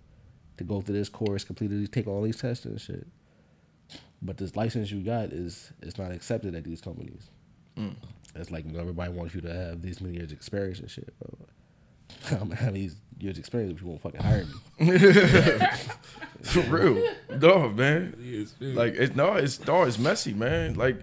to 0.58 0.64
go 0.64 0.82
through 0.82 0.96
this 0.96 1.10
course, 1.10 1.44
complete 1.44 1.68
these, 1.68 1.90
take 1.90 2.08
all 2.08 2.22
these 2.22 2.38
tests 2.38 2.66
and 2.66 2.80
shit. 2.80 3.08
But 4.22 4.38
this 4.38 4.56
license 4.56 4.92
you 4.92 5.02
got 5.02 5.30
is 5.34 5.72
is 5.82 5.98
not 5.98 6.12
accepted 6.12 6.56
at 6.56 6.64
these 6.64 6.82
companies. 6.82 7.30
Mm. 7.78 7.96
It's 8.36 8.52
like 8.52 8.66
you 8.66 8.72
know, 8.72 8.80
everybody 8.80 9.12
wants 9.12 9.36
you 9.36 9.42
to 9.42 9.54
have 9.54 9.82
these 9.82 10.02
many 10.02 10.16
years 10.16 10.32
experience 10.32 10.80
and 10.80 10.90
shit. 10.90 11.14
Bro. 11.20 11.38
I'm 12.32 12.50
gonna 12.50 12.56
have 12.56 12.74
these 12.74 12.96
years 13.20 13.38
experience, 13.38 13.74
but 13.74 13.82
you 13.82 13.88
won't 13.88 14.02
fucking 14.02 14.22
hire 14.22 14.46
me. 14.80 14.98
for 16.44 16.62
real, 16.62 17.08
no 17.40 17.70
man. 17.70 18.48
Like, 18.60 18.96
it's 18.96 19.16
no, 19.16 19.36
it's 19.36 19.66
no, 19.66 19.84
it's 19.84 20.00
messy, 20.00 20.34
man. 20.34 20.76
Like, 20.76 21.00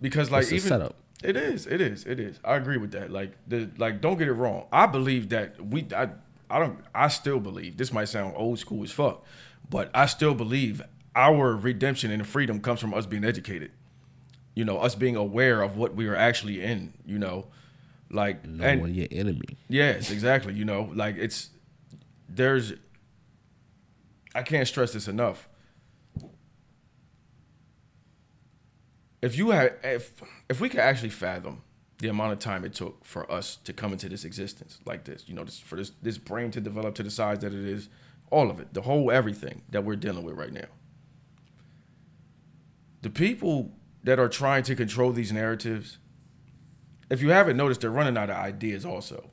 because 0.00 0.30
like 0.30 0.42
It's 0.42 0.52
a 0.52 0.56
even 0.56 0.68
setup. 0.68 0.96
It 1.22 1.36
is. 1.36 1.66
It 1.66 1.80
is. 1.80 2.04
It 2.04 2.20
is. 2.20 2.38
I 2.44 2.56
agree 2.56 2.76
with 2.76 2.92
that. 2.92 3.10
Like 3.10 3.32
the 3.48 3.68
like 3.76 4.00
don't 4.00 4.18
get 4.18 4.28
it 4.28 4.32
wrong. 4.34 4.66
I 4.72 4.86
believe 4.86 5.30
that 5.30 5.60
we 5.64 5.86
I 5.94 6.10
I 6.50 6.58
don't 6.58 6.78
I 6.94 7.08
still 7.08 7.40
believe 7.40 7.76
this 7.76 7.92
might 7.92 8.06
sound 8.06 8.34
old 8.36 8.58
school 8.58 8.82
as 8.82 8.90
fuck, 8.90 9.24
but 9.68 9.90
I 9.94 10.06
still 10.06 10.34
believe 10.34 10.82
our 11.14 11.54
redemption 11.54 12.10
and 12.10 12.26
freedom 12.26 12.60
comes 12.60 12.80
from 12.80 12.94
us 12.94 13.06
being 13.06 13.24
educated. 13.24 13.72
You 14.54 14.64
know, 14.64 14.78
us 14.78 14.94
being 14.94 15.16
aware 15.16 15.62
of 15.62 15.76
what 15.76 15.94
we 15.94 16.06
are 16.08 16.16
actually 16.16 16.62
in, 16.62 16.94
you 17.06 17.18
know. 17.18 17.46
Like 18.10 18.46
No 18.46 18.64
and 18.64 18.80
one 18.80 18.94
your 18.94 19.08
enemy. 19.10 19.58
Yes, 19.68 20.10
exactly. 20.10 20.54
You 20.54 20.64
know, 20.64 20.90
like 20.94 21.16
it's 21.16 21.50
there's 22.28 22.72
I 24.34 24.42
can't 24.42 24.66
stress 24.66 24.92
this 24.92 25.08
enough. 25.08 25.48
If 29.20 29.36
you 29.36 29.50
had 29.50 29.74
if 29.82 30.12
if 30.48 30.60
we 30.60 30.68
could 30.68 30.80
actually 30.80 31.10
fathom 31.10 31.62
the 32.00 32.08
amount 32.08 32.32
of 32.32 32.38
time 32.38 32.64
it 32.64 32.74
took 32.74 33.04
for 33.04 33.30
us 33.30 33.56
to 33.64 33.72
come 33.72 33.92
into 33.92 34.08
this 34.08 34.24
existence 34.24 34.78
like 34.84 35.04
this, 35.04 35.24
you 35.26 35.34
know, 35.34 35.44
this 35.44 35.58
for 35.58 35.76
this 35.76 35.90
this 36.02 36.16
brain 36.18 36.50
to 36.52 36.60
develop 36.60 36.94
to 36.96 37.02
the 37.02 37.10
size 37.10 37.38
that 37.40 37.52
it 37.52 37.64
is, 37.64 37.88
all 38.30 38.50
of 38.50 38.60
it, 38.60 38.72
the 38.74 38.82
whole 38.82 39.10
everything 39.10 39.62
that 39.70 39.84
we're 39.84 39.96
dealing 39.96 40.22
with 40.24 40.36
right 40.36 40.52
now. 40.52 40.66
The 43.02 43.10
people 43.10 43.72
that 44.04 44.18
are 44.18 44.28
trying 44.28 44.62
to 44.64 44.74
control 44.76 45.12
these 45.12 45.32
narratives, 45.32 45.98
if 47.10 47.22
you 47.22 47.30
haven't 47.30 47.56
noticed, 47.56 47.80
they're 47.80 47.90
running 47.90 48.16
out 48.16 48.30
of 48.30 48.36
ideas 48.36 48.84
also. 48.84 49.30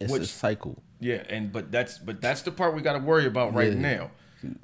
It's 0.00 0.10
a 0.10 0.12
Which- 0.12 0.26
cycle. 0.28 0.82
Yeah, 0.98 1.22
and 1.28 1.52
but 1.52 1.70
that's 1.70 1.98
but 1.98 2.22
that's 2.22 2.40
the 2.40 2.50
part 2.50 2.74
we 2.74 2.80
got 2.80 2.94
to 2.94 3.00
worry 3.00 3.26
about 3.26 3.52
right 3.52 3.72
Yeah. 3.74 3.78
now. 3.78 4.10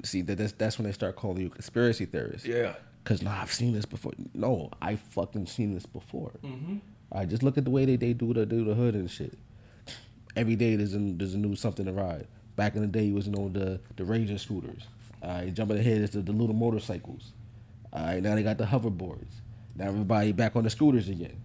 See 0.03 0.21
that 0.23 0.37
that's 0.39 0.51
that's 0.53 0.79
when 0.79 0.85
they 0.87 0.91
start 0.91 1.15
calling 1.15 1.39
you 1.41 1.49
conspiracy 1.49 2.05
theorists. 2.05 2.47
Yeah, 2.47 2.73
Cause 3.03 3.21
no, 3.21 3.31
I've 3.31 3.51
seen 3.51 3.73
this 3.73 3.85
before. 3.85 4.13
No, 4.33 4.69
I 4.81 4.95
fucking 4.95 5.47
seen 5.47 5.73
this 5.73 5.85
before. 5.85 6.31
Mm-hmm. 6.43 6.77
I 7.11 7.25
just 7.25 7.43
look 7.43 7.57
at 7.57 7.65
the 7.65 7.69
way 7.69 7.85
they, 7.85 7.97
they 7.97 8.13
do 8.13 8.33
the 8.33 8.45
do 8.45 8.63
the 8.63 8.73
hood 8.73 8.95
and 8.95 9.11
shit. 9.11 9.37
Every 10.35 10.55
day 10.55 10.75
there's 10.75 10.95
a, 10.95 10.99
there's 10.99 11.33
a 11.33 11.37
new 11.37 11.55
something 11.55 11.85
to 11.85 11.91
ride. 11.91 12.27
Back 12.55 12.75
in 12.75 12.81
the 12.81 12.87
day, 12.87 13.09
it 13.09 13.13
was 13.13 13.27
you 13.27 13.33
know 13.33 13.49
the 13.49 13.79
the 13.97 14.05
Ranger 14.05 14.37
scooters. 14.37 14.83
All 15.21 15.29
right, 15.29 15.53
jumping 15.53 15.77
ahead 15.77 16.01
is 16.01 16.11
the, 16.11 16.21
the 16.21 16.31
little 16.31 16.55
motorcycles. 16.55 17.33
All 17.91 18.03
right, 18.03 18.23
now 18.23 18.35
they 18.35 18.43
got 18.43 18.57
the 18.57 18.65
hoverboards. 18.65 19.33
Now 19.75 19.87
everybody 19.87 20.31
back 20.31 20.55
on 20.55 20.63
the 20.63 20.69
scooters 20.69 21.09
again. 21.09 21.41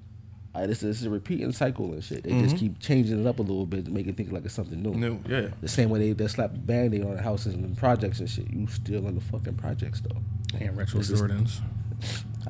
This, 0.54 0.80
this 0.80 1.00
is 1.00 1.06
a 1.06 1.10
repeating 1.10 1.52
cycle 1.52 1.92
and 1.92 2.02
shit. 2.02 2.24
They 2.24 2.30
just 2.42 2.56
keep 2.56 2.80
changing 2.80 3.20
it 3.20 3.26
up 3.28 3.38
a 3.38 3.42
little 3.42 3.64
bit 3.66 3.84
to 3.84 3.90
make 3.92 4.08
it 4.08 4.16
think 4.16 4.32
like 4.32 4.44
it's 4.44 4.54
something 4.54 4.82
new. 4.82 4.90
Mm-hmm. 4.90 5.00
new. 5.00 5.42
Yeah, 5.42 5.48
The 5.60 5.68
same 5.68 5.88
way 5.88 6.00
they, 6.00 6.12
they 6.12 6.26
slap 6.26 6.50
band-aid 6.54 7.04
on 7.04 7.14
the 7.14 7.22
houses 7.22 7.54
and 7.54 7.76
projects 7.76 8.18
and 8.18 8.28
shit. 8.28 8.50
You 8.50 8.66
still 8.66 9.06
in 9.06 9.14
the 9.14 9.20
fucking 9.20 9.54
projects 9.54 10.00
though. 10.00 10.20
And 10.58 10.76
retro 10.76 10.98
This 10.98 11.10
is- 11.10 11.22
Jordans. 11.22 11.60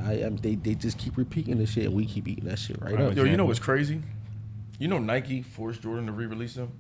I 0.01 0.13
am. 0.15 0.37
They 0.37 0.55
they 0.55 0.75
just 0.75 0.99
keep 0.99 1.17
repeating 1.17 1.59
the 1.59 1.67
shit, 1.67 1.87
and 1.87 1.95
we 1.95 2.05
keep 2.07 2.29
eating 2.29 2.45
that 2.45 2.59
shit 2.59 2.81
right 2.81 2.99
up. 3.01 3.17
yo, 3.17 3.25
you 3.25 3.37
know 3.37 3.47
what's 3.47 3.59
crazy? 3.59 4.03
You 4.79 4.87
know 4.89 4.99
Nike 4.99 5.43
forced 5.43 5.83
Jordan 5.83 6.07
to 6.07 6.13
re-release 6.13 6.55
them. 6.55 6.71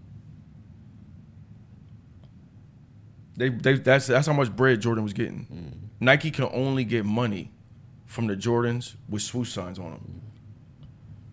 They 3.36 3.49
they 3.49 3.74
that's 3.74 4.07
that's 4.09 4.27
how 4.27 4.32
much 4.32 4.55
bread 4.55 4.81
Jordan 4.81 5.05
was 5.05 5.12
getting. 5.12 5.90
Nike 6.01 6.31
can 6.31 6.49
only 6.53 6.85
get 6.85 7.05
money 7.05 7.51
from 8.07 8.27
the 8.27 8.36
Jordans 8.36 8.95
with 9.09 9.23
swoosh 9.23 9.53
signs 9.53 9.78
on 9.78 9.90
them. 9.93 10.20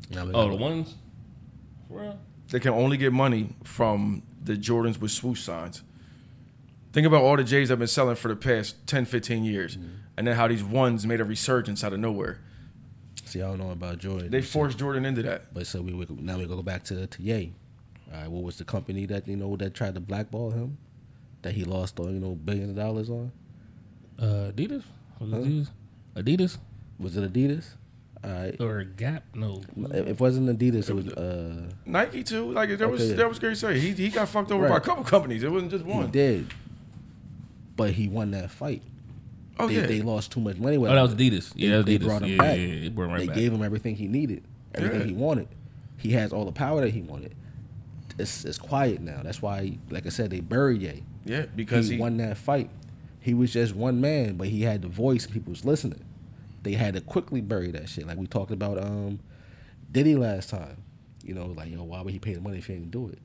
Now 0.10 0.28
Oh, 0.34 0.50
the 0.50 0.56
ones. 0.56 0.96
For 1.88 2.02
real? 2.02 2.20
They 2.50 2.60
can 2.60 2.74
only 2.74 2.98
get 2.98 3.12
money 3.12 3.50
from 3.64 4.24
the 4.44 4.54
Jordans 4.56 5.00
with 5.00 5.12
swoosh 5.12 5.42
signs. 5.42 5.82
Think 6.94 7.08
about 7.08 7.22
all 7.24 7.36
the 7.36 7.44
J's 7.44 7.72
I've 7.72 7.80
been 7.80 7.88
selling 7.88 8.16
for 8.16 8.28
the 8.30 8.36
past 8.36 8.76
10, 8.88 9.06
15 9.06 9.44
years. 9.44 9.78
And 10.18 10.28
then 10.28 10.36
how 10.36 10.48
these 10.48 10.64
ones 10.64 11.06
made 11.06 11.20
a 11.20 11.26
resurgence 11.26 11.84
out 11.84 11.92
of 11.92 12.00
nowhere. 12.00 12.40
See, 13.26 13.42
I 13.42 13.48
don't 13.48 13.58
know 13.58 13.72
about 13.72 13.98
Jordan. 13.98 14.30
They 14.32 14.42
forced 14.42 14.78
Jordan 14.78 15.04
into 15.06 15.22
that. 15.24 15.54
But 15.54 15.68
so 15.68 15.82
we 15.82 15.94
would- 15.94 16.22
now 16.22 16.38
we 16.38 16.46
go 16.46 16.62
back 16.62 16.84
to 16.86 17.08
to 17.08 17.22
Ye. 17.22 17.54
All 18.14 18.22
right, 18.22 18.32
what 18.32 18.44
was 18.44 18.58
the 18.58 18.64
company 18.64 19.06
that 19.08 19.28
you 19.28 19.36
know 19.36 19.56
that 19.58 19.74
tried 19.74 19.96
to 19.96 20.00
blackball 20.00 20.52
him? 20.52 20.78
That 21.42 21.54
he 21.54 21.66
lost, 21.66 22.00
uh, 22.00 22.04
you 22.08 22.20
know, 22.20 22.36
billions 22.36 22.70
of 22.70 22.76
dollars 22.76 23.10
on. 23.10 23.32
Uh, 24.18 24.52
Adidas. 24.56 24.84
Was 25.20 25.32
it 25.34 25.36
Adidas. 25.44 25.70
Adidas. 26.16 26.58
Was 27.00 27.18
it 27.18 27.34
Adidas? 27.34 27.66
All 28.26 28.32
right. 28.32 28.60
or 28.60 28.84
Gap? 28.84 29.24
No. 29.34 29.62
If 29.92 30.08
it 30.08 30.20
wasn't 30.20 30.48
Adidas, 30.58 30.90
it 30.90 30.94
was 30.94 31.08
uh, 31.10 31.62
Nike 31.86 32.24
too. 32.24 32.52
Like 32.52 32.78
there 32.78 32.88
was 32.90 33.02
Okay, 33.02 33.10
yeah. 33.12 33.16
that 33.18 33.30
was 33.30 33.40
great 33.40 33.52
to 33.52 33.56
say. 33.56 33.80
He 33.80 33.92
he 33.92 34.10
got 34.10 34.28
fucked 34.30 34.52
over 34.52 34.68
by 34.68 34.78
a 34.78 34.82
couple 34.82 35.04
companies. 35.04 35.44
It 35.44 35.52
wasn't 35.52 35.72
just 35.72 35.86
one. 35.86 36.06
he 36.06 36.12
did. 36.12 36.54
But 37.76 37.92
he 37.92 38.08
won 38.08 38.32
that 38.32 38.52
fight. 38.52 38.82
Oh 39.60 39.68
they, 39.68 39.76
yeah. 39.76 39.86
they 39.86 40.02
lost 40.02 40.32
too 40.32 40.40
much 40.42 40.58
money 40.58 40.78
with 40.78 40.92
Oh, 40.92 40.96
that 40.96 41.02
was 41.02 41.16
Adidas. 41.16 41.52
Yeah, 41.56 41.72
that 41.72 41.76
was 41.78 41.86
they 41.86 41.98
Adidas. 42.00 42.04
brought 42.06 42.22
him 42.24 42.30
yeah, 42.30 42.38
back. 42.38 42.58
Yeah, 42.58 42.64
yeah, 42.66 42.82
they 42.82 42.90
brought 42.90 43.06
him 43.06 43.12
right 43.12 43.20
they 43.22 43.28
back. 43.28 43.36
gave 43.36 43.54
him 43.54 43.64
everything 43.64 43.96
he 43.96 44.08
needed, 44.08 44.44
everything 44.74 45.02
Yeah. 45.02 45.06
he 45.08 45.14
wanted. 45.14 45.48
He 45.98 46.12
has 46.12 46.34
all 46.34 46.46
the 46.46 46.52
power 46.52 46.82
that 46.82 46.92
he 46.92 47.02
wanted. 47.02 47.34
It's 48.18 48.46
it's 48.46 48.58
quiet 48.58 49.02
now. 49.02 49.22
That's 49.24 49.42
why, 49.42 49.78
like 49.90 50.06
I 50.06 50.10
said, 50.10 50.30
they 50.30 50.40
buried 50.40 50.82
Ye. 50.82 51.04
yeah, 51.26 51.46
because 51.56 51.88
he, 51.90 51.96
he, 51.96 52.02
won 52.02 52.18
that 52.18 52.38
fight. 52.38 52.70
He 53.20 53.34
was 53.34 53.52
just 53.52 53.76
one 53.76 54.00
man, 54.00 54.36
but 54.38 54.48
he 54.48 54.62
had 54.62 54.82
the 54.82 54.88
voice. 54.88 55.26
and 55.26 55.34
People 55.34 55.52
was 55.52 55.66
listening. 55.66 56.04
They 56.66 56.74
had 56.74 56.96
to 56.96 57.02
quickly 57.02 57.42
bury 57.42 57.70
that 57.72 57.88
shit. 57.88 58.08
Like 58.08 58.18
we 58.18 58.26
talked 58.26 58.50
about 58.52 58.84
um, 58.84 59.20
Diddy 59.92 60.16
last 60.16 60.50
time. 60.50 60.78
You 61.24 61.36
know, 61.36 61.46
like 61.46 61.72
yo, 61.72 61.84
why 61.84 62.02
would 62.02 62.12
he 62.12 62.18
pay 62.20 62.34
the 62.34 62.42
money 62.42 62.58
if 62.58 62.66
he 62.66 62.74
didn't 62.74 62.90
do 62.90 63.08
it? 63.08 63.20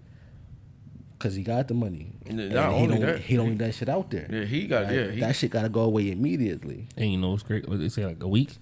Because 1.19 1.35
he 1.35 1.43
got 1.43 1.67
the 1.69 1.75
money. 1.75 2.13
Not 2.27 2.39
And 2.39 2.55
only 2.57 2.81
he 2.81 2.87
don't, 2.87 3.01
that, 3.01 3.19
he 3.21 3.37
don't 3.37 3.49
need 3.49 3.59
that 3.61 3.75
shit 3.75 3.89
out 3.89 4.11
there. 4.11 4.27
Yeah, 4.31 4.45
he 4.45 4.67
got- 4.67 4.85
Like, 4.85 4.95
yeah, 4.95 5.11
he- 5.11 5.21
that 5.21 5.37
shit 5.37 5.51
got 5.51 5.63
to 5.63 5.69
go 5.71 5.81
away 5.83 6.11
immediately. 6.11 6.87
And 6.99 7.11
you 7.13 7.19
know 7.19 7.31
what's 7.31 7.43
great? 7.43 7.67
What 7.69 7.79
they 7.81 7.89
say 7.89 8.05
like 8.07 8.23
a 8.23 8.29
week? 8.29 8.57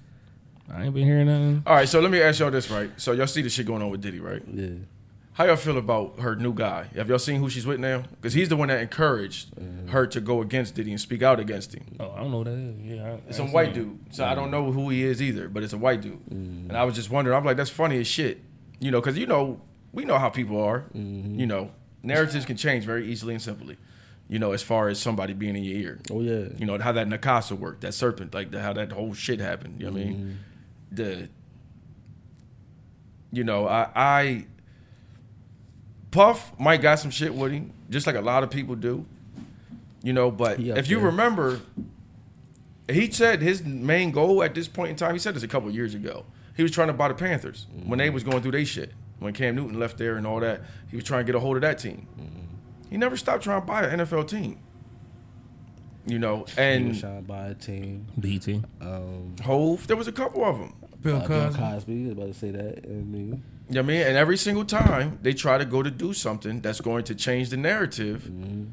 I 0.73 0.85
ain't 0.85 0.95
been 0.95 1.05
hearing 1.05 1.27
nothing. 1.27 1.63
All 1.67 1.75
right, 1.75 1.89
so 1.89 1.99
let 2.01 2.11
me 2.11 2.21
ask 2.21 2.39
y'all 2.41 2.51
this, 2.53 2.71
right? 2.71 2.91
So 3.01 3.13
y'all 3.13 3.27
see 3.27 3.43
the 3.43 3.49
shit 3.51 3.67
going 3.67 3.83
on 3.83 3.91
with 3.91 4.01
Diddy, 4.01 4.21
right? 4.21 4.43
Yeah. 4.53 4.71
How 5.39 5.45
y'all 5.45 5.55
feel 5.55 5.79
about 5.79 6.19
her 6.19 6.35
new 6.35 6.53
guy? 6.53 6.89
Have 6.97 7.09
y'all 7.09 7.21
seen 7.21 7.39
who 7.39 7.49
she's 7.49 7.65
with 7.65 7.79
now? 7.79 8.03
Because 8.11 8.33
he's 8.33 8.49
the 8.49 8.57
one 8.57 8.67
that 8.71 8.81
encouraged 8.81 9.55
mm-hmm. 9.55 9.87
her 9.87 10.05
to 10.05 10.21
go 10.21 10.43
against 10.43 10.75
Diddy 10.75 10.91
and 10.91 11.01
speak 11.01 11.23
out 11.23 11.39
against 11.39 11.73
him. 11.73 11.85
Oh, 12.01 12.11
I 12.11 12.23
don't 12.23 12.33
know 12.33 12.39
what 12.39 12.47
that 12.47 12.55
is. 12.55 12.75
Yeah, 12.83 13.05
I, 13.05 13.21
It's 13.29 13.39
I 13.39 13.45
a 13.45 13.47
white 13.47 13.73
seen 13.73 13.83
it. 13.83 13.85
dude, 13.85 14.15
so 14.17 14.25
I 14.25 14.35
don't 14.35 14.51
know 14.51 14.73
who 14.73 14.91
he 14.91 15.05
is 15.05 15.23
either, 15.23 15.49
but 15.49 15.63
it's 15.63 15.73
a 15.73 15.79
white 15.79 16.01
dude. 16.01 16.19
Mm-hmm. 16.29 16.71
And 16.71 16.77
I 16.77 16.83
was 16.83 16.97
just 16.97 17.09
wondering, 17.09 17.37
I'm 17.37 17.45
like, 17.45 17.57
that's 17.57 17.71
funny 17.71 18.01
as 18.01 18.09
shit, 18.09 18.41
you 18.81 18.91
know, 18.91 19.01
because 19.01 19.17
you 19.17 19.27
know, 19.27 19.61
we 19.93 20.05
know 20.05 20.19
how 20.19 20.29
people 20.29 20.61
are. 20.61 20.81
Mm-hmm. 20.93 21.39
You 21.39 21.47
know, 21.47 21.71
narratives 22.03 22.45
can 22.45 22.57
change 22.57 22.85
very 22.85 23.07
easily 23.07 23.35
and 23.35 23.41
simply. 23.43 23.77
You 24.29 24.41
know, 24.41 24.51
as 24.51 24.65
far 24.65 24.89
as 24.89 24.99
somebody 24.99 25.35
being 25.35 25.55
in 25.55 25.63
your 25.63 25.77
ear. 25.77 26.01
Oh 26.11 26.21
yeah. 26.21 26.49
You 26.57 26.67
know 26.67 26.77
how 26.79 26.91
that 26.91 27.07
Nakasa 27.07 27.57
worked, 27.57 27.83
that 27.83 27.95
serpent, 27.95 28.35
like 28.35 28.51
the, 28.51 28.61
how 28.61 28.73
that 28.73 28.91
whole 28.91 29.15
shit 29.15 29.39
happened. 29.39 29.79
You 29.79 29.87
know 29.87 29.93
what 29.93 30.01
I 30.01 30.05
mean? 30.05 30.39
The, 30.91 31.29
you 33.31 33.45
know, 33.45 33.69
I, 33.69 33.89
I, 33.95 34.47
Puff 36.11 36.59
might 36.59 36.81
got 36.81 36.99
some 36.99 37.11
shit 37.11 37.35
with 37.35 37.53
him, 37.53 37.73
just 37.91 38.07
like 38.07 38.17
a 38.17 38.21
lot 38.21 38.43
of 38.43 38.51
people 38.51 38.75
do. 38.75 39.05
You 40.03 40.13
know, 40.13 40.31
but 40.31 40.61
if 40.61 40.89
you 40.89 40.99
there. 40.99 41.07
remember, 41.07 41.61
he 42.91 43.11
said 43.11 43.43
his 43.43 43.63
main 43.65 44.11
goal 44.11 44.43
at 44.43 44.55
this 44.55 44.69
point 44.69 44.91
in 44.91 44.97
time. 44.97 45.13
He 45.13 45.19
said 45.19 45.35
this 45.35 45.43
a 45.43 45.49
couple 45.49 45.71
years 45.71 45.95
ago. 45.95 46.25
He 46.57 46.63
was 46.63 46.73
trying 46.73 46.89
to 46.89 46.95
buy 46.95 47.09
the 47.09 47.15
Panthers 47.15 47.67
when 47.85 47.99
they 47.99 48.11
was 48.11 48.25
going 48.25 48.43
through 48.43 48.53
their 48.53 48.65
shit. 48.65 48.93
When 49.19 49.33
Cam 49.33 49.57
Newton 49.57 49.79
left 49.79 49.99
there 49.99 50.17
and 50.17 50.27
all 50.27 50.41
that, 50.41 50.63
he 50.91 50.97
was 50.97 51.05
trying 51.05 51.21
to 51.21 51.33
get 51.33 51.35
a 51.37 51.41
hold 51.41 51.57
of 51.57 51.63
that 51.63 51.79
team. 51.79 52.07
He 52.89 52.97
never 52.97 53.17
stopped 53.17 53.43
trying 53.43 53.61
to 53.61 53.67
buy 53.67 53.83
an 53.83 54.01
NFL 54.01 54.29
team. 54.29 54.59
You 56.07 56.19
know, 56.19 56.47
and 56.57 56.57
he 56.57 56.63
and 56.63 56.89
was 56.89 56.99
shot 56.99 57.27
by 57.27 57.49
a 57.49 57.55
team. 57.55 58.07
BT. 58.19 58.63
Um, 58.81 59.37
Hove, 59.45 59.87
there 59.87 59.97
was 59.97 60.09
a 60.09 60.13
couple 60.13 60.45
of 60.45 60.59
them. 60.59 60.75
Bill 61.03 61.17
uh, 61.17 61.29
Bill 61.29 61.53
Cosby. 61.53 61.59
Cosby. 61.59 62.05
I 62.05 62.09
was 62.09 62.13
about 62.13 62.27
to 62.29 62.35
say 62.35 62.51
that. 62.53 62.85
I 62.85 62.89
mean, 62.89 63.13
You 63.23 63.33
know 63.33 63.37
what 63.37 63.43
I 63.77 63.83
mean? 63.83 64.01
And 64.03 64.17
every 64.17 64.37
single 64.37 64.65
time 64.65 65.19
they 65.23 65.33
try 65.35 65.59
to 65.59 65.65
go 65.65 65.83
to 65.83 65.91
do 65.91 66.13
something 66.13 66.61
that's 66.61 66.81
going 66.81 67.05
to 67.05 67.15
change 67.15 67.51
the 67.51 67.57
narrative, 67.59 68.23
mm-hmm. 68.31 68.65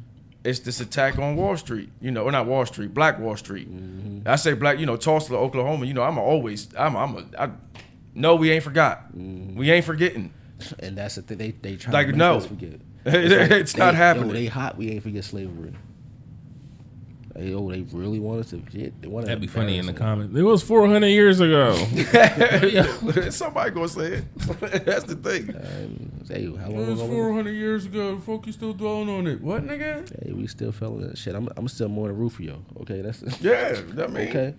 it's 0.43 0.59
this 0.59 0.79
attack 0.79 1.17
on 1.19 1.35
Wall 1.35 1.57
Street. 1.57 1.89
You 1.99 2.11
know, 2.11 2.23
or 2.23 2.31
not 2.31 2.45
Wall 2.45 2.65
Street, 2.65 2.93
Black 2.93 3.19
Wall 3.19 3.35
Street. 3.35 3.69
Mm-hmm. 3.69 4.27
I 4.27 4.35
say 4.37 4.53
black, 4.53 4.79
you 4.79 4.85
know, 4.85 4.95
Tulsa, 4.95 5.35
Oklahoma. 5.35 5.85
You 5.85 5.93
know, 5.93 6.03
I'm 6.03 6.17
always, 6.17 6.69
I'm, 6.77 6.95
I'm 6.95 7.15
a, 7.17 7.25
I, 7.43 7.49
no, 8.13 8.35
we 8.35 8.51
ain't 8.51 8.63
forgot. 8.63 9.07
Mm-hmm. 9.17 9.57
We 9.57 9.69
ain't 9.71 9.85
forgetting. 9.85 10.33
and 10.79 10.97
that's 10.97 11.15
the 11.15 11.21
thing. 11.23 11.37
They 11.37 11.51
they 11.51 11.75
try 11.75 11.91
Like, 11.91 12.07
to 12.07 12.11
make 12.13 12.17
no. 12.19 12.37
us 12.37 12.45
forget. 12.45 12.79
it's 13.05 13.73
They- 13.73 13.79
not 13.79 13.93
yo, 13.93 13.97
happening. 13.97 14.31
they 14.33 14.45
hot. 14.45 14.77
We 14.77 14.91
ain't 14.91 15.03
forget 15.03 15.23
slavery. 15.25 15.73
Like, 17.35 17.45
yo, 17.49 17.69
they 17.69 17.81
really 17.91 18.19
want 18.19 18.39
us 18.39 18.51
to 18.51 18.59
forget. 18.61 18.93
They 19.01 19.07
want 19.09 19.25
That'd 19.25 19.41
be 19.41 19.47
funny 19.47 19.77
in 19.77 19.85
the 19.85 19.93
comments. 19.93 20.35
It 20.37 20.41
was 20.41 20.63
400 20.63 21.07
years 21.07 21.41
ago. 21.41 21.73
Somebody 23.29 23.71
gonna 23.71 23.87
say 23.89 24.13
it. 24.13 24.25
that's 24.85 25.03
the 25.03 25.15
thing. 25.21 25.53
Um, 25.55 26.11
hey, 26.29 26.45
how 26.45 26.69
long 26.69 26.83
It 26.83 26.89
was 26.91 27.01
ago? 27.01 27.07
400 27.07 27.51
years 27.51 27.85
ago. 27.85 28.15
The 28.15 28.21
fuck 28.21 28.45
you 28.47 28.53
still 28.53 28.73
dwelling 28.73 29.09
on 29.09 29.27
it? 29.27 29.41
What, 29.41 29.65
nigga? 29.65 30.07
Hey, 30.23 30.31
we 30.31 30.47
still 30.47 30.71
feeling 30.71 31.07
that 31.07 31.17
shit. 31.17 31.35
I'm 31.35 31.49
I'm 31.57 31.67
still 31.67 31.89
more 31.89 32.07
than 32.07 32.17
Rufio. 32.17 32.63
Okay, 32.81 33.01
that's 33.01 33.21
Yeah, 33.41 33.73
That 33.93 34.11
mean, 34.11 34.29
okay. 34.29 34.53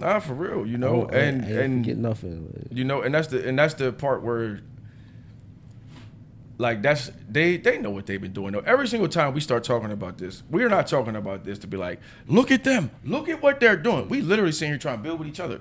nah, 0.00 0.18
for 0.18 0.34
real. 0.34 0.66
You 0.66 0.78
know, 0.78 1.02
don't- 1.02 1.14
I 1.14 1.18
and 1.18 1.44
ain't 1.44 1.52
and 1.58 1.84
forget 1.84 1.98
nothing. 1.98 2.68
You 2.72 2.84
know, 2.84 3.02
and 3.02 3.14
that's 3.14 3.28
the 3.28 3.46
and 3.46 3.58
that's 3.58 3.74
the 3.74 3.92
part 3.92 4.22
where 4.22 4.60
like 6.58 6.82
that's 6.82 7.10
they 7.28 7.56
they 7.56 7.78
know 7.78 7.90
what 7.90 8.06
they've 8.06 8.20
been 8.20 8.32
doing. 8.32 8.52
Though. 8.52 8.60
Every 8.60 8.86
single 8.86 9.08
time 9.08 9.34
we 9.34 9.40
start 9.40 9.64
talking 9.64 9.90
about 9.90 10.18
this, 10.18 10.42
we're 10.50 10.68
not 10.68 10.86
talking 10.86 11.16
about 11.16 11.44
this 11.44 11.58
to 11.60 11.66
be 11.66 11.76
like, 11.76 12.00
look 12.26 12.50
at 12.50 12.62
them, 12.64 12.90
look 13.04 13.28
at 13.28 13.42
what 13.42 13.58
they're 13.60 13.76
doing. 13.76 14.08
We 14.08 14.20
literally 14.20 14.52
sitting 14.52 14.70
here 14.70 14.78
trying 14.78 14.98
to 14.98 15.02
build 15.02 15.18
with 15.18 15.28
each 15.28 15.40
other, 15.40 15.60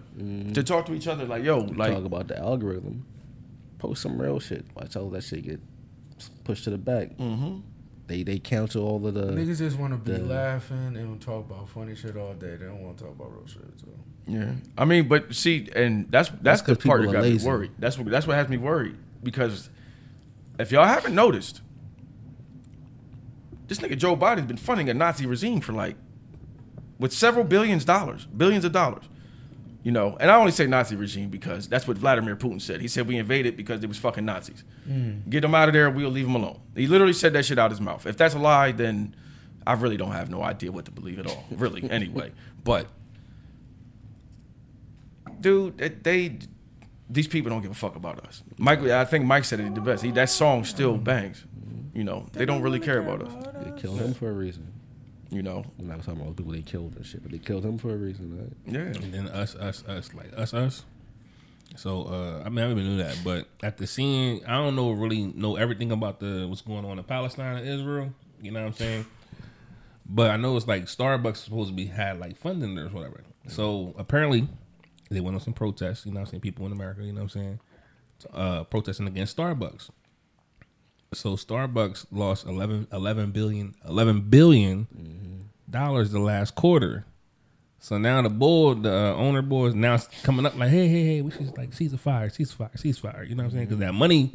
to 0.53 0.63
talk 0.63 0.85
to 0.87 0.93
each 0.93 1.07
other 1.07 1.25
like, 1.25 1.43
yo, 1.43 1.59
like 1.59 1.93
Talk 1.93 2.05
about 2.05 2.27
the 2.27 2.37
algorithm. 2.37 3.05
Post 3.79 4.03
some 4.03 4.21
real 4.21 4.39
shit. 4.39 4.65
Watch 4.75 4.95
all 4.95 5.09
that 5.11 5.23
shit 5.23 5.43
get 5.43 5.59
pushed 6.43 6.65
to 6.65 6.69
the 6.69 6.77
back. 6.77 7.17
Mm-hmm. 7.17 7.59
They 8.07 8.23
they 8.23 8.37
cancel 8.39 8.85
all 8.85 9.07
of 9.07 9.13
the. 9.13 9.27
Niggas 9.27 9.57
just 9.57 9.79
want 9.79 9.93
to 9.93 9.97
be 9.97 10.17
the- 10.17 10.25
laughing 10.25 10.95
and 10.97 11.19
talk 11.21 11.49
about 11.49 11.69
funny 11.69 11.95
shit 11.95 12.15
all 12.17 12.33
day. 12.33 12.57
They 12.57 12.65
don't 12.65 12.81
want 12.83 12.97
to 12.97 13.05
talk 13.05 13.13
about 13.13 13.31
real 13.31 13.47
shit. 13.47 13.63
So. 13.79 13.87
Yeah, 14.27 14.51
I 14.77 14.85
mean, 14.85 15.07
but 15.07 15.33
see, 15.33 15.67
and 15.75 16.11
that's 16.11 16.29
that's, 16.29 16.41
That's 16.41 16.61
the 16.61 16.75
'cause 16.75 16.85
part 16.85 17.01
that 17.01 17.11
got 17.11 17.23
are 17.25 17.29
me 17.29 17.37
worried. 17.43 17.71
That's 17.79 17.97
what 17.97 18.07
that's 18.09 18.27
what 18.27 18.35
has 18.35 18.49
me 18.49 18.57
worried 18.57 18.97
because 19.23 19.69
if 20.61 20.71
y'all 20.71 20.85
haven't 20.85 21.15
noticed, 21.15 21.61
this 23.67 23.79
nigga 23.79 23.97
Joe 23.97 24.15
Biden's 24.15 24.47
been 24.47 24.57
funding 24.57 24.89
a 24.89 24.93
Nazi 24.93 25.25
regime 25.25 25.61
for 25.61 25.73
like 25.73 25.95
with 26.99 27.13
several 27.13 27.43
billions 27.45 27.85
dollars, 27.85 28.25
billions 28.25 28.65
of 28.65 28.71
dollars. 28.71 29.05
You 29.83 29.91
know, 29.91 30.15
and 30.19 30.29
I 30.29 30.35
only 30.35 30.51
say 30.51 30.67
Nazi 30.67 30.95
regime 30.95 31.29
because 31.29 31.67
that's 31.67 31.87
what 31.87 31.97
Vladimir 31.97 32.35
Putin 32.35 32.61
said. 32.61 32.81
He 32.81 32.87
said 32.87 33.07
we 33.07 33.17
invaded 33.17 33.57
because 33.57 33.79
they 33.79 33.87
was 33.87 33.97
fucking 33.97 34.23
Nazis. 34.23 34.63
Mm. 34.87 35.27
Get 35.27 35.41
them 35.41 35.55
out 35.55 35.69
of 35.69 35.73
there. 35.73 35.89
We'll 35.89 36.11
leave 36.11 36.25
them 36.25 36.35
alone. 36.35 36.59
He 36.75 36.85
literally 36.85 37.13
said 37.13 37.33
that 37.33 37.45
shit 37.45 37.57
out 37.57 37.71
his 37.71 37.81
mouth. 37.81 38.05
If 38.05 38.15
that's 38.15 38.35
a 38.35 38.39
lie, 38.39 38.73
then 38.73 39.15
I 39.65 39.73
really 39.73 39.97
don't 39.97 40.11
have 40.11 40.29
no 40.29 40.43
idea 40.43 40.71
what 40.71 40.85
to 40.85 40.91
believe 40.91 41.17
at 41.17 41.25
all. 41.25 41.45
Really, 41.49 41.89
anyway. 41.89 42.31
But 42.63 42.85
dude, 45.39 45.79
they 46.03 46.37
these 47.11 47.27
people 47.27 47.49
don't 47.49 47.61
give 47.61 47.71
a 47.71 47.75
fuck 47.75 47.95
about 47.95 48.25
us. 48.25 48.41
Mike, 48.57 48.81
I 48.83 49.05
think 49.05 49.25
Mike 49.25 49.43
said 49.43 49.59
it 49.59 49.75
the 49.75 49.81
best. 49.81 50.03
He, 50.03 50.11
that 50.11 50.29
song 50.29 50.63
still 50.63 50.97
bangs. 50.97 51.43
You 51.93 52.05
know, 52.05 52.25
they 52.31 52.45
don't 52.45 52.61
really 52.61 52.79
care 52.79 52.99
about 52.99 53.21
us. 53.23 53.47
They 53.65 53.81
killed 53.81 53.99
him 53.99 54.13
for 54.13 54.29
a 54.29 54.33
reason. 54.33 54.71
You 55.29 55.41
know, 55.41 55.65
when 55.77 55.91
I 55.91 55.95
was 55.95 56.05
talking 56.05 56.21
about 56.21 56.27
all 56.27 56.33
the 56.33 56.37
people 56.37 56.53
they 56.53 56.61
killed 56.61 56.95
and 56.95 57.05
shit, 57.05 57.21
but 57.21 57.31
they 57.31 57.37
killed 57.37 57.65
him 57.65 57.77
for 57.77 57.91
a 57.91 57.97
reason. 57.97 58.37
Right? 58.37 58.73
yeah. 58.73 59.01
and 59.01 59.13
then 59.13 59.27
us, 59.29 59.55
us, 59.55 59.83
us, 59.87 60.13
like 60.13 60.31
us, 60.37 60.53
us. 60.53 60.85
So 61.75 62.03
uh, 62.03 62.43
I 62.45 62.49
mean, 62.49 62.59
I 62.59 62.67
didn't 62.67 62.79
even 62.79 62.97
knew 62.97 63.03
that, 63.03 63.17
but 63.23 63.47
at 63.63 63.77
the 63.77 63.87
scene, 63.87 64.41
I 64.45 64.53
don't 64.55 64.75
know 64.75 64.91
really 64.91 65.23
know 65.23 65.55
everything 65.55 65.91
about 65.91 66.19
the 66.19 66.45
what's 66.47 66.61
going 66.61 66.85
on 66.85 66.97
in 66.97 67.03
Palestine 67.03 67.57
and 67.57 67.67
Israel. 67.67 68.13
You 68.41 68.51
know 68.51 68.61
what 68.61 68.67
I'm 68.67 68.73
saying? 68.73 69.05
But 70.05 70.31
I 70.31 70.37
know 70.37 70.57
it's 70.57 70.67
like 70.67 70.85
Starbucks 70.85 71.37
supposed 71.37 71.69
to 71.69 71.75
be 71.75 71.85
had 71.85 72.19
like 72.19 72.37
funding 72.37 72.77
or 72.77 72.89
whatever. 72.89 73.23
So 73.47 73.95
apparently, 73.97 74.47
they 75.11 75.21
went 75.21 75.35
on 75.35 75.41
some 75.41 75.53
protests. 75.53 76.05
You 76.05 76.11
know 76.11 76.19
what 76.21 76.27
I'm 76.27 76.31
saying? 76.31 76.41
People 76.41 76.65
in 76.65 76.71
America. 76.71 77.03
You 77.03 77.13
know 77.13 77.23
what 77.23 77.35
I'm 77.35 77.41
saying? 77.41 77.59
Uh, 78.33 78.63
protesting 78.65 79.07
against 79.07 79.35
Starbucks. 79.35 79.89
So 81.13 81.35
Starbucks 81.35 82.05
lost 82.11 82.45
11, 82.45 82.87
11 82.93 83.31
billion, 83.31 83.75
11 83.87 84.21
billion 84.29 85.49
dollars 85.69 86.11
the 86.11 86.19
last 86.19 86.55
quarter. 86.55 87.05
So 87.79 87.97
now 87.97 88.21
the 88.21 88.29
board, 88.29 88.83
the 88.83 88.93
uh, 88.93 89.13
owner 89.15 89.41
board 89.41 89.69
is 89.69 89.75
now 89.75 89.97
coming 90.23 90.45
up 90.45 90.55
like, 90.55 90.69
hey, 90.69 90.87
hey, 90.87 91.03
hey, 91.03 91.21
we 91.21 91.31
should 91.31 91.57
like 91.57 91.73
cease 91.73 91.91
the 91.91 91.97
fire, 91.97 92.29
cease 92.29 92.51
fire, 92.51 92.69
cease 92.75 92.99
fire. 92.99 93.23
You 93.23 93.35
know 93.35 93.43
what 93.43 93.47
I'm 93.47 93.51
saying? 93.53 93.65
Because 93.65 93.79
that 93.79 93.93
money, 93.93 94.31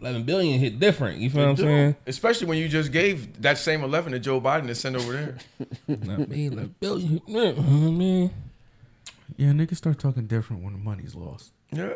11 0.00 0.24
billion 0.24 0.58
hit 0.58 0.80
different. 0.80 1.20
You 1.20 1.30
feel 1.30 1.42
what 1.42 1.50
I'm 1.50 1.56
saying? 1.56 1.96
Especially 2.06 2.48
when 2.48 2.58
you 2.58 2.68
just 2.68 2.90
gave 2.90 3.40
that 3.42 3.58
same 3.58 3.84
eleven 3.84 4.12
to 4.12 4.18
Joe 4.18 4.40
Biden 4.40 4.66
to 4.66 4.74
send 4.74 4.96
over 4.96 5.12
there. 5.12 5.36
Not 5.86 6.28
me, 6.28 6.50
like 6.50 6.80
billion. 6.80 7.20
You 7.26 7.34
know 7.34 7.52
what 7.52 7.58
I 7.58 7.90
mean? 7.90 8.30
Yeah, 9.40 9.52
niggas 9.52 9.76
start 9.76 9.98
talking 9.98 10.26
different 10.26 10.62
when 10.62 10.74
the 10.74 10.78
money's 10.78 11.14
lost. 11.14 11.54
Yeah. 11.72 11.94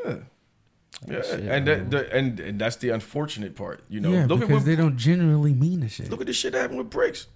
Yeah, 1.06 1.20
shit, 1.20 1.40
and, 1.40 1.66
that, 1.66 1.90
the, 1.90 2.14
and 2.14 2.40
and 2.40 2.58
that's 2.58 2.76
the 2.76 2.88
unfortunate 2.88 3.54
part. 3.54 3.82
You 3.90 4.00
know, 4.00 4.12
yeah, 4.12 4.24
look 4.24 4.40
at 4.40 4.48
because 4.48 4.62
what 4.62 4.64
they 4.64 4.76
don't 4.76 4.96
generally 4.96 5.52
mean 5.52 5.80
the 5.80 5.88
shit. 5.90 6.08
look 6.08 6.22
at 6.22 6.26
the 6.26 6.32
shit 6.32 6.52
that 6.52 6.60
happened 6.62 6.78
with 6.78 6.88
BRICS. 6.88 7.26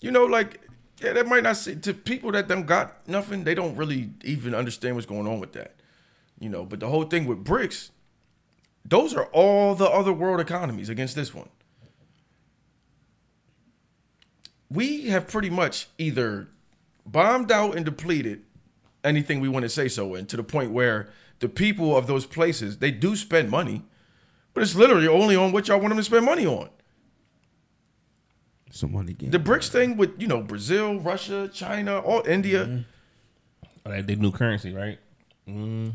You 0.00 0.12
know, 0.12 0.24
like 0.26 0.60
yeah, 1.02 1.14
that 1.14 1.26
might 1.26 1.42
not 1.42 1.56
see 1.56 1.74
to 1.74 1.94
people 1.94 2.30
that 2.30 2.46
don't 2.46 2.66
got 2.66 3.08
nothing. 3.08 3.42
They 3.42 3.56
don't 3.56 3.74
really 3.74 4.10
even 4.22 4.54
understand 4.54 4.94
what's 4.94 5.06
going 5.06 5.26
on 5.26 5.40
with 5.40 5.54
that. 5.54 5.74
You 6.38 6.50
know, 6.50 6.64
but 6.64 6.78
the 6.78 6.86
whole 6.86 7.04
thing 7.04 7.26
with 7.26 7.42
BRICS, 7.42 7.90
those 8.84 9.14
are 9.14 9.24
all 9.32 9.74
the 9.74 9.88
other 9.88 10.12
world 10.12 10.38
economies 10.38 10.90
against 10.90 11.16
this 11.16 11.34
one. 11.34 11.48
We 14.70 15.08
have 15.08 15.26
pretty 15.26 15.50
much 15.50 15.88
either 15.98 16.50
bombed 17.04 17.50
out 17.50 17.74
and 17.74 17.84
depleted 17.84 18.44
anything 19.04 19.40
we 19.40 19.48
want 19.48 19.64
to 19.64 19.68
say 19.68 19.88
so 19.88 20.14
in 20.14 20.26
to 20.26 20.36
the 20.36 20.42
point 20.42 20.72
where 20.72 21.08
the 21.40 21.48
people 21.48 21.96
of 21.96 22.06
those 22.06 22.26
places 22.26 22.78
they 22.78 22.90
do 22.90 23.16
spend 23.16 23.50
money, 23.50 23.82
but 24.54 24.62
it's 24.62 24.74
literally 24.74 25.08
only 25.08 25.36
on 25.36 25.52
what 25.52 25.68
y'all 25.68 25.78
want 25.78 25.90
them 25.90 25.98
to 25.98 26.04
spend 26.04 26.26
money 26.26 26.46
on. 26.46 26.68
Some 28.70 28.92
money 28.92 29.14
game. 29.14 29.30
The 29.30 29.38
BRICS 29.38 29.68
thing 29.70 29.96
with 29.96 30.20
you 30.20 30.26
know 30.26 30.42
Brazil, 30.42 30.98
Russia, 31.00 31.48
China, 31.52 32.00
all 32.00 32.26
India. 32.26 32.84
Oh, 33.86 33.90
that 33.90 34.06
they 34.06 34.16
new 34.16 34.32
currency, 34.32 34.74
right? 34.74 34.98
Mm. 35.48 35.94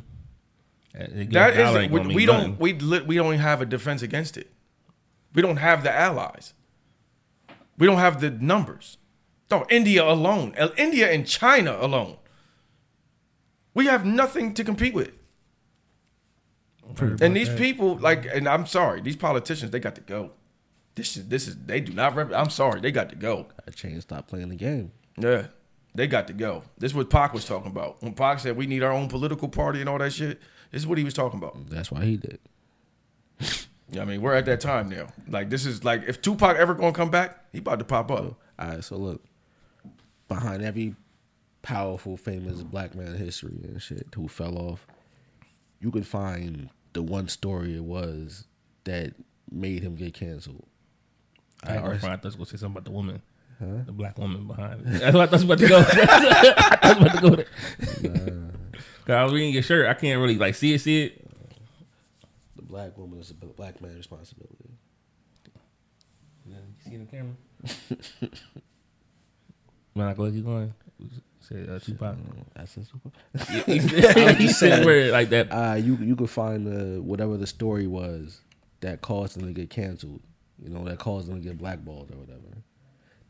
That, 0.93 1.15
they 1.15 1.25
give 1.25 1.33
That 1.33 1.55
dollar 1.55 1.81
is 1.81 1.83
ain't 1.83 1.91
we, 1.91 2.15
we 2.15 2.25
don't 2.25 2.59
we 2.59 2.73
lit, 2.73 3.05
we 3.05 3.15
don't 3.15 3.37
have 3.37 3.61
a 3.61 3.65
defense 3.65 4.01
against 4.01 4.37
it. 4.37 4.51
We 5.33 5.41
don't 5.41 5.57
have 5.57 5.83
the 5.83 5.91
allies. 5.91 6.53
We 7.77 7.87
don't 7.87 7.97
have 7.97 8.21
the 8.21 8.31
numbers. 8.31 8.97
No, 9.51 9.65
India 9.69 10.03
alone, 10.03 10.55
India 10.77 11.11
and 11.11 11.27
China 11.27 11.77
alone. 11.79 12.17
We 13.73 13.85
have 13.87 14.05
nothing 14.05 14.53
to 14.55 14.63
compete 14.63 14.93
with. 14.93 15.11
And 17.21 17.35
these 17.35 17.49
people, 17.49 17.95
like, 17.97 18.25
and 18.25 18.47
I'm 18.47 18.65
sorry, 18.65 19.01
these 19.01 19.15
politicians, 19.15 19.71
they 19.71 19.79
got 19.79 19.95
to 19.95 20.01
go. 20.01 20.31
This 20.95 21.17
is 21.17 21.27
this 21.27 21.47
is 21.47 21.57
they 21.65 21.79
do 21.79 21.91
not. 21.93 22.13
Rep- 22.15 22.33
I'm 22.33 22.49
sorry, 22.49 22.79
they 22.79 22.91
got 22.91 23.09
to 23.09 23.15
go. 23.15 23.47
I 23.67 23.71
changed, 23.71 24.03
stop 24.03 24.27
playing 24.27 24.49
the 24.49 24.55
game. 24.55 24.91
Yeah, 25.17 25.47
they 25.95 26.05
got 26.05 26.27
to 26.27 26.33
go. 26.33 26.63
This 26.77 26.91
is 26.91 26.95
what 26.95 27.09
Pac 27.09 27.33
was 27.33 27.45
talking 27.45 27.71
about. 27.71 28.03
When 28.03 28.13
Pac 28.13 28.39
said 28.39 28.55
we 28.57 28.67
need 28.67 28.83
our 28.83 28.91
own 28.91 29.07
political 29.07 29.47
party 29.47 29.79
and 29.79 29.89
all 29.89 29.97
that 29.97 30.13
shit, 30.13 30.39
this 30.71 30.81
is 30.81 30.87
what 30.87 30.99
he 30.99 31.03
was 31.03 31.15
talking 31.15 31.39
about. 31.39 31.67
That's 31.69 31.89
why 31.91 32.05
he 32.05 32.17
did. 32.17 32.39
Yeah, 33.89 34.03
I 34.03 34.05
mean, 34.05 34.21
we're 34.21 34.33
at 34.33 34.45
that 34.45 34.59
time 34.59 34.89
now. 34.89 35.07
Like 35.27 35.49
this 35.49 35.65
is 35.65 35.83
like 35.83 36.03
if 36.07 36.21
Tupac 36.21 36.57
ever 36.57 36.75
gonna 36.75 36.93
come 36.93 37.09
back, 37.09 37.43
he 37.51 37.59
about 37.59 37.79
to 37.79 37.85
pop 37.85 38.11
up. 38.11 38.39
All 38.59 38.67
right, 38.67 38.83
so 38.83 38.97
look, 38.97 39.23
behind 40.27 40.63
every 40.63 40.95
powerful, 41.63 42.15
famous 42.17 42.61
black 42.61 42.93
man 42.93 43.07
in 43.07 43.15
history 43.17 43.59
and 43.63 43.81
shit 43.81 44.07
who 44.15 44.27
fell 44.27 44.57
off, 44.59 44.85
you 45.79 45.89
could 45.89 46.05
find 46.05 46.69
the 46.93 47.01
one 47.01 47.27
story 47.27 47.75
it 47.75 47.83
was 47.83 48.45
that 48.83 49.15
made 49.51 49.81
him 49.81 49.95
get 49.95 50.13
canceled. 50.13 50.65
I, 51.63 51.77
I- 51.77 51.91
I 51.93 51.97
thought 51.97 52.23
was 52.23 52.35
gonna 52.35 52.45
say 52.45 52.57
something 52.57 52.71
about 52.73 52.85
the 52.85 52.91
woman, 52.91 53.21
the 53.59 53.91
black 53.91 54.17
woman 54.19 54.45
behind 54.45 54.81
it. 54.81 54.85
That's 54.99 55.15
what 55.15 55.21
I 55.23 55.25
thought 55.25 55.31
was 55.31 55.43
about 55.43 55.57
to 55.59 55.67
go. 55.67 55.77
I 55.77 56.93
was 56.93 56.97
about 56.97 57.15
to 57.15 57.21
go 57.21 57.35
there. 57.37 57.47
Cause 59.05 59.13
I 59.15 59.23
was 59.23 59.33
reading 59.33 59.53
your 59.53 59.63
shirt. 59.63 59.87
I 59.87 59.93
can't 59.95 60.19
really 60.21 60.37
like 60.37 60.55
see 60.55 60.73
it. 60.73 60.79
See 60.81 61.03
it. 61.05 61.27
The 62.55 62.61
black 62.61 62.97
woman 62.97 63.19
is 63.19 63.31
a 63.31 63.33
black 63.33 63.81
man's 63.81 63.97
responsibility. 63.97 64.69
You 66.45 66.55
see 66.89 66.97
the 66.97 67.05
camera. 67.05 67.33
Man, 69.95 70.07
I 70.07 70.13
go 70.13 70.29
keep 70.31 70.43
going. 70.45 70.73
Say 71.49 71.67
uh, 71.69 71.77
Tupac. 71.79 72.15
That's 72.55 72.77
it. 72.77 73.65
he 73.65 73.79
said, 73.79 74.35
he 74.37 74.47
said 74.47 74.85
where 74.85 75.11
like 75.11 75.29
that. 75.29 75.49
Uh, 75.51 75.75
you 75.75 75.97
you 75.97 76.15
could 76.15 76.29
find 76.29 76.65
the 76.65 77.01
whatever 77.01 77.35
the 77.37 77.47
story 77.47 77.85
was 77.85 78.39
that 78.79 79.01
caused 79.01 79.37
them 79.37 79.45
to 79.47 79.53
get 79.53 79.69
canceled. 79.69 80.21
You 80.63 80.69
know, 80.69 80.85
that 80.85 80.99
caused 80.99 81.27
them 81.29 81.35
to 81.35 81.41
get 81.47 81.57
blackballed 81.57 82.11
or 82.11 82.17
whatever. 82.17 82.39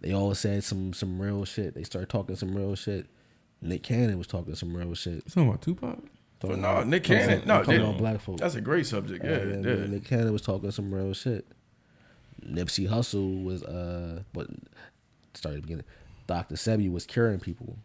They 0.01 0.13
all 0.13 0.35
said 0.35 0.63
some 0.63 0.93
some 0.93 1.19
real 1.19 1.43
shit. 1.45 1.73
They 1.73 1.83
started 1.83 2.09
talking 2.09 2.35
some 2.35 2.55
real 2.55 2.75
shit. 2.75 3.07
Nick 3.61 3.81
Cannon 3.83 4.17
was 4.17 4.27
talking 4.27 4.53
some 4.55 4.75
real 4.75 4.93
shit. 4.93 5.25
Talking 5.27 5.47
about 5.49 5.61
Tupac. 5.61 5.97
But 6.39 6.47
Talking 6.49 6.61
no, 6.61 6.69
about- 6.71 6.87
Nick 6.87 7.05
Cannon. 7.05 7.43
about- 7.43 7.47
No, 7.47 7.63
talking 7.63 7.81
about 7.81 7.97
black 7.97 8.19
folks. 8.19 8.41
That's 8.41 8.55
a 8.55 8.61
great 8.61 8.85
subject. 8.85 9.23
Yeah, 9.23 9.31
Uh, 9.31 9.61
yeah. 9.79 9.85
Nick 9.87 10.03
Cannon 10.03 10.33
was 10.33 10.41
talking 10.41 10.69
some 10.71 10.93
real 10.93 11.13
shit. 11.13 11.47
Nipsey 12.45 12.89
Hussle 12.89 13.43
was 13.45 13.63
uh, 13.63 14.23
but 14.33 14.47
started 15.33 15.57
at 15.59 15.61
the 15.61 15.67
beginning. 15.67 15.85
Dr. 16.27 16.55
Sebi 16.55 16.91
was 16.91 17.05
curing 17.05 17.39
people. 17.39 17.77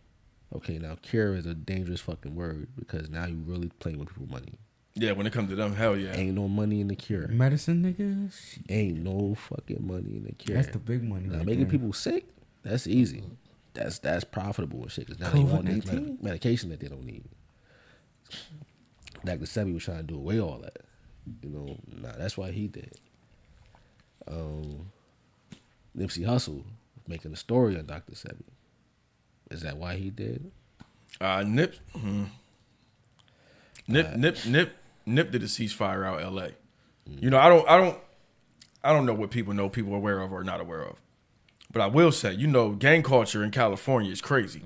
Okay, 0.54 0.78
now 0.78 0.96
cure 1.02 1.34
is 1.34 1.46
a 1.46 1.54
dangerous 1.54 2.00
fucking 2.00 2.34
word 2.34 2.68
because 2.78 3.10
now 3.10 3.26
you 3.26 3.42
really 3.44 3.70
playing 3.80 3.98
with 3.98 4.08
people's 4.08 4.30
money. 4.30 4.54
Yeah, 4.94 5.12
when 5.12 5.26
it 5.26 5.32
comes 5.32 5.50
to 5.50 5.56
them, 5.56 5.74
hell 5.74 5.96
yeah. 5.96 6.16
Ain't 6.16 6.34
no 6.34 6.48
money 6.48 6.80
in 6.80 6.88
the 6.88 6.96
cure. 6.96 7.28
Medicine, 7.28 7.82
nigga. 7.82 8.32
Shit. 8.32 8.64
Ain't 8.68 8.98
no 8.98 9.34
fucking 9.34 9.86
money 9.86 10.16
in 10.16 10.24
the 10.24 10.32
cure. 10.32 10.56
That's 10.56 10.72
the 10.72 10.78
big 10.78 11.04
money. 11.04 11.26
Now 11.26 11.38
right 11.38 11.46
making 11.46 11.64
there. 11.64 11.70
people 11.72 11.92
sick, 11.92 12.26
that's 12.62 12.86
easy. 12.86 13.22
That's 13.74 13.98
that's 14.00 14.24
profitable 14.24 14.82
and 14.82 14.90
shit. 14.90 15.06
Cause 15.06 15.20
now 15.20 15.30
they 15.30 15.44
want 15.44 15.66
these 15.66 15.84
COVID-19? 15.84 15.92
med- 15.92 16.22
medication 16.22 16.70
that 16.70 16.80
they 16.80 16.88
don't 16.88 17.04
need. 17.04 17.24
Dr. 19.24 19.44
Sebi 19.44 19.74
was 19.74 19.84
trying 19.84 19.98
to 19.98 20.02
do 20.02 20.16
away 20.16 20.40
all 20.40 20.58
that. 20.58 20.78
You 21.42 21.50
know, 21.50 21.76
nah, 22.00 22.16
that's 22.16 22.36
why 22.36 22.50
he 22.50 22.66
did. 22.66 22.94
Um, 24.26 24.90
Nipsey 25.96 26.24
Hussle 26.24 26.64
making 27.06 27.32
a 27.32 27.36
story 27.36 27.78
on 27.78 27.86
Dr. 27.86 28.12
Sebi. 28.12 28.42
Is 29.50 29.62
that 29.62 29.76
why 29.76 29.96
he 29.96 30.10
did? 30.10 30.50
Uh, 31.20 31.42
Nip, 31.46 31.74
hmm. 31.94 32.24
Nip, 33.86 34.14
Nip, 34.16 34.44
Nip, 34.46 34.76
Nip 35.06 35.30
did 35.30 35.42
a 35.42 35.46
ceasefire 35.46 36.06
out 36.06 36.22
L.A. 36.22 36.52
You 37.06 37.30
know, 37.30 37.38
I 37.38 37.48
don't, 37.48 37.68
I 37.68 37.78
don't, 37.78 37.98
I 38.84 38.92
don't 38.92 39.06
know 39.06 39.14
what 39.14 39.30
people 39.30 39.54
know, 39.54 39.68
people 39.68 39.94
are 39.94 39.96
aware 39.96 40.20
of 40.20 40.32
or 40.32 40.44
not 40.44 40.60
aware 40.60 40.82
of. 40.82 40.96
But 41.72 41.82
I 41.82 41.86
will 41.86 42.12
say, 42.12 42.32
you 42.32 42.46
know, 42.46 42.70
gang 42.70 43.02
culture 43.02 43.42
in 43.42 43.50
California 43.50 44.10
is 44.12 44.20
crazy. 44.20 44.62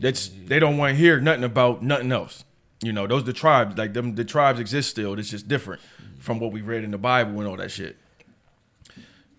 That's 0.00 0.30
they 0.46 0.58
don't 0.58 0.76
want 0.76 0.92
to 0.92 0.96
hear 0.96 1.20
nothing 1.20 1.44
about 1.44 1.82
nothing 1.82 2.12
else. 2.12 2.44
You 2.82 2.92
know, 2.92 3.06
those 3.06 3.24
the 3.24 3.32
tribes, 3.32 3.76
like 3.76 3.92
them, 3.92 4.14
the 4.14 4.24
tribes 4.24 4.60
exist 4.60 4.90
still. 4.90 5.18
It's 5.18 5.30
just 5.30 5.48
different 5.48 5.80
from 6.20 6.38
what 6.38 6.52
we 6.52 6.60
read 6.60 6.84
in 6.84 6.90
the 6.92 6.98
Bible 6.98 7.38
and 7.40 7.48
all 7.48 7.56
that 7.56 7.70
shit. 7.70 7.96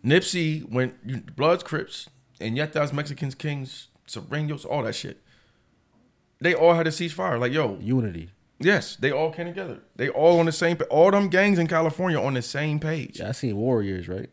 Nipsey 0.03 0.69
went 0.69 0.95
you- 1.05 1.21
Bloods, 1.35 1.63
Crips, 1.63 2.09
and 2.39 2.55
yet 2.57 2.73
those 2.73 2.91
Mexicans, 2.93 3.35
Kings, 3.35 3.88
Sureños, 4.09 4.65
all 4.65 4.83
that 4.83 4.95
shit. 4.95 5.17
They 6.41 6.53
all 6.53 6.73
had 6.73 6.87
a 6.87 6.91
ceasefire. 6.91 7.39
Like, 7.39 7.51
yo, 7.53 7.77
Unity. 7.81 8.29
yes, 8.59 8.95
they 8.95 9.11
all 9.11 9.31
came 9.31 9.45
together. 9.47 9.79
They 9.95 10.09
all 10.09 10.39
on 10.39 10.45
the 10.45 10.51
same. 10.51 10.77
pa- 10.77 10.85
All 10.89 11.11
them 11.11 11.29
gangs 11.29 11.59
in 11.59 11.67
California 11.67 12.19
on 12.19 12.33
the 12.33 12.41
same 12.41 12.79
page. 12.79 13.19
Yeah, 13.19 13.29
I 13.29 13.31
seen 13.33 13.55
Warriors, 13.57 14.07
right? 14.07 14.29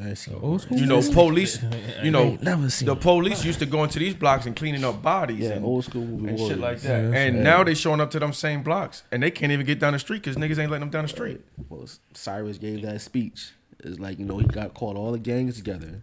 I 0.00 0.08
ain't 0.08 0.18
seen 0.18 0.34
Old 0.42 0.62
school. 0.62 0.76
You 0.78 0.86
know, 0.86 1.00
police. 1.12 1.60
You 2.02 2.10
know, 2.10 2.22
ain't 2.24 2.42
never 2.50 2.68
seen 2.70 2.86
the 2.86 2.96
it. 2.96 3.00
police 3.00 3.44
used 3.44 3.60
to 3.60 3.66
go 3.66 3.84
into 3.84 4.00
these 4.00 4.14
blocks 4.14 4.44
and 4.46 4.56
cleaning 4.56 4.84
up 4.84 5.00
bodies. 5.02 5.38
Yeah, 5.40 5.50
and, 5.50 5.64
old 5.64 5.84
school 5.84 6.04
movie 6.04 6.28
and 6.30 6.38
Warriors. 6.38 6.48
shit 6.48 6.58
like 6.58 6.80
that. 6.80 7.02
that's 7.02 7.14
and 7.16 7.34
right. 7.36 7.44
now 7.44 7.62
they 7.62 7.74
showing 7.74 8.00
up 8.00 8.10
to 8.12 8.18
them 8.18 8.32
same 8.32 8.62
blocks, 8.64 9.04
and 9.12 9.22
they 9.22 9.30
can't 9.30 9.52
even 9.52 9.64
get 9.66 9.78
down 9.78 9.92
the 9.92 9.98
street 10.00 10.22
because 10.22 10.36
niggas 10.36 10.58
ain't 10.58 10.70
letting 10.70 10.80
them 10.80 10.90
down 10.90 11.04
the 11.04 11.08
street. 11.08 11.40
Well, 11.68 11.86
Cyrus 12.12 12.58
gave 12.58 12.82
that 12.82 13.00
speech. 13.02 13.50
It's 13.80 14.00
like 14.00 14.18
you 14.18 14.24
know 14.24 14.38
he 14.38 14.46
got 14.46 14.74
called 14.74 14.96
all 14.96 15.12
the 15.12 15.18
gangs 15.18 15.56
together. 15.56 16.02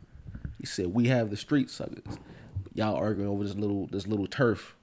He 0.61 0.67
said, 0.67 0.93
"We 0.93 1.07
have 1.07 1.31
the 1.31 1.35
street 1.37 1.69
suckers. 1.71 2.17
Y'all 2.75 2.95
arguing 2.95 3.27
over 3.27 3.43
this 3.43 3.55
little 3.55 3.87
this 3.87 4.05
little 4.07 4.27
turf. 4.27 4.75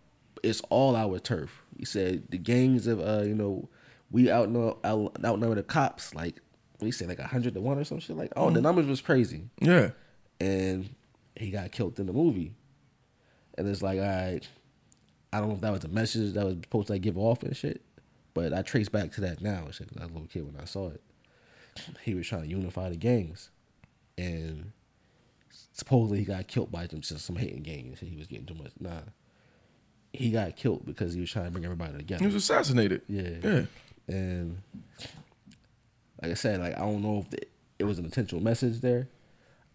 It's 0.42 0.60
all 0.70 0.96
our 0.96 1.18
turf." 1.20 1.62
He 1.78 1.84
said, 1.84 2.24
"The 2.30 2.36
gangs 2.38 2.86
of 2.88 3.00
uh, 3.00 3.22
you 3.24 3.34
know, 3.34 3.68
we 4.10 4.28
outnumber 4.30 4.74
outnumber 4.84 5.55
the 5.55 5.62
cops 5.62 6.14
like 6.16 6.40
what 6.78 6.86
he 6.86 6.90
said 6.92 7.09
like 7.09 7.20
hundred 7.20 7.55
to 7.55 7.60
one 7.60 7.78
or 7.78 7.84
some 7.84 8.00
shit 8.00 8.16
like. 8.16 8.32
Oh, 8.36 8.50
the 8.50 8.60
numbers 8.60 8.86
was 8.86 9.00
crazy." 9.00 9.44
Yeah, 9.60 9.90
and 10.40 10.90
he 11.36 11.50
got 11.52 11.70
killed 11.70 12.00
in 12.00 12.06
the 12.06 12.12
movie. 12.12 12.55
And 13.56 13.68
it's 13.68 13.82
like, 13.82 13.98
all 13.98 14.05
right, 14.06 14.46
I 15.32 15.38
don't 15.38 15.48
know 15.48 15.55
if 15.55 15.60
that 15.62 15.72
was 15.72 15.84
a 15.84 15.88
message 15.88 16.34
that 16.34 16.44
was 16.44 16.56
supposed 16.62 16.88
to 16.88 16.94
like, 16.94 17.02
give 17.02 17.16
off 17.18 17.42
and 17.44 17.56
shit, 17.56 17.82
but 18.34 18.52
I 18.52 18.62
trace 18.62 18.88
back 18.88 19.12
to 19.12 19.20
that 19.22 19.40
now 19.40 19.64
and 19.66 19.74
shit. 19.74 19.88
'cause 19.88 19.98
I 20.00 20.05
was 20.05 20.10
a 20.10 20.14
little 20.14 20.28
kid 20.28 20.44
when 20.46 20.60
I 20.60 20.64
saw 20.64 20.88
it. 20.90 21.00
He 22.02 22.14
was 22.14 22.26
trying 22.26 22.42
to 22.42 22.48
unify 22.48 22.88
the 22.90 22.96
gangs, 22.96 23.50
and 24.16 24.72
supposedly 25.78 26.18
he 26.18 26.24
got 26.24 26.46
killed 26.48 26.70
by 26.70 26.86
some 26.88 27.02
some 27.02 27.36
hating 27.36 27.62
gang 27.62 27.86
and. 27.86 27.96
He 27.96 28.16
was 28.16 28.26
getting 28.26 28.46
too 28.46 28.55
much. 28.55 28.72
Nah, 28.80 29.00
he 30.12 30.30
got 30.30 30.56
killed 30.56 30.84
because 30.84 31.14
he 31.14 31.20
was 31.20 31.30
trying 31.30 31.46
to 31.46 31.50
bring 31.50 31.64
everybody 31.64 31.96
together. 31.96 32.20
he 32.20 32.26
was 32.26 32.34
assassinated. 32.34 33.02
Yeah. 33.09 33.30
Yeah. 33.42 33.62
And 34.09 34.59
like 36.20 36.32
I 36.32 36.34
said, 36.34 36.60
like 36.60 36.76
I 36.76 36.80
don't 36.80 37.02
know 37.02 37.20
if 37.20 37.30
the, 37.30 37.38
it 37.78 37.84
was 37.84 37.98
an 37.98 38.05
intentional 38.05 38.42
message 38.42 38.80
there. 38.80 39.09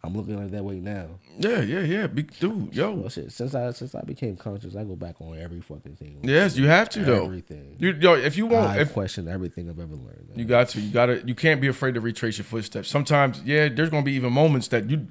I'm 0.06 0.14
looking 0.18 0.38
at 0.38 0.48
it 0.48 0.52
that 0.52 0.66
way 0.66 0.82
now. 0.82 1.08
Yeah, 1.40 1.62
yeah, 1.62 1.80
yeah. 1.80 2.08
Big 2.08 2.38
dude, 2.38 2.76
yo. 2.76 2.92
Well, 2.92 3.10
shit. 3.10 3.32
Since 3.32 3.56
I 3.56 3.72
since 3.72 3.96
I 3.96 4.02
became 4.02 4.36
conscious, 4.36 4.76
I 4.76 4.84
go 4.84 4.98
back 4.98 5.22
on 5.22 5.38
every 5.40 5.62
fucking 5.62 5.96
thing. 5.96 6.20
Yes, 6.24 6.58
you 6.58 6.68
have 6.68 6.90
to 6.90 7.06
though. 7.06 7.24
Everything. 7.24 7.78
You 7.80 7.94
yo, 7.94 8.16
if 8.16 8.36
you 8.36 8.48
want, 8.48 8.72
I 8.72 8.80
if 8.80 8.92
question 8.92 9.30
everything 9.30 9.70
I've 9.70 9.80
ever 9.80 9.96
learned. 9.96 10.32
You 10.36 10.44
got 10.44 10.68
to. 10.70 10.82
You 10.82 10.92
got 10.92 11.06
to. 11.06 11.26
You 11.26 11.36
can't 11.36 11.62
be 11.62 11.68
afraid 11.68 11.94
to 11.94 12.02
retrace 12.02 12.38
your 12.38 12.44
footsteps. 12.44 12.90
Sometimes, 12.90 13.42
yeah, 13.44 13.70
there's 13.70 13.90
gonna 13.90 14.04
be 14.04 14.12
even 14.14 14.34
moments 14.34 14.68
that 14.70 14.90
you. 14.90 15.08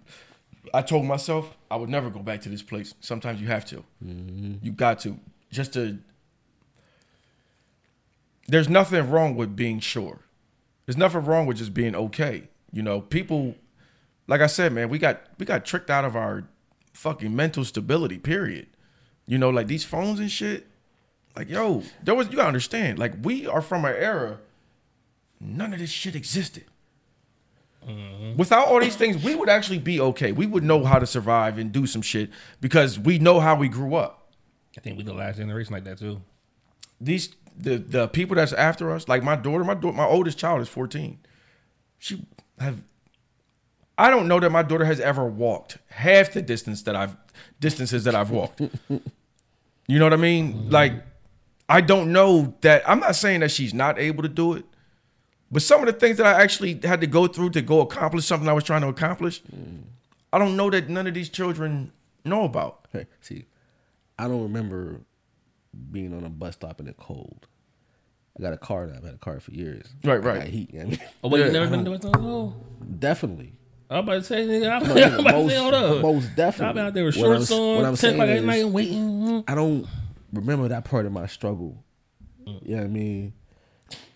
I 0.72 0.82
told 0.82 1.06
myself 1.06 1.56
I 1.70 1.76
would 1.76 1.89
never 1.89 2.10
go 2.10 2.20
back 2.20 2.40
to 2.43 2.48
this 2.48 2.62
place. 2.62 2.94
Sometimes 3.01 3.40
you 3.40 3.48
have 3.48 3.64
to. 3.66 3.84
Mm-hmm. 4.05 4.55
You 4.62 4.72
got 4.72 5.01
to 5.01 5.18
just 5.51 5.72
to. 5.74 5.98
There's 8.48 8.68
nothing 8.68 9.09
wrong 9.10 9.36
with 9.36 9.56
being 9.56 9.80
sure. 9.80 10.20
There's 10.86 10.97
nothing 10.97 11.24
wrong 11.24 11.47
with 11.47 11.59
just 11.59 11.74
being 11.74 11.94
okay. 11.94 12.48
You 12.72 12.82
know, 12.82 13.01
people, 13.01 13.55
like 14.26 14.40
I 14.40 14.47
said, 14.47 14.72
man, 14.72 14.89
we 14.89 14.98
got 14.98 15.20
we 15.39 15.47
got 15.47 15.64
tricked 15.64 15.90
out 15.90 16.05
of 16.05 16.16
our 16.16 16.44
fucking 16.93 17.34
mental 17.34 17.64
stability. 17.64 18.18
Period. 18.18 18.66
You 19.26 19.39
know, 19.39 19.51
like 19.51 19.66
these 19.66 19.84
phones 19.84 20.20
and 20.20 20.30
shit. 20.30 20.66
Like, 21.36 21.48
yo, 21.48 21.82
there 22.02 22.14
was 22.14 22.28
you 22.28 22.36
gotta 22.36 22.48
understand. 22.48 22.98
Like, 22.98 23.14
we 23.22 23.47
are 23.47 23.62
from 23.62 23.84
an 23.84 23.94
era 23.97 24.39
none 25.43 25.72
of 25.72 25.80
this 25.80 25.90
shit 25.90 26.14
existed. 26.14 26.64
Mm-hmm. 27.87 28.37
Without 28.37 28.69
all 28.69 28.81
these 28.81 28.97
things, 28.97 29.23
we 29.23 29.35
would 29.35 29.49
actually 29.49 29.79
be 29.79 30.01
okay. 30.01 30.33
We 30.33 30.47
would 30.47 30.63
know 30.63 30.85
how 30.85 30.99
to 30.99 31.07
survive 31.07 31.59
and 31.59 31.73
do 31.73 31.87
some 31.87 32.03
shit 32.03 32.31
because 32.61 32.99
we 32.99 33.19
know 33.19 33.41
how 33.41 33.57
we 33.57 33.69
grew 33.69 33.95
up. 33.95 34.33
I 34.77 34.81
think 34.81 34.97
we 34.97 35.05
the 35.05 35.13
last 35.13 35.37
generation 35.37 35.73
like 35.73 35.85
that 35.85 35.99
too. 35.99 36.23
these 37.01 37.35
the 37.57 37.77
the 37.77 38.09
people 38.09 38.37
that's 38.37 38.53
after 38.53 38.91
us, 38.91 39.09
like 39.09 39.23
my 39.23 39.37
daughter, 39.37 39.65
my 39.65 39.75
daughter, 39.75 39.97
my 39.97 40.07
oldest 40.07 40.39
child 40.39 40.61
is 40.61 40.69
14. 40.69 41.19
She 41.99 42.25
have 42.59 42.83
I 43.99 44.11
don't 44.11 44.27
know 44.27 44.41
that 44.41 44.51
my 44.51 44.63
daughter 44.63 44.85
has 44.85 45.01
ever 45.01 45.25
walked 45.25 45.79
half 45.89 46.33
the 46.33 46.43
distance 46.43 46.83
that 46.83 46.97
I've 46.97 47.17
distances 47.61 48.05
that 48.05 48.15
I've 48.15 48.31
walked. 48.31 48.61
you 49.87 49.99
know 49.99 50.07
what 50.07 50.13
I 50.13 50.17
mean? 50.17 50.55
Mm-hmm. 50.55 50.71
Like 50.71 50.93
I 51.69 51.81
don't 51.81 52.13
know 52.13 52.55
that 52.63 52.89
I'm 52.89 53.01
not 53.01 53.17
saying 53.17 53.41
that 53.41 53.51
she's 53.51 53.75
not 53.75 53.99
able 53.99 54.23
to 54.23 54.29
do 54.29 54.55
it. 54.55 54.65
But 55.53 55.61
some 55.62 55.81
of 55.81 55.87
the 55.87 55.93
things 55.93 56.16
that 56.16 56.27
I 56.27 56.43
actually 56.43 56.81
had 56.83 57.03
to 57.03 57.07
go 57.07 57.27
through 57.27 57.51
to 57.51 57.61
go 57.62 57.81
accomplish 57.83 58.24
something 58.24 58.49
I 58.49 58.55
was 58.55 58.65
trying 58.65 58.81
to 58.81 58.89
accomplish, 58.89 59.43
I 60.33 60.39
don't 60.39 60.57
know 60.57 60.70
that 60.70 60.89
none 60.89 61.07
of 61.07 61.12
these 61.15 61.29
children 61.29 61.93
know 62.24 62.45
about. 62.45 62.87
Hey, 62.93 63.07
see, 63.20 63.45
I 64.19 64.29
don't 64.29 64.43
remember 64.43 65.01
being 65.91 66.15
on 66.15 66.24
a 66.24 66.31
bus 66.31 66.55
stop 66.55 66.81
in 66.81 66.87
the 66.87 66.95
cold. 66.95 67.47
I 68.39 68.43
got 68.43 68.55
a 68.55 68.57
car 68.59 68.87
now. 68.87 68.95
I've 68.97 69.05
had 69.05 69.15
a 69.15 69.19
car 69.19 69.41
for 69.41 69.51
years. 69.51 69.85
Right, 70.05 70.15
I 70.15 70.16
right. 70.16 70.39
got 70.41 70.47
heat. 70.49 70.73
You 70.73 70.79
know 70.81 70.85
what 70.87 70.99
I 70.99 71.01
mean? 71.03 71.09
Oh, 71.23 71.29
but 71.29 71.41
Yeah. 71.41 71.47
you 71.47 71.53
never 71.53 71.70
been 71.70 71.87
uh-huh. 71.87 71.99
doing 71.99 72.23
those? 72.24 72.53
Definitely. 72.99 73.53
I'm 73.91 73.99
about 74.05 74.15
to 74.15 74.23
say, 74.24 74.47
nigga, 74.47 74.70
I'm, 74.70 74.83
No, 74.89 74.93
I'm 74.95 74.97
nigga, 74.97 75.19
about 75.19 75.33
to 75.33 75.49
say, 75.51 75.57
hold 75.59 75.74
up. 75.74 76.01
most 76.03 76.35
definitely. 76.35 76.66
I've 76.69 76.74
been 76.77 76.87
out 76.87 76.95
there 76.95 77.05
with 77.05 77.16
What 77.19 77.27
I'm 77.27 77.33
shorts 77.37 77.51
s- 77.51 77.59
what 77.59 77.79
on, 77.81 77.85
I'm 77.85 77.97
10 77.97 78.15
o'clock 78.15 78.29
at 78.31 78.45
night 78.45 78.62
and 78.65 78.73
waiting. 78.73 78.99
Mm-hmm. 78.99 79.51
I 79.51 79.55
don't 79.55 79.87
remember 80.33 80.69
that 80.69 80.85
part 80.87 81.05
of 81.05 81.12
my 81.12 81.27
struggle. 81.27 81.85
You 82.47 82.53
know 82.62 82.77
what 82.79 82.85
I 82.85 82.89
mean? 82.89 83.35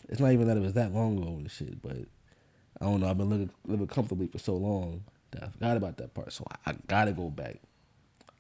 It's 0.09 0.21
not 0.21 0.33
even 0.33 0.47
that 0.49 0.57
it 0.57 0.63
was 0.63 0.75
that 0.75 0.93
long 0.93 1.19
ago 1.19 1.29
and 1.29 1.51
shit, 1.51 1.83
but 1.83 1.97
I 2.81 2.85
don't 2.85 3.01
know. 3.01 3.09
I've 3.09 3.19
been 3.19 3.31
living, 3.31 3.51
living 3.67 3.87
comfortably 3.87 4.27
for 4.29 4.39
so 4.39 4.55
long 4.55 5.05
that 5.33 5.43
I 5.43 5.49
forgot 5.49 5.77
about 5.77 5.97
that 5.99 6.15
part. 6.15 6.33
So 6.33 6.45
I, 6.51 6.71
I 6.71 6.75
gotta 6.87 7.13
go 7.13 7.31
back. 7.31 7.57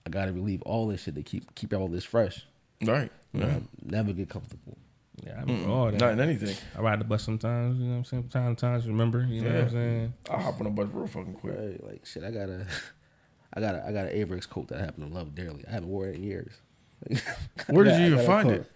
I 0.06 0.10
gotta 0.10 0.32
relieve 0.32 0.62
all 0.62 0.86
this 0.86 1.02
shit 1.02 1.14
to 1.16 1.22
keep 1.22 1.54
keep 1.54 1.72
all 1.74 1.88
this 1.88 2.04
fresh. 2.04 2.46
Right. 2.82 3.10
You 3.32 3.40
know, 3.40 3.62
never 3.84 4.12
get 4.12 4.28
comfortable. 4.28 4.78
Yeah, 5.24 5.36
I 5.38 5.40
remember 5.40 5.70
all 5.70 5.90
that. 5.90 6.00
Not 6.00 6.12
in 6.12 6.20
anything. 6.20 6.54
I 6.76 6.80
ride 6.80 7.00
the 7.00 7.04
bus 7.04 7.22
sometimes, 7.22 7.78
you 7.78 7.86
know 7.86 7.92
what 7.92 7.96
I'm 7.98 8.04
saying? 8.04 8.22
From 8.24 8.30
time 8.30 8.56
to 8.56 8.60
time, 8.60 8.82
remember, 8.86 9.26
you 9.28 9.42
know 9.42 9.50
what 9.50 9.62
I'm 9.62 9.70
saying? 9.70 10.14
I 10.30 10.40
hop 10.40 10.60
on 10.60 10.66
a 10.66 10.70
bus 10.70 10.88
real 10.92 11.06
fucking 11.06 11.34
quick. 11.34 11.56
Right? 11.58 11.84
Like 11.84 12.06
shit, 12.06 12.22
I 12.22 12.30
got 12.30 12.48
a, 12.48 12.66
I 13.54 13.60
got 13.60 13.74
a, 13.74 13.86
I 13.86 13.92
got 13.92 14.06
an 14.06 14.12
Avirex 14.12 14.48
coat 14.48 14.68
that 14.68 14.78
I 14.78 14.84
happen 14.84 15.08
to 15.08 15.14
love 15.14 15.34
dearly. 15.34 15.64
I 15.66 15.72
haven't 15.72 15.88
worn 15.88 16.10
it 16.10 16.16
in 16.16 16.22
years. 16.22 16.52
Where 17.68 17.84
did 17.84 18.00
you 18.00 18.06
even 18.14 18.26
find 18.26 18.50
it? 18.50 18.70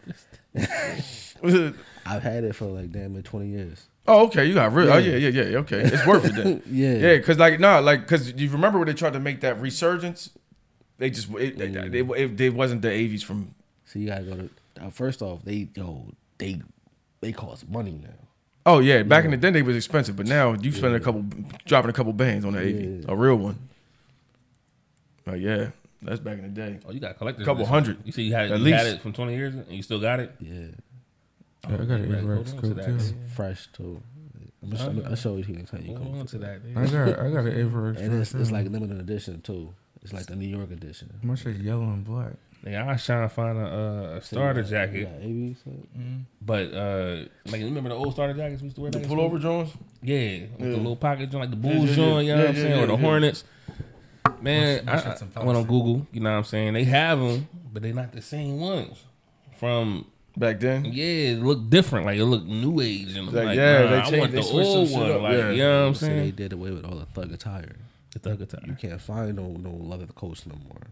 It? 0.55 1.75
I've 2.07 2.23
had 2.23 2.45
it 2.45 2.55
for 2.55 2.67
like 2.67 2.91
damn 2.93 3.13
near 3.13 3.23
twenty 3.23 3.49
years. 3.49 3.87
Oh, 4.07 4.27
okay. 4.27 4.45
You 4.45 4.55
got 4.55 4.73
real. 4.73 4.91
Oh, 4.93 4.99
yeah, 4.99 5.17
yeah, 5.17 5.29
yeah. 5.43 5.59
Okay, 5.59 5.81
it's 5.83 6.05
worth 6.07 6.25
it 6.25 6.35
then. 6.35 6.63
Yeah. 6.71 6.95
yeah. 6.95 7.17
Because 7.17 7.39
like, 7.39 7.61
nah, 7.61 7.79
like, 7.79 8.01
because 8.03 8.33
you 8.33 8.49
remember 8.51 8.79
when 8.79 8.89
they 8.89 8.95
tried 8.95 9.13
to 9.13 9.21
make 9.21 9.41
that 9.43 9.61
resurgence? 9.61 10.31
They 10.99 11.11
just 11.11 11.31
it, 11.35 11.61
it, 11.61 11.95
it, 11.95 12.11
it, 12.11 12.41
it 12.41 12.55
wasn't 12.55 12.83
the 12.83 12.89
AVs 12.89 13.23
from. 13.23 13.55
So 13.85 13.99
you 13.99 14.09
gotta 14.09 14.25
go 14.25 14.35
to. 14.37 14.51
Uh, 14.85 14.91
first 14.91 15.23
off, 15.23 15.45
they 15.45 15.69
yo 15.75 16.07
they 16.39 16.61
they 17.21 17.33
cost 17.33 17.69
money 17.69 18.01
now. 18.03 18.09
Oh 18.67 18.79
yeah, 18.81 19.03
back 19.03 19.25
in 19.25 19.31
the 19.31 19.37
day 19.37 19.51
they 19.51 19.63
was 19.63 19.77
expensive, 19.77 20.17
but 20.17 20.27
now 20.27 20.53
you 20.53 20.71
spend 20.73 20.95
a 20.95 21.01
couple, 21.01 21.25
dropping 21.65 21.91
a 21.91 21.93
couple 21.95 22.13
bands 22.13 22.45
on 22.45 22.53
the 22.53 22.61
AV, 22.61 22.67
Yeah. 23.05 23.05
a 23.09 23.17
real 23.17 23.37
one. 23.37 23.59
Oh 25.27 25.35
yeah, 25.35 25.71
that's 26.03 26.21
back 26.21 26.39
in 26.39 26.43
the 26.43 26.49
day. 26.49 26.79
Oh, 26.87 26.93
you 26.93 27.01
got 27.01 27.17
collectors. 27.19 27.43
A 27.43 27.45
couple 27.45 27.63
edition. 27.63 27.73
hundred. 27.75 27.99
You 28.07 28.13
see, 28.13 28.23
you 28.25 28.35
had 28.35 28.47
it, 28.51 28.53
At 28.55 28.61
you 28.61 28.73
had 28.75 28.85
least. 28.87 28.97
it 28.97 29.03
from 29.03 29.13
20 29.13 29.35
years 29.35 29.55
and 29.55 29.67
you 29.71 29.83
still 29.83 30.01
got 30.01 30.21
it? 30.21 30.35
Yeah, 30.41 30.53
Yeah, 31.69 31.75
I 31.75 31.77
got 31.77 31.81
an 31.81 32.11
Right, 32.13 32.23
hold 32.25 32.25
Avirex 32.25 32.39
on 32.39 32.57
to 32.57 32.61
coat 32.63 32.77
that. 32.77 32.87
too. 33.01 33.15
fresh 33.35 33.69
too. 33.73 34.03
I'm 34.63 34.71
gonna, 34.71 34.95
show, 35.03 35.09
I'll 35.09 35.17
show 35.17 35.37
you 35.37 35.55
next 35.55 35.71
time 35.71 35.83
you 35.83 35.97
Hold 35.97 36.09
come. 36.11 36.21
on 36.21 36.27
to 36.27 36.39
that. 36.39 36.61
I 36.77 36.85
got 36.87 37.19
I 37.25 37.31
got 37.31 37.45
an 37.47 37.71
Avirex. 37.71 37.97
And 37.99 38.21
it's, 38.21 38.35
right 38.35 38.41
it's 38.43 38.51
like 38.51 38.69
limited 38.69 38.99
edition 39.01 39.41
too. 39.41 39.73
It's 40.03 40.13
like 40.13 40.27
the 40.27 40.37
New 40.37 40.49
York 40.49 40.71
edition. 40.71 41.13
my 41.23 41.35
shit 41.35 41.57
yellow 41.57 41.83
and 41.85 42.05
black. 42.05 42.33
Nigga, 42.65 42.83
I 42.89 42.93
was 42.93 43.05
trying 43.07 43.23
to 43.27 43.35
find 43.35 43.57
a, 43.57 43.61
uh, 43.65 44.17
a 44.19 44.21
starter 44.23 44.63
jacket, 44.63 45.09
Yeah, 45.09 45.27
AV, 45.27 45.57
so- 45.65 45.87
but 46.43 46.75
uh, 46.75 47.25
like 47.47 47.61
you 47.61 47.67
remember 47.67 47.89
the 47.89 47.95
old 47.95 48.13
starter 48.13 48.35
jackets 48.35 48.61
we 48.61 48.67
used 48.67 48.77
to 48.77 48.83
wear? 48.83 48.91
The 48.91 48.99
back 48.99 49.11
in 49.11 49.17
pullover 49.17 49.29
school? 49.41 49.65
Jones. 49.65 49.71
Yeah, 50.03 50.41
with 50.59 50.71
the 50.73 50.77
little 50.77 50.97
pocket 50.97 51.31
joint, 51.31 51.41
like 51.41 51.51
the 51.51 51.57
Bulls 51.57 51.89
yeah, 51.89 51.95
joint, 51.97 52.27
you 52.27 52.33
know 52.35 52.37
yeah. 52.37 52.37
what 52.43 52.49
I'm 52.51 52.55
Yeah, 52.57 52.63
saying, 52.63 52.77
yeah, 52.77 52.83
or 52.83 52.87
the 52.87 52.93
yeah. 52.95 52.99
Hornets. 52.99 53.45
Man, 54.43 54.85
My 54.87 54.93
I, 54.93 55.17
I 55.37 55.45
went 55.45 55.59
on. 55.59 55.65
Google, 55.65 56.07
you 56.13 56.21
know 56.21 56.31
what 56.31 56.39
I'm 56.39 56.45
saying? 56.45 56.73
They 56.75 56.85
have 56.85 57.19
them, 57.21 57.49
but 57.73 57.83
they're 57.83 57.93
not 57.95 58.13
the 58.13 58.23
same 58.23 58.59
ones. 58.61 59.03
From 59.59 60.07
Back 60.37 60.61
then. 60.61 60.87
yeah, 60.87 61.33
it 61.33 61.43
looked 61.43 61.69
different. 61.71 62.07
Like 62.07 62.19
it 62.19 62.25
looked 62.25 62.47
new 62.47 62.81
age, 62.81 63.09
and 63.17 63.29
I'm 63.29 63.35
Like, 63.35 63.45
like, 63.47 63.57
yeah, 63.57 63.83
nah, 63.83 63.91
they 63.91 63.97
I 63.97 64.03
changed- 64.05 64.19
want 64.21 64.33
they 64.33 64.37
the 64.39 64.43
switched 64.43 64.69
some 64.71 64.79
old 64.79 64.89
shit 64.89 64.99
one. 64.99 65.11
up, 65.11 65.23
Like, 65.23 65.33
yeah. 65.35 65.51
you 65.51 65.59
know 65.63 65.81
what 65.83 65.89
I'm 65.89 65.95
So 65.95 66.07
they 66.07 66.31
did 66.31 66.53
away 66.53 66.71
with 66.71 66.85
all 66.85 66.95
the 66.97 67.07
thug 67.07 67.33
attire. 67.33 67.77
The 68.13 68.19
thug 68.21 68.41
attire. 68.41 68.63
You 68.67 68.75
can't 68.75 69.01
find 69.01 69.37
no 69.37 69.49
no 69.49 69.71
leather 69.71 70.07
coats 70.07 70.47
no 70.47 70.55
more. 70.67 70.83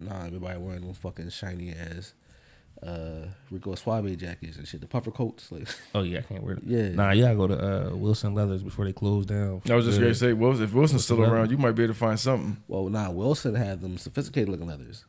Nah, 0.00 0.26
everybody 0.26 0.58
wearing 0.58 0.80
them 0.82 0.94
fucking 0.94 1.30
shiny 1.30 1.72
ass 1.72 2.14
uh 2.82 3.26
Rico 3.50 3.74
Suave 3.74 4.16
jackets 4.16 4.56
and 4.56 4.66
shit. 4.68 4.80
The 4.80 4.86
puffer 4.86 5.10
coats, 5.10 5.50
like 5.50 5.66
Oh 5.94 6.02
yeah, 6.02 6.18
I 6.18 6.22
can't 6.22 6.42
wear 6.42 6.54
Them. 6.54 6.64
Yeah. 6.66 6.88
Nah, 6.90 7.10
you 7.10 7.22
gotta 7.24 7.36
go 7.36 7.46
to 7.48 7.88
uh, 7.92 7.96
Wilson 7.96 8.34
Leathers 8.34 8.62
before 8.62 8.84
they 8.84 8.92
close 8.92 9.26
down. 9.26 9.62
I 9.70 9.74
was 9.74 9.84
just 9.84 9.98
Yeah. 9.98 10.04
gonna 10.04 10.14
say, 10.14 10.32
Wilson, 10.32 10.64
if 10.64 10.72
Wilson's 10.74 11.04
still 11.04 11.16
Leather. 11.18 11.34
around, 11.34 11.50
you 11.50 11.58
might 11.58 11.72
be 11.72 11.82
able 11.84 11.94
to 11.94 11.98
find 11.98 12.18
something. 12.20 12.56
well, 12.68 12.88
nah, 12.88 13.10
Wilson 13.10 13.54
had 13.56 13.80
them 13.80 13.98
sophisticated 13.98 14.48
looking 14.48 14.66
leathers. 14.68 15.04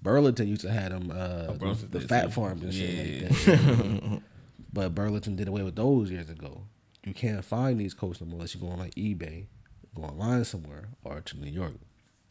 Burlington 0.00 0.48
used 0.48 0.62
to 0.62 0.70
have 0.72 0.90
them 0.90 1.10
uh 1.10 1.46
Oh, 1.48 1.54
Burlington 1.54 1.88
the 1.90 1.98
did 2.00 2.08
fat 2.08 2.24
too. 2.24 2.30
farms 2.30 2.62
and 2.62 2.72
shit 2.74 2.90
Yeah. 3.22 3.28
like 3.28 3.44
that. 3.44 4.22
but 4.72 4.94
Burlington 4.94 5.36
did 5.36 5.48
away 5.48 5.62
with 5.62 5.76
those 5.76 6.10
years 6.10 6.30
ago. 6.30 6.62
You 7.04 7.12
can't 7.14 7.44
find 7.44 7.78
these 7.78 7.94
coats 7.94 8.20
no 8.20 8.26
more 8.26 8.36
unless 8.36 8.54
you 8.54 8.60
go 8.60 8.68
on 8.68 8.78
like 8.78 8.94
eBay, 8.94 9.46
go 9.94 10.02
online 10.04 10.44
somewhere, 10.44 10.88
or 11.04 11.20
to 11.20 11.36
New 11.38 11.50
York. 11.50 11.74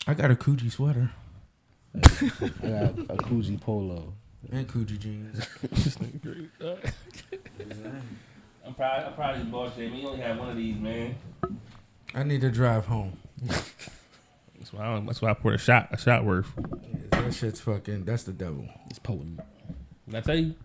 I 0.08 0.14
got 0.16 0.32
a 0.32 0.36
Coogi 0.36 0.72
sweater 0.72 1.12
I 1.94 1.99
got 1.99 2.98
a 3.10 3.18
Coogi 3.18 3.60
polo. 3.60 4.14
And 4.49 4.68
Coogi 4.68 4.97
jeans. 4.97 5.47
I'm 8.65 8.73
proud. 8.73 9.03
I'm 9.03 9.13
proud 9.13 9.35
of 9.35 9.45
you, 9.45 9.51
boss 9.51 9.76
Jamie. 9.76 10.01
You 10.01 10.07
only 10.07 10.22
have 10.22 10.38
one 10.38 10.49
of 10.49 10.57
these, 10.57 10.77
man. 10.77 11.15
I 12.13 12.23
need 12.23 12.41
to 12.41 12.49
drive 12.49 12.85
home. 12.85 13.18
That's 13.43 14.73
why. 14.73 14.85
I, 14.85 14.99
that's 15.01 15.22
why 15.22 15.31
I 15.31 15.34
poured 15.34 15.55
a 15.55 15.57
shot. 15.57 15.89
A 15.91 15.97
shot 15.97 16.26
worth. 16.26 16.47
That 17.11 17.34
shit's 17.34 17.61
fucking. 17.61 18.05
That's 18.05 18.23
the 18.23 18.34
devil. 18.34 18.68
It's 18.89 18.99
potent. 18.99 19.39
Did 20.07 20.15
I 20.15 20.22
tell 20.22 20.35
you? 20.35 20.55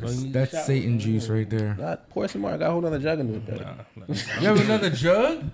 So 0.00 0.08
you 0.08 0.32
That's 0.32 0.64
Satan 0.64 0.94
worth? 0.94 1.02
juice 1.02 1.28
right 1.28 1.48
there. 1.48 1.76
Not 1.78 2.08
pour 2.10 2.28
some 2.28 2.42
more. 2.42 2.52
I 2.52 2.56
got 2.56 2.68
a 2.68 2.72
whole 2.72 2.86
other 2.86 2.98
jug 2.98 3.20
in 3.20 3.34
it. 3.34 3.60
Nah, 3.60 3.74
nah. 3.96 4.04
You 4.08 4.46
have 4.46 4.60
another 4.60 4.90
jug? 4.90 5.44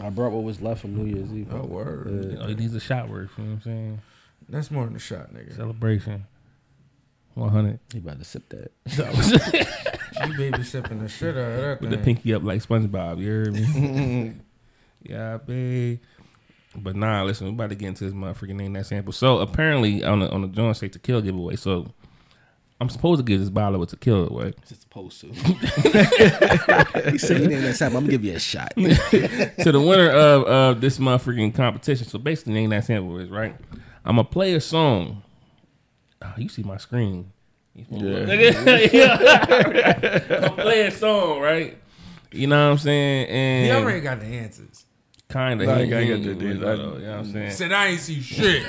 I 0.00 0.10
brought 0.10 0.32
what 0.32 0.44
was 0.44 0.60
left 0.60 0.82
from 0.82 0.96
New 0.96 1.12
Year's 1.12 1.32
Eve. 1.32 1.48
Oh 1.52 1.64
word. 1.64 2.08
You 2.08 2.36
oh, 2.38 2.42
know, 2.42 2.48
he 2.48 2.54
needs 2.54 2.74
a 2.74 2.80
shot 2.80 3.08
worth. 3.08 3.30
You 3.36 3.44
know 3.44 3.50
what 3.50 3.56
I'm 3.56 3.62
saying? 3.62 4.00
That's 4.48 4.70
more 4.70 4.84
than 4.84 4.96
a 4.96 5.00
shot, 5.00 5.32
nigga. 5.32 5.56
Celebration. 5.56 6.26
One 7.38 7.50
hundred. 7.50 7.78
He 7.92 7.98
about 7.98 8.18
to 8.18 8.24
sip 8.24 8.48
that. 8.48 8.72
You 10.26 10.36
baby 10.36 10.64
sipping 10.64 11.00
the 11.00 11.08
shit 11.08 11.36
out 11.36 11.52
of 11.52 11.56
that 11.58 11.80
With 11.80 11.90
the 11.90 11.98
pinky 11.98 12.34
up 12.34 12.42
like 12.42 12.60
SpongeBob. 12.60 13.20
You 13.20 13.28
heard 13.28 13.52
me? 13.52 14.34
yeah, 15.04 15.36
babe. 15.36 16.00
But 16.74 16.96
nah, 16.96 17.22
listen, 17.22 17.46
we 17.46 17.52
about 17.52 17.70
to 17.70 17.76
get 17.76 17.86
into 17.86 18.02
this 18.02 18.12
motherfucking 18.12 18.56
name 18.56 18.72
that 18.72 18.86
sample. 18.86 19.12
So 19.12 19.38
apparently 19.38 20.02
on 20.02 20.18
the 20.18 20.30
on 20.30 20.42
the 20.42 20.48
John 20.48 20.74
Say 20.74 20.88
Tequila 20.88 21.22
giveaway. 21.22 21.54
So 21.54 21.86
I'm 22.80 22.88
supposed 22.88 23.20
to 23.20 23.24
give 23.24 23.38
this 23.38 23.50
bottle 23.50 23.80
of 23.80 23.88
tequila 23.88 24.26
away. 24.26 24.54
Just 24.68 24.82
supposed 24.82 25.20
to. 25.20 25.28
he 27.10 27.18
said, 27.18 27.40
"You 27.40 27.48
name 27.48 27.62
that 27.62 27.76
sample. 27.76 27.98
I'm 27.98 28.04
gonna 28.04 28.18
give 28.18 28.24
you 28.24 28.34
a 28.34 28.40
shot." 28.40 28.72
to 28.74 28.82
the 29.72 29.80
winner 29.80 30.10
of, 30.10 30.42
of 30.44 30.80
this 30.80 30.98
motherfucking 30.98 31.54
competition. 31.54 32.08
So 32.08 32.18
basically, 32.18 32.54
name 32.54 32.70
that 32.70 32.86
sample 32.86 33.16
is 33.18 33.30
right. 33.30 33.54
I'm 34.04 34.16
gonna 34.16 34.24
play 34.24 34.54
a 34.54 34.60
song. 34.60 35.22
Ah, 36.22 36.34
you 36.36 36.48
see 36.48 36.62
my 36.62 36.76
screen. 36.76 37.32
Yeah. 37.90 38.18
I'm 39.48 40.56
gonna 40.56 40.70
a 40.86 40.90
song, 40.90 41.40
right? 41.40 41.78
You 42.32 42.46
know 42.48 42.66
what 42.66 42.72
I'm 42.72 42.78
saying? 42.78 43.28
And 43.28 43.66
He 43.66 43.72
already 43.72 44.00
got 44.00 44.20
the 44.20 44.26
answers. 44.26 44.84
kind 45.28 45.60
of. 45.62 45.68
Nah, 45.68 45.76
he, 45.76 45.84
he 45.84 45.90
got- 45.90 46.02
he, 46.02 46.06
he 46.06 46.12
got 46.12 46.22
the- 46.24 46.34
really 46.34 46.58
the- 46.58 46.64
know, 46.64 46.76
though, 46.76 46.96
you 46.98 47.04
know 47.06 47.10
what 47.12 47.18
I'm 47.20 47.32
saying? 47.32 47.50
Said 47.52 47.72
I 47.72 47.86
ain't 47.88 48.00
see 48.00 48.20
shit. 48.20 48.64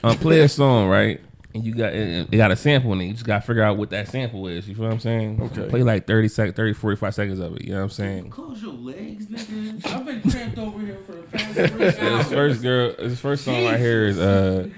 I'm 0.04 0.16
play 0.18 0.40
a 0.40 0.48
song, 0.48 0.88
right? 0.88 1.20
And 1.52 1.64
you 1.64 1.74
got 1.74 1.92
it, 1.94 2.28
it 2.30 2.36
got 2.36 2.52
a 2.52 2.56
sample 2.56 2.92
in 2.92 3.00
it. 3.00 3.06
You 3.06 3.12
just 3.14 3.26
got 3.26 3.40
to 3.40 3.46
figure 3.46 3.62
out 3.64 3.76
what 3.76 3.90
that 3.90 4.06
sample 4.06 4.46
is. 4.46 4.68
You 4.68 4.74
feel 4.76 4.84
what 4.84 4.92
I'm 4.92 5.00
saying? 5.00 5.40
Okay. 5.42 5.68
Play 5.68 5.82
like 5.82 6.06
30 6.06 6.28
sec, 6.28 6.54
30, 6.54 6.74
45 6.74 7.12
seconds 7.14 7.40
of 7.40 7.56
it. 7.56 7.62
You 7.62 7.70
know 7.70 7.78
what 7.78 7.82
I'm 7.84 7.90
saying? 7.90 8.30
Close 8.30 8.62
your 8.62 8.72
legs, 8.74 9.26
nigga. 9.26 9.84
I've 9.86 10.04
been 10.06 10.30
cramped 10.30 10.58
over 10.58 10.78
here 10.78 10.98
for 11.06 11.12
the 11.12 11.22
past 11.22 11.54
three 11.54 11.64
hours. 11.86 11.96
This 11.96 12.28
first 12.28 12.62
girl, 12.62 12.94
this 12.96 13.18
first 13.18 13.44
song 13.44 13.64
right 13.64 13.80
here 13.80 14.06
is 14.06 14.18
uh, 14.20 14.68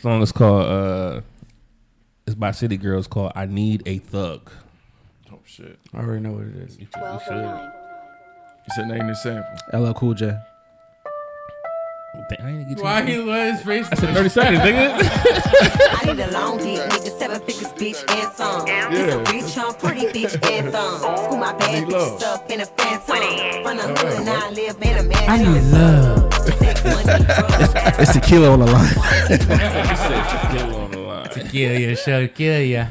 song 0.00 0.22
is 0.22 0.32
called 0.32 0.64
uh, 0.66 1.20
it's 2.26 2.34
by 2.34 2.50
City 2.52 2.76
Girls 2.76 3.06
called 3.06 3.32
"I 3.34 3.46
Need 3.46 3.82
a 3.86 3.98
Thug." 3.98 4.50
Oh 5.32 5.38
shit! 5.44 5.78
I 5.94 5.98
already 5.98 6.20
know 6.22 6.32
what 6.32 6.44
it 6.44 6.56
is. 6.56 6.78
You 6.78 6.86
should- 6.94 7.02
you 7.02 7.20
should. 7.26 7.70
He 8.64 8.74
said 8.74 8.88
name 8.88 9.06
the 9.06 9.14
sample. 9.14 9.50
LL 9.72 9.94
Cool 9.94 10.14
J. 10.14 10.36
Damn, 12.30 12.46
I 12.46 12.50
ain't 12.50 12.68
get 12.68 12.78
you. 12.78 12.84
Why 12.84 13.02
he 13.02 13.16
let 13.18 13.54
his 13.54 13.62
face? 13.62 13.88
I 13.90 13.94
said 13.94 14.14
30 14.14 14.28
seconds, 14.28 14.58
nigga. 14.60 14.98
I 16.02 16.12
need 16.12 16.20
a 16.20 16.30
long 16.32 16.58
dick, 16.58 16.66
need 16.66 17.00
the 17.02 17.14
seven 17.18 17.40
figures, 17.40 17.72
bitch, 17.72 18.04
and 18.10 18.32
some. 18.34 18.66
Just 18.66 19.30
a 19.30 19.32
rich, 19.32 19.56
I'm 19.56 19.74
pretty 19.74 20.06
bitch, 20.08 20.50
and 20.50 20.70
thumb. 20.72 20.98
School 21.16 21.38
my 21.38 21.52
bad 21.54 21.84
need 21.84 21.92
love. 21.92 22.18
bitches 22.20 22.24
up 22.26 22.50
in 22.50 22.60
a 22.60 22.66
phantom. 22.66 23.62
From 23.62 23.76
the 23.78 23.82
hood, 24.00 24.26
now 24.26 24.46
I 24.46 24.50
live 24.50 24.76
in 24.82 24.96
a 24.98 25.02
mansion. 25.04 25.28
I 25.30 25.36
need 25.38 25.62
love. 25.72 26.37
Sex, 26.82 27.06
money, 27.06 27.24
drugs, 27.24 27.98
It's 27.98 28.12
tequila 28.12 28.50
on 28.52 28.60
the 28.60 28.66
line. 28.66 28.88
You 29.30 29.36
said 29.38 30.28
tequila 30.30 30.84
on 30.84 30.90
the 30.90 30.98
line. 30.98 31.48
kill 31.48 31.78
you, 31.80 31.96
she'll 31.96 32.28
kill 32.28 32.60
you. 32.62 32.86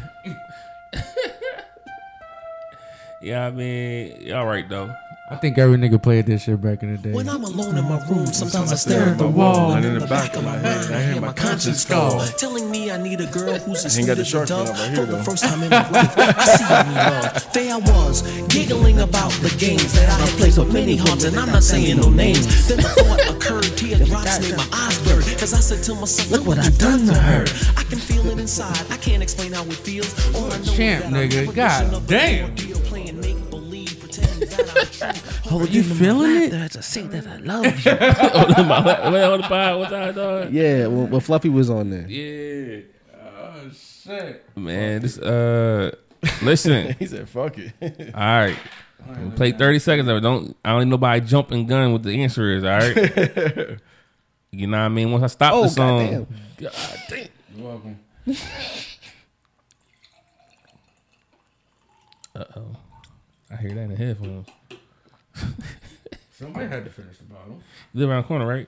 Yeah, 3.22 3.47
I 3.47 3.51
mean, 3.51 4.31
all 4.31 4.45
right 4.45 4.68
though. 4.69 4.93
I 5.29 5.35
think 5.35 5.57
every 5.57 5.77
nigga 5.77 6.01
played 6.01 6.25
this 6.25 6.43
shit 6.43 6.61
back 6.61 6.83
in 6.83 6.95
the 6.95 6.97
day. 6.97 7.11
When 7.11 7.27
I'm 7.27 7.43
alone 7.43 7.75
in 7.77 7.83
my 7.83 7.99
room, 8.07 8.27
sometimes 8.27 8.71
I 8.71 8.75
stare 8.75 9.09
at 9.09 9.17
the 9.17 9.27
wall. 9.27 9.73
And 9.73 9.83
in 9.85 9.99
the 9.99 10.07
back 10.07 10.33
of 10.37 10.45
my 10.45 10.55
head, 10.55 10.89
I 10.89 11.03
hear 11.11 11.19
my 11.19 11.33
conscience 11.33 11.83
call. 11.83 12.21
Telling 12.37 12.71
me 12.71 12.89
I 12.91 12.95
need 12.97 13.19
a 13.19 13.25
girl 13.25 13.59
who's 13.59 13.83
as 13.83 13.97
He 13.97 14.03
sweet 14.03 14.15
the 14.15 14.21
as 14.21 14.33
a 14.33 14.47
shark 14.47 14.47
fin 14.47 14.57
dove. 14.57 14.69
up 14.69 14.77
right 14.77 14.95
For 14.95 15.05
the 15.05 15.23
first 15.25 15.43
time 15.43 15.63
in 15.63 15.69
my 15.69 15.89
life, 15.89 16.13
I 16.17 16.45
see 16.45 16.63
you 16.63 16.95
love. 16.95 17.53
There 17.53 17.73
I 17.73 17.77
was, 17.91 18.21
giggling 18.47 19.01
about 19.01 19.33
the 19.43 19.53
games 19.59 19.91
that 19.95 20.07
I 20.07 20.13
had 20.13 20.29
played 20.39 20.57
with 20.57 20.71
many 20.71 20.95
hearts, 20.95 21.25
and 21.25 21.37
I'm 21.37 21.51
not 21.51 21.63
saying 21.63 21.97
no 21.97 22.09
names. 22.09 22.69
Then 22.69 22.79
a 22.79 22.83
thought 22.83 23.35
occurred, 23.35 23.75
teardrops 23.75 24.39
made 24.39 24.55
my 24.55 24.67
eyes 24.71 24.97
blur. 25.03 25.19
Cause 25.37 25.53
I 25.53 25.59
said 25.59 25.83
to 25.83 25.95
myself, 25.95 26.31
look 26.31 26.47
what 26.47 26.57
I've 26.57 26.77
done 26.77 27.05
to 27.05 27.13
her. 27.13 27.43
I 27.75 27.83
can 27.83 27.99
feel 27.99 28.25
it 28.27 28.39
inside, 28.39 28.79
I 28.89 28.95
can't 28.95 29.21
explain 29.21 29.51
how 29.51 29.63
it 29.63 29.73
feels. 29.73 30.07
All 30.33 30.45
I 30.45 30.57
know 30.59 30.63
Champ, 30.71 31.03
is 31.03 31.11
that 31.11 31.19
I 31.19 31.27
nigga. 31.27 31.35
never 31.41 31.51
God 31.51 31.93
of 31.93 32.07
the 32.07 32.15
damn. 32.15 33.36
Oh, 35.49 35.65
you 35.69 35.81
feeling 35.84 36.43
it? 36.43 36.51
There 36.51 36.68
to 36.69 36.81
say 36.81 37.01
that 37.03 37.26
I 37.27 37.38
love 37.38 37.65
you. 37.85 37.91
on 38.61 38.68
my 38.68 39.09
wait, 39.11 39.23
on 39.23 39.41
the 39.41 39.47
pod, 39.47 39.80
what's 39.80 39.91
that 39.91 40.15
dog? 40.15 40.51
yeah, 40.53 40.88
when, 40.88 41.09
when 41.09 41.22
Fluffy 41.22 41.49
was 41.49 41.69
on 41.69 41.89
there. 41.89 42.07
Yeah, 42.07 42.81
Oh 43.15 43.69
shit. 43.73 44.43
man. 44.55 45.01
This 45.01 45.18
uh, 45.19 45.95
listen. 46.41 46.95
He 46.99 47.05
said, 47.07 47.30
"Fuck 47.30 47.57
it." 47.57 47.73
All 48.14 48.22
right. 48.22 48.57
We'll 49.19 49.31
play 49.31 49.51
30 49.53 49.80
seconds 49.80 50.09
of 50.09 50.18
it. 50.18 50.22
Don't 50.22 50.55
I 50.65 50.72
don't 50.72 50.80
need 50.81 50.89
nobody 50.89 51.22
jumping 51.26 51.65
gun 51.68 51.93
with 51.93 52.03
the 52.03 52.22
answer 52.23 52.51
is, 52.55 52.64
all 52.64 52.72
right? 52.72 52.95
you 54.51 54.68
know 54.68 54.77
what 54.77 54.84
I 54.85 54.89
mean? 54.89 55.11
Once 55.11 55.23
I 55.23 55.27
stop 55.27 55.53
Oh, 55.53 55.64
the 55.64 55.69
song. 55.69 55.99
goddamn. 56.07 56.27
God 56.57 57.03
damn. 57.09 57.27
You're 57.55 57.68
welcome. 57.68 57.99
Uh 62.35 62.43
oh. 62.55 62.76
I 63.52 63.56
hear 63.56 63.72
that 63.72 63.80
in 63.82 63.90
the 63.90 63.95
headphones. 63.95 64.48
Somebody 66.32 66.68
had 66.68 66.86
to 66.86 66.91
finish 66.91 67.18
the 67.18 67.24
bottle. 67.26 67.60
You 67.94 68.02
live 68.02 68.10
around 68.10 68.22
the 68.24 68.28
corner, 68.28 68.45
right? 68.48 68.68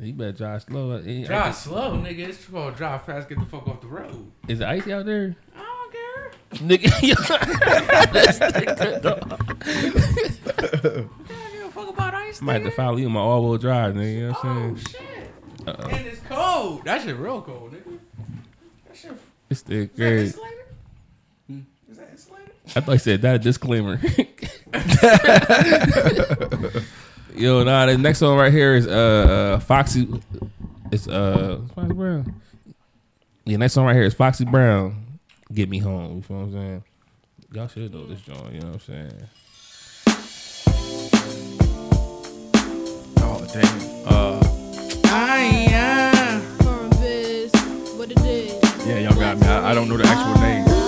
You 0.00 0.12
better 0.14 0.32
drive 0.32 0.62
slow. 0.62 1.00
Drive 1.00 1.54
slow, 1.54 1.92
nigga. 1.98 2.28
It's 2.28 2.44
called 2.46 2.76
drive 2.76 3.04
fast. 3.04 3.28
Get 3.28 3.38
the 3.38 3.46
fuck 3.46 3.68
off 3.68 3.80
the 3.80 3.86
road. 3.88 4.30
Is 4.48 4.60
it 4.60 4.66
icy 4.66 4.92
out 4.92 5.06
there? 5.06 5.36
I 5.54 5.58
don't 5.60 5.92
care. 5.92 6.32
Nigga, 6.66 6.90
I 9.62 11.06
don't 11.28 11.52
give 11.52 11.64
a 11.64 11.70
fuck 11.70 11.88
about 11.88 12.14
ice. 12.14 12.42
I 12.42 12.44
might 12.44 12.54
have 12.54 12.64
to 12.64 12.70
follow 12.70 12.96
you 12.96 13.06
on 13.06 13.12
my 13.12 13.20
all 13.20 13.42
wheel 13.48 13.58
drive, 13.58 13.94
nigga. 13.94 14.14
You 14.14 14.20
know 14.28 14.32
what 14.32 14.44
Oh 14.44 14.48
I'm 14.48 14.76
saying? 14.76 14.86
shit. 14.86 15.68
Uh-oh. 15.68 15.88
And 15.88 16.06
it's 16.06 16.20
cold. 16.28 16.84
That 16.84 17.02
shit 17.02 17.16
real 17.16 17.42
cold, 17.42 17.72
nigga. 17.72 17.98
That 18.88 18.96
shit. 18.96 19.12
It's 19.50 19.60
still 19.60 19.86
great. 19.94 20.34
Insulated? 21.52 21.66
Is 21.90 21.96
that 21.98 22.10
insulated? 22.10 22.50
I 22.76 22.80
thought 22.80 22.92
you 22.92 22.98
said 22.98 23.22
that 23.22 23.34
a 23.36 23.38
disclaimer. 23.38 24.00
Yo, 27.34 27.64
nah, 27.64 27.86
the 27.86 27.96
next 27.98 28.20
one 28.20 28.36
right 28.36 28.52
here 28.52 28.74
is 28.74 28.86
uh, 28.86 29.54
uh 29.56 29.60
Foxy. 29.60 30.06
It's 30.90 31.08
uh 31.08 31.60
Foxy 31.74 31.94
Brown. 31.94 32.34
Yeah, 33.44 33.56
next 33.56 33.74
one 33.76 33.86
right 33.86 33.94
here 33.94 34.04
is 34.04 34.14
Foxy 34.14 34.44
Brown. 34.44 35.18
Get 35.52 35.68
me 35.68 35.78
home. 35.78 36.16
You 36.16 36.22
feel 36.22 36.36
what 36.38 36.42
I'm 36.44 36.52
saying? 36.52 36.84
Y'all 37.52 37.68
should 37.68 37.92
know 37.92 38.06
this 38.06 38.20
joint. 38.20 38.52
You 38.52 38.60
know 38.60 38.68
what 38.68 38.74
I'm 38.74 38.80
saying? 38.80 39.12
oh 43.18 43.46
damn. 43.52 44.06
Uh, 44.06 44.40
What 47.96 48.10
it 48.10 48.20
is. 48.20 48.86
Yeah, 48.86 48.98
y'all 48.98 49.14
got 49.14 49.38
me. 49.38 49.46
I, 49.46 49.70
I 49.70 49.74
don't 49.74 49.88
know 49.88 49.96
the 49.96 50.06
actual 50.06 50.34
name. 50.42 50.81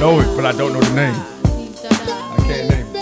I, 0.00 0.02
I 0.02 0.06
know 0.06 0.20
it, 0.20 0.34
but 0.34 0.46
I 0.46 0.52
don't 0.52 0.72
know 0.72 0.80
the 0.80 0.94
name. 0.94 1.14
I 1.14 2.36
can't 2.46 2.70
name 2.70 2.86
it. 2.94 2.98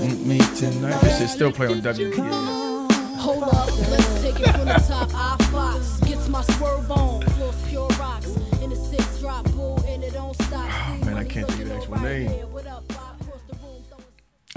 Meet 0.00 0.26
me 0.26 0.38
tonight. 0.56 1.00
This 1.00 1.18
shit 1.18 1.28
still 1.28 1.52
play 1.52 1.68
on 1.68 1.80
WPS. 1.80 3.18
Hold 3.18 3.44
up, 3.44 3.66
let's 3.88 4.20
take 4.20 4.40
it 4.40 4.50
from 4.50 4.66
the 4.66 4.84
top. 4.88 5.10
I 5.14 5.36
Fox 5.52 6.00
gets 6.00 6.28
my 6.28 6.42
swerve 6.42 6.90
on, 6.90 7.22
floors 7.22 7.54
pure 7.68 7.86
rocks. 8.00 8.36
In 8.60 8.70
the 8.70 8.76
six 8.76 9.20
drop 9.20 9.44
bull, 9.52 9.80
and 9.86 10.02
it 10.02 10.12
don't 10.12 10.34
stop. 10.34 10.68
Oh, 10.68 11.04
man, 11.04 11.16
I 11.16 11.24
can't 11.24 11.46
think 11.46 11.62
of 11.62 11.68
the 11.68 11.74
actual 11.76 12.00
name. 12.00 12.30
What 12.50 12.66
up, 12.66 12.88
Bob? 12.88 13.20
Cross 13.26 13.42
the 13.48 13.54
room, 13.58 13.84
throwing 13.88 14.04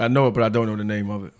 I 0.00 0.08
know 0.08 0.26
it, 0.26 0.34
but 0.34 0.42
I 0.42 0.48
don't 0.48 0.66
know 0.66 0.74
the 0.74 0.84
name 0.84 1.10
of 1.10 1.26
it. 1.26 1.32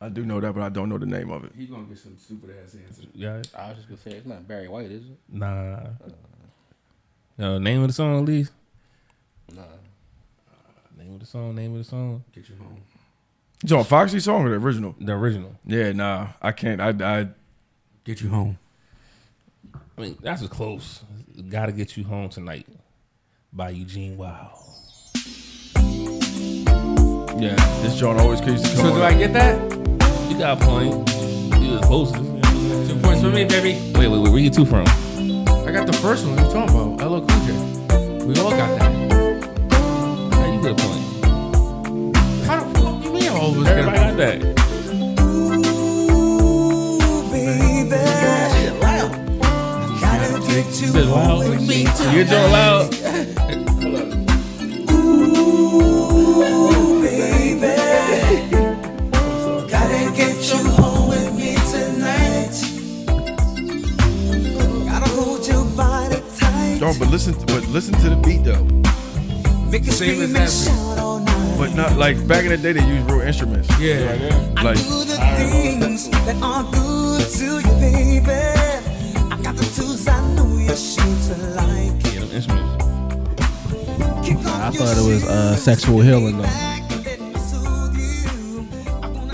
I 0.00 0.08
do 0.08 0.24
know 0.24 0.40
that, 0.40 0.54
but 0.54 0.62
I 0.62 0.68
don't 0.70 0.88
know 0.88 0.96
the 0.98 1.04
name 1.04 1.30
of 1.30 1.44
it. 1.44 1.52
He's 1.56 1.68
gonna 1.68 1.84
get 1.84 1.98
some 1.98 2.16
stupid 2.16 2.54
ass 2.64 2.74
answer. 2.74 3.02
yeah, 3.14 3.42
I 3.58 3.68
was 3.68 3.76
just 3.76 3.88
gonna 3.88 4.00
say 4.00 4.12
it's 4.12 4.26
not 4.26 4.48
Barry 4.48 4.68
White, 4.68 4.90
is 4.90 5.04
it? 5.04 5.18
nah. 5.30 5.46
Uh, 5.46 5.88
Uh, 7.38 7.58
name 7.58 7.82
of 7.82 7.88
the 7.88 7.92
song, 7.92 8.18
at 8.18 8.24
least. 8.24 8.52
Nah. 9.54 9.62
Uh, 9.62 9.66
name 11.02 11.14
of 11.14 11.20
the 11.20 11.26
song. 11.26 11.54
Name 11.54 11.72
of 11.72 11.78
the 11.78 11.84
song. 11.84 12.24
Get 12.32 12.48
you 12.48 12.56
home. 12.56 12.80
It's 13.62 13.72
on 13.72 13.84
Foxy 13.84 14.20
song 14.20 14.44
or 14.46 14.50
the 14.50 14.56
original? 14.56 14.94
The 15.00 15.12
original. 15.12 15.54
Yeah, 15.64 15.92
nah, 15.92 16.28
I 16.42 16.52
can't. 16.52 16.80
I, 16.80 16.90
I 17.20 17.28
Get 18.04 18.20
you 18.20 18.28
home. 18.28 18.58
I 19.98 20.00
mean, 20.00 20.16
that's 20.22 20.42
as 20.42 20.48
close. 20.48 21.02
Gotta 21.48 21.72
get 21.72 21.96
you 21.96 22.04
home 22.04 22.28
tonight 22.28 22.66
by 23.52 23.70
Eugene 23.70 24.16
Wilde. 24.16 24.62
yeah. 27.36 27.54
This 27.82 27.98
joint 27.98 28.20
always 28.20 28.40
keeps 28.40 28.62
to 28.62 28.68
come 28.68 28.76
So 28.76 28.94
do 28.94 29.02
on. 29.02 29.02
I 29.02 29.14
get 29.18 29.32
that? 29.32 29.60
You 30.30 30.38
got 30.38 30.62
a 30.62 30.64
point. 30.64 30.92
You 31.60 31.72
was 31.72 31.80
closest. 31.86 32.22
Two 32.88 32.98
points 33.00 33.22
for 33.22 33.30
me, 33.30 33.44
baby. 33.44 33.72
Wait, 33.98 34.08
wait, 34.08 34.18
wait. 34.20 34.30
Where 34.30 34.38
you 34.38 34.50
two 34.50 34.64
from? 34.66 34.84
I 35.66 35.72
got 35.72 35.86
the 35.86 35.92
first 35.94 36.24
one. 36.24 36.36
What 36.36 36.46
you 36.46 36.52
talking 36.52 36.76
about? 36.76 37.10
LL 37.10 37.26
Cool 37.26 37.40
J. 37.44 37.52
We 38.24 38.38
all 38.38 38.50
got 38.50 38.78
that. 38.78 38.92
How 40.32 40.46
you 40.46 40.62
get 40.62 40.70
a 40.70 40.74
point? 40.86 41.04
How 42.46 42.62
the 42.62 42.78
fuck 42.78 43.04
you 43.04 43.10
mean 43.12 43.28
all 43.30 43.50
of 43.50 43.58
us 43.58 43.66
Everybody 43.66 43.98
got 43.98 44.16
that. 44.16 44.56
Says 50.72 51.08
loud. 51.08 51.44
Your 52.14 52.24
joint 52.24 52.52
loud. 52.52 52.94
Yo, 66.78 66.92
but 66.98 67.08
listen, 67.08 67.34
but 67.46 67.66
listen 67.68 67.94
to 67.94 68.10
the 68.10 68.16
beat 68.16 68.44
though. 68.44 68.62
a 69.86 69.92
same 69.92 70.20
as 70.22 70.32
that? 70.34 71.56
But 71.58 71.74
not 71.74 71.96
like 71.96 72.16
back 72.28 72.44
in 72.44 72.50
the 72.50 72.58
day, 72.58 72.72
they 72.72 72.86
used 72.86 73.10
real 73.10 73.22
instruments. 73.22 73.68
beat? 73.80 74.00
Yeah. 74.04 74.52
Like 74.62 74.76
Yeah, 82.04 82.20
them 82.20 82.30
instruments. 82.32 82.84
I 84.62 84.70
thought 84.70 84.96
it 84.98 85.08
was 85.08 85.24
uh, 85.24 85.56
sexual 85.56 86.00
healing 86.02 86.38
though. 86.38 86.44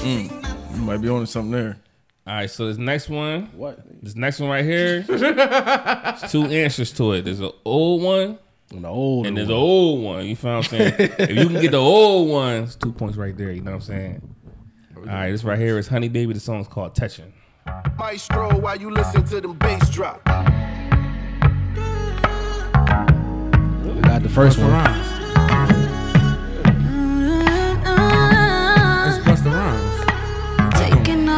Mm, 0.02 0.77
you 0.77 0.82
might 0.82 0.98
be 0.98 1.09
on 1.09 1.20
to 1.20 1.27
something 1.27 1.51
there. 1.52 1.77
All 2.24 2.35
right, 2.35 2.49
so 2.51 2.69
this 2.69 2.78
next 2.78 3.09
one, 3.09 3.51
What? 3.57 3.81
this 4.03 4.15
next 4.15 4.39
one 4.39 4.49
right 4.49 4.65
here, 4.65 5.03
there's 5.03 6.31
two 6.31 6.44
answers 6.44 6.93
to 6.93 7.12
it. 7.15 7.24
There's 7.24 7.40
an 7.40 7.51
old 7.65 8.01
one 8.03 8.39
The 8.70 8.86
old 8.86 9.27
and 9.27 9.36
there's 9.36 9.49
an 9.49 9.55
old 9.55 10.05
one. 10.05 10.27
You 10.27 10.36
feel 10.36 10.53
what 10.59 10.73
I'm 10.73 10.78
saying? 10.78 10.94
if 11.19 11.31
you 11.31 11.49
can 11.49 11.61
get 11.61 11.73
the 11.73 11.78
old 11.78 12.28
one, 12.31 12.62
it's 12.62 12.77
two 12.77 12.93
points 12.93 13.16
right 13.16 13.36
there. 13.36 13.51
You 13.51 13.61
know 13.62 13.73
what 13.73 13.78
I'm 13.78 13.82
saying? 13.82 14.35
All 14.97 15.03
right, 15.05 15.32
this 15.32 15.43
right 15.43 15.59
here 15.59 15.78
is 15.78 15.89
Honey 15.89 16.09
Baby. 16.09 16.32
The 16.35 16.39
song's 16.40 16.69
called 16.69 16.94
Touching. 16.94 17.32
Maestro 17.99 18.57
while 18.61 18.77
you 18.81 18.90
listen 18.90 19.24
to 19.24 19.40
them 19.40 19.55
bass 19.55 19.90
drop. 19.90 20.23
I 20.28 20.44
got 24.03 24.23
the 24.23 24.28
first 24.28 24.59
one. 24.59 24.70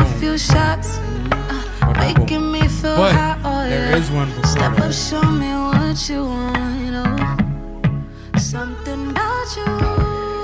A 0.01 0.05
few 0.19 0.37
shots, 0.39 0.99
uh, 0.99 1.95
making 1.99 2.51
me 2.53 2.66
feel 2.69 2.97
But 2.97 3.15
hot. 3.15 3.39
Oh, 3.45 3.69
there 3.69 3.91
yeah. 3.91 3.97
is 3.97 4.11
one 4.11 4.29
before 4.31 4.45
Step 4.47 4.79
up, 4.79 4.93
show 4.93 5.23
me 5.31 5.49
what 5.49 6.09
you 6.09 6.25
want. 6.25 6.81
You 6.85 6.91
know, 6.91 8.39
something 8.39 9.11
about 9.11 9.57
you. 9.57 9.65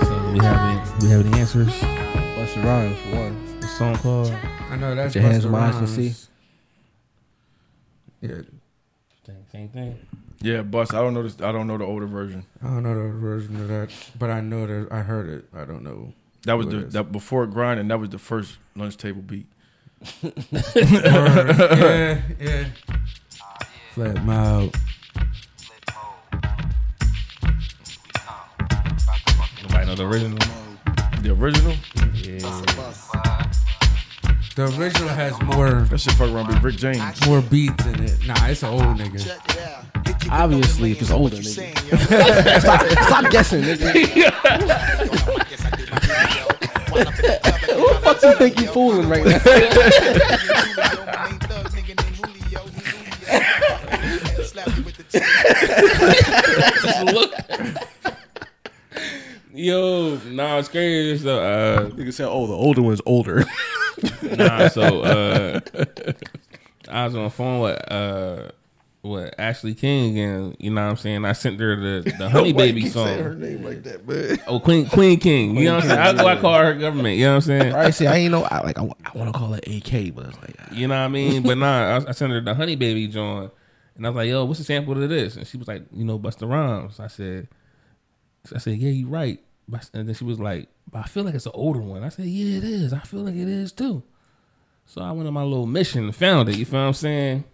So 0.06 0.30
we 0.32 0.38
have 0.40 0.60
any, 0.68 1.04
we 1.04 1.10
have 1.10 1.26
any 1.26 1.40
answers? 1.40 1.68
Busta 1.68 2.64
Rhymes 2.64 2.98
for 3.00 3.16
one. 3.16 3.60
The 3.60 3.66
song 3.66 3.96
called 3.96 4.32
I 4.70 4.76
know 4.76 4.94
that's 4.94 5.14
your 5.14 5.22
hands 5.24 5.44
Busta 5.44 5.46
in 5.46 5.52
my 5.52 5.58
eyes 5.60 5.76
and 5.76 5.88
Rhymes. 5.88 6.16
see. 6.18 6.26
Yeah. 8.20 8.42
same, 9.26 9.46
same 9.52 9.68
thing. 9.70 9.98
Yeah, 10.42 10.62
Bust. 10.62 10.94
I 10.94 11.00
don't 11.00 11.12
know 11.12 11.22
this. 11.22 11.40
I 11.40 11.52
don't 11.52 11.66
know 11.66 11.76
the 11.76 11.84
older 11.84 12.06
version. 12.06 12.46
I 12.62 12.68
don't 12.68 12.82
know 12.82 12.94
the 12.94 13.12
version 13.12 13.56
of 13.60 13.68
that, 13.68 13.90
but 14.18 14.30
I 14.30 14.40
know 14.40 14.66
that 14.66 14.88
I 14.90 15.00
heard 15.00 15.28
it. 15.28 15.44
I 15.54 15.64
don't 15.66 15.82
know. 15.82 16.14
That 16.44 16.54
was 16.54 16.68
the 16.68 16.78
that 16.96 17.12
before 17.12 17.46
grind, 17.46 17.78
and 17.78 17.90
that 17.90 18.00
was 18.00 18.08
the 18.08 18.18
first 18.18 18.56
lunch 18.76 18.96
table 18.96 19.22
beat. 19.22 19.46
Word. 20.22 20.32
yeah, 20.52 22.22
yeah. 22.40 22.64
Flat 23.94 24.24
mouth. 24.24 24.74
Nobody 29.62 29.86
know 29.86 29.94
the 29.94 30.06
original. 30.06 30.38
The 31.22 31.32
original? 31.32 31.76
Yeah. 32.14 32.62
The 34.56 34.64
original 34.78 35.08
has 35.08 35.40
more 35.42 35.82
That 35.82 36.00
shit 36.00 36.12
fuck 36.14 36.30
around 36.30 36.48
with 36.48 36.62
Rick 36.62 36.76
James. 36.76 37.26
more 37.26 37.40
beats 37.42 37.84
in 37.86 38.02
it. 38.04 38.26
Nah, 38.26 38.46
it's 38.46 38.62
an 38.62 38.70
old 38.70 38.82
nigga. 38.98 39.20
Obviously, 40.30 40.92
if 40.92 41.00
it's 41.02 41.10
older, 41.10 41.36
nigga. 41.36 42.60
stop, 42.60 42.86
stop 43.04 43.30
guessing, 43.30 43.62
nigga. 43.62 44.30
Who 46.90 47.88
the 47.88 48.00
fuck 48.02 48.20
do 48.20 48.28
you 48.28 48.36
think 48.36 48.60
you 48.60 48.66
fooling 48.68 49.08
right 49.08 49.24
now? 49.24 49.38
Look. 57.12 57.32
Yo, 59.52 60.16
nah, 60.28 60.58
it's 60.58 60.68
crazy. 60.68 61.22
So, 61.22 61.40
uh, 61.40 61.90
Nigga 61.90 62.12
said, 62.12 62.28
"Oh, 62.28 62.46
the 62.46 62.52
older 62.54 62.82
one's 62.82 63.02
older." 63.04 63.44
nah, 64.22 64.68
so 64.68 65.02
uh, 65.02 65.60
I 66.88 67.04
was 67.04 67.14
on 67.16 67.24
the 67.24 67.30
phone 67.30 67.60
with 67.60 67.92
uh, 67.92 68.50
with 69.02 69.34
Ashley 69.38 69.74
King, 69.74 70.18
and 70.18 70.56
you 70.58 70.70
know 70.70 70.82
what 70.82 70.90
I'm 70.90 70.96
saying. 70.96 71.24
I 71.24 71.32
sent 71.32 71.58
her 71.60 71.76
the 71.76 72.10
the 72.18 72.28
Honey 72.30 72.52
Baby 72.52 72.88
song. 72.88 73.18
Her 73.18 73.34
name 73.34 73.64
like 73.64 73.82
that, 73.84 74.06
man. 74.06 74.38
Oh, 74.46 74.60
Queen 74.60 74.86
Queen 74.88 75.18
King. 75.18 75.56
You 75.56 75.64
know 75.64 75.76
what 75.76 75.84
I'm 75.84 75.88
saying? 75.90 76.00
I 76.00 76.12
go, 76.12 76.26
I 76.26 76.36
call 76.36 76.58
her 76.58 76.74
government. 76.74 77.16
You 77.16 77.24
know 77.24 77.30
what 77.30 77.36
I'm 77.36 77.40
saying? 77.60 77.74
I 77.74 77.90
see. 77.90 78.06
I 78.06 78.16
ain't 78.16 78.32
know. 78.32 78.44
I 78.44 78.60
like. 78.60 78.78
I, 78.78 78.82
I 78.82 79.18
want 79.18 79.32
to 79.32 79.38
call 79.38 79.54
it 79.54 79.66
AK, 79.66 80.14
but 80.14 80.26
it's 80.26 80.38
like 80.40 80.56
You 80.72 80.88
know 80.88 80.94
what 80.94 81.00
I 81.04 81.08
mean? 81.08 81.42
But 81.42 81.58
nah, 81.58 81.98
I, 81.98 82.08
I 82.08 82.12
sent 82.12 82.32
her 82.32 82.40
the 82.40 82.54
Honey 82.54 82.76
Baby 82.76 83.08
joint, 83.08 83.52
and 83.96 84.06
I 84.06 84.10
was 84.10 84.16
like, 84.16 84.28
"Yo, 84.28 84.44
what's 84.44 84.58
the 84.58 84.64
sample 84.64 84.94
to 84.94 85.08
this?" 85.08 85.36
And 85.36 85.46
she 85.46 85.56
was 85.56 85.68
like, 85.68 85.82
"You 85.92 86.04
know, 86.04 86.18
Busta 86.18 86.48
Rhymes." 86.48 87.00
I 87.00 87.06
said, 87.06 87.48
"I 88.54 88.58
said, 88.58 88.76
yeah, 88.76 88.90
you 88.90 89.08
right." 89.08 89.40
And 89.94 90.08
then 90.08 90.14
she 90.14 90.24
was 90.24 90.40
like, 90.40 90.68
"But 90.90 91.00
I 91.00 91.02
feel 91.04 91.22
like 91.22 91.34
it's 91.34 91.46
an 91.46 91.52
older 91.54 91.80
one." 91.80 92.02
I 92.02 92.10
said, 92.10 92.26
"Yeah, 92.26 92.58
it 92.58 92.64
is. 92.64 92.92
I 92.92 93.00
feel 93.00 93.20
like 93.20 93.34
it 93.34 93.48
is 93.48 93.72
too." 93.72 94.02
So 94.84 95.00
I 95.00 95.12
went 95.12 95.28
on 95.28 95.34
my 95.34 95.44
little 95.44 95.66
mission 95.66 96.04
and 96.04 96.14
found 96.14 96.48
it. 96.48 96.56
You 96.56 96.64
feel 96.64 96.80
what 96.80 96.86
I'm 96.86 96.92
saying? 96.94 97.44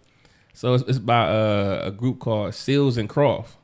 So 0.57 0.73
it's, 0.73 0.83
it's 0.89 0.97
by 0.97 1.27
uh, 1.29 1.81
a 1.83 1.91
group 1.91 2.17
called 2.17 2.51
Seals 2.55 2.97
and 2.97 3.07
Croft. 3.07 3.55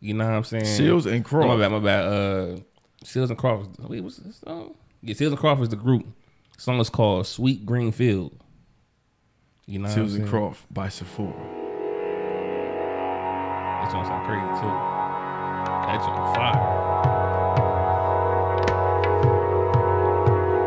You 0.00 0.14
know 0.14 0.24
what 0.24 0.34
I'm 0.34 0.42
saying? 0.42 0.64
Seals 0.64 1.06
and 1.06 1.14
Oh, 1.14 1.18
my 1.18 1.22
Croft. 1.22 1.60
bad, 1.60 1.68
my 1.70 1.78
bad. 1.78 2.04
Uh, 2.04 2.56
Seals 3.04 3.30
and 3.30 3.38
Croft. 3.38 3.78
Wait, 3.78 4.00
what's 4.00 4.16
this 4.16 4.38
song? 4.44 4.74
Yeah, 5.02 5.14
Seals 5.14 5.30
and 5.30 5.38
Croft 5.38 5.62
is 5.62 5.68
the 5.68 5.76
group. 5.76 6.04
The 6.56 6.62
song 6.62 6.80
is 6.80 6.90
called 6.90 7.28
Sweet 7.28 7.64
Green 7.64 7.92
Field. 7.92 8.36
You 9.66 9.78
know 9.78 9.88
what 9.88 9.98
I'm 9.98 10.08
Susan? 10.08 10.26
Croft 10.26 10.74
by 10.74 10.88
Sephora. 10.88 11.32
That 13.80 13.92
song 13.92 14.04
sound 14.04 14.26
crazy 14.26 14.60
too. 14.60 14.66
That 15.86 16.00
joint 16.00 16.34
fire. 16.34 16.90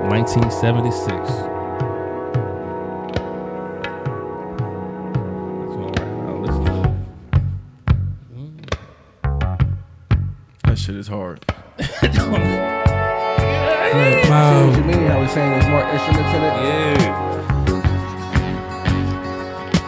1976. 0.09 1.52
That 10.73 10.79
shit 10.79 10.95
is 10.95 11.07
hard. 11.07 11.45
Flat 11.77 12.17
what 14.65 14.75
you 14.75 14.83
mean? 14.85 15.05
How 15.05 15.21
we 15.21 15.27
saying 15.27 15.51
there's 15.51 15.69
more 15.69 15.85
instruments 15.85 16.33
in 16.33 16.41
it? 16.41 16.53
Yeah. 16.65 16.97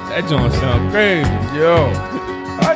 That 0.10 0.30
joint 0.30 0.54
sound 0.54 0.92
crazy. 0.92 1.26
Yo, 1.58 1.90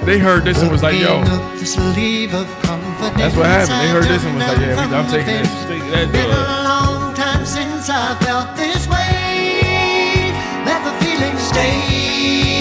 they 0.08 0.18
heard 0.18 0.44
this 0.44 0.60
and 0.60 0.72
was 0.72 0.82
like, 0.82 1.00
yo, 1.00 1.22
That's 1.24 1.76
that's 1.76 3.36
what 3.36 3.46
happened. 3.46 3.78
They 3.78 3.90
heard 3.94 4.06
this 4.06 4.26
and 4.26 4.34
was 4.34 4.48
like, 4.48 4.58
yeah, 4.58 4.90
we, 4.90 4.96
I'm 4.96 5.06
taking 5.12 5.44
this. 5.44 5.66
Take 5.70 5.86
that 5.94 6.12
Been 6.12 6.26
joint. 6.26 6.34
a 6.34 6.64
long 6.66 7.14
time 7.14 7.46
since 7.46 7.92
I 7.92 8.18
felt 8.26 8.58
this 8.58 8.88
way. 8.88 10.34
Let 10.66 10.82
the 10.84 10.94
feeling 11.06 11.38
stay. 11.38 12.59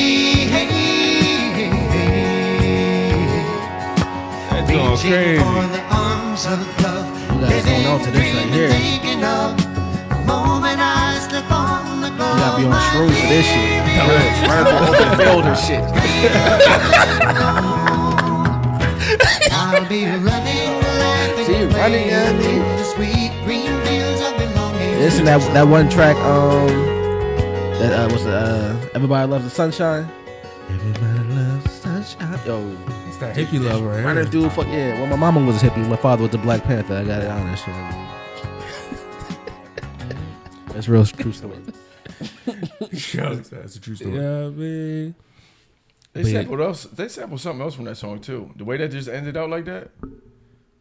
Reaching 4.68 5.10
crazy. 5.12 5.38
for 5.38 5.64
the 5.72 5.82
arms 5.90 6.44
of 6.46 6.60
love. 6.82 7.06
You 7.32 7.62
going 7.62 8.04
to 8.04 8.10
this 8.10 8.34
right 8.34 8.52
here. 8.52 8.70
Thinking 8.70 9.24
of 9.24 9.56
the 9.56 10.18
moment 10.26 10.78
I 10.80 11.18
slip 11.26 11.50
on 11.50 12.00
the 12.02 12.08
You 12.08 12.18
gotta 12.18 12.60
be 12.60 12.66
on 12.68 12.72
shrooms 12.92 13.16
for 13.16 13.28
this 13.32 13.46
shit. 13.48 13.80
Open 14.88 15.10
field 15.18 15.44
shit. 15.66 15.84
I'll 19.52 19.88
be 19.88 20.04
running, 20.04 21.46
See, 21.46 21.58
you 21.60 21.68
running 21.68 22.10
at 22.10 22.32
the 22.36 22.84
sweet 22.94 23.32
green 23.44 23.72
fields 23.84 24.20
of 24.20 24.36
belonging. 24.38 24.98
Listen 24.98 25.24
that 25.24 25.40
that 25.54 25.66
one 25.66 25.88
track. 25.88 26.16
Um, 26.16 26.68
that 27.78 27.92
uh, 27.92 28.12
was 28.12 28.26
uh, 28.26 28.90
everybody 28.94 29.30
loves 29.30 29.44
the 29.44 29.50
sunshine. 29.50 30.08
Hippie 33.44 33.62
love 33.64 33.82
right 33.82 34.04
running 34.04 34.24
here. 34.24 34.30
through. 34.32 34.50
Fuck 34.50 34.66
yeah. 34.68 34.94
Well, 35.00 35.06
my 35.06 35.16
mama 35.16 35.44
was 35.44 35.62
a 35.62 35.68
hippie. 35.70 35.88
My 35.88 35.96
father 35.96 36.24
was 36.24 36.34
a 36.34 36.38
Black 36.38 36.62
Panther. 36.64 36.94
I 36.96 37.04
got 37.04 37.22
it 37.22 37.28
on 37.28 37.46
that 37.46 37.56
shit. 37.56 37.74
That's 40.74 40.88
real 40.88 41.04
true 41.04 41.32
story. 41.32 41.56
Shucks, 42.96 43.48
That's 43.50 43.76
a 43.76 43.80
true 43.80 43.94
story. 43.96 44.14
Yeah, 44.14 44.48
man. 44.50 45.14
They 46.12 46.22
But 46.22 46.30
yeah. 46.30 46.40
sampled 46.40 46.60
else. 46.60 46.84
They 46.84 47.08
sampled 47.08 47.40
something 47.40 47.62
else 47.62 47.74
from 47.74 47.84
that 47.86 47.96
song 47.96 48.20
too. 48.20 48.50
The 48.56 48.64
way 48.64 48.76
that 48.78 48.90
just 48.90 49.08
ended 49.08 49.36
out 49.36 49.50
like 49.50 49.64
that, 49.66 49.90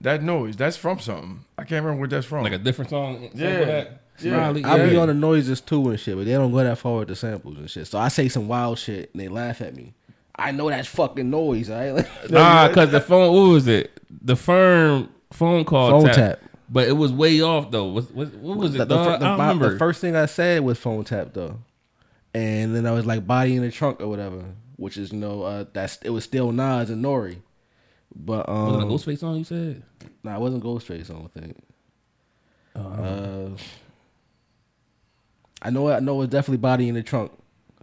that 0.02 0.24
noise, 0.24 0.56
that's 0.56 0.78
from 0.78 1.00
something. 1.00 1.42
I 1.58 1.64
can't 1.64 1.84
remember 1.84 2.02
what 2.02 2.10
that's 2.10 2.26
from. 2.26 2.44
Like 2.44 2.54
a 2.54 2.58
different 2.58 2.90
song. 2.90 3.30
sample 3.36 3.40
Yeah. 3.40 3.66
that? 3.66 4.02
Yeah. 4.20 4.50
I 4.50 4.90
be 4.90 4.96
on 4.98 5.10
the 5.10 5.14
noises 5.14 5.62
too 5.62 5.90
and 5.90 6.00
shit, 6.00 6.16
but 6.16 6.26
they 6.26 6.32
don't 6.32 6.52
go 6.52 6.58
that 6.64 6.80
far 6.80 7.00
with 7.00 7.10
the 7.10 7.16
samples 7.16 7.58
and 7.58 7.70
shit. 7.70 7.86
So 7.88 8.00
I 8.00 8.08
say 8.08 8.28
some 8.30 8.48
wild 8.48 8.80
shit 8.80 9.12
and 9.14 9.22
they 9.22 9.28
laugh 9.28 9.62
at 9.62 9.76
me. 9.76 9.94
I 10.38 10.52
know 10.52 10.70
that's 10.70 10.88
fucking 10.88 11.30
noise, 11.30 11.70
right? 11.70 12.06
Nah, 12.30 12.72
cause 12.74 12.92
the 12.92 13.02
phone. 13.02 13.34
What 13.34 13.52
was 13.54 13.68
it? 13.68 13.92
The 14.10 14.36
firm 14.36 15.10
phone 15.32 15.66
call 15.66 15.90
Phone 15.92 16.06
tap. 16.06 16.16
tap. 16.16 16.40
But 16.70 16.88
it 16.88 16.92
was 16.94 17.12
way 17.14 17.42
off 17.42 17.72
though. 17.72 17.86
What, 17.86 18.12
what, 18.14 18.34
what 18.36 18.58
was 18.58 18.76
it? 18.76 18.80
the, 18.80 18.86
the, 18.86 18.96
I 18.98 19.06
don't 19.18 19.20
bo- 19.20 19.32
remember. 19.32 19.74
the 19.74 19.80
first 19.80 20.02
thing 20.02 20.16
I 20.16 20.26
said 20.26 20.64
was 20.64 20.78
phone 20.78 21.04
tap 21.06 21.30
though, 21.34 21.60
and 22.34 22.76
then 22.76 22.86
I 22.86 22.92
was 22.92 23.06
like 23.06 23.26
body 23.26 23.56
in 23.56 23.62
the 23.64 23.72
trunk 23.72 24.02
or 24.02 24.08
whatever, 24.08 24.44
which 24.76 24.98
is 24.98 25.12
you 25.14 25.18
know 25.20 25.44
uh, 25.44 25.66
that's 25.74 25.98
it 26.04 26.10
was 26.10 26.24
still 26.26 26.52
Nas 26.52 26.90
and 26.90 27.02
Nore, 27.02 27.32
but 28.16 28.48
um, 28.50 28.66
was 28.68 28.76
it 28.76 29.12
a 29.12 29.14
Ghostface 29.14 29.20
song? 29.20 29.38
You 29.38 29.44
said. 29.46 29.84
Nah, 30.24 30.36
it 30.36 30.42
wasn't 30.42 30.64
Ghostface. 30.64 31.10
I 31.10 31.14
don't 31.14 31.34
think. 31.34 31.58
Uh, 32.76 33.50
I 35.62 35.70
know. 35.70 35.90
I 35.90 36.00
know 36.00 36.22
it's 36.22 36.32
definitely 36.32 36.58
body 36.58 36.90
in 36.90 36.96
the 36.96 37.04
trunk. 37.04 37.32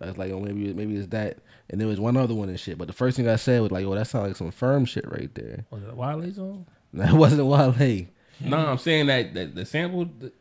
I 0.00 0.06
was 0.06 0.18
like, 0.18 0.30
oh, 0.30 0.40
maybe 0.40 0.72
maybe 0.72 0.96
it's 0.96 1.08
that. 1.08 1.38
And 1.74 1.80
there 1.80 1.88
was 1.88 1.98
one 1.98 2.16
other 2.16 2.34
one 2.34 2.48
and 2.48 2.60
shit. 2.60 2.78
But 2.78 2.86
the 2.86 2.92
first 2.92 3.16
thing 3.16 3.28
I 3.28 3.34
said 3.34 3.60
was 3.60 3.72
like, 3.72 3.84
oh, 3.84 3.96
that 3.96 4.06
sounds 4.06 4.28
like 4.28 4.36
some 4.36 4.52
firm 4.52 4.84
shit 4.84 5.04
right 5.10 5.28
there. 5.34 5.64
Was 5.72 5.82
it 5.82 5.90
a 5.90 5.94
Wale 5.96 6.32
song? 6.32 6.66
That 6.94 7.12
wasn't 7.12 7.44
Wale. 7.46 8.06
No, 8.40 8.56
I'm 8.58 8.78
saying 8.78 9.06
that, 9.06 9.34
that 9.34 9.56
the 9.56 9.64
sample. 9.66 10.04
The, 10.04 10.32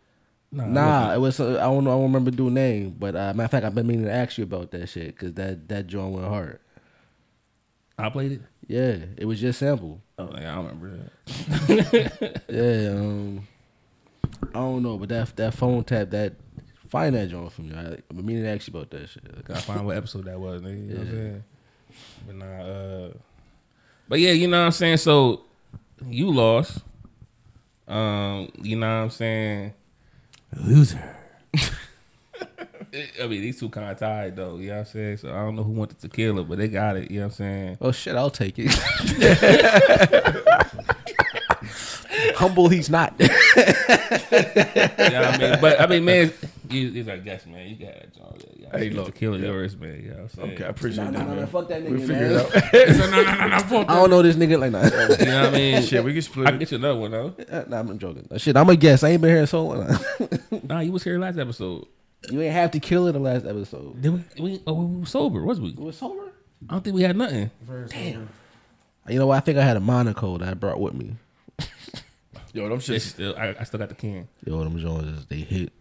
nah, 0.52 0.64
it 0.66 0.68
Nah, 0.70 1.00
wasn't. 1.00 1.16
it 1.16 1.20
was. 1.20 1.40
Uh, 1.40 1.60
I 1.60 1.64
don't 1.64 1.84
know. 1.86 1.90
I 1.90 1.94
don't 1.96 2.04
remember 2.04 2.30
the 2.30 2.44
name. 2.44 2.96
But 3.00 3.16
uh, 3.16 3.34
matter 3.34 3.46
of 3.46 3.52
fact, 3.52 3.66
I've 3.66 3.74
been 3.74 3.88
meaning 3.88 4.06
to 4.06 4.12
ask 4.14 4.38
you 4.38 4.44
about 4.44 4.70
that 4.72 4.88
shit 4.90 5.08
because 5.16 5.34
that 5.34 5.68
that 5.70 5.88
joint 5.88 6.14
went 6.14 6.28
hard. 6.28 6.60
I 7.98 8.10
played 8.10 8.34
it. 8.34 8.42
Yeah, 8.68 8.98
it 9.18 9.26
was 9.26 9.42
just 9.42 9.58
sample. 9.58 10.02
Oh, 10.20 10.26
like, 10.26 10.46
I 10.46 10.54
don't 10.56 10.66
remember 10.68 11.10
that. 11.68 12.42
Yeah, 12.50 12.92
um, 12.92 13.48
I 14.50 14.60
don't 14.60 14.84
know, 14.84 14.98
but 14.98 15.10
that 15.10 15.36
that 15.38 15.54
phone 15.56 15.84
tap 15.84 16.12
that 16.12 16.34
find 16.94 17.14
that 17.16 17.28
joint 17.28 17.52
for 17.52 17.64
me. 17.64 17.74
I, 17.76 17.94
I've 17.94 18.08
been 18.08 18.24
meaning 18.24 18.44
to 18.44 18.50
ask 18.50 18.68
you 18.68 18.72
about 18.72 18.92
that 18.92 19.10
shit. 19.10 19.46
Gotta 19.46 19.62
find 19.62 19.84
what 19.84 19.98
episode 19.98 20.26
that 20.26 20.40
was, 20.40 20.62
nigga. 20.62 20.88
You 20.88 20.94
know 20.94 21.00
what 21.00 21.08
I'm 21.08 21.12
saying? 21.12 21.44
But 22.28 22.36
nah, 22.36 22.46
uh, 22.46 23.14
but 24.08 24.20
yeah, 24.20 24.32
you 24.32 24.48
know 24.48 24.60
what 24.60 24.68
I'm 24.68 24.72
saying. 24.72 24.98
So 24.98 25.42
you 26.08 26.32
lost. 26.32 26.84
Um, 27.88 28.52
you 28.62 28.76
know 28.76 28.86
what 28.86 29.06
I'm 29.06 29.10
saying. 29.10 29.74
Loser. 30.56 31.18
I 31.56 33.26
mean, 33.26 33.42
these 33.42 33.60
two 33.60 33.70
kind 33.70 33.90
of 33.90 33.98
tied 33.98 34.36
though. 34.36 34.58
You 34.58 34.68
know 34.68 34.74
what 34.74 34.80
I'm 34.82 34.94
saying. 34.94 35.18
So 35.18 35.30
I 35.30 35.38
don't 35.38 35.56
know 35.56 35.64
who 35.64 35.72
wanted 35.72 36.00
to 36.00 36.10
kill 36.10 36.38
it, 36.38 36.48
but 36.48 36.60
they 36.60 36.68
got 36.68 36.96
it. 36.96 37.10
You 37.10 37.22
know 37.22 37.26
what 37.26 37.34
I'm 37.34 37.38
saying. 37.38 37.78
Oh 37.82 37.92
shit, 37.92 38.16
I'll 38.16 38.30
take 38.30 38.54
it. 38.58 38.70
Humble, 42.44 42.68
he's 42.68 42.90
not. 42.90 43.14
you 43.20 43.28
know 43.28 43.34
what 43.38 45.34
I 45.34 45.38
mean? 45.38 45.58
But 45.62 45.80
I 45.80 45.86
mean, 45.88 46.04
man, 46.06 46.34
you, 46.70 46.82
you 46.88 47.12
I 47.12 47.18
guess, 47.18 47.46
man, 47.46 47.70
you 47.70 47.76
got 47.76 47.94
that 47.96 48.14
joint. 48.16 48.44
You 48.58 48.68
Hey, 48.74 48.80
hey, 48.80 48.90
look, 48.90 49.06
look, 49.06 49.14
to 49.14 49.20
kill 49.20 49.40
yeah. 49.40 49.46
yours, 49.48 49.78
man. 49.78 50.02
You 50.04 50.10
know 50.10 50.16
what 50.16 50.22
I'm 50.24 50.30
saying? 50.30 50.52
Okay, 50.54 50.66
I 50.66 50.68
appreciate 50.70 51.04
Nah, 51.06 51.12
that, 51.12 51.20
nah, 51.20 51.26
nah, 51.26 51.36
man. 51.36 51.48
fuck 51.48 51.68
that 51.70 51.84
We'll 51.84 51.92
nigga, 51.94 52.08
figure 52.08 52.16
man. 52.16 52.32
it 52.32 52.38
out. 52.98 52.98
no, 52.98 53.10
no, 53.12 53.24
no, 53.24 53.48
no, 53.48 53.60
fuck 53.60 53.90
I 53.90 53.96
don't 53.96 54.10
know 54.10 54.22
this 54.24 54.36
nigga 54.36 54.60
like 54.60 54.72
that. 54.72 55.20
You 55.20 55.26
know 55.28 55.44
what 55.46 55.54
I 55.54 55.58
mean? 55.58 55.84
Shit, 55.84 56.04
we 56.04 56.14
can 56.14 56.22
split 56.24 56.48
I 56.48 56.50
can 56.50 56.60
get 56.60 56.72
you 56.72 56.78
another 56.80 57.00
one 57.00 57.12
though. 57.12 57.36
Uh, 57.52 57.64
nah, 57.70 57.80
I'm 57.80 58.00
joking. 58.00 58.28
Shit, 58.38 58.58
I'm 58.58 58.68
a 58.70 58.76
guess. 58.76 59.04
I 59.04 59.10
ain't 59.10 59.22
been 59.22 59.30
here 59.30 59.46
so 59.46 59.66
long. 59.68 59.98
Nah, 60.64 60.80
you 60.80 60.92
was 60.92 61.04
here 61.04 61.20
last 61.20 61.38
episode. 61.38 61.86
You 62.30 62.42
ain't 62.42 62.54
have 62.54 62.72
to 62.72 62.80
kill 62.80 63.08
it 63.08 63.12
the 63.14 63.20
last 63.20 63.46
episode. 63.46 64.02
Did 64.02 64.14
we? 64.14 64.24
we 64.42 64.62
oh, 64.68 64.74
we 64.74 65.00
were 65.02 65.06
sober, 65.06 65.44
was 65.44 65.62
we? 65.62 65.70
You 65.70 65.84
was 65.84 65.98
sober? 65.98 66.32
I 66.70 66.74
don't 66.74 66.84
think 66.84 66.96
we 66.96 67.04
had 67.04 67.16
nothing. 67.16 67.52
Damn. 67.90 68.30
You 69.08 69.20
know 69.20 69.28
what? 69.28 69.38
I 69.38 69.42
think 69.42 69.58
I 69.58 69.64
had 69.64 69.78
a 69.78 69.82
Monaco 69.82 70.38
that 70.40 70.50
I 70.50 70.54
brought 70.56 70.80
with 70.80 70.94
me. 70.94 71.16
Yo, 72.54 72.64
them 72.70 72.78
It's 72.78 72.88
shits. 72.88 73.02
still, 73.02 73.36
I, 73.38 73.56
I 73.60 73.64
still 73.64 73.80
got 73.80 73.90
the 73.90 73.96
can. 73.96 74.28
Yo, 74.46 74.64
them 74.64 74.78
Jones, 74.78 75.26
they 75.26 75.38
hit. 75.38 75.72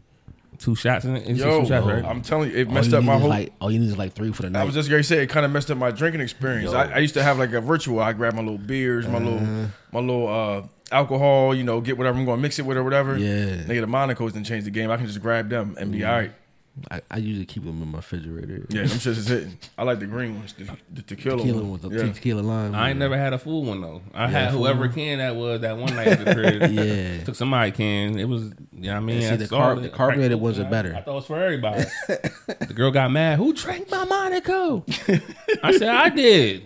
Two 0.59 0.75
shots 0.77 1.05
in 1.05 1.17
it. 1.17 1.27
It's 1.29 1.41
Yo, 1.41 1.61
two 1.63 1.67
shots, 1.67 1.87
right? 1.87 2.05
I'm 2.05 2.23
telling 2.23 2.51
you, 2.51 2.57
it 2.57 2.69
All 2.69 2.75
messed 2.75 2.91
you 2.93 2.99
up 2.99 3.05
my 3.05 3.15
is 3.15 3.21
whole. 3.21 3.29
Like, 3.31 3.53
all 3.61 3.71
you 3.71 3.79
need 3.79 3.89
is 3.89 3.97
like 3.99 4.13
three 4.13 4.33
for 4.33 4.43
the 4.43 4.51
night. 4.51 4.61
I 4.61 4.65
was 4.65 4.75
just 4.75 4.89
gonna 4.91 5.03
say 5.03 5.23
it 5.23 5.29
kind 5.29 5.45
of 5.45 5.51
messed 5.53 5.71
up 5.71 5.79
my 5.79 5.91
drinking 5.91 6.21
experience. 6.21 6.73
I, 6.73 6.85
I 6.93 6.99
used 6.99 7.15
to 7.15 7.23
have 7.23 7.39
like 7.39 7.53
a 7.53 7.61
ritual. 7.61 8.01
I 8.01 8.13
grab 8.13 8.35
my 8.35 8.43
little 8.43 8.59
beers, 8.59 9.09
my 9.09 9.19
little 9.19 9.39
Uh-huh. 9.39 9.67
my 9.93 10.01
little 10.01 10.29
uh, 10.29 10.63
alcohol. 10.95 11.55
You 11.55 11.65
know, 11.65 11.81
get 11.81 11.99
whatever 11.99 12.19
I'm 12.19 12.25
gonna 12.27 12.41
mix 12.41 12.59
it 12.59 12.67
with 12.67 12.77
or 12.77 12.85
whatever. 12.85 13.17
Yeah. 13.19 13.57
they 13.67 13.77
Nigga, 13.77 13.81
the 13.81 13.87
Monacos 13.87 14.33
didn't 14.35 14.47
change 14.47 14.65
the 14.65 14.71
game. 14.71 14.91
I 14.91 14.97
can 14.99 15.07
just 15.07 15.21
grab 15.21 15.49
them 15.49 15.75
and 15.81 15.91
be 15.91 16.05
all 16.05 16.13
right. 16.13 16.33
I, 16.91 17.03
I 17.11 17.19
usually 17.19 17.45
keep 17.45 17.65
them 17.65 17.83
in 17.83 17.89
my 17.91 17.99
refrigerator. 17.99 18.65
Yeah, 18.71 18.83
them 18.85 18.89
shits 18.99 19.07
is 19.19 19.27
hitting. 19.29 19.59
I 19.77 19.83
like 19.83 19.99
the 19.99 20.07
green 20.07 20.37
ones, 20.37 20.55
the, 20.55 20.65
the 20.91 21.03
tequila, 21.03 21.37
Tequila 21.37 21.61
one. 21.61 21.71
with 21.73 21.83
the 21.83 21.91
yeah. 21.91 22.13
tequila 22.15 22.41
lime. 22.41 22.75
I 22.75 22.91
ain't 22.91 22.99
never 22.99 23.17
had 23.19 23.35
a 23.35 23.39
full 23.39 23.65
one 23.65 23.83
though. 23.83 24.01
I 24.15 24.23
Yeah, 24.23 24.29
had 24.29 24.51
whoever 24.53 24.81
one? 24.81 24.93
can 24.95 25.19
that 25.19 25.37
was 25.37 25.61
that 25.61 25.77
one 25.77 25.95
night 25.95 26.07
at 26.07 26.25
the 26.25 26.35
crib. 26.35 26.71
Yeah. 26.73 27.25
took 27.25 27.35
somebody 27.35 27.73
can. 27.73 28.19
It 28.19 28.25
was, 28.27 28.45
you 28.45 28.53
know 28.85 28.93
what 28.93 28.97
I 28.97 29.01
mean. 29.01 29.21
see, 29.21 29.29
I 29.29 29.37
the 29.37 29.47
saw 29.49 29.61
carb- 29.75 29.79
it. 29.79 29.83
the 29.83 29.89
carbonated 29.91 30.41
ones 30.41 30.59
are 30.59 30.65
better. 30.65 30.95
I 30.97 31.03
thought 31.03 31.13
it 31.13 31.15
was 31.17 31.27
for 31.27 31.39
everybody. 31.43 31.85
the 32.09 32.73
girl 32.75 32.91
got 32.91 33.11
mad. 33.11 33.37
Who 33.39 33.53
drank 33.53 33.91
my 33.91 34.05
Monaco? 34.07 34.85
I 35.63 35.77
said 35.77 35.89
I 35.91 36.09
did. 36.09 36.65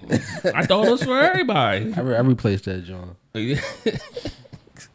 I 0.55 0.65
thought 0.67 0.87
it 0.87 0.91
was 0.93 1.03
for 1.03 1.19
everybody. 1.21 1.93
I, 1.95 2.01
re- 2.01 2.17
I 2.17 2.21
replaced 2.21 2.67
that, 2.67 2.85
John. 2.85 3.17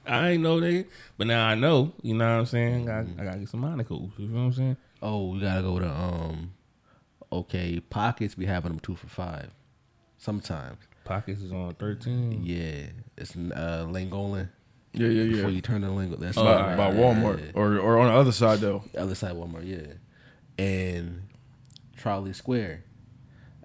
I 0.08 0.30
ain't 0.32 0.44
know 0.44 0.60
they, 0.60 0.86
but 1.18 1.28
now 1.28 1.48
I 1.48 1.56
know. 1.56 1.92
You 2.02 2.16
know 2.16 2.26
what 2.26 2.40
I'm 2.40 2.46
saying? 2.46 2.90
I, 2.90 3.02
I 3.02 3.24
gotta 3.26 3.40
get 3.40 3.50
some 3.50 3.62
Monacos. 3.62 4.12
You 4.18 4.28
know 4.28 4.40
what 4.40 4.46
I'm 4.48 4.54
saying? 4.54 4.78
Oh, 5.02 5.30
we 5.32 5.40
gotta 5.40 5.62
go 5.62 5.80
to 5.80 5.90
um. 5.90 6.54
Okay, 7.32 7.80
pockets 7.80 8.36
be 8.36 8.46
having 8.46 8.72
them 8.72 8.80
two 8.80 8.96
for 8.96 9.08
five. 9.08 9.52
Sometimes. 10.18 10.78
Pockets 11.04 11.42
is 11.42 11.52
on 11.52 11.74
13. 11.76 12.42
Yeah, 12.44 12.88
it's 13.18 13.36
uh 13.36 13.86
Llangollen. 13.90 14.50
Yeah, 14.94 15.08
yeah, 15.08 15.24
yeah. 15.24 15.36
Before 15.38 15.50
you 15.50 15.62
turn 15.62 15.82
the 15.82 15.88
Llangollen, 15.88 16.20
that's 16.20 16.36
by, 16.36 16.44
right. 16.44 16.76
by 16.78 16.92
Walmart 16.92 17.40
Yeah. 17.46 17.52
or 17.56 17.80
or 17.80 17.98
on 18.00 18.08
the 18.08 18.14
other 18.14 18.32
side 18.32 18.60
though. 18.60 18.84
The 18.94 19.02
other 19.02 19.16
side 19.16 19.34
Walmart, 19.34 19.66
yeah. 19.66 19.94
And 20.64 21.24
Trolley 21.98 22.34
Square. 22.34 22.84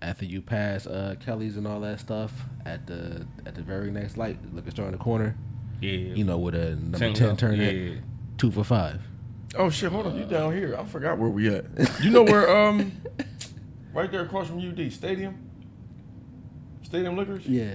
After 0.03 0.25
you 0.27 0.43
pass 0.43 0.87
uh, 0.87 1.17
Kelly's 1.25 1.57
and 1.57 1.67
all 1.67 1.81
that 1.81 2.01
stuff, 2.01 2.33
at 2.65 2.87
the 2.87 3.27
at 3.45 3.55
the 3.55 3.63
very 3.63 3.91
next 3.91 4.17
light, 4.17 4.39
liquor 4.55 4.71
store 4.71 4.87
in 4.87 4.93
the 4.93 4.99
corner. 4.99 5.37
Yeah. 5.81 5.91
You 5.93 6.25
know 6.25 6.39
where 6.39 6.53
the 6.53 6.71
number 6.77 6.99
Ten 6.99 7.15
ten, 7.15 7.29
left, 7.29 7.41
turn 7.41 7.61
yeah. 7.61 7.97
at 7.97 8.39
two 8.39 8.51
for 8.51 8.63
five. 8.65 9.01
Oh 9.55 9.71
shit! 9.71 9.91
Hold 9.93 10.07
on, 10.07 10.17
you 10.19 10.25
down 10.25 10.53
here? 10.53 10.77
I 10.79 10.85
forgot 10.85 11.19
where 11.19 11.31
we 11.31 11.49
at. 11.49 11.65
You 12.03 12.11
know 12.11 12.23
where? 12.25 12.55
Um, 12.55 12.93
right 13.95 14.11
there 14.11 14.23
across 14.23 14.49
from 14.49 14.59
UD 14.59 14.93
Stadium. 14.93 15.39
Stadium 16.83 17.17
Liquors. 17.17 17.47
Yeah. 17.47 17.75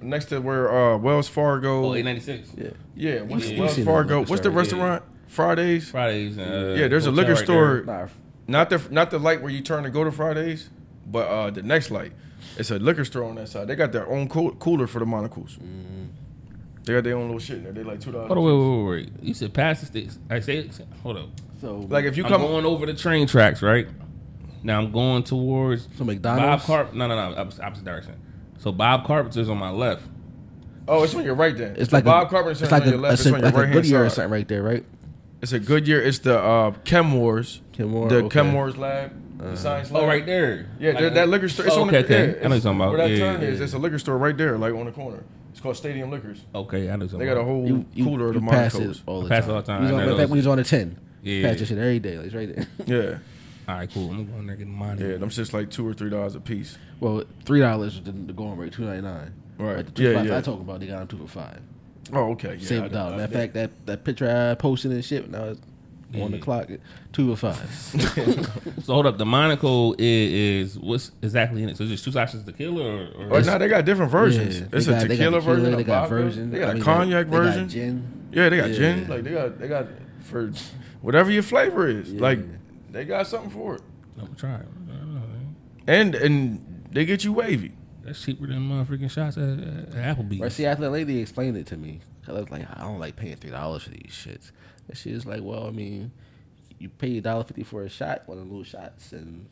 Next 0.00 0.26
to 0.26 0.40
where 0.40 0.70
uh, 0.70 0.98
Wells 0.98 1.28
Fargo. 1.28 1.86
Oh, 1.86 1.94
896. 1.94 2.50
Yeah. 2.56 2.70
Yeah. 2.94 3.22
What's 3.22 3.48
Yeah. 3.50 3.60
Wells 3.60 3.78
Fargo? 3.78 4.18
What's 4.20 4.30
the 4.32 4.36
store, 4.38 4.50
restaurant? 4.52 5.02
Fridays. 5.28 5.90
Fridays. 5.90 6.38
Uh, 6.38 6.76
yeah, 6.78 6.88
there's 6.88 7.06
a 7.06 7.10
liquor 7.10 7.34
right 7.34 7.44
store. 7.44 7.82
there. 7.86 8.10
Not 8.46 8.68
the 8.70 8.82
not 8.90 9.10
the 9.10 9.18
light 9.18 9.40
where 9.40 9.50
you 9.50 9.62
turn 9.62 9.84
to 9.84 9.90
go 9.90 10.04
to 10.04 10.12
Fridays, 10.12 10.68
but 11.06 11.26
uh, 11.28 11.50
the 11.50 11.62
next 11.62 11.90
light. 11.90 12.12
It's 12.58 12.70
a 12.70 12.78
liquor 12.78 13.04
store 13.04 13.24
on 13.24 13.36
that 13.36 13.48
side. 13.48 13.66
They 13.68 13.74
got 13.76 13.92
their 13.92 14.06
own 14.06 14.28
cool, 14.28 14.52
cooler 14.56 14.86
for 14.86 14.98
the 14.98 15.06
Monacos. 15.06 15.58
They 16.84 16.92
got 16.94 17.04
their 17.04 17.16
own 17.16 17.24
little 17.26 17.38
shit 17.38 17.58
in 17.58 17.64
there. 17.64 17.72
They 17.72 17.82
like 17.82 18.00
two 18.00 18.12
dollars. 18.12 18.28
Hold 18.28 18.38
on, 18.38 18.44
wait, 18.44 18.52
wait, 18.52 18.84
wait, 19.04 19.12
wait. 19.18 19.22
You 19.26 19.34
said 19.34 19.52
pass 19.54 19.80
the 19.80 19.86
sticks. 19.86 20.18
I 20.30 20.40
say, 20.40 20.68
hold 21.02 21.16
up. 21.16 21.28
So 21.60 21.78
Like 21.88 22.04
if 22.04 22.16
you 22.16 22.24
I'm 22.24 22.30
come, 22.30 22.42
going 22.42 22.64
over 22.66 22.84
the 22.86 22.94
train 22.94 23.26
tracks, 23.26 23.62
right? 23.62 23.86
Now 24.62 24.78
I'm 24.80 24.92
going 24.92 25.22
towards 25.24 25.88
So 25.96 26.04
Bob 26.04 26.60
Carp. 26.62 26.94
No, 26.94 27.06
no, 27.06 27.14
no, 27.30 27.36
opposite, 27.36 27.62
opposite 27.64 27.84
direction. 27.84 28.14
So 28.58 28.72
Bob 28.72 29.06
Carpenter's 29.06 29.48
on 29.48 29.58
my 29.58 29.70
left. 29.70 30.02
oh, 30.88 31.02
it's 31.04 31.14
on 31.14 31.24
your 31.24 31.34
right 31.34 31.56
then. 31.56 31.76
It's 31.76 31.90
The 31.90 31.96
like 31.96 32.04
Bob 32.04 32.26
a, 32.26 32.30
Carpenter's 32.30 32.62
it's 32.62 32.72
on 32.72 32.80
like 32.80 32.88
your 32.88 32.98
left. 32.98 33.12
it's 33.14 33.26
It's 33.26 33.34
on 33.34 33.40
your 33.40 33.44
like 33.46 33.54
a 33.54 33.58
right 33.58 33.68
hand 33.68 33.74
Goodyear 33.82 34.04
or 34.04 34.08
side. 34.08 34.14
something 34.16 34.32
right 34.32 34.48
there, 34.48 34.62
right? 34.62 34.84
It's 35.42 35.52
a 35.52 35.58
Goodyear. 35.58 36.00
It's 36.00 36.18
the 36.20 36.38
uh, 36.38 36.70
Chemours. 36.84 37.60
Kenmore, 37.72 38.08
the 38.08 38.24
okay. 38.24 38.38
Chemours 38.40 38.76
lab. 38.78 39.12
The 39.38 39.56
science 39.56 39.90
lab. 39.90 40.02
Oh, 40.04 40.06
right 40.06 40.24
there. 40.24 40.66
Yeah, 40.78 40.92
Like 40.92 41.14
that, 41.14 41.28
liquor 41.28 41.48
store. 41.48 41.66
It's 41.66 41.74
Oh, 41.76 41.82
on 41.82 41.88
the, 41.88 41.98
okay, 41.98 42.04
okay. 42.04 42.38
yeah, 42.40 42.46
I 42.46 42.48
know 42.48 42.48
what 42.48 42.54
you're 42.54 42.60
talking 42.60 42.76
about. 42.80 42.88
Where 42.90 42.98
that 42.98 43.10
Yeah, 43.10 43.18
turn 43.18 43.42
yeah, 43.42 43.48
is, 43.48 43.58
yeah. 43.58 43.64
it's 43.64 43.72
a 43.74 43.78
liquor 43.78 43.98
store 43.98 44.16
right 44.16 44.36
there, 44.36 44.56
like 44.56 44.72
on 44.74 44.86
the 44.86 44.92
corner. 44.92 45.22
It's 45.54 45.60
called 45.60 45.76
Stadium 45.76 46.10
Liquors. 46.10 46.40
Okay, 46.52 46.90
I 46.90 46.96
know. 46.96 47.06
They 47.06 47.24
got 47.24 47.36
a 47.36 47.44
whole 47.44 47.64
You, 47.64 47.84
you, 47.94 48.04
cooler 48.04 48.28
of 48.30 48.34
you 48.34 48.40
the 48.40 48.46
pass 48.48 48.74
it 48.74 49.00
all 49.06 49.20
the 49.22 49.26
I 49.26 49.28
pass 49.40 49.44
time. 49.46 49.50
it 49.50 49.54
all 49.54 49.60
the 49.62 49.66
time. 49.66 49.82
He's 49.84 49.92
on, 49.92 50.00
in 50.08 50.16
fact, 50.16 50.30
when 50.30 50.38
he's 50.38 50.46
on 50.48 50.58
a 50.58 50.64
ten, 50.64 50.98
Yeah. 51.22 51.48
pass 51.48 51.60
this 51.60 51.68
shit 51.68 51.78
every 51.78 52.00
day. 52.00 52.16
Like 52.16 52.26
it's 52.26 52.34
right 52.34 52.56
there. 52.56 52.66
Yeah, 53.66 53.72
All 53.72 53.78
right, 53.78 53.88
cool. 53.94 54.10
I'm 54.10 54.26
going 54.32 54.46
there 54.48 54.56
getting 54.56 54.74
mine. 54.74 54.98
yeah. 54.98 55.16
Them 55.16 55.28
shit's 55.30 55.54
like 55.54 55.70
two 55.70 55.86
or 55.86 55.94
three 55.94 56.10
dollars 56.10 56.34
a 56.34 56.40
piece. 56.40 56.76
well, 56.98 57.22
three 57.44 57.60
dollars 57.60 58.00
the, 58.00 58.10
the 58.10 58.32
going 58.32 58.56
rate, 58.58 58.72
two 58.72 58.84
ninety 58.84 59.02
nine. 59.02 59.32
Right. 59.56 59.76
But 59.76 59.86
the 59.86 59.92
two 59.92 60.02
Yeah, 60.02 60.22
yeah. 60.22 60.38
I 60.38 60.40
talk 60.40 60.58
about, 60.58 60.80
they 60.80 60.88
got 60.88 60.98
them 60.98 61.06
two 61.06 61.18
for 61.24 61.28
five. 61.28 61.60
Oh, 62.12 62.32
okay. 62.32 62.56
Yeah, 62.58 62.66
Save 62.66 62.82
I- 62.82 62.86
a 62.86 62.88
dollar. 62.88 63.12
I- 63.12 63.16
Matter 63.18 63.24
of 63.24 63.32
fact, 63.32 63.54
that 63.54 63.86
that 63.86 64.02
picture 64.04 64.28
I 64.28 64.54
posted 64.56 64.90
and 64.90 65.04
shit. 65.04 65.30
Now 65.30 65.54
it's 66.14 66.24
on 66.24 66.30
the 66.30 66.36
Yeah. 66.38 66.42
clock. 66.42 66.68
Two 67.12 67.32
or 67.32 67.36
five. 67.36 67.58
So 68.84 68.92
hold 68.92 69.06
up. 69.06 69.18
The 69.18 69.24
Monaco 69.26 69.92
is, 69.98 70.74
is 70.74 70.78
what's 70.78 71.10
exactly 71.22 71.62
in 71.62 71.68
it? 71.70 71.76
So 71.76 71.84
it's 71.84 71.92
just 71.92 72.04
two 72.04 72.12
shots 72.12 72.34
of 72.34 72.44
tequila, 72.44 72.82
or, 72.84 73.00
or 73.06 73.08
oh, 73.30 73.36
Or 73.36 73.40
no, 73.42 73.58
they 73.58 73.68
got 73.68 73.84
different 73.84 74.10
versions. 74.12 74.60
Yeah, 74.60 74.66
it's 74.72 74.86
a 74.86 74.90
got- 74.90 75.00
they 75.02 75.08
got 75.08 75.14
tequila 75.14 75.40
tequila, 75.40 75.40
version. 75.56 75.72
they 75.76 75.80
a 75.80 75.84
got 75.84 76.00
vodka, 76.08 76.14
version. 76.14 76.50
They 76.50 76.58
got 76.58 76.68
I 76.68 76.70
a 76.70 76.74
mean, 76.74 76.82
cognac 76.82 77.26
they 77.26 77.30
got 77.30 77.42
version. 77.44 77.68
gin. 77.68 78.28
Yeah, 78.32 78.48
they 78.48 78.56
got 78.56 78.68
Yeah. 78.70 78.74
gin. 78.76 79.08
Like 79.08 79.22
they 79.24 79.30
got 79.32 79.58
they 79.58 79.68
got 79.68 79.86
for 80.22 80.52
whatever 81.02 81.30
your 81.30 81.42
flavor 81.42 81.88
is. 81.88 82.12
Like 82.12 82.40
they 82.92 83.04
got 83.04 83.26
something 83.26 83.50
for 83.50 83.76
it. 83.76 83.82
No, 84.16 84.28
try 84.36 84.56
it. 84.56 84.66
And 85.86 86.14
and 86.14 86.84
they 86.92 87.04
get 87.04 87.24
you 87.24 87.32
wavy. 87.32 87.72
That's 88.02 88.22
cheaper 88.22 88.46
than 88.46 88.68
motherfucking 88.68 89.10
shots 89.10 89.36
at, 89.38 89.42
at 89.98 90.16
Applebee's. 90.18 90.40
Right, 90.40 90.52
see, 90.52 90.66
after 90.66 90.82
that 90.84 90.90
lady 90.90 91.20
explained 91.20 91.56
it 91.56 91.66
to 91.68 91.76
me, 91.76 92.00
I 92.28 92.32
was 92.32 92.50
like, 92.50 92.66
I 92.78 92.82
don't 92.82 92.98
like 92.98 93.16
paying 93.16 93.36
three 93.36 93.50
dollars 93.50 93.84
for 93.84 93.90
these 93.90 94.10
shits. 94.12 94.50
And 94.88 94.96
she 94.96 95.12
was 95.12 95.24
like, 95.26 95.40
Well, 95.42 95.66
I 95.66 95.70
mean, 95.70 96.10
you 96.78 96.88
pay 96.88 97.18
a 97.18 97.20
dollar 97.20 97.44
fifty 97.44 97.62
for 97.62 97.82
a 97.82 97.88
shot, 97.88 98.22
one 98.26 98.38
of 98.38 98.48
those 98.50 98.66
shots, 98.66 99.12
and 99.12 99.46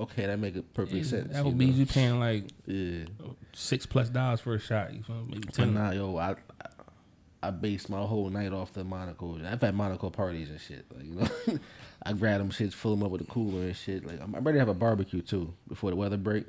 okay, 0.00 0.26
that 0.26 0.38
make 0.38 0.56
a 0.56 0.62
perfect 0.62 0.96
Yeah, 0.96 1.02
sense. 1.04 1.32
Applebee's, 1.36 1.60
you, 1.76 1.84
you 1.84 1.86
paying 1.86 2.18
like 2.20 2.44
yeah. 2.66 3.04
six 3.52 3.86
plus 3.86 4.08
dollars 4.08 4.40
for 4.40 4.54
a 4.54 4.58
shot. 4.58 4.92
You 4.92 5.02
feel 5.02 5.16
me? 5.16 5.24
Maybe 5.32 5.42
But 5.46 5.54
ten. 5.54 5.74
nah, 5.74 5.90
yo, 5.92 6.16
I 6.16 6.34
I 7.42 7.50
based 7.50 7.90
my 7.90 8.00
whole 8.00 8.30
night 8.30 8.52
off 8.52 8.72
the 8.72 8.84
Monaco. 8.84 9.38
I've 9.44 9.60
had 9.60 9.74
Monaco 9.74 10.10
parties 10.10 10.50
and 10.50 10.60
shit. 10.60 10.86
Like 10.94 11.04
you 11.06 11.14
know, 11.14 11.58
I 12.02 12.12
grab 12.14 12.38
them 12.40 12.50
shits, 12.50 12.72
fill 12.72 12.92
them 12.92 13.02
up 13.04 13.10
with 13.10 13.20
a 13.20 13.26
cooler 13.26 13.62
and 13.66 13.76
shit. 13.76 14.04
Like 14.06 14.20
I'm, 14.20 14.34
I'm 14.34 14.42
ready 14.44 14.56
to 14.56 14.60
have 14.60 14.68
a 14.68 14.74
barbecue 14.74 15.20
too 15.22 15.52
before 15.68 15.90
the 15.90 15.96
weather 15.96 16.16
break. 16.16 16.46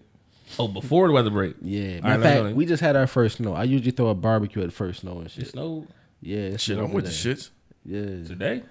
Oh, 0.60 0.68
before 0.68 1.08
the 1.08 1.14
weather 1.14 1.32
break. 1.32 1.56
Yeah, 1.62 1.98
All 1.98 2.02
matter 2.02 2.04
right, 2.04 2.16
of 2.16 2.22
let 2.22 2.44
fact, 2.46 2.56
we 2.56 2.66
just 2.68 2.82
had 2.82 2.96
our 2.96 3.08
first 3.08 3.38
snow. 3.38 3.54
I 3.54 3.64
usually 3.64 3.90
throw 3.92 4.08
a 4.10 4.14
barbecue 4.16 4.64
at 4.64 4.72
first 4.72 5.02
snow 5.02 5.18
and 5.18 5.26
It 5.26 5.32
shit. 5.32 5.48
snowed 5.48 5.88
Yeah, 6.22 6.56
Shit, 6.58 6.78
I'm 6.78 6.92
with 6.94 7.06
the 7.06 7.12
shits. 7.12 7.50
Yeah, 7.86 8.02
today. 8.26 8.64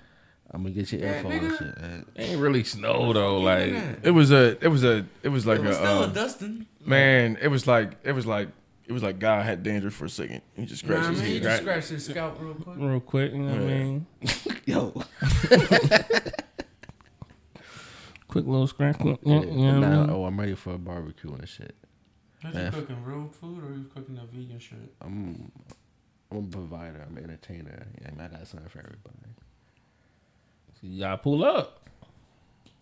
I'm 0.51 0.63
gonna 0.63 0.75
get 0.75 0.93
your 0.93 1.01
info 1.03 1.31
and 1.31 1.53
shit. 1.59 1.81
man. 1.81 2.07
It 2.15 2.23
ain't 2.23 2.41
really 2.41 2.65
snow 2.65 3.13
though. 3.13 3.39
Like 3.41 3.73
It 4.03 4.11
was 4.11 4.31
a 4.31 4.59
it 4.65 4.69
was 4.69 4.85
a 4.85 5.07
it 5.23 5.29
was 5.29 5.47
like 5.47 5.59
It 5.61 5.65
was 5.65 5.77
a 5.77 5.81
still 5.81 5.99
uh, 6.03 6.07
a 6.11 6.13
dusting. 6.13 6.67
man. 6.85 7.39
It 7.41 7.49
was 7.49 7.67
like 7.67 7.93
it 8.05 8.13
was 8.13 8.27
like 8.27 8.49
it 8.87 8.93
was 8.93 9.03
like 9.03 9.19
God 9.19 9.45
had 9.45 9.63
dandruff 9.63 9.95
for 9.95 10.05
a 10.05 10.11
second. 10.11 10.43
He 10.55 10.67
just 10.67 10.83
You 10.83 10.91
know 10.91 10.97
scratched 10.97 11.09
what 11.19 11.19
I 11.19 11.23
his 11.29 11.33
mean? 11.33 11.43
head. 11.43 11.43
Just 11.43 11.63
scratch 11.63 11.89
his 11.89 12.05
scalp 12.05 12.39
real 12.41 12.55
quick. 12.55 12.77
real 12.79 13.01
quick, 13.01 13.33
you 13.33 13.39
know 13.39 13.53
what 13.53 13.63
I 13.63 13.67
mean? 13.67 14.07
Yo, 14.67 14.91
Quick 18.29 18.47
little 18.47 18.67
scratch. 18.67 18.97
You 19.01 19.11
know 19.13 19.19
yeah, 19.23 19.39
what 19.39 19.85
I 19.85 19.97
mean? 19.97 20.11
oh, 20.11 20.25
I'm 20.25 20.39
ready 20.41 20.55
for 20.55 20.75
a 20.75 20.79
barbecue 20.79 21.33
and 21.33 21.49
shit. 21.49 21.75
Are 22.45 22.51
you 22.51 22.71
cooking 22.71 23.03
real 23.05 23.29
food 23.29 23.63
or 23.63 23.69
are 23.69 23.75
you 23.75 23.85
cooking 23.95 24.19
a 24.19 24.27
vegan 24.27 24.59
shit? 24.59 24.79
I'm, 25.01 25.51
I'm 26.37 26.45
a 26.45 26.49
provider. 26.49 27.05
I'm 27.09 27.17
an 27.17 27.25
entertainer. 27.25 27.87
Yeah, 28.01 28.09
I, 28.19 28.29
got 28.29 28.47
something 28.47 28.69
for 28.69 28.79
everybody. 28.81 29.17
So 30.75 30.81
You 30.83 31.01
gotta 31.01 31.19
pull 31.19 31.45
up. 31.45 31.81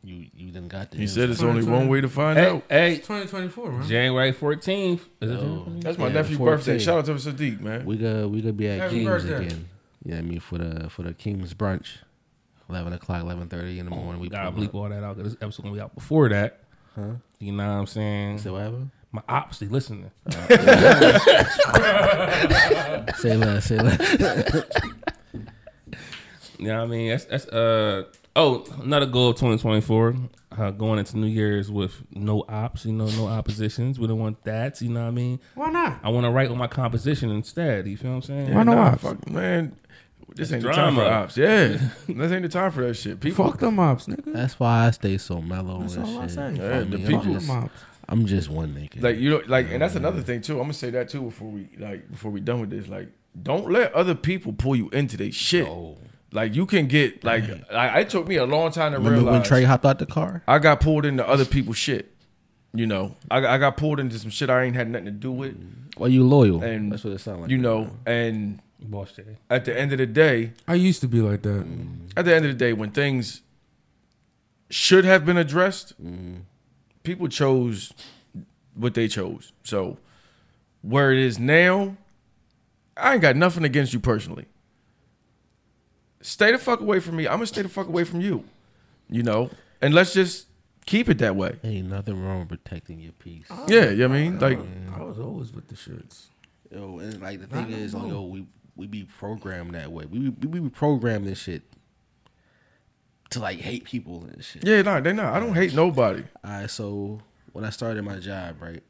You, 0.05 0.27
you 0.37 0.51
done 0.51 0.66
got 0.66 0.91
the. 0.91 0.97
He 0.97 1.05
info. 1.05 1.15
said 1.15 1.31
it's 1.31 1.43
only 1.43 1.62
one 1.62 1.87
way 1.89 2.01
to 2.01 2.09
find 2.09 2.37
Hey, 2.39 2.47
out. 2.49 2.65
hey, 2.69 2.93
It's 2.95 3.07
2024, 3.07 3.70
man. 3.70 3.89
January 3.89 4.33
fourteenth. 4.33 5.07
Is 5.20 5.31
it? 5.31 5.35
Oh. 5.39 5.66
That's 5.79 5.97
my 5.97 6.09
Yeah, 6.09 6.12
nephew's 6.15 6.39
14. 6.39 6.57
birthday. 6.57 6.79
Shout 6.81 6.99
out 6.99 7.05
to 7.07 7.12
Sadiq, 7.12 7.61
man. 7.61 7.85
We 7.87 7.99
gonna 7.99 8.27
we 8.29 8.41
gonna 8.41 8.53
be 8.53 8.66
at 8.69 8.81
Happy 8.81 8.95
King's 8.97 9.07
birthday. 9.07 9.47
again. 9.47 9.69
Yeah, 10.05 10.19
I 10.19 10.23
mean 10.23 10.41
for 10.41 10.59
the 10.59 10.91
for 10.91 11.03
the 11.03 11.15
King's 11.15 11.55
brunch, 11.55 11.99
eleven 12.69 12.93
o'clock, 12.93 13.23
eleven 13.23 13.49
thirty 13.49 13.79
in 13.79 13.87
the 13.87 13.93
oh, 13.93 13.97
morning. 13.97 14.20
We 14.20 14.27
We 14.27 14.31
gotta 14.31 14.51
bleep 14.51 14.69
up. 14.70 14.74
all 14.74 14.89
that 14.89 15.05
out 15.05 15.16
because 15.16 15.35
this 15.35 15.43
episode 15.43 15.62
gonna 15.62 15.74
be 15.77 15.81
out 15.81 15.95
before 15.95 16.29
that. 16.31 16.59
Huh? 16.97 17.03
You 17.39 17.53
know 17.53 17.65
what 17.65 17.73
I'm 17.81 17.87
saying? 17.87 18.39
Say 18.39 18.51
what 18.51 18.62
happened? 18.62 18.91
My 19.13 19.23
ops, 19.29 19.59
they 19.59 19.67
listening. 19.67 20.11
Say 23.19 23.37
less. 23.37 23.67
Say 23.67 23.79
less. 23.79 24.65
You 26.59 26.69
know 26.69 26.77
what 26.79 26.85
I 26.85 26.87
mean? 26.87 27.09
That's 27.09 27.25
that's 27.25 27.47
uh 27.47 28.05
oh 28.37 28.65
another 28.81 29.07
goal 29.07 29.31
of 29.31 29.37
2024. 29.37 30.15
Uh, 30.57 30.71
going 30.71 31.01
into 31.01 31.17
New 31.17 31.27
Year's 31.27 31.73
with 31.73 32.05
no 32.13 32.45
ops, 32.49 32.85
you 32.85 32.93
know, 32.93 33.07
no 33.07 33.27
oppositions. 33.27 33.99
We 33.99 34.07
don't 34.07 34.21
want 34.21 34.45
that. 34.45 34.81
You 34.81 34.91
know 34.91 35.01
what 35.01 35.09
I 35.09 35.11
mean? 35.11 35.41
Why 35.57 35.71
not? 35.71 35.99
I 36.05 36.11
want 36.11 36.25
to 36.25 36.31
write 36.31 36.51
on 36.51 36.59
my 36.59 36.69
composition 36.69 37.31
instead. 37.31 37.89
You 37.89 37.97
feel 37.97 38.11
what 38.11 38.17
I'm 38.17 38.23
saying? 38.23 38.49
Yeah, 38.49 38.63
no 38.63 38.75
nah, 38.75 38.83
ops? 38.93 39.03
fuck, 39.03 39.29
man. 39.29 39.75
This 40.37 40.51
That's 40.51 40.53
ain't 40.53 40.63
the 40.63 40.71
time 40.73 40.95
for 40.95 41.03
ops. 41.05 41.37
Yeah, 41.37 41.67
this 42.07 42.31
ain't 42.33 42.43
the 42.43 42.49
time 42.49 42.71
for 42.71 42.87
that 42.87 42.95
shit. 42.95 43.19
People, 43.19 43.47
Fuck 43.51 43.59
them 43.59 43.81
ops, 43.81 44.07
nigga. 44.07 44.33
That's 44.33 44.61
why 44.61 44.87
I 44.87 44.91
stay 44.93 45.19
so 45.19 45.41
mellow 45.43 45.81
That's 45.81 45.97
and 45.97 46.05
all 46.07 46.19
I 46.21 46.27
shit. 46.27 46.31
say. 46.37 46.53
Yeah, 46.59 46.81
the 46.81 46.99
people- 46.99 47.15
I'm 47.23 47.41
Fuck 47.41 47.41
them 47.41 47.51
ops. 47.65 47.81
I'm 48.13 48.27
just 48.27 48.51
one 48.51 48.75
nigga. 48.75 49.03
like 49.03 49.19
you 49.19 49.31
know, 49.31 49.43
like, 49.47 49.71
and 49.71 49.81
that's 49.81 49.95
another 49.95 50.21
thing 50.21 50.43
too. 50.43 50.55
I'm 50.55 50.65
gonna 50.65 50.75
say 50.75 50.91
that 50.91 51.09
too 51.09 51.23
before 51.23 51.49
we 51.49 51.69
like 51.79 52.11
before 52.11 52.31
we 52.31 52.41
done 52.41 52.61
with 52.61 52.69
this. 52.69 52.87
Like, 52.87 53.09
don't 53.43 53.71
let 53.71 53.93
other 53.95 54.15
people 54.15 54.53
pull 54.53 54.77
you 54.77 54.91
into 54.91 55.17
their 55.17 55.33
shit. 55.33 55.67
Oh. 55.67 55.97
Like 56.31 56.55
you 56.55 56.67
can 56.67 56.89
get 56.89 57.25
like, 57.25 57.45
I, 57.71 58.01
it 58.01 58.11
took 58.11 58.29
me 58.29 58.37
a 58.37 58.45
long 58.45 58.71
time 58.71 58.93
to 58.93 58.99
Remember 58.99 59.19
realize. 59.19 59.33
when 59.33 59.43
Trey 59.43 59.65
hopped 59.65 59.87
out 59.87 59.99
the 59.99 60.07
car? 60.07 60.43
I 60.47 60.59
got 60.59 60.81
pulled 60.81 61.07
into 61.07 61.27
other 61.27 61.45
people's 61.47 61.79
shit. 61.79 62.13
You 62.75 62.87
know, 62.87 63.17
I, 63.31 63.39
I 63.47 63.59
got 63.59 63.77
pulled 63.77 64.01
into 64.01 64.19
some 64.19 64.31
shit 64.31 64.49
I 64.49 64.63
ain't 64.63 64.77
had 64.77 64.91
nothing 64.91 65.07
to 65.07 65.11
do 65.11 65.33
with. 65.33 65.57
Well, 65.97 66.09
you 66.11 66.25
loyal. 66.25 66.63
And 66.63 66.93
That's 66.93 67.05
what 67.05 67.13
it 67.13 67.21
sounds 67.21 67.43
like. 67.43 67.51
You 67.51 67.59
know, 67.59 67.91
and 68.07 68.61
Boss 68.81 69.13
Jay. 69.13 69.37
at 69.51 69.65
the 69.65 69.79
end 69.79 69.93
of 69.93 69.99
the 69.99 70.07
day, 70.07 70.53
I 70.67 70.75
used 70.75 71.01
to 71.03 71.09
be 71.09 71.21
like 71.21 71.43
that. 71.43 71.67
at 72.17 72.25
the 72.25 72.35
end 72.35 72.45
of 72.45 72.51
the 72.51 72.57
day, 72.59 72.73
when 72.73 72.91
things 72.91 73.43
should 74.71 75.05
have 75.05 75.27
been 75.27 75.37
addressed, 75.37 76.03
mm. 76.03 76.41
People 77.03 77.29
chose 77.29 77.93
what 78.74 78.95
they 78.95 79.09
chose. 79.09 79.53
So 79.65 79.99
where 80.83 81.12
it 81.12 81.19
is 81.19 81.39
now, 81.39 81.97
I 82.97 83.15
ain't 83.15 83.23
got 83.23 83.37
nothing 83.37 83.65
against 83.65 83.93
you 83.93 84.01
personally. 84.01 84.47
Stay 86.20 86.53
the 86.53 86.59
fuck 86.59 86.81
away 86.81 87.01
from 87.01 87.16
me. 87.16 87.27
I'm 87.27 87.35
gonna 87.35 87.47
stay 87.47 87.62
the 87.62 87.69
fuck 87.69 87.89
away 87.89 88.05
from 88.05 88.20
you. 88.20 88.45
You 89.09 89.23
know, 89.23 89.51
and 89.81 89.93
let's 89.93 90.15
just 90.15 90.47
keep 90.87 91.09
it 91.09 91.19
that 91.19 91.37
way. 91.37 91.59
Ain't 91.65 91.89
nothing 91.89 92.23
wrong 92.24 92.41
with 92.41 92.49
protecting 92.49 93.01
your 93.01 93.12
peace. 93.12 93.47
Oh, 93.51 93.66
yeah, 93.69 93.91
you 93.91 93.97
know 93.97 94.09
what 94.09 94.16
I 94.16 94.20
mean, 94.20 94.39
like 94.39 94.59
I 94.95 95.03
was 95.03 95.19
always 95.19 95.53
with 95.53 95.69
the 95.69 95.74
shits. 95.74 96.27
Yo, 96.70 96.99
and 96.99 97.20
like 97.20 97.41
the 97.41 97.47
thing 97.47 97.70
is, 97.70 97.95
more. 97.95 98.09
yo, 98.09 98.23
we 98.23 98.47
we 98.77 98.87
be 98.87 99.05
programmed 99.05 99.74
that 99.74 99.93
way. 99.93 100.07
We 100.07 100.20
we, 100.20 100.31
we 100.47 100.61
be 100.61 100.70
programmed 100.70 101.27
this 101.27 101.39
shit 101.39 101.62
to 103.33 103.41
like 103.41 103.59
hate 103.61 103.85
people 103.85 104.25
and 104.25 104.45
shit. 104.45 104.67
yeah, 104.67 104.83
no, 104.83 105.01
they 105.01 105.13
not. 105.13 105.35
I 105.35 105.41
don't 105.41 105.55
hate 105.55 105.75
nobody. 105.75 106.25
All 106.45 106.51
right, 106.51 106.71
so 106.71 107.21
when 107.53 107.65
I 107.65 107.71
started 107.71 108.05
my 108.05 108.19
job, 108.19 108.61
right, 108.61 108.83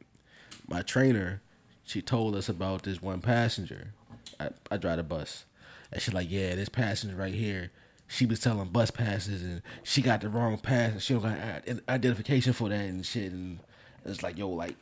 my 0.67 0.81
trainer, 0.81 1.41
she 1.83 2.01
told 2.01 2.35
us 2.35 2.49
about 2.49 2.83
this 2.83 3.01
one 3.01 3.21
passenger. 3.21 3.93
I, 4.39 4.49
I 4.71 4.77
drive 4.77 4.99
a 4.99 5.03
bus, 5.03 5.45
and 5.91 6.01
she 6.01 6.11
like, 6.11 6.29
yeah, 6.29 6.55
this 6.55 6.69
passenger 6.69 7.15
right 7.15 7.33
here, 7.33 7.71
she 8.07 8.25
was 8.25 8.39
telling 8.39 8.69
bus 8.69 8.91
passes, 8.91 9.41
and 9.43 9.61
she 9.83 10.01
got 10.01 10.21
the 10.21 10.29
wrong 10.29 10.57
pass, 10.57 10.91
and 10.91 11.01
she 11.01 11.13
don't 11.13 11.23
got 11.23 11.67
identification 11.89 12.53
for 12.53 12.69
that 12.69 12.85
and 12.85 13.05
shit, 13.05 13.31
and 13.31 13.59
it's 14.05 14.23
like, 14.23 14.37
yo, 14.37 14.49
like 14.49 14.75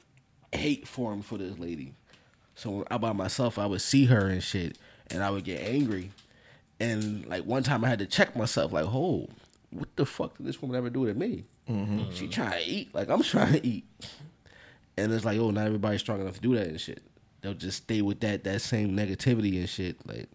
hate 0.51 0.87
formed 0.87 1.25
for 1.25 1.37
this 1.37 1.57
lady. 1.57 1.93
So 2.55 2.85
I 2.91 2.97
by 2.97 3.13
myself, 3.13 3.57
I 3.57 3.65
would 3.65 3.81
see 3.81 4.05
her 4.05 4.27
and 4.27 4.43
shit, 4.43 4.77
and 5.09 5.23
I 5.23 5.29
would 5.29 5.43
get 5.43 5.61
angry. 5.61 6.11
And 6.79 7.25
like 7.27 7.45
one 7.45 7.63
time, 7.63 7.85
I 7.85 7.89
had 7.89 7.99
to 7.99 8.05
check 8.05 8.35
myself, 8.35 8.73
like, 8.73 8.85
oh, 8.85 9.29
what 9.71 9.95
the 9.95 10.05
fuck 10.05 10.37
did 10.37 10.45
this 10.45 10.61
woman 10.61 10.77
ever 10.77 10.89
do 10.89 11.05
to 11.07 11.13
me? 11.13 11.45
She 12.13 12.27
trying 12.27 12.51
to 12.63 12.69
eat 12.69 12.93
like 12.93 13.09
I'm 13.09 13.23
trying 13.23 13.53
to 13.61 13.65
eat, 13.65 13.85
and 14.97 15.11
it's 15.13 15.23
like, 15.25 15.39
oh, 15.39 15.51
not 15.51 15.65
everybody's 15.67 16.01
strong 16.01 16.19
enough 16.21 16.35
to 16.35 16.41
do 16.41 16.55
that 16.55 16.67
and 16.67 16.79
shit. 16.81 17.01
They'll 17.41 17.53
just 17.53 17.77
stay 17.83 18.01
with 18.01 18.19
that 18.19 18.43
that 18.43 18.61
same 18.61 18.95
negativity 18.95 19.57
and 19.57 19.69
shit. 19.69 19.95
Like, 20.07 20.27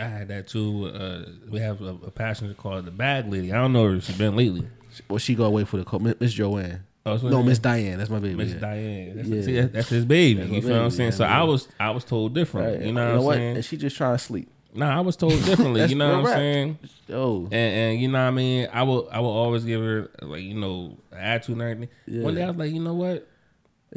I 0.00 0.04
had 0.04 0.28
that 0.28 0.48
too. 0.48 0.86
Uh, 0.86 1.24
we 1.50 1.60
have 1.60 1.80
a, 1.82 1.96
a 2.06 2.10
passenger 2.10 2.54
called 2.54 2.86
the 2.86 2.90
Bag 2.90 3.30
Lady. 3.30 3.52
I 3.52 3.56
don't 3.56 3.72
know 3.72 3.82
where 3.82 4.00
she's 4.00 4.16
been 4.16 4.34
lately. 4.34 4.66
well, 5.08 5.18
she 5.18 5.34
go 5.34 5.44
away 5.44 5.64
for 5.64 5.76
the 5.76 5.84
co- 5.84 5.98
Miss 5.98 6.32
Joanne. 6.32 6.84
Oh, 7.06 7.16
no, 7.16 7.42
Miss? 7.42 7.58
Diane. 7.58 7.96
That's 7.98 8.10
my 8.10 8.18
baby. 8.18 8.34
Miss 8.34 8.52
yeah. 8.52 8.58
Diane. 8.58 9.16
That's, 9.16 9.28
Yeah. 9.28 9.42
see, 9.42 9.60
that's 9.60 9.88
his 9.88 10.04
baby. 10.04 10.40
That's 10.40 10.52
you 10.52 10.60
feel 10.62 10.72
what 10.72 10.82
I'm 10.82 10.90
saying? 10.90 11.10
yeah, 11.12 11.16
so. 11.16 11.24
I 11.24 11.42
was 11.42 11.68
I 11.80 11.90
was 11.90 12.04
told 12.04 12.34
different. 12.34 12.78
Right. 12.78 12.86
You 12.86 12.92
know 12.92 13.20
what 13.22 13.34
I'm 13.36 13.40
saying? 13.40 13.56
And 13.56 13.64
she 13.64 13.76
just 13.76 13.96
trying 13.96 14.14
to 14.14 14.18
sleep. 14.22 14.50
Nah, 14.78 14.96
I 14.96 15.00
was 15.00 15.16
told 15.16 15.32
differently. 15.44 15.84
You 15.86 15.96
know 15.96 16.08
what 16.08 16.18
I'm 16.18 16.24
rap. 16.26 16.36
saying? 16.36 16.78
Oh, 17.10 17.44
And, 17.46 17.54
and 17.54 18.00
you 18.00 18.06
know 18.06 18.18
what 18.22 18.28
I 18.28 18.30
mean? 18.30 18.68
I 18.72 18.84
will 18.84 19.08
I 19.10 19.18
will 19.18 19.30
always 19.30 19.64
give 19.64 19.80
her 19.80 20.10
like 20.22 20.42
you 20.42 20.54
know 20.54 20.96
attitude 21.12 21.54
and 21.54 21.62
everything. 21.62 21.88
Yeah. 22.06 22.22
One 22.22 22.34
day 22.36 22.44
I 22.44 22.46
was 22.48 22.56
like, 22.56 22.72
you 22.72 22.80
know 22.80 22.94
what? 22.94 23.26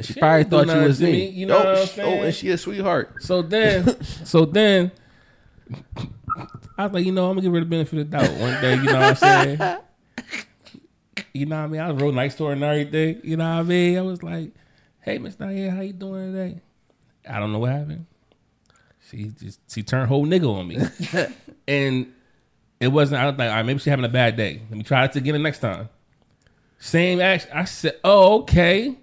She, 0.00 0.14
She 0.14 0.20
probably 0.20 0.44
thought 0.44 0.66
you 0.66 0.82
was 0.82 1.00
me. 1.00 1.12
me, 1.12 1.26
you 1.28 1.46
know 1.46 1.56
oh, 1.58 1.64
what 1.70 1.78
I'm 1.78 1.86
sh- 1.86 1.98
oh, 1.98 2.22
and 2.24 2.34
she 2.34 2.50
a 2.50 2.58
sweetheart. 2.58 3.22
So 3.22 3.42
then, 3.42 4.02
so 4.24 4.44
then, 4.44 4.90
I 6.78 6.84
was 6.86 6.92
like, 6.94 7.04
you 7.04 7.12
know, 7.12 7.26
I'm 7.28 7.32
gonna 7.36 7.42
give 7.42 7.52
her 7.52 7.60
the 7.60 7.66
benefit 7.66 7.98
of 8.00 8.10
the 8.10 8.16
doubt. 8.18 8.40
One 8.40 8.60
day, 8.60 8.74
you 8.76 8.82
know 8.84 9.00
what 9.00 9.22
I'm 9.22 9.56
saying? 9.58 9.78
You 11.34 11.46
know 11.46 11.56
what 11.56 11.62
I 11.62 11.66
mean? 11.68 11.80
I 11.80 11.92
was 11.92 12.02
real 12.02 12.12
nice 12.12 12.34
to 12.36 12.44
her 12.46 12.52
and 12.52 12.62
everything. 12.64 13.20
You 13.22 13.36
know 13.36 13.44
what 13.44 13.60
I 13.60 13.62
mean? 13.62 13.98
I 13.98 14.02
was 14.02 14.22
like, 14.22 14.52
hey, 15.00 15.18
Miss 15.18 15.34
Diane, 15.36 15.70
how 15.70 15.82
you 15.82 15.92
doing 15.92 16.32
today? 16.32 16.60
I 17.28 17.38
don't 17.38 17.52
know 17.52 17.58
what 17.60 17.70
happened. 17.70 18.06
She 19.12 19.24
just 19.38 19.60
she 19.70 19.82
turned 19.84 20.08
whole 20.08 20.26
nigga 20.26 20.52
on 20.52 20.66
me, 20.66 20.78
and 21.68 22.12
it 22.80 22.88
wasn't. 22.88 23.20
I 23.22 23.26
was 23.26 23.38
like, 23.38 23.48
all 23.50 23.56
right, 23.56 23.62
maybe 23.64 23.78
she's 23.78 23.84
having 23.90 24.04
a 24.04 24.08
bad 24.08 24.36
day. 24.36 24.62
Let 24.70 24.76
me 24.78 24.82
try 24.82 25.04
it 25.04 25.14
again 25.14 25.34
the 25.34 25.38
next 25.38 25.58
time. 25.60 25.88
Same 26.78 27.20
action. 27.20 27.50
I 27.54 27.64
said, 27.64 27.98
oh, 28.02 28.40
okay. 28.40 28.96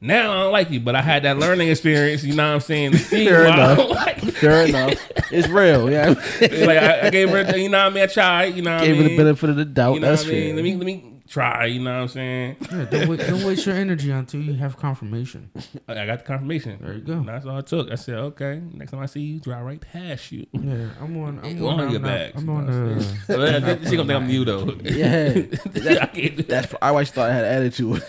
Now 0.00 0.32
I 0.32 0.42
don't 0.42 0.52
like 0.52 0.70
you, 0.70 0.80
but 0.80 0.94
I 0.94 1.00
had 1.02 1.22
that 1.22 1.38
learning 1.38 1.68
experience. 1.68 2.22
You 2.22 2.34
know 2.34 2.46
what 2.46 2.54
I'm 2.56 2.60
saying? 2.60 2.92
To 2.92 2.98
see 2.98 3.24
Fair 3.26 3.44
why 3.44 3.50
I 3.50 3.54
enough. 3.54 3.78
don't 3.78 3.90
like 3.90 4.22
you. 4.22 4.30
Fair 4.32 4.66
enough. 4.66 5.10
It's 5.32 5.48
real. 5.48 5.90
Yeah, 5.90 6.08
like 6.40 6.52
I, 6.78 7.06
I 7.06 7.10
gave 7.10 7.30
her, 7.30 7.42
the- 7.42 7.58
you 7.58 7.70
know 7.70 7.78
what 7.78 7.86
I 7.86 7.94
mean? 7.94 8.02
I 8.04 8.06
tried, 8.06 8.44
you 8.54 8.60
know 8.62 8.74
what 8.76 8.84
gave 8.84 8.94
I 8.96 8.98
her 8.98 9.02
mean? 9.04 9.10
the 9.12 9.16
benefit 9.16 9.50
of 9.50 9.56
the 9.56 9.64
doubt. 9.64 9.94
You 9.94 10.00
know 10.00 10.10
That's 10.10 10.24
what 10.24 10.32
I 10.32 10.36
mean? 10.36 10.46
fair. 10.48 10.54
Let 10.56 10.62
me 10.64 10.76
let 10.76 10.86
me 10.86 11.13
try. 11.28 11.66
You 11.66 11.80
know 11.80 11.94
what 11.94 12.02
I'm 12.02 12.08
saying? 12.08 12.56
Yeah, 12.70 12.84
don't, 12.84 13.08
wait, 13.08 13.20
don't 13.20 13.44
waste 13.44 13.66
your 13.66 13.74
energy 13.74 14.10
until 14.10 14.40
you 14.40 14.54
have 14.54 14.76
confirmation. 14.76 15.50
I 15.88 15.92
I 16.02 16.06
got 16.06 16.18
the 16.20 16.24
confirmation. 16.24 16.78
There 16.80 16.94
you 16.94 17.00
go. 17.00 17.14
And 17.14 17.28
That's 17.28 17.46
all 17.46 17.58
it 17.58 17.66
took. 17.66 17.90
I 17.90 17.94
said, 17.96 18.16
okay. 18.16 18.60
Next 18.72 18.90
time 18.92 19.00
I 19.00 19.06
see 19.06 19.20
you, 19.20 19.40
drive 19.40 19.64
right 19.64 19.80
past 19.80 20.32
you. 20.32 20.46
Yeah, 20.52 20.88
I'm 21.00 21.16
on. 21.18 21.40
I'm 21.42 21.62
on, 21.64 21.80
on 21.80 21.90
your 21.90 21.96
I'm 21.96 22.02
not- 22.02 22.02
bags. 22.02 22.42
I'm 22.42 22.48
on 22.50 22.66
know 22.66 22.84
what 22.86 22.90
I'm 22.90 22.98
the. 22.98 23.04
saying? 23.04 23.84
She 23.90 23.96
gonna 23.96 24.08
think 24.08 24.22
I'm 24.22 24.30
you 24.30 24.44
though. 24.44 24.76
Yeah, 24.82 25.32
I 25.34 25.40
that's, 25.70 26.12
can't 26.14 26.36
do 26.36 26.42
that's 26.44 26.74
I 26.80 26.88
always 26.88 27.10
thought 27.10 27.30
I 27.30 27.34
had 27.34 27.44
attitude, 27.44 28.02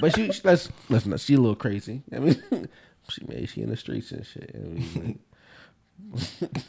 but 0.00 0.14
she, 0.14 0.30
she 0.32 0.40
let's 0.44 0.68
let's. 0.88 1.22
She 1.24 1.34
a 1.34 1.38
little 1.40 1.54
crazy. 1.56 2.02
I 2.12 2.18
mean, 2.18 2.42
she 3.10 3.24
made 3.26 3.48
she 3.48 3.62
in 3.62 3.70
the 3.70 3.76
streets 3.76 4.12
and 4.12 4.24
shit. 4.26 4.50
I 4.54 4.58
mean, 4.58 5.18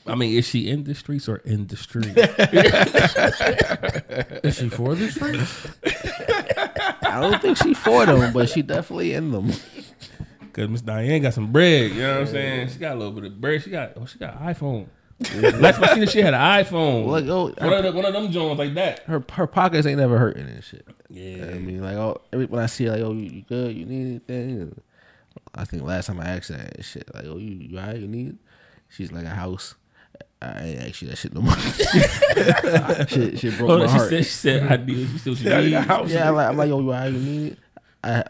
I 0.06 0.16
mean, 0.16 0.38
is 0.38 0.48
she 0.48 0.70
in 0.70 0.84
the 0.84 0.96
streets 0.96 1.30
or 1.30 1.38
in 1.38 1.68
the 1.68 1.78
street? 1.78 2.18
Is 4.44 4.58
she 4.58 4.70
for 4.70 4.96
the 4.96 5.10
streets? 5.10 5.68
I 7.04 7.22
don't 7.22 7.42
think 7.42 7.58
she 7.58 7.74
for 7.74 8.06
them, 8.06 8.34
but 8.34 8.50
she 8.50 8.62
definitely 8.62 9.14
in 9.14 9.32
them. 9.32 9.52
Cause 10.54 10.70
Miss 10.70 10.82
Diane 10.82 11.22
got 11.22 11.34
some 11.34 11.52
bread. 11.52 11.92
You 11.92 12.02
know 12.02 12.14
what 12.14 12.22
I'm 12.22 12.28
saying? 12.28 12.70
She 12.70 12.80
got 12.80 12.96
a 12.96 13.00
little 13.00 13.14
bit 13.14 13.26
of 13.26 13.40
bread. 13.40 13.62
She 13.62 13.70
got 13.70 13.94
oh, 13.96 14.06
she 14.06 14.18
got 14.18 14.42
an 14.42 14.54
iPhone. 14.54 14.88
Last 15.62 15.76
time 15.76 15.84
I 15.84 15.88
seen 15.94 16.00
her, 16.00 16.08
she 16.08 16.22
had 16.22 16.34
an 16.34 16.40
iPhone. 16.40 17.06
Like, 17.06 17.26
oh, 17.26 17.54
one, 17.58 17.74
of 17.74 17.84
the, 17.84 17.92
one 17.92 18.06
of 18.06 18.14
them 18.14 18.32
joints 18.32 18.60
like 18.60 18.74
that. 18.74 19.00
Her 19.02 19.24
her 19.34 19.48
pockets 19.48 19.86
ain't 19.86 20.00
never 20.00 20.18
hurting 20.18 20.48
and 20.48 20.64
shit. 20.64 20.88
Yeah. 21.10 21.46
I 21.46 21.60
mean, 21.60 21.84
like, 21.84 21.96
oh, 21.96 22.22
every, 22.34 22.48
when 22.48 22.62
I 22.62 22.66
see 22.66 22.86
her, 22.86 22.92
like, 22.92 23.02
oh, 23.02 23.14
you, 23.14 23.30
you 23.30 23.42
good? 23.44 23.76
You 23.76 23.86
need 23.86 24.22
anything? 24.30 24.82
I 25.54 25.66
think 25.66 25.84
last 25.84 26.08
time 26.08 26.20
I 26.20 26.26
asked 26.26 26.50
that 26.50 26.84
shit, 26.84 27.14
like, 27.14 27.26
oh, 27.26 27.38
you, 27.38 27.50
you 27.50 27.78
alright? 27.78 27.98
You 27.98 28.08
need? 28.08 28.38
She's 28.90 29.12
like 29.12 29.26
a 29.26 29.30
house. 29.30 29.76
I 30.42 30.64
ain't 30.64 30.82
ask 30.90 31.02
you 31.02 31.08
that 31.10 31.18
shit 31.18 31.34
no 31.34 31.42
more. 31.42 31.56
shit, 33.08 33.40
shit 33.40 33.58
broke 33.58 33.70
Oh, 33.72 33.78
my 33.80 33.86
she 33.88 33.92
heart. 33.94 34.10
said 34.10 34.18
she 34.26 34.32
said 34.32 34.72
I 34.72 34.78
need. 34.86 35.08
She 35.10 35.18
said 35.18 35.30
what 35.32 35.40
you 35.42 35.50
Yeah, 35.50 35.62
need. 35.62 35.74
the 35.74 35.82
house. 35.82 36.12
Yeah, 36.12 36.30
I'm 36.30 36.36
like, 36.36 36.48
I'm 36.50 36.58
like, 36.58 36.70
yo, 36.70 36.80
you 36.80 36.94
alright? 36.94 37.12
You 37.14 37.20
need 37.20 37.52
it? 37.54 37.60
I, 38.04 38.24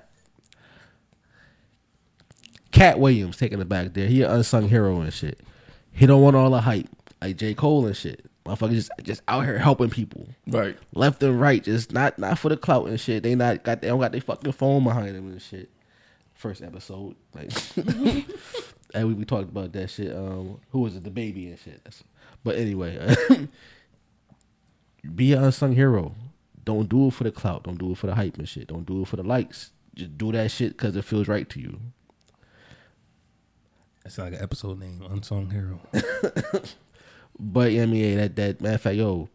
Katt 2.72 3.00
Williams 3.00 3.38
taking 3.38 3.60
it 3.60 3.70
back 3.70 3.94
there. 3.94 4.08
He 4.08 4.22
an 4.24 4.32
unsung 4.32 4.68
hero 4.70 5.02
and 5.02 5.12
shit. 5.14 5.40
He 5.92 6.06
don't 6.06 6.22
want 6.22 6.36
all 6.36 6.50
the 6.50 6.62
hype 6.62 6.88
like 7.22 7.38
J 7.38 7.54
Cole 7.54 7.86
and 7.86 7.96
shit. 7.98 8.24
Motherfucker 8.46 8.72
just 8.72 8.92
just 9.04 9.22
out 9.28 9.44
here 9.46 9.58
helping 9.58 9.90
people 9.90 10.28
Right. 10.48 10.78
left 10.94 11.22
and 11.24 11.40
right, 11.42 11.62
just 11.64 11.92
not 11.92 12.18
not 12.20 12.40
for 12.40 12.50
the 12.50 12.58
clout 12.58 12.88
and 12.88 13.00
shit. 13.00 13.24
They 13.24 13.36
not 13.36 13.64
got 13.64 13.82
they 13.82 13.88
don't 13.90 14.00
got 14.00 14.12
their 14.12 14.22
fucking 14.22 14.52
phone 14.54 14.84
behind 14.84 15.16
them 15.16 15.28
and 15.32 15.42
shit. 15.42 15.70
First 16.36 16.62
episode, 16.62 17.16
like, 17.34 17.52
and 18.94 19.08
we, 19.08 19.14
we 19.14 19.26
talked 19.26 19.50
about 19.50 19.74
that 19.74 19.90
shit. 19.90 20.16
Um, 20.16 20.60
who 20.72 20.80
was 20.80 20.96
it? 20.96 21.04
The 21.04 21.10
baby 21.10 21.48
and 21.48 21.60
shit. 21.60 21.84
That's, 21.84 22.04
but 22.44 22.56
anyway, 22.56 23.16
be 25.16 25.34
an 25.34 25.44
unsung 25.44 25.74
hero. 25.74 26.16
Don't 26.64 26.90
do 26.90 27.08
it 27.08 27.14
for 27.14 27.24
the 27.24 27.32
clout. 27.32 27.64
Don't 27.64 27.78
do 27.78 27.92
it 27.92 27.98
for 27.98 28.08
the 28.08 28.16
hype 28.16 28.38
and 28.38 28.48
shit. 28.48 28.68
Don't 28.68 28.86
do 28.86 29.02
it 29.02 29.08
for 29.08 29.16
the 29.16 29.24
likes. 29.24 29.72
Just 29.96 30.18
do 30.18 30.32
that 30.34 30.52
shit 30.52 30.78
because 30.78 30.96
it 30.96 31.06
feels 31.06 31.28
right 31.28 31.50
to 31.50 31.60
you. 31.60 31.80
That's 34.04 34.18
like 34.18 34.34
an 34.34 34.42
episode 34.42 34.80
name, 34.80 35.02
Unsung 35.10 35.50
Hero. 35.50 35.82
But 37.40 37.72
yeah, 37.72 37.84
I 37.84 37.86
mean, 37.86 38.18
that 38.18 38.36
that 38.36 38.62
matter 38.62 38.76
of 38.76 38.82
fact, 38.82 38.96
yo, 38.96 39.30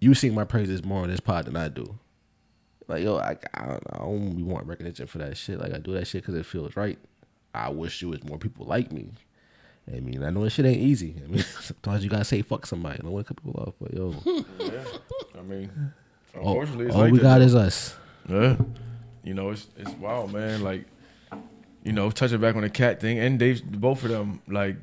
you 0.00 0.14
sing 0.14 0.34
my 0.34 0.44
praises 0.44 0.84
more 0.84 1.02
on 1.02 1.10
this 1.10 1.20
pod 1.20 1.46
than 1.46 1.56
I 1.56 1.68
do. 1.68 1.98
Like 2.88 3.02
yo, 3.02 3.16
I 3.16 3.36
I 3.54 3.66
don't, 3.66 3.82
I 3.90 3.98
don't 3.98 4.46
want 4.46 4.66
recognition 4.66 5.06
for 5.06 5.18
that 5.18 5.36
shit. 5.36 5.58
Like 5.58 5.72
I 5.72 5.78
do 5.78 5.92
that 5.92 6.06
shit 6.06 6.22
because 6.22 6.34
it 6.34 6.46
feels 6.46 6.76
right. 6.76 6.98
I 7.54 7.68
wish 7.70 8.02
you 8.02 8.08
was 8.08 8.24
more 8.24 8.38
people 8.38 8.66
like 8.66 8.92
me. 8.92 9.10
I 9.92 10.00
mean, 10.00 10.22
I 10.22 10.30
know 10.30 10.44
this 10.44 10.54
shit 10.54 10.64
ain't 10.64 10.78
easy. 10.80 11.16
I 11.22 11.28
mean, 11.28 11.42
sometimes 11.60 12.04
you 12.04 12.10
gotta 12.10 12.24
say 12.24 12.42
fuck 12.42 12.66
somebody. 12.66 12.98
I 12.98 13.02
don't 13.02 13.12
want 13.12 13.26
to 13.26 13.34
cut 13.34 13.44
people 13.44 13.60
off, 13.60 13.74
but 13.80 13.92
yo, 13.92 14.14
Yeah. 14.58 14.84
I 15.38 15.42
mean, 15.42 15.70
all, 16.34 16.50
unfortunately, 16.50 16.86
it's 16.86 16.94
all 16.94 17.02
like 17.02 17.12
we 17.12 17.18
that, 17.18 17.24
got 17.24 17.40
is 17.42 17.54
us. 17.54 17.96
Yeah. 18.28 18.56
You 19.24 19.34
know, 19.34 19.50
it's 19.50 19.68
it's 19.76 19.90
wild, 19.92 20.32
man. 20.32 20.62
Like, 20.62 20.86
you 21.82 21.92
know, 21.92 22.10
touching 22.10 22.40
back 22.40 22.54
on 22.54 22.62
the 22.62 22.70
Katt 22.70 23.00
thing, 23.00 23.18
and 23.18 23.38
Dave, 23.38 23.64
both 23.64 24.04
of 24.04 24.10
them, 24.10 24.40
like, 24.48 24.76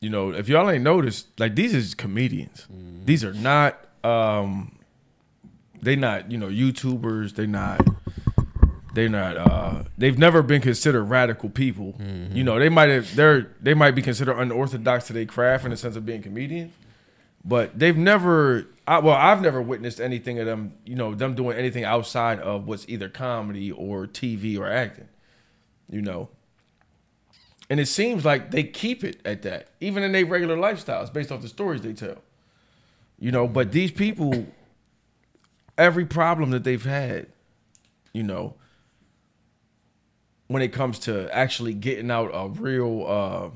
you 0.00 0.10
know, 0.10 0.30
if 0.30 0.48
y'all 0.48 0.68
ain't 0.70 0.84
noticed, 0.84 1.28
like 1.38 1.54
these 1.56 1.74
is 1.74 1.94
comedians. 1.94 2.66
These 3.04 3.24
are 3.24 3.32
not 3.32 3.78
um 4.04 4.78
they 5.82 5.96
not, 5.96 6.30
you 6.30 6.38
know, 6.38 6.48
YouTubers, 6.48 7.34
they 7.34 7.46
not 7.46 7.80
they 8.96 9.08
not 9.08 9.36
uh 9.36 9.84
they've 9.98 10.18
never 10.18 10.42
been 10.42 10.62
considered 10.62 11.04
radical 11.04 11.50
people. 11.50 11.94
You 12.32 12.42
know, 12.42 12.58
they 12.58 12.70
might 12.70 12.88
have 12.88 13.14
they're 13.14 13.52
they 13.60 13.74
might 13.74 13.92
be 13.92 14.02
considered 14.02 14.36
unorthodox 14.36 15.06
to 15.08 15.12
their 15.12 15.26
craft 15.26 15.64
in 15.64 15.70
the 15.70 15.76
sense 15.76 15.94
of 15.96 16.04
being 16.04 16.22
comedians. 16.22 16.72
But 17.44 17.78
they've 17.78 17.96
never 17.96 18.66
I, 18.88 18.98
well, 19.00 19.14
I've 19.14 19.42
never 19.42 19.60
witnessed 19.60 20.00
anything 20.00 20.38
of 20.38 20.46
them, 20.46 20.74
you 20.84 20.94
know, 20.94 21.14
them 21.14 21.34
doing 21.34 21.56
anything 21.56 21.84
outside 21.84 22.40
of 22.40 22.66
what's 22.66 22.88
either 22.88 23.08
comedy 23.08 23.70
or 23.70 24.06
TV 24.06 24.58
or 24.58 24.68
acting. 24.68 25.08
You 25.90 26.02
know. 26.02 26.30
And 27.68 27.80
it 27.80 27.86
seems 27.86 28.24
like 28.24 28.52
they 28.52 28.62
keep 28.62 29.02
it 29.02 29.20
at 29.24 29.42
that, 29.42 29.68
even 29.80 30.04
in 30.04 30.12
their 30.12 30.24
regular 30.24 30.56
lifestyles, 30.56 31.12
based 31.12 31.32
off 31.32 31.42
the 31.42 31.48
stories 31.48 31.80
they 31.82 31.92
tell. 31.92 32.22
You 33.18 33.32
know, 33.32 33.48
but 33.48 33.72
these 33.72 33.90
people, 33.90 34.46
every 35.76 36.06
problem 36.06 36.50
that 36.50 36.62
they've 36.62 36.84
had, 36.84 37.26
you 38.12 38.22
know, 38.22 38.54
when 40.48 40.62
it 40.62 40.72
comes 40.72 40.98
to 41.00 41.34
actually 41.34 41.74
getting 41.74 42.10
out 42.10 42.30
a 42.32 42.48
real, 42.48 43.04
uh, 43.06 43.50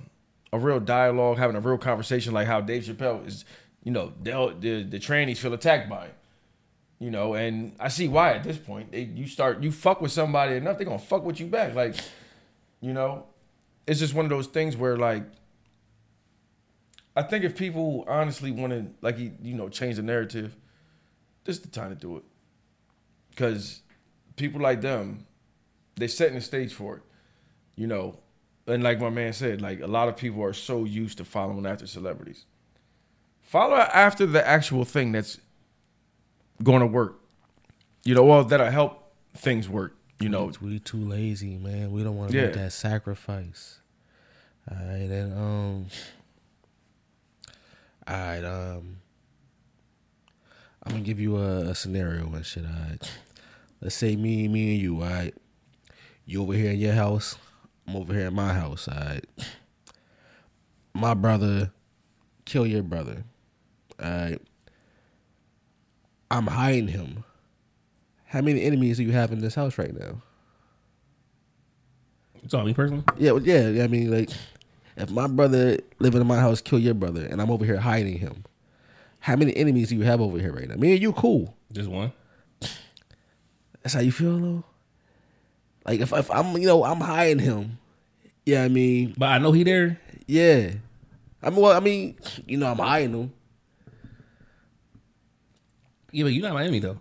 a 0.52 0.58
real 0.58 0.80
dialogue, 0.80 1.38
having 1.38 1.56
a 1.56 1.60
real 1.60 1.78
conversation, 1.78 2.32
like 2.32 2.46
how 2.46 2.60
Dave 2.60 2.84
Chappelle 2.84 3.26
is, 3.26 3.44
you 3.84 3.92
know, 3.92 4.12
the 4.22 4.86
the 4.88 4.98
trannies 4.98 5.38
feel 5.38 5.54
attacked 5.54 5.88
by 5.88 6.06
him. 6.06 6.14
You 6.98 7.10
know, 7.10 7.34
and 7.34 7.74
I 7.80 7.88
see 7.88 8.08
why 8.08 8.34
at 8.34 8.44
this 8.44 8.58
point. 8.58 8.92
They, 8.92 9.02
you 9.02 9.26
start, 9.26 9.62
you 9.62 9.72
fuck 9.72 10.02
with 10.02 10.12
somebody 10.12 10.56
enough, 10.56 10.76
they're 10.76 10.84
gonna 10.84 10.98
fuck 10.98 11.24
with 11.24 11.40
you 11.40 11.46
back. 11.46 11.74
Like, 11.74 11.94
you 12.82 12.92
know, 12.92 13.24
it's 13.86 14.00
just 14.00 14.12
one 14.12 14.26
of 14.26 14.30
those 14.30 14.48
things 14.48 14.76
where 14.76 14.96
like 14.96 15.24
I 17.16 17.22
think 17.22 17.44
if 17.44 17.56
people 17.56 18.04
honestly 18.08 18.50
want 18.50 18.72
to 18.72 18.86
like 19.00 19.18
you 19.18 19.54
know 19.54 19.68
change 19.68 19.96
the 19.96 20.02
narrative, 20.02 20.56
this 21.44 21.56
is 21.56 21.62
the 21.62 21.68
time 21.68 21.90
to 21.90 21.96
do 21.96 22.16
it. 22.16 22.24
Because 23.30 23.82
people 24.36 24.60
like 24.60 24.80
them, 24.80 25.26
they're 25.96 26.08
setting 26.08 26.34
the 26.36 26.40
stage 26.40 26.72
for 26.72 26.96
it. 26.96 27.02
You 27.76 27.86
know, 27.86 28.18
and 28.66 28.82
like 28.82 29.00
my 29.00 29.10
man 29.10 29.32
said, 29.32 29.60
like 29.62 29.80
a 29.80 29.86
lot 29.86 30.08
of 30.08 30.16
people 30.16 30.42
are 30.42 30.52
so 30.52 30.84
used 30.84 31.18
to 31.18 31.24
following 31.24 31.66
after 31.66 31.86
celebrities. 31.86 32.44
Follow 33.40 33.76
after 33.76 34.26
the 34.26 34.46
actual 34.46 34.84
thing 34.84 35.12
that's 35.12 35.38
going 36.62 36.80
to 36.80 36.86
work. 36.86 37.20
You 38.04 38.14
know, 38.14 38.24
well 38.24 38.44
that'll 38.44 38.70
help 38.70 39.12
things 39.36 39.68
work. 39.68 39.96
You 40.20 40.28
know, 40.28 40.52
we 40.60 40.78
too 40.78 40.98
lazy, 40.98 41.56
man. 41.56 41.92
We 41.92 42.02
don't 42.04 42.16
want 42.16 42.30
to 42.32 42.36
Yeah. 42.36 42.44
make 42.46 42.54
that 42.54 42.72
sacrifice. 42.72 43.78
All 44.70 44.76
right, 44.76 45.08
and 45.10 45.32
um, 45.32 45.86
all 48.06 48.14
right, 48.16 48.44
um, 48.44 48.96
I'm 50.82 50.92
gonna 50.92 51.00
give 51.02 51.18
you 51.18 51.36
a, 51.38 51.70
a 51.70 51.74
scenario 51.74 52.26
and 52.32 52.44
shit. 52.44 52.64
All 52.64 52.70
right, 52.90 53.10
let's 53.80 53.94
say 53.94 54.14
me, 54.16 54.46
me 54.48 54.74
and 54.74 54.82
you. 54.82 54.96
All 55.02 55.08
right, 55.08 55.34
you 56.26 56.42
over 56.42 56.52
here 56.52 56.70
in 56.70 56.78
your 56.78 56.92
house. 56.92 57.36
I'm 57.86 57.96
over 57.96 58.12
here 58.12 58.26
in 58.26 58.34
my 58.34 58.52
house. 58.52 58.88
All 58.88 58.94
right, 58.94 59.24
my 60.94 61.14
brother 61.14 61.72
kill 62.44 62.66
your 62.66 62.82
brother. 62.82 63.24
All 64.02 64.10
right, 64.10 64.42
I'm 66.30 66.46
hiding 66.46 66.88
him. 66.88 67.24
How 68.24 68.40
many 68.40 68.62
enemies 68.62 68.98
do 68.98 69.02
you 69.02 69.12
have 69.12 69.32
in 69.32 69.40
this 69.40 69.54
house 69.56 69.76
right 69.76 69.92
now? 69.92 70.22
It's 72.42 72.54
all 72.54 72.64
me 72.64 72.72
personally. 72.72 73.04
Yeah, 73.18 73.32
well, 73.32 73.42
yeah. 73.42 73.82
I 73.82 73.88
mean, 73.88 74.10
like, 74.10 74.30
if 74.96 75.10
my 75.10 75.26
brother 75.26 75.78
living 75.98 76.20
in 76.20 76.26
my 76.26 76.38
house 76.38 76.60
kill 76.60 76.78
your 76.78 76.94
brother, 76.94 77.26
and 77.26 77.42
I'm 77.42 77.50
over 77.50 77.64
here 77.64 77.78
hiding 77.78 78.18
him, 78.18 78.44
how 79.18 79.36
many 79.36 79.54
enemies 79.56 79.88
do 79.90 79.96
you 79.96 80.02
have 80.02 80.20
over 80.20 80.38
here 80.38 80.52
right 80.52 80.68
now? 80.68 80.76
Me 80.76 80.92
and 80.92 81.02
you 81.02 81.12
cool. 81.12 81.54
Just 81.72 81.90
one. 81.90 82.12
That's 83.82 83.94
how 83.94 84.00
you 84.00 84.12
feel, 84.12 84.38
though. 84.38 84.64
Like 85.84 86.00
if, 86.00 86.12
if 86.12 86.30
I'm, 86.30 86.56
you 86.56 86.66
know, 86.66 86.84
I'm 86.84 87.00
hiding 87.00 87.38
him. 87.38 87.78
Yeah, 88.44 88.64
I 88.64 88.68
mean, 88.68 89.14
but 89.16 89.26
I 89.26 89.38
know 89.38 89.52
he 89.52 89.64
there. 89.64 90.00
Yeah, 90.26 90.72
I 91.42 91.50
mean, 91.50 91.60
well, 91.60 91.76
I 91.76 91.80
mean, 91.80 92.16
you 92.46 92.56
know, 92.56 92.70
I'm 92.70 92.78
hiding 92.78 93.12
him. 93.14 93.32
Yeah, 96.12 96.24
but 96.24 96.32
you're 96.32 96.42
not 96.42 96.54
my 96.54 96.62
enemy 96.62 96.80
though. 96.80 96.98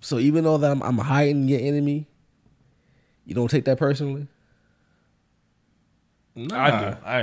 So 0.00 0.18
even 0.18 0.44
though 0.44 0.58
that 0.58 0.70
I'm, 0.70 0.82
I'm 0.82 0.98
hiding 0.98 1.48
your 1.48 1.60
enemy, 1.60 2.06
you 3.24 3.34
don't 3.34 3.48
take 3.48 3.64
that 3.64 3.78
personally. 3.78 4.28
I 6.36 6.40
do. 6.40 6.96
I, 7.06 7.18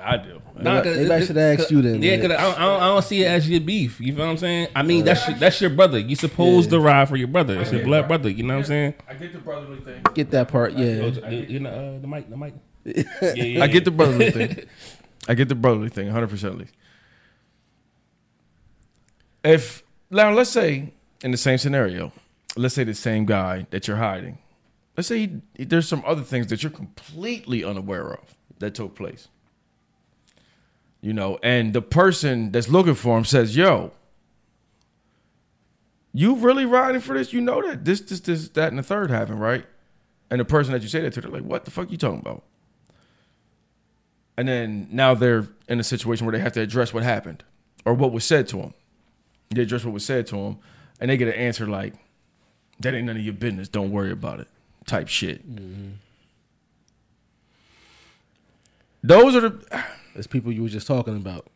I 0.00 0.16
do. 0.16 0.40
Nah, 0.58 0.82
'cause 0.82 0.96
Maybe 0.96 1.10
I 1.12 1.20
should 1.24 1.36
ask 1.36 1.70
you 1.70 1.82
then, 1.82 2.02
Yeah, 2.02 2.16
because 2.16 2.30
I, 2.32 2.42
don't- 2.42 2.58
I, 2.58 2.64
don't- 2.64 2.82
I 2.82 2.86
don't 2.86 3.02
see 3.04 3.22
it 3.22 3.26
as 3.26 3.48
your 3.48 3.60
beef. 3.60 4.00
You 4.00 4.14
feel 4.14 4.24
what 4.24 4.30
I'm 4.30 4.36
saying? 4.38 4.68
I 4.74 4.82
mean, 4.82 5.04
that's 5.04 5.28
your, 5.28 5.36
that's 5.36 5.60
your 5.60 5.68
brother. 5.70 5.98
You 5.98 6.16
supposed 6.16 6.70
to 6.70 6.80
ride 6.80 7.08
for 7.10 7.16
your 7.16 7.28
brother. 7.28 7.60
It's 7.60 7.70
your 7.72 7.84
blood 7.84 8.08
brother. 8.08 8.30
You 8.30 8.44
know 8.44 8.54
what 8.54 8.60
I'm 8.60 8.64
saying? 8.64 8.94
I 9.06 9.14
get 9.14 9.32
the 9.34 9.38
brotherly 9.38 9.80
thing. 9.80 10.02
Get 10.14 10.30
that 10.30 10.48
part, 10.48 10.72
yeah. 10.72 11.06
You 11.30 11.46
you 11.48 11.60
know 11.60 11.70
uh, 11.70 12.00
the 12.00 12.06
mic, 12.06 12.30
the 12.30 12.36
mic. 12.38 12.54
Yeah, 12.84 13.02
yeah, 13.34 13.62
I 13.62 13.66
get 13.66 13.84
the 13.84 13.90
brotherly 13.90 14.30
thing. 14.30 14.64
I 15.28 15.34
get 15.34 15.48
the 15.50 15.54
brotherly 15.54 15.90
thing, 15.90 16.06
100 16.06 16.28
percent. 16.28 16.62
If 19.44 19.82
now, 20.10 20.32
let's 20.32 20.50
say 20.50 20.94
in 21.22 21.32
the 21.32 21.36
same 21.36 21.58
scenario, 21.58 22.12
let's 22.56 22.74
say 22.74 22.84
the 22.84 22.94
same 22.94 23.26
guy 23.26 23.66
that 23.70 23.86
you're 23.86 23.98
hiding. 23.98 24.38
Let's 24.96 25.06
say 25.08 25.30
he, 25.54 25.64
there's 25.64 25.86
some 25.86 26.02
other 26.06 26.22
things 26.22 26.46
that 26.48 26.62
you're 26.62 26.72
completely 26.72 27.62
unaware 27.62 28.10
of 28.14 28.34
that 28.58 28.74
took 28.74 28.94
place. 28.94 29.28
You 31.00 31.12
know, 31.12 31.38
and 31.42 31.72
the 31.72 31.82
person 31.82 32.50
that's 32.50 32.68
looking 32.68 32.94
for 32.94 33.16
him 33.16 33.24
says, 33.24 33.56
"Yo, 33.56 33.92
you 36.12 36.34
really 36.34 36.64
riding 36.64 37.00
for 37.00 37.16
this? 37.16 37.32
You 37.32 37.40
know 37.40 37.62
that 37.62 37.84
this, 37.84 38.00
this, 38.00 38.20
this, 38.20 38.48
that, 38.50 38.68
and 38.68 38.78
the 38.78 38.82
third 38.82 39.10
happened, 39.10 39.40
right?" 39.40 39.64
And 40.30 40.40
the 40.40 40.44
person 40.44 40.72
that 40.72 40.82
you 40.82 40.88
say 40.88 41.00
that 41.00 41.12
to, 41.14 41.20
they're 41.20 41.30
like, 41.30 41.44
"What 41.44 41.64
the 41.64 41.70
fuck 41.70 41.90
you 41.90 41.96
talking 41.96 42.20
about?" 42.20 42.42
And 44.36 44.48
then 44.48 44.88
now 44.90 45.14
they're 45.14 45.48
in 45.68 45.80
a 45.80 45.84
situation 45.84 46.26
where 46.26 46.32
they 46.32 46.40
have 46.40 46.52
to 46.52 46.60
address 46.60 46.92
what 46.92 47.02
happened 47.02 47.44
or 47.84 47.94
what 47.94 48.12
was 48.12 48.24
said 48.24 48.48
to 48.48 48.56
them. 48.56 48.74
They 49.50 49.62
address 49.62 49.84
what 49.84 49.94
was 49.94 50.04
said 50.04 50.26
to 50.28 50.36
them, 50.36 50.58
and 51.00 51.10
they 51.10 51.16
get 51.16 51.28
an 51.28 51.34
answer 51.34 51.66
like, 51.66 51.94
"That 52.80 52.94
ain't 52.94 53.06
none 53.06 53.16
of 53.16 53.22
your 53.22 53.34
business. 53.34 53.68
Don't 53.68 53.92
worry 53.92 54.10
about 54.10 54.40
it." 54.40 54.48
Type 54.84 55.06
shit. 55.06 55.48
Mm-hmm. 55.48 55.90
Those 59.08 59.34
are 59.36 59.40
the 59.40 59.84
It's 60.14 60.26
people 60.26 60.52
you 60.52 60.62
were 60.62 60.68
just 60.68 60.86
talking 60.86 61.16
about. 61.16 61.46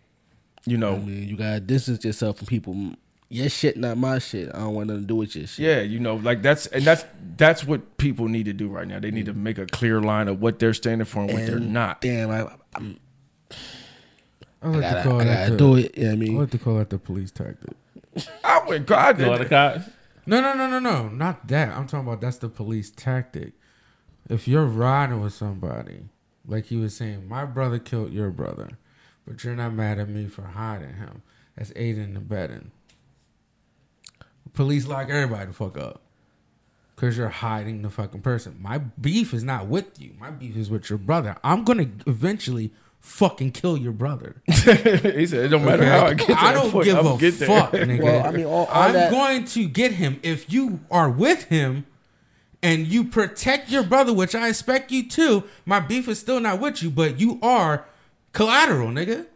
You 0.64 0.78
know, 0.78 0.94
I 0.94 0.98
mean, 0.98 1.28
you 1.28 1.36
gotta 1.36 1.58
distance 1.58 2.04
yourself 2.04 2.38
from 2.38 2.46
people. 2.46 2.94
Your 3.28 3.48
shit, 3.48 3.76
not 3.76 3.98
my 3.98 4.20
shit. 4.20 4.50
I 4.54 4.58
don't 4.60 4.74
want 4.74 4.86
nothing 4.86 5.02
to 5.02 5.06
do 5.06 5.16
with 5.16 5.34
your 5.34 5.48
shit. 5.48 5.64
Yeah, 5.64 5.80
you 5.80 5.98
know, 5.98 6.14
like 6.16 6.42
that's 6.42 6.66
and 6.66 6.84
that's 6.84 7.04
that's 7.36 7.64
what 7.64 7.96
people 7.96 8.28
need 8.28 8.44
to 8.44 8.52
do 8.52 8.68
right 8.68 8.86
now. 8.86 9.00
They 9.00 9.10
need 9.10 9.26
to 9.26 9.34
mm. 9.34 9.38
make 9.38 9.58
a 9.58 9.66
clear 9.66 10.00
line 10.00 10.28
of 10.28 10.40
what 10.40 10.60
they're 10.60 10.74
standing 10.74 11.04
for 11.04 11.22
and 11.22 11.32
what 11.32 11.46
they're 11.46 11.58
not. 11.58 12.00
Damn, 12.00 12.30
I, 12.30 12.46
I'm. 12.76 13.00
I 14.62 14.68
like 14.68 14.80
gotta- 14.80 15.02
to 15.02 15.08
call 15.08 15.20
I 15.20 15.24
that 15.24 15.34
gotta 15.34 15.50
the, 15.50 15.56
do 15.56 15.76
it, 15.76 15.98
yeah, 15.98 16.12
I 16.12 16.16
mean- 16.16 16.36
I 16.36 16.40
like 16.40 16.50
to 16.50 16.58
call 16.58 16.78
that 16.78 16.90
the 16.90 16.98
police 16.98 17.32
tactic. 17.32 17.74
I 18.44 18.62
would 18.66 18.86
God 18.86 19.18
Call 19.18 19.38
the 19.38 19.46
cops. 19.46 19.88
No, 20.24 20.40
no, 20.40 20.54
no, 20.54 20.68
no, 20.68 20.78
no, 20.78 21.08
not 21.08 21.48
that. 21.48 21.76
I'm 21.76 21.88
talking 21.88 22.06
about 22.06 22.20
that's 22.20 22.38
the 22.38 22.48
police 22.48 22.90
tactic. 22.90 23.54
If 24.28 24.46
you're 24.46 24.66
riding 24.66 25.20
with 25.20 25.32
somebody, 25.32 26.04
like 26.46 26.66
he 26.66 26.76
was 26.76 26.94
saying, 26.94 27.28
my 27.28 27.44
brother 27.44 27.78
killed 27.78 28.12
your 28.12 28.30
brother, 28.30 28.70
but 29.26 29.42
you're 29.44 29.54
not 29.54 29.72
mad 29.74 29.98
at 29.98 30.08
me 30.08 30.26
for 30.26 30.42
hiding 30.42 30.94
him. 30.94 31.22
That's 31.56 31.72
aiding 31.76 32.02
and 32.04 32.16
abetting. 32.16 32.70
Police 34.54 34.86
lock 34.86 35.08
everybody 35.08 35.46
the 35.46 35.52
fuck 35.52 35.78
up. 35.78 36.00
Cause 36.96 37.16
you're 37.16 37.30
hiding 37.30 37.82
the 37.82 37.90
fucking 37.90 38.20
person. 38.20 38.56
My 38.60 38.78
beef 38.78 39.34
is 39.34 39.42
not 39.42 39.66
with 39.66 40.00
you. 40.00 40.12
My 40.20 40.30
beef 40.30 40.56
is 40.56 40.70
with 40.70 40.88
your 40.88 40.98
brother. 40.98 41.36
I'm 41.42 41.64
gonna 41.64 41.88
eventually 42.06 42.70
fucking 43.00 43.50
kill 43.52 43.76
your 43.76 43.90
brother. 43.92 44.36
he 44.46 45.26
said 45.26 45.46
it 45.46 45.48
don't 45.48 45.64
matter 45.64 45.84
how 45.84 46.06
I 46.06 46.14
get 46.14 46.26
to 46.28 46.40
I 46.40 46.52
don't 46.52 46.70
point, 46.70 46.84
give 46.84 46.98
I'ma 46.98 47.14
a 47.14 47.18
fuck, 47.32 47.72
nigga. 47.72 48.02
Well, 48.04 48.24
I 48.24 48.30
mean, 48.30 48.44
all- 48.44 48.66
all 48.66 48.82
I'm 48.82 48.92
that- 48.92 49.10
going 49.10 49.44
to 49.46 49.66
get 49.66 49.92
him 49.92 50.20
if 50.22 50.52
you 50.52 50.80
are 50.92 51.10
with 51.10 51.44
him 51.44 51.86
and 52.62 52.86
you 52.86 53.04
protect 53.04 53.70
your 53.70 53.82
brother, 53.82 54.12
which 54.12 54.34
I 54.34 54.48
expect 54.48 54.92
you 54.92 55.08
to. 55.10 55.44
My 55.66 55.80
beef 55.80 56.08
is 56.08 56.18
still 56.18 56.40
not 56.40 56.60
with 56.60 56.82
you, 56.82 56.90
but 56.90 57.18
you 57.18 57.38
are 57.42 57.86
collateral, 58.32 58.88
nigga. 58.88 59.26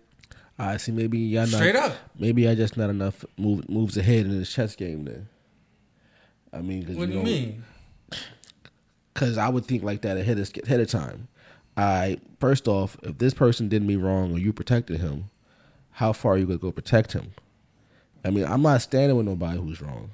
I 0.58 0.76
see. 0.78 0.92
Maybe 0.92 1.18
y'all 1.18 1.42
not, 1.42 1.56
Straight 1.56 1.76
up. 1.76 1.96
Maybe 2.18 2.48
I 2.48 2.55
just 2.55 2.76
not 2.76 2.88
enough 2.88 3.24
move, 3.36 3.68
moves 3.68 3.96
ahead 3.96 4.26
in 4.26 4.38
this 4.38 4.52
chess 4.52 4.74
game. 4.74 5.05
Then. 5.05 5.28
I 6.52 6.62
mean, 6.62 6.86
cause 6.86 6.96
What 6.96 7.10
do 7.10 7.16
you 7.16 7.22
mean? 7.22 7.64
Because 9.12 9.38
I 9.38 9.48
would 9.48 9.66
think 9.66 9.82
like 9.82 10.02
that 10.02 10.16
ahead 10.16 10.38
of 10.38 10.50
ahead 10.64 10.80
of 10.80 10.88
time. 10.88 11.28
I 11.76 12.18
first 12.40 12.68
off, 12.68 12.96
if 13.02 13.18
this 13.18 13.34
person 13.34 13.68
did 13.68 13.82
me 13.82 13.96
wrong 13.96 14.32
or 14.32 14.38
you 14.38 14.52
protected 14.52 15.00
him, 15.00 15.26
how 15.90 16.12
far 16.12 16.34
are 16.34 16.38
you 16.38 16.46
gonna 16.46 16.58
go 16.58 16.72
protect 16.72 17.12
him? 17.12 17.32
I 18.24 18.30
mean, 18.30 18.44
I'm 18.44 18.62
not 18.62 18.82
standing 18.82 19.16
with 19.16 19.26
nobody 19.26 19.58
who's 19.58 19.80
wrong. 19.82 20.10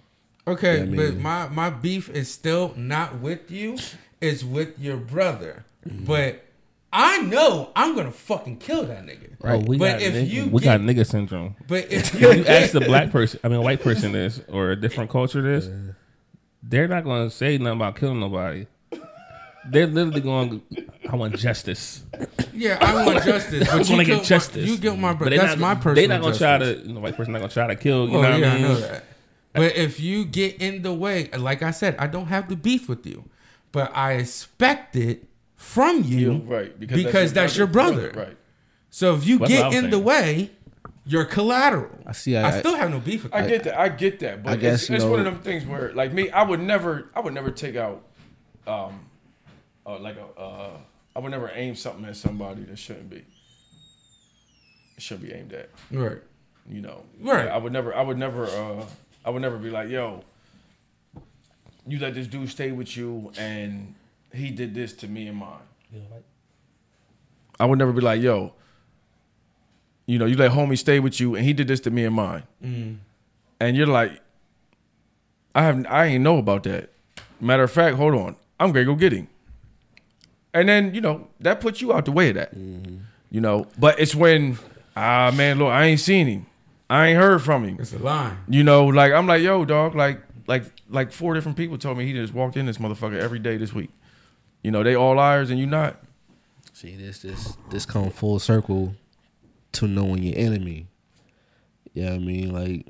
Okay, 0.47 0.79
Yeah, 0.79 0.83
I 0.83 0.87
but 0.87 1.15
mean- 1.15 1.23
my 1.23 1.49
my 1.49 1.71
beef 1.71 2.09
is 2.09 2.31
still 2.31 2.75
not 2.77 3.21
with 3.21 3.51
you. 3.51 3.79
It's 4.21 4.43
with 4.45 4.79
your 4.79 4.97
brother. 4.97 5.65
Mm-hmm. 5.89 6.05
But 6.05 6.45
I 6.93 7.19
know 7.23 7.71
I'm 7.77 7.95
gonna 7.97 8.11
fucking 8.12 8.59
kill 8.59 8.85
that 8.85 9.05
nigga. 9.07 9.31
Oh, 9.45 9.59
we 9.59 9.79
but 9.79 9.93
got 9.99 10.03
if 10.03 10.15
nigga, 10.15 10.29
you 10.31 10.47
we 10.47 10.61
get, 10.61 10.79
got 10.79 10.81
nigga 10.81 11.07
syndrome. 11.07 11.57
but 11.67 11.91
if 11.93 12.15
If 12.15 12.21
you 12.21 12.33
you 12.33 12.45
ask 12.47 12.73
the 12.73 12.81
black 12.81 13.11
person, 13.11 13.41
I 13.43 13.49
mean, 13.49 13.59
a 13.59 13.62
white 13.62 13.81
person 13.83 14.12
this 14.12 14.41
or 14.49 14.71
a 14.71 14.77
different 14.77 15.11
culture 15.11 15.43
this, 15.43 15.69
they're 16.62 16.87
not 16.89 17.03
going 17.05 17.29
to 17.29 17.35
say 17.35 17.59
nothing 17.59 17.77
about 17.79 17.97
killing 17.97 18.21
nobody. 18.21 18.67
They're 19.69 19.87
literally 19.87 20.21
going, 20.21 20.61
I 21.09 21.15
want 21.17 21.37
justice. 21.37 22.03
yeah, 22.53 22.79
I 22.81 23.07
want 23.07 23.25
justice. 23.25 23.69
I 23.69 23.79
But 23.79 23.89
want 23.89 23.89
you 23.91 23.97
to 23.97 24.05
get 24.05 24.25
justice. 24.25 24.67
My, 24.67 24.73
you 24.73 24.79
get 24.79 24.99
my 24.99 25.12
brother. 25.12 25.37
That's 25.37 25.53
not, 25.53 25.59
my 25.59 25.75
personal. 25.77 25.95
They're 25.95 26.09
not 26.09 26.21
going 26.21 26.33
to 26.33 26.39
try 26.39 26.59
to, 26.59 26.79
you 26.87 26.93
know, 26.95 27.01
white 27.01 27.17
person 27.17 27.33
not 27.33 27.39
going 27.39 27.49
to 27.49 27.55
try 27.55 27.67
to 27.69 27.77
kill, 27.77 28.09
you 28.09 28.17
Oh 28.19 28.23
know 28.23 28.31
what 28.31 28.39
yeah, 28.41 28.53
I 28.53 28.57
mean? 28.57 28.65
I 28.65 28.69
know 28.69 28.75
that. 28.81 29.05
But 29.52 29.76
if 29.76 30.00
you 30.00 30.24
get 30.24 30.60
in 30.60 30.82
the 30.82 30.94
way, 30.94 31.28
like 31.28 31.62
I 31.62 31.70
said, 31.70 31.97
I 31.98 32.06
don't 32.06 32.26
have 32.26 32.48
the 32.48 32.56
beef 32.56 32.89
with 32.89 33.06
you, 33.06 33.28
but 33.70 33.94
I 33.94 34.12
expect 34.12 34.97
it 34.97 35.28
from 35.55 36.02
you, 36.05 36.39
right 36.47 36.78
Because, 36.78 37.32
that's, 37.32 37.56
your 37.56 37.66
brother. 37.66 38.12
Right. 38.14 38.36
So 38.90 39.14
if 39.14 39.26
you 39.26 39.39
That's 39.39 39.50
get 39.50 39.66
I'm 39.66 39.84
in 39.84 39.90
the 39.90 39.98
way, 39.98 40.50
you're 41.06 41.24
collateral. 41.24 41.98
I 42.06 42.12
see. 42.12 42.36
I, 42.36 42.48
I, 42.48 42.58
still 42.60 42.76
have 42.76 42.90
no 42.90 43.00
beef 43.00 43.24
with 43.24 43.34
I 43.34 43.42
that. 43.42 43.48
get 43.48 43.64
that. 43.64 43.81
I 43.81 43.89
get 43.89 44.18
that. 44.20 44.42
But 44.42 44.52
I 44.52 44.56
guess, 44.56 44.82
it's, 44.82 44.90
you 44.90 44.97
it's 44.97 45.05
one 45.05 45.18
of 45.20 45.24
them 45.24 45.40
things 45.40 45.64
where, 45.64 45.92
like 45.92 46.12
me, 46.12 46.31
I 46.31 46.42
would 46.42 46.60
never, 46.60 47.10
I 47.14 47.20
would 47.20 47.32
never 47.32 47.50
take 47.50 47.76
out, 47.76 48.02
um, 48.66 49.00
uh, 49.86 49.98
like 49.98 50.16
a, 50.16 50.40
uh, 50.40 50.76
I 51.14 51.18
would 51.20 51.31
never 51.31 51.50
aim 51.55 51.74
something 51.74 52.05
at 52.05 52.16
somebody 52.16 52.64
that 52.64 52.78
shouldn't 52.78 53.10
be. 53.10 53.24
It 54.97 55.02
shouldn't 55.02 55.26
be 55.26 55.34
aimed 55.34 55.52
at. 55.52 55.70
Right. 55.90 56.18
You 56.68 56.81
know. 56.81 57.05
Right. 57.20 57.48
I 57.48 57.56
would 57.56 57.72
never. 57.72 57.94
I 57.94 58.02
would 58.02 58.18
never. 58.18 58.47
Uh, 58.47 58.84
I 59.25 59.31
would 59.31 59.42
never 59.42 59.57
be 59.59 59.70
like, 59.70 59.89
yo, 59.89 60.25
you 61.86 61.99
let 61.99 62.15
this 62.15 62.26
dude 62.26 62.49
stay 62.49 62.73
with 62.73 62.97
you, 62.97 63.33
and 63.39 63.94
he 64.33 64.51
did 64.51 64.75
this 64.75 64.92
to 64.94 65.09
me 65.09 65.28
and 65.28 65.36
mine. 65.39 65.59
I 67.60 67.67
would 67.67 67.78
never 67.78 67.92
be 67.92 68.01
like, 68.01 68.20
yo, 68.23 68.55
you 70.07 70.18
know, 70.18 70.26
you 70.26 70.36
let 70.36 70.51
homie 70.52 70.78
stay 70.78 70.99
with 71.01 71.20
you, 71.20 71.36
and 71.36 71.44
he 71.44 71.52
did 71.52 71.68
this 71.68 71.81
to 71.81 71.91
me 71.91 72.05
and 72.05 72.15
mine, 72.15 72.42
and 73.60 73.76
you're 73.76 73.86
like, 73.86 74.20
I 75.55 75.62
have, 75.62 75.86
I 75.89 76.07
ain't 76.07 76.25
know 76.25 76.39
about 76.39 76.65
that. 76.65 76.91
Matter 77.41 77.62
of 77.65 77.70
fact, 77.70 77.97
hold 77.97 78.15
on, 78.15 78.36
I'm 78.59 78.73
gonna 78.73 78.84
go 78.84 78.94
get 78.94 79.12
him, 79.12 79.28
and 80.55 80.68
then 80.68 80.94
you 80.94 81.01
know 81.01 81.28
that 81.41 81.60
puts 81.60 81.81
you 81.81 81.92
out 81.92 82.05
the 82.07 82.12
way 82.12 82.31
of 82.31 82.34
that, 82.36 82.55
you 83.31 83.41
know. 83.41 83.67
But 83.78 84.01
it's 84.01 84.15
when, 84.15 84.59
ah 84.97 85.31
man, 85.34 85.59
look, 85.59 85.68
I 85.68 85.84
ain't 85.84 86.01
seen 86.01 86.26
him, 86.26 86.47
I 86.93 87.07
ain't 87.07 87.19
heard 87.19 87.41
from 87.41 87.65
him. 87.65 87.79
It's 87.81 87.95
a 87.95 87.99
lie. 87.99 88.37
You 88.49 88.62
know, 88.65 88.85
like 88.85 89.12
I'm 89.15 89.27
like, 89.27 89.41
yo, 89.41 89.65
dog, 89.65 89.95
like 89.95 90.21
like 90.47 90.65
like 90.91 91.11
four 91.11 91.33
different 91.33 91.57
people 91.57 91.79
told 91.79 91.97
me 91.97 92.05
he 92.05 92.12
just 92.12 92.35
walked 92.35 92.55
in 92.59 92.67
this 92.67 92.77
motherfucker 92.77 93.19
every 93.19 93.39
day 93.39 93.57
this 93.57 93.73
week. 93.73 93.89
You 94.62 94.71
know, 94.73 94.83
they 94.83 94.95
all 94.95 95.15
liars 95.15 95.49
and 95.49 95.59
you 95.59 95.65
not. 95.65 96.03
See 96.75 96.95
this 96.97 97.21
this 97.21 97.57
this 97.71 97.87
come 97.87 98.11
full 98.11 98.39
circle 98.39 98.95
to 99.73 99.89
knowing 99.89 100.23
your 100.23 100.37
enemy. 100.37 100.87
Yeah, 101.95 102.03
you 102.03 102.09
know 102.11 102.17
what 102.17 102.23
I 102.23 102.27
mean 102.27 102.53
like, 102.53 102.87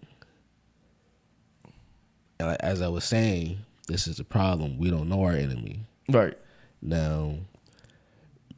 like, 2.40 2.60
as 2.60 2.82
I 2.82 2.88
was 2.88 3.04
saying, 3.04 3.58
this 3.86 4.08
is 4.08 4.16
the 4.16 4.24
problem. 4.24 4.78
We 4.78 4.90
don't 4.90 5.08
know 5.08 5.22
our 5.22 5.32
enemy. 5.32 5.86
Right. 6.08 6.36
Now, 6.80 7.36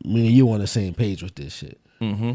me 0.05 0.27
and 0.27 0.35
you 0.35 0.51
on 0.53 0.61
the 0.61 0.67
same 0.67 0.95
page 0.95 1.23
with 1.23 1.35
this 1.35 1.55
shit. 1.55 1.79
Mm-hmm. 2.01 2.33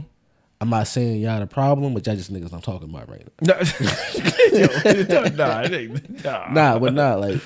I'm 0.62 0.70
not 0.70 0.88
saying 0.88 1.22
y'all 1.22 1.40
the 1.40 1.48
problem, 1.48 1.94
but 1.94 2.06
y'all 2.06 2.16
just 2.18 2.34
niggas 2.34 2.52
I'm 2.54 2.60
talking 2.62 2.90
about 2.90 3.10
right 3.10 3.26
now. 3.42 3.54
nah, 5.36 5.62
it 5.62 5.72
ain't, 5.74 6.24
nah. 6.24 6.52
Nah, 6.52 6.80
but 6.80 6.94
not 6.94 7.22
like 7.22 7.40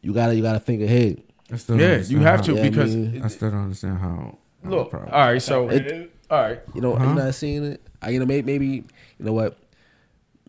you 0.00 0.12
gotta 0.12 0.34
you 0.34 0.42
gotta 0.42 0.60
think 0.60 0.82
ahead. 0.82 1.22
I 1.50 1.56
still 1.56 1.78
Yeah, 1.78 1.98
you 1.98 2.18
have 2.20 2.40
how- 2.40 2.46
to 2.46 2.54
Yeah, 2.54 2.62
I 2.62 2.68
because 2.70 2.96
mean- 2.96 3.22
I 3.22 3.28
still 3.28 3.50
don't 3.50 3.64
understand 3.64 3.98
how. 3.98 4.38
how 4.64 4.70
look. 4.70 4.90
the 4.90 5.14
All 5.14 5.40
so 5.40 5.68
It- 5.68 6.10
all 6.30 6.40
right. 6.40 6.60
You 6.74 6.80
know, 6.80 6.94
Huh? 6.96 7.04
I'm 7.04 7.14
not 7.14 7.34
seeing 7.34 7.62
it. 7.64 7.82
I, 8.00 8.08
you 8.10 8.18
know, 8.18 8.24
maybe, 8.24 8.46
maybe 8.46 8.66
you 8.66 8.84
know 9.24 9.34
what? 9.34 9.58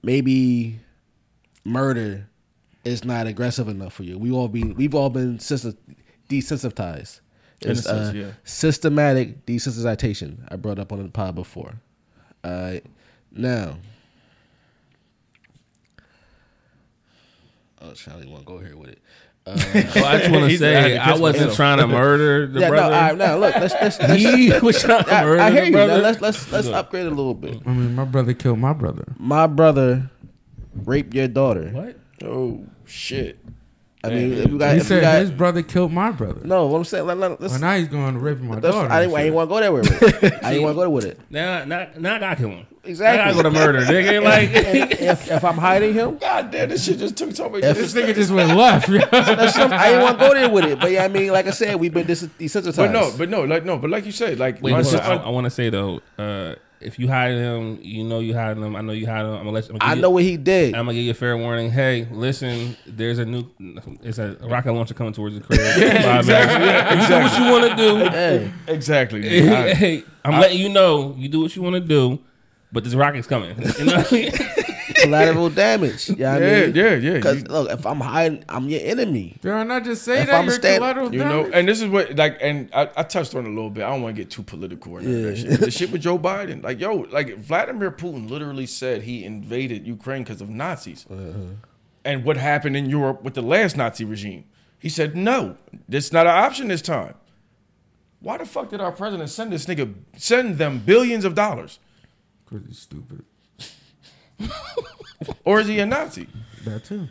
Maybe 0.01 0.79
murder 1.65 2.27
is 2.85 3.03
not 3.03 3.27
aggressive 3.27 3.67
enough 3.67 3.93
for 3.93 4.03
you. 4.03 4.17
We 4.17 4.31
all 4.31 4.47
be 4.47 4.63
we've 4.63 4.95
all 4.95 5.09
been 5.09 5.37
desensitized. 5.39 7.19
In 7.63 7.69
a 7.69 7.71
It's 7.73 7.83
sense, 7.83 8.13
yeah. 8.15 8.31
systematic 8.43 9.45
desensitization. 9.45 10.37
I 10.49 10.55
brought 10.57 10.79
up 10.79 10.91
on 10.91 11.01
the 11.03 11.09
pod 11.09 11.35
before. 11.35 11.75
Uh, 12.43 12.75
now, 13.31 13.77
oh, 17.81 17.93
Charlie, 17.93 18.27
want 18.27 18.41
to 18.41 18.45
go 18.45 18.59
here 18.59 18.75
with 18.77 18.89
it. 18.89 18.99
Uh, 19.45 19.57
Well, 19.95 20.05
I 20.05 20.17
just 20.19 20.31
want 20.31 20.49
to 20.51 20.57
say, 20.57 20.97
I 20.97 21.11
wasn't 21.17 21.23
myself. 21.51 21.55
trying 21.55 21.77
to 21.79 21.87
murder 21.87 22.47
the 22.47 22.59
yeah, 22.61 22.69
no, 22.69 22.71
brother. 22.75 22.95
all 22.95 23.01
right, 23.01 23.17
now 23.17 23.37
look, 23.37 23.55
let's 23.55 23.73
let's, 23.73 23.99
let's 24.07 24.21
He 24.23 24.51
was 24.61 24.81
trying 24.81 25.03
to 25.03 25.13
I, 25.13 25.23
murder 25.25 25.41
I 25.41 25.51
hear 25.51 25.61
the 25.63 25.67
you. 25.67 25.71
Now, 25.87 25.95
let's 25.97 26.21
let's 26.21 26.51
let's 26.51 26.67
upgrade 26.69 27.05
a 27.07 27.09
little 27.09 27.33
bit. 27.33 27.61
I 27.65 27.69
mean, 27.73 27.93
my 27.95 28.05
brother 28.05 28.33
killed 28.33 28.59
my 28.59 28.71
brother. 28.73 29.05
My 29.17 29.47
brother 29.47 30.09
raped 30.85 31.13
your 31.13 31.27
daughter. 31.27 31.69
What? 31.71 31.97
Oh 32.23 32.65
shit. 32.85 33.37
I 34.05 34.09
mean, 34.09 34.33
if 34.33 34.49
you 34.51 34.57
got, 34.57 34.71
He 34.71 34.77
if 34.77 34.83
you 34.83 34.87
said 34.89 35.01
got 35.01 35.19
his 35.21 35.31
brother 35.31 35.61
killed 35.61 35.93
my 35.93 36.11
brother. 36.11 36.41
no, 36.43 36.67
what 36.67 36.77
I'm 36.79 36.83
saying, 36.83 37.05
let, 37.05 37.17
let, 37.17 37.39
let's, 37.39 37.53
Well, 37.53 37.61
now 37.61 37.77
he's 37.77 37.87
going 37.87 38.13
to 38.15 38.19
rape 38.19 38.39
my 38.39 38.55
that's- 38.55 38.73
daughter. 38.73 38.91
I 38.91 39.03
and 39.03 39.09
didn't, 39.11 39.17
I 39.19 39.23
didn't 39.23 39.35
want 39.35 39.49
to 39.49 39.53
go 39.53 39.59
there 39.61 39.71
with 39.71 40.01
it. 40.23 40.33
I 40.43 40.49
didn't 40.51 40.63
want 40.63 40.73
to 40.73 40.75
go 40.75 40.79
there 40.81 40.89
with 40.89 41.05
it. 41.05 41.19
Now, 41.29 41.63
now, 41.63 41.87
now 41.97 42.15
I 42.15 42.19
got 42.19 42.37
kill 42.37 42.49
him. 42.49 42.65
Exactly. 42.83 43.21
I 43.21 43.25
got 43.31 43.37
to 43.37 43.43
go 43.43 43.43
to 43.43 43.51
murder, 43.51 43.79
nigga. 43.85 44.21
Like, 44.23 44.49
if, 44.51 45.31
if 45.31 45.43
I'm 45.45 45.57
hiding 45.57 45.93
him, 45.93 46.17
God 46.17 46.51
damn, 46.51 46.67
this 46.67 46.83
shit 46.83 46.97
just 46.99 47.15
took 47.15 47.33
so 47.33 47.47
much. 47.47 47.63
If- 47.63 47.77
This 47.77 47.93
nigga 47.93 48.13
just 48.13 48.29
went 48.31 48.53
left. 48.57 48.89
yo. 48.89 48.97
that's 49.11 49.55
some, 49.55 49.71
I 49.71 49.87
didn't 49.91 50.03
want 50.03 50.19
to 50.19 50.27
go 50.27 50.33
there 50.33 50.49
with 50.49 50.65
it. 50.65 50.79
But 50.81 50.91
yeah, 50.91 51.05
I 51.05 51.07
mean, 51.07 51.31
like 51.31 51.47
I 51.47 51.51
said, 51.51 51.75
we've 51.79 51.93
been 51.93 52.05
dis- 52.05 52.23
desensitized. 52.23 52.75
But 52.75 52.91
no, 52.91 53.13
but 53.17 53.29
no, 53.29 53.43
like 53.45 53.63
no, 53.63 53.77
but 53.77 53.89
like 53.89 54.05
you 54.05 54.11
said, 54.11 54.37
like 54.37 54.61
Wait, 54.61 54.71
my 54.73 54.81
hold 54.83 54.95
on. 54.95 55.01
son- 55.01 55.19
I, 55.19 55.29
want 55.29 55.45
to 55.45 55.49
say 55.49 55.69
though, 55.69 56.01
uh, 56.17 56.55
if 56.85 56.99
you 56.99 57.07
hide 57.07 57.31
him, 57.33 57.79
you 57.81 58.03
know 58.03 58.19
you 58.19 58.33
hide 58.33 58.57
him. 58.57 58.75
I 58.75 58.81
know 58.81 58.93
you 58.93 59.05
hide 59.07 59.21
him. 59.25 59.31
I'm 59.31 59.37
gonna 59.39 59.51
let 59.51 59.65
you. 59.65 59.77
Gonna 59.77 59.91
I 59.91 59.95
know 59.95 60.09
you, 60.09 60.13
what 60.15 60.23
he 60.23 60.37
did. 60.37 60.75
I'm 60.75 60.85
gonna 60.85 60.93
give 60.93 61.03
you 61.05 61.11
a 61.11 61.15
fair 61.15 61.37
warning. 61.37 61.71
Hey, 61.71 62.07
listen, 62.11 62.75
there's 62.85 63.19
a 63.19 63.25
new, 63.25 63.49
it's 64.03 64.17
a 64.19 64.37
rocket 64.43 64.73
launcher 64.73 64.93
coming 64.93 65.13
towards 65.13 65.35
the 65.35 65.41
crib. 65.41 65.59
yeah, 65.77 66.17
exactly, 66.19 66.65
yeah, 66.65 67.01
You 67.01 67.07
do 67.07 67.23
what 67.23 67.39
you 67.39 67.51
want 67.51 67.69
to 67.71 67.75
do. 67.75 68.09
Hey, 68.13 68.51
exactly. 68.67 69.21
nigga. 69.23 69.53
I- 69.53 69.73
hey, 69.73 70.03
I'm 70.23 70.39
letting 70.39 70.59
you 70.59 70.69
know. 70.69 71.15
You 71.17 71.29
do 71.29 71.41
what 71.41 71.55
you 71.55 71.61
want 71.61 71.75
to 71.75 71.79
do, 71.79 72.19
but 72.71 72.83
this 72.83 72.93
rocket's 72.95 73.27
coming. 73.27 73.55
You 73.79 73.85
know 73.85 74.03
what 75.09 75.15
I 75.15 75.25
mean? 75.25 75.33
collateral 75.33 75.49
damage. 75.49 76.09
Yeah, 76.09 76.15
yeah, 76.17 76.33
I 76.35 76.65
mean, 76.67 76.75
yeah, 76.75 76.95
yeah. 76.95 77.13
Because 77.15 77.47
look, 77.47 77.69
if 77.71 77.85
I'm 77.85 77.99
hiding, 77.99 78.43
I'm 78.49 78.69
your 78.69 78.81
enemy. 78.83 79.37
Did 79.41 79.51
I 79.51 79.63
not 79.63 79.83
just 79.83 80.03
say 80.03 80.21
If 80.21 80.27
that? 80.27 80.35
I'm 80.35 80.45
You're 80.45 80.53
stand- 80.55 80.77
collateral 80.81 81.13
You 81.13 81.19
know, 81.23 81.45
and 81.53 81.67
this 81.67 81.81
is 81.81 81.87
what 81.89 82.15
like, 82.15 82.37
and 82.41 82.69
I, 82.73 82.89
I 82.97 83.03
touched 83.03 83.35
on 83.35 83.45
it 83.45 83.49
a 83.49 83.51
little 83.53 83.69
bit. 83.69 83.83
I 83.83 83.89
don't 83.89 84.01
want 84.01 84.15
to 84.15 84.21
get 84.21 84.31
too 84.31 84.43
political 84.43 84.93
or 84.93 85.01
none 85.01 85.21
that 85.23 85.37
Yeah. 85.37 85.49
shit. 85.51 85.59
The 85.59 85.71
shit 85.79 85.91
with 85.91 86.01
Joe 86.01 86.17
Biden, 86.19 86.63
like 86.63 86.79
yo, 86.79 86.93
like 87.11 87.37
Vladimir 87.37 87.91
Putin 87.91 88.29
literally 88.29 88.65
said 88.65 89.03
he 89.03 89.23
invaded 89.25 89.85
Ukraine 89.87 90.23
because 90.23 90.41
of 90.41 90.49
Nazis, 90.49 91.05
uh-huh. 91.09 91.31
and 92.05 92.23
what 92.23 92.37
happened 92.37 92.75
in 92.77 92.89
Europe 92.89 93.23
with 93.23 93.33
the 93.33 93.41
last 93.41 93.77
Nazi 93.77 94.05
regime. 94.05 94.45
He 94.79 94.89
said 94.89 95.15
no, 95.15 95.57
this 95.87 96.11
not 96.11 96.27
an 96.27 96.33
option 96.35 96.67
this 96.67 96.81
time. 96.81 97.15
Why 98.19 98.37
the 98.37 98.45
fuck 98.45 98.69
did 98.69 98.79
our 98.79 98.91
president 98.91 99.29
send 99.29 99.51
this 99.51 99.65
nigga 99.65 99.93
send 100.15 100.57
them 100.57 100.79
billions 100.79 101.25
of 101.25 101.35
dollars, 101.35 101.79
Cause 102.49 102.61
he's 102.67 102.79
stupid. 102.79 103.25
or 105.45 105.59
is 105.59 105.67
he 105.67 105.79
a 105.79 105.85
Nazi? 105.85 106.27
That 106.65 106.85
too. 106.85 107.07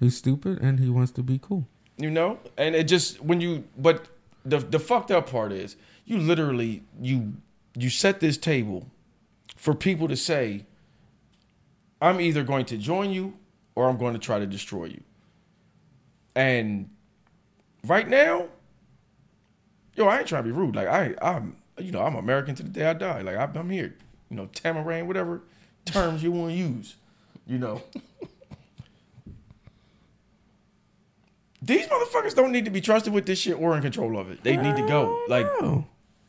He's 0.00 0.16
stupid 0.16 0.60
and 0.60 0.78
he 0.80 0.88
wants 0.88 1.12
to 1.12 1.22
be 1.22 1.38
cool. 1.40 1.66
you 1.96 2.10
know 2.10 2.38
and 2.58 2.74
it 2.74 2.84
just 2.88 3.20
when 3.22 3.40
you 3.40 3.64
but 3.78 4.08
the 4.44 4.58
the 4.58 4.78
fucked 4.78 5.10
up 5.10 5.30
part 5.30 5.52
is 5.52 5.76
you 6.04 6.18
literally 6.18 6.82
you 7.00 7.34
you 7.76 7.88
set 7.88 8.18
this 8.20 8.36
table 8.36 8.88
for 9.56 9.74
people 9.74 10.08
to 10.08 10.16
say 10.16 10.66
i'm 12.02 12.20
either 12.20 12.42
going 12.42 12.64
to 12.66 12.76
join 12.76 13.10
you 13.10 13.32
or 13.76 13.88
i'm 13.88 13.96
going 13.96 14.12
to 14.12 14.18
try 14.18 14.38
to 14.40 14.46
destroy 14.46 14.86
you 14.86 15.00
and 16.34 16.90
right 17.86 18.08
now 18.08 18.48
yo 19.96 20.06
i 20.08 20.18
ain't 20.18 20.26
trying 20.26 20.42
to 20.42 20.48
be 20.48 20.52
rude 20.52 20.74
like 20.74 20.88
i 20.88 21.14
i'm 21.22 21.56
you 21.78 21.92
know 21.92 22.02
i'm 22.02 22.16
american 22.16 22.54
to 22.56 22.62
the 22.64 22.68
day 22.68 22.86
i 22.86 22.92
die 22.92 23.22
like 23.22 23.36
I, 23.36 23.44
i'm 23.58 23.70
here 23.70 23.94
you 24.30 24.36
know 24.36 24.46
tamarain 24.48 25.06
whatever 25.06 25.42
terms 25.84 26.22
you 26.22 26.32
want 26.32 26.50
to 26.52 26.56
use 26.56 26.96
you 27.46 27.58
know 27.58 27.82
These 31.62 31.86
motherfuckers 31.86 32.34
don't 32.34 32.52
need 32.52 32.66
to 32.66 32.70
be 32.70 32.82
trusted 32.82 33.12
with 33.12 33.24
this 33.24 33.38
shit 33.38 33.58
or 33.58 33.74
in 33.74 33.80
control 33.80 34.18
of 34.18 34.30
it. 34.30 34.42
They 34.42 34.54
need 34.56 34.76
to 34.76 34.86
go. 34.86 35.24
Like, 35.28 35.46
Oh, 35.62 35.86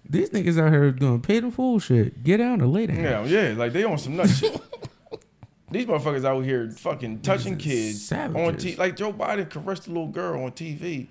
these 0.10 0.30
niggas 0.30 0.58
out 0.58 0.72
here 0.72 0.92
doing 0.92 1.22
pay 1.22 1.42
the 1.42 1.52
fool 1.52 1.80
shit. 1.80 2.24
Get 2.24 2.40
out 2.40 2.62
or 2.62 2.68
lay 2.68 2.86
down. 2.88 3.04
yeah, 3.04 3.26
yeah, 3.26 3.54
like 3.58 3.74
they 3.74 3.84
on 3.84 3.98
some 3.98 4.16
nut 4.16 4.30
shit. 4.30 4.56
These 5.72 5.88
motherfuckers 5.88 6.24
out 6.24 6.42
here 6.46 6.70
fucking 6.72 7.20
touching 7.22 7.58
kids 7.58 8.10
on 8.12 8.32
savages. 8.34 8.64
T. 8.64 8.76
Like 8.78 8.96
Joe 8.96 9.12
Biden 9.12 9.50
caressed 9.50 9.88
a 9.88 9.90
little 9.90 10.08
girl 10.08 10.44
on 10.44 10.52
TV, 10.52 11.08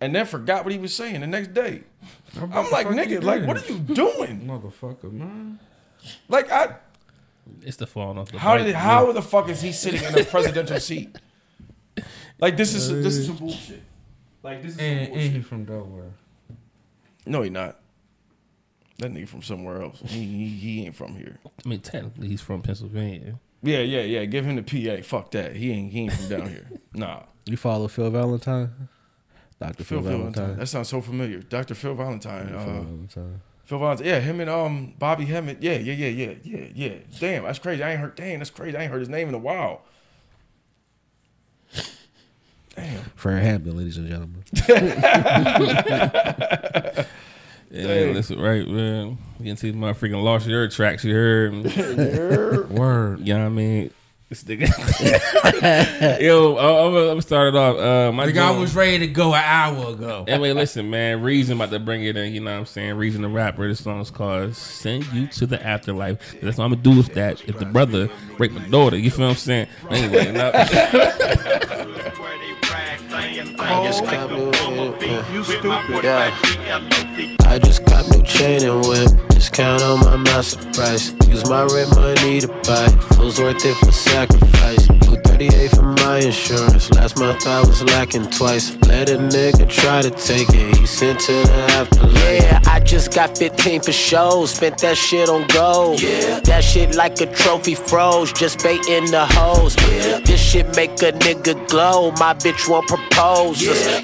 and 0.00 0.12
then 0.14 0.24
forgot 0.26 0.64
what 0.64 0.72
he 0.72 0.78
was 0.78 0.92
saying 0.94 1.20
the 1.20 1.26
next 1.28 1.52
day. 1.54 1.82
I'm 2.40 2.50
like, 2.70 2.86
nigga, 2.88 3.22
like, 3.22 3.46
what 3.46 3.58
are 3.62 3.72
you 3.72 3.78
doing? 3.78 4.40
Motherfucker, 4.48 5.12
man. 5.12 5.60
Like, 6.28 6.50
I 6.50 6.76
It's 7.62 7.76
the 7.76 7.86
falling 7.86 8.18
off 8.18 8.30
the 8.32 8.38
how 8.38 8.56
bike, 8.56 8.66
did 8.66 8.74
how 8.74 9.12
the 9.12 9.22
fuck 9.22 9.48
is 9.48 9.60
he 9.60 9.72
sitting 9.72 10.02
in 10.02 10.18
a 10.18 10.24
presidential 10.24 10.80
seat? 10.80 11.16
Like, 12.40 12.56
this 12.56 12.74
is 12.74 12.88
this 12.90 13.16
is 13.16 13.26
some 13.26 13.36
bullshit. 13.36 13.82
Like 14.42 14.62
this 14.62 14.72
is 14.74 14.78
And, 14.78 15.06
some 15.08 15.12
and 15.14 15.22
he 15.22 15.28
bullshit. 15.30 15.46
from 15.46 15.64
Delaware. 15.64 16.10
No, 17.26 17.42
he 17.42 17.50
not. 17.50 17.80
That 18.98 19.12
nigga 19.12 19.28
from 19.28 19.42
somewhere 19.42 19.82
else. 19.82 20.00
He, 20.04 20.24
he 20.24 20.48
he 20.48 20.86
ain't 20.86 20.94
from 20.94 21.16
here. 21.16 21.38
I 21.64 21.68
mean, 21.68 21.80
technically, 21.80 22.28
he's 22.28 22.40
from 22.40 22.62
Pennsylvania. 22.62 23.38
Yeah, 23.62 23.78
yeah, 23.80 24.02
yeah. 24.02 24.24
Give 24.26 24.44
him 24.44 24.56
the 24.56 24.62
PA. 24.62 25.02
Fuck 25.02 25.30
that. 25.32 25.56
He 25.56 25.70
ain't 25.72 25.92
he 25.92 26.00
ain't 26.02 26.12
from 26.12 26.28
down 26.28 26.48
here. 26.48 26.68
Nah. 26.94 27.22
You 27.46 27.56
follow 27.56 27.88
Phil 27.88 28.08
Valentine? 28.10 28.70
Dr. 29.60 29.84
Phil, 29.84 30.00
Phil 30.00 30.02
Valentine. 30.02 30.32
Valentine. 30.32 30.58
That 30.58 30.66
sounds 30.66 30.88
so 30.88 31.00
familiar. 31.00 31.40
Dr. 31.40 31.74
Phil 31.74 31.94
Valentine. 31.94 32.48
Phil 32.48 32.58
Uh, 32.58 32.64
Valentine. 32.64 33.40
Phil 33.64 33.78
Valentine. 33.78 34.06
Yeah, 34.06 34.20
him 34.20 34.40
and 34.40 34.50
um 34.50 34.94
Bobby 34.98 35.24
Hemmitt. 35.24 35.62
Yeah, 35.62 35.78
yeah, 35.78 35.94
yeah, 35.94 36.08
yeah, 36.08 36.34
yeah, 36.42 36.66
yeah. 36.74 36.94
Damn, 37.18 37.44
that's 37.44 37.58
crazy. 37.58 37.82
I 37.82 37.92
ain't 37.92 38.00
heard. 38.00 38.14
Damn, 38.14 38.38
that's 38.40 38.50
crazy. 38.50 38.76
I 38.76 38.82
ain't 38.82 38.92
heard 38.92 39.00
his 39.00 39.08
name 39.08 39.28
in 39.28 39.34
a 39.34 39.38
while. 39.38 39.82
Fred 43.14 43.42
Hampton, 43.42 43.76
ladies 43.76 43.96
and 43.96 44.08
gentlemen. 44.08 44.44
Yeah, 47.74 47.86
man, 47.88 48.14
listen, 48.14 48.40
right, 48.40 48.68
man. 48.68 49.18
You 49.40 49.46
can 49.46 49.56
see 49.56 49.72
my 49.72 49.94
freaking 49.94 50.22
lost 50.22 50.46
your 50.46 50.68
tracks. 50.68 51.02
You 51.02 51.12
heard? 51.12 52.70
Word. 52.70 53.18
You 53.18 53.34
know 53.34 53.40
what 53.40 53.46
I 53.46 53.48
mean? 53.48 53.90
This 54.30 54.42
nigga. 54.48 56.20
Yo, 56.20 56.56
I- 56.56 56.86
I'm 56.86 56.92
gonna 56.94 57.22
start 57.22 57.54
it 57.54 57.56
off. 57.56 57.76
Uh, 57.76 58.10
my 58.10 58.24
The 58.26 58.32
guy 58.32 58.48
joint- 58.48 58.60
was 58.60 58.74
ready 58.74 58.98
to 59.00 59.06
go 59.06 59.34
an 59.34 59.42
hour 59.44 59.90
ago. 59.92 60.24
Anyway, 60.26 60.52
listen, 60.52 60.88
man. 60.90 61.20
Reason 61.22 61.56
about 61.56 61.70
to 61.70 61.78
bring 61.78 62.02
it 62.04 62.16
in. 62.16 62.32
You 62.32 62.40
know 62.40 62.52
what 62.52 62.58
I'm 62.60 62.66
saying? 62.66 62.94
Reason 62.94 63.20
the 63.22 63.28
rapper. 63.28 63.68
This 63.68 63.84
song's 63.84 64.10
called 64.10 64.56
"Send 64.56 65.06
You 65.12 65.26
to 65.28 65.46
the 65.46 65.64
Afterlife." 65.64 66.18
That's 66.40 66.56
what 66.56 66.64
I'm 66.64 66.70
gonna 66.72 66.82
do 66.82 66.96
with 66.96 67.12
that. 67.14 67.42
If 67.46 67.58
the 67.58 67.66
brother 67.66 68.08
rape 68.38 68.52
my 68.52 68.66
daughter, 68.68 68.96
you 68.96 69.10
feel 69.10 69.26
what 69.26 69.32
I'm 69.32 69.36
saying? 69.36 69.66
Anyway, 69.90 70.32
I 73.58 73.84
just 73.86 74.04
cop 74.04 74.30
new 74.30 74.52
chain 74.52 74.94
You 75.32 75.44
stupid. 75.44 76.04
Yeah. 76.04 76.34
I 77.46 77.58
just 77.58 77.84
cop 77.86 78.06
new 78.10 78.22
chain 78.22 78.62
and 78.64 78.86
whip. 78.86 79.08
Just 79.32 79.52
count 79.52 79.82
on 79.82 80.00
my 80.00 80.16
master 80.16 80.58
price. 80.72 81.12
Use 81.28 81.48
my 81.48 81.64
rent 81.64 81.94
money 81.94 82.40
to 82.40 82.48
buy. 82.48 82.86
Was 83.18 83.38
worth 83.38 83.64
it 83.64 83.76
for 83.76 83.92
sacrifice. 83.92 84.86
238 84.86 85.70
for 85.70 85.83
my 86.04 86.18
insurance. 86.18 86.90
Last 86.92 87.18
month 87.18 87.46
I 87.46 87.60
was 87.60 87.82
lacking 87.82 88.26
twice. 88.30 88.76
Let 88.86 89.08
a 89.10 89.16
nigga 89.16 89.68
try 89.68 90.02
to 90.02 90.10
take 90.10 90.48
it. 90.50 90.76
He 90.76 90.86
sent 90.86 91.20
to 91.20 91.32
the 91.32 91.66
afterlife. 91.78 92.42
Yeah, 92.42 92.60
I 92.66 92.80
just 92.80 93.14
got 93.14 93.36
15 93.38 93.80
for 93.80 93.92
shows. 93.92 94.52
Spent 94.52 94.78
that 94.78 94.96
shit 94.96 95.28
on 95.28 95.46
gold. 95.48 96.02
Yeah. 96.02 96.40
That 96.40 96.62
shit 96.62 96.94
like 96.94 97.20
a 97.20 97.26
trophy 97.26 97.74
froze. 97.74 98.32
Just 98.32 98.62
baiting 98.62 99.10
the 99.10 99.26
hoes. 99.30 99.76
Yeah. 99.76 100.20
This 100.20 100.40
shit 100.40 100.66
make 100.76 101.02
a 101.02 101.12
nigga 101.12 101.54
glow. 101.68 102.10
My 102.12 102.34
bitch 102.34 102.68
won't 102.68 102.88
propose. 102.88 103.62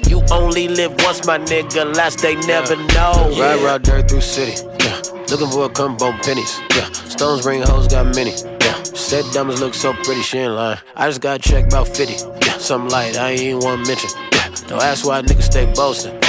You 0.09 0.21
only 0.31 0.67
live 0.67 0.93
once, 1.03 1.25
my 1.25 1.37
nigga. 1.37 1.95
Last 1.95 2.19
they 2.19 2.35
never 2.47 2.75
know. 2.75 3.35
Ride, 3.39 3.61
ride 3.63 3.83
dirt 3.83 4.09
through 4.09 4.21
city. 4.21 4.55
Yeah. 4.79 5.01
Looking 5.29 5.49
for 5.49 5.65
a 5.65 5.69
combo 5.69 6.11
pennies. 6.23 6.59
Yeah. 6.75 6.91
Stones 6.91 7.45
ring 7.45 7.61
hoes 7.61 7.87
got 7.87 8.15
many. 8.15 8.31
Yeah. 8.31 8.80
Said 8.93 9.25
diamonds 9.33 9.61
look 9.61 9.73
so 9.73 9.93
pretty, 9.93 10.21
she 10.21 10.39
ain't 10.39 10.53
lying. 10.53 10.79
I 10.95 11.07
just 11.07 11.21
got 11.21 11.41
checked 11.41 11.67
about 11.71 11.87
50. 11.87 12.13
Yeah. 12.13 12.57
Something 12.57 12.89
light, 12.91 13.17
I 13.17 13.31
ain't 13.31 13.41
even 13.41 13.59
want 13.59 13.85
to 13.85 13.87
mention. 13.87 14.09
Yeah. 14.33 14.49
Don't 14.67 14.81
ask 14.81 15.05
why 15.05 15.21
niggas 15.21 15.43
stay 15.43 15.71
boasting. 15.73 16.19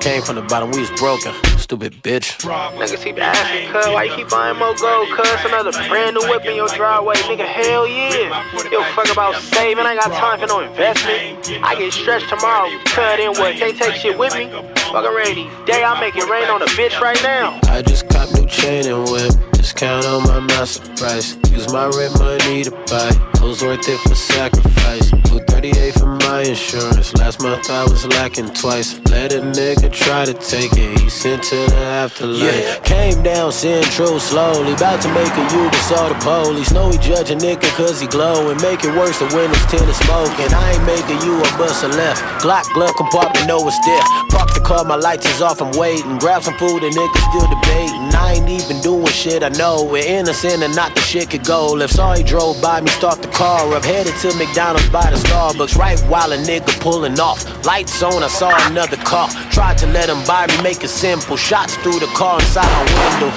Came 0.00 0.22
from 0.22 0.36
the 0.36 0.42
bottom, 0.42 0.70
we 0.70 0.80
was 0.80 0.90
broken. 0.92 1.32
Stupid 1.62 2.02
bitch. 2.02 2.42
Niggas 2.42 3.04
keep 3.04 3.18
asking, 3.18 3.70
cuz, 3.70 3.86
why 3.86 4.04
you 4.04 4.14
keep 4.16 4.28
buying 4.28 4.58
more 4.58 4.74
gold, 4.74 5.08
cuz? 5.14 5.44
Another 5.44 5.70
brand 5.88 6.16
new 6.16 6.28
whip 6.28 6.44
in 6.44 6.56
your 6.56 6.66
driveway, 6.68 7.14
nigga, 7.30 7.46
hell 7.46 7.86
yeah. 7.86 8.44
Yo, 8.70 8.82
fuck 8.92 9.10
about 9.12 9.36
saving, 9.36 9.86
I 9.86 9.92
ain't 9.92 10.00
got 10.00 10.12
time 10.12 10.40
for 10.40 10.46
no 10.48 10.60
investment. 10.60 11.38
I 11.62 11.76
get 11.78 11.92
stretched 11.92 12.28
tomorrow, 12.28 12.68
cuz, 12.86 13.16
then 13.16 13.30
what? 13.38 13.54
Can't 13.54 13.78
take 13.78 13.94
shit 13.94 14.18
with 14.18 14.34
me? 14.34 14.50
Fucking 14.90 15.14
ready, 15.14 15.48
day 15.64 15.84
I 15.84 15.98
make 16.00 16.16
it 16.16 16.28
rain 16.28 16.50
on 16.50 16.60
a 16.60 16.66
bitch 16.74 17.00
right 17.00 17.20
now. 17.22 17.60
I 17.70 17.80
just 17.80 18.08
cop 18.08 18.28
new 18.34 18.46
chain 18.46 18.86
and 18.86 19.08
whip. 19.08 19.32
Just 19.54 19.76
count 19.76 20.04
on 20.04 20.24
my 20.24 20.40
master 20.40 20.84
price. 20.96 21.36
Use 21.48 21.72
my 21.72 21.86
rent 21.86 22.18
money 22.18 22.64
to 22.64 22.72
buy. 22.90 23.10
Was 23.40 23.62
worth 23.62 23.88
it 23.88 24.00
for 24.00 24.14
sacrifice. 24.14 25.21
238 25.62 25.94
for 25.94 26.06
my 26.26 26.42
insurance. 26.42 27.14
Last 27.14 27.40
month 27.40 27.70
I 27.70 27.84
was 27.84 28.04
lacking 28.06 28.52
twice. 28.52 28.98
Let 29.10 29.32
a 29.32 29.40
nigga 29.40 29.92
try 29.92 30.24
to 30.24 30.34
take 30.34 30.72
it. 30.72 30.98
He 30.98 31.08
sent 31.08 31.44
to 31.44 31.56
the 31.56 31.76
afterlife. 31.76 32.82
Came 32.82 33.22
down 33.22 33.52
central 33.52 34.18
slowly. 34.18 34.72
About 34.72 35.00
to 35.02 35.08
make 35.14 35.30
a 35.30 35.44
U, 35.54 35.70
but 35.70 35.82
saw 35.86 36.08
the 36.08 36.18
police. 36.18 36.72
Know 36.72 36.90
he 36.90 36.98
judge 36.98 37.30
a 37.30 37.36
nigga 37.36 37.70
cause 37.76 38.00
he 38.00 38.08
glow. 38.08 38.50
And 38.50 38.60
make 38.60 38.82
it 38.82 38.94
worse, 38.96 39.18
the 39.20 39.26
windows 39.26 39.64
tint 39.70 39.86
to 39.86 39.94
smoke. 39.94 40.34
And 40.40 40.52
I 40.52 40.72
ain't 40.72 40.84
making 40.84 41.22
you 41.22 41.38
a 41.38 41.48
bust 41.56 41.84
a 41.84 41.88
left. 41.88 42.20
Glock 42.42 42.66
glove 42.74 42.96
compartment, 42.96 43.46
know 43.46 43.62
it's 43.68 43.78
there. 43.86 44.02
Park 44.30 44.54
the 44.54 44.60
car, 44.60 44.84
my 44.84 44.96
lights 44.96 45.26
is 45.26 45.42
off, 45.42 45.62
I'm 45.62 45.70
waiting. 45.78 46.18
Grab 46.18 46.42
some 46.42 46.58
food 46.58 46.82
and 46.82 46.92
niggas 46.92 47.22
still 47.30 47.46
debating. 47.46 48.10
I 48.18 48.34
ain't 48.34 48.48
even 48.48 48.80
doing 48.80 49.06
shit, 49.06 49.44
I 49.44 49.50
know. 49.50 49.84
We're 49.84 50.06
innocent 50.06 50.62
and 50.62 50.74
not 50.74 50.94
the 50.94 51.00
shit 51.02 51.30
could 51.30 51.44
go. 51.44 51.78
If 51.78 51.92
saw 51.92 52.14
he 52.14 52.24
drove 52.24 52.60
by 52.60 52.80
me, 52.80 52.90
start 52.90 53.22
the 53.22 53.28
car 53.28 53.72
up. 53.72 53.84
Headed 53.84 54.14
to 54.22 54.34
McDonald's 54.36 54.88
by 54.90 55.10
the 55.10 55.16
Starbucks. 55.52 55.76
Right 55.76 56.00
while 56.02 56.32
a 56.32 56.36
nigga 56.36 56.80
pulling 56.80 57.18
off. 57.20 57.44
Lights 57.64 58.02
on, 58.02 58.22
I 58.22 58.28
saw 58.28 58.50
another 58.70 58.96
car. 58.96 59.28
Tried 59.50 59.78
to 59.78 59.86
let 59.86 60.08
him 60.08 60.24
buy 60.26 60.46
me, 60.46 60.62
make 60.62 60.82
it 60.82 60.88
simple. 60.88 61.36
Shots 61.36 61.76
through 61.76 61.98
the 61.98 62.06
car 62.06 62.40
inside 62.40 62.66
my 62.66 62.82
window. 63.10 63.30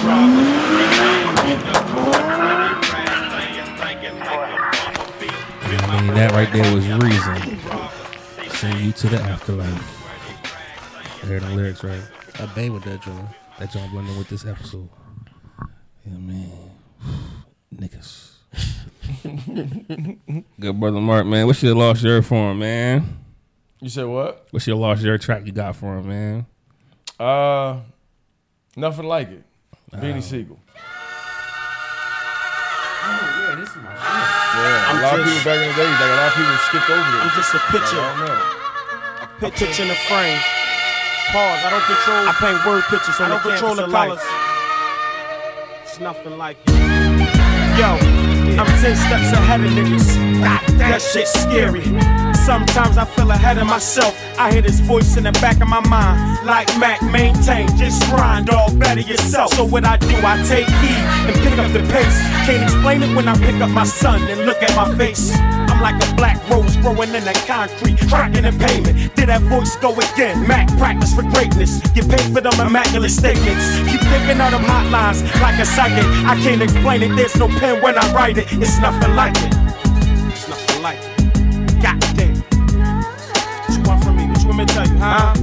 I 5.87 6.01
mean, 6.01 6.13
that 6.13 6.31
right 6.31 6.51
there 6.51 6.75
was 6.75 6.87
reason. 6.87 7.59
Send 8.51 8.79
you 8.79 8.91
to 8.93 9.07
the 9.07 9.21
afterlife. 9.21 10.03
I 11.23 11.27
heard 11.27 11.41
the 11.41 11.49
lyrics 11.49 11.83
right. 11.83 12.01
I 12.39 12.45
bang 12.47 12.73
with 12.73 12.83
that 12.83 13.01
joint. 13.01 13.27
That 13.59 13.71
joint 13.71 13.91
blending 13.91 14.17
with 14.17 14.29
this 14.29 14.45
episode. 14.45 14.89
Yeah, 16.05 16.17
man. 16.17 16.51
Niggas. 17.75 18.31
Good 20.59 20.79
brother 20.79 20.99
Mark, 20.99 21.25
man. 21.25 21.45
What's 21.47 21.61
your 21.63 21.75
Lost 21.75 22.03
Yerrr 22.03 22.23
for 22.23 22.51
him, 22.51 22.59
man? 22.59 23.17
You 23.81 23.89
said 23.89 24.05
what? 24.05 24.47
What's 24.51 24.65
your 24.67 24.77
Lost 24.77 25.03
Yerrr 25.03 25.19
track 25.21 25.45
you 25.45 25.51
got 25.51 25.75
for 25.75 25.97
him, 25.97 26.07
man? 26.07 26.45
Uh, 27.19 27.79
nothing 28.75 29.05
like 29.05 29.29
it. 29.29 29.43
Beanie 29.93 30.17
Oh. 30.17 30.21
Sigel. 30.21 30.59
yeah, 33.05 33.55
this 33.59 33.69
is 33.69 33.75
my 33.77 33.93
Yeah, 33.93 34.85
I'm 34.89 34.97
a 34.97 35.01
lot 35.01 35.19
of 35.19 35.25
people 35.25 35.43
back 35.45 35.59
in 35.61 35.67
the 35.69 35.75
day, 35.75 35.85
like 35.85 36.01
a 36.01 36.15
lot 36.15 36.27
of 36.27 36.33
people 36.35 36.57
skipped 36.67 36.89
over 36.89 36.99
it. 36.99 37.21
I'm 37.21 37.31
just 37.35 37.53
a 37.53 37.59
picture. 37.71 37.99
I 37.99 38.03
don't 38.17 38.25
know. 38.27 39.47
A 39.47 39.51
picture 39.51 39.83
in 39.83 39.87
the 39.89 39.95
frame. 40.09 40.39
Pause. 41.31 41.61
I 41.65 41.69
don't 41.69 41.83
control. 41.85 42.23
I 42.27 42.33
paint 42.39 42.65
word 42.65 42.83
pictures 42.89 43.19
on 43.19 43.25
I 43.25 43.29
don't 43.29 43.43
the 43.43 43.49
control 43.49 43.75
the 43.75 43.87
colors. 43.87 44.17
life. 44.19 45.81
It's 45.83 45.99
nothing 45.99 46.37
like 46.37 46.57
it. 46.67 46.71
Yo, 47.79 47.97
I'm 48.57 48.65
ten 48.81 48.95
steps 48.95 49.31
ahead 49.33 49.61
of 49.61 49.71
niggas. 49.71 50.15
That 50.77 51.01
shit's 51.01 51.31
scary. 51.31 51.83
Sometimes 52.45 52.97
I 52.97 53.05
feel 53.05 53.31
ahead 53.31 53.57
of 53.57 53.67
myself. 53.67 54.15
I 54.37 54.51
hear 54.51 54.61
this 54.61 54.79
voice 54.79 55.17
in 55.17 55.23
the 55.23 55.31
back 55.33 55.61
of 55.61 55.67
my 55.67 55.81
mind. 55.87 56.45
Like 56.45 56.67
Mac, 56.79 57.01
maintain, 57.01 57.67
just 57.75 58.03
grind, 58.09 58.49
all 58.49 58.73
better 58.75 59.01
yourself. 59.01 59.53
So 59.53 59.65
what 59.65 59.83
I 59.83 59.97
do, 59.97 60.15
I 60.23 60.41
take 60.47 60.67
heed 60.67 61.03
and 61.27 61.35
pick 61.43 61.57
up 61.57 61.71
the 61.73 61.79
pace. 61.91 62.19
Can't 62.45 62.63
explain 62.63 63.03
it 63.03 63.15
when 63.15 63.27
I 63.27 63.35
pick 63.37 63.55
up 63.61 63.71
my 63.71 63.83
son 63.83 64.21
and 64.29 64.45
look 64.45 64.61
at 64.61 64.75
my 64.75 64.95
face. 64.95 65.31
Like 65.85 66.01
a 66.01 66.15
black 66.15 66.49
rose 66.49 66.75
growing 66.77 67.13
in 67.13 67.23
the 67.23 67.43
concrete, 67.45 67.99
cracking 68.09 68.41
the 68.41 68.51
pavement. 68.57 69.13
Did 69.15 69.29
that 69.29 69.41
voice 69.41 69.75
go 69.75 69.93
again? 69.93 70.47
Mac, 70.47 70.67
practice 70.79 71.13
for 71.13 71.21
greatness. 71.21 71.79
Get 71.93 72.09
paid 72.09 72.33
for 72.33 72.41
them 72.41 72.59
immaculate 72.59 73.11
statements. 73.11 73.63
Keep 73.85 74.01
thinking 74.01 74.41
of 74.41 74.49
them 74.49 74.65
hotlines 74.65 75.21
like 75.43 75.59
a 75.59 75.65
psychic. 75.65 76.03
I 76.25 76.41
can't 76.41 76.63
explain 76.63 77.03
it, 77.03 77.15
there's 77.15 77.35
no 77.35 77.47
pen 77.47 77.83
when 77.83 77.99
I 77.99 78.13
write 78.13 78.39
it. 78.39 78.47
It's 78.53 78.79
nothing 78.79 79.15
like 79.15 79.37
it. 79.37 79.53
It's 80.33 80.49
nothing 80.49 80.81
like 80.81 80.97
it. 80.97 81.83
God 81.83 81.99
damn. 82.17 82.33
What 82.33 83.77
you 83.77 83.83
want 83.83 84.03
from 84.03 84.17
me? 84.17 84.25
What 84.25 84.41
you 84.41 84.47
want 84.47 84.57
me 84.57 84.65
to 84.65 84.73
tell 84.73 84.87
you, 84.87 84.97
huh? 84.97 85.33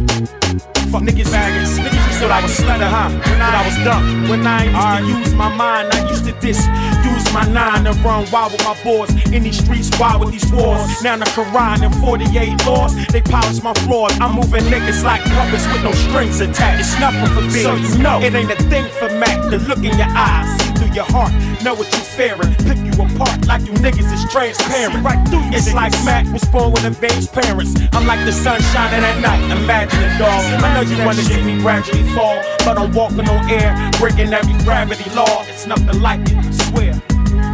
Fuck 0.90 1.02
niggas, 1.06 1.30
faggots. 1.30 1.91
Niggas 2.22 2.30
I 2.30 2.42
was 2.42 2.54
stutter, 2.54 2.86
huh? 2.86 3.10
When 3.10 3.42
I 3.42 3.66
was 3.66 3.76
dumb. 3.82 4.28
When 4.30 4.46
I 4.46 4.62
used 4.70 5.10
to 5.10 5.18
use 5.18 5.34
my 5.34 5.48
mind, 5.56 5.92
I 5.92 6.08
used 6.08 6.24
to 6.26 6.32
diss. 6.38 6.58
Use 7.02 7.32
my 7.34 7.42
nine 7.50 7.84
and 7.84 7.98
run 8.04 8.30
wild 8.30 8.52
with 8.52 8.62
my 8.62 8.78
boys. 8.84 9.10
In 9.32 9.42
these 9.42 9.58
streets, 9.58 9.90
wild 9.98 10.20
with 10.20 10.30
these 10.30 10.46
wars. 10.52 11.02
Now 11.02 11.16
the 11.16 11.24
Quran 11.34 11.82
and 11.82 11.94
48 11.96 12.64
laws, 12.64 12.94
they 13.08 13.22
polish 13.22 13.60
my 13.62 13.74
floors. 13.82 14.12
I'm 14.20 14.36
moving 14.36 14.62
niggas 14.70 15.02
like 15.02 15.22
puppets 15.34 15.66
with 15.66 15.82
no 15.82 15.90
strings 16.06 16.38
attached. 16.38 16.80
It's 16.80 17.00
nothing 17.00 17.26
for 17.34 17.42
me. 17.42 17.62
So 17.62 17.74
you 17.74 17.98
know, 17.98 18.20
it 18.20 18.34
ain't 18.34 18.52
a 18.52 18.62
thing 18.70 18.86
for 19.00 19.10
Mac. 19.18 19.42
to 19.50 19.58
look 19.58 19.78
in 19.78 19.98
your 19.98 20.12
eyes, 20.14 20.46
see 20.62 20.70
through 20.78 20.94
your 20.94 21.10
heart. 21.10 21.32
Know 21.64 21.74
what 21.74 21.90
you're 21.90 22.06
fearing. 22.06 22.54
Pick 22.62 22.78
you 22.86 22.92
apart 23.02 23.11
like 23.18 23.62
you 23.62 23.74
niggas 23.80 24.12
is 24.12 24.24
transparent. 24.32 25.04
Right 25.04 25.20
through 25.28 25.44
you. 25.44 25.52
It's 25.52 25.72
like 25.72 25.92
Mac 26.04 26.26
was 26.32 26.44
born 26.46 26.72
with 26.72 26.84
advanced 26.84 27.32
parents. 27.32 27.74
I'm 27.92 28.06
like 28.06 28.24
the 28.24 28.32
sun 28.32 28.60
shining 28.72 29.04
at 29.04 29.20
night. 29.20 29.42
Imagine 29.56 30.02
it, 30.02 30.18
dog. 30.18 30.42
I 30.62 30.74
know 30.74 30.82
you 30.82 30.96
wanna 31.04 31.22
see 31.22 31.42
me 31.42 31.60
gradually 31.60 32.04
fall, 32.14 32.40
but 32.64 32.78
I'm 32.78 32.92
walking 32.92 33.28
on 33.28 33.50
air, 33.50 33.74
breaking 33.98 34.32
every 34.32 34.56
gravity 34.64 35.08
law. 35.10 35.44
It's 35.48 35.66
nothing 35.66 36.00
like 36.00 36.20
it, 36.20 36.36
I 36.36 36.50
swear. 36.70 37.02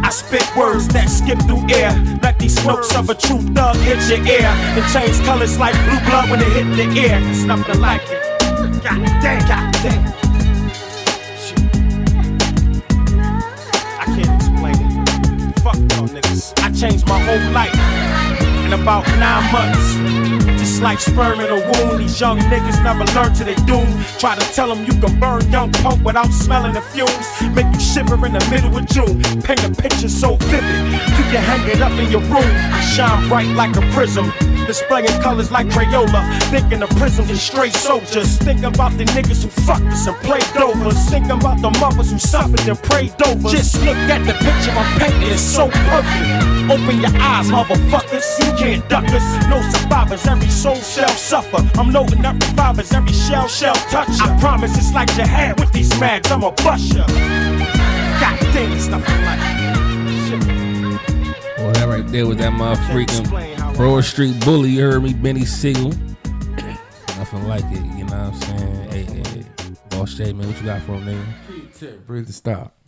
I 0.03 0.09
spit 0.11 0.45
words 0.55 0.87
that 0.89 1.09
skip 1.09 1.39
through 1.43 1.69
air. 1.69 1.91
Let 2.23 2.39
these 2.39 2.55
smokes 2.59 2.95
of 2.95 3.09
a 3.09 3.15
true 3.15 3.41
thug 3.53 3.75
hit 3.77 3.99
your 4.09 4.25
ear 4.25 4.47
and 4.47 4.85
change 4.93 5.23
colors 5.25 5.59
like 5.59 5.75
blue 5.85 5.99
blood 6.09 6.29
when 6.29 6.41
it 6.41 6.51
hit 6.51 6.67
the 6.75 6.99
air. 6.99 7.19
It's 7.29 7.43
nothing 7.43 7.79
like 7.79 8.01
it. 8.09 8.21
God 8.83 9.05
damn, 9.21 9.47
god 9.47 9.73
damn. 9.83 10.28
Changed 16.79 17.05
my 17.09 17.19
whole 17.19 17.51
life 17.51 17.75
in 18.63 18.71
about 18.71 19.05
nine 19.19 19.51
months. 19.51 19.95
Just 20.57 20.81
like 20.81 20.99
sperm 20.99 21.41
in 21.41 21.49
a 21.49 21.55
wound, 21.55 21.99
these 21.99 22.19
young 22.21 22.39
niggas 22.39 22.81
never 22.83 23.03
learn 23.15 23.33
to 23.33 23.43
their 23.43 23.59
doom. 23.67 23.87
Try 24.17 24.35
to 24.35 24.53
tell 24.53 24.73
them 24.73 24.85
you 24.85 24.93
can 25.01 25.19
burn 25.19 25.41
young 25.51 25.71
punk 25.73 26.05
without 26.05 26.31
smelling 26.31 26.73
the 26.73 26.81
fumes. 26.81 27.27
Make 27.53 27.67
you 27.73 27.81
shiver 27.81 28.15
in 28.25 28.31
the 28.31 28.47
middle 28.49 28.77
of 28.77 28.85
June. 28.87 29.21
Paint 29.41 29.63
a 29.65 29.69
picture 29.81 30.07
so 30.07 30.35
vivid, 30.35 30.91
you 31.17 31.25
can 31.31 31.43
hang 31.43 31.67
it 31.69 31.81
up 31.81 31.91
in 31.99 32.09
your 32.11 32.21
room. 32.31 32.49
Shine 32.95 33.27
bright 33.27 33.47
like 33.55 33.75
a 33.75 33.81
prism. 33.91 34.31
Displaying 34.69 35.19
colors 35.23 35.49
like 35.49 35.65
Crayola. 35.65 36.21
Thinking 36.51 36.83
of 36.83 36.91
prisms 36.91 37.31
and 37.31 37.39
straight 37.39 37.73
soldiers. 37.73 38.37
Think 38.37 38.61
about 38.61 38.95
the 38.99 39.05
niggas 39.05 39.41
who 39.41 39.49
fucked 39.65 39.87
us 39.87 40.05
and 40.05 40.15
played 40.17 40.45
over. 40.61 40.91
Think 41.09 41.25
about 41.25 41.59
the 41.59 41.71
mothers 41.79 42.11
who 42.11 42.19
suffered 42.19 42.59
and 42.69 42.77
prayed 42.83 43.19
over. 43.25 43.49
Just 43.49 43.81
look 43.81 43.97
at 43.97 44.23
the 44.27 44.33
picture 44.33 44.69
I'm 44.69 44.99
painting, 44.99 45.31
it's 45.31 45.41
so 45.41 45.69
perfect. 45.69 46.69
Open 46.69 47.01
your 47.01 47.09
eyes, 47.19 47.49
motherfuckers. 47.49 48.27
You 48.45 48.53
can't 48.59 48.87
duck 48.89 49.05
us. 49.05 49.25
No 49.49 49.59
survivors, 49.71 50.27
every 50.27 50.49
soul 50.49 50.75
shall 50.75 51.09
suffer. 51.17 51.67
I'm 51.73 51.91
loading 51.91 52.23
up 52.23 52.35
revivers, 52.35 52.93
every 52.93 53.13
shell 53.13 53.47
shall 53.47 53.73
touch 53.89 54.19
ya. 54.19 54.25
I 54.25 54.39
promise 54.39 54.77
it's 54.77 54.93
like 54.93 55.09
your 55.17 55.25
jihad 55.25 55.59
with 55.59 55.71
these 55.71 55.89
mags, 55.99 56.29
I'm 56.29 56.43
a 56.43 56.51
bust 56.51 56.93
ya. 56.93 57.07
God 57.07 58.39
damn, 58.53 58.71
it's 58.73 58.85
nothing 58.85 59.25
like 59.25 59.58
right 61.89 62.07
there 62.07 62.27
was 62.27 62.37
that 62.37 62.53
motherfucking 62.53 63.75
Broad 63.75 64.03
Street 64.03 64.39
Bully. 64.45 64.69
You 64.69 64.81
heard 64.81 65.03
me, 65.03 65.13
Beanie 65.13 65.45
Sigel. 65.45 65.89
Nothing 67.17 67.47
like 67.47 67.63
it, 67.65 67.83
you 67.97 68.05
know 68.05 68.29
what 68.29 68.33
I'm 68.33 68.35
saying? 68.35 68.91
Hey, 68.91 69.03
hey, 69.03 69.23
hey. 69.29 69.45
Boss 69.89 70.13
Jay, 70.13 70.31
man, 70.31 70.47
what 70.47 70.59
you 70.59 70.65
got 70.65 70.81
for 70.83 70.93
him, 70.93 71.05
nigga? 71.05 72.05
Breathe 72.05 72.27
the 72.27 72.33
stop. 72.33 72.78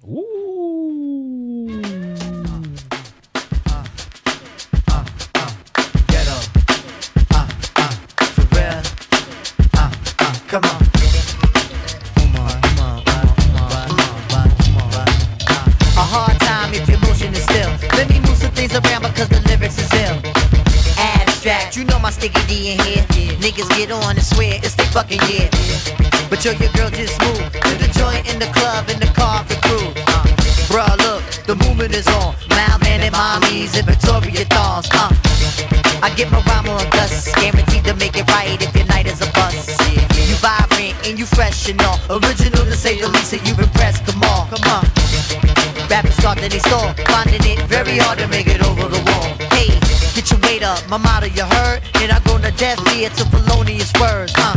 Sticky 22.12 22.42
D 22.48 22.72
in 22.74 22.80
here. 22.84 23.04
Niggas 23.40 23.70
get 23.78 23.92
on 23.92 24.12
and 24.12 24.24
swear 24.24 24.60
it's 24.62 24.76
the 24.76 24.84
fucking 24.92 25.22
year. 25.32 25.50
But 26.30 26.44
yo, 26.44 26.52
your 26.52 26.72
girl 26.74 26.90
just 26.92 27.20
moved 27.22 27.54
to 27.54 27.74
the 27.80 27.90
joint 27.98 28.28
in 28.32 28.38
the 28.40 28.52
club 28.54 28.90
in 28.90 29.00
the 29.00 29.12
car 29.16 29.44
for 29.46 29.56
crew. 29.66 29.88
Uh, 30.08 30.24
bruh, 30.70 30.96
look, 31.02 31.24
the 31.48 31.56
movement 31.56 31.96
is 31.96 32.08
on. 32.08 32.36
Mailman 32.52 33.02
and 33.02 33.16
mommies 33.16 33.74
and 33.78 33.86
Victoria 33.88 34.46
thongs. 34.52 34.90
Uh, 34.92 35.10
I 36.04 36.14
get 36.16 36.32
my 36.32 36.42
rhyme 36.44 36.70
on 36.70 36.84
dust, 36.92 37.34
guaranteed 37.36 37.86
to 37.86 37.96
make 37.96 38.16
it 38.16 38.28
right 38.30 38.62
if 38.62 38.76
your 38.76 38.86
night 38.88 39.08
is 39.08 39.22
a 39.22 39.32
bust. 39.32 39.80
You 39.90 40.36
vibrant 40.44 40.96
and 41.08 41.18
you 41.18 41.26
fresh 41.26 41.70
and 41.70 41.82
all. 41.82 42.00
Original 42.10 42.66
to 42.66 42.76
say 42.76 43.00
the 43.00 43.08
least, 43.08 43.34
and 43.34 43.42
you 43.48 43.56
impressed. 43.56 44.06
Come 44.06 44.22
on, 44.24 44.50
come 44.50 44.66
on. 44.76 44.84
Rappers 45.90 46.16
start 46.16 46.40
to 46.40 46.50
they 46.50 46.60
store, 46.60 46.94
finding 47.08 47.42
it 47.44 47.60
very 47.68 47.98
hard 47.98 48.20
to 48.20 48.28
make 48.28 48.48
it 48.48 48.62
over 48.66 48.88
the 48.88 49.02
wall. 49.08 49.41
Weight 50.62 50.68
up, 50.68 50.90
my 50.90 50.98
motto 50.98 51.26
you 51.26 51.44
heard, 51.44 51.82
and 51.96 52.12
I 52.12 52.20
go 52.24 52.38
to 52.38 52.52
death 52.52 52.78
here 52.94 53.10
to 53.10 53.26
felonious 53.34 53.92
words, 54.00 54.32
huh? 54.36 54.54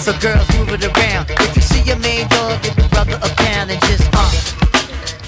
So 0.00 0.16
girls 0.16 0.48
move 0.56 0.72
it 0.72 0.80
around. 0.80 1.28
If 1.28 1.56
you 1.56 1.60
see 1.60 1.82
your 1.82 1.98
main 1.98 2.26
dog, 2.28 2.62
give 2.62 2.78
your 2.78 2.88
brother 2.88 3.20
a 3.20 3.28
pound 3.36 3.70
and 3.70 3.80
just 3.82 4.08
uh, 4.16 4.32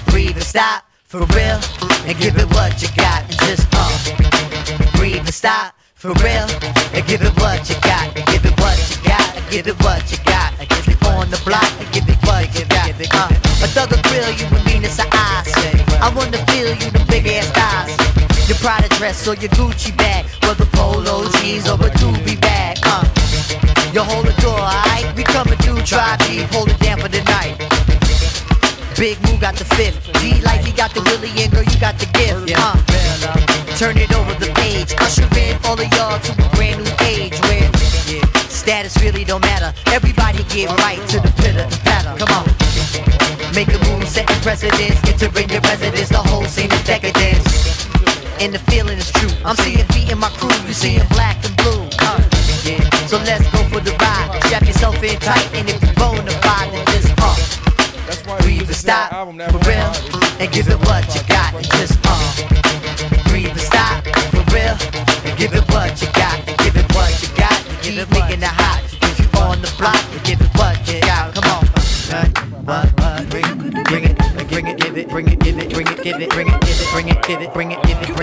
breathe 0.09 0.33
and 0.33 0.41
stop 0.41 0.89
for 1.05 1.19
real, 1.37 1.61
and 2.09 2.17
give 2.17 2.33
it 2.41 2.49
what 2.57 2.81
you 2.81 2.89
got 2.97 3.21
and 3.21 3.37
just 3.45 3.69
uh, 3.69 4.97
breathe 4.97 5.29
and 5.29 5.33
stop 5.33 5.75
for 5.93 6.09
real, 6.25 6.49
and 6.97 7.05
give 7.05 7.21
it 7.21 7.33
what 7.37 7.61
you 7.69 7.77
got, 7.85 8.09
and 8.17 8.25
give 8.33 8.45
it 8.49 8.57
what 8.57 8.73
you 8.89 8.97
got, 9.05 9.37
and 9.37 9.45
give 9.51 9.67
it 9.67 9.77
what 9.83 10.01
you 10.09 10.17
got, 10.25 10.57
and 10.57 10.69
give 10.69 10.87
it 10.89 11.05
on 11.05 11.29
the 11.29 11.37
block, 11.45 11.69
and 11.77 11.85
give 11.93 12.09
it 12.09 12.17
what 12.25 12.49
you 12.57 12.65
got. 12.65 12.89
Uh, 13.13 13.29
a 13.61 13.67
thug 13.69 13.91
will 13.91 14.01
grill 14.09 14.31
you 14.41 14.49
with 14.49 14.65
meanness 14.65 14.97
of 14.97 15.05
eyes. 15.13 15.53
I 16.01 16.09
wanna 16.17 16.41
feel 16.49 16.73
you 16.81 16.92
Your 18.53 18.59
Prada 18.59 18.87
dress 18.89 19.27
or 19.27 19.33
your 19.33 19.49
Gucci 19.57 19.97
bag, 19.97 20.25
whether 20.43 20.65
polo 20.77 21.27
jeans 21.41 21.67
or 21.67 21.73
a 21.73 21.89
doobie 21.97 22.39
bag. 22.39 22.77
Uh, 22.83 23.01
you 23.91 24.01
hold 24.03 24.27
the 24.27 24.41
door, 24.41 24.53
alright? 24.53 25.09
We 25.17 25.23
coming 25.23 25.57
through, 25.57 25.81
try 25.81 26.17
deep, 26.27 26.45
hold 26.53 26.69
it 26.69 26.77
down 26.79 26.99
for 26.99 27.09
the 27.09 27.23
night. 27.33 27.57
Big 28.95 29.17
Moo 29.25 29.39
got 29.39 29.55
the 29.55 29.65
fifth. 29.73 30.05
D 30.21 30.39
like 30.45 30.61
he 30.61 30.71
got 30.71 30.93
the 30.93 31.01
Willie 31.01 31.33
and 31.41 31.51
girl, 31.51 31.63
you 31.63 31.79
got 31.79 31.97
the 31.97 32.05
gift. 32.13 32.53
Uh, 32.53 32.77
turn 33.75 33.97
it 33.97 34.13
over 34.13 34.35
the 34.37 34.53
page. 34.53 34.93
Usher 35.01 35.25
in 35.33 35.57
all 35.65 35.73
of 35.73 35.89
y'all 35.97 36.19
to 36.19 36.31
a 36.37 36.49
brand 36.53 36.77
new 36.77 36.93
age 37.09 37.33
where 37.49 37.65
status 38.53 39.01
really 39.01 39.23
don't 39.23 39.41
matter. 39.41 39.73
Everybody 39.87 40.43
get 40.53 40.69
right 40.85 41.01
to 41.09 41.17
the 41.19 41.33
pitter 41.41 41.65
patter. 41.81 42.13
Come 42.21 42.29
on. 42.37 42.45
Make 43.55 43.69
a 43.73 43.81
move, 43.89 44.07
setting 44.07 44.37
precedence. 44.45 45.01
Entering 45.09 45.49
your 45.49 45.61
residence, 45.61 46.09
the 46.09 46.21
whole 46.21 46.45
scene 46.45 46.71
is 46.71 46.83
decadence. 46.83 47.32
And 48.43 48.53
the 48.53 48.59
feeling 48.67 48.97
is 48.97 49.09
true. 49.13 49.31
I'm 49.45 49.55
seeing 49.55 49.87
beat 49.95 50.11
in 50.11 50.19
my 50.19 50.27
crew, 50.35 50.51
you 50.67 50.73
seeing 50.73 51.07
black 51.15 51.39
and 51.47 51.55
blue. 51.55 51.87
Uh, 52.03 52.19
yeah. 52.67 52.83
So 53.07 53.15
let's 53.23 53.47
go 53.55 53.63
for 53.71 53.79
the 53.79 53.95
ride. 54.03 54.43
Strap 54.43 54.67
yourself 54.67 55.01
in 55.01 55.17
tight, 55.19 55.47
and 55.55 55.69
if 55.69 55.81
you're 55.81 55.93
bona 55.95 56.29
fide, 56.43 56.67
then 56.75 56.85
just 56.91 57.07
uh. 57.23 58.39
Breathe 58.43 58.67
and 58.67 58.75
stop 58.75 59.11
for 59.31 59.63
real, 59.63 59.95
and 60.43 60.51
give 60.51 60.67
it 60.67 60.75
what 60.83 61.07
you 61.15 61.23
got, 61.31 61.55
and 61.55 61.63
just 61.79 61.95
uh. 62.03 62.19
Breathe 63.31 63.47
and 63.47 63.61
stop 63.61 64.03
for 64.35 64.43
real, 64.51 64.75
and 65.23 65.37
give 65.39 65.55
it 65.55 65.63
what 65.71 65.95
you 66.03 66.11
got, 66.11 66.35
and 66.43 66.57
give 66.59 66.75
it 66.75 66.91
what 66.91 67.15
you 67.23 67.29
got, 67.39 67.55
and 67.63 67.79
keep 67.79 67.95
making 68.11 68.43
it 68.43 68.55
hot. 68.59 68.83
If 69.07 69.23
you 69.23 69.39
on 69.39 69.61
the 69.61 69.71
block, 69.79 70.03
and 70.11 70.23
give 70.27 70.41
it 70.41 70.51
what 70.59 70.75
you 70.91 70.99
got. 70.99 71.33
Come 71.33 71.47
on. 71.47 71.63
What, 72.63 72.91
what, 72.99 73.29
bring, 73.29 73.71
bring 73.87 74.03
it, 74.05 74.17
bring 74.47 74.67
it, 74.67 74.77
give 74.77 74.97
it, 74.97 75.09
bring 75.09 75.27
it, 75.27 75.39
give 75.39 75.57
it, 75.57 75.73
bring 75.73 75.87
it, 75.87 76.01
give 76.03 76.21
it, 76.21 76.29
bring 76.29 76.47
it, 76.47 76.61
give 76.61 76.79
it, 76.79 76.91
bring 76.93 77.09
it, 77.09 77.23
give 77.23 77.41
it, 77.41 77.53
bring 77.53 77.71
it, 77.71 77.83
give 77.83 77.97
it, 77.97 78.15
bring 78.15 78.22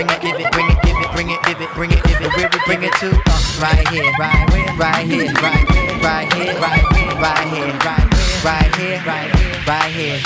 bring 2.71 2.83
it 2.87 2.93
to? 2.93 3.09
Uh, 3.11 3.59
right 3.61 3.87
here, 3.89 4.11
right 4.17 4.49
here, 4.53 4.75
right 4.75 5.05
here, 5.05 5.33
right 5.33 5.63
here, 5.67 5.99
right 5.99 6.33
here, 6.33 6.55
right 6.55 6.95
here, 6.95 7.15
right 7.19 7.47
here, 7.51 7.73
right 7.83 8.21
right 8.43 8.75
here, 8.75 9.01
right 9.05 9.29
here, 9.31 9.61
right 9.67 9.91
here, 9.91 10.19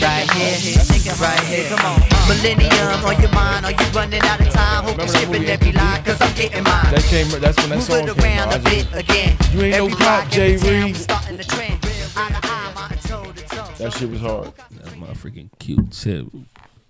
right 0.00 0.30
here, 0.32 1.14
right 1.20 1.40
here. 1.44 1.68
Come 1.68 1.84
on, 1.84 2.00
Millennium 2.28 3.04
on 3.04 3.20
your 3.20 3.30
mind, 3.32 3.66
are 3.66 3.72
you 3.72 3.86
running 3.92 4.22
out 4.22 4.40
of 4.40 4.48
time? 4.50 4.84
Hope 4.84 4.96
you're 4.96 5.08
skipping 5.08 5.44
every 5.44 5.72
line, 5.72 6.02
cause 6.04 6.20
I'm 6.20 6.34
getting 6.34 6.64
mine. 6.64 6.90
That 6.90 7.04
came. 7.10 7.28
That's 7.40 7.56
when 7.58 7.68
that 7.70 7.76
Move 7.76 7.82
song 7.84 8.08
it 8.08 8.16
came 8.16 8.24
around 8.24 8.48
out. 8.48 8.60
a 8.60 8.62
bit 8.64 8.86
again. 8.94 9.36
You 9.52 9.60
ain't 9.62 9.76
no 9.76 9.84
Every 9.84 9.90
cop, 9.90 9.98
block, 9.98 10.30
Jay 10.30 10.54
every 10.54 10.68
town, 10.68 10.82
Reed. 10.84 10.94
we 10.94 10.94
starting 10.94 11.36
the 11.36 11.44
trend. 11.44 11.78
Eye 12.16 12.28
to 12.28 12.48
eye, 12.48 12.72
mountain 12.74 12.98
toe 12.98 13.32
to 13.32 13.42
toe. 13.44 13.72
That 13.78 13.92
shit 13.92 14.10
was 14.10 14.20
hard. 14.20 14.52
That 14.70 14.94
motherfucking 14.94 15.50
Q-Tip 15.58 16.26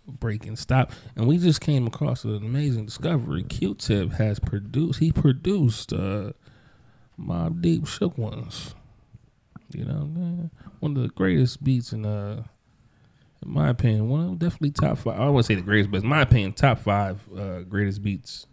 break 0.06 0.46
and 0.46 0.58
stop. 0.58 0.92
And 1.16 1.26
we 1.26 1.38
just 1.38 1.60
came 1.60 1.86
across 1.86 2.24
an 2.24 2.36
amazing 2.36 2.86
discovery. 2.86 3.42
Q-Tip 3.42 4.12
has 4.12 4.38
produced. 4.38 5.00
He 5.00 5.12
produced 5.12 5.92
uh, 5.92 6.32
Mobb 7.18 7.60
Deep 7.62 7.86
Shook 7.86 8.16
Ones. 8.18 8.74
You 9.72 9.84
know, 9.84 10.50
one 10.80 10.96
of 10.96 11.02
the 11.02 11.08
greatest 11.08 11.64
beats 11.64 11.92
in 11.92 12.04
uh, 12.06 12.44
in 13.44 13.52
my 13.52 13.70
opinion, 13.70 14.08
one 14.08 14.20
of 14.20 14.38
definitely 14.38 14.70
top 14.70 14.98
five. 14.98 15.18
I 15.18 15.26
wouldn't 15.28 15.46
say 15.46 15.56
the 15.56 15.62
greatest, 15.62 15.90
but 15.90 16.02
in 16.02 16.08
my 16.08 16.22
opinion, 16.22 16.52
top 16.52 16.78
five 16.78 17.20
uh, 17.36 17.60
greatest 17.60 18.02
beats 18.02 18.46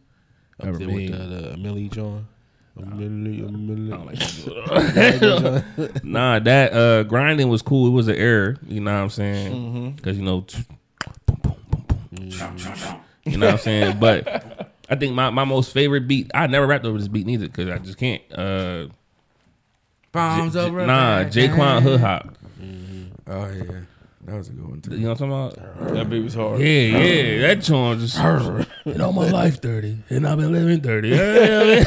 Up 0.59 0.67
ever 0.67 0.79
made. 0.79 1.11
with 1.11 1.19
the, 1.29 1.49
the 1.51 1.57
Millie 1.57 1.89
John. 1.89 2.27
Millie, 2.75 3.41
Millie. 3.41 3.91
nah, 6.03 6.39
that 6.39 6.73
uh, 6.73 7.03
grinding 7.03 7.49
was 7.49 7.61
cool. 7.61 7.87
It 7.87 7.91
was 7.91 8.07
an 8.07 8.15
error. 8.15 8.55
You 8.65 8.79
know 8.79 8.93
what 8.93 9.01
I'm 9.03 9.09
saying? 9.09 9.53
Mhm. 9.53 9.95
Because 9.97 10.17
you 10.17 10.23
know, 10.23 10.41
t- 10.41 10.63
boom, 11.25 11.37
boom, 11.43 11.55
boom, 11.69 12.29
boom, 12.29 13.01
you 13.25 13.37
know 13.37 13.45
what 13.47 13.53
I'm 13.53 13.57
saying. 13.59 13.99
But 13.99 14.75
I 14.89 14.95
think 14.95 15.13
my, 15.13 15.29
my 15.29 15.43
most 15.45 15.71
favorite 15.73 16.07
beat. 16.07 16.31
I 16.33 16.47
never 16.47 16.67
rapped 16.67 16.85
over 16.85 16.97
this 16.97 17.07
beat 17.07 17.25
neither 17.25 17.47
because 17.47 17.69
I 17.69 17.77
just 17.79 17.97
can't. 17.97 18.21
Uh, 18.33 18.87
Bombs 20.11 20.53
J- 20.53 20.65
J- 20.69 20.71
Nah, 20.71 21.23
that 21.23 21.31
Jaquan 21.31 21.81
Hood 21.81 21.99
Hop. 22.01 22.35
Oh 23.27 23.49
yeah, 23.49 23.63
that 24.25 24.35
was 24.35 24.49
a 24.49 24.51
good 24.51 24.67
one 24.69 24.81
too. 24.81 24.91
You 24.91 24.97
know 25.05 25.09
what 25.13 25.21
I'm 25.21 25.29
talking 25.29 25.75
about? 25.77 25.93
That 25.93 26.09
beat 26.09 26.23
was 26.23 26.33
hard. 26.33 26.59
Yeah, 26.59 26.67
yeah. 26.67 27.47
That 27.47 27.61
joint 27.61 28.01
just. 28.01 28.17
You 28.85 28.95
know, 28.95 29.13
my 29.13 29.29
life 29.29 29.61
dirty, 29.61 29.99
and 30.09 30.27
I've 30.27 30.37
been 30.39 30.51
living 30.51 30.79
dirty. 30.79 31.13
I'm 31.13 31.83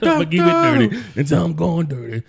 gonna 0.00 0.26
keep 0.26 0.42
it 0.42 0.62
dirty 0.62 0.98
until 1.16 1.44
I'm 1.44 1.54
going 1.54 1.86
dirty. 1.86 2.22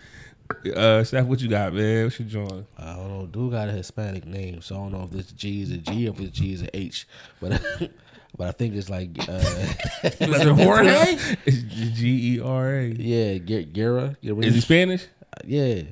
Uh, 0.75 1.03
Seth, 1.03 1.25
what 1.25 1.39
you 1.41 1.47
got, 1.47 1.73
man? 1.73 2.05
What 2.05 2.19
you 2.19 2.25
join? 2.25 2.65
I 2.77 2.95
don't 2.95 3.07
know. 3.09 3.25
Dude 3.27 3.51
got 3.51 3.69
a 3.69 3.71
Hispanic 3.71 4.25
name, 4.25 4.61
so 4.61 4.75
I 4.75 4.77
don't 4.79 4.91
know 4.91 5.03
if 5.03 5.11
this 5.11 5.31
G 5.31 5.61
is 5.61 5.71
a 5.71 5.77
G 5.77 6.07
or 6.07 6.11
if 6.11 6.17
this 6.17 6.31
G 6.31 6.53
is 6.53 6.61
a 6.63 6.75
H. 6.75 7.07
But 7.39 7.61
but 8.37 8.47
I 8.47 8.51
think 8.51 8.75
it's 8.75 8.89
like 8.89 9.09
uh, 9.27 9.33
Is 10.03 10.19
it 10.21 10.47
Jorge? 10.47 11.17
It's 11.45 11.61
G 11.97 12.35
E 12.35 12.39
R 12.41 12.69
A. 12.75 12.87
Yeah, 12.87 13.37
Gu- 13.37 13.65
Guerra. 13.65 14.17
Is 14.21 14.55
he 14.55 14.61
Spanish? 14.61 15.05
Yeah, 15.45 15.83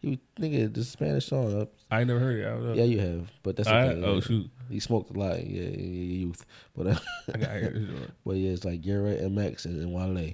he 0.00 0.18
nigga 0.40 0.72
the 0.72 0.84
Spanish 0.84 1.26
song. 1.26 1.60
Up. 1.60 1.72
I 1.90 2.00
ain't 2.00 2.08
never 2.08 2.20
heard 2.20 2.40
it. 2.40 2.46
I 2.46 2.50
don't 2.50 2.66
know. 2.68 2.74
Yeah, 2.74 2.84
you 2.84 3.00
have, 3.00 3.30
but 3.42 3.56
that's 3.56 3.68
I- 3.68 3.88
okay. 3.88 4.02
oh, 4.06 4.20
shoot. 4.20 4.50
He 4.70 4.80
smoked 4.80 5.14
a 5.14 5.18
lot. 5.18 5.44
Yeah, 5.46 5.62
in 5.64 5.94
your 5.94 6.04
youth. 6.28 6.46
But 6.74 6.86
uh, 6.86 6.96
I 7.34 7.36
got 7.38 7.50
it. 7.56 7.72
Sure. 7.74 8.06
but 8.24 8.36
yeah, 8.36 8.50
it's 8.52 8.64
like 8.64 8.80
Guerra, 8.80 9.14
MX, 9.16 9.66
and, 9.66 9.80
and 9.82 9.92
Wale. 9.92 10.32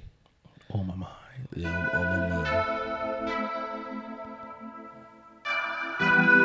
On 0.71 0.87
my 0.87 0.95
mind. 0.95 1.13
Yeah, 1.57 1.89
on, 1.95 2.07
on 2.07 2.31
my 2.31 2.37
mind. 2.37 3.67
Mami, 6.01 6.40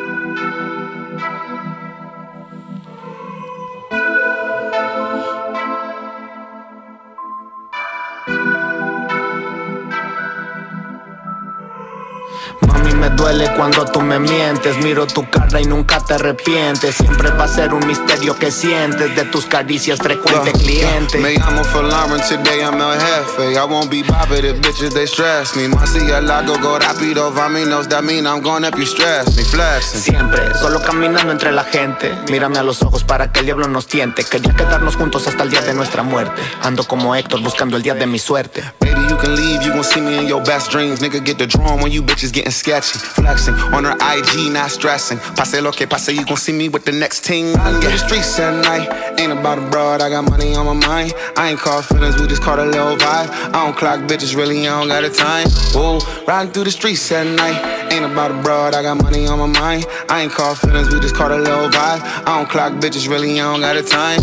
me 13.09 13.15
duele 13.15 13.51
cuando 13.55 13.85
tú 13.85 14.01
me 14.01 14.19
mientes. 14.19 14.77
Miro 14.77 15.05
tu 15.05 15.29
cara 15.29 15.61
y 15.61 15.65
nunca 15.65 15.99
te 15.99 16.15
arrepientes. 16.15 16.95
Siempre 16.95 17.29
va 17.31 17.43
a 17.43 17.47
ser 17.47 17.73
un 17.73 17.85
misterio 17.85 18.35
que 18.37 18.51
sientes 18.51 19.15
de 19.15 19.23
tus 19.25 19.45
caricias 19.45 19.99
frecuente 19.99 20.51
cliente. 20.53 21.19
Me 21.19 21.33
llamo 21.33 21.61
today 21.63 22.61
I'm 22.61 22.81
el 22.81 22.99
jefe. 22.99 23.53
I 23.53 23.65
won't 23.65 23.89
be 23.89 24.01
bothered 24.01 24.45
if 24.45 24.59
bitches 24.61 24.93
they 24.93 25.05
stress 25.05 25.55
me. 25.55 25.67
Más 25.67 25.89
si 25.89 25.99
el 25.99 26.27
lago 26.27 26.55
go 26.61 26.79
rápido, 26.79 27.31
vaminos, 27.31 27.87
that 27.89 28.03
mean 28.03 28.25
I'm 28.25 28.41
gonna 28.41 28.71
be 28.71 28.85
stressed. 28.85 29.35
Me 29.35 29.43
flexing. 29.43 30.01
Siempre, 30.01 30.53
solo 30.55 30.81
caminando 30.81 31.31
entre 31.31 31.51
la 31.51 31.63
gente. 31.63 32.11
Mírame 32.31 32.57
a 32.57 32.63
los 32.63 32.81
ojos 32.81 33.03
para 33.03 33.31
que 33.31 33.41
el 33.41 33.45
diablo 33.45 33.67
nos 33.67 33.87
tiente. 33.87 34.23
Quería 34.23 34.55
quedarnos 34.55 34.95
juntos 34.95 35.27
hasta 35.27 35.43
el 35.43 35.51
día 35.51 35.61
de 35.61 35.73
nuestra 35.73 36.01
muerte. 36.01 36.41
Ando 36.63 36.83
como 36.85 37.15
Héctor 37.15 37.41
buscando 37.41 37.77
el 37.77 37.83
día 37.83 37.93
de 37.93 38.07
mi 38.07 38.19
suerte. 38.19 38.63
You 39.09 39.17
can 39.17 39.35
leave, 39.35 39.61
you 39.61 39.71
gon' 39.71 39.83
see 39.83 40.01
me 40.01 40.17
in 40.17 40.27
your 40.27 40.43
best 40.43 40.71
dreams. 40.71 40.99
Nigga, 40.99 41.23
get 41.23 41.37
the 41.37 41.45
drum 41.47 41.81
when 41.81 41.91
you 41.91 42.01
bitches 42.01 42.33
getting 42.33 42.51
sketchy. 42.51 42.97
Flexing 42.97 43.53
on 43.73 43.83
her 43.83 43.95
IG, 44.01 44.51
not 44.51 44.71
stressing. 44.71 45.19
Pase 45.35 45.61
lo 45.61 45.71
que 45.71 45.85
pase, 45.87 46.09
you 46.09 46.25
gon' 46.25 46.37
see 46.37 46.51
me 46.53 46.69
with 46.69 46.85
the 46.85 46.91
next 46.91 47.23
team. 47.23 47.53
Riding 47.53 47.81
through 47.81 47.91
the 47.91 47.97
streets 47.97 48.39
at 48.39 48.53
night. 48.63 48.89
Ain't 49.19 49.31
about 49.31 49.59
a 49.59 49.61
broad, 49.69 50.01
I 50.01 50.09
got 50.09 50.29
money 50.29 50.55
on 50.55 50.65
my 50.65 50.87
mind. 50.87 51.13
I 51.37 51.51
ain't 51.51 51.59
caught 51.59 51.85
feelings, 51.85 52.19
we 52.19 52.27
just 52.27 52.41
caught 52.41 52.59
a 52.59 52.65
little 52.65 52.97
vibe. 52.97 53.29
I 53.53 53.65
don't 53.65 53.75
clock 53.77 53.99
bitches, 54.01 54.35
really, 54.35 54.67
I 54.67 54.79
don't 54.79 54.87
got 54.87 55.01
the 55.01 55.11
time. 55.11 55.47
Ooh, 55.77 55.99
riding 56.25 56.51
through 56.51 56.65
the 56.65 56.71
streets 56.71 57.11
at 57.11 57.27
night. 57.27 57.91
Ain't 57.93 58.05
about 58.05 58.31
a 58.31 58.41
broad, 58.41 58.73
I 58.73 58.81
got 58.81 59.01
money 59.01 59.27
on 59.27 59.39
my 59.39 59.59
mind. 59.59 59.85
I 60.09 60.23
ain't 60.23 60.31
caught 60.31 60.57
feelings, 60.57 60.91
we 60.93 60.99
just 60.99 61.15
caught 61.15 61.31
a 61.31 61.37
little 61.37 61.69
vibe. 61.69 62.01
I 62.25 62.37
don't 62.37 62.49
clock 62.49 62.73
bitches, 62.73 63.07
really, 63.07 63.39
I 63.39 63.51
don't 63.51 63.61
got 63.61 63.75
the 63.75 63.83
time. 63.83 64.19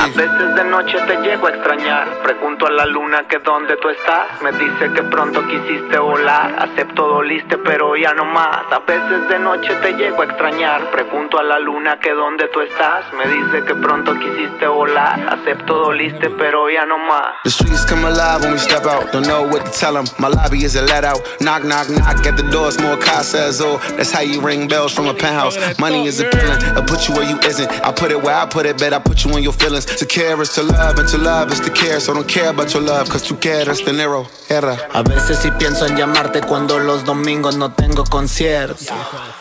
A 0.00 0.08
veces 0.08 0.54
de 0.54 0.64
noche 0.64 0.98
te 1.06 1.16
llego 1.24 1.46
a 1.46 1.50
extrañar. 1.50 2.22
Pregunto 2.22 2.66
a 2.66 2.70
la 2.70 2.86
luna 2.86 3.26
que 3.28 3.38
dónde 3.38 3.76
tú 3.78 3.88
estás. 3.88 4.09
Me 4.42 4.52
dice 4.52 4.92
que 4.94 5.02
pronto 5.04 5.46
quisiste 5.46 5.98
volar. 5.98 6.54
Acepto 6.58 7.06
doliste, 7.06 7.58
pero 7.58 7.96
ya 7.96 8.12
no 8.14 8.24
más. 8.24 8.64
A 8.70 8.80
veces 8.80 9.28
de 9.28 9.38
noche 9.38 9.74
te 9.82 9.92
llego 9.92 10.22
a 10.22 10.24
extrañar. 10.24 10.90
Pregunto 10.90 11.38
a 11.38 11.42
la 11.42 11.58
luna 11.58 11.98
que 12.00 12.12
dónde 12.12 12.48
tú 12.48 12.60
estás. 12.60 13.04
Me 13.12 13.26
dice 13.26 13.64
que 13.64 13.74
pronto 13.74 14.18
quisiste 14.18 14.66
volar. 14.66 15.20
Acepto 15.28 15.74
doliste, 15.74 16.30
pero 16.30 16.70
ya 16.70 16.86
no 16.86 16.98
más. 16.98 17.34
The 17.44 17.50
streets 17.50 17.84
come 17.84 18.04
alive 18.04 18.42
when 18.42 18.52
we 18.52 18.58
step 18.58 18.84
out. 18.86 19.12
Don't 19.12 19.26
know 19.26 19.42
what 19.42 19.64
to 19.64 19.70
tell 19.70 19.94
them. 19.94 20.06
My 20.18 20.28
lobby 20.28 20.64
is 20.64 20.76
a 20.76 20.82
let 20.82 21.04
out. 21.04 21.20
Knock, 21.40 21.64
knock, 21.64 21.88
knock 21.90 22.26
at 22.26 22.36
the 22.36 22.48
door. 22.50 22.68
It's 22.68 22.80
more 22.80 22.96
casas. 22.96 23.60
Oh, 23.60 23.78
that's 23.96 24.10
how 24.10 24.22
you 24.22 24.40
ring 24.40 24.66
bells 24.68 24.92
from 24.92 25.06
a 25.06 25.14
penthouse. 25.14 25.56
Money 25.78 26.06
is 26.06 26.20
appealing. 26.20 26.62
I 26.76 26.80
put 26.84 27.08
you 27.08 27.14
where 27.14 27.28
you 27.28 27.38
isn't. 27.40 27.70
I 27.84 27.92
put 27.92 28.10
it 28.10 28.20
where 28.20 28.34
I 28.34 28.46
put 28.46 28.66
it, 28.66 28.78
bet 28.78 28.92
I 28.92 28.98
put 28.98 29.24
you 29.24 29.36
in 29.36 29.42
your 29.42 29.52
feelings. 29.52 29.84
To 29.84 30.06
care 30.06 30.40
is 30.42 30.50
to 30.54 30.62
love, 30.62 30.98
and 30.98 31.08
to 31.08 31.18
love 31.18 31.52
is 31.52 31.60
to 31.60 31.70
care. 31.70 32.00
So 32.00 32.14
don't 32.14 32.28
care 32.28 32.50
about 32.50 32.72
your 32.74 32.82
love, 32.82 33.08
cause 33.08 33.22
tu 33.22 33.36
quieres 33.36 33.80
dinero. 34.00 34.26
Era. 34.48 34.76
A 34.92 35.02
veces 35.02 35.38
sí 35.38 35.50
pienso 35.58 35.86
en 35.86 35.96
llamarte 35.96 36.40
cuando 36.40 36.78
los 36.78 37.04
domingos 37.04 37.56
no 37.56 37.72
tengo 37.72 38.04
concierto. 38.04 38.94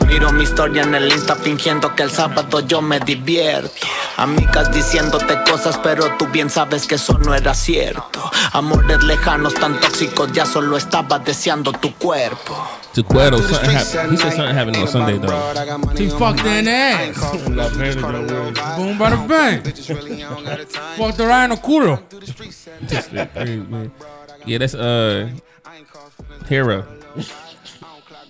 Miro 0.08 0.32
mi 0.32 0.44
historia 0.44 0.84
en 0.84 0.96
el 0.96 1.12
Insta 1.12 1.36
fingiendo 1.36 1.96
que 1.96 2.04
el 2.04 2.12
sábado 2.12 2.60
yo 2.62 2.82
me 2.82 3.00
divierto. 3.00 3.88
Amigas 4.18 4.72
diciéndote 4.72 5.44
cosas, 5.50 5.80
pero 5.82 6.18
tú 6.18 6.28
bien 6.28 6.50
sabes 6.50 6.86
que 6.86 6.96
eso 6.96 7.18
no 7.18 7.34
era 7.34 7.54
cierto. 7.54 8.32
Amores 8.52 9.04
lejanos 9.04 9.54
tan 9.54 9.80
tóxicos, 9.80 10.32
ya 10.34 10.46
solo 10.46 10.78
estaba 10.78 11.20
deseando 11.20 11.72
tu 11.72 11.94
cuerpo. 11.96 12.56
To 12.94 13.04
Cueto, 13.04 13.38
something 13.38 13.70
happened. 13.70 14.12
He 14.12 14.18
said 14.18 14.34
something 14.34 14.56
happened 14.56 14.78
on 14.78 14.88
Sunday 14.88 15.20
though. 15.20 15.54
He 15.96 16.10
fucked 16.10 16.44
in 16.44 16.66
the 16.66 16.72
ass. 16.72 17.22
Boom, 18.76 18.98
bada 18.98 19.28
bang. 19.28 19.62
Fucked 20.98 21.20
her 21.20 21.28
right 21.28 21.44
in 21.44 21.52
the 21.52 21.58
culo. 21.58 22.02
This 24.58 24.72
shit 24.72 24.80
crazy, 24.80 25.24
man. 25.24 25.32
Yeah, 25.32 25.32
that's 25.32 26.16
uh 26.36 26.46
Hera. 26.48 26.88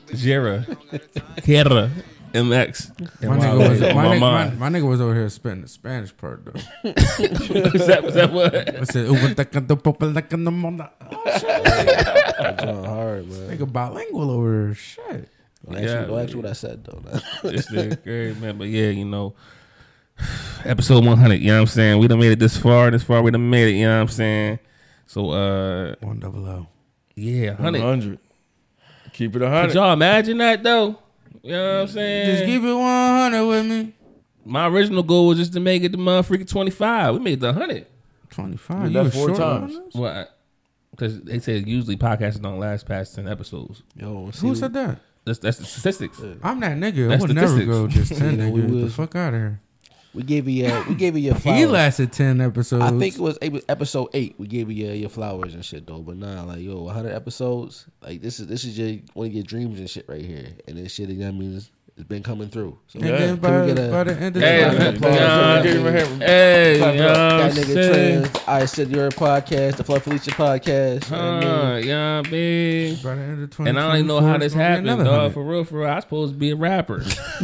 Jera. 0.07 1.43
Hera. 1.43 1.91
MX. 2.33 2.93
My 3.25 3.37
nigga, 3.37 3.57
was, 3.57 3.81
my, 3.81 3.87
nigga, 3.87 4.19
my, 4.19 4.49
my 4.51 4.69
nigga 4.69 4.87
was 4.87 5.01
over 5.01 5.15
here 5.15 5.29
spitting 5.29 5.61
the 5.61 5.67
Spanish 5.67 6.15
part 6.15 6.45
though. 6.45 6.51
was 6.83 7.87
that 7.87 8.01
was 8.03 8.13
that 8.13 8.31
what? 8.31 8.53
I 8.53 8.83
said, 8.83 9.07
"Uva 9.07 9.33
taca 9.33 9.65
do 9.65 9.75
popa 9.75 10.05
laca 10.05 10.37
no 10.37 10.51
monda." 10.51 10.91
Oh! 11.01 11.21
That's 11.25 12.63
hard, 12.63 13.27
man. 13.27 13.57
Nigga 13.57 13.71
bilingual 13.71 14.29
over 14.29 14.65
here. 14.67 14.75
Shit. 14.75 15.29
Don't 15.65 15.75
ask, 15.75 15.83
me, 15.83 16.05
don't 16.05 16.19
ask 16.21 16.35
what 16.35 16.45
I 16.45 16.53
said 16.53 16.83
though. 16.83 17.01
this 17.49 17.71
nigga 17.71 18.03
crazy, 18.03 18.39
man. 18.39 18.57
But 18.57 18.67
yeah, 18.67 18.89
you 18.89 19.05
know, 19.05 19.33
episode 20.65 21.05
100, 21.05 21.33
you 21.35 21.47
know 21.47 21.55
what 21.55 21.61
I'm 21.61 21.67
saying? 21.67 21.99
We 21.99 22.07
done 22.07 22.19
made 22.19 22.31
it 22.31 22.39
this 22.39 22.57
far, 22.57 22.91
this 22.91 23.03
far, 23.03 23.21
we 23.23 23.31
done 23.31 23.49
made 23.49 23.69
it, 23.69 23.77
you 23.77 23.85
know 23.85 23.95
what 23.95 24.01
I'm 24.01 24.07
saying? 24.07 24.59
So, 25.09 25.31
uh, 25.31 25.95
one 26.01 26.19
double 26.19 26.47
O. 26.47 26.67
Yeah, 27.15 27.53
100. 27.53 27.79
100. 27.81 28.19
Keep 29.11 29.31
it 29.31 29.33
Could 29.33 29.41
100. 29.41 29.73
y'all 29.73 29.91
imagine 29.91 30.37
that 30.37 30.61
though? 30.61 30.99
You 31.41 31.51
know 31.51 31.73
what 31.73 31.81
I'm 31.81 31.87
saying? 31.87 32.25
Just 32.27 32.45
keep 32.45 32.61
it 32.61 32.73
100 32.73 33.47
with 33.47 33.65
me. 33.65 33.95
My 34.45 34.67
original 34.67 35.01
goal 35.01 35.25
was 35.29 35.39
just 35.39 35.53
to 35.53 35.59
make 35.59 35.81
it 35.81 35.93
the 35.93 35.97
motherfucking 35.97 36.47
25. 36.47 37.15
We 37.15 37.19
made 37.21 37.39
the 37.39 37.47
100. 37.47 37.87
25. 38.29 38.83
did 38.83 38.93
You 38.93 39.03
that 39.03 39.11
four 39.11 39.33
times. 39.33 39.79
What? 39.93 40.37
Because 40.91 41.19
they 41.21 41.39
said 41.39 41.67
usually 41.67 41.97
podcasts 41.97 42.39
don't 42.39 42.59
last 42.59 42.85
past 42.85 43.15
10 43.15 43.27
episodes. 43.27 43.81
Yo, 43.95 44.29
Who 44.41 44.53
said 44.53 44.73
that? 44.73 44.99
That's, 45.25 45.39
that's 45.39 45.57
the 45.57 45.65
statistics. 45.65 46.21
I'm 46.43 46.59
that 46.59 46.77
nigga. 46.77 47.09
That's 47.09 47.23
I 47.23 47.25
would 47.25 47.35
never 47.35 47.47
statistics. 47.47 47.67
go 47.67 47.87
just 47.87 48.15
10 48.15 48.51
we 48.53 48.61
nigga. 48.61 48.71
Get 48.73 48.81
the 48.81 48.89
fuck 48.91 49.15
out 49.15 49.33
of 49.33 49.39
here. 49.39 49.59
We 50.13 50.23
gave 50.23 50.47
you 50.47 50.65
your, 50.65 50.83
we 50.85 50.95
gave 50.95 51.15
you 51.15 51.23
your 51.23 51.35
flowers. 51.39 51.59
He 51.59 51.65
lasted 51.65 52.11
10 52.11 52.41
episodes. 52.41 52.83
I 52.83 52.89
think 52.97 53.15
it 53.15 53.21
was, 53.21 53.37
it 53.41 53.51
was 53.51 53.63
episode 53.69 54.09
eight. 54.13 54.35
We 54.39 54.47
gave 54.47 54.71
you 54.71 54.85
your, 54.85 54.95
your 54.95 55.09
flowers 55.09 55.53
and 55.53 55.63
shit 55.63 55.85
though. 55.85 55.99
But 55.99 56.17
nah, 56.17 56.43
like 56.43 56.61
yo, 56.61 56.81
100 56.83 57.13
episodes. 57.13 57.85
Like 58.01 58.21
this 58.21 58.39
is 58.39 58.47
this 58.47 58.63
is 58.63 58.77
your 58.77 58.99
one 59.13 59.27
of 59.27 59.33
your 59.33 59.43
dreams 59.43 59.79
and 59.79 59.89
shit 59.89 60.05
right 60.09 60.25
here. 60.25 60.47
And 60.67 60.77
this 60.77 60.93
shit, 60.93 61.09
that 61.09 61.33
means 61.33 61.69
it's 61.99 62.07
been 62.07 62.23
coming 62.23 62.47
through. 62.47 62.79
So 62.87 62.99
And 62.99 63.09
then 63.09 63.17
can 63.19 63.35
by- 63.37 63.61
we 63.61 63.67
get 63.73 63.87
a, 63.87 63.91
by 63.91 64.03
the 64.05 64.15
end 64.15 64.35
of 64.37 64.41
Hey, 64.41 64.61
the- 64.61 64.65
round 64.77 64.95
applause? 64.97 65.15
yeah, 65.15 65.61
Give 65.61 65.73
give 65.73 65.81
him 65.81 65.87
a 65.87 65.91
him 65.91 66.07
hand. 66.07 66.23
Hey, 66.23 66.75
clap 66.79 66.93
it 66.95 67.01
up. 67.01 67.07
that 67.17 67.41
I'm 67.43 67.51
nigga. 67.51 68.23
Trendz. 68.23 68.43
I 68.47 68.65
Said 68.65 68.87
Yerrr 68.87 69.09
podcast, 69.13 69.75
the 69.75 69.83
Fluff 69.83 70.03
Felicia 70.03 70.31
podcast. 70.31 71.09
you 71.09 71.15
know 71.17 71.35
what 71.35 71.43
I 71.43 71.79
mean? 71.79 71.87
yeah, 71.89 72.21
big. 72.21 73.03
By 73.03 73.15
the 73.15 73.21
end 73.21 73.43
of 73.43 73.59
And 73.67 73.77
I 73.77 73.81
don't 73.87 73.95
even 73.97 74.07
know 74.07 74.21
how 74.21 74.37
2024, 74.37 74.39
this 74.39 74.45
it's 74.45 74.55
gonna 74.55 74.81
be 74.81 74.87
happened, 74.87 75.05
dog. 75.05 75.15
100. 75.15 75.33
For 75.33 75.43
real, 75.43 75.63
for 75.65 75.79
real. 75.79 75.89
I 75.89 75.95
was 75.95 76.03
supposed 76.05 76.33
to 76.33 76.39
be 76.39 76.51
a 76.51 76.55
rapper. 76.55 76.99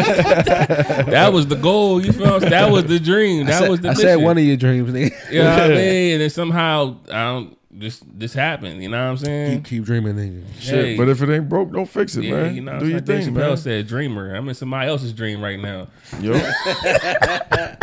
that 0.00 1.30
was 1.32 1.46
the 1.48 1.56
goal. 1.56 2.04
You 2.04 2.12
feel? 2.12 2.40
me? 2.40 2.48
That 2.48 2.70
was 2.70 2.84
the 2.84 3.00
dream. 3.00 3.46
That 3.46 3.60
said, 3.60 3.70
was 3.70 3.80
the 3.80 3.88
I 3.88 3.90
mission. 3.92 4.02
said 4.02 4.16
one 4.16 4.38
of 4.38 4.44
your 4.44 4.56
dreams, 4.56 4.90
nigga. 4.90 5.32
You 5.32 5.42
know 5.42 5.50
what 5.50 5.62
I 5.64 5.68
mean? 5.74 6.12
And 6.12 6.20
then 6.22 6.30
somehow, 6.30 6.96
I 7.10 7.24
don't. 7.24 7.56
Just 7.78 8.02
this 8.18 8.34
happened. 8.34 8.82
You 8.82 8.88
know 8.88 9.02
what 9.04 9.10
I'm 9.12 9.16
saying? 9.16 9.58
keep, 9.62 9.64
keep 9.64 9.84
dreaming, 9.84 10.14
nigga. 10.16 10.44
Shit, 10.60 10.98
but 10.98 11.08
if 11.08 11.22
it 11.22 11.30
ain't 11.32 11.48
broke, 11.48 11.72
don't 11.72 11.86
fix 11.88 12.16
it, 12.16 12.24
yeah, 12.24 12.32
man. 12.42 12.54
You 12.56 12.62
know, 12.62 12.80
Do 12.80 12.86
your 12.86 12.96
like 12.96 13.04
Dave 13.04 13.24
thing, 13.24 13.34
Chappelle 13.34 13.48
man. 13.48 13.56
said, 13.56 13.86
"Dreamer." 13.86 14.34
I'm 14.34 14.48
in 14.48 14.54
somebody 14.56 14.88
else's 14.88 15.12
dream 15.12 15.40
right 15.40 15.58
now. 15.58 15.86
Yo. 16.20 16.32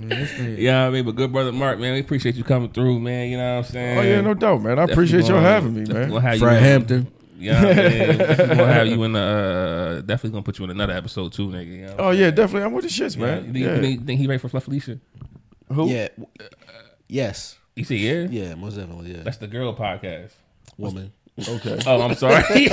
Yeah, 0.00 0.86
I 0.86 0.90
mean, 0.90 1.04
but 1.04 1.16
good 1.16 1.32
brother 1.32 1.50
Mark, 1.50 1.78
man, 1.80 1.94
we 1.94 2.00
appreciate 2.00 2.36
you 2.36 2.44
coming 2.44 2.70
through, 2.70 3.00
man. 3.00 3.28
You 3.30 3.36
know 3.36 3.56
what 3.56 3.66
I'm 3.66 3.72
saying? 3.72 3.98
Oh, 3.98 4.02
yeah, 4.02 4.20
no 4.20 4.32
doubt, 4.34 4.62
man. 4.62 4.72
I 4.78 4.86
Definitely 4.86 4.92
appreciate 4.92 5.28
y'all 5.28 5.40
having 5.42 5.74
me, 5.74 5.92
man. 5.92 6.08
gonna 6.08 6.20
have 6.20 6.34
you 6.34 6.40
Fred 6.40 6.56
in- 6.58 6.62
Hampton. 6.62 7.06
Yeah, 7.36 7.62
man. 7.62 7.74
definitely 8.18 8.56
gonna 8.56 8.72
have 8.72 8.86
you 8.86 9.02
in 9.02 9.12
the. 9.12 9.18
Uh, 9.20 9.94
definitely 10.02 10.30
gonna 10.30 10.42
put 10.42 10.58
you 10.58 10.64
in 10.64 10.70
another 10.70 10.92
episode 10.92 11.32
too, 11.32 11.48
nigga. 11.48 11.66
You 11.66 11.86
know? 11.86 11.94
Oh, 11.98 12.10
yeah, 12.10 12.30
definitely. 12.30 12.62
I'm 12.62 12.72
with 12.72 12.84
the 12.84 12.90
shits, 12.90 13.16
Yeah, 13.16 13.26
man. 13.26 13.46
You 13.46 13.52
think, 13.52 13.64
Yeah. 13.66 13.80
think, 13.80 14.06
think 14.06 14.20
he 14.20 14.26
ready 14.28 14.38
for 14.38 14.48
Fluff 14.48 14.64
Felicia? 14.64 14.98
Who? 15.72 15.88
Yeah. 15.88 16.08
Yes. 17.08 17.57
You 17.78 17.84
see, 17.84 17.98
yeah, 17.98 18.26
Yeah, 18.28 18.54
most 18.56 18.74
definitely. 18.76 19.12
Yeah. 19.14 19.22
That's 19.22 19.36
the 19.38 19.46
girl 19.46 19.74
podcast. 19.74 20.32
Woman. 20.76 21.12
Okay. 21.38 21.78
Oh, 21.86 22.02
I'm 22.02 22.14
sorry. 22.16 22.42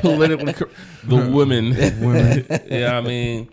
Politically, 0.00 0.52
cor- 0.52 0.68
the 1.04 1.16
women. 1.30 1.70
Women. 2.04 2.46
yeah, 2.70 2.98
I 2.98 3.00
mean, 3.00 3.48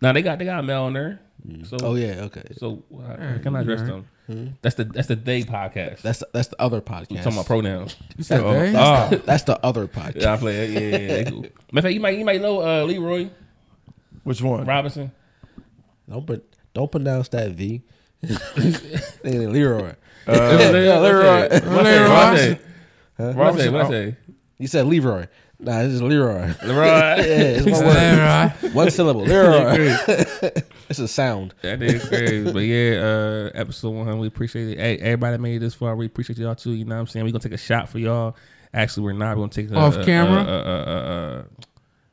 now 0.00 0.12
they 0.12 0.22
got 0.22 0.38
they 0.38 0.46
got 0.46 0.64
Mel 0.64 0.84
on 0.84 0.94
there. 0.94 1.20
So 1.64 1.76
Oh, 1.82 1.94
yeah, 1.94 2.22
okay. 2.24 2.42
So 2.56 2.82
uh, 2.94 3.16
Yeah, 3.18 3.38
can 3.38 3.54
I 3.56 3.60
address 3.60 3.80
you 3.80 3.86
them? 3.86 4.06
Mhm. 4.30 4.52
That's 4.62 4.74
the 4.76 4.84
that's 4.84 5.08
the 5.08 5.16
they 5.16 5.42
podcast. 5.42 6.00
That's 6.02 6.18
the, 6.20 6.28
that's 6.32 6.48
the 6.48 6.60
other 6.60 6.80
podcast. 6.80 7.10
We 7.10 7.16
talking 7.18 7.32
about 7.34 7.46
pronouns. 7.46 7.96
You 8.16 8.24
said 8.24 8.40
Oh, 8.40 8.52
they? 8.52 8.74
ah. 8.74 9.08
That's, 9.08 9.10
the, 9.10 9.16
that's 9.26 9.42
the 9.44 9.64
other 9.66 9.86
podcast. 9.86 10.22
Yeah, 10.22 10.32
I 10.32 10.36
play 10.38 10.56
it. 10.64 10.70
Yeah, 10.70 10.80
yeah, 10.80 10.96
yeah. 10.98 11.24
They 11.24 11.24
cool. 11.30 11.40
Matter 11.42 11.52
of 11.72 11.82
fact, 11.84 11.94
you 11.94 12.00
might 12.00 12.18
you 12.18 12.24
might 12.24 12.40
know 12.40 12.60
uh, 12.62 12.84
Leroy 12.84 13.28
Which 14.24 14.40
one? 14.42 14.64
Robinson. 14.66 15.12
Don't 16.08 16.26
pro- 16.26 16.40
don't 16.74 16.90
pronounce 16.90 17.28
that 17.28 17.50
V. 17.52 17.82
Leroy. 19.24 19.94
Uh, 20.28 20.58
yeah, 20.74 20.98
Leroy. 20.98 21.48
What 21.48 21.86
I 21.86 21.96
say? 21.96 22.02
What 22.02 22.10
I 22.12 22.36
say? 22.36 22.60
Huh? 23.16 23.32
What 23.32 23.46
I 23.46 23.56
say? 23.56 23.68
What 23.70 23.80
I 23.86 23.88
say? 23.88 24.16
You 24.58 24.66
said 24.66 24.86
Leroy. 24.86 25.26
Nah, 25.60 25.82
this 25.82 25.92
is 25.94 26.02
Leroy. 26.02 26.52
Leroy. 26.64 26.84
yeah, 26.86 27.16
it's 27.18 27.64
one 27.66 27.84
word. 27.84 28.52
Leroy. 28.62 28.72
One 28.74 28.90
syllable. 28.90 29.22
Leroy. 29.24 29.96
it's 30.88 30.98
a 31.00 31.08
sound. 31.08 31.54
That 31.62 31.82
is 31.82 32.06
crazy. 32.08 32.52
but 32.52 32.60
yeah, 32.60 33.00
uh, 33.02 33.50
episode 33.54 33.90
100, 33.90 34.20
we 34.20 34.26
appreciate 34.28 34.68
it. 34.68 34.78
Hey, 34.78 34.98
everybody 34.98 35.32
that 35.36 35.40
made 35.40 35.56
it 35.56 35.60
this 35.60 35.74
far, 35.74 35.96
we 35.96 36.06
appreciate 36.06 36.38
y'all 36.38 36.54
too. 36.54 36.72
You 36.72 36.84
know 36.84 36.94
what 36.94 37.00
I'm 37.00 37.06
saying? 37.08 37.24
We're 37.24 37.32
going 37.32 37.40
to 37.40 37.48
take 37.48 37.54
a 37.54 37.60
shot 37.60 37.88
for 37.88 37.98
y'all. 37.98 38.36
Actually, 38.72 39.04
we're 39.04 39.12
not. 39.14 39.30
We're 39.36 39.40
going 39.42 39.50
to 39.50 39.62
take 39.62 39.70
a, 39.72 39.76
Off 39.76 39.96
a- 39.96 40.00
a- 40.00 40.04
camera? 40.04 40.40
a- 40.42 40.44
a- 40.44 40.82
a- 40.82 41.38
a- 41.40 41.44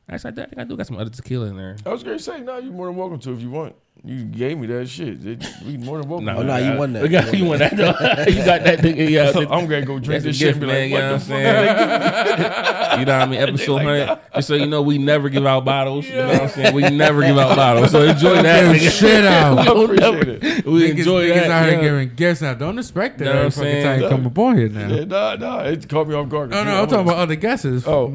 Actually, 0.07 0.31
I 0.31 0.35
think 0.35 0.57
I 0.59 0.63
do 0.63 0.77
got 0.77 0.87
some 0.87 0.97
other 0.97 1.09
tequila 1.09 1.47
in 1.47 1.57
there. 1.57 1.75
I 1.85 1.89
was 1.89 2.03
gonna 2.03 2.19
say, 2.19 2.39
no, 2.39 2.57
you're 2.59 2.71
more 2.71 2.85
than 2.85 2.95
welcome 2.95 3.17
to 3.19 3.33
if 3.33 3.41
you 3.41 3.49
want. 3.49 3.75
You 4.03 4.23
gave 4.23 4.59
me 4.59 4.67
that 4.67 4.87
shit. 4.87 5.25
It, 5.25 5.43
we 5.65 5.77
more 5.77 5.99
than 5.99 6.07
welcome. 6.09 6.25
Nah, 6.25 6.35
Oh, 6.37 6.43
nah, 6.43 6.57
you 6.57 6.77
won 6.77 6.93
that. 6.93 7.01
We 7.01 7.09
got, 7.09 7.33
you 7.33 7.45
won 7.45 7.57
that. 7.57 7.71
you 8.29 8.45
got 8.45 8.63
that 8.63 8.79
thing. 8.79 8.97
Yeah, 8.97 9.31
I'm 9.35 9.65
gonna 9.67 9.83
go 9.83 9.97
drink 9.97 10.23
this 10.23 10.37
shit 10.37 10.59
gift, 10.59 10.59
man, 10.61 10.69
like, 10.69 10.89
you 10.91 10.97
know 10.97 11.11
what 11.13 11.21
what 11.21 11.21
I'm 11.21 11.21
saying? 11.21 12.75
You 12.99 13.03
know 13.05 13.17
what 13.19 13.27
I 13.27 13.31
mean? 13.31 13.39
Episode 13.49 13.73
100. 13.73 14.19
Just 14.35 14.47
so 14.47 14.53
you 14.53 14.67
know, 14.67 14.81
we 14.81 14.97
never 14.97 15.27
give 15.27 15.45
out 15.45 15.65
bottles. 15.65 16.05
You 16.07 16.15
know 16.15 16.27
what 16.27 16.41
I'm 16.43 16.49
saying? 16.49 16.75
We 16.75 16.83
never 16.89 17.21
give 17.23 17.37
out 17.37 17.55
bottles. 17.55 17.91
So 17.91 18.03
enjoy 18.03 18.41
that. 18.41 18.73
Give 18.73 18.81
nigga. 18.83 18.99
shit 18.99 19.25
out. 19.25 19.57
We 19.57 19.63
don't 19.65 19.83
Appreciate 19.85 20.11
never- 20.13 20.59
it. 20.59 20.65
We 20.65 20.81
niggas, 20.81 20.97
enjoy 20.99 21.25
niggas 21.25 21.33
that. 21.33 21.51
out 21.51 21.65
here 21.69 21.75
yeah. 21.75 21.81
giving 21.81 22.15
gifts 22.15 22.43
out. 22.43 22.59
Don't 22.59 22.77
expect 22.79 23.17
that 23.17 23.25
Know 23.25 23.35
what 23.35 23.45
I'm 23.45 23.51
saying? 23.51 23.83
time 23.83 24.01
you 24.01 24.09
come 24.09 24.25
aboard 24.27 24.57
here 24.57 24.69
now. 24.69 24.87
Yeah, 24.87 25.03
nah, 25.05 25.35
nah, 25.35 25.59
it 25.63 25.89
caught 25.89 26.07
me 26.07 26.15
off 26.15 26.29
guard. 26.29 26.51
No, 26.51 26.63
no, 26.63 26.81
I'm 26.83 26.87
talking 26.87 27.05
about 27.07 27.17
other 27.17 27.35
guesses. 27.35 27.85
Oh. 27.87 28.13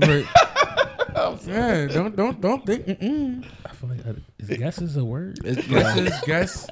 But- 1.36 1.46
yeah, 1.46 1.86
don't 1.86 2.16
don't 2.16 2.40
don't 2.40 2.64
think. 2.66 2.86
Mm-mm. 2.86 3.44
I 3.64 3.72
feel 3.72 3.88
like 3.90 4.06
uh, 4.06 4.12
is 4.38 4.48
guesses 4.58 4.96
a 4.96 5.04
word? 5.04 5.38
It's, 5.44 5.66
Guesses, 5.66 6.20
guess, 6.26 6.66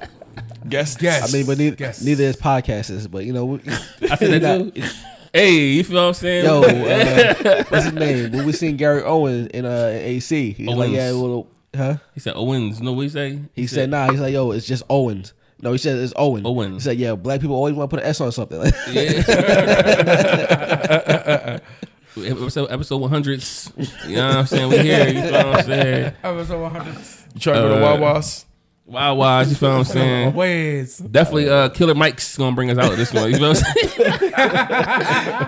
Guess, 0.67 0.97
guess. 0.97 1.29
I 1.33 1.37
mean, 1.37 1.45
but 1.45 1.57
neither, 1.57 1.75
guess. 1.75 2.01
neither 2.01 2.23
is 2.25 2.35
podcasts, 2.37 2.89
is, 2.91 3.07
but 3.07 3.25
you 3.25 3.33
know, 3.33 3.45
we, 3.45 3.59
I 4.09 4.15
said 4.15 4.41
that 4.43 4.75
too. 4.75 4.81
Hey, 5.33 5.51
you 5.53 5.83
feel 5.83 5.97
what 5.97 6.07
I'm 6.07 6.13
saying? 6.15 6.45
Yo, 6.45 6.61
uh, 6.63 7.63
what's 7.69 7.85
his 7.85 7.93
name? 7.93 8.31
When 8.31 8.45
we 8.45 8.51
seen 8.51 8.77
Gary 8.77 9.03
Owens 9.03 9.47
in 9.47 9.65
uh 9.65 9.91
AC, 9.93 10.51
he's 10.53 10.67
like, 10.67 10.75
Owens. 10.77 10.91
yeah, 10.91 11.11
well, 11.11 11.47
huh? 11.75 11.97
he 12.13 12.19
said 12.19 12.33
Owens. 12.35 12.81
No, 12.81 12.93
what 12.93 13.03
he 13.03 13.09
say? 13.09 13.39
He, 13.53 13.67
said, 13.67 13.89
nah. 13.91 14.09
He's 14.09 14.19
like, 14.19 14.33
yo, 14.33 14.51
it's 14.51 14.65
just 14.65 14.83
Owens. 14.89 15.33
No, 15.61 15.71
he 15.73 15.77
said 15.77 15.97
it's 15.97 16.13
Owen. 16.15 16.45
Owens. 16.45 16.75
He 16.83 16.89
said, 16.89 16.97
yeah, 16.97 17.15
black 17.15 17.41
people 17.41 17.55
always 17.55 17.75
want 17.75 17.89
to 17.91 17.95
put 17.97 18.03
an 18.03 18.09
S 18.09 18.21
on 18.21 18.31
something. 18.31 18.59
Yeah. 18.91 19.19
Episode 22.17 22.71
episode 22.71 22.97
100. 22.97 23.43
You 24.07 24.15
know 24.15 24.27
what 24.27 24.35
I'm 24.37 24.45
saying? 24.45 24.69
We 24.69 24.77
here. 24.79 25.07
You 25.07 25.13
know 25.31 25.47
what 25.49 25.59
I'm 25.59 25.65
saying? 25.65 26.13
Episode 26.23 26.61
100. 26.61 26.95
You 27.35 27.39
trying 27.39 27.55
to 27.55 27.61
go 27.61 27.69
to 27.69 27.75
Uh, 27.85 27.97
Wawa's? 27.97 28.45
Wow, 28.85 29.13
wow. 29.15 29.41
You 29.41 29.53
feel 29.53 29.69
what 29.69 29.77
I'm 29.77 29.83
saying? 29.83 30.33
Ways. 30.33 30.97
Definitely, 30.97 31.47
uh, 31.47 31.69
Killer 31.69 31.93
Mike's 31.93 32.35
gonna 32.35 32.55
bring 32.55 32.71
us 32.71 32.77
out 32.79 32.95
this 32.97 33.13
one. 33.13 33.29
You 33.29 33.37
feel 33.37 33.49
what 33.49 33.63
I'm 33.63 33.87
saying? 33.87 34.31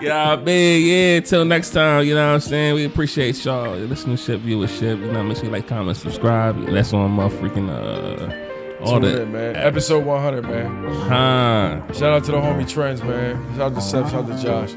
yeah, 0.03 0.39
man. 0.43 0.81
Yeah. 0.81 1.17
Until 1.17 1.43
next 1.45 1.71
time. 1.71 2.05
You 2.05 2.13
know 2.13 2.27
what 2.27 2.33
I'm 2.35 2.39
saying? 2.39 2.75
We 2.75 2.85
appreciate 2.85 3.43
y'all 3.43 3.75
your 3.79 3.87
listenership, 3.87 4.41
viewership. 4.41 4.99
You 5.03 5.11
know, 5.11 5.23
make 5.23 5.37
sure 5.37 5.45
you 5.47 5.51
like, 5.51 5.67
comment, 5.67 5.97
subscribe. 5.97 6.63
That's 6.67 6.93
on 6.93 7.09
my 7.11 7.29
freaking 7.29 7.69
uh, 7.69 8.50
all 8.81 8.99
Tune 8.99 9.01
that. 9.03 9.21
in, 9.21 9.31
man. 9.31 9.55
Episode 9.55 10.05
100, 10.05 10.43
man. 10.43 10.83
Huh. 11.07 11.93
Shout 11.93 12.13
out 12.13 12.23
to 12.25 12.31
the 12.31 12.37
homie 12.37 12.63
Trendz, 12.63 13.05
man. 13.07 13.37
Shout 13.55 13.71
out 13.71 13.75
to 13.75 13.81
Seth, 13.81 14.11
shout 14.11 14.23
out 14.29 14.37
to 14.37 14.43
Josh. 14.43 14.71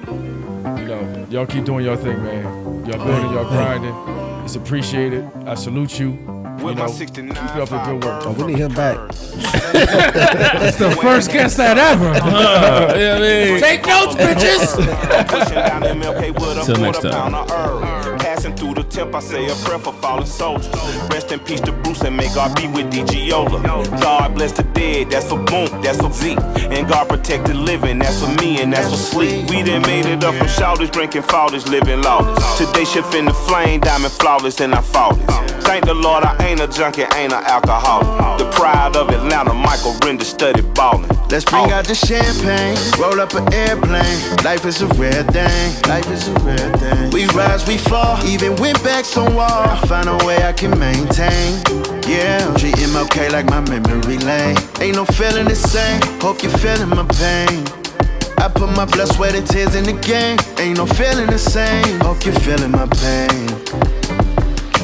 You 0.80 0.86
know, 0.86 1.26
y'all 1.30 1.46
keep 1.46 1.64
doing 1.64 1.84
your 1.84 1.96
thing, 1.96 2.22
man. 2.22 2.44
Y'all 2.86 3.04
building, 3.04 3.32
y'all 3.32 3.48
grinding. 3.48 3.94
It's 4.44 4.56
appreciated. 4.56 5.24
I 5.46 5.54
salute 5.54 5.98
you. 5.98 6.10
You 6.58 6.74
know, 6.74 6.86
keep 6.86 7.18
up 7.56 7.68
the 7.68 7.82
good 7.84 8.04
work. 8.04 8.26
oh, 8.26 8.32
we 8.38 8.44
need 8.52 8.58
him 8.58 8.72
back. 8.74 8.96
That's 9.72 10.76
the 10.78 10.96
first 11.02 11.32
guest 11.32 11.56
that 11.56 11.76
ever. 11.78 12.08
Uh, 12.10 12.94
yeah, 12.96 13.18
man. 13.18 13.60
Take 13.60 13.84
notes, 13.86 14.14
bitches. 14.14 14.76
Pushing 15.28 15.54
down 15.54 15.82
MLK 15.82 16.32
with 16.32 16.58
a 16.58 16.62
Till 16.64 16.76
next 16.80 17.02
time. 17.02 18.13
Pound 18.34 18.46
of 18.46 18.54
herb. 18.54 18.54
Passing 18.54 18.56
through 18.56 18.74
the 18.74 18.82
temp, 18.84 19.14
I 19.14 19.20
say 19.20 19.46
a 19.46 19.54
prayer 19.64 19.78
for 19.78 19.92
fallen 19.94 20.26
soldiers. 20.26 20.68
Rest 21.10 21.32
in 21.32 21.40
peace 21.40 21.60
to 21.62 21.72
Bruce 21.72 22.02
and 22.02 22.16
may 22.16 22.32
God 22.34 22.56
be 22.56 22.66
with 22.68 22.92
DJ 22.92 23.28
Yola. 23.28 23.62
God 23.62 24.34
bless 24.34 24.52
the 24.52 24.62
dead, 24.62 25.10
that's 25.10 25.28
for 25.28 25.38
Boom, 25.44 25.68
that's 25.82 26.00
for 26.00 26.12
Z. 26.12 26.36
And 26.70 26.88
God 26.88 27.08
protect 27.08 27.46
the 27.46 27.54
living, 27.54 27.98
that's 27.98 28.20
for 28.20 28.30
me 28.42 28.60
and 28.60 28.72
that's 28.72 28.90
for 28.90 28.96
sleep. 28.96 29.50
We 29.50 29.62
done 29.62 29.82
made 29.82 30.06
it 30.06 30.24
up 30.24 30.34
from 30.34 30.48
shouters, 30.48 30.90
drinking 30.90 31.22
fathers, 31.22 31.68
living 31.68 32.02
lawless. 32.02 32.58
Today 32.58 32.84
shift 32.84 33.14
in 33.14 33.26
the 33.26 33.34
flame, 33.34 33.80
diamond 33.80 34.12
flawless, 34.12 34.60
and 34.60 34.74
I 34.74 34.80
fought 34.80 35.18
it. 35.18 35.54
Thank 35.64 35.86
the 35.86 35.94
Lord, 35.94 36.24
I 36.24 36.36
ain't 36.46 36.60
a 36.60 36.68
junkie, 36.68 37.02
ain't 37.02 37.32
an 37.32 37.44
alcoholic. 37.44 38.38
The 38.38 38.50
pride 38.50 38.96
of 38.96 39.08
Atlanta, 39.08 39.54
Michael 39.54 39.94
Render 40.04 40.24
studied 40.24 40.72
ballin'. 40.74 41.08
Let's 41.30 41.44
bring 41.44 41.72
oh. 41.72 41.74
out 41.74 41.86
the 41.86 41.94
champagne, 41.94 42.76
roll 43.00 43.18
up 43.18 43.32
an 43.34 43.52
airplane. 43.52 44.36
Life 44.44 44.66
is 44.66 44.82
a 44.82 44.86
rare 44.94 45.24
thing, 45.24 45.82
life 45.88 46.08
is 46.10 46.28
a 46.28 46.34
rare 46.44 46.70
thing. 46.76 47.10
We 47.10 47.24
rise, 47.34 47.66
we 47.66 47.78
fall, 47.78 48.16
even 48.26 48.56
went 48.56 48.82
back 48.82 49.04
on 49.16 49.34
wall. 49.34 49.48
I 49.48 49.80
find 49.86 50.08
a 50.08 50.16
way 50.24 50.42
I 50.42 50.52
can 50.52 50.78
maintain. 50.78 51.62
Yeah, 52.06 52.38
treat 52.58 52.76
MLK 52.76 53.32
like 53.32 53.46
my 53.46 53.60
memory 53.60 54.18
lane. 54.18 54.56
Ain't 54.80 54.96
no 54.96 55.04
feeling 55.04 55.46
the 55.46 55.54
same, 55.54 56.00
hope 56.20 56.42
you're 56.42 56.58
feeling 56.58 56.90
my 56.90 57.06
pain. 57.20 57.64
I 58.38 58.48
put 58.48 58.70
my 58.76 58.84
blood, 58.84 59.08
sweat, 59.14 59.34
and 59.34 59.46
tears 59.46 59.74
in 59.74 59.84
the 59.84 59.94
game. 59.94 60.38
Ain't 60.58 60.78
no 60.78 60.86
feeling 60.86 61.26
the 61.26 61.38
same, 61.38 62.00
hope 62.00 62.24
you're 62.24 62.34
feeling 62.40 62.72
my 62.72 62.86
pain. 62.86 64.23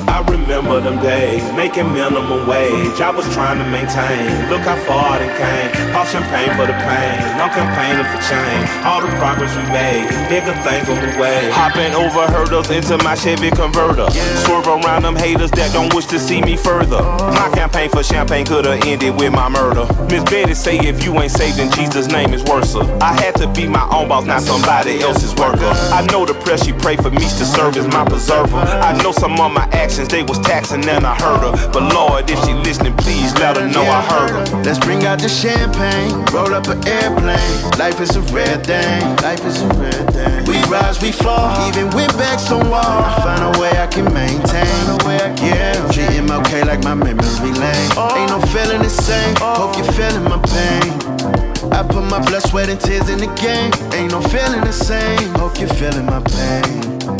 I 0.08 0.22
remember 0.28 0.80
them 0.80 1.00
days, 1.02 1.42
making 1.52 1.92
minimum 1.92 2.46
wage. 2.46 3.00
I 3.00 3.10
was 3.10 3.26
trying 3.34 3.58
to 3.58 3.66
maintain. 3.70 4.50
Look 4.50 4.62
how 4.62 4.76
far 4.86 5.20
it 5.20 5.32
came. 5.36 5.92
Pop 5.92 6.06
champagne 6.06 6.54
for 6.56 6.66
the 6.66 6.76
pain. 6.86 7.18
I'm 7.40 7.50
campaigning 7.50 8.06
for 8.08 8.20
change. 8.28 8.66
All 8.84 9.00
the 9.00 9.12
progress 9.18 9.52
we 9.56 9.64
made, 9.72 10.06
bigger 10.28 10.54
things 10.62 10.88
on 10.88 10.98
the 11.00 11.12
way. 11.20 11.50
Hopping 11.50 11.94
over 11.94 12.26
hurdles 12.32 12.70
into 12.70 12.96
my 13.04 13.14
Chevy 13.14 13.50
converter. 13.50 14.10
Swerve 14.44 14.66
around 14.66 15.02
them 15.02 15.16
haters 15.16 15.50
that 15.52 15.72
don't 15.72 15.92
wish 15.94 16.06
to 16.06 16.18
see 16.18 16.40
me 16.42 16.56
further. 16.56 17.02
My 17.02 17.50
campaign 17.54 17.90
for 17.90 18.02
champagne 18.02 18.46
could 18.46 18.64
have 18.64 18.84
ended 18.84 19.16
with 19.16 19.32
my 19.32 19.48
murder. 19.48 19.86
Miss 20.06 20.24
Betty 20.24 20.54
say 20.54 20.78
if 20.78 21.04
you 21.04 21.18
ain't 21.20 21.32
saved, 21.32 21.58
then 21.58 21.70
Jesus' 21.72 22.08
name 22.08 22.32
is 22.34 22.42
worse. 22.44 22.74
I 23.00 23.12
had 23.12 23.34
to 23.36 23.48
be 23.48 23.66
my 23.66 23.88
own 23.90 24.08
boss, 24.08 24.24
not 24.24 24.42
somebody 24.42 25.00
else's 25.00 25.34
worker. 25.34 25.72
I 25.90 26.06
know 26.12 26.24
the 26.24 26.34
press 26.34 26.64
she 26.64 26.72
pray 26.72 26.96
for 26.96 27.10
me 27.10 27.24
to 27.24 27.44
serve 27.44 27.76
as 27.76 27.86
my 27.88 28.04
preserver. 28.04 28.56
I 28.56 28.96
know 29.02 29.12
some 29.12 29.40
of 29.40 29.52
my 29.52 29.66
actions 29.90 30.08
they 30.08 30.22
was 30.22 30.38
taxing 30.38 30.88
and 30.88 31.04
I 31.04 31.14
heard 31.18 31.42
her. 31.42 31.72
But 31.72 31.92
Lord, 31.92 32.30
if 32.30 32.38
she 32.44 32.54
listening, 32.54 32.96
please 32.96 33.34
let 33.34 33.56
her 33.56 33.66
know 33.66 33.82
I 33.82 34.00
heard 34.02 34.30
her. 34.30 34.62
Let's 34.62 34.78
bring 34.78 35.04
out 35.04 35.18
the 35.18 35.28
champagne, 35.28 36.14
roll 36.32 36.54
up 36.54 36.68
an 36.68 36.78
airplane. 36.86 37.50
Life 37.76 38.00
is 38.00 38.14
a 38.14 38.22
rare 38.30 38.58
thing, 38.62 39.02
life 39.16 39.44
is 39.44 39.62
a 39.62 39.68
rare 39.74 40.04
thing. 40.14 40.46
We 40.46 40.62
rise, 40.70 41.02
we 41.02 41.10
fall, 41.10 41.50
even 41.68 41.90
when 41.90 42.08
backs 42.14 42.52
on 42.52 42.70
wall. 42.70 42.84
I 42.84 43.18
find 43.24 43.42
a 43.42 43.58
way 43.58 43.70
I 43.70 43.86
can 43.88 44.06
maintain. 44.14 44.70
Yeah, 45.42 45.74
treat 45.90 46.10
MLK 46.22 46.66
like 46.66 46.84
my 46.84 46.94
memory 46.94 47.52
lane. 47.58 47.90
Ain't 48.14 48.30
no 48.30 48.40
feeling 48.54 48.82
the 48.82 48.90
same, 48.90 49.34
hope 49.38 49.76
you're 49.76 49.92
feeling 49.92 50.24
my 50.24 50.38
pain. 50.54 51.72
I 51.72 51.82
put 51.82 52.04
my 52.04 52.20
blood, 52.24 52.42
sweat, 52.42 52.68
and 52.68 52.80
tears 52.80 53.08
in 53.08 53.18
the 53.18 53.30
game. 53.42 53.72
Ain't 53.94 54.12
no 54.12 54.20
feeling 54.20 54.60
the 54.60 54.72
same, 54.72 55.34
hope 55.34 55.58
you're 55.58 55.68
feeling 55.68 56.06
my 56.06 56.20
pain. 56.20 57.19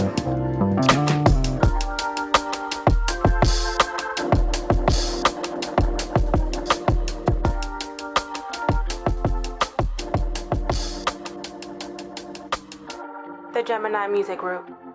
Gemini 13.71 14.09
Music 14.09 14.37
Group. 14.37 14.90